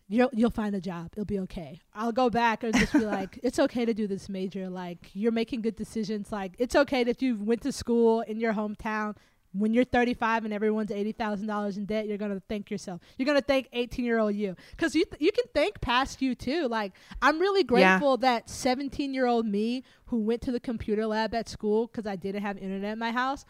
you'll 0.08 0.30
you'll 0.32 0.50
find 0.50 0.74
a 0.74 0.80
job. 0.80 1.10
It'll 1.12 1.24
be 1.24 1.38
okay. 1.40 1.80
I'll 1.94 2.12
go 2.12 2.30
back 2.30 2.64
and 2.64 2.74
just 2.74 2.92
be 2.92 3.00
like, 3.00 3.38
it's 3.42 3.58
okay 3.58 3.84
to 3.84 3.94
do 3.94 4.06
this 4.06 4.28
major. 4.28 4.68
Like 4.68 5.10
you're 5.14 5.32
making 5.32 5.62
good 5.62 5.76
decisions. 5.76 6.32
Like 6.32 6.54
it's 6.58 6.74
okay 6.74 7.04
that 7.04 7.22
you 7.22 7.36
went 7.36 7.62
to 7.62 7.72
school 7.72 8.20
in 8.22 8.40
your 8.40 8.52
hometown. 8.54 9.16
When 9.52 9.74
you're 9.74 9.84
35 9.84 10.44
and 10.44 10.54
everyone's 10.54 10.92
eighty 10.92 11.10
thousand 11.12 11.48
dollars 11.48 11.76
in 11.76 11.84
debt, 11.84 12.06
you're 12.06 12.18
gonna 12.18 12.40
thank 12.48 12.70
yourself. 12.70 13.00
You're 13.18 13.26
gonna 13.26 13.40
thank 13.40 13.68
18 13.72 14.04
year 14.04 14.18
old 14.20 14.34
you, 14.36 14.54
because 14.70 14.94
you 14.94 15.04
th- 15.04 15.20
you 15.20 15.32
can 15.32 15.44
thank 15.54 15.80
past 15.80 16.22
you 16.22 16.34
too. 16.36 16.68
Like 16.68 16.92
I'm 17.20 17.40
really 17.40 17.60
Yeah. 17.68 17.98
grateful 17.98 18.16
that 18.18 18.48
17 18.48 19.12
year 19.12 19.26
old 19.26 19.46
me 19.46 19.82
who 20.06 20.18
went 20.20 20.42
to 20.42 20.52
the 20.52 20.60
computer 20.60 21.04
lab 21.06 21.34
at 21.34 21.48
school 21.48 21.88
because 21.88 22.06
I 22.06 22.14
didn't 22.16 22.42
have 22.42 22.58
internet 22.58 22.92
in 22.92 22.98
my 23.00 23.10
house 23.10 23.44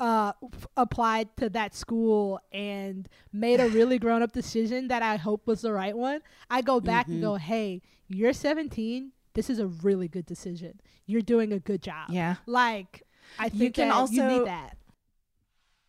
uh, 0.00 0.32
f- 0.54 0.66
applied 0.76 1.28
to 1.36 1.48
that 1.50 1.74
school 1.74 2.40
and 2.52 3.08
made 3.32 3.60
a 3.60 3.68
really 3.70 3.98
grown 3.98 4.22
up 4.22 4.32
decision 4.32 4.88
that 4.88 5.02
I 5.02 5.16
hope 5.16 5.46
was 5.46 5.60
the 5.60 5.72
right 5.72 5.96
one, 5.96 6.20
I 6.50 6.62
go 6.62 6.80
back 6.80 7.08
and 7.08 7.20
go, 7.20 7.34
hey, 7.34 7.82
you're 8.08 8.32
17. 8.32 9.10
This 9.34 9.50
is 9.50 9.58
a 9.58 9.66
really 9.66 10.06
good 10.08 10.24
decision. 10.26 10.80
You're 11.06 11.20
doing 11.22 11.52
a 11.52 11.58
good 11.58 11.82
job. 11.82 12.10
Yeah. 12.10 12.36
Like, 12.46 13.02
I 13.40 13.48
think 13.48 13.62
You 13.62 13.70
can 13.72 13.88
that 13.88 13.94
you 14.12 14.22
also- 14.22 14.38
need 14.38 14.46
that. 14.46 14.76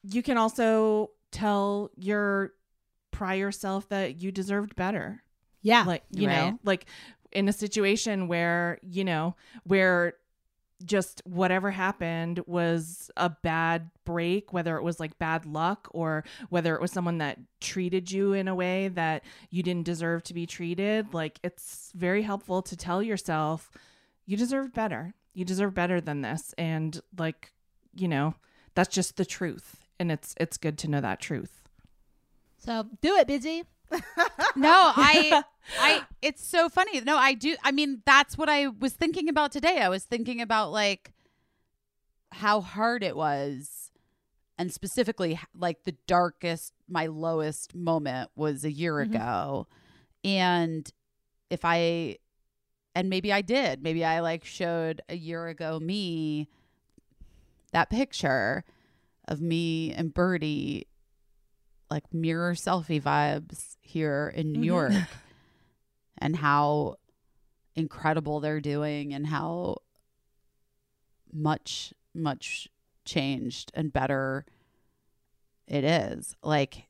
You 0.03 0.21
can 0.23 0.37
also 0.37 1.11
tell 1.31 1.91
your 1.95 2.53
prior 3.11 3.51
self 3.51 3.89
that 3.89 4.21
you 4.21 4.31
deserved 4.31 4.75
better. 4.75 5.23
Yeah. 5.61 5.83
Like, 5.83 6.03
you 6.11 6.27
Right. 6.27 6.51
know, 6.51 6.59
like 6.63 6.85
in 7.31 7.47
a 7.49 7.53
situation 7.53 8.27
where, 8.27 8.79
you 8.81 9.03
know, 9.03 9.35
where 9.63 10.13
just 10.85 11.21
whatever 11.25 11.71
happened 11.71 12.39
was 12.47 13.11
a 13.17 13.29
bad 13.29 13.89
break, 14.05 14.53
whether 14.53 14.77
it 14.77 14.83
was 14.83 14.97
like 14.97 15.19
bad 15.19 15.45
luck 15.45 15.89
or 15.91 16.23
whether 16.47 16.73
it 16.73 16.81
was 16.81 16.91
someone 16.91 17.17
that 17.17 17.37
treated 17.59 18.09
you 18.09 18.31
in 18.31 18.47
a 18.47 18.55
way 18.55 18.87
that 18.87 19.23
you 19.49 19.61
didn't 19.61 19.83
deserve 19.85 20.23
to 20.23 20.33
be 20.33 20.45
treated. 20.45 21.13
Like, 21.13 21.37
it's 21.43 21.91
very 21.93 22.21
helpful 22.21 22.61
to 22.61 22.77
tell 22.77 23.03
yourself 23.03 23.69
you 24.25 24.37
deserve 24.37 24.73
better. 24.73 25.13
You 25.33 25.43
deserve 25.43 25.73
better 25.73 25.99
than 25.99 26.21
this. 26.21 26.53
And, 26.57 27.01
like, 27.17 27.51
you 27.93 28.07
know, 28.07 28.35
that's 28.73 28.93
just 28.95 29.17
the 29.17 29.25
truth. 29.25 29.78
And 29.99 30.11
it's 30.11 30.33
it's 30.39 30.57
good 30.57 30.77
to 30.79 30.87
know 30.87 31.01
that 31.01 31.19
truth. 31.19 31.67
so 32.57 32.85
do 33.01 33.15
it, 33.15 33.27
busy. 33.27 33.63
No, 34.55 34.71
I 34.95 35.43
I 35.79 36.01
it's 36.21 36.45
so 36.45 36.69
funny. 36.69 37.01
No, 37.01 37.17
I 37.17 37.33
do 37.33 37.55
I 37.63 37.71
mean 37.71 38.01
that's 38.05 38.37
what 38.37 38.49
I 38.49 38.67
was 38.67 38.93
thinking 38.93 39.29
about 39.29 39.51
today. 39.51 39.79
I 39.81 39.89
was 39.89 40.03
thinking 40.05 40.41
about 40.41 40.71
like 40.71 41.11
how 42.31 42.61
hard 42.61 43.03
it 43.03 43.15
was 43.15 43.91
and 44.57 44.71
specifically 44.71 45.39
like 45.55 45.83
the 45.83 45.95
darkest 46.07 46.73
my 46.87 47.07
lowest 47.07 47.73
moment 47.75 48.29
was 48.35 48.63
a 48.63 48.71
year 48.71 48.95
Mhm. 48.95 49.03
ago. 49.15 49.67
And 50.23 50.91
if 51.49 51.61
I 51.63 52.17
and 52.95 53.09
maybe 53.09 53.31
I 53.31 53.41
did. 53.41 53.81
Maybe 53.83 54.03
I 54.03 54.19
like 54.19 54.43
showed 54.45 55.01
a 55.09 55.15
year 55.15 55.47
ago 55.47 55.79
me 55.79 56.47
that 57.71 57.89
picture 57.89 58.63
of 59.29 59.39
me 59.41 59.93
and 59.93 60.13
Birdie 60.13 60.87
like 61.89 62.13
mirror 62.13 62.53
selfie 62.53 63.01
vibes 63.01 63.77
here 63.81 64.31
in 64.35 64.51
New 64.51 64.59
Mhm. 64.61 64.65
York 64.65 64.93
and 66.17 66.35
how 66.35 66.97
incredible 67.75 68.39
they're 68.41 68.59
doing 68.61 69.13
and 69.13 69.27
how 69.27 69.77
much 71.31 71.93
much 72.13 72.67
changed 73.05 73.71
and 73.73 73.93
better 73.93 74.45
it 75.67 75.83
is. 75.83 76.35
Like 76.43 76.87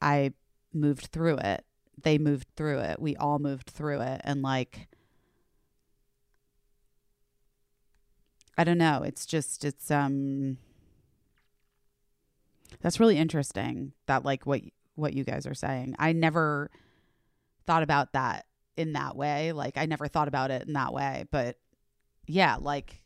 i 0.00 0.32
moved 0.72 1.06
through 1.06 1.38
it. 1.38 1.64
They 2.02 2.18
moved 2.18 2.48
through 2.56 2.78
it. 2.80 3.00
We 3.00 3.16
all 3.16 3.38
moved 3.38 3.70
through 3.70 4.00
it. 4.00 4.20
And 4.24 4.42
like 4.42 4.88
i 8.56 8.64
don't 8.64 8.78
know. 8.78 9.02
It's 9.02 9.26
just 9.26 9.64
it's 9.64 9.90
um 9.90 10.58
that's 12.82 13.00
really 13.00 13.16
interesting 13.16 13.92
that 14.06 14.24
like 14.24 14.44
what 14.46 14.60
what 14.96 15.14
you 15.14 15.24
guys 15.24 15.46
are 15.46 15.54
saying 15.54 15.94
i 15.98 16.12
never 16.12 16.70
thought 17.66 17.82
about 17.82 18.12
that 18.12 18.44
in 18.76 18.92
that 18.92 19.16
way 19.16 19.52
like 19.52 19.78
i 19.78 19.86
never 19.86 20.06
thought 20.08 20.28
about 20.28 20.50
it 20.50 20.66
in 20.66 20.72
that 20.74 20.92
way 20.92 21.24
but 21.30 21.56
yeah 22.26 22.56
like 22.60 23.00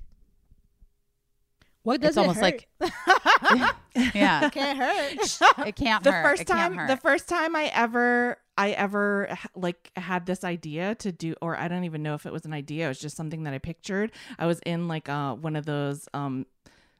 What 1.82 2.00
does 2.00 2.10
it's 2.10 2.16
it 2.16 2.20
almost 2.20 2.40
hurt? 2.40 2.42
like 2.42 2.68
yeah 4.14 4.46
it 4.46 4.52
can't 4.52 4.78
hurt. 4.78 5.38
it 5.66 5.76
can't 5.76 6.02
the 6.04 6.12
hurt. 6.12 6.22
first 6.24 6.42
It 6.42 6.46
time 6.48 6.74
hurt. 6.74 6.88
the 6.88 6.96
first 6.96 7.28
time 7.28 7.54
i 7.56 7.64
ever 7.74 8.36
i 8.58 8.70
ever 8.70 9.36
like 9.54 9.90
had 9.96 10.26
this 10.26 10.42
idea 10.44 10.94
to 10.96 11.12
do 11.12 11.34
or 11.40 11.56
i 11.56 11.68
don't 11.68 11.84
even 11.84 12.02
know 12.02 12.14
if 12.14 12.26
it 12.26 12.32
was 12.32 12.44
an 12.44 12.52
idea 12.52 12.86
it 12.86 12.88
was 12.88 12.98
just 13.00 13.16
something 13.16 13.44
that 13.44 13.54
i 13.54 13.58
pictured 13.58 14.12
i 14.38 14.46
was 14.46 14.58
in 14.66 14.88
like 14.88 15.08
uh 15.08 15.34
one 15.34 15.56
of 15.56 15.64
those 15.66 16.08
um 16.14 16.46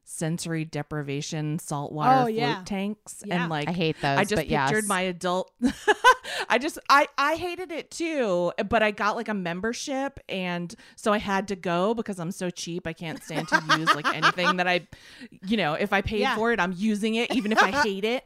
sensory 0.09 0.65
deprivation 0.65 1.59
saltwater 1.59 2.11
Oh, 2.21 2.23
float 2.27 2.35
yeah. 2.35 2.63
tanks 2.65 3.25
Yeah. 3.27 3.41
and 3.43 3.51
like 3.51 3.69
I 3.69 3.73
hate 3.73 3.97
those. 4.01 4.17
I 4.19 4.23
just 4.23 4.37
but 4.37 4.49
yes. 4.49 4.71
pictured 4.71 4.87
my 4.89 5.01
adult. 5.03 5.51
I 6.49 6.59
just 6.59 6.79
I 6.89 7.09
I 7.19 7.35
hated 7.35 7.73
it 7.73 7.91
too, 7.91 8.53
but 8.69 8.85
I 8.85 8.93
got 8.93 9.17
like 9.17 9.29
a 9.29 9.35
membership, 9.35 10.21
and 10.29 10.73
so 10.95 11.13
I 11.13 11.19
had 11.19 11.49
to 11.49 11.57
go 11.57 11.93
because 11.93 12.21
I'm 12.21 12.31
so 12.31 12.51
cheap. 12.51 12.87
I 12.87 12.93
can't 12.93 13.21
stand 13.23 13.49
to 13.49 13.61
use 13.79 13.93
like 13.95 14.07
anything 14.15 14.57
that 14.59 14.69
I, 14.69 14.87
you 15.45 15.57
know, 15.57 15.75
if 15.75 15.93
I 15.93 16.03
paid 16.03 16.21
Yeah. 16.21 16.37
for 16.37 16.53
it, 16.53 16.61
I'm 16.61 16.73
using 16.77 17.17
it, 17.17 17.35
even 17.35 17.51
if 17.51 17.61
I 17.61 17.73
hate 17.73 18.05
it. 18.05 18.25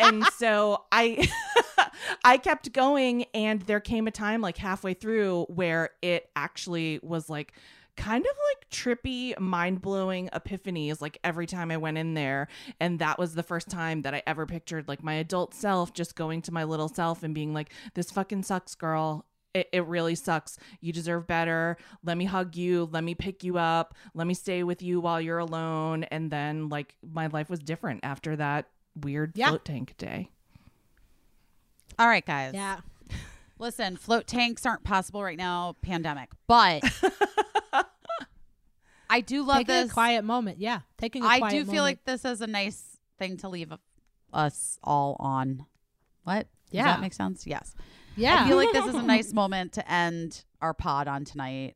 And 0.00 0.24
so 0.36 0.84
I, 0.90 1.28
I 2.24 2.38
kept 2.38 2.72
going, 2.72 3.26
and 3.34 3.62
there 3.62 3.80
came 3.80 4.08
a 4.08 4.10
time 4.10 4.40
like 4.40 4.56
halfway 4.56 4.94
through 4.94 5.44
where 5.48 5.90
it 6.02 6.28
actually 6.34 6.98
was 7.04 7.30
like 7.30 7.52
kind 8.00 8.24
of 8.24 8.32
like 8.50 8.70
trippy, 8.70 9.38
mind 9.38 9.80
blowing 9.82 10.28
epiphanies 10.32 11.00
like 11.00 11.18
every 11.22 11.46
time 11.46 11.70
I 11.70 11.76
went 11.76 11.98
in 11.98 12.14
there. 12.14 12.48
And 12.80 12.98
that 12.98 13.18
was 13.18 13.34
the 13.34 13.42
first 13.42 13.68
time 13.68 14.02
that 14.02 14.14
I 14.14 14.22
ever 14.26 14.46
pictured 14.46 14.88
like 14.88 15.02
my 15.02 15.14
adult 15.14 15.54
self 15.54 15.92
just 15.92 16.14
going 16.16 16.42
to 16.42 16.52
my 16.52 16.64
little 16.64 16.88
self 16.88 17.22
and 17.22 17.34
being 17.34 17.52
like, 17.54 17.72
this 17.94 18.10
fucking 18.10 18.42
sucks, 18.44 18.74
girl. 18.74 19.26
It, 19.52 19.68
it 19.72 19.84
really 19.86 20.14
sucks. 20.14 20.58
You 20.80 20.92
deserve 20.92 21.26
better. 21.26 21.76
Let 22.04 22.16
me 22.16 22.24
hug 22.24 22.54
you. 22.54 22.88
Let 22.92 23.02
me 23.02 23.14
pick 23.16 23.42
you 23.42 23.58
up. 23.58 23.94
Let 24.14 24.26
me 24.28 24.34
stay 24.34 24.62
with 24.62 24.80
you 24.80 25.00
while 25.00 25.20
you're 25.20 25.38
alone. 25.38 26.04
And 26.04 26.30
then, 26.30 26.68
like, 26.68 26.94
my 27.02 27.26
life 27.26 27.50
was 27.50 27.58
different 27.58 28.00
after 28.04 28.36
that 28.36 28.68
weird 28.94 29.32
Yeah. 29.34 29.48
float 29.48 29.64
tank 29.64 29.94
day. 29.98 30.30
All 31.98 32.06
right, 32.06 32.24
guys. 32.24 32.54
yeah. 32.54 32.80
Listen, 33.58 33.96
float 33.96 34.26
tanks 34.26 34.64
aren't 34.64 34.84
possible 34.84 35.22
right 35.22 35.36
now, 35.36 35.76
pandemic. 35.82 36.30
But 36.46 36.82
I 39.10 39.20
do 39.20 39.42
love 39.42 39.58
Taking 39.58 39.74
this. 39.74 39.90
a 39.90 39.92
quiet 39.94 40.24
moment. 40.24 40.58
Yeah. 40.60 40.80
Taking 40.96 41.24
a 41.24 41.26
I 41.26 41.38
do 41.50 41.56
feel 41.64 41.66
moment. 41.66 41.82
like 41.82 42.04
this 42.04 42.24
is 42.24 42.40
a 42.40 42.46
nice 42.46 42.96
thing 43.18 43.36
to 43.38 43.48
leave 43.48 43.72
us 44.32 44.78
all 44.82 45.16
on. 45.18 45.66
What? 46.24 46.46
Does 46.70 46.74
Yeah. 46.78 46.84
that 46.84 47.00
make 47.00 47.12
sense? 47.12 47.46
Yes. 47.46 47.74
yeah. 48.16 48.44
I 48.44 48.48
feel 48.48 48.56
like 48.56 48.72
this 48.72 48.86
is 48.86 48.94
a 48.94 49.02
nice 49.02 49.32
moment 49.42 49.72
to 49.74 49.90
end 49.92 50.44
our 50.62 50.72
pod 50.72 51.08
on 51.08 51.24
tonight. 51.24 51.74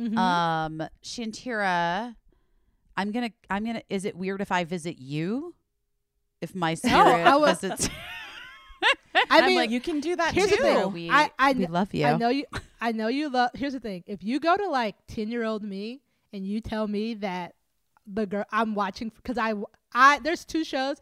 Mhm. 0.00 0.18
Um, 0.18 0.82
Shantira, 1.02 2.16
I'm 2.96 3.12
gonna, 3.12 3.30
I'm 3.48 3.64
gonna. 3.64 3.82
Is 3.88 4.04
it 4.04 4.16
weird 4.16 4.40
if 4.40 4.50
I 4.52 4.64
visit 4.64 4.98
you? 4.98 5.54
If 6.40 6.54
my 6.54 6.74
spirit 6.74 6.96
I 7.26 7.36
was- 7.36 7.60
visits, 7.60 7.88
I 9.14 9.24
I'm 9.30 9.46
mean, 9.46 9.56
like, 9.56 9.70
you 9.70 9.80
can 9.80 10.00
do 10.00 10.16
that 10.16 10.34
here's 10.34 10.50
too. 10.50 10.56
the 10.56 10.62
thing. 10.62 10.92
we, 10.92 11.10
I- 11.10 11.30
I 11.38 11.52
we 11.52 11.66
love 11.66 11.94
you. 11.94 12.04
I 12.06 12.16
know 12.16 12.28
you. 12.28 12.44
I 12.80 12.92
know 12.92 13.08
you 13.08 13.30
love. 13.30 13.50
Here's 13.54 13.72
the 13.72 13.80
thing: 13.80 14.04
if 14.06 14.22
you 14.22 14.38
go 14.40 14.54
to 14.56 14.68
like 14.68 14.96
ten 15.06 15.28
year 15.30 15.44
old 15.44 15.62
me 15.62 16.02
and 16.32 16.46
you 16.46 16.60
tell 16.60 16.86
me 16.88 17.14
that 17.14 17.54
the 18.06 18.26
girl 18.26 18.44
I'm 18.52 18.74
watching 18.74 19.10
because 19.16 19.38
I 19.38 19.54
I 19.92 20.18
there's 20.20 20.44
two 20.44 20.64
shows. 20.64 20.98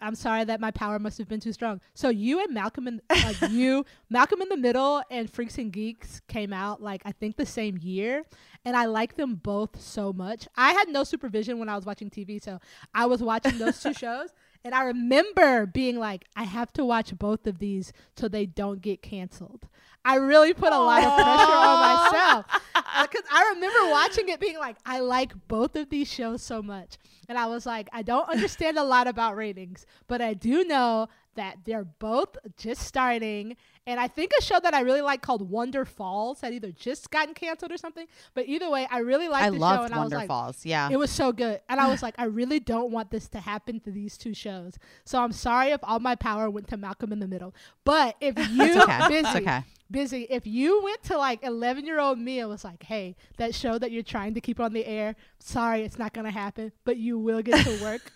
I'm 0.00 0.14
sorry 0.14 0.44
that 0.44 0.60
my 0.60 0.70
power 0.70 0.98
must 0.98 1.18
have 1.18 1.28
been 1.28 1.40
too 1.40 1.52
strong. 1.52 1.80
So 1.94 2.08
you 2.08 2.42
and 2.42 2.52
Malcolm 2.52 3.00
like 3.10 3.40
you 3.50 3.84
Malcolm 4.10 4.42
in 4.42 4.48
the 4.48 4.56
Middle 4.56 5.02
and 5.10 5.30
Freaks 5.30 5.58
and 5.58 5.72
Geeks 5.72 6.20
came 6.28 6.52
out 6.52 6.82
like 6.82 7.02
I 7.04 7.12
think 7.12 7.36
the 7.36 7.46
same 7.46 7.78
year, 7.80 8.24
and 8.64 8.76
I 8.76 8.86
like 8.86 9.16
them 9.16 9.36
both 9.36 9.80
so 9.80 10.12
much. 10.12 10.46
I 10.56 10.72
had 10.72 10.88
no 10.88 11.04
supervision 11.04 11.58
when 11.58 11.68
I 11.68 11.76
was 11.76 11.86
watching 11.86 12.10
TV, 12.10 12.42
so 12.42 12.58
I 12.94 13.06
was 13.06 13.22
watching 13.22 13.58
those 13.58 13.80
two 13.80 13.94
shows. 13.98 14.30
And 14.64 14.74
I 14.74 14.84
remember 14.84 15.66
being 15.66 15.98
like, 15.98 16.24
I 16.36 16.44
have 16.44 16.72
to 16.74 16.84
watch 16.84 17.16
both 17.18 17.46
of 17.46 17.58
these 17.58 17.92
so 18.16 18.28
they 18.28 18.46
don't 18.46 18.80
get 18.80 19.02
canceled. 19.02 19.66
I 20.04 20.16
really 20.16 20.52
put 20.52 20.72
a 20.72 20.78
lot 20.78 21.04
of 21.04 21.14
pressure 21.14 21.52
on 21.52 21.80
myself 21.80 22.46
uh, 22.74 23.06
because 23.06 23.24
I 23.30 23.52
remember 23.54 23.90
watching 23.90 24.28
it 24.28 24.40
being 24.40 24.58
like, 24.58 24.76
I 24.84 25.00
like 25.00 25.32
both 25.48 25.76
of 25.76 25.90
these 25.90 26.12
shows 26.12 26.42
so 26.42 26.60
much. 26.60 26.98
And 27.28 27.38
I 27.38 27.46
was 27.46 27.66
like, 27.66 27.88
I 27.92 28.02
don't 28.02 28.28
understand 28.28 28.78
a 28.78 28.84
lot 28.84 29.06
about 29.06 29.36
ratings, 29.36 29.86
but 30.08 30.20
I 30.20 30.34
do 30.34 30.64
know 30.64 31.08
that 31.34 31.58
they're 31.64 31.84
both 31.84 32.36
just 32.56 32.82
starting. 32.82 33.56
And 33.86 33.98
I 33.98 34.06
think 34.06 34.30
a 34.38 34.42
show 34.42 34.60
that 34.60 34.74
I 34.74 34.80
really 34.80 35.00
like 35.00 35.22
called 35.22 35.50
Wonderfalls 35.50 36.40
had 36.40 36.52
either 36.54 36.70
just 36.70 37.10
gotten 37.10 37.34
canceled 37.34 37.72
or 37.72 37.76
something. 37.76 38.06
But 38.34 38.46
either 38.46 38.70
way, 38.70 38.86
I 38.90 38.98
really 38.98 39.28
liked 39.28 39.44
I 39.46 39.50
the 39.50 39.56
show. 39.56 39.60
loved 39.60 39.84
And 39.86 39.94
I 39.94 39.96
was 39.96 40.02
Wonder 40.04 40.16
like, 40.18 40.28
Falls. 40.28 40.64
Yeah. 40.64 40.88
it 40.90 40.96
was 40.98 41.10
so 41.10 41.32
good. 41.32 41.60
And 41.68 41.80
I 41.80 41.88
was 41.88 42.02
like, 42.06 42.14
I 42.18 42.24
really 42.24 42.60
don't 42.60 42.90
want 42.92 43.10
this 43.10 43.28
to 43.28 43.40
happen 43.40 43.80
to 43.80 43.90
these 43.90 44.16
two 44.16 44.34
shows. 44.34 44.74
So 45.04 45.20
I'm 45.22 45.32
sorry 45.32 45.70
if 45.70 45.80
all 45.82 45.98
my 45.98 46.14
power 46.14 46.48
went 46.48 46.68
to 46.68 46.76
Malcolm 46.76 47.12
in 47.12 47.18
the 47.18 47.28
Middle. 47.28 47.54
But 47.84 48.16
if 48.20 48.36
you 48.50 48.82
okay. 48.82 48.98
busy, 49.08 49.26
It's 49.26 49.36
okay. 49.36 49.62
Busy, 49.92 50.26
if 50.30 50.46
you 50.46 50.82
went 50.82 51.02
to 51.04 51.18
like 51.18 51.44
11 51.44 51.86
year 51.86 52.00
old 52.00 52.18
me 52.18 52.40
and 52.40 52.48
was 52.48 52.64
like, 52.64 52.82
hey, 52.82 53.14
that 53.36 53.54
show 53.54 53.78
that 53.78 53.92
you're 53.92 54.02
trying 54.02 54.34
to 54.34 54.40
keep 54.40 54.58
on 54.58 54.72
the 54.72 54.84
air, 54.84 55.14
sorry, 55.38 55.82
it's 55.82 55.98
not 55.98 56.12
going 56.12 56.24
to 56.24 56.30
happen, 56.30 56.72
but 56.84 56.96
you 56.96 57.18
will 57.18 57.42
get 57.42 57.64
to 57.64 57.82
work 57.82 58.10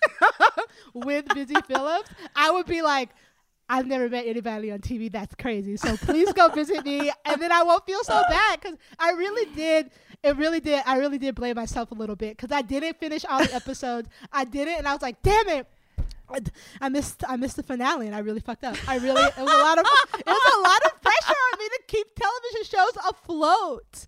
with 0.95 1.27
Busy 1.35 1.55
Philipps, 1.69 2.11
I 2.35 2.51
would 2.51 2.67
be 2.67 2.83
like, 2.83 3.11
I've 3.69 3.87
never 3.87 4.09
met 4.09 4.27
anybody 4.27 4.71
on 4.71 4.79
TV 4.79 5.11
that's 5.11 5.35
crazy. 5.35 5.77
So 5.77 5.97
please 5.97 6.33
go 6.33 6.49
visit 6.49 6.85
me, 6.85 7.11
and 7.25 7.43
then 7.43 7.51
I 7.51 7.63
won't 7.65 7.85
feel 7.85 8.03
so 8.05 8.23
bad 8.29 8.61
because 8.61 8.79
I 8.99 9.11
really 9.13 9.53
did. 9.55 9.91
It 10.23 10.37
really 10.37 10.61
did. 10.61 10.83
I 10.87 10.99
really 10.99 11.19
did 11.19 11.35
blame 11.35 11.57
myself 11.57 11.91
a 11.91 11.95
little 11.95 12.17
bit 12.17 12.37
because 12.37 12.55
I 12.57 12.63
didn't 12.63 12.99
finish 12.99 13.25
all 13.25 13.41
the 13.41 13.55
episodes. 13.55 14.09
I 14.33 14.45
did 14.45 14.69
it, 14.69 14.79
and 14.79 14.87
I 14.87 14.93
was 14.93 15.03
like, 15.03 15.21
"Damn 15.23 15.49
it." 15.49 15.67
I 16.81 16.89
missed 16.89 17.23
I 17.27 17.37
missed 17.37 17.57
the 17.57 17.63
finale 17.63 18.07
and 18.07 18.15
I 18.15 18.19
really 18.19 18.41
fucked 18.41 18.65
up. 18.65 18.77
I 18.89 18.97
really 18.99 19.23
it 19.23 19.39
was 19.39 19.53
a 19.53 19.63
lot 19.63 19.79
of 19.79 19.87
it 20.19 20.27
was 20.27 20.55
a 20.57 20.61
lot 20.61 20.85
of 20.87 21.01
pressure 21.01 21.35
on 21.53 21.59
me 21.59 21.69
to 21.69 21.83
keep 21.87 22.07
television 22.15 22.65
shows 22.65 23.05
afloat. 23.09 24.07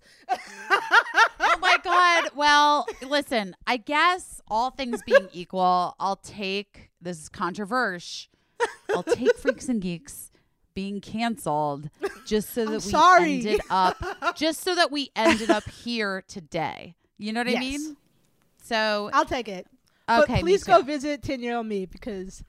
oh 1.39 1.57
my 1.61 1.77
god. 1.83 2.29
Well, 2.35 2.85
listen, 3.07 3.55
I 3.65 3.77
guess 3.77 4.41
all 4.47 4.69
things 4.71 5.01
being 5.05 5.29
equal, 5.33 5.95
I'll 5.99 6.17
take 6.17 6.91
this 7.01 7.19
is 7.19 7.29
controversial. 7.29 8.29
I'll 8.93 9.03
take 9.03 9.37
Freaks 9.37 9.69
and 9.69 9.81
Geeks 9.81 10.31
being 10.73 10.99
canceled 11.01 11.89
just 12.25 12.53
so 12.53 12.65
that 12.65 12.83
we 12.83 12.91
sorry. 12.91 13.33
ended 13.35 13.61
up 13.69 14.35
just 14.35 14.61
so 14.61 14.75
that 14.75 14.91
we 14.91 15.11
ended 15.15 15.49
up 15.49 15.67
here 15.69 16.23
today. 16.27 16.95
You 17.17 17.33
know 17.33 17.41
what 17.41 17.55
I 17.55 17.59
mean? 17.59 17.97
So 18.63 19.09
I'll 19.13 19.25
take 19.25 19.47
it. 19.47 19.67
Okay, 20.09 20.33
but 20.33 20.39
please 20.41 20.63
go 20.63 20.81
visit 20.81 21.21
ten 21.23 21.41
year 21.41 21.55
old 21.57 21.67
me 21.67 21.85
because 21.85 22.43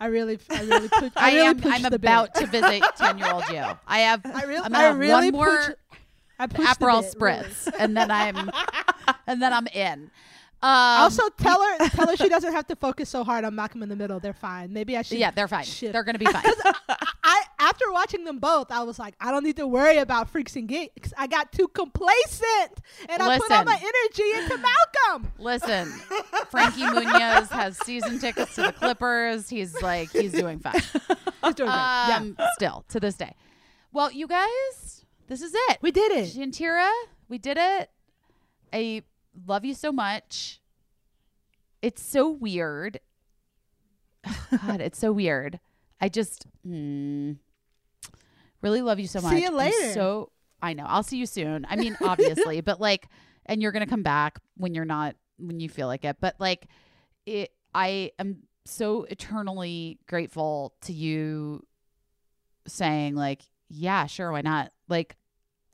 I 0.00 0.06
really 0.06 0.38
I 0.50 0.62
really 0.62 0.88
put, 0.92 1.12
I, 1.16 1.30
I, 1.30 1.34
really 1.34 1.46
am. 1.46 1.60
I'm 1.64 1.84
about 1.92 2.34
bit. 2.34 2.40
to 2.44 2.46
visit 2.48 2.82
ten 2.96 3.18
year 3.18 3.32
old 3.32 3.48
you. 3.48 3.64
I 3.86 4.00
have. 4.00 4.24
I 4.24 4.42
really 4.42 4.58
I'm 4.58 4.64
I 4.66 4.68
gonna 4.68 4.88
have 4.88 4.98
really 4.98 5.30
one 5.30 5.44
more 5.46 5.56
pushed- 5.56 5.70
I 6.38 6.46
Aperol 6.48 7.00
bit, 7.02 7.14
really. 7.20 7.44
spritz, 7.44 7.72
and 7.78 7.96
then 7.96 8.10
I'm, 8.10 8.50
and 9.26 9.40
then 9.40 9.52
I'm 9.54 9.66
in. 9.68 10.10
Um, 10.62 10.70
also, 11.02 11.22
tell 11.38 11.62
her 11.62 11.88
tell 11.90 12.08
her 12.08 12.16
she 12.16 12.28
doesn't 12.28 12.52
have 12.52 12.66
to 12.66 12.76
focus 12.76 13.08
so 13.08 13.24
hard 13.24 13.44
on 13.44 13.54
Malcolm 13.54 13.82
in 13.82 13.88
the 13.88 13.96
Middle. 13.96 14.20
They're 14.20 14.32
fine. 14.34 14.72
Maybe 14.72 14.96
I 14.96 15.02
should. 15.02 15.18
yeah, 15.18 15.30
they're 15.30 15.48
fine. 15.48 15.64
shift. 15.64 15.92
They're 15.92 16.02
gonna 16.02 16.18
be 16.18 16.26
fine. 16.26 16.42
After 17.66 17.90
watching 17.90 18.22
them 18.22 18.38
both, 18.38 18.70
I 18.70 18.84
was 18.84 18.96
like, 18.96 19.16
I 19.20 19.32
don't 19.32 19.42
need 19.42 19.56
to 19.56 19.66
worry 19.66 19.98
about 19.98 20.30
freaks 20.30 20.54
and 20.54 20.68
geeks. 20.68 21.12
I 21.18 21.26
got 21.26 21.50
too 21.50 21.66
complacent, 21.66 22.80
and 23.08 23.20
I 23.20 23.38
put 23.40 23.50
all 23.50 23.64
my 23.64 23.74
energy 23.74 24.38
into 24.38 24.56
Malcolm. 25.08 25.32
Listen, 25.36 25.88
Frankie 26.50 26.82
Muniz 26.82 27.48
has 27.48 27.76
season 27.78 28.20
tickets 28.20 28.54
to 28.54 28.62
the 28.62 28.72
Clippers. 28.72 29.48
He's 29.48 29.82
like, 29.82 30.10
he's 30.12 30.30
doing 30.30 30.60
fine. 30.60 30.74
He's 31.44 31.54
doing 31.54 31.68
great. 31.68 31.76
yeah, 31.76 32.18
Um, 32.20 32.36
still 32.54 32.84
to 32.88 33.00
this 33.00 33.16
day. 33.16 33.34
Well, 33.92 34.12
you 34.12 34.28
guys, 34.28 35.04
this 35.26 35.42
is 35.42 35.52
it. 35.68 35.78
we 35.82 35.90
did 35.90 36.12
it. 36.12 36.28
Shantira, 36.36 36.88
we 37.28 37.38
did 37.38 37.56
it. 37.60 37.90
I 38.72 39.02
love 39.46 39.64
you 39.64 39.74
so 39.74 39.90
much. 39.90 40.60
It's 41.82 42.02
so 42.02 42.30
weird. 42.30 43.00
God, 44.66 44.80
it's 44.80 44.98
so 45.00 45.10
weird. 45.12 45.58
I 46.00 46.08
just 46.08 46.46
mm, 46.66 47.36
really 48.62 48.82
love 48.82 48.98
you 48.98 49.06
so 49.06 49.20
much. 49.20 49.32
See 49.32 49.42
you 49.42 49.48
I'm 49.48 49.56
later. 49.56 49.92
so 49.92 50.30
I 50.62 50.72
know. 50.72 50.84
I'll 50.86 51.02
see 51.02 51.18
you 51.18 51.26
soon. 51.26 51.66
I 51.68 51.76
mean, 51.76 51.96
obviously, 52.00 52.60
but 52.62 52.80
like, 52.80 53.08
and 53.46 53.62
you're 53.62 53.72
gonna 53.72 53.86
come 53.86 54.02
back 54.02 54.38
when 54.56 54.74
you're 54.74 54.84
not 54.84 55.16
when 55.38 55.60
you 55.60 55.68
feel 55.68 55.86
like 55.86 56.04
it. 56.04 56.16
But 56.20 56.36
like, 56.38 56.66
it. 57.26 57.52
I 57.74 58.12
am 58.18 58.38
so 58.64 59.04
eternally 59.04 59.98
grateful 60.08 60.74
to 60.82 60.92
you 60.92 61.64
saying 62.66 63.14
like, 63.14 63.42
yeah, 63.68 64.06
sure, 64.06 64.32
why 64.32 64.40
not? 64.40 64.72
Like, 64.88 65.16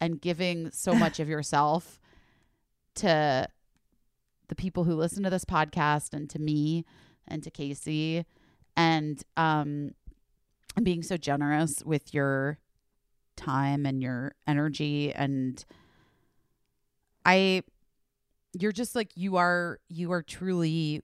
and 0.01 0.21
giving 0.21 0.71
so 0.73 0.95
much 0.97 1.21
of 1.21 1.29
yourself 1.29 2.01
to 2.97 3.47
the 4.49 4.55
people 4.55 4.85
who 4.85 4.95
listen 4.95 5.23
to 5.23 5.31
this 5.31 5.45
podcast 5.45 6.13
and 6.13 6.29
to 6.29 6.39
me 6.39 6.85
and 7.27 7.43
to 7.43 7.51
Caissie 7.51 8.25
and 8.77 9.23
um 9.37 9.93
and 10.77 10.85
being 10.85 11.03
so 11.03 11.17
generous 11.17 11.83
with 11.85 12.13
your 12.15 12.59
time 13.37 13.87
and 13.87 14.03
your 14.03 14.35
energy 14.47 15.13
and 15.13 15.65
I 17.25 17.63
you're 18.53 18.73
just 18.73 18.95
like 18.95 19.11
you 19.15 19.37
are 19.37 19.79
you 19.89 20.13
are 20.13 20.23
truly 20.23 21.03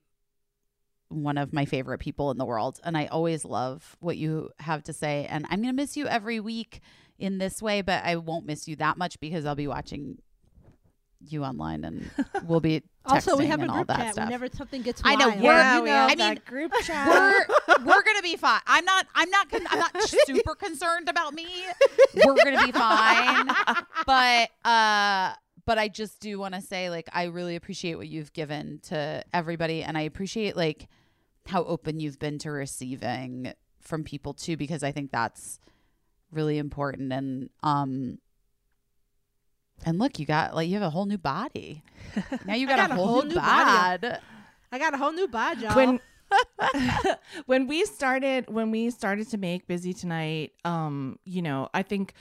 one 1.09 1.37
of 1.37 1.53
my 1.53 1.65
favorite 1.65 1.97
people 1.97 2.29
in 2.29 2.37
the 2.37 2.45
world. 2.45 2.79
And 2.83 2.95
I 2.95 3.07
always 3.07 3.43
love 3.43 3.97
what 3.99 4.15
you 4.15 4.51
have 4.59 4.83
to 4.83 4.93
say. 4.93 5.25
And 5.27 5.43
I'm 5.49 5.59
going 5.63 5.73
to 5.75 5.81
miss 5.81 5.97
you 5.97 6.05
every 6.05 6.39
week 6.39 6.81
in 7.17 7.37
this 7.37 7.61
way 7.61 7.81
but 7.81 8.03
I 8.05 8.15
won't 8.15 8.45
miss 8.45 8.67
you 8.67 8.75
that 8.77 8.97
much 8.97 9.19
because 9.19 9.45
I'll 9.45 9.55
be 9.55 9.67
watching 9.67 10.19
you 11.27 11.43
online 11.43 11.83
and 11.83 12.09
we'll 12.47 12.59
be 12.61 12.81
Also, 13.05 13.35
we 13.35 13.45
texting 13.45 13.47
have 13.49 13.59
a 13.59 13.61
and 13.63 13.71
all 13.71 13.77
group 13.77 13.87
that 13.87 13.97
chat 13.97 14.13
stuff. 14.13 14.25
whenever 14.25 14.47
something 14.53 14.81
gets. 14.81 15.01
I 15.03 15.15
know, 15.15 15.27
wild, 15.29 15.41
we're- 15.41 15.53
yeah, 15.55 15.77
you 15.79 15.85
know, 15.85 15.91
have 15.91 16.11
I 16.11 16.15
mean, 16.29 16.39
group 16.45 16.71
chat. 16.83 17.07
we're 17.67 17.85
we're 17.85 18.03
gonna 18.03 18.21
be 18.21 18.35
fine. 18.37 18.61
I'm 18.67 18.85
not. 18.85 19.05
I'm 19.15 19.29
not. 19.29 19.49
Con- 19.49 19.67
I'm 19.69 19.79
not 19.79 19.91
super 20.25 20.55
concerned 20.55 21.09
about 21.09 21.33
me. 21.33 21.47
We're 22.25 22.35
gonna 22.43 22.65
be 22.65 22.71
fine. 22.71 23.47
But 24.05 24.49
uh, 24.63 25.33
but 25.65 25.77
I 25.77 25.87
just 25.89 26.19
do 26.19 26.39
want 26.39 26.55
to 26.55 26.61
say, 26.61 26.89
like, 26.89 27.09
I 27.13 27.25
really 27.25 27.55
appreciate 27.55 27.95
what 27.95 28.07
you've 28.07 28.31
given 28.33 28.79
to 28.83 29.23
everybody, 29.33 29.83
and 29.83 29.97
I 29.97 30.01
appreciate 30.01 30.55
like 30.55 30.87
how 31.47 31.63
open 31.65 31.99
you've 31.99 32.19
been 32.19 32.37
to 32.39 32.51
receiving 32.51 33.53
from 33.81 34.03
people 34.03 34.33
too, 34.33 34.55
because 34.55 34.83
I 34.83 34.91
think 34.91 35.11
that's 35.11 35.59
really 36.31 36.57
important. 36.59 37.11
And 37.11 37.49
um. 37.61 38.19
And 39.85 39.99
look, 39.99 40.19
you 40.19 40.25
got 40.25 40.55
like 40.55 40.67
you 40.67 40.73
have 40.75 40.83
a 40.83 40.89
whole 40.89 41.05
new 41.05 41.17
body. 41.17 41.83
Now 42.45 42.55
you 42.55 42.67
got, 42.67 42.77
got 42.77 42.91
a 42.91 42.93
a 42.93 42.95
whole, 42.95 43.07
whole 43.07 43.21
new 43.23 43.29
new 43.29 43.35
body. 43.35 44.17
I 44.71 44.79
got 44.79 44.93
a 44.93 44.97
whole 44.97 45.11
new 45.11 45.27
bod, 45.27 45.59
y'all. 45.61 45.75
when 45.75 45.99
when 47.45 47.67
we 47.67 47.85
started 47.85 48.45
when 48.49 48.71
we 48.71 48.89
started 48.91 49.29
to 49.29 49.37
make 49.37 49.65
busy 49.67 49.93
tonight 49.93 50.51
um 50.63 51.17
you 51.25 51.41
know 51.41 51.69
i 51.73 51.81
think 51.81 52.13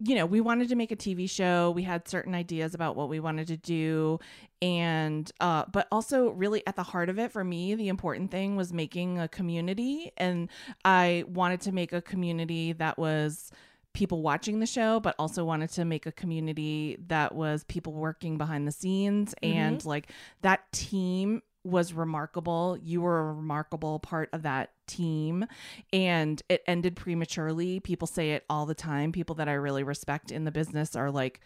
you 0.00 0.14
know 0.14 0.26
we 0.26 0.40
wanted 0.40 0.68
to 0.68 0.76
make 0.76 0.92
a 0.92 0.96
tv 0.96 1.28
show 1.28 1.70
we 1.70 1.82
had 1.82 2.06
certain 2.06 2.34
ideas 2.34 2.74
about 2.74 2.94
what 2.94 3.08
we 3.08 3.20
wanted 3.20 3.46
to 3.46 3.56
do 3.56 4.18
and 4.60 5.32
uh 5.40 5.64
but 5.72 5.88
also 5.90 6.28
really 6.30 6.62
at 6.66 6.76
the 6.76 6.82
heart 6.82 7.08
of 7.08 7.18
it 7.18 7.32
for 7.32 7.42
me 7.42 7.74
the 7.74 7.88
important 7.88 8.30
thing 8.30 8.54
was 8.54 8.70
making 8.72 9.18
a 9.18 9.28
community 9.28 10.12
and 10.18 10.48
i 10.84 11.24
wanted 11.26 11.60
to 11.60 11.72
make 11.72 11.92
a 11.94 12.02
community 12.02 12.72
that 12.74 12.98
was 12.98 13.50
people 13.98 14.22
watching 14.22 14.60
the 14.60 14.66
show 14.66 15.00
but 15.00 15.12
also 15.18 15.44
wanted 15.44 15.68
to 15.68 15.84
make 15.84 16.06
a 16.06 16.12
community 16.12 16.96
that 17.08 17.34
was 17.34 17.64
people 17.64 17.92
working 17.92 18.38
behind 18.38 18.64
the 18.64 18.70
scenes 18.70 19.34
and 19.42 19.84
like 19.84 20.12
that 20.42 20.70
team 20.70 21.42
was 21.64 21.92
remarkable. 21.92 22.78
You 22.80 23.00
were 23.00 23.18
a 23.18 23.32
remarkable 23.32 23.98
part 23.98 24.30
of 24.32 24.42
that 24.44 24.70
team 24.86 25.46
and 25.92 26.40
it 26.48 26.62
ended 26.68 26.94
prematurely. 26.94 27.80
People 27.80 28.06
say 28.06 28.30
it 28.30 28.44
all 28.48 28.66
the 28.66 28.74
time. 28.74 29.10
People 29.10 29.34
that 29.34 29.48
I 29.48 29.54
really 29.54 29.82
respect 29.82 30.30
in 30.30 30.44
the 30.44 30.52
business 30.52 30.94
are 30.94 31.10
like 31.10 31.40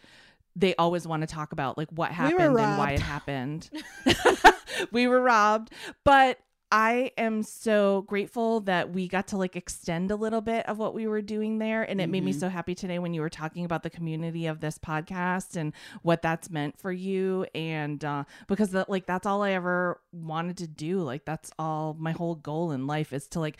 they 0.54 0.74
always 0.74 1.06
want 1.06 1.22
to 1.22 1.26
talk 1.26 1.52
about 1.52 1.78
like 1.78 1.88
what 1.90 2.12
happened 2.12 2.52
were 2.52 2.60
and 2.60 2.78
why 2.78 2.90
it 2.90 3.00
happened. 3.00 3.70
we 4.92 5.06
were 5.06 5.22
robbed, 5.22 5.72
but 6.04 6.38
I 6.74 7.12
am 7.18 7.42
so 7.42 8.00
grateful 8.08 8.60
that 8.60 8.90
we 8.94 9.06
got 9.06 9.28
to 9.28 9.36
like 9.36 9.56
extend 9.56 10.10
a 10.10 10.16
little 10.16 10.40
bit 10.40 10.64
of 10.66 10.78
what 10.78 10.94
we 10.94 11.06
were 11.06 11.20
doing 11.20 11.58
there. 11.58 11.82
And 11.82 12.00
it 12.00 12.08
made 12.08 12.24
me 12.24 12.32
Mhm. 12.32 12.40
so 12.40 12.48
happy 12.48 12.74
today 12.74 12.98
when 12.98 13.12
you 13.12 13.20
were 13.20 13.28
talking 13.28 13.66
about 13.66 13.82
the 13.82 13.90
community 13.90 14.46
of 14.46 14.60
this 14.60 14.78
podcast 14.78 15.54
and 15.54 15.74
what 16.00 16.22
that's 16.22 16.48
meant 16.48 16.78
for 16.78 16.90
you. 16.90 17.44
And 17.54 18.02
uh, 18.02 18.24
because 18.48 18.70
that, 18.70 18.88
like, 18.88 19.04
that's 19.04 19.26
all 19.26 19.42
I 19.42 19.50
ever 19.50 20.00
wanted 20.12 20.56
to 20.58 20.66
do. 20.66 21.02
Like, 21.02 21.26
that's 21.26 21.50
all 21.58 21.94
my 21.98 22.12
whole 22.12 22.36
goal 22.36 22.72
in 22.72 22.86
life 22.86 23.12
is 23.12 23.28
to 23.28 23.40
like 23.40 23.58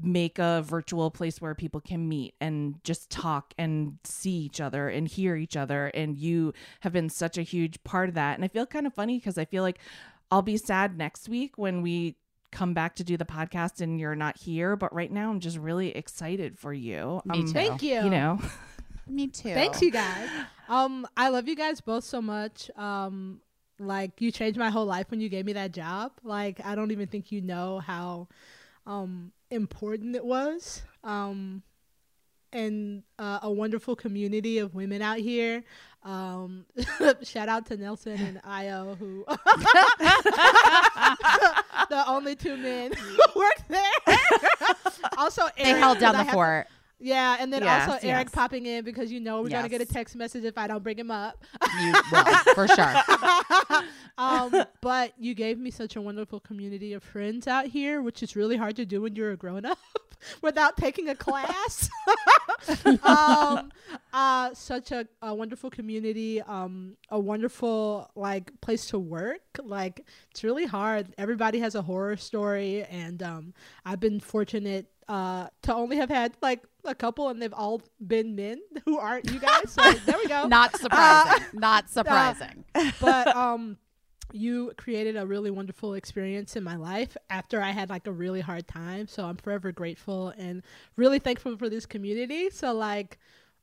make 0.00 0.40
a 0.40 0.62
virtual 0.66 1.12
place 1.12 1.40
where 1.40 1.54
people 1.54 1.80
can 1.80 2.08
meet 2.08 2.34
and 2.40 2.82
just 2.82 3.08
talk 3.08 3.54
and 3.56 3.98
see 4.02 4.36
each 4.36 4.60
other 4.60 4.88
and 4.88 5.06
hear 5.06 5.36
each 5.36 5.56
other. 5.56 5.86
And 5.94 6.16
you 6.16 6.52
have 6.80 6.92
been 6.92 7.08
such 7.08 7.38
a 7.38 7.42
huge 7.42 7.84
part 7.84 8.08
of 8.08 8.16
that. 8.16 8.34
And 8.34 8.44
I 8.44 8.48
feel 8.48 8.66
kind 8.66 8.86
of 8.86 8.94
funny 8.94 9.18
because 9.18 9.38
I 9.38 9.44
feel 9.44 9.62
like 9.62 9.78
I'll 10.28 10.42
be 10.42 10.56
sad 10.56 10.98
next 10.98 11.28
week 11.28 11.56
when 11.56 11.82
we 11.82 12.16
come 12.50 12.74
back 12.74 12.96
to 12.96 13.04
do 13.04 13.16
the 13.16 13.24
podcast 13.24 13.80
and 13.80 13.98
you're 14.00 14.14
not 14.16 14.36
here. 14.38 14.76
But 14.76 14.94
right 14.94 15.10
now, 15.10 15.30
I'm 15.30 15.40
just 15.40 15.58
really 15.58 15.90
excited 15.96 16.58
for 16.58 16.72
you. 16.72 17.20
Me 17.24 17.40
Um, 17.40 17.46
too. 17.46 17.52
Thank 17.52 17.82
you. 17.82 17.94
You 18.04 18.10
know, 18.10 18.40
Me 19.08 19.26
too. 19.26 19.54
Thanks, 19.54 19.80
you 19.82 19.90
guys. 19.90 20.28
Um, 20.68 21.06
I 21.16 21.30
love 21.30 21.48
you 21.48 21.56
guys 21.56 21.80
both 21.80 22.04
so 22.04 22.20
much. 22.20 22.70
Um, 22.76 23.40
like 23.78 24.20
you 24.20 24.30
changed 24.30 24.58
my 24.58 24.70
whole 24.70 24.84
life 24.86 25.06
when 25.10 25.20
you 25.20 25.28
gave 25.28 25.46
me 25.46 25.54
that 25.54 25.72
job. 25.72 26.12
Like 26.22 26.60
I 26.64 26.74
don't 26.74 26.90
even 26.90 27.06
think 27.06 27.30
you 27.32 27.40
know 27.40 27.78
how 27.78 28.28
um 28.86 29.32
important 29.50 30.16
it 30.16 30.24
was. 30.24 30.82
Um, 31.04 31.62
and 32.52 33.02
uh, 33.18 33.40
a 33.42 33.50
wonderful 33.50 33.96
community 33.96 34.58
of 34.58 34.74
women 34.74 35.02
out 35.02 35.18
here. 35.18 35.64
Um, 36.04 36.64
shout 37.22 37.48
out 37.48 37.66
to 37.66 37.76
Nelson 37.76 38.12
and 38.20 38.40
Io 38.44 38.94
who 38.94 39.24
the 41.90 42.04
only 42.06 42.36
two 42.36 42.56
men 42.56 42.92
who 42.96 43.16
work 43.34 43.60
there. 43.68 43.90
also, 45.16 45.42
They 45.56 45.70
held 45.70 45.98
down 45.98 46.16
the 46.16 46.24
fort. 46.32 46.68
Yeah, 47.00 47.36
and 47.38 47.52
then 47.52 47.62
Yes, 47.62 47.88
also 47.88 48.06
Eric 48.06 48.26
yes. 48.26 48.34
popping 48.34 48.66
in 48.66 48.84
because 48.84 49.12
you 49.12 49.20
know 49.20 49.42
we're 49.42 49.48
gonna 49.48 49.68
get 49.68 49.80
a 49.80 49.86
text 49.86 50.16
message 50.16 50.44
if 50.44 50.58
I 50.58 50.66
don't 50.66 50.82
bring 50.82 50.98
him 50.98 51.10
up. 51.10 51.44
You 51.80 51.94
for 52.54 52.66
sure. 52.68 52.94
um, 54.18 54.64
but 54.80 55.12
you 55.18 55.34
gave 55.34 55.58
me 55.58 55.70
such 55.70 55.96
a 55.96 56.00
wonderful 56.00 56.40
community 56.40 56.92
of 56.94 57.02
friends 57.02 57.46
out 57.46 57.66
here, 57.66 58.02
which 58.02 58.22
is 58.22 58.34
really 58.34 58.56
hard 58.56 58.76
to 58.76 58.84
do 58.84 59.02
when 59.02 59.14
you're 59.14 59.30
a 59.30 59.36
grown 59.36 59.64
up 59.64 59.78
without 60.42 60.76
taking 60.76 61.08
a 61.08 61.14
class. 61.14 61.88
um, 63.04 63.70
uh, 64.12 64.52
such 64.54 64.90
a, 64.90 65.06
a 65.22 65.32
wonderful 65.32 65.70
community, 65.70 66.42
um, 66.42 66.96
a 67.10 67.18
wonderful 67.18 68.10
like 68.16 68.60
place 68.60 68.86
to 68.86 68.98
work. 68.98 69.40
Like 69.62 70.04
it's 70.32 70.42
really 70.42 70.66
hard. 70.66 71.14
Everybody 71.16 71.60
has 71.60 71.76
a 71.76 71.82
horror 71.82 72.16
story, 72.16 72.84
and 72.84 73.22
um, 73.22 73.54
I've 73.84 74.00
been 74.00 74.18
fortunate 74.18 74.86
uh, 75.08 75.48
to 75.62 75.74
only 75.74 75.96
have 75.96 76.10
had 76.10 76.34
like 76.42 76.62
a 76.84 76.94
couple, 76.94 77.28
and 77.28 77.40
they've 77.40 77.52
all 77.54 77.82
been 78.06 78.36
men 78.36 78.60
who 78.84 78.98
aren't 78.98 79.30
you 79.30 79.40
guys. 79.40 79.72
So 79.72 79.92
there 79.92 80.16
we 80.18 80.26
go 80.26 80.46
Not 80.48 80.76
surprising. 80.76 81.44
Not 81.54 81.88
surprising. 81.90 82.64
but 83.00 83.28
um 83.34 83.78
you 84.30 84.72
created 84.76 85.16
a 85.16 85.26
really 85.26 85.50
wonderful 85.50 85.94
experience 85.94 86.54
in 86.54 86.62
my 86.62 86.76
life 86.76 87.16
after 87.30 87.62
I 87.62 87.70
had 87.70 87.88
like 87.88 88.06
a 88.06 88.12
really 88.12 88.42
hard 88.42 88.68
time. 88.68 89.06
So 89.06 89.24
I'm 89.24 89.36
forever 89.38 89.72
grateful 89.72 90.34
and 90.36 90.62
really 90.96 91.18
thankful 91.18 91.56
for 91.56 91.70
this 91.70 91.86
community. 91.86 92.50
So 92.50 92.74
like 92.74 93.18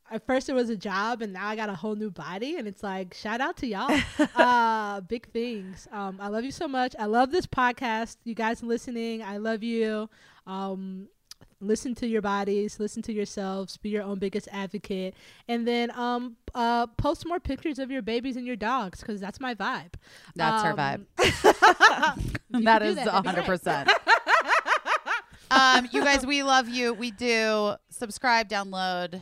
at 0.10 0.26
first 0.26 0.50
it 0.50 0.54
was 0.54 0.72
a 0.72 0.76
job 0.76 1.22
and 1.22 1.34
now 1.34 1.48
I 1.48 1.56
got 1.56 1.70
a 1.70 1.76
whole 1.76 1.96
new 1.96 2.10
body 2.10 2.58
and 2.58 2.68
it's 2.68 2.82
like 2.82 3.14
shout 3.14 3.42
out 3.42 3.58
to 3.58 3.68
y'all. 3.68 3.96
uh 4.36 5.02
big 5.02 5.28
things. 5.32 5.88
Um 5.92 6.18
I 6.20 6.30
love 6.30 6.44
you 6.44 6.52
so 6.52 6.68
much. 6.68 6.96
I 6.98 7.06
love 7.06 7.30
this 7.32 7.46
podcast. 7.46 8.18
You 8.24 8.34
guys 8.34 8.64
listening, 8.64 9.22
I 9.22 9.38
love 9.38 9.62
you. 9.62 10.10
Um 10.48 11.10
listen 11.68 11.96
to 11.96 12.08
your 12.08 12.22
bodies, 12.22 12.80
listen 12.80 13.02
to 13.04 13.14
yourselves, 13.14 13.78
be 13.78 13.90
your 13.90 14.04
own 14.04 14.20
biggest 14.20 14.48
advocate, 14.52 15.14
and 15.48 15.68
then 15.68 15.92
um 15.92 16.36
uh 16.54 16.88
post 16.88 17.26
more 17.28 17.40
pictures 17.40 17.80
of 17.80 17.90
your 17.92 18.02
babies 18.02 18.36
and 18.38 18.46
your 18.46 18.56
dogs 18.56 19.00
because 19.02 19.20
that's 19.20 19.40
my 19.40 19.54
vibe. 19.56 19.94
That's 20.36 20.64
her 20.64 20.72
Um, 20.72 20.78
vibe. 20.78 21.06
that 21.18 22.16
is 22.22 22.64
that 22.64 22.64
can 22.64 22.82
do 22.82 22.86
is 22.88 22.96
that, 22.96 23.06
that'd 23.06 23.24
be 23.24 23.28
hundred 23.30 23.46
great. 23.46 23.48
percent. 23.48 23.90
Um, 25.52 25.88
you 25.92 26.04
guys, 26.04 26.26
we 26.26 26.42
love 26.44 26.68
you. 26.68 26.94
We 26.94 27.12
do. 27.12 27.76
Subscribe, 27.90 28.50
download. 28.50 29.22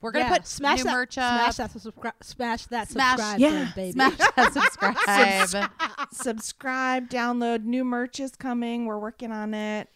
We're 0.00 0.12
gonna 0.12 0.24
Yeah, 0.24 0.32
put 0.38 0.46
smash 0.46 0.78
new 0.78 0.84
that, 0.84 0.92
merch 0.92 1.18
up. 1.18 1.52
Smash 1.52 1.56
that, 1.56 1.70
subscribe, 1.72 2.14
smash 2.22 2.66
that 2.66 2.88
Smash- 2.88 3.10
subscribe 3.18 3.38
Yeah, 3.40 3.50
button, 3.50 3.72
baby. 3.76 3.92
Smash 3.92 4.16
that 4.16 4.52
subscribe. 4.54 5.70
subscribe, 6.12 7.10
download. 7.10 7.64
New 7.64 7.84
merch 7.84 8.18
is 8.18 8.34
coming. 8.34 8.86
We're 8.86 8.98
working 8.98 9.30
on 9.30 9.52
it. 9.54 9.88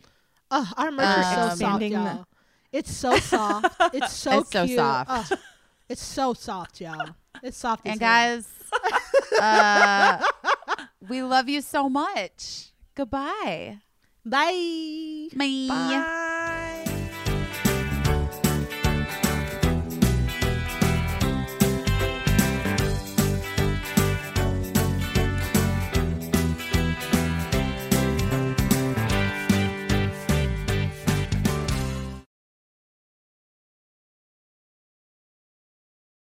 Oh, 0.55 0.70
our 0.76 0.90
merch 0.90 1.18
is 1.18 1.26
so 1.34 1.40
Um, 1.40 1.56
soft, 1.56 1.82
y'all. 1.84 2.26
It's 2.72 2.92
so 2.94 3.16
soft. 3.32 3.74
It's 3.94 4.12
so 4.12 4.39
It's 4.40 4.50
so 4.50 4.66
cute. 4.66 4.78
soft. 4.78 5.10
Oh, 5.10 5.36
it's 5.89 6.02
so 6.02 6.34
soft, 6.34 6.81
y'all. 6.81 7.08
It's 7.42 7.56
soft. 7.56 7.86
as 7.86 7.92
and 7.92 8.00
hell. 8.02 8.10
guys, 8.10 8.47
uh, 9.40 10.24
we 11.08 11.22
love 11.22 11.48
you 11.48 11.60
so 11.62 11.89
much. 11.89 12.70
Goodbye. 12.94 13.78
bye. 14.24 15.28
Bye. 15.34 15.66
Bye. 15.68 16.39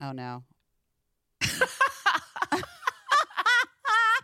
Oh 0.01 0.11
no. 0.11 0.43